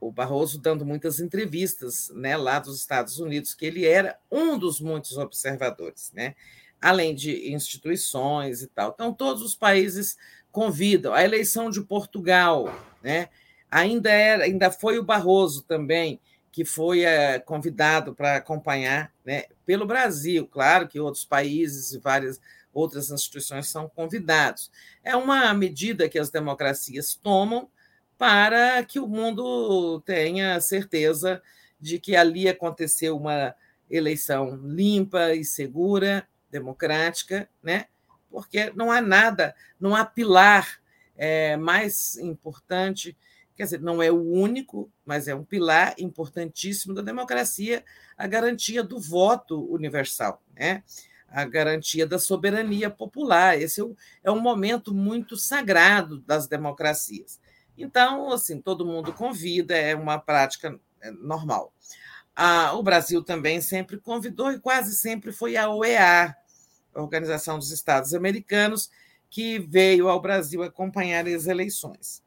o, 0.00 0.10
Barroso 0.10 0.58
dando 0.58 0.84
muitas 0.84 1.20
entrevistas 1.20 2.10
né, 2.14 2.36
lá 2.36 2.58
dos 2.58 2.80
Estados 2.80 3.20
Unidos, 3.20 3.54
que 3.54 3.66
ele 3.66 3.84
era 3.86 4.18
um 4.30 4.58
dos 4.58 4.80
muitos 4.80 5.16
observadores, 5.16 6.10
né, 6.12 6.34
além 6.80 7.14
de 7.14 7.52
instituições 7.52 8.62
e 8.62 8.66
tal. 8.66 8.90
Então, 8.92 9.12
todos 9.12 9.42
os 9.42 9.54
países 9.54 10.16
convidam. 10.50 11.12
A 11.12 11.22
eleição 11.22 11.70
de 11.70 11.82
Portugal, 11.82 12.74
né, 13.02 13.28
ainda, 13.70 14.10
era, 14.10 14.44
ainda 14.44 14.70
foi 14.70 14.98
o 14.98 15.04
Barroso 15.04 15.62
também 15.62 16.18
que 16.50 16.64
foi 16.64 17.02
é, 17.02 17.38
convidado 17.38 18.14
para 18.14 18.36
acompanhar 18.36 19.12
né, 19.24 19.44
pelo 19.66 19.86
Brasil, 19.86 20.46
claro 20.46 20.88
que 20.88 20.98
outros 21.00 21.24
países 21.24 21.92
e 21.92 21.98
várias 21.98 22.40
outras 22.72 23.10
instituições 23.10 23.68
são 23.68 23.88
convidados. 23.88 24.70
É 25.02 25.16
uma 25.16 25.52
medida 25.54 26.08
que 26.08 26.18
as 26.18 26.30
democracias 26.30 27.14
tomam 27.14 27.68
para 28.16 28.82
que 28.84 28.98
o 29.00 29.06
mundo 29.06 30.00
tenha 30.00 30.60
certeza 30.60 31.42
de 31.80 31.98
que 31.98 32.16
ali 32.16 32.48
aconteceu 32.48 33.16
uma 33.16 33.54
eleição 33.90 34.56
limpa 34.56 35.34
e 35.34 35.44
segura, 35.44 36.26
democrática, 36.50 37.48
né? 37.62 37.86
porque 38.30 38.72
não 38.74 38.90
há 38.90 39.00
nada, 39.00 39.54
não 39.80 39.94
há 39.94 40.04
pilar 40.04 40.80
é, 41.16 41.56
mais 41.56 42.16
importante 42.18 43.16
quer 43.58 43.64
dizer, 43.64 43.80
não 43.80 44.00
é 44.00 44.08
o 44.08 44.22
único, 44.22 44.88
mas 45.04 45.26
é 45.26 45.34
um 45.34 45.44
pilar 45.44 45.96
importantíssimo 45.98 46.94
da 46.94 47.02
democracia, 47.02 47.84
a 48.16 48.24
garantia 48.24 48.84
do 48.84 49.00
voto 49.00 49.60
universal, 49.72 50.40
né? 50.56 50.84
a 51.28 51.44
garantia 51.44 52.06
da 52.06 52.20
soberania 52.20 52.88
popular. 52.88 53.60
Esse 53.60 53.82
é 54.22 54.30
um 54.30 54.40
momento 54.40 54.94
muito 54.94 55.36
sagrado 55.36 56.20
das 56.20 56.46
democracias. 56.46 57.40
Então, 57.76 58.30
assim, 58.30 58.60
todo 58.60 58.86
mundo 58.86 59.12
convida, 59.12 59.76
é 59.76 59.94
uma 59.94 60.18
prática 60.20 60.78
é, 61.00 61.10
normal. 61.10 61.72
O 62.74 62.82
Brasil 62.84 63.24
também 63.24 63.60
sempre 63.60 63.98
convidou 63.98 64.52
e 64.52 64.60
quase 64.60 64.94
sempre 64.94 65.32
foi 65.32 65.56
a 65.56 65.68
OEA, 65.68 66.36
a 66.94 67.02
Organização 67.02 67.58
dos 67.58 67.72
Estados 67.72 68.14
Americanos, 68.14 68.88
que 69.28 69.58
veio 69.58 70.08
ao 70.08 70.22
Brasil 70.22 70.62
acompanhar 70.62 71.26
as 71.26 71.48
eleições. 71.48 72.22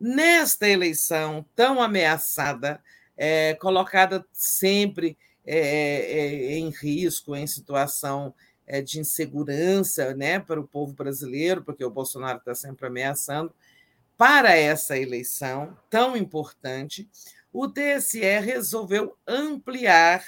Nesta 0.00 0.66
eleição 0.66 1.44
tão 1.54 1.82
ameaçada, 1.82 2.82
é, 3.16 3.54
colocada 3.54 4.24
sempre 4.32 5.18
é, 5.44 5.58
é, 5.58 6.58
em 6.58 6.70
risco, 6.70 7.36
em 7.36 7.46
situação 7.46 8.34
é, 8.66 8.80
de 8.80 8.98
insegurança 8.98 10.14
né, 10.14 10.38
para 10.38 10.60
o 10.60 10.66
povo 10.66 10.94
brasileiro, 10.94 11.62
porque 11.62 11.84
o 11.84 11.90
Bolsonaro 11.90 12.38
está 12.38 12.54
sempre 12.54 12.86
ameaçando, 12.86 13.52
para 14.16 14.56
essa 14.56 14.98
eleição 14.98 15.76
tão 15.88 16.16
importante, 16.16 17.08
o 17.52 17.66
TSE 17.66 18.20
resolveu 18.20 19.16
ampliar 19.26 20.24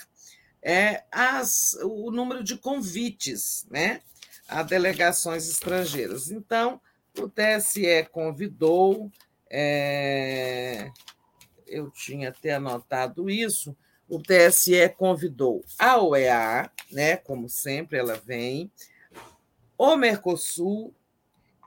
é, 0.63 1.05
as, 1.11 1.77
o 1.83 2.11
número 2.11 2.43
de 2.43 2.57
convites 2.57 3.67
né, 3.71 4.01
a 4.49 4.63
delegações 4.63 5.49
estrangeiras. 5.49 6.31
Então, 6.31 6.81
o 7.19 7.29
TSE 7.29 8.09
convidou, 8.11 9.11
é, 9.55 10.91
eu 11.67 11.91
tinha 11.91 12.31
até 12.31 12.55
anotado 12.55 13.29
isso, 13.29 13.77
o 14.09 14.19
TSE 14.19 14.89
convidou 14.97 15.63
a 15.79 16.03
OEA, 16.03 16.71
né, 16.91 17.17
como 17.19 17.49
sempre 17.51 17.99
ela 17.99 18.15
vem, 18.15 18.71
o 19.77 19.95
Mercosul 19.97 20.95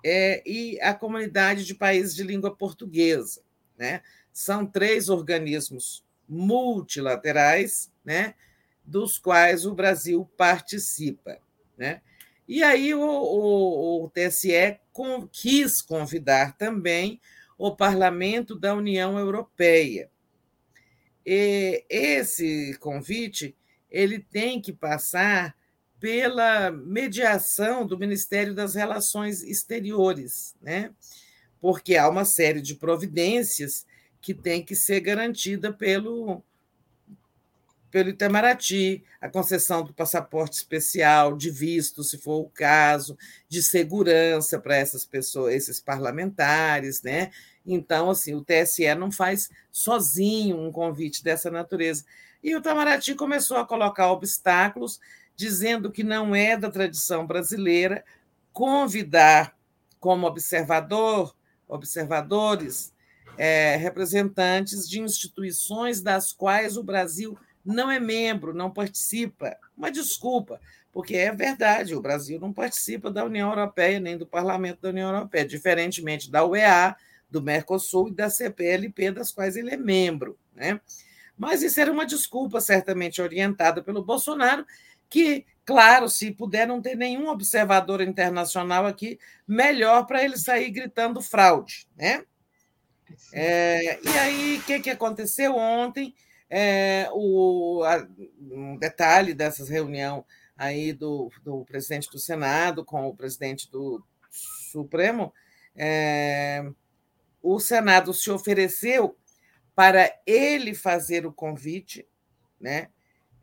é, 0.03 0.41
e 0.45 0.79
a 0.81 0.93
Comunidade 0.93 1.63
de 1.63 1.75
Países 1.75 2.15
de 2.15 2.23
Língua 2.23 2.55
Portuguesa. 2.55 3.41
Né? 3.77 4.01
São 4.33 4.65
três 4.65 5.09
organismos 5.09 6.03
multilaterais, 6.27 7.91
né, 8.03 8.33
dos 8.83 9.17
quais 9.17 9.65
o 9.65 9.73
Brasil 9.73 10.29
participa. 10.35 11.37
Né? 11.77 12.01
E 12.47 12.63
aí 12.63 12.93
o, 12.93 13.01
o, 13.01 14.05
o 14.05 14.09
TSE 14.09 14.79
com, 14.93 15.27
quis 15.27 15.81
convidar 15.81 16.55
também 16.57 17.19
o 17.57 17.75
Parlamento 17.75 18.57
da 18.57 18.73
União 18.73 19.17
Europeia. 19.17 20.09
E 21.25 21.83
esse 21.89 22.77
convite 22.79 23.55
ele 23.89 24.19
tem 24.19 24.61
que 24.61 24.73
passar 24.73 25.55
pela 25.99 26.69
mediação 26.69 27.85
do 27.85 27.97
Ministério 27.97 28.53
das 28.53 28.75
Relações 28.75 29.41
Exteriores, 29.41 30.55
né? 30.61 30.93
porque 31.61 31.95
há 31.95 32.07
uma 32.07 32.25
série 32.25 32.61
de 32.61 32.75
providências 32.75 33.85
que 34.21 34.33
tem 34.33 34.63
que 34.63 34.75
ser 34.75 34.99
garantida 34.99 35.73
pelo, 35.73 36.43
pelo 37.95 38.09
Itamaraty, 38.09 39.05
a 39.21 39.29
concessão 39.29 39.81
do 39.81 39.93
passaporte 39.93 40.57
especial, 40.57 41.37
de 41.37 41.49
visto, 41.49 42.03
se 42.03 42.17
for 42.17 42.41
o 42.41 42.49
caso, 42.49 43.17
de 43.47 43.63
segurança 43.63 44.59
para 44.59 44.75
essas 44.75 45.05
pessoas, 45.05 45.53
esses 45.53 45.79
parlamentares, 45.79 47.01
né? 47.01 47.31
Então, 47.65 48.09
assim, 48.09 48.33
o 48.35 48.43
TSE 48.43 48.93
não 48.95 49.13
faz 49.13 49.49
sozinho 49.71 50.59
um 50.59 50.73
convite 50.73 51.23
dessa 51.23 51.49
natureza. 51.49 52.03
E 52.43 52.53
o 52.53 52.59
Itamaraty 52.59 53.15
começou 53.15 53.55
a 53.55 53.65
colocar 53.65 54.11
obstáculos, 54.11 54.99
dizendo 55.33 55.89
que 55.89 56.03
não 56.03 56.35
é 56.35 56.57
da 56.57 56.69
tradição 56.69 57.25
brasileira 57.25 58.03
convidar 58.51 59.55
como 60.01 60.27
observador, 60.27 61.33
observadores, 61.65 62.93
é, 63.37 63.77
representantes 63.77 64.85
de 64.85 64.99
instituições 64.99 66.01
das 66.01 66.33
quais 66.33 66.75
o 66.75 66.83
Brasil 66.83 67.37
não 67.65 67.89
é 67.89 67.99
membro, 67.99 68.53
não 68.53 68.71
participa. 68.71 69.57
Uma 69.75 69.91
desculpa, 69.91 70.61
porque 70.91 71.15
é 71.15 71.31
verdade, 71.31 71.95
o 71.95 72.01
Brasil 72.01 72.39
não 72.39 72.53
participa 72.53 73.09
da 73.09 73.25
União 73.25 73.49
Europeia 73.49 73.99
nem 73.99 74.17
do 74.17 74.25
Parlamento 74.25 74.81
da 74.81 74.89
União 74.89 75.13
Europeia, 75.13 75.45
diferentemente 75.45 76.29
da 76.29 76.45
UEA, 76.45 76.95
do 77.29 77.41
Mercosul 77.41 78.09
e 78.09 78.13
da 78.13 78.29
CPLP, 78.29 79.11
das 79.11 79.31
quais 79.31 79.55
ele 79.55 79.71
é 79.71 79.77
membro. 79.77 80.37
Né? 80.53 80.79
Mas 81.37 81.63
isso 81.63 81.79
era 81.81 81.91
uma 81.91 82.05
desculpa 82.05 82.61
certamente 82.61 83.21
orientada 83.21 83.81
pelo 83.81 84.03
Bolsonaro, 84.03 84.65
que, 85.09 85.45
claro, 85.65 86.09
se 86.09 86.31
puder 86.31 86.67
não 86.67 86.81
ter 86.81 86.95
nenhum 86.95 87.27
observador 87.27 88.01
internacional 88.01 88.85
aqui, 88.85 89.19
melhor 89.47 90.05
para 90.05 90.23
ele 90.23 90.37
sair 90.37 90.69
gritando 90.69 91.21
fraude. 91.21 91.87
Né? 91.95 92.23
É, 93.33 93.99
e 94.01 94.17
aí, 94.17 94.57
o 94.57 94.63
que, 94.63 94.79
que 94.79 94.89
aconteceu 94.89 95.55
ontem? 95.55 96.15
É, 96.49 97.09
o, 97.11 97.83
a, 97.83 98.07
um 98.51 98.77
detalhe 98.77 99.33
dessa 99.33 99.65
reunião 99.65 100.25
aí 100.55 100.93
do, 100.93 101.31
do 101.43 101.65
presidente 101.65 102.09
do 102.09 102.19
Senado 102.19 102.85
com 102.85 103.07
o 103.07 103.15
presidente 103.15 103.69
do 103.69 104.03
Supremo, 104.71 105.33
é, 105.75 106.63
o 107.41 107.59
Senado 107.59 108.13
se 108.13 108.29
ofereceu 108.31 109.17
para 109.75 110.09
ele 110.25 110.73
fazer 110.73 111.25
o 111.25 111.33
convite 111.33 112.07
né, 112.59 112.89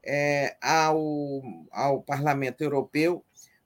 é, 0.02 0.56
ao, 0.60 1.42
ao 1.70 2.02
Parlamento 2.02 2.62
Europeu, 2.62 3.24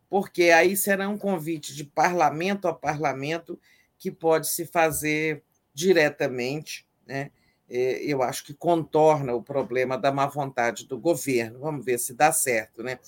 porque 0.09 0.51
aí 0.51 0.77
será 0.77 1.09
um 1.09 1.19
convite 1.19 1.75
de 1.75 1.85
parlamento 1.85 2.67
a 2.67 2.75
parlamento 2.75 3.59
que 3.99 4.11
pode 4.11 4.49
se 4.49 4.67
fazer 4.67 5.43
diretamente, 5.73 6.87
né? 7.07 7.31
É, 7.69 8.03
eu 8.05 8.23
acho 8.23 8.45
que 8.45 8.55
contorna 8.55 9.35
o 9.35 9.43
problema 9.43 9.99
da 9.99 10.13
má 10.13 10.27
vontade 10.27 10.87
do 10.87 10.99
governo. 10.99 11.59
Vamos 11.59 11.85
ver 11.85 11.99
se 11.99 12.15
dá 12.15 12.33
certo, 12.33 12.83
né? 12.83 12.99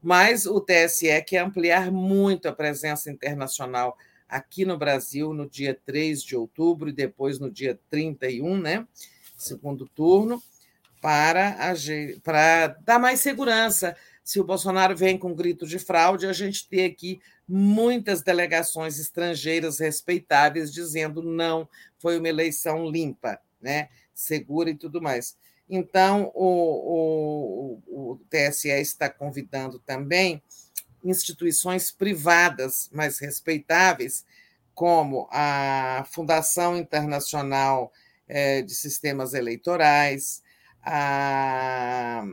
Mas 0.00 0.46
o 0.46 0.60
TSE 0.60 1.22
quer 1.22 1.38
ampliar 1.38 1.90
muito 1.90 2.46
a 2.46 2.52
presença 2.52 3.10
internacional 3.10 3.96
aqui 4.28 4.64
no 4.64 4.78
Brasil 4.78 5.32
no 5.32 5.48
dia 5.48 5.78
3 5.84 6.22
de 6.22 6.36
outubro 6.36 6.88
e 6.88 6.92
depois 6.92 7.38
no 7.40 7.50
dia 7.50 7.78
31, 7.90 8.58
né? 8.58 8.86
Segundo 9.36 9.88
turno, 9.88 10.40
para, 11.00 11.56
para 12.22 12.68
dar 12.84 12.98
mais 12.98 13.20
segurança. 13.20 13.96
Se 14.22 14.40
o 14.40 14.44
Bolsonaro 14.44 14.96
vem 14.96 15.18
com 15.18 15.34
grito 15.34 15.66
de 15.66 15.78
fraude, 15.78 16.26
a 16.26 16.32
gente 16.32 16.68
tem 16.68 16.84
aqui 16.84 17.20
muitas 17.48 18.22
delegações 18.22 18.98
estrangeiras 18.98 19.78
respeitáveis 19.78 20.72
dizendo 20.72 21.22
não, 21.22 21.68
foi 21.98 22.18
uma 22.18 22.28
eleição 22.28 22.88
limpa 22.88 23.40
né, 23.66 23.88
segura 24.14 24.70
e 24.70 24.76
tudo 24.76 25.02
mais. 25.02 25.36
Então, 25.68 26.30
o, 26.32 27.82
o, 27.88 28.12
o 28.12 28.20
TSE 28.30 28.68
está 28.68 29.10
convidando 29.10 29.80
também 29.80 30.40
instituições 31.02 31.90
privadas 31.90 32.88
mais 32.92 33.18
respeitáveis, 33.18 34.24
como 34.72 35.28
a 35.32 36.06
Fundação 36.12 36.76
Internacional 36.76 37.92
eh, 38.28 38.62
de 38.62 38.74
Sistemas 38.74 39.34
Eleitorais, 39.34 40.42
a, 40.82 42.24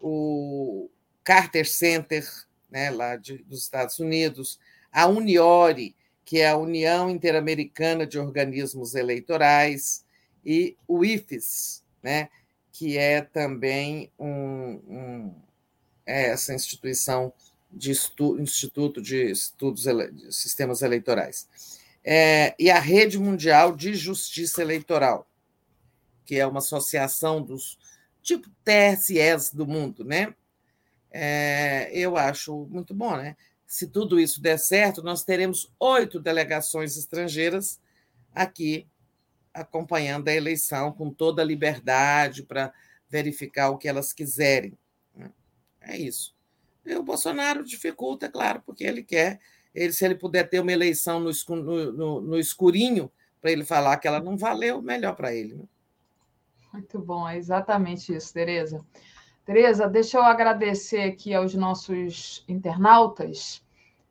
o 0.00 0.88
Carter 1.22 1.68
Center, 1.68 2.26
né, 2.70 2.90
lá 2.90 3.16
de, 3.16 3.38
dos 3.38 3.62
Estados 3.62 3.98
Unidos, 3.98 4.58
a 4.90 5.06
Uniore, 5.06 5.94
que 6.24 6.40
é 6.40 6.48
a 6.48 6.56
União 6.56 7.10
Interamericana 7.10 8.06
de 8.06 8.18
Organismos 8.18 8.94
Eleitorais, 8.94 10.05
e 10.46 10.76
o 10.86 11.04
IFES, 11.04 11.82
né, 12.00 12.28
que 12.70 12.96
é 12.96 13.20
também 13.20 14.12
um, 14.16 14.80
um 14.86 15.34
é 16.06 16.28
essa 16.28 16.54
instituição 16.54 17.32
de 17.70 17.90
estu, 17.90 18.40
Instituto 18.40 19.02
de 19.02 19.28
Estudos 19.28 19.82
de 19.82 20.32
Sistemas 20.32 20.82
Eleitorais. 20.82 21.48
É, 22.04 22.54
e 22.58 22.70
a 22.70 22.78
Rede 22.78 23.18
Mundial 23.18 23.74
de 23.74 23.92
Justiça 23.94 24.62
Eleitoral, 24.62 25.28
que 26.24 26.36
é 26.36 26.46
uma 26.46 26.58
associação 26.58 27.42
dos 27.42 27.76
tipo 28.22 28.48
TSEs 28.64 29.52
do 29.52 29.66
mundo, 29.66 30.04
né? 30.04 30.32
É, 31.10 31.90
eu 31.92 32.16
acho 32.16 32.66
muito 32.70 32.94
bom, 32.94 33.16
né? 33.16 33.36
Se 33.66 33.88
tudo 33.88 34.20
isso 34.20 34.40
der 34.40 34.58
certo, 34.58 35.02
nós 35.02 35.24
teremos 35.24 35.72
oito 35.80 36.20
delegações 36.20 36.96
estrangeiras 36.96 37.80
aqui 38.32 38.86
acompanhando 39.56 40.28
a 40.28 40.34
eleição 40.34 40.92
com 40.92 41.10
toda 41.10 41.42
a 41.42 41.44
liberdade 41.44 42.42
para 42.42 42.72
verificar 43.08 43.70
o 43.70 43.78
que 43.78 43.88
elas 43.88 44.12
quiserem. 44.12 44.76
Né? 45.14 45.30
É 45.80 45.96
isso. 45.96 46.34
E 46.84 46.94
o 46.94 47.02
Bolsonaro 47.02 47.64
dificulta, 47.64 48.26
é 48.26 48.28
claro, 48.28 48.62
porque 48.64 48.84
ele 48.84 49.02
quer, 49.02 49.40
ele, 49.74 49.92
se 49.92 50.04
ele 50.04 50.14
puder 50.14 50.48
ter 50.48 50.60
uma 50.60 50.72
eleição 50.72 51.18
no, 51.18 51.32
no, 51.92 52.20
no 52.20 52.38
escurinho, 52.38 53.10
para 53.40 53.50
ele 53.50 53.64
falar 53.64 53.96
que 53.98 54.08
ela 54.08 54.20
não 54.20 54.36
valeu, 54.36 54.82
melhor 54.82 55.14
para 55.14 55.34
ele. 55.34 55.54
Né? 55.54 55.64
Muito 56.72 56.98
bom, 56.98 57.28
é 57.28 57.36
exatamente 57.36 58.14
isso, 58.14 58.32
Tereza. 58.32 58.84
Tereza, 59.44 59.88
deixa 59.88 60.18
eu 60.18 60.22
agradecer 60.22 61.02
aqui 61.02 61.32
aos 61.32 61.54
nossos 61.54 62.44
internautas 62.48 63.62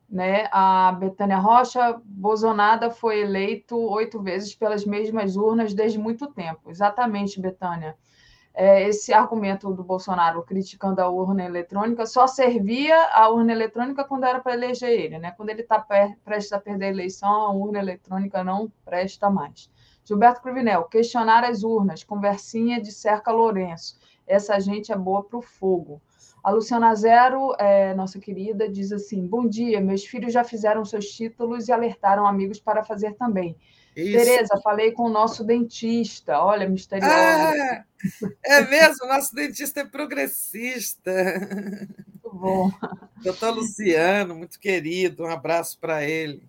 né? 0.08 0.48
A 0.52 0.92
Betânia 0.92 1.38
Rocha, 1.38 2.00
Bozonada 2.04 2.90
foi 2.90 3.20
eleito 3.20 3.76
oito 3.76 4.22
vezes 4.22 4.54
pelas 4.54 4.84
mesmas 4.84 5.36
urnas 5.36 5.74
desde 5.74 5.98
muito 5.98 6.26
tempo. 6.28 6.70
Exatamente, 6.70 7.40
Betânia. 7.40 7.96
É, 8.58 8.88
esse 8.88 9.12
argumento 9.12 9.70
do 9.74 9.84
Bolsonaro 9.84 10.42
criticando 10.42 11.02
a 11.02 11.10
urna 11.10 11.44
eletrônica 11.44 12.06
só 12.06 12.26
servia 12.26 12.96
a 13.12 13.28
urna 13.28 13.52
eletrônica 13.52 14.02
quando 14.02 14.24
era 14.24 14.40
para 14.40 14.54
eleger 14.54 14.88
ele, 14.88 15.18
né? 15.18 15.32
Quando 15.32 15.50
ele 15.50 15.60
está 15.60 15.78
prestes 16.24 16.52
a 16.54 16.58
perder 16.58 16.86
a 16.86 16.90
eleição, 16.90 17.30
a 17.30 17.52
urna 17.52 17.78
eletrônica 17.78 18.42
não 18.42 18.72
presta 18.82 19.28
mais. 19.28 19.70
Gilberto 20.06 20.40
Cruvinel, 20.40 20.84
questionar 20.84 21.44
as 21.44 21.64
urnas, 21.64 22.02
conversinha 22.02 22.80
de 22.80 22.92
Cerca 22.92 23.30
Lourenço. 23.30 23.98
Essa 24.26 24.58
gente 24.58 24.90
é 24.90 24.96
boa 24.96 25.22
para 25.22 25.36
o 25.36 25.42
fogo. 25.42 26.00
A 26.46 26.50
Luciana 26.52 26.94
Zero, 26.94 27.56
é, 27.58 27.92
nossa 27.94 28.20
querida, 28.20 28.68
diz 28.68 28.92
assim: 28.92 29.26
Bom 29.26 29.48
dia, 29.48 29.80
meus 29.80 30.04
filhos 30.04 30.32
já 30.32 30.44
fizeram 30.44 30.84
seus 30.84 31.06
títulos 31.06 31.66
e 31.66 31.72
alertaram 31.72 32.24
amigos 32.24 32.60
para 32.60 32.84
fazer 32.84 33.14
também. 33.14 33.56
Tereza, 33.92 34.60
falei 34.62 34.92
com 34.92 35.06
o 35.06 35.08
nosso 35.08 35.42
dentista. 35.42 36.38
Olha, 36.40 36.68
misterioso. 36.68 37.12
Ah, 37.12 37.84
é 38.44 38.60
mesmo, 38.60 39.08
nosso 39.08 39.34
dentista 39.34 39.80
é 39.80 39.84
progressista. 39.86 41.10
Muito 42.12 42.30
bom. 42.32 42.70
Doutor 43.24 43.52
Luciano, 43.52 44.36
muito 44.36 44.60
querido, 44.60 45.24
um 45.24 45.30
abraço 45.30 45.76
para 45.80 46.04
ele. 46.04 46.44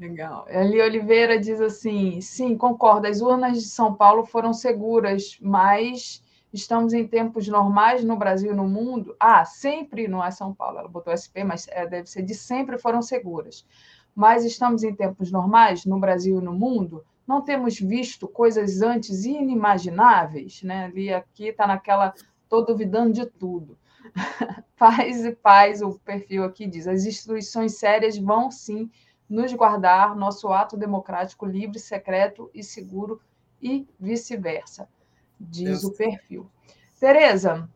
Legal. 0.00 0.46
Eli 0.48 0.80
Oliveira 0.80 1.38
diz 1.38 1.60
assim: 1.60 2.20
sim, 2.20 2.56
concordo, 2.56 3.06
as 3.06 3.20
urnas 3.20 3.62
de 3.62 3.68
São 3.68 3.94
Paulo 3.94 4.26
foram 4.26 4.52
seguras, 4.52 5.38
mas 5.40 6.24
estamos 6.54 6.92
em 6.92 7.06
tempos 7.06 7.48
normais 7.48 8.04
no 8.04 8.16
Brasil 8.16 8.52
e 8.52 8.56
no 8.56 8.68
mundo. 8.68 9.16
Ah, 9.18 9.44
sempre 9.44 10.06
não 10.06 10.24
é 10.24 10.30
São 10.30 10.54
Paulo, 10.54 10.78
ela 10.78 10.88
botou 10.88 11.12
SP, 11.12 11.42
mas 11.44 11.66
é, 11.68 11.84
deve 11.84 12.08
ser 12.08 12.22
de 12.22 12.34
sempre 12.34 12.78
foram 12.78 13.02
seguras. 13.02 13.66
Mas 14.14 14.44
estamos 14.44 14.84
em 14.84 14.94
tempos 14.94 15.32
normais 15.32 15.84
no 15.84 15.98
Brasil 15.98 16.38
e 16.38 16.44
no 16.44 16.52
mundo. 16.52 17.04
Não 17.26 17.42
temos 17.42 17.80
visto 17.80 18.28
coisas 18.28 18.80
antes 18.80 19.24
inimagináveis, 19.24 20.62
né? 20.62 20.84
Ali 20.84 21.12
aqui 21.12 21.48
está 21.48 21.66
naquela, 21.66 22.14
estou 22.44 22.64
duvidando 22.64 23.12
de 23.12 23.26
tudo. 23.26 23.76
paz 24.78 25.24
e 25.24 25.32
paz, 25.32 25.82
o 25.82 25.98
perfil 25.98 26.44
aqui 26.44 26.66
diz: 26.68 26.86
as 26.86 27.04
instituições 27.04 27.76
sérias 27.76 28.16
vão 28.16 28.50
sim 28.50 28.88
nos 29.28 29.52
guardar 29.52 30.14
nosso 30.14 30.52
ato 30.52 30.76
democrático 30.76 31.46
livre, 31.46 31.80
secreto 31.80 32.48
e 32.54 32.62
seguro 32.62 33.20
e 33.60 33.88
vice-versa, 33.98 34.88
diz 35.38 35.82
Deus. 35.82 35.84
o 35.84 35.92
perfil. 35.92 36.50
Tereza, 36.98 37.68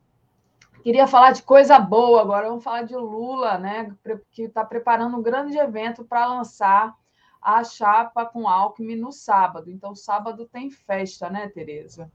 queria 0.82 1.06
falar 1.06 1.32
de 1.32 1.42
coisa 1.42 1.78
boa 1.78 2.20
agora, 2.22 2.48
vamos 2.48 2.64
falar 2.64 2.82
de 2.82 2.96
Lula, 2.96 3.58
né, 3.58 3.94
que 4.30 4.42
está 4.42 4.64
preparando 4.64 5.16
um 5.16 5.22
grande 5.22 5.56
evento 5.58 6.04
para 6.04 6.26
lançar 6.26 6.94
a 7.42 7.62
chapa 7.62 8.26
com 8.26 8.48
Alckmin 8.48 8.96
no 8.96 9.12
sábado. 9.12 9.70
Então, 9.70 9.94
sábado 9.94 10.46
tem 10.46 10.70
festa, 10.70 11.30
né, 11.30 11.48
Tereza? 11.48 12.10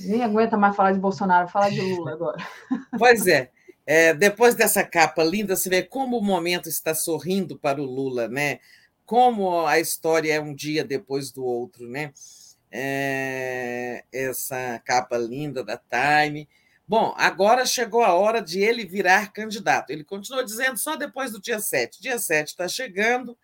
Nem 0.00 0.22
aguenta 0.22 0.56
mais 0.56 0.76
falar 0.76 0.92
de 0.92 0.98
Bolsonaro, 0.98 1.48
falar 1.48 1.70
de 1.70 1.80
Lula 1.80 2.12
agora. 2.12 2.38
Pois 2.98 3.26
é. 3.26 3.50
É, 3.86 4.12
depois 4.12 4.54
dessa 4.54 4.82
capa 4.84 5.22
linda, 5.22 5.54
você 5.54 5.68
vê 5.68 5.82
como 5.82 6.18
o 6.18 6.24
momento 6.24 6.68
está 6.68 6.92
sorrindo 6.92 7.56
para 7.56 7.80
o 7.80 7.84
Lula, 7.84 8.26
né? 8.26 8.58
Como 9.04 9.64
a 9.64 9.78
história 9.78 10.34
é 10.34 10.40
um 10.40 10.52
dia 10.52 10.84
depois 10.84 11.30
do 11.30 11.44
outro, 11.44 11.88
né? 11.88 12.12
É, 12.78 14.04
essa 14.12 14.78
capa 14.84 15.16
linda 15.16 15.64
da 15.64 15.78
Time. 15.78 16.46
Bom, 16.86 17.14
agora 17.16 17.64
chegou 17.64 18.02
a 18.02 18.12
hora 18.12 18.42
de 18.42 18.60
ele 18.60 18.84
virar 18.84 19.32
candidato. 19.32 19.90
Ele 19.90 20.04
continua 20.04 20.44
dizendo 20.44 20.76
só 20.76 20.94
depois 20.94 21.32
do 21.32 21.40
dia 21.40 21.58
7. 21.58 22.02
Dia 22.02 22.18
7 22.18 22.48
está 22.48 22.68
chegando. 22.68 23.36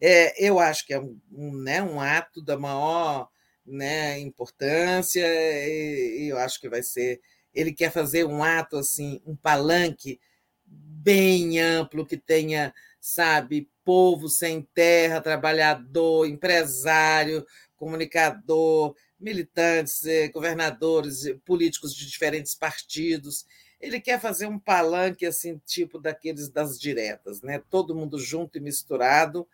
É, 0.00 0.42
eu 0.42 0.58
acho 0.58 0.86
que 0.86 0.94
é 0.94 0.98
um, 0.98 1.20
um, 1.30 1.54
né, 1.62 1.82
um 1.82 2.00
ato 2.00 2.40
da 2.40 2.56
maior 2.56 3.28
né, 3.66 4.18
importância, 4.18 5.20
e, 5.22 6.22
e 6.24 6.28
eu 6.28 6.38
acho 6.38 6.58
que 6.58 6.68
vai 6.68 6.82
ser 6.82 7.20
ele 7.54 7.72
quer 7.72 7.90
fazer 7.90 8.24
um 8.24 8.42
ato 8.42 8.78
assim, 8.78 9.20
um 9.26 9.34
palanque 9.36 10.20
bem 10.64 11.58
amplo 11.60 12.06
que 12.06 12.16
tenha, 12.16 12.72
sabe, 13.00 13.68
povo 13.84 14.28
sem 14.28 14.62
terra, 14.74 15.20
trabalhador, 15.20 16.26
empresário, 16.26 17.44
comunicador, 17.80 18.94
militantes, 19.18 20.04
eh, 20.04 20.28
governadores, 20.28 21.24
eh, 21.24 21.34
políticos 21.46 21.94
de 21.94 22.06
diferentes 22.06 22.54
partidos. 22.54 23.46
Ele 23.80 23.98
quer 23.98 24.20
fazer 24.20 24.46
um 24.46 24.58
palanque 24.58 25.24
assim, 25.24 25.58
tipo 25.64 25.98
daqueles 25.98 26.50
das 26.50 26.78
diretas, 26.78 27.40
né? 27.40 27.58
Todo 27.70 27.94
mundo 27.96 28.18
junto 28.18 28.58
e 28.58 28.60
misturado 28.60 29.48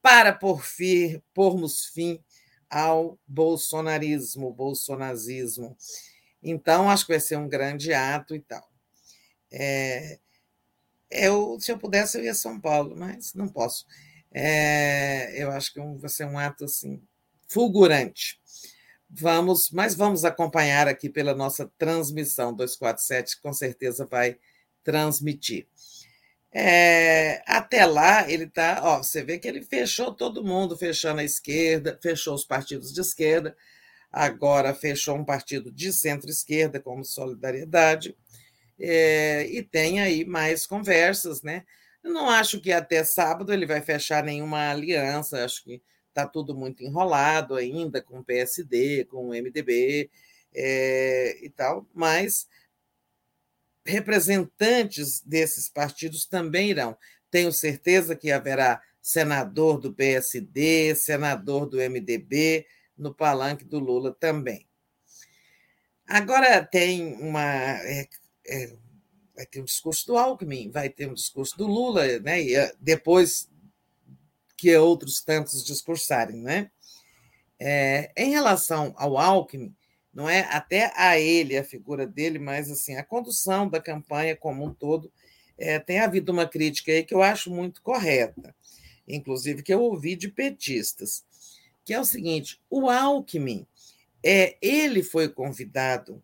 para 0.00 0.32
por 0.32 0.64
fim, 0.64 1.20
pormos 1.34 1.86
fim 1.86 2.22
ao 2.70 3.18
bolsonarismo, 3.26 4.52
bolsonazismo. 4.52 5.76
Então, 6.42 6.88
acho 6.88 7.04
que 7.06 7.12
vai 7.12 7.20
ser 7.20 7.36
um 7.36 7.48
grande 7.48 7.92
ato 7.92 8.34
e 8.36 8.40
tal. 8.40 8.70
É, 9.50 10.20
eu, 11.10 11.58
se 11.60 11.72
eu 11.72 11.78
pudesse, 11.78 12.18
eu 12.18 12.24
ia 12.24 12.32
a 12.32 12.34
São 12.34 12.60
Paulo, 12.60 12.94
mas 12.96 13.34
não 13.34 13.48
posso. 13.48 13.86
É, 14.32 15.42
eu 15.42 15.50
acho 15.50 15.72
que 15.72 15.80
vai 15.80 16.10
ser 16.10 16.26
um 16.26 16.38
ato 16.38 16.64
assim, 16.64 17.02
fulgurante. 17.48 18.40
Vamos, 19.08 19.70
mas 19.70 19.94
vamos 19.94 20.24
acompanhar 20.24 20.88
aqui 20.88 21.08
pela 21.08 21.34
nossa 21.34 21.70
transmissão 21.78 22.52
247, 22.52 23.40
com 23.40 23.52
certeza 23.52 24.04
vai 24.04 24.36
transmitir. 24.82 25.66
É, 26.52 27.42
até 27.46 27.84
lá, 27.84 28.30
ele 28.30 28.44
está. 28.44 28.80
Você 28.98 29.22
vê 29.22 29.38
que 29.38 29.46
ele 29.46 29.62
fechou 29.62 30.12
todo 30.12 30.44
mundo, 30.44 30.76
fechando 30.76 31.20
a 31.20 31.24
esquerda, 31.24 31.98
fechou 32.02 32.34
os 32.34 32.44
partidos 32.44 32.92
de 32.92 33.00
esquerda, 33.00 33.56
agora 34.10 34.74
fechou 34.74 35.16
um 35.16 35.24
partido 35.24 35.70
de 35.70 35.92
centro-esquerda 35.92 36.80
como 36.80 37.04
Solidariedade, 37.04 38.16
é, 38.78 39.46
e 39.48 39.62
tem 39.62 40.00
aí 40.00 40.24
mais 40.24 40.66
conversas, 40.66 41.42
né? 41.42 41.64
Não 42.02 42.30
acho 42.30 42.60
que 42.60 42.72
até 42.72 43.04
sábado 43.04 43.52
ele 43.52 43.66
vai 43.66 43.82
fechar 43.82 44.22
nenhuma 44.24 44.70
aliança, 44.70 45.44
acho 45.44 45.62
que 45.64 45.82
está 46.16 46.26
tudo 46.26 46.54
muito 46.54 46.82
enrolado 46.82 47.54
ainda 47.54 48.00
com 48.00 48.20
o 48.20 48.24
PSD, 48.24 49.04
com 49.04 49.28
o 49.28 49.34
MDB 49.34 50.10
é, 50.54 51.44
e 51.44 51.50
tal, 51.50 51.86
mas 51.94 52.48
representantes 53.84 55.20
desses 55.20 55.68
partidos 55.68 56.24
também 56.24 56.70
irão. 56.70 56.96
Tenho 57.30 57.52
certeza 57.52 58.16
que 58.16 58.32
haverá 58.32 58.80
senador 59.02 59.78
do 59.78 59.92
PSD, 59.92 60.94
senador 60.94 61.66
do 61.66 61.76
MDB, 61.76 62.66
no 62.96 63.14
palanque 63.14 63.64
do 63.64 63.78
Lula 63.78 64.16
também. 64.18 64.66
Agora 66.08 66.64
tem 66.64 67.14
uma. 67.14 67.42
É, 67.42 68.08
é, 68.46 68.72
vai 69.34 69.44
ter 69.44 69.60
um 69.60 69.64
discurso 69.64 70.06
do 70.06 70.16
Alckmin, 70.16 70.70
vai 70.70 70.88
ter 70.88 71.08
um 71.08 71.14
discurso 71.14 71.58
do 71.58 71.66
Lula, 71.66 72.18
né? 72.20 72.42
E 72.42 72.56
ah, 72.56 72.72
depois 72.80 73.50
que 74.56 74.74
outros 74.76 75.22
tantos 75.22 75.64
discursarem, 75.64 76.40
né? 76.40 76.70
É, 77.58 78.12
em 78.16 78.30
relação 78.30 78.94
ao 78.96 79.16
Alckmin, 79.18 79.74
não 80.12 80.28
é 80.28 80.40
até 80.50 80.92
a 80.96 81.18
ele, 81.18 81.56
a 81.56 81.64
figura 81.64 82.06
dele, 82.06 82.38
mas 82.38 82.70
assim 82.70 82.96
a 82.96 83.04
condução 83.04 83.68
da 83.68 83.80
campanha 83.80 84.36
como 84.36 84.64
um 84.64 84.72
todo, 84.72 85.12
é, 85.58 85.78
tem 85.78 86.00
havido 86.00 86.32
uma 86.32 86.46
crítica 86.46 86.92
aí 86.92 87.04
que 87.04 87.14
eu 87.14 87.22
acho 87.22 87.50
muito 87.50 87.82
correta, 87.82 88.54
inclusive 89.06 89.62
que 89.62 89.72
eu 89.72 89.80
ouvi 89.80 90.16
de 90.16 90.28
petistas 90.28 91.24
que 91.86 91.94
é 91.94 92.00
o 92.00 92.04
seguinte: 92.04 92.60
o 92.68 92.90
Alckmin, 92.90 93.66
é, 94.22 94.58
ele 94.60 95.02
foi 95.02 95.28
convidado 95.28 96.22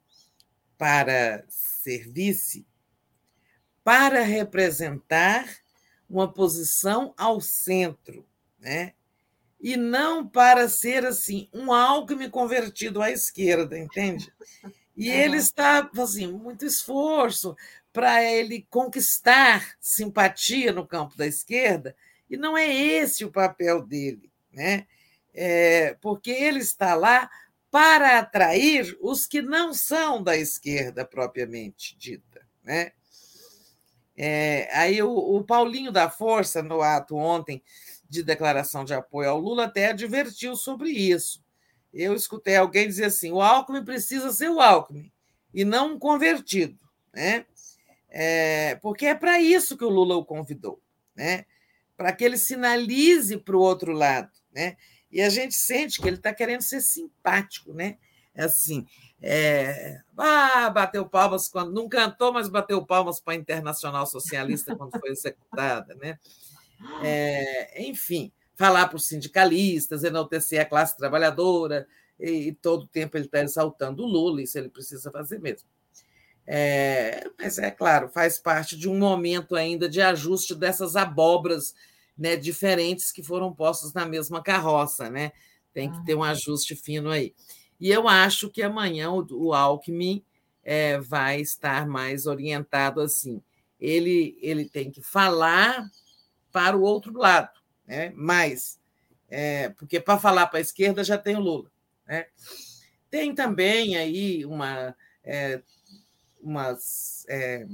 para 0.76 1.44
ser 1.48 2.10
vice 2.12 2.66
para 3.84 4.22
representar 4.22 5.61
uma 6.12 6.32
posição 6.32 7.14
ao 7.16 7.40
centro, 7.40 8.26
né? 8.58 8.92
E 9.60 9.76
não 9.76 10.26
para 10.26 10.68
ser 10.68 11.06
assim 11.06 11.48
um 11.52 11.72
Alckmin 11.72 12.28
convertido 12.28 13.00
à 13.00 13.10
esquerda, 13.10 13.78
entende? 13.78 14.32
E 14.96 15.08
uhum. 15.08 15.16
ele 15.16 15.36
está 15.36 15.90
assim 15.98 16.26
muito 16.26 16.64
esforço 16.64 17.56
para 17.92 18.22
ele 18.22 18.66
conquistar 18.68 19.74
simpatia 19.80 20.72
no 20.72 20.86
campo 20.86 21.16
da 21.16 21.26
esquerda, 21.26 21.96
e 22.28 22.36
não 22.36 22.56
é 22.56 22.72
esse 22.72 23.24
o 23.24 23.30
papel 23.30 23.82
dele, 23.82 24.30
né? 24.52 24.86
é, 25.34 25.96
porque 26.00 26.30
ele 26.30 26.58
está 26.58 26.94
lá 26.94 27.30
para 27.70 28.18
atrair 28.18 28.96
os 29.00 29.26
que 29.26 29.40
não 29.40 29.72
são 29.72 30.22
da 30.22 30.36
esquerda 30.36 31.04
propriamente 31.04 31.96
dita. 31.96 32.46
Né? 32.62 32.92
É, 34.16 34.68
aí 34.72 35.02
o, 35.02 35.10
o, 35.10 35.42
Paulinho 35.42 35.90
da 35.90 36.10
Força, 36.10 36.62
no 36.62 36.82
ato 36.82 37.16
ontem 37.16 37.62
de 38.08 38.22
declaração 38.22 38.84
de 38.84 38.92
apoio 38.92 39.30
ao 39.30 39.40
Lula, 39.40 39.64
até 39.64 39.88
advertiu 39.88 40.54
sobre 40.54 40.90
isso. 40.90 41.42
Eu 41.92 42.14
escutei 42.14 42.56
alguém 42.56 42.86
dizer 42.86 43.06
assim: 43.06 43.32
o 43.32 43.40
Alckmin 43.40 43.84
precisa 43.84 44.30
ser 44.32 44.50
o 44.50 44.60
Alckmin 44.60 45.10
e 45.52 45.64
não 45.64 45.94
um 45.94 45.98
convertido, 45.98 46.78
né? 47.12 47.46
É, 48.08 48.74
porque 48.82 49.06
é 49.06 49.14
para 49.14 49.40
isso 49.40 49.76
que 49.76 49.84
o 49.84 49.88
Lula 49.88 50.16
o 50.16 50.24
convidou, 50.24 50.80
né? 51.14 51.46
para 52.02 52.12
que 52.12 52.24
ele 52.24 52.36
sinalize 52.36 53.36
para 53.38 53.56
o 53.56 53.60
outro 53.60 53.92
lado. 53.92 54.28
Né? 54.52 54.76
E 55.10 55.20
a 55.22 55.28
gente 55.28 55.54
sente 55.54 56.00
que 56.00 56.08
ele 56.08 56.16
está 56.16 56.34
querendo 56.34 56.62
ser 56.62 56.80
simpático, 56.80 57.72
né? 57.72 57.96
É 58.34 58.44
assim, 58.44 58.86
é, 59.20 60.00
ah, 60.16 60.70
bateu 60.70 61.06
palmas 61.06 61.48
quando 61.48 61.72
não 61.72 61.88
cantou, 61.88 62.32
mas 62.32 62.48
bateu 62.48 62.84
palmas 62.84 63.20
para 63.20 63.34
a 63.34 63.36
Internacional 63.36 64.06
Socialista 64.06 64.74
quando 64.76 64.98
foi 64.98 65.10
executada, 65.10 65.94
né? 65.96 66.18
É, 67.02 67.82
enfim, 67.88 68.32
falar 68.56 68.88
para 68.88 68.96
os 68.96 69.06
sindicalistas, 69.06 70.02
enaltecer 70.02 70.60
a 70.60 70.64
classe 70.64 70.96
trabalhadora, 70.96 71.86
e, 72.18 72.48
e 72.48 72.52
todo 72.54 72.84
o 72.84 72.88
tempo 72.88 73.16
ele 73.16 73.26
está 73.26 73.40
exaltando 73.40 74.02
o 74.02 74.06
Lula, 74.06 74.42
isso 74.42 74.58
ele 74.58 74.68
precisa 74.68 75.10
fazer 75.10 75.38
mesmo. 75.38 75.68
É, 76.46 77.24
mas 77.38 77.58
é 77.58 77.70
claro, 77.70 78.08
faz 78.08 78.38
parte 78.38 78.76
de 78.76 78.88
um 78.88 78.98
momento 78.98 79.54
ainda 79.54 79.88
de 79.88 80.00
ajuste 80.00 80.54
dessas 80.54 80.96
abobras 80.96 81.74
né, 82.18 82.36
diferentes 82.36 83.12
que 83.12 83.22
foram 83.22 83.54
postos 83.54 83.92
na 83.92 84.04
mesma 84.04 84.42
carroça, 84.42 85.08
né? 85.08 85.32
Tem 85.72 85.90
que 85.90 86.04
ter 86.04 86.14
um 86.14 86.22
ajuste 86.22 86.76
fino 86.76 87.10
aí. 87.10 87.34
E 87.82 87.90
eu 87.90 88.06
acho 88.06 88.48
que 88.48 88.62
amanhã 88.62 89.10
o, 89.10 89.26
o 89.32 89.52
Alckmin 89.52 90.24
é, 90.62 91.00
vai 91.00 91.40
estar 91.40 91.84
mais 91.84 92.28
orientado 92.28 93.00
assim. 93.00 93.42
Ele, 93.80 94.38
ele 94.40 94.68
tem 94.68 94.88
que 94.88 95.02
falar 95.02 95.90
para 96.52 96.76
o 96.76 96.82
outro 96.82 97.12
lado, 97.18 97.50
né? 97.84 98.12
mais, 98.14 98.78
é, 99.28 99.70
porque 99.70 99.98
para 99.98 100.16
falar 100.16 100.46
para 100.46 100.58
a 100.58 100.60
esquerda 100.60 101.02
já 101.02 101.18
tem 101.18 101.34
o 101.34 101.40
Lula. 101.40 101.72
Né? 102.06 102.26
Tem 103.10 103.34
também 103.34 103.96
aí 103.96 104.46
uma, 104.46 104.94
é, 105.24 105.60
umas, 106.40 107.26
é, 107.28 107.66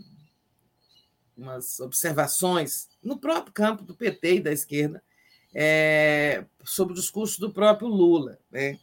umas 1.37 1.81
observações 1.81 2.89
no 3.03 3.19
próprio 3.19 3.53
campo 3.53 3.83
do 3.83 3.95
PT 3.95 4.37
e 4.37 4.41
da 4.41 4.53
esquerda 4.53 5.03
é, 5.55 6.47
sobre 6.65 6.95
o 6.95 6.97
discurso 6.97 7.39
do 7.39 7.53
próprio 7.53 7.89
Lula. 7.89 8.39
Né? 8.51 8.78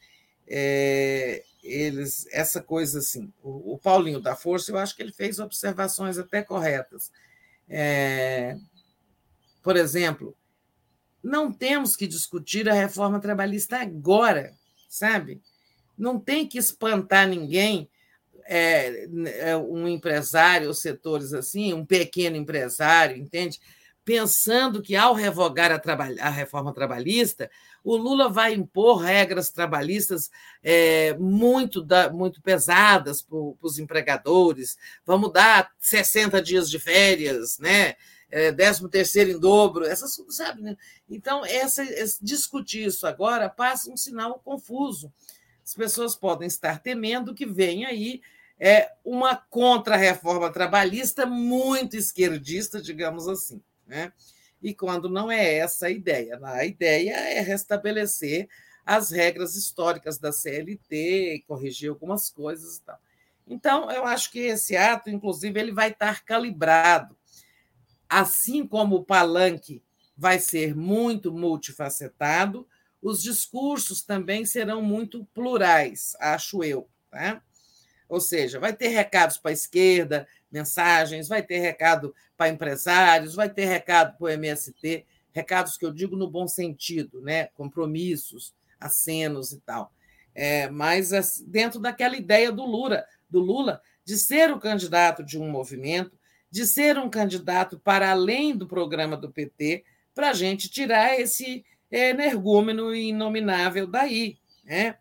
É, 0.48 1.44
eles, 1.64 2.28
essa 2.32 2.62
coisa 2.62 3.00
assim, 3.00 3.34
o, 3.42 3.74
o, 3.74 3.78
Paulinho 3.80 4.20
da 4.20 4.36
Força, 4.36 4.72
eu 4.72 4.78
acho 4.78 4.96
que 4.96 5.02
ele 5.02 5.12
fez 5.12 5.40
observações 5.40 6.18
até 6.18 6.44
corretas. 6.44 7.12
É, 7.68 8.56
por 9.64 9.76
exemplo, 9.76 10.38
não 11.24 11.52
temos 11.52 11.96
que 11.96 12.06
discutir 12.06 12.70
a 12.70 12.74
reforma 12.74 13.20
trabalhista 13.20 13.78
agora, 13.78 14.54
sabe? 14.88 15.42
Não 15.98 16.20
tem 16.20 16.48
que 16.48 16.60
espantar 16.60 17.28
ninguém, 17.28 17.90
é, 18.48 19.08
é 19.40 19.58
um 19.58 19.88
empresário, 19.88 20.72
setores 20.72 21.34
assim, 21.34 21.74
um 21.74 21.84
pequeno 21.84 22.36
empresário, 22.36 23.18
entende? 23.18 23.60
Pensando 24.04 24.84
que 24.84 24.96
ao 24.96 25.16
revogar 25.16 25.72
a, 25.72 25.82
a 26.22 26.30
reforma 26.30 26.72
trabalhista, 26.72 27.50
o 27.86 27.96
Lula 27.96 28.28
vai 28.28 28.56
impor 28.56 28.98
regras 28.98 29.52
trabalhistas 29.52 30.32
é, 30.64 31.14
muito, 31.20 31.84
da, 31.84 32.10
muito 32.10 32.42
pesadas 32.42 33.22
para 33.22 33.38
os 33.62 33.78
empregadores, 33.78 34.76
vamos 35.06 35.32
dar 35.32 35.72
60 35.80 36.42
dias 36.42 36.68
de 36.68 36.80
férias, 36.80 37.60
né? 37.60 37.94
É, 38.28 38.52
13 38.52 38.90
terceiro 38.90 39.30
em 39.30 39.40
dobro, 39.40 39.86
essas 39.86 40.20
sabe, 40.30 40.64
né? 40.64 40.76
Então, 41.08 41.46
essa, 41.46 41.84
esse, 41.84 42.18
discutir 42.26 42.88
isso 42.88 43.06
agora 43.06 43.48
passa 43.48 43.92
um 43.92 43.96
sinal 43.96 44.42
confuso. 44.44 45.14
As 45.64 45.76
pessoas 45.76 46.16
podem 46.16 46.48
estar 46.48 46.80
temendo 46.80 47.36
que 47.36 47.46
venha 47.46 47.90
aí 47.90 48.20
é, 48.60 48.90
uma 49.04 49.36
contra-reforma 49.36 50.52
trabalhista 50.52 51.26
muito 51.28 51.96
esquerdista, 51.96 52.82
digamos 52.82 53.28
assim. 53.28 53.62
Né? 53.86 54.12
E 54.66 54.74
quando 54.74 55.08
não 55.08 55.32
é 55.32 55.58
essa 55.58 55.86
a 55.86 55.92
ideia. 55.92 56.40
A 56.42 56.66
ideia 56.66 57.14
é 57.14 57.40
restabelecer 57.40 58.50
as 58.84 59.12
regras 59.12 59.56
históricas 59.56 60.18
da 60.18 60.32
CLT, 60.32 61.44
corrigir 61.48 61.92
algumas 61.92 62.32
coisas 62.32 62.78
e 62.78 62.82
tal. 62.82 63.00
Então, 63.46 63.92
eu 63.92 64.06
acho 64.06 64.32
que 64.32 64.40
esse 64.40 64.76
ato, 64.76 65.08
inclusive, 65.12 65.60
ele 65.60 65.72
vai 65.72 65.92
estar 65.92 66.26
calibrado, 66.26 67.16
assim 68.10 68.66
como 68.66 68.96
o 68.96 69.06
palanque 69.06 69.84
vai 70.18 70.40
ser 70.40 70.76
muito 70.76 71.32
multifacetado, 71.32 72.68
os 73.00 73.22
discursos 73.22 74.02
também 74.02 74.46
serão 74.46 74.82
muito 74.82 75.26
plurais, 75.26 76.16
acho 76.20 76.64
eu. 76.64 76.90
Tá? 77.12 77.40
Ou 78.08 78.20
seja, 78.20 78.60
vai 78.60 78.74
ter 78.74 78.90
recados 78.90 79.38
para 79.38 79.52
a 79.52 79.54
esquerda, 79.54 80.28
mensagens, 80.52 81.28
vai 81.28 81.42
ter 81.42 81.60
recado 81.60 82.14
para 82.38 82.50
empresários, 82.50 83.36
vai 83.36 83.50
ter 83.50 83.66
recado 83.66 84.18
para 84.18 84.26
o 84.26 84.30
MST, 84.30 85.06
recados 85.32 85.78
que 85.78 85.86
eu 85.86 85.92
digo 85.92 86.16
no 86.16 86.30
bom 86.30 86.48
sentido, 86.48 87.22
né? 87.22 87.48
compromissos, 87.56 88.54
acenos 88.80 89.52
e 89.52 89.60
tal. 89.60 89.92
É, 90.34 90.70
mas 90.70 91.12
dentro 91.48 91.80
daquela 91.80 92.16
ideia 92.16 92.52
do 92.52 92.66
Lula, 92.66 93.06
do 93.30 93.40
Lula 93.40 93.82
de 94.04 94.18
ser 94.18 94.52
o 94.52 94.60
candidato 94.60 95.24
de 95.24 95.40
um 95.40 95.50
movimento, 95.50 96.18
de 96.52 96.66
ser 96.66 96.98
um 96.98 97.10
candidato 97.10 97.80
para 97.80 98.12
além 98.12 98.56
do 98.56 98.68
programa 98.68 99.18
do 99.18 99.32
PT, 99.32 99.84
para 100.14 100.30
a 100.30 100.34
gente 100.34 100.70
tirar 100.70 101.20
esse 101.20 101.66
energúmeno 101.92 102.94
inominável 102.96 103.88
daí. 103.88 104.38
Né? 104.64 104.96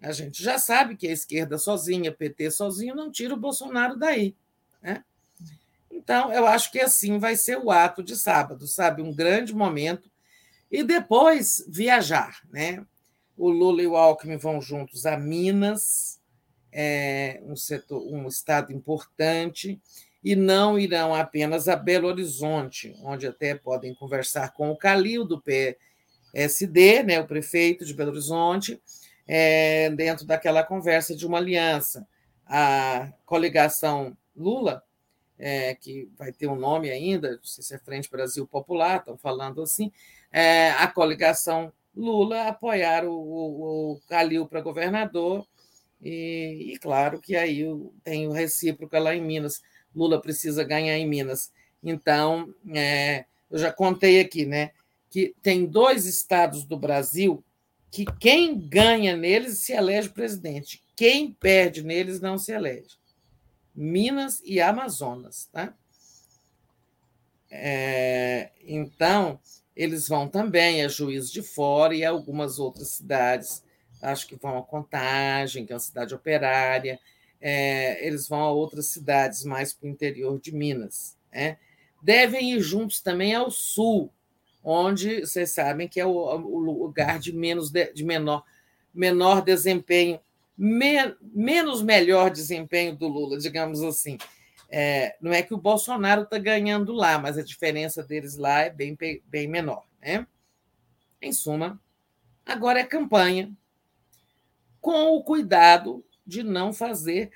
A 0.00 0.12
gente 0.12 0.42
já 0.42 0.58
sabe 0.58 0.96
que 0.96 1.08
a 1.08 1.12
esquerda 1.12 1.58
sozinha, 1.58 2.12
PT 2.12 2.50
sozinho, 2.50 2.94
não 2.94 3.10
tira 3.10 3.34
o 3.34 3.38
Bolsonaro 3.38 3.98
daí. 3.98 4.34
Né? 4.80 5.04
Então, 5.90 6.32
eu 6.32 6.46
acho 6.46 6.70
que 6.70 6.80
assim 6.80 7.18
vai 7.18 7.36
ser 7.36 7.58
o 7.58 7.70
ato 7.70 8.02
de 8.02 8.16
sábado, 8.16 8.66
sabe? 8.66 9.02
Um 9.02 9.12
grande 9.12 9.54
momento. 9.54 10.10
E 10.70 10.84
depois 10.84 11.64
viajar. 11.68 12.40
Né? 12.50 12.84
O 13.36 13.50
Lula 13.50 13.82
e 13.82 13.86
o 13.86 13.96
Alckmin 13.96 14.36
vão 14.36 14.60
juntos 14.60 15.04
a 15.04 15.16
Minas, 15.16 16.20
é 16.72 17.40
um, 17.44 17.56
setor, 17.56 18.02
um 18.12 18.28
estado 18.28 18.72
importante, 18.72 19.80
e 20.22 20.36
não 20.36 20.78
irão 20.78 21.14
apenas 21.14 21.68
a 21.68 21.76
Belo 21.76 22.08
Horizonte, 22.08 22.94
onde 23.02 23.26
até 23.26 23.54
podem 23.54 23.94
conversar 23.94 24.52
com 24.52 24.70
o 24.70 24.76
Calil, 24.76 25.24
do 25.24 25.40
PSD, 25.40 27.02
né, 27.02 27.20
o 27.20 27.26
prefeito 27.26 27.84
de 27.84 27.94
Belo 27.94 28.10
Horizonte, 28.10 28.80
é, 29.28 29.90
dentro 29.90 30.26
daquela 30.26 30.64
conversa 30.64 31.14
de 31.14 31.26
uma 31.26 31.36
aliança. 31.36 32.08
A 32.46 33.12
coligação 33.26 34.16
Lula, 34.34 34.82
é, 35.38 35.74
que 35.74 36.10
vai 36.16 36.32
ter 36.32 36.46
um 36.46 36.56
nome 36.56 36.90
ainda, 36.90 37.32
não 37.32 37.44
sei 37.44 37.62
se 37.62 37.74
é 37.74 37.78
Frente 37.78 38.10
Brasil 38.10 38.46
Popular, 38.46 39.00
estão 39.00 39.18
falando 39.18 39.62
assim, 39.62 39.92
é, 40.32 40.70
a 40.70 40.86
coligação 40.88 41.70
Lula 41.94 42.48
apoiar 42.48 43.04
o, 43.04 43.12
o, 43.12 43.92
o 43.92 44.00
Calil 44.08 44.46
para 44.46 44.62
governador, 44.62 45.46
e, 46.00 46.72
e, 46.72 46.78
claro 46.78 47.20
que 47.20 47.36
aí 47.36 47.64
tem 48.04 48.28
o 48.28 48.32
recíproco 48.32 48.96
lá 48.98 49.16
em 49.16 49.20
Minas. 49.20 49.60
Lula 49.94 50.20
precisa 50.20 50.62
ganhar 50.62 50.96
em 50.96 51.08
Minas. 51.08 51.52
Então, 51.82 52.54
é, 52.72 53.24
eu 53.50 53.58
já 53.58 53.72
contei 53.72 54.20
aqui, 54.20 54.46
né? 54.46 54.70
Que 55.10 55.34
tem 55.42 55.66
dois 55.66 56.06
estados 56.06 56.64
do 56.64 56.78
Brasil 56.78 57.42
que 57.90 58.04
quem 58.04 58.58
ganha 58.58 59.16
neles 59.16 59.58
se 59.58 59.72
elege 59.72 60.10
presidente. 60.10 60.82
Quem 60.94 61.32
perde 61.32 61.82
neles 61.82 62.20
não 62.20 62.36
se 62.36 62.52
elege. 62.52 62.98
Minas 63.74 64.42
e 64.44 64.60
Amazonas. 64.60 65.48
Tá? 65.52 65.74
É, 67.50 68.50
então, 68.62 69.40
eles 69.74 70.08
vão 70.08 70.28
também 70.28 70.84
a 70.84 70.88
Juiz 70.88 71.30
de 71.30 71.42
Fora 71.42 71.94
e 71.94 72.04
algumas 72.04 72.58
outras 72.58 72.88
cidades. 72.88 73.62
Acho 74.02 74.26
que 74.26 74.36
vão 74.36 74.58
a 74.58 74.62
Contagem, 74.62 75.64
que 75.64 75.72
é 75.72 75.76
uma 75.76 75.80
cidade 75.80 76.14
operária. 76.14 77.00
É, 77.40 78.04
eles 78.06 78.28
vão 78.28 78.40
a 78.40 78.50
outras 78.50 78.86
cidades 78.88 79.44
mais 79.44 79.72
para 79.72 79.86
o 79.86 79.90
interior 79.90 80.40
de 80.40 80.52
Minas. 80.52 81.16
Né? 81.32 81.58
Devem 82.02 82.52
ir 82.52 82.60
juntos 82.60 83.00
também 83.00 83.34
ao 83.34 83.50
sul, 83.50 84.12
onde 84.62 85.20
vocês 85.20 85.52
sabem 85.52 85.88
que 85.88 86.00
é 86.00 86.06
o, 86.06 86.10
o 86.10 86.58
lugar 86.58 87.18
de 87.18 87.32
menos 87.32 87.70
de, 87.70 87.92
de 87.92 88.04
menor, 88.04 88.44
menor 88.92 89.42
desempenho 89.42 90.20
me, 90.58 91.14
menos 91.22 91.82
melhor 91.82 92.30
desempenho 92.30 92.96
do 92.96 93.06
Lula, 93.06 93.38
digamos 93.38 93.80
assim. 93.80 94.18
É, 94.68 95.16
não 95.20 95.32
é 95.32 95.40
que 95.40 95.54
o 95.54 95.58
Bolsonaro 95.58 96.22
está 96.22 96.36
ganhando 96.36 96.92
lá, 96.92 97.16
mas 97.16 97.38
a 97.38 97.44
diferença 97.44 98.02
deles 98.02 98.36
lá 98.36 98.62
é 98.62 98.70
bem, 98.70 98.98
bem 99.24 99.46
menor. 99.46 99.84
Né? 100.02 100.26
Em 101.22 101.32
suma, 101.32 101.80
agora 102.44 102.80
é 102.80 102.84
campanha, 102.84 103.52
com 104.80 105.16
o 105.16 105.22
cuidado 105.22 106.04
de 106.26 106.42
não 106.42 106.72
fazer 106.72 107.30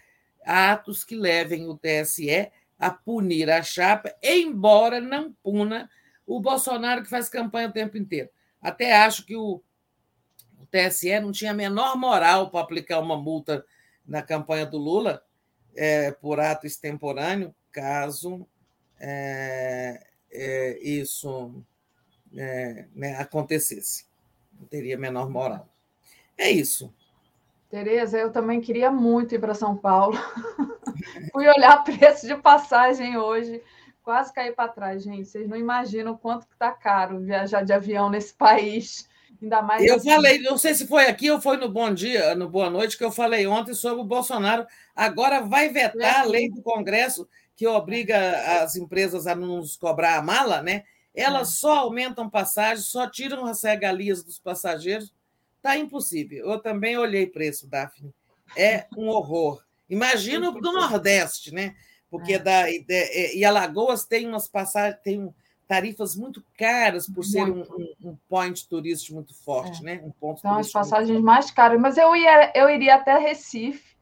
atos 0.45 1.05
que 1.05 1.15
levem 1.15 1.69
o 1.69 1.79
TSE 1.79 2.51
a 2.79 2.91
punir 2.91 3.49
a 3.49 3.63
chapa, 3.63 4.13
embora 4.21 5.01
não 5.01 5.33
puna 5.43 5.89
o 6.27 6.41
Bolsonaro 6.41 7.03
que 7.03 7.11
faz 7.11 7.29
campanha 7.29 7.69
o 7.69 7.73
tempo 7.73 7.97
inteiro. 7.97 8.29
Até 8.61 8.93
acho 8.97 9.27
que 9.27 9.37
o 9.37 9.63
TSE 10.71 11.21
não 11.21 11.33
tinha 11.33 11.51
a 11.51 11.55
menor 11.55 11.97
moral 11.97 12.51
para 12.51 12.61
aplicar 12.61 13.01
uma 13.01 13.17
multa 13.17 13.65
na 14.07 14.23
campanha 14.23 14.65
do 14.65 14.79
Lula 14.79 15.23
é, 15.77 16.11
por 16.11 16.41
ato 16.41 16.67
extemporâneo, 16.67 17.55
caso 17.71 18.47
é, 18.99 20.03
é, 20.31 20.79
isso 20.83 21.63
é, 22.35 22.87
né, 22.95 23.17
acontecesse. 23.17 24.07
Não 24.59 24.67
teria 24.67 24.97
a 24.97 24.99
menor 24.99 25.29
moral. 25.29 25.69
É 26.39 26.51
isso. 26.51 26.93
Tereza, 27.69 28.19
eu 28.19 28.31
também 28.31 28.61
queria 28.61 28.91
muito 28.91 29.35
ir 29.35 29.39
para 29.39 29.55
São 29.55 29.77
Paulo. 29.77 30.17
Fui 31.33 31.49
olhar 31.49 31.85
preço 31.85 32.27
de 32.27 32.37
passagem 32.37 33.17
hoje, 33.17 33.63
quase 34.03 34.33
caí 34.33 34.53
para 34.53 34.69
trás, 34.69 35.03
gente. 35.03 35.29
Vocês 35.29 35.49
não 35.49 35.57
imaginam 35.57 36.13
o 36.13 36.19
quanto 36.19 36.47
está 36.51 36.71
caro 36.71 37.21
viajar 37.21 37.63
de 37.63 37.73
avião 37.73 38.11
nesse 38.11 38.35
país. 38.35 39.09
Ainda 39.41 39.63
mais. 39.63 39.85
Eu 39.85 39.97
assim. 39.97 40.11
falei, 40.11 40.39
não 40.41 40.57
sei 40.57 40.75
se 40.75 40.87
foi 40.87 41.07
aqui 41.07 41.31
ou 41.31 41.41
foi 41.41 41.57
no 41.57 41.69
Bom 41.69 41.93
Dia, 41.93 42.35
no 42.35 42.49
Boa 42.49 42.71
Noite, 42.71 42.97
que 42.97 43.05
eu 43.05 43.11
falei 43.11 43.47
ontem 43.47 43.75
sobre 43.75 44.01
o 44.01 44.07
Bolsonaro. 44.07 44.67
Agora 44.95 45.41
vai 45.41 45.69
vetar 45.69 46.21
a 46.21 46.25
lei 46.25 46.51
do 46.51 46.63
Congresso 46.63 47.29
que 47.57 47.67
obriga 47.67 48.63
as 48.63 48.77
empresas 48.77 49.27
a 49.27 49.35
nos 49.35 49.77
cobrar 49.77 50.17
a 50.17 50.23
mala, 50.23 50.63
né? 50.63 50.85
Elas 51.15 51.49
é. 51.49 51.53
só 51.53 51.79
aumentam 51.81 52.31
passagem, 52.31 52.83
só 52.83 53.09
tiram 53.09 53.45
as 53.47 53.63
regalias 53.63 54.23
dos 54.23 54.39
passageiros. 54.39 55.13
Está 55.57 55.77
impossível. 55.77 56.51
Eu 56.51 56.59
também 56.61 56.97
olhei 56.97 57.27
preço, 57.27 57.69
Daphne. 57.69 58.13
É 58.57 58.87
um 58.97 59.09
horror. 59.09 59.63
Imagina 59.89 60.49
o 60.49 60.61
do 60.61 60.73
Nordeste, 60.73 61.53
né? 61.53 61.75
Porque 62.13 62.35
é. 62.35 62.39
da, 62.39 62.67
de, 62.67 63.37
e 63.39 63.43
Alagoas 63.43 64.05
tem 64.05 64.29
umas 64.29 64.47
passagens, 64.47 65.01
tem 65.03 65.35
tarifas 65.67 66.15
muito 66.15 66.45
caras 66.59 67.09
por 67.09 67.25
ser 67.25 67.45
um, 67.45 67.63
um, 67.63 68.11
um, 68.11 68.17
point 68.29 68.69
turístico 68.69 69.15
muito 69.15 69.35
forte, 69.43 69.81
é. 69.81 69.85
né? 69.85 70.01
Um 70.05 70.11
ponto 70.11 70.43
São 70.43 70.59
as 70.59 70.71
passagens 70.71 71.19
mais 71.23 71.51
caras, 71.51 71.81
mas 71.81 71.97
eu, 71.97 72.15
ia, 72.15 72.53
eu 72.55 72.69
iria 72.69 72.97
até 72.97 73.17
Recife 73.17 73.97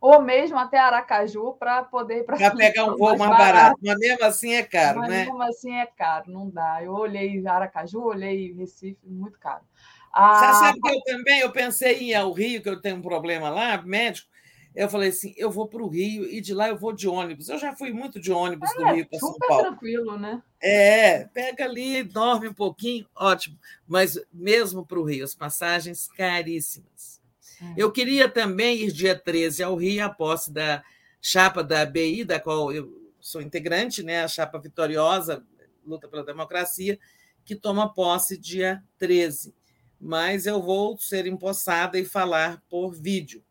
ou 0.00 0.22
mesmo 0.22 0.56
até 0.56 0.78
Aracaju 0.78 1.54
para 1.58 1.82
poder 1.82 2.24
para 2.24 2.36
pegar 2.54 2.84
um 2.84 2.96
voo 2.96 3.08
mais, 3.08 3.18
mais 3.18 3.30
barato. 3.30 3.52
barato. 3.52 3.78
Mas 3.82 3.98
mesmo 3.98 4.24
assim 4.24 4.54
é 4.54 4.62
caro, 4.62 5.00
mas 5.00 5.10
né? 5.10 5.24
Mesmo 5.24 5.42
assim 5.42 5.74
é 5.74 5.86
caro, 5.86 6.30
não 6.30 6.48
dá. 6.48 6.84
Eu 6.84 6.92
olhei 6.92 7.44
Aracaju, 7.44 8.00
olhei 8.00 8.52
Recife, 8.52 9.00
muito 9.04 9.40
caro. 9.40 9.64
Ah, 10.12 10.52
Você 10.54 10.60
sabe 10.60 10.80
que 10.80 10.88
eu 10.88 11.02
também 11.02 11.40
eu 11.40 11.50
pensei 11.50 11.98
em 11.98 12.10
ir 12.10 12.14
ao 12.14 12.30
Rio, 12.30 12.62
que 12.62 12.68
eu 12.68 12.80
tenho 12.80 12.98
um 12.98 13.02
problema 13.02 13.50
lá, 13.50 13.82
médico. 13.82 14.28
Eu 14.76 14.90
falei 14.90 15.08
assim: 15.08 15.32
eu 15.38 15.50
vou 15.50 15.66
para 15.66 15.82
o 15.82 15.88
Rio 15.88 16.28
e 16.30 16.38
de 16.38 16.52
lá 16.52 16.68
eu 16.68 16.76
vou 16.76 16.92
de 16.92 17.08
ônibus. 17.08 17.48
Eu 17.48 17.58
já 17.58 17.74
fui 17.74 17.94
muito 17.94 18.20
de 18.20 18.30
ônibus 18.30 18.70
é, 18.72 18.74
do 18.74 18.84
Rio 18.94 19.06
para 19.08 19.18
São 19.18 19.34
Paulo. 19.38 19.64
tranquilo, 19.64 20.18
né? 20.18 20.42
É, 20.60 21.24
pega 21.24 21.64
ali, 21.64 22.02
dorme 22.02 22.46
um 22.46 22.52
pouquinho, 22.52 23.08
ótimo. 23.16 23.58
Mas 23.88 24.20
mesmo 24.30 24.84
para 24.84 24.98
o 24.98 25.04
Rio, 25.04 25.24
as 25.24 25.34
passagens 25.34 26.06
caríssimas. 26.08 27.22
É. 27.62 27.72
Eu 27.78 27.90
queria 27.90 28.28
também 28.28 28.82
ir 28.82 28.92
dia 28.92 29.18
13 29.18 29.62
ao 29.62 29.76
Rio, 29.76 30.04
a 30.04 30.10
posse 30.10 30.52
da 30.52 30.84
chapa 31.22 31.64
da 31.64 31.80
ABI, 31.80 32.22
da 32.22 32.38
qual 32.38 32.70
eu 32.70 33.10
sou 33.18 33.40
integrante, 33.40 34.02
né? 34.02 34.22
a 34.22 34.28
chapa 34.28 34.58
vitoriosa, 34.58 35.42
luta 35.86 36.06
pela 36.06 36.22
democracia, 36.22 36.98
que 37.46 37.56
toma 37.56 37.94
posse 37.94 38.36
dia 38.36 38.84
13. 38.98 39.54
Mas 39.98 40.44
eu 40.44 40.60
vou 40.60 40.98
ser 40.98 41.26
empossada 41.26 41.98
e 41.98 42.04
falar 42.04 42.62
por 42.68 42.92
vídeo 42.92 43.42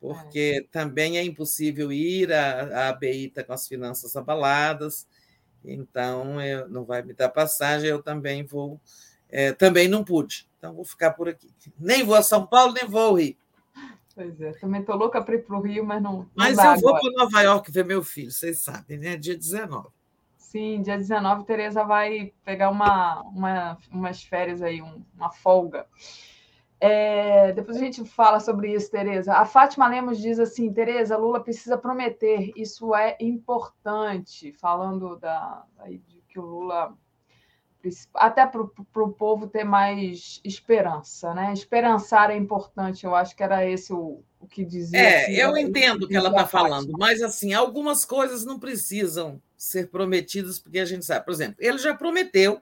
porque 0.00 0.62
é. 0.62 0.68
também 0.72 1.18
é 1.18 1.24
impossível 1.24 1.92
ir, 1.92 2.32
a, 2.32 2.86
a 2.86 2.88
ABI 2.88 3.26
está 3.26 3.44
com 3.44 3.52
as 3.52 3.68
finanças 3.68 4.16
abaladas, 4.16 5.06
então 5.62 6.40
eu, 6.40 6.68
não 6.68 6.84
vai 6.84 7.02
me 7.02 7.12
dar 7.12 7.28
passagem, 7.28 7.90
eu 7.90 8.02
também 8.02 8.42
vou, 8.42 8.80
é, 9.28 9.52
também 9.52 9.86
não 9.86 10.02
pude, 10.02 10.48
então 10.56 10.74
vou 10.74 10.84
ficar 10.84 11.12
por 11.12 11.28
aqui. 11.28 11.52
Nem 11.78 12.02
vou 12.02 12.14
a 12.14 12.22
São 12.22 12.46
Paulo, 12.46 12.72
nem 12.72 12.88
vou 12.88 13.00
ao 13.00 13.14
Rio. 13.14 13.36
Pois 14.14 14.40
é, 14.40 14.52
também 14.52 14.80
estou 14.80 14.96
louca 14.96 15.22
para 15.22 15.34
ir 15.34 15.44
para 15.44 15.56
o 15.56 15.60
Rio, 15.60 15.84
mas 15.84 16.02
não. 16.02 16.28
Mas 16.34 16.56
não 16.56 16.74
eu 16.74 16.80
vou 16.80 16.98
para 16.98 17.12
Nova 17.12 17.42
York 17.42 17.70
ver 17.70 17.84
meu 17.84 18.02
filho, 18.02 18.30
vocês 18.30 18.58
sabem, 18.58 18.98
né? 18.98 19.16
Dia 19.16 19.36
19. 19.36 19.88
Sim, 20.36 20.82
dia 20.82 20.96
19, 20.96 21.44
Tereza 21.44 21.84
vai 21.84 22.32
pegar 22.44 22.70
uma, 22.70 23.22
uma, 23.22 23.78
umas 23.92 24.24
férias 24.24 24.60
aí, 24.60 24.82
uma 24.82 25.30
folga. 25.30 25.86
É, 26.80 27.52
depois 27.52 27.76
a 27.76 27.80
gente 27.80 28.02
fala 28.06 28.40
sobre 28.40 28.72
isso, 28.72 28.90
Tereza. 28.90 29.34
A 29.34 29.44
Fátima 29.44 29.86
Lemos 29.86 30.18
diz 30.18 30.38
assim: 30.38 30.72
Tereza, 30.72 31.16
Lula 31.16 31.40
precisa 31.40 31.76
prometer, 31.76 32.52
isso 32.56 32.94
é 32.94 33.16
importante. 33.20 34.52
Falando 34.52 35.16
da, 35.18 35.62
de 35.86 36.22
que 36.26 36.38
o 36.38 36.42
Lula. 36.42 36.96
Até 38.14 38.46
para 38.46 38.60
o 38.60 39.12
povo 39.12 39.46
ter 39.46 39.64
mais 39.64 40.40
esperança, 40.44 41.32
né? 41.32 41.52
Esperançar 41.52 42.30
é 42.30 42.36
importante, 42.36 43.06
eu 43.06 43.14
acho 43.14 43.34
que 43.34 43.42
era 43.42 43.66
esse 43.66 43.90
o, 43.90 44.22
o 44.38 44.46
que 44.46 44.66
dizia. 44.66 44.98
É, 44.98 45.22
assim, 45.24 45.32
eu 45.32 45.56
entendo 45.56 46.02
o 46.02 46.08
que 46.08 46.14
ela 46.14 46.28
está 46.28 46.46
falando, 46.46 46.92
mas 46.98 47.22
assim, 47.22 47.54
algumas 47.54 48.04
coisas 48.04 48.44
não 48.44 48.58
precisam 48.58 49.40
ser 49.56 49.88
prometidas, 49.88 50.58
porque 50.58 50.78
a 50.78 50.84
gente 50.84 51.06
sabe, 51.06 51.24
por 51.24 51.32
exemplo, 51.32 51.56
ele 51.58 51.78
já 51.78 51.94
prometeu 51.94 52.60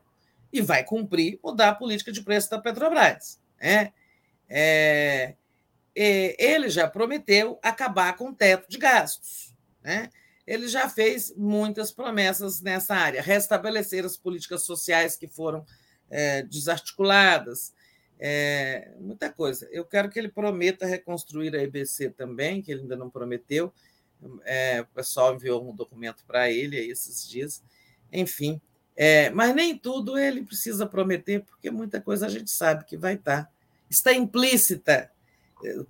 e 0.53 0.61
vai 0.61 0.85
cumprir 0.85 1.41
mudar 1.43 1.71
a 1.71 1.75
política 1.75 2.13
de 2.13 2.23
preço 2.23 2.49
da 2.49 2.61
Petrobras. 2.61 3.41
Né? 3.61 3.93
É, 4.49 5.35
ele 5.95 6.71
já 6.71 6.89
prometeu 6.89 7.59
acabar 7.63 8.17
com 8.17 8.29
o 8.31 8.35
teto 8.35 8.69
de 8.69 8.79
gastos. 8.79 9.55
Né? 9.83 10.11
Ele 10.47 10.69
já 10.69 10.89
fez 10.89 11.35
muitas 11.37 11.93
promessas 11.93 12.61
nessa 12.61 12.95
área, 12.95 13.21
restabelecer 13.21 14.05
as 14.05 14.17
políticas 14.17 14.63
sociais 14.63 15.17
que 15.17 15.27
foram 15.27 15.65
é, 16.11 16.43
desarticuladas, 16.43 17.75
é, 18.19 18.93
muita 18.99 19.31
coisa. 19.31 19.69
Eu 19.71 19.85
quero 19.85 20.09
que 20.09 20.19
ele 20.19 20.29
prometa 20.29 20.87
reconstruir 20.87 21.55
a 21.55 21.63
EBC 21.63 22.11
também, 22.11 22.63
que 22.63 22.73
ele 22.73 22.83
ainda 22.83 22.97
não 22.97 23.11
prometeu. 23.11 23.73
É, 24.45 24.81
o 24.81 24.87
pessoal 24.87 25.35
enviou 25.35 25.69
um 25.69 25.75
documento 25.75 26.25
para 26.27 26.51
ele 26.51 26.77
esses 26.77 27.29
dias. 27.29 27.63
Enfim, 28.13 28.61
é, 28.97 29.31
mas 29.31 29.55
nem 29.55 29.77
tudo 29.77 30.19
ele 30.19 30.43
precisa 30.43 30.87
prometer, 30.87 31.45
porque 31.45 31.71
muita 31.71 32.01
coisa 32.01 32.27
a 32.27 32.29
gente 32.29 32.51
sabe 32.51 32.85
que 32.85 32.97
vai 32.97 33.15
estar 33.15 33.49
está 33.91 34.13
implícita, 34.13 35.11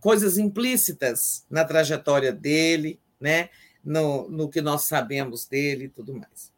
coisas 0.00 0.38
implícitas 0.38 1.44
na 1.50 1.64
trajetória 1.64 2.32
dele, 2.32 3.00
né? 3.20 3.50
no, 3.88 4.28
no 4.28 4.48
que 4.48 4.60
nós 4.60 4.82
sabemos 4.82 5.46
dele 5.46 5.84
e 5.84 5.88
tudo 5.88 6.14
mais. 6.14 6.52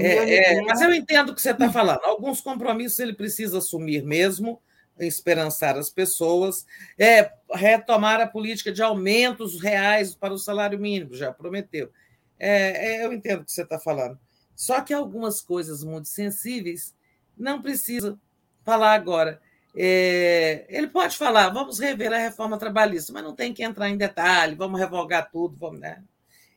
É, 0.00 0.54
é, 0.54 0.62
mas 0.62 0.80
eu 0.80 0.94
entendo 0.94 1.30
o 1.30 1.34
que 1.34 1.42
você 1.42 1.50
está 1.50 1.70
falando. 1.70 2.02
Alguns 2.04 2.40
compromissos 2.40 2.98
ele 3.00 3.12
precisa 3.12 3.58
assumir 3.58 4.02
mesmo, 4.02 4.62
esperançar 4.98 5.76
as 5.76 5.90
pessoas, 5.90 6.64
é, 6.96 7.30
retomar 7.52 8.20
a 8.20 8.26
política 8.26 8.72
de 8.72 8.82
aumentos 8.82 9.60
reais 9.60 10.14
para 10.14 10.32
o 10.32 10.38
salário 10.38 10.78
mínimo, 10.78 11.14
já 11.14 11.32
prometeu. 11.32 11.90
É, 12.38 13.02
é 13.02 13.04
eu 13.04 13.12
entendo 13.12 13.42
o 13.42 13.44
que 13.44 13.52
você 13.52 13.62
está 13.62 13.78
falando. 13.78 14.18
Só 14.56 14.80
que 14.80 14.94
algumas 14.94 15.42
coisas 15.42 15.82
muito 15.84 16.08
sensíveis 16.08 16.94
não 17.36 17.60
precisa 17.60 18.18
falar 18.64 18.94
agora. 18.94 19.42
É, 19.76 20.66
ele 20.68 20.86
pode 20.86 21.16
falar, 21.16 21.48
vamos 21.48 21.78
rever 21.78 22.12
a 22.12 22.18
reforma 22.18 22.56
trabalhista, 22.56 23.12
mas 23.12 23.24
não 23.24 23.34
tem 23.34 23.52
que 23.52 23.64
entrar 23.64 23.88
em 23.88 23.96
detalhe, 23.96 24.54
vamos 24.54 24.78
revogar 24.78 25.30
tudo, 25.30 25.56
vamos, 25.56 25.80
né? 25.80 26.02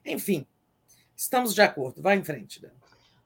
Enfim, 0.04 0.46
estamos 1.16 1.54
de 1.54 1.60
acordo, 1.60 2.00
vai 2.00 2.16
em 2.16 2.24
frente. 2.24 2.62
Né? 2.62 2.70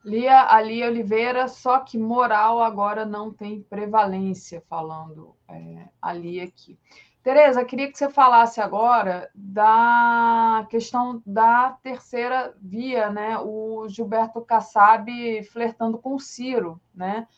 Lia 0.04 0.52
Ali 0.52 0.82
Oliveira, 0.82 1.46
só 1.46 1.80
que 1.80 1.98
moral 1.98 2.62
agora 2.62 3.04
não 3.04 3.32
tem 3.32 3.62
prevalência, 3.62 4.62
falando 4.68 5.36
é, 5.48 5.88
ali 6.00 6.40
aqui. 6.40 6.78
Tereza, 7.22 7.64
queria 7.64 7.90
que 7.90 7.96
você 7.96 8.10
falasse 8.10 8.60
agora 8.60 9.30
da 9.32 10.66
questão 10.68 11.22
da 11.24 11.78
terceira 11.80 12.52
via, 12.60 13.10
né? 13.10 13.38
O 13.38 13.86
Gilberto 13.88 14.40
Kassab 14.40 15.08
flertando 15.44 15.98
com 15.98 16.16
o 16.16 16.20
Ciro, 16.20 16.80
né? 16.92 17.28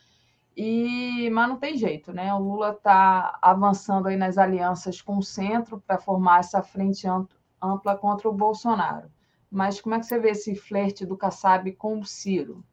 E, 0.56 1.28
mas 1.30 1.48
não 1.48 1.56
tem 1.56 1.76
jeito, 1.76 2.12
né? 2.12 2.32
O 2.32 2.38
Lula 2.38 2.70
está 2.70 3.38
avançando 3.42 4.06
aí 4.06 4.16
nas 4.16 4.38
alianças 4.38 5.02
com 5.02 5.18
o 5.18 5.22
centro 5.22 5.82
para 5.84 5.98
formar 5.98 6.40
essa 6.40 6.62
frente 6.62 7.06
ampla 7.60 7.96
contra 7.96 8.28
o 8.28 8.32
Bolsonaro. 8.32 9.10
Mas 9.50 9.80
como 9.80 9.94
é 9.94 10.00
que 10.00 10.06
você 10.06 10.18
vê 10.18 10.30
esse 10.30 10.54
flerte 10.54 11.04
do 11.04 11.16
Kassab 11.16 11.70
com 11.72 11.98
o 11.98 12.04
Ciro? 12.04 12.64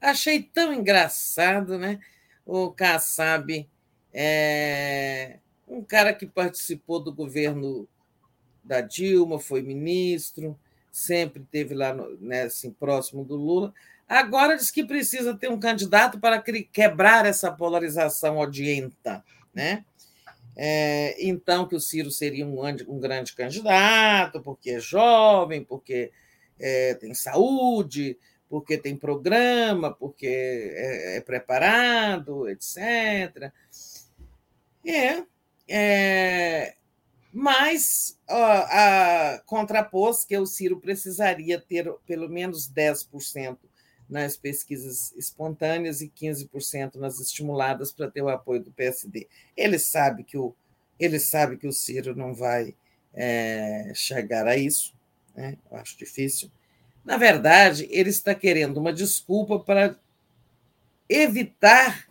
Achei 0.00 0.42
tão 0.42 0.72
engraçado, 0.72 1.78
né? 1.78 1.98
O 2.46 2.70
Kassab 2.70 3.68
é 4.12 5.38
um 5.66 5.82
cara 5.82 6.14
que 6.14 6.26
participou 6.26 7.00
do 7.00 7.12
governo 7.12 7.86
da 8.64 8.80
Dilma, 8.80 9.38
foi 9.38 9.62
ministro, 9.62 10.58
sempre 10.90 11.46
teve 11.50 11.74
lá 11.74 11.94
né, 12.20 12.42
assim, 12.42 12.70
próximo 12.70 13.24
do 13.24 13.36
Lula. 13.36 13.74
Agora 14.08 14.56
diz 14.56 14.70
que 14.70 14.82
precisa 14.82 15.36
ter 15.36 15.50
um 15.50 15.60
candidato 15.60 16.18
para 16.18 16.42
quebrar 16.72 17.26
essa 17.26 17.52
polarização 17.52 18.38
odienta, 18.38 19.22
né? 19.52 19.84
É, 20.56 21.14
então, 21.24 21.68
que 21.68 21.76
o 21.76 21.80
Ciro 21.80 22.10
seria 22.10 22.44
um, 22.46 22.58
um, 22.88 22.98
grande 22.98 23.34
candidato, 23.34 24.40
porque 24.40 24.70
é 24.70 24.80
jovem, 24.80 25.62
porque 25.62 26.10
é, 26.58 26.94
tem 26.94 27.14
saúde, 27.14 28.18
porque 28.48 28.78
tem 28.78 28.96
programa, 28.96 29.92
porque 29.92 30.26
é, 30.26 31.18
é 31.18 31.20
preparado, 31.20 32.48
etc. 32.48 33.52
É, 34.84 35.22
é 35.68 36.74
mas 37.30 38.18
a, 38.26 39.34
a 39.34 39.38
contrapôs 39.40 40.24
que 40.24 40.36
o 40.36 40.46
Ciro 40.46 40.80
precisaria 40.80 41.60
ter 41.60 41.92
pelo 42.06 42.28
menos 42.28 42.68
10% 42.72 43.58
nas 44.08 44.36
pesquisas 44.36 45.12
espontâneas 45.16 46.00
e 46.00 46.08
15% 46.08 46.96
nas 46.96 47.20
estimuladas 47.20 47.92
para 47.92 48.10
ter 48.10 48.22
o 48.22 48.28
apoio 48.28 48.62
do 48.62 48.72
PSD. 48.72 49.28
Ele 49.56 49.78
sabe 49.78 50.24
que 50.24 50.38
o, 50.38 50.54
ele 50.98 51.18
sabe 51.18 51.56
que 51.56 51.66
o 51.66 51.72
Ciro 51.72 52.16
não 52.16 52.34
vai 52.34 52.74
é, 53.12 53.92
chegar 53.94 54.46
a 54.46 54.56
isso, 54.56 54.94
né? 55.36 55.58
eu 55.70 55.76
acho 55.76 55.98
difícil. 55.98 56.50
Na 57.04 57.16
verdade, 57.16 57.86
ele 57.90 58.10
está 58.10 58.34
querendo 58.34 58.78
uma 58.78 58.92
desculpa 58.92 59.58
para 59.58 59.96
evitar 61.08 62.08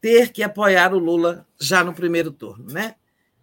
ter 0.00 0.32
que 0.32 0.42
apoiar 0.42 0.94
o 0.94 0.98
Lula 0.98 1.46
já 1.60 1.82
no 1.82 1.92
primeiro 1.92 2.30
turno, 2.30 2.72
né? 2.72 2.94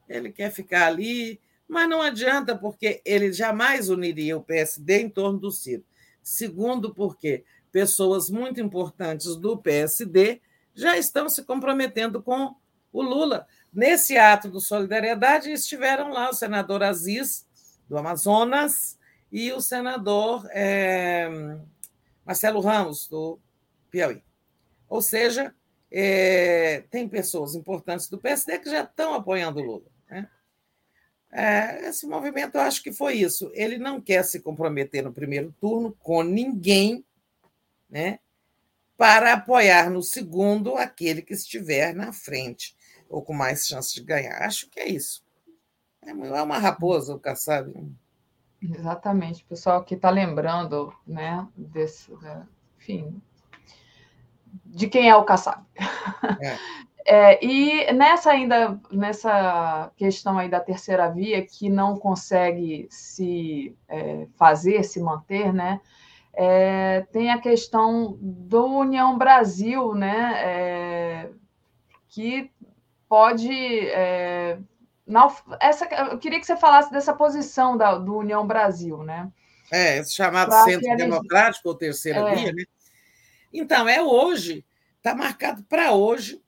Ele 0.07 0.31
quer 0.31 0.51
ficar 0.51 0.87
ali, 0.87 1.39
mas 1.67 1.89
não 1.89 2.01
adianta, 2.01 2.55
porque 2.55 3.01
ele 3.03 3.33
jamais 3.33 3.89
uniria 3.89 4.37
o 4.37 4.43
PSD 4.43 5.01
em 5.01 5.09
torno 5.09 5.39
do 5.39 5.51
Ciro. 5.51 5.83
Segundo, 6.23 6.93
porque 6.93 7.43
pessoas 7.75 8.29
muito 8.29 8.61
importantes 8.61 9.35
do 9.35 9.57
PSD 9.57 10.39
já 10.73 10.97
estão 10.97 11.27
se 11.27 11.43
comprometendo 11.43 12.23
com 12.23 12.55
o 12.89 13.01
Lula. 13.01 13.45
Nesse 13.73 14.17
ato 14.17 14.47
do 14.47 14.61
Solidariedade 14.61 15.51
estiveram 15.51 16.09
lá 16.09 16.29
o 16.29 16.33
senador 16.33 16.81
Aziz, 16.81 17.45
do 17.89 17.97
Amazonas, 17.97 18.97
e 19.29 19.51
o 19.51 19.59
senador 19.59 20.47
é, 20.51 21.27
Marcelo 22.25 22.61
Ramos, 22.61 23.09
do 23.09 23.37
Piauí. 23.91 24.23
Ou 24.87 25.01
seja, 25.01 25.53
é, 25.91 26.85
tem 26.89 27.09
pessoas 27.09 27.55
importantes 27.55 28.07
do 28.07 28.17
PSD 28.17 28.57
que 28.59 28.69
já 28.69 28.83
estão 28.83 29.13
apoiando 29.13 29.59
o 29.59 29.63
Lula. 29.63 29.91
Né? 30.09 30.29
É, 31.29 31.89
esse 31.89 32.07
movimento, 32.07 32.55
eu 32.55 32.61
acho 32.61 32.81
que 32.81 32.93
foi 32.93 33.15
isso. 33.15 33.51
Ele 33.53 33.77
não 33.77 33.99
quer 33.99 34.23
se 34.23 34.39
comprometer 34.39 35.03
no 35.03 35.11
primeiro 35.11 35.53
turno 35.59 35.93
com 35.99 36.23
ninguém, 36.23 37.04
né? 37.95 38.19
para 38.97 39.33
apoiar 39.33 39.89
no 39.89 40.01
segundo 40.01 40.75
aquele 40.75 41.21
que 41.21 41.33
estiver 41.33 41.93
na 41.93 42.13
frente, 42.13 42.75
ou 43.09 43.21
com 43.21 43.33
mais 43.33 43.67
chance 43.67 43.93
de 43.93 44.03
ganhar. 44.03 44.41
Acho 44.41 44.69
que 44.69 44.79
é 44.79 44.89
isso. 44.89 45.23
É, 46.01 46.11
é 46.11 46.41
uma 46.41 46.57
raposa, 46.57 47.13
o 47.13 47.19
Kassab. 47.19 47.73
Exatamente. 48.61 49.43
O 49.43 49.47
pessoal 49.47 49.83
que 49.83 49.95
está 49.95 50.09
lembrando, 50.09 50.93
né, 51.05 51.47
desse, 51.55 52.11
né, 52.15 52.47
enfim, 52.77 53.21
de 54.65 54.87
quem 54.87 55.09
é 55.09 55.15
o 55.15 55.23
Kassab. 55.23 55.63
É. 56.41 56.57
É, 57.07 57.37
e 57.45 57.93
nessa 57.93 58.31
ainda 58.31 58.79
nessa 58.91 59.91
questão 59.95 60.39
aí 60.39 60.49
da 60.49 60.59
terceira 60.59 61.07
via 61.07 61.45
que 61.45 61.69
não 61.69 61.95
consegue 61.99 62.87
se 62.89 63.77
é, 63.87 64.25
fazer, 64.35 64.83
se 64.83 64.99
manter, 64.99 65.53
né? 65.53 65.79
É, 66.37 67.01
tem 67.11 67.31
a 67.31 67.39
questão 67.39 68.17
do 68.19 68.65
União 68.65 69.17
Brasil, 69.17 69.93
né? 69.93 70.33
É, 70.43 71.29
que 72.09 72.51
pode 73.07 73.49
é, 73.89 74.57
essa, 75.59 75.85
eu 76.11 76.17
queria 76.17 76.39
que 76.39 76.45
você 76.45 76.57
falasse 76.57 76.91
dessa 76.91 77.13
posição 77.13 77.77
da, 77.77 77.95
do 77.95 78.17
União 78.17 78.45
Brasil, 78.45 79.03
né? 79.03 79.31
É, 79.71 80.03
chamado 80.03 80.51
Centro 80.63 80.95
Democrático 80.95 81.69
ou 81.69 81.75
Terceira 81.75 82.19
é. 82.19 82.35
Via, 82.35 82.53
né? 82.53 82.63
Então, 83.53 83.87
é 83.87 84.01
hoje, 84.01 84.65
está 84.97 85.15
marcado 85.15 85.63
para 85.63 85.93
hoje 85.93 86.41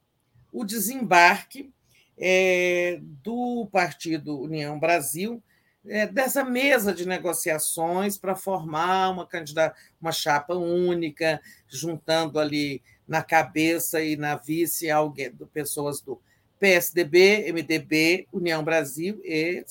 o 0.51 0.65
desembarque 0.65 1.71
é, 2.17 2.99
do 3.23 3.67
Partido 3.71 4.39
União 4.41 4.79
Brasil 4.79 5.41
é, 5.89 6.07
dessa 6.07 6.43
mesa 6.43 6.93
de 6.93 7.07
negociações 7.07 8.17
para 8.17 8.35
formar 8.35 9.09
uma 9.09 9.25
candidata, 9.25 9.75
uma 10.01 10.11
chapa 10.11 10.53
única, 10.53 11.41
juntando 11.67 12.39
ali 12.39 12.81
na 13.07 13.23
cabeça 13.23 14.01
e 14.01 14.15
na 14.15 14.35
vice 14.35 14.89
alguém, 14.89 15.31
pessoas 15.53 16.01
do 16.01 16.19
PSDB, 16.59 17.51
MDB, 17.51 18.27
União 18.31 18.63
Brasil 18.63 19.21
e 19.23 19.63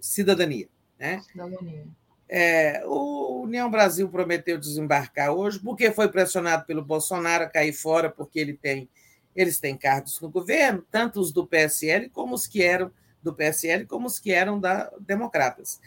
Cidadania. 0.00 0.68
Né? 0.98 1.20
Cidadania. 1.20 1.86
É, 2.28 2.82
o 2.86 3.42
União 3.42 3.70
Brasil 3.70 4.08
prometeu 4.08 4.58
desembarcar 4.58 5.32
hoje, 5.32 5.58
porque 5.58 5.90
foi 5.90 6.08
pressionado 6.08 6.64
pelo 6.64 6.82
Bolsonaro 6.82 7.44
a 7.44 7.48
cair 7.48 7.72
fora, 7.72 8.10
porque 8.10 8.40
ele 8.40 8.54
tem, 8.54 8.88
eles 9.36 9.60
têm 9.60 9.76
cargos 9.76 10.18
no 10.20 10.30
governo, 10.30 10.84
tanto 10.90 11.20
os 11.20 11.30
do 11.30 11.46
PSL 11.46 12.08
como 12.08 12.34
os 12.34 12.46
que 12.46 12.62
eram 12.62 12.90
do 13.22 13.34
PSL, 13.34 13.86
como 13.86 14.06
os 14.06 14.18
que 14.18 14.32
eram 14.32 14.58
da 14.58 14.90
Democratas. 15.00 15.80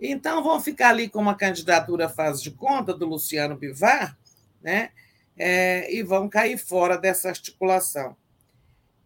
Então, 0.00 0.42
vão 0.42 0.60
ficar 0.60 0.90
ali 0.90 1.08
com 1.08 1.20
uma 1.20 1.34
candidatura 1.34 2.08
faz 2.08 2.40
de 2.42 2.50
conta 2.50 2.94
do 2.94 3.06
Luciano 3.06 3.56
Bivar, 3.56 4.18
né? 4.62 4.90
É, 5.36 5.92
e 5.94 6.02
vão 6.02 6.28
cair 6.28 6.58
fora 6.58 6.96
dessa 6.96 7.28
articulação. 7.28 8.16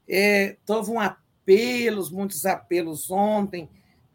É, 0.08 0.56
houve 0.68 0.90
um 0.90 1.00
apelos, 1.00 2.10
muitos 2.10 2.46
apelos 2.46 3.10
ontem 3.10 3.68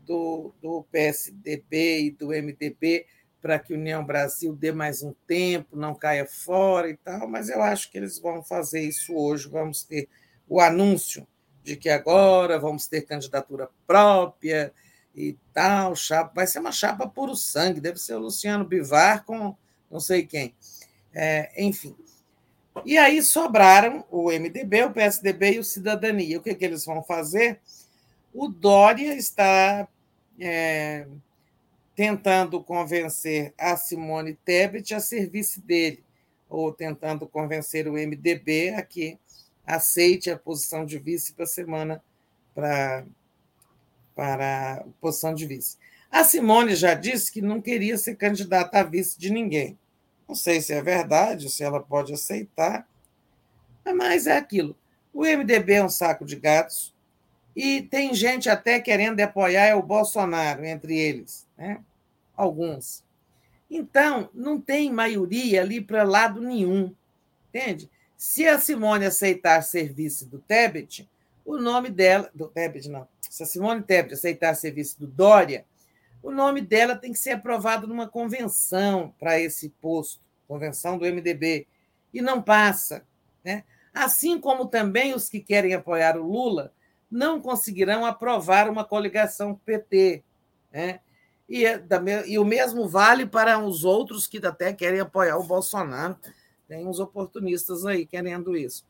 do, 0.05 0.53
do 0.61 0.83
PSDB 0.91 2.03
e 2.03 2.11
do 2.11 2.27
MDB 2.27 3.05
para 3.41 3.59
que 3.59 3.73
União 3.73 4.03
Brasil 4.03 4.53
dê 4.53 4.71
mais 4.71 5.01
um 5.01 5.13
tempo, 5.25 5.77
não 5.77 5.95
caia 5.95 6.25
fora 6.25 6.89
e 6.89 6.97
tal, 6.97 7.27
mas 7.27 7.49
eu 7.49 7.61
acho 7.61 7.89
que 7.89 7.97
eles 7.97 8.19
vão 8.19 8.43
fazer 8.43 8.81
isso 8.81 9.13
hoje. 9.15 9.47
Vamos 9.47 9.83
ter 9.83 10.09
o 10.47 10.59
anúncio 10.59 11.27
de 11.63 11.75
que 11.75 11.89
agora 11.89 12.57
vamos 12.59 12.87
ter 12.87 13.01
candidatura 13.01 13.69
própria 13.85 14.73
e 15.15 15.35
tal, 15.53 15.95
chapa. 15.95 16.31
Vai 16.35 16.47
ser 16.47 16.59
uma 16.59 16.71
chapa 16.71 17.07
puro 17.07 17.35
sangue, 17.35 17.81
deve 17.81 17.99
ser 17.99 18.15
o 18.15 18.19
Luciano 18.19 18.65
Bivar 18.65 19.25
com 19.25 19.55
não 19.89 19.99
sei 19.99 20.25
quem. 20.25 20.53
É, 21.13 21.51
enfim. 21.57 21.95
E 22.85 22.97
aí 22.97 23.21
sobraram 23.21 24.05
o 24.09 24.31
MDB, 24.31 24.83
o 24.83 24.93
PSDB 24.93 25.53
e 25.53 25.59
o 25.59 25.63
Cidadania. 25.63 26.37
O 26.37 26.41
que, 26.41 26.53
que 26.53 26.63
eles 26.63 26.85
vão 26.85 27.03
fazer? 27.03 27.59
O 28.33 28.47
Dória 28.47 29.15
está 29.15 29.87
é, 30.39 31.07
tentando 31.95 32.63
convencer 32.63 33.53
a 33.57 33.75
Simone 33.75 34.35
Tebet 34.45 34.93
a 34.93 34.99
serviço 34.99 35.59
dele, 35.61 36.03
ou 36.47 36.71
tentando 36.71 37.27
convencer 37.27 37.87
o 37.87 37.93
MDB 37.93 38.69
a 38.69 38.81
que 38.81 39.17
aceite 39.75 40.31
a 40.31 40.37
posição 40.37 40.85
de 40.85 40.97
vice 40.97 41.33
para 41.33 41.43
a 41.43 41.47
semana 41.47 42.03
para, 42.55 43.05
para 44.15 44.85
posição 44.99 45.33
de 45.33 45.45
vice. 45.45 45.77
A 46.11 46.23
Simone 46.23 46.75
já 46.75 46.95
disse 46.95 47.31
que 47.31 47.41
não 47.41 47.61
queria 47.61 47.97
ser 47.97 48.15
candidata 48.15 48.79
a 48.79 48.83
vice 48.83 49.17
de 49.19 49.29
ninguém. 49.29 49.77
Não 50.27 50.35
sei 50.35 50.59
se 50.61 50.73
é 50.73 50.81
verdade, 50.81 51.49
se 51.49 51.63
ela 51.63 51.79
pode 51.79 52.13
aceitar, 52.13 52.87
mas 53.95 54.27
é 54.27 54.37
aquilo. 54.37 54.75
O 55.13 55.23
MDB 55.23 55.73
é 55.73 55.83
um 55.83 55.89
saco 55.89 56.25
de 56.25 56.35
gatos 56.35 56.95
e 57.55 57.81
tem 57.81 58.13
gente 58.13 58.49
até 58.49 58.79
querendo 58.79 59.19
apoiar 59.19 59.75
o 59.77 59.83
Bolsonaro, 59.83 60.65
entre 60.65 60.97
eles, 60.97 61.47
né? 61.57 61.83
alguns. 62.35 63.03
Então, 63.69 64.29
não 64.33 64.59
tem 64.59 64.91
maioria 64.91 65.61
ali 65.61 65.81
para 65.81 66.03
lado 66.03 66.41
nenhum, 66.41 66.93
entende? 67.49 67.89
Se 68.19 68.45
a 68.45 68.59
Simone 68.59 69.05
aceitar 69.05 69.61
serviço 69.61 70.25
do 70.25 70.39
Tebet, 70.39 71.09
o 71.45 71.57
nome 71.57 71.89
dela, 71.89 72.29
do 72.35 72.49
Tebet 72.49 72.89
não, 72.89 73.07
se 73.21 73.43
a 73.43 73.45
Simone 73.45 73.81
Tebet 73.81 74.13
aceitar 74.13 74.53
serviço 74.55 74.99
do 74.99 75.07
Dória, 75.07 75.63
o 76.21 76.29
nome 76.29 76.59
dela 76.59 76.97
tem 76.97 77.13
que 77.13 77.17
ser 77.17 77.31
aprovado 77.31 77.87
numa 77.87 78.09
convenção 78.09 79.15
para 79.17 79.39
esse 79.39 79.69
posto, 79.81 80.19
convenção 80.49 80.97
do 80.97 81.05
MDB, 81.05 81.65
e 82.13 82.21
não 82.21 82.41
passa. 82.41 83.05
Né? 83.41 83.63
Assim 83.93 84.37
como 84.37 84.65
também 84.65 85.13
os 85.13 85.29
que 85.29 85.39
querem 85.39 85.73
apoiar 85.73 86.17
o 86.17 86.27
Lula 86.29 86.73
não 87.09 87.39
conseguirão 87.39 88.05
aprovar 88.05 88.69
uma 88.69 88.83
coligação 88.83 89.55
PT. 89.55 90.25
Né? 90.73 90.99
E, 91.47 91.65
é 91.65 91.81
e 92.27 92.37
o 92.37 92.43
mesmo 92.43 92.85
vale 92.85 93.25
para 93.25 93.57
os 93.59 93.85
outros 93.85 94.27
que 94.27 94.45
até 94.45 94.73
querem 94.73 94.99
apoiar 94.99 95.37
o 95.37 95.43
Bolsonaro. 95.43 96.17
Tem 96.69 96.87
uns 96.87 96.99
oportunistas 96.99 97.83
aí 97.83 98.05
querendo 98.05 98.55
isso. 98.55 98.85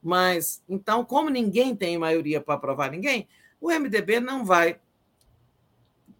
Mas, 0.00 0.62
então, 0.68 1.04
como 1.04 1.28
ninguém 1.28 1.74
tem 1.74 1.98
maioria 1.98 2.40
para 2.40 2.54
aprovar 2.54 2.90
ninguém, 2.90 3.26
o 3.60 3.68
MDB 3.68 4.20
não 4.20 4.44
vai 4.44 4.78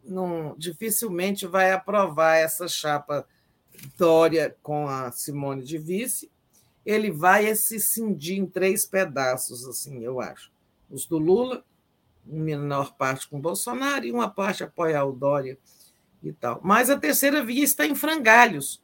não, 0.03 0.55
dificilmente 0.57 1.47
vai 1.47 1.71
aprovar 1.71 2.35
essa 2.35 2.67
chapa 2.67 3.27
Dória 3.97 4.55
com 4.61 4.87
a 4.87 5.11
Simone 5.11 5.63
de 5.63 5.77
vice. 5.77 6.29
Ele 6.85 7.09
vai 7.09 7.53
se 7.55 7.79
cindir 7.79 8.37
em 8.37 8.45
três 8.45 8.85
pedaços, 8.85 9.65
assim, 9.67 10.03
eu 10.03 10.21
acho. 10.21 10.51
Os 10.89 11.05
do 11.05 11.17
Lula, 11.17 11.63
uma 12.25 12.43
menor 12.43 12.93
parte 12.95 13.27
com 13.27 13.41
Bolsonaro 13.41 14.05
e 14.05 14.11
uma 14.11 14.29
parte 14.29 14.63
apoiar 14.63 15.05
o 15.05 15.11
Dória 15.11 15.57
e 16.21 16.31
tal. 16.31 16.59
Mas 16.63 16.89
a 16.89 16.99
terceira 16.99 17.43
via 17.43 17.63
está 17.63 17.85
em 17.87 17.95
frangalhos, 17.95 18.81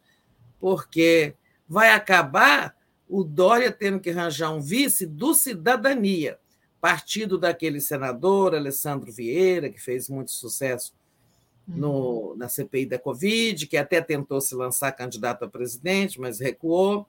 porque 0.59 1.35
vai 1.71 1.91
acabar 1.91 2.75
o 3.07 3.23
Dória 3.23 3.71
tendo 3.71 3.97
que 3.97 4.09
arranjar 4.09 4.51
um 4.51 4.59
vice 4.59 5.05
do 5.05 5.33
Cidadania, 5.33 6.37
partido 6.81 7.37
daquele 7.37 7.79
senador 7.79 8.53
Alessandro 8.53 9.09
Vieira, 9.09 9.69
que 9.69 9.79
fez 9.79 10.09
muito 10.09 10.31
sucesso 10.31 10.93
no, 11.65 12.35
na 12.35 12.49
CPI 12.49 12.87
da 12.87 12.99
Covid, 12.99 13.67
que 13.67 13.77
até 13.77 14.01
tentou 14.01 14.41
se 14.41 14.53
lançar 14.53 14.91
candidato 14.91 15.45
a 15.45 15.49
presidente, 15.49 16.19
mas 16.19 16.41
recuou. 16.41 17.07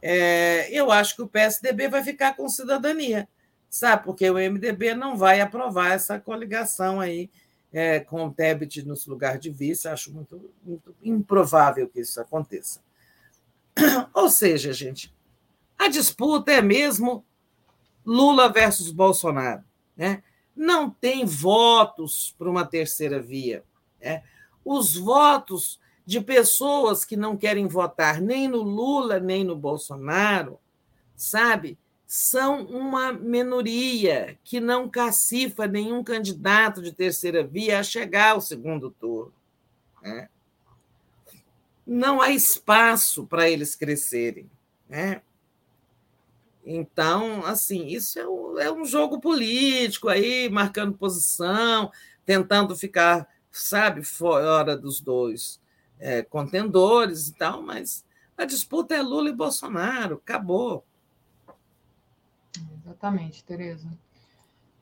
É, 0.00 0.70
eu 0.72 0.92
acho 0.92 1.16
que 1.16 1.22
o 1.22 1.28
PSDB 1.28 1.88
vai 1.88 2.04
ficar 2.04 2.36
com 2.36 2.48
cidadania, 2.48 3.28
sabe? 3.68 4.04
Porque 4.04 4.30
o 4.30 4.34
MDB 4.34 4.94
não 4.94 5.16
vai 5.16 5.40
aprovar 5.40 5.90
essa 5.90 6.20
coligação 6.20 7.00
aí 7.00 7.28
é, 7.72 7.98
com 7.98 8.26
o 8.26 8.32
Tebet 8.32 8.86
no 8.86 8.94
lugar 9.08 9.38
de 9.38 9.50
vice. 9.50 9.88
Acho 9.88 10.12
muito, 10.12 10.52
muito 10.62 10.94
improvável 11.02 11.88
que 11.88 11.98
isso 11.98 12.20
aconteça. 12.20 12.86
Ou 14.14 14.28
seja, 14.28 14.72
gente, 14.72 15.14
a 15.78 15.88
disputa 15.88 16.52
é 16.52 16.62
mesmo 16.62 17.24
Lula 18.04 18.48
versus 18.48 18.90
Bolsonaro. 18.90 19.62
Né? 19.96 20.22
Não 20.54 20.90
tem 20.90 21.24
votos 21.24 22.34
para 22.38 22.50
uma 22.50 22.64
terceira 22.64 23.20
via. 23.20 23.62
É, 24.00 24.22
os 24.64 24.96
votos 24.96 25.78
de 26.04 26.20
pessoas 26.20 27.04
que 27.04 27.16
não 27.16 27.36
querem 27.36 27.66
votar 27.66 28.20
nem 28.20 28.48
no 28.48 28.62
Lula 28.62 29.20
nem 29.20 29.44
no 29.44 29.54
Bolsonaro, 29.54 30.58
sabe? 31.14 31.78
São 32.06 32.64
uma 32.64 33.12
minoria 33.12 34.38
que 34.42 34.58
não 34.58 34.88
cacifa 34.88 35.66
nenhum 35.66 36.02
candidato 36.02 36.80
de 36.80 36.92
terceira 36.92 37.44
via 37.46 37.80
a 37.80 37.82
chegar 37.82 38.30
ao 38.30 38.40
segundo 38.40 38.90
turno. 38.90 39.34
Né? 40.02 40.28
Não 41.88 42.20
há 42.20 42.30
espaço 42.30 43.26
para 43.26 43.48
eles 43.48 43.74
crescerem. 43.74 44.50
Né? 44.86 45.22
Então, 46.64 47.46
assim, 47.46 47.86
isso 47.86 48.18
é 48.18 48.28
um, 48.28 48.58
é 48.58 48.70
um 48.70 48.84
jogo 48.84 49.18
político 49.18 50.08
aí, 50.08 50.50
marcando 50.50 50.98
posição, 50.98 51.90
tentando 52.26 52.76
ficar, 52.76 53.26
sabe, 53.50 54.04
fora 54.04 54.76
dos 54.76 55.00
dois 55.00 55.58
é, 55.98 56.22
contendores 56.22 57.28
e 57.28 57.32
tal, 57.32 57.62
mas 57.62 58.04
a 58.36 58.44
disputa 58.44 58.94
é 58.94 59.00
Lula 59.00 59.30
e 59.30 59.34
Bolsonaro, 59.34 60.16
acabou. 60.16 60.84
Exatamente, 62.84 63.42
Tereza. 63.42 63.88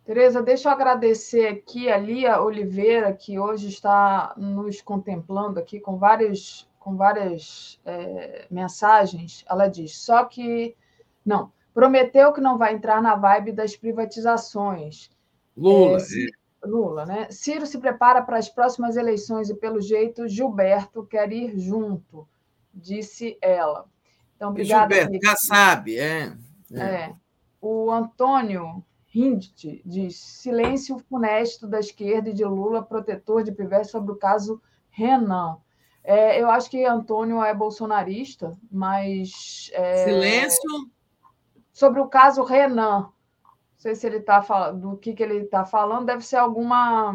Tereza, 0.05 0.41
deixa 0.41 0.68
eu 0.68 0.73
agradecer 0.73 1.49
aqui 1.49 1.91
a 1.91 1.97
Lia 1.99 2.41
Oliveira, 2.41 3.12
que 3.12 3.39
hoje 3.39 3.68
está 3.68 4.33
nos 4.36 4.81
contemplando 4.81 5.59
aqui 5.59 5.81
com 5.81 5.97
várias, 5.99 6.68
com 6.87 6.95
várias 6.95 7.81
é, 7.85 8.47
mensagens. 8.49 9.45
Ela 9.51 9.67
diz: 9.67 9.99
só 9.99 10.25
que. 10.25 10.77
Não, 11.25 11.51
prometeu 11.75 12.33
que 12.33 12.41
não 12.41 12.57
vai 12.57 12.75
entrar 12.75 13.03
na 13.03 13.17
vibe 13.17 13.51
das 13.51 13.75
privatizações. 13.75 15.11
Lula. 15.57 15.99
É, 15.99 16.65
Lula, 16.65 17.05
né? 17.05 17.27
Ciro 17.29 17.67
se 17.67 17.79
prepara 17.79 18.23
para 18.23 18.39
as 18.39 18.49
próximas 18.49 18.97
eleições 18.97 19.51
e, 19.51 19.55
pelo 19.55 19.81
jeito, 19.81 20.29
Gilberto 20.29 21.05
quer 21.05 21.33
ir 21.33 21.59
junto, 21.59 22.29
disse 22.73 23.37
ela. 23.43 23.87
Então, 24.37 24.51
obrigada. 24.51 24.95
Gilberto, 24.95 25.27
já 25.27 25.35
sabe, 25.35 25.99
é. 25.99 26.33
é. 26.73 26.81
é. 26.81 27.15
O 27.61 27.91
Antônio 27.91 28.85
Hindt 29.13 29.83
diz: 29.85 30.17
silêncio 30.17 31.01
funesto 31.01 31.67
da 31.67 31.81
esquerda 31.81 32.31
e 32.31 32.33
de 32.33 32.45
Lula, 32.45 32.81
protetor 32.81 33.43
de 33.43 33.51
Pivete 33.51 33.89
sobre 33.89 34.13
o 34.13 34.17
caso 34.17 34.63
Renan. 34.89 35.59
É, 36.09 36.41
eu 36.41 36.49
acho 36.49 36.70
que 36.70 36.85
Antônio 36.85 37.43
é 37.43 37.52
bolsonarista, 37.52 38.57
mas. 38.70 39.70
É... 39.73 40.05
Silêncio 40.05 40.91
sobre 41.73 42.01
o 42.01 42.07
caso 42.07 42.44
Renan. 42.44 43.01
Não 43.01 43.12
sei 43.76 43.94
se 43.94 44.07
ele 44.07 44.18
está 44.18 44.41
falando 44.41 44.93
do 44.93 44.97
que, 44.97 45.12
que 45.12 45.23
ele 45.23 45.39
está 45.39 45.65
falando, 45.65 46.07
deve 46.07 46.25
ser 46.25 46.36
alguma 46.36 47.12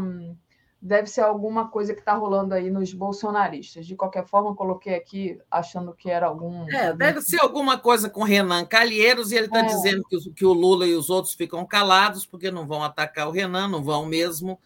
deve 0.82 1.08
ser 1.08 1.22
alguma 1.22 1.68
coisa 1.68 1.94
que 1.94 2.00
está 2.00 2.14
rolando 2.14 2.54
aí 2.54 2.70
nos 2.70 2.94
bolsonaristas. 2.94 3.86
De 3.86 3.96
qualquer 3.96 4.26
forma, 4.28 4.56
coloquei 4.56 4.96
aqui 4.96 5.40
achando 5.50 5.94
que 5.94 6.10
era 6.10 6.28
algum. 6.28 6.70
É, 6.70 6.94
deve 6.94 7.22
ser 7.22 7.40
alguma 7.40 7.78
coisa 7.78 8.10
com 8.10 8.24
Renan 8.24 8.66
Calheiros, 8.66 9.32
e 9.32 9.36
ele 9.36 9.46
está 9.46 9.60
é. 9.60 9.66
dizendo 9.66 10.04
que, 10.10 10.32
que 10.32 10.46
o 10.46 10.54
Lula 10.54 10.86
e 10.86 10.96
os 10.96 11.10
outros 11.10 11.34
ficam 11.34 11.66
calados 11.66 12.26
porque 12.26 12.52
não 12.52 12.68
vão 12.68 12.84
atacar 12.84 13.28
o 13.28 13.32
Renan, 13.32 13.68
não 13.68 13.82
vão 13.84 14.06
mesmo. 14.06 14.60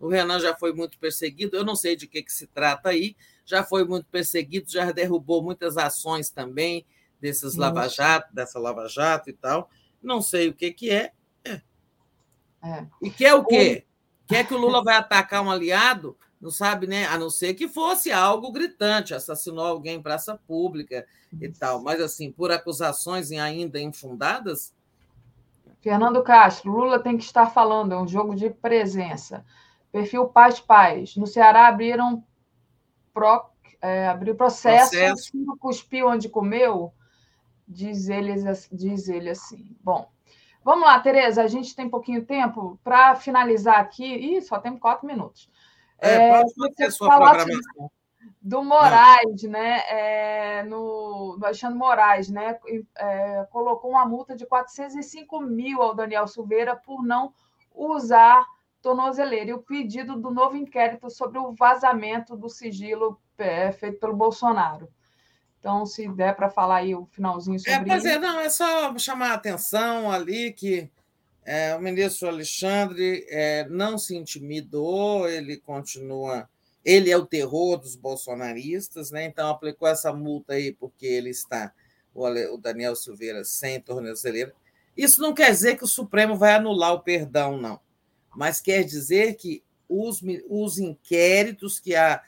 O 0.00 0.08
Renan 0.08 0.40
já 0.40 0.56
foi 0.56 0.72
muito 0.72 0.98
perseguido, 0.98 1.56
eu 1.56 1.64
não 1.64 1.74
sei 1.76 1.94
de 1.94 2.06
que, 2.06 2.22
que 2.22 2.32
se 2.32 2.46
trata 2.46 2.90
aí, 2.90 3.16
já 3.46 3.62
foi 3.62 3.84
muito 3.84 4.06
perseguido, 4.08 4.70
já 4.70 4.90
derrubou 4.90 5.42
muitas 5.42 5.78
ações 5.78 6.28
também 6.28 6.84
desses 7.20 7.54
Lava 7.54 7.88
Jato, 7.88 8.34
dessa 8.34 8.58
Lava 8.58 8.88
Jato 8.88 9.30
e 9.30 9.32
tal. 9.32 9.70
Não 10.02 10.20
sei 10.20 10.48
o 10.48 10.54
que, 10.54 10.72
que 10.72 10.90
é. 10.90 11.12
é. 11.44 11.62
é. 12.62 12.86
E 13.00 13.08
quer 13.08 13.34
o 13.34 13.44
quê? 13.44 13.86
Quer 14.26 14.46
que 14.46 14.54
o 14.54 14.58
Lula 14.58 14.82
vai 14.82 14.96
atacar 14.96 15.42
um 15.42 15.50
aliado? 15.50 16.16
Não 16.40 16.50
sabe, 16.50 16.86
né? 16.86 17.06
A 17.06 17.16
não 17.16 17.30
ser 17.30 17.54
que 17.54 17.68
fosse 17.68 18.12
algo 18.12 18.52
gritante, 18.52 19.14
assassinou 19.14 19.64
alguém 19.64 19.96
em 19.96 20.02
praça 20.02 20.38
pública 20.46 21.06
e 21.40 21.48
tal. 21.48 21.82
Mas, 21.82 22.00
assim, 22.00 22.30
por 22.30 22.50
acusações 22.50 23.30
ainda 23.30 23.80
infundadas. 23.80 24.74
Fernando 25.80 26.22
Castro, 26.22 26.72
Lula 26.72 26.98
tem 26.98 27.16
que 27.16 27.24
estar 27.24 27.46
falando, 27.50 27.92
é 27.92 27.98
um 27.98 28.08
jogo 28.08 28.34
de 28.34 28.50
presença. 28.50 29.44
Perfil 29.92 30.26
Paz 30.26 30.60
Paz. 30.60 31.16
No 31.16 31.26
Ceará 31.26 31.68
abriram 31.68 32.22
é, 33.80 34.08
abriu 34.08 34.34
processo, 34.34 34.90
processo. 34.90 35.32
cuspiu 35.58 36.08
onde 36.08 36.28
comeu 36.28 36.92
diz 37.66 38.08
ele, 38.08 38.34
diz 38.72 39.08
ele 39.08 39.30
assim. 39.30 39.76
Bom, 39.82 40.08
vamos 40.64 40.86
lá, 40.86 41.00
Tereza, 41.00 41.42
a 41.42 41.48
gente 41.48 41.74
tem 41.74 41.88
pouquinho 41.88 42.24
tempo 42.24 42.78
para 42.84 43.16
finalizar 43.16 43.80
aqui. 43.80 44.04
Ih, 44.04 44.42
só 44.42 44.58
temos 44.58 44.80
quatro 44.80 45.06
minutos. 45.06 45.50
É, 45.98 46.30
pode 46.30 46.54
fazer 46.54 46.84
a 46.84 46.90
sua 46.90 47.08
programação. 47.08 47.90
Do 48.40 48.62
Moraes, 48.62 49.42
né? 49.42 49.82
É, 49.88 50.62
no, 50.64 51.36
do 51.38 51.44
Alexandre 51.44 51.78
Moraes, 51.78 52.28
né? 52.28 52.58
É, 52.96 53.46
colocou 53.50 53.90
uma 53.90 54.06
multa 54.06 54.36
de 54.36 54.46
405 54.46 55.40
mil 55.40 55.82
ao 55.82 55.94
Daniel 55.94 56.26
Silveira 56.28 56.76
por 56.76 57.04
não 57.04 57.32
usar 57.74 58.46
tornozeleira. 58.86 59.50
E 59.50 59.52
o 59.52 59.58
pedido 59.58 60.16
do 60.16 60.30
novo 60.30 60.56
inquérito 60.56 61.10
sobre 61.10 61.38
o 61.38 61.52
vazamento 61.52 62.36
do 62.36 62.48
sigilo 62.48 63.20
é, 63.36 63.72
feito 63.72 63.98
pelo 63.98 64.14
Bolsonaro. 64.14 64.88
Então, 65.58 65.84
se 65.84 66.06
der 66.06 66.36
para 66.36 66.48
falar 66.48 66.76
aí 66.76 66.94
o 66.94 67.04
finalzinho 67.06 67.56
é, 67.56 67.58
sobre 67.58 67.90
é, 67.90 67.96
isso. 67.96 68.06
É, 68.06 68.18
não, 68.20 68.38
é 68.38 68.48
só 68.48 68.96
chamar 68.96 69.32
a 69.32 69.34
atenção 69.34 70.08
ali 70.08 70.52
que 70.52 70.88
é, 71.44 71.74
o 71.74 71.80
ministro 71.80 72.28
Alexandre 72.28 73.26
é, 73.28 73.66
não 73.68 73.98
se 73.98 74.16
intimidou, 74.16 75.28
ele 75.28 75.56
continua. 75.56 76.48
Ele 76.84 77.10
é 77.10 77.16
o 77.16 77.26
terror 77.26 77.78
dos 77.78 77.96
bolsonaristas, 77.96 79.10
né? 79.10 79.24
então 79.24 79.48
aplicou 79.48 79.88
essa 79.88 80.12
multa 80.12 80.52
aí 80.52 80.72
porque 80.72 81.04
ele 81.04 81.30
está, 81.30 81.72
o 82.14 82.56
Daniel 82.56 82.94
Silveira, 82.94 83.42
sem 83.42 83.80
tornozeleira. 83.80 84.54
Isso 84.96 85.20
não 85.20 85.34
quer 85.34 85.50
dizer 85.50 85.76
que 85.76 85.82
o 85.82 85.88
Supremo 85.88 86.36
vai 86.36 86.54
anular 86.54 86.92
o 86.92 87.00
perdão, 87.00 87.58
não, 87.58 87.80
mas 88.36 88.60
quer 88.60 88.84
dizer 88.84 89.34
que 89.34 89.64
os, 89.88 90.22
os 90.48 90.78
inquéritos 90.78 91.80
que 91.80 91.94
a 91.94 92.22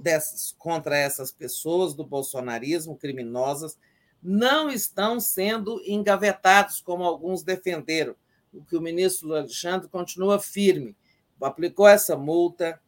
dessas, 0.00 0.54
contra 0.58 0.96
essas 0.96 1.32
pessoas 1.32 1.94
do 1.94 2.04
bolsonarismo, 2.04 2.94
criminosas, 2.94 3.78
não 4.22 4.70
estão 4.70 5.18
sendo 5.18 5.82
engavetados, 5.86 6.80
como 6.80 7.04
alguns 7.04 7.42
defenderam. 7.42 8.14
O 8.52 8.62
que 8.62 8.76
o 8.76 8.82
ministro 8.82 9.34
Alexandre 9.34 9.88
continua 9.88 10.38
firme, 10.38 10.94
aplicou 11.40 11.88
essa 11.88 12.16
multa, 12.16 12.78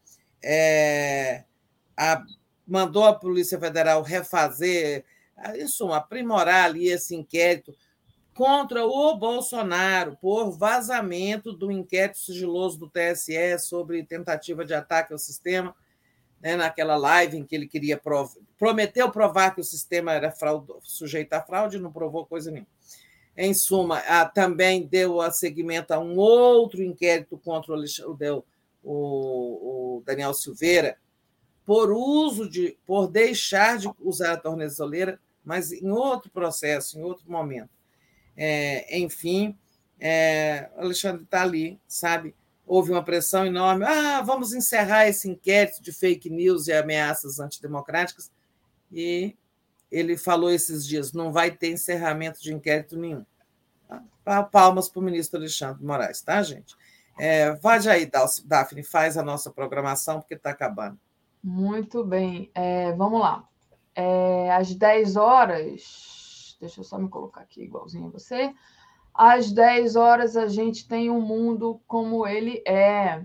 é, 0.42 1.44
a, 1.96 2.22
mandou 2.66 3.04
a 3.04 3.14
Polícia 3.14 3.58
Federal 3.58 4.02
refazer, 4.02 5.04
isso, 5.56 5.90
aprimorar 5.90 6.66
ali 6.66 6.88
esse 6.88 7.16
inquérito 7.16 7.74
contra 8.34 8.84
o 8.84 9.16
Bolsonaro 9.16 10.16
por 10.20 10.50
vazamento 10.50 11.52
do 11.52 11.70
inquérito 11.70 12.18
sigiloso 12.18 12.78
do 12.78 12.90
TSE 12.90 13.58
sobre 13.58 14.04
tentativa 14.04 14.64
de 14.64 14.74
ataque 14.74 15.12
ao 15.12 15.18
sistema 15.18 15.74
né, 16.44 16.56
naquela 16.56 16.96
live 16.96 17.38
em 17.38 17.44
que 17.44 17.54
ele 17.54 17.66
queria 17.66 17.96
prov... 17.96 18.30
prometeu 18.58 19.10
provar 19.10 19.54
que 19.54 19.62
o 19.62 19.64
sistema 19.64 20.12
era 20.12 20.30
fraude... 20.30 20.70
sujeito 20.82 21.32
a 21.32 21.40
fraude, 21.40 21.78
não 21.78 21.90
provou 21.90 22.26
coisa 22.26 22.50
nenhuma. 22.50 22.68
Em 23.34 23.54
suma, 23.54 23.98
a, 24.00 24.26
também 24.26 24.86
deu 24.86 25.22
a 25.22 25.30
seguimento 25.32 25.92
a 25.92 25.98
um 25.98 26.16
outro 26.18 26.82
inquérito 26.82 27.38
contra 27.38 27.74
o, 27.74 28.44
o, 28.82 28.92
o, 29.96 30.02
Daniel 30.04 30.34
Silveira 30.34 30.98
por 31.64 31.90
uso 31.90 32.48
de, 32.48 32.76
por 32.84 33.08
deixar 33.08 33.78
de 33.78 33.90
usar 33.98 34.34
a 34.34 34.36
tornezeleira, 34.36 35.18
mas 35.42 35.72
em 35.72 35.90
outro 35.90 36.30
processo, 36.30 36.98
em 36.98 37.02
outro 37.02 37.24
momento. 37.26 37.70
É, 38.36 38.98
enfim, 38.98 39.56
é, 40.00 40.68
Alexandre 40.76 41.22
está 41.22 41.42
ali, 41.42 41.80
sabe? 41.86 42.34
houve 42.66 42.90
uma 42.90 43.02
pressão 43.02 43.46
enorme. 43.46 43.84
Ah, 43.84 44.22
vamos 44.22 44.52
encerrar 44.52 45.06
esse 45.06 45.28
inquérito 45.28 45.82
de 45.82 45.92
fake 45.92 46.30
news 46.30 46.66
e 46.66 46.72
ameaças 46.72 47.38
antidemocráticas. 47.38 48.30
E 48.90 49.36
ele 49.90 50.16
falou 50.16 50.50
esses 50.50 50.86
dias: 50.86 51.12
não 51.12 51.32
vai 51.32 51.50
ter 51.50 51.70
encerramento 51.70 52.42
de 52.42 52.52
inquérito 52.52 52.96
nenhum. 52.96 53.24
Palmas 54.50 54.88
para 54.88 55.00
o 55.00 55.02
ministro 55.02 55.38
Alexandre 55.38 55.84
Moraes, 55.84 56.22
tá, 56.22 56.42
gente? 56.42 56.74
É, 57.18 57.54
vai 57.56 57.78
aí, 57.88 58.10
Daphne, 58.44 58.82
faz 58.82 59.16
a 59.16 59.22
nossa 59.22 59.50
programação, 59.50 60.20
porque 60.20 60.34
está 60.34 60.50
acabando. 60.50 60.98
Muito 61.42 62.02
bem. 62.02 62.50
É, 62.54 62.92
vamos 62.92 63.20
lá. 63.20 63.46
É, 63.94 64.50
às 64.52 64.74
10 64.74 65.16
horas, 65.16 66.13
deixa 66.64 66.80
eu 66.80 66.84
só 66.84 66.98
me 66.98 67.08
colocar 67.08 67.42
aqui 67.42 67.62
igualzinho 67.62 68.06
a 68.06 68.10
você. 68.10 68.54
Às 69.12 69.52
10 69.52 69.96
horas 69.96 70.36
a 70.36 70.48
gente 70.48 70.88
tem 70.88 71.10
um 71.10 71.20
mundo 71.20 71.80
como 71.86 72.26
ele 72.26 72.62
é. 72.66 73.22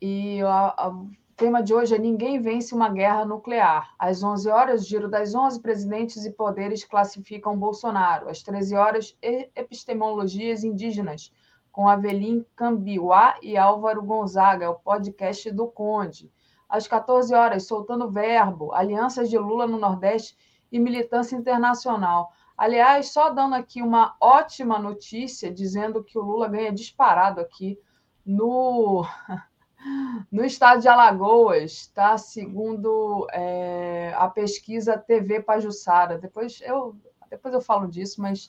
E 0.00 0.40
o 0.44 1.08
tema 1.34 1.62
de 1.62 1.72
hoje 1.72 1.94
é 1.94 1.98
Ninguém 1.98 2.40
vence 2.40 2.74
uma 2.74 2.90
guerra 2.90 3.24
nuclear. 3.24 3.94
Às 3.98 4.22
11 4.22 4.48
horas, 4.50 4.86
giro 4.86 5.08
das 5.08 5.34
11, 5.34 5.60
presidentes 5.60 6.26
e 6.26 6.30
poderes 6.30 6.84
classificam 6.84 7.58
Bolsonaro. 7.58 8.28
Às 8.28 8.42
13 8.42 8.76
horas, 8.76 9.16
epistemologias 9.56 10.62
indígenas, 10.62 11.32
com 11.72 11.88
Avelim 11.88 12.44
Cambiuá 12.54 13.36
e 13.42 13.56
Álvaro 13.56 14.02
Gonzaga, 14.02 14.66
é 14.66 14.68
o 14.68 14.74
podcast 14.74 15.50
do 15.50 15.66
Conde. 15.66 16.30
às 16.68 16.86
14 16.86 17.34
horas, 17.34 17.66
soltando 17.66 18.10
verbo, 18.10 18.72
alianças 18.74 19.30
de 19.30 19.38
Lula 19.38 19.66
no 19.66 19.78
Nordeste 19.78 20.36
e 20.70 20.78
militância 20.78 21.36
internacional. 21.36 22.32
Aliás, 22.64 23.10
só 23.12 23.28
dando 23.28 23.54
aqui 23.56 23.82
uma 23.82 24.16
ótima 24.18 24.78
notícia, 24.78 25.52
dizendo 25.52 26.02
que 26.02 26.18
o 26.18 26.22
Lula 26.22 26.48
ganha 26.48 26.72
disparado 26.72 27.38
aqui 27.38 27.78
no, 28.24 29.04
no 30.32 30.42
estado 30.42 30.80
de 30.80 30.88
Alagoas, 30.88 31.88
tá? 31.88 32.16
Segundo 32.16 33.26
é, 33.34 34.14
a 34.16 34.30
pesquisa 34.30 34.96
TV 34.96 35.42
Pajussara. 35.42 36.16
Depois 36.16 36.58
eu, 36.62 36.96
depois 37.28 37.52
eu 37.52 37.60
falo 37.60 37.86
disso, 37.86 38.22
mas 38.22 38.48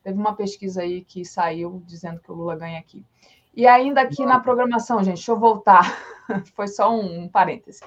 teve 0.00 0.16
uma 0.16 0.36
pesquisa 0.36 0.82
aí 0.82 1.02
que 1.04 1.24
saiu 1.24 1.82
dizendo 1.84 2.20
que 2.20 2.30
o 2.30 2.36
Lula 2.36 2.54
ganha 2.54 2.78
aqui. 2.78 3.04
E 3.56 3.66
ainda 3.66 4.02
aqui 4.02 4.26
na 4.26 4.38
programação, 4.38 4.98
gente, 4.98 5.14
deixa 5.14 5.32
eu 5.32 5.38
voltar. 5.38 5.96
Foi 6.54 6.68
só 6.68 6.94
um, 6.94 7.22
um 7.22 7.28
parêntese. 7.28 7.80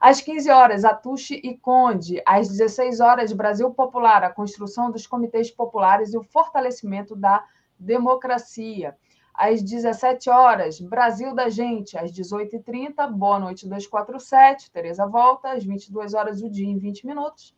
Às 0.00 0.20
15 0.20 0.48
horas, 0.50 0.84
Atushi 0.84 1.40
e 1.42 1.58
Conde. 1.58 2.22
Às 2.24 2.46
16 2.46 3.00
horas, 3.00 3.32
Brasil 3.32 3.68
Popular, 3.72 4.22
a 4.22 4.30
construção 4.30 4.88
dos 4.88 5.04
comitês 5.04 5.50
populares 5.50 6.14
e 6.14 6.16
o 6.16 6.22
fortalecimento 6.22 7.16
da 7.16 7.44
democracia. 7.76 8.96
Às 9.34 9.62
17 9.62 10.30
horas, 10.30 10.80
Brasil 10.80 11.34
da 11.34 11.48
Gente. 11.48 11.98
Às 11.98 12.12
18h30, 12.12 13.10
Boa 13.10 13.40
Noite 13.40 13.66
247, 13.66 14.70
Tereza 14.70 15.08
volta. 15.08 15.50
Às 15.50 15.64
22 15.64 16.14
horas, 16.14 16.40
o 16.40 16.48
dia 16.48 16.68
em 16.68 16.78
20 16.78 17.04
minutos. 17.04 17.52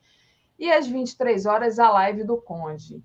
E 0.59 0.73
às 0.73 0.87
23 0.87 1.45
horas, 1.45 1.79
a 1.79 1.91
live 1.91 2.25
do 2.25 2.39
Conde. 2.39 3.03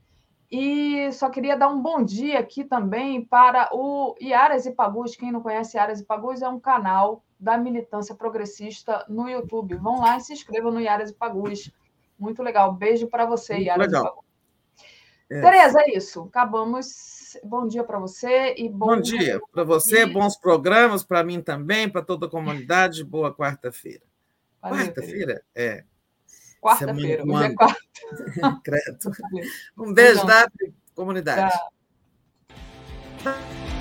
E 0.56 1.12
só 1.12 1.32
queria 1.32 1.58
dar 1.58 1.68
um 1.68 1.82
bom 1.82 2.04
dia 2.04 2.38
aqui 2.38 2.64
também 2.64 3.26
para 3.26 3.72
o 3.74 4.16
Iaras 4.22 4.68
e 4.68 4.72
Pagus. 4.72 5.16
Quem 5.16 5.32
não 5.32 5.42
conhece 5.42 5.78
Iaras 5.78 6.00
e 6.00 6.06
Pagus 6.06 6.44
é 6.44 6.48
um 6.48 6.60
canal 6.60 7.24
da 7.40 7.58
militância 7.58 8.14
progressista 8.14 9.04
no 9.10 9.28
YouTube. 9.28 9.74
Vão 9.78 10.02
lá 10.02 10.16
e 10.16 10.22
se 10.22 10.32
inscrevam 10.32 10.72
no 10.72 10.80
Iaras 10.80 11.10
e 11.10 11.16
Pagus. 11.16 11.72
Muito 12.20 12.44
legal. 12.44 12.72
Beijo 12.72 13.08
para 13.08 13.26
você, 13.26 13.54
Muito 13.54 13.66
Iaras 13.66 13.88
legal. 13.88 14.04
e 14.04 14.08
Pagus. 14.10 14.24
É. 15.32 15.42
Tereza, 15.42 15.82
é 15.82 15.98
isso. 15.98 16.22
Acabamos. 16.22 17.36
Bom 17.44 17.68
dia 17.68 17.84
para 17.84 17.98
você 17.98 18.54
e 18.56 18.70
bom, 18.70 18.86
bom 18.86 19.02
dia 19.02 19.42
para 19.52 19.64
você, 19.64 20.06
bons 20.06 20.38
programas 20.38 21.04
para 21.04 21.24
mim 21.24 21.42
também, 21.42 21.90
para 21.90 22.04
toda 22.04 22.28
a 22.28 22.30
comunidade. 22.30 23.04
Boa 23.04 23.34
quarta-feira. 23.34 24.04
Quarta-feira? 24.62 25.42
É. 25.56 25.84
Quarta-feira, 26.64 27.24
hoje 27.26 27.44
é 27.44 27.54
quarta. 27.54 27.82
Um 29.78 29.94
beijo 29.94 30.26
da 30.26 30.48
comunidade. 30.96 31.54
Tchau. 33.22 33.74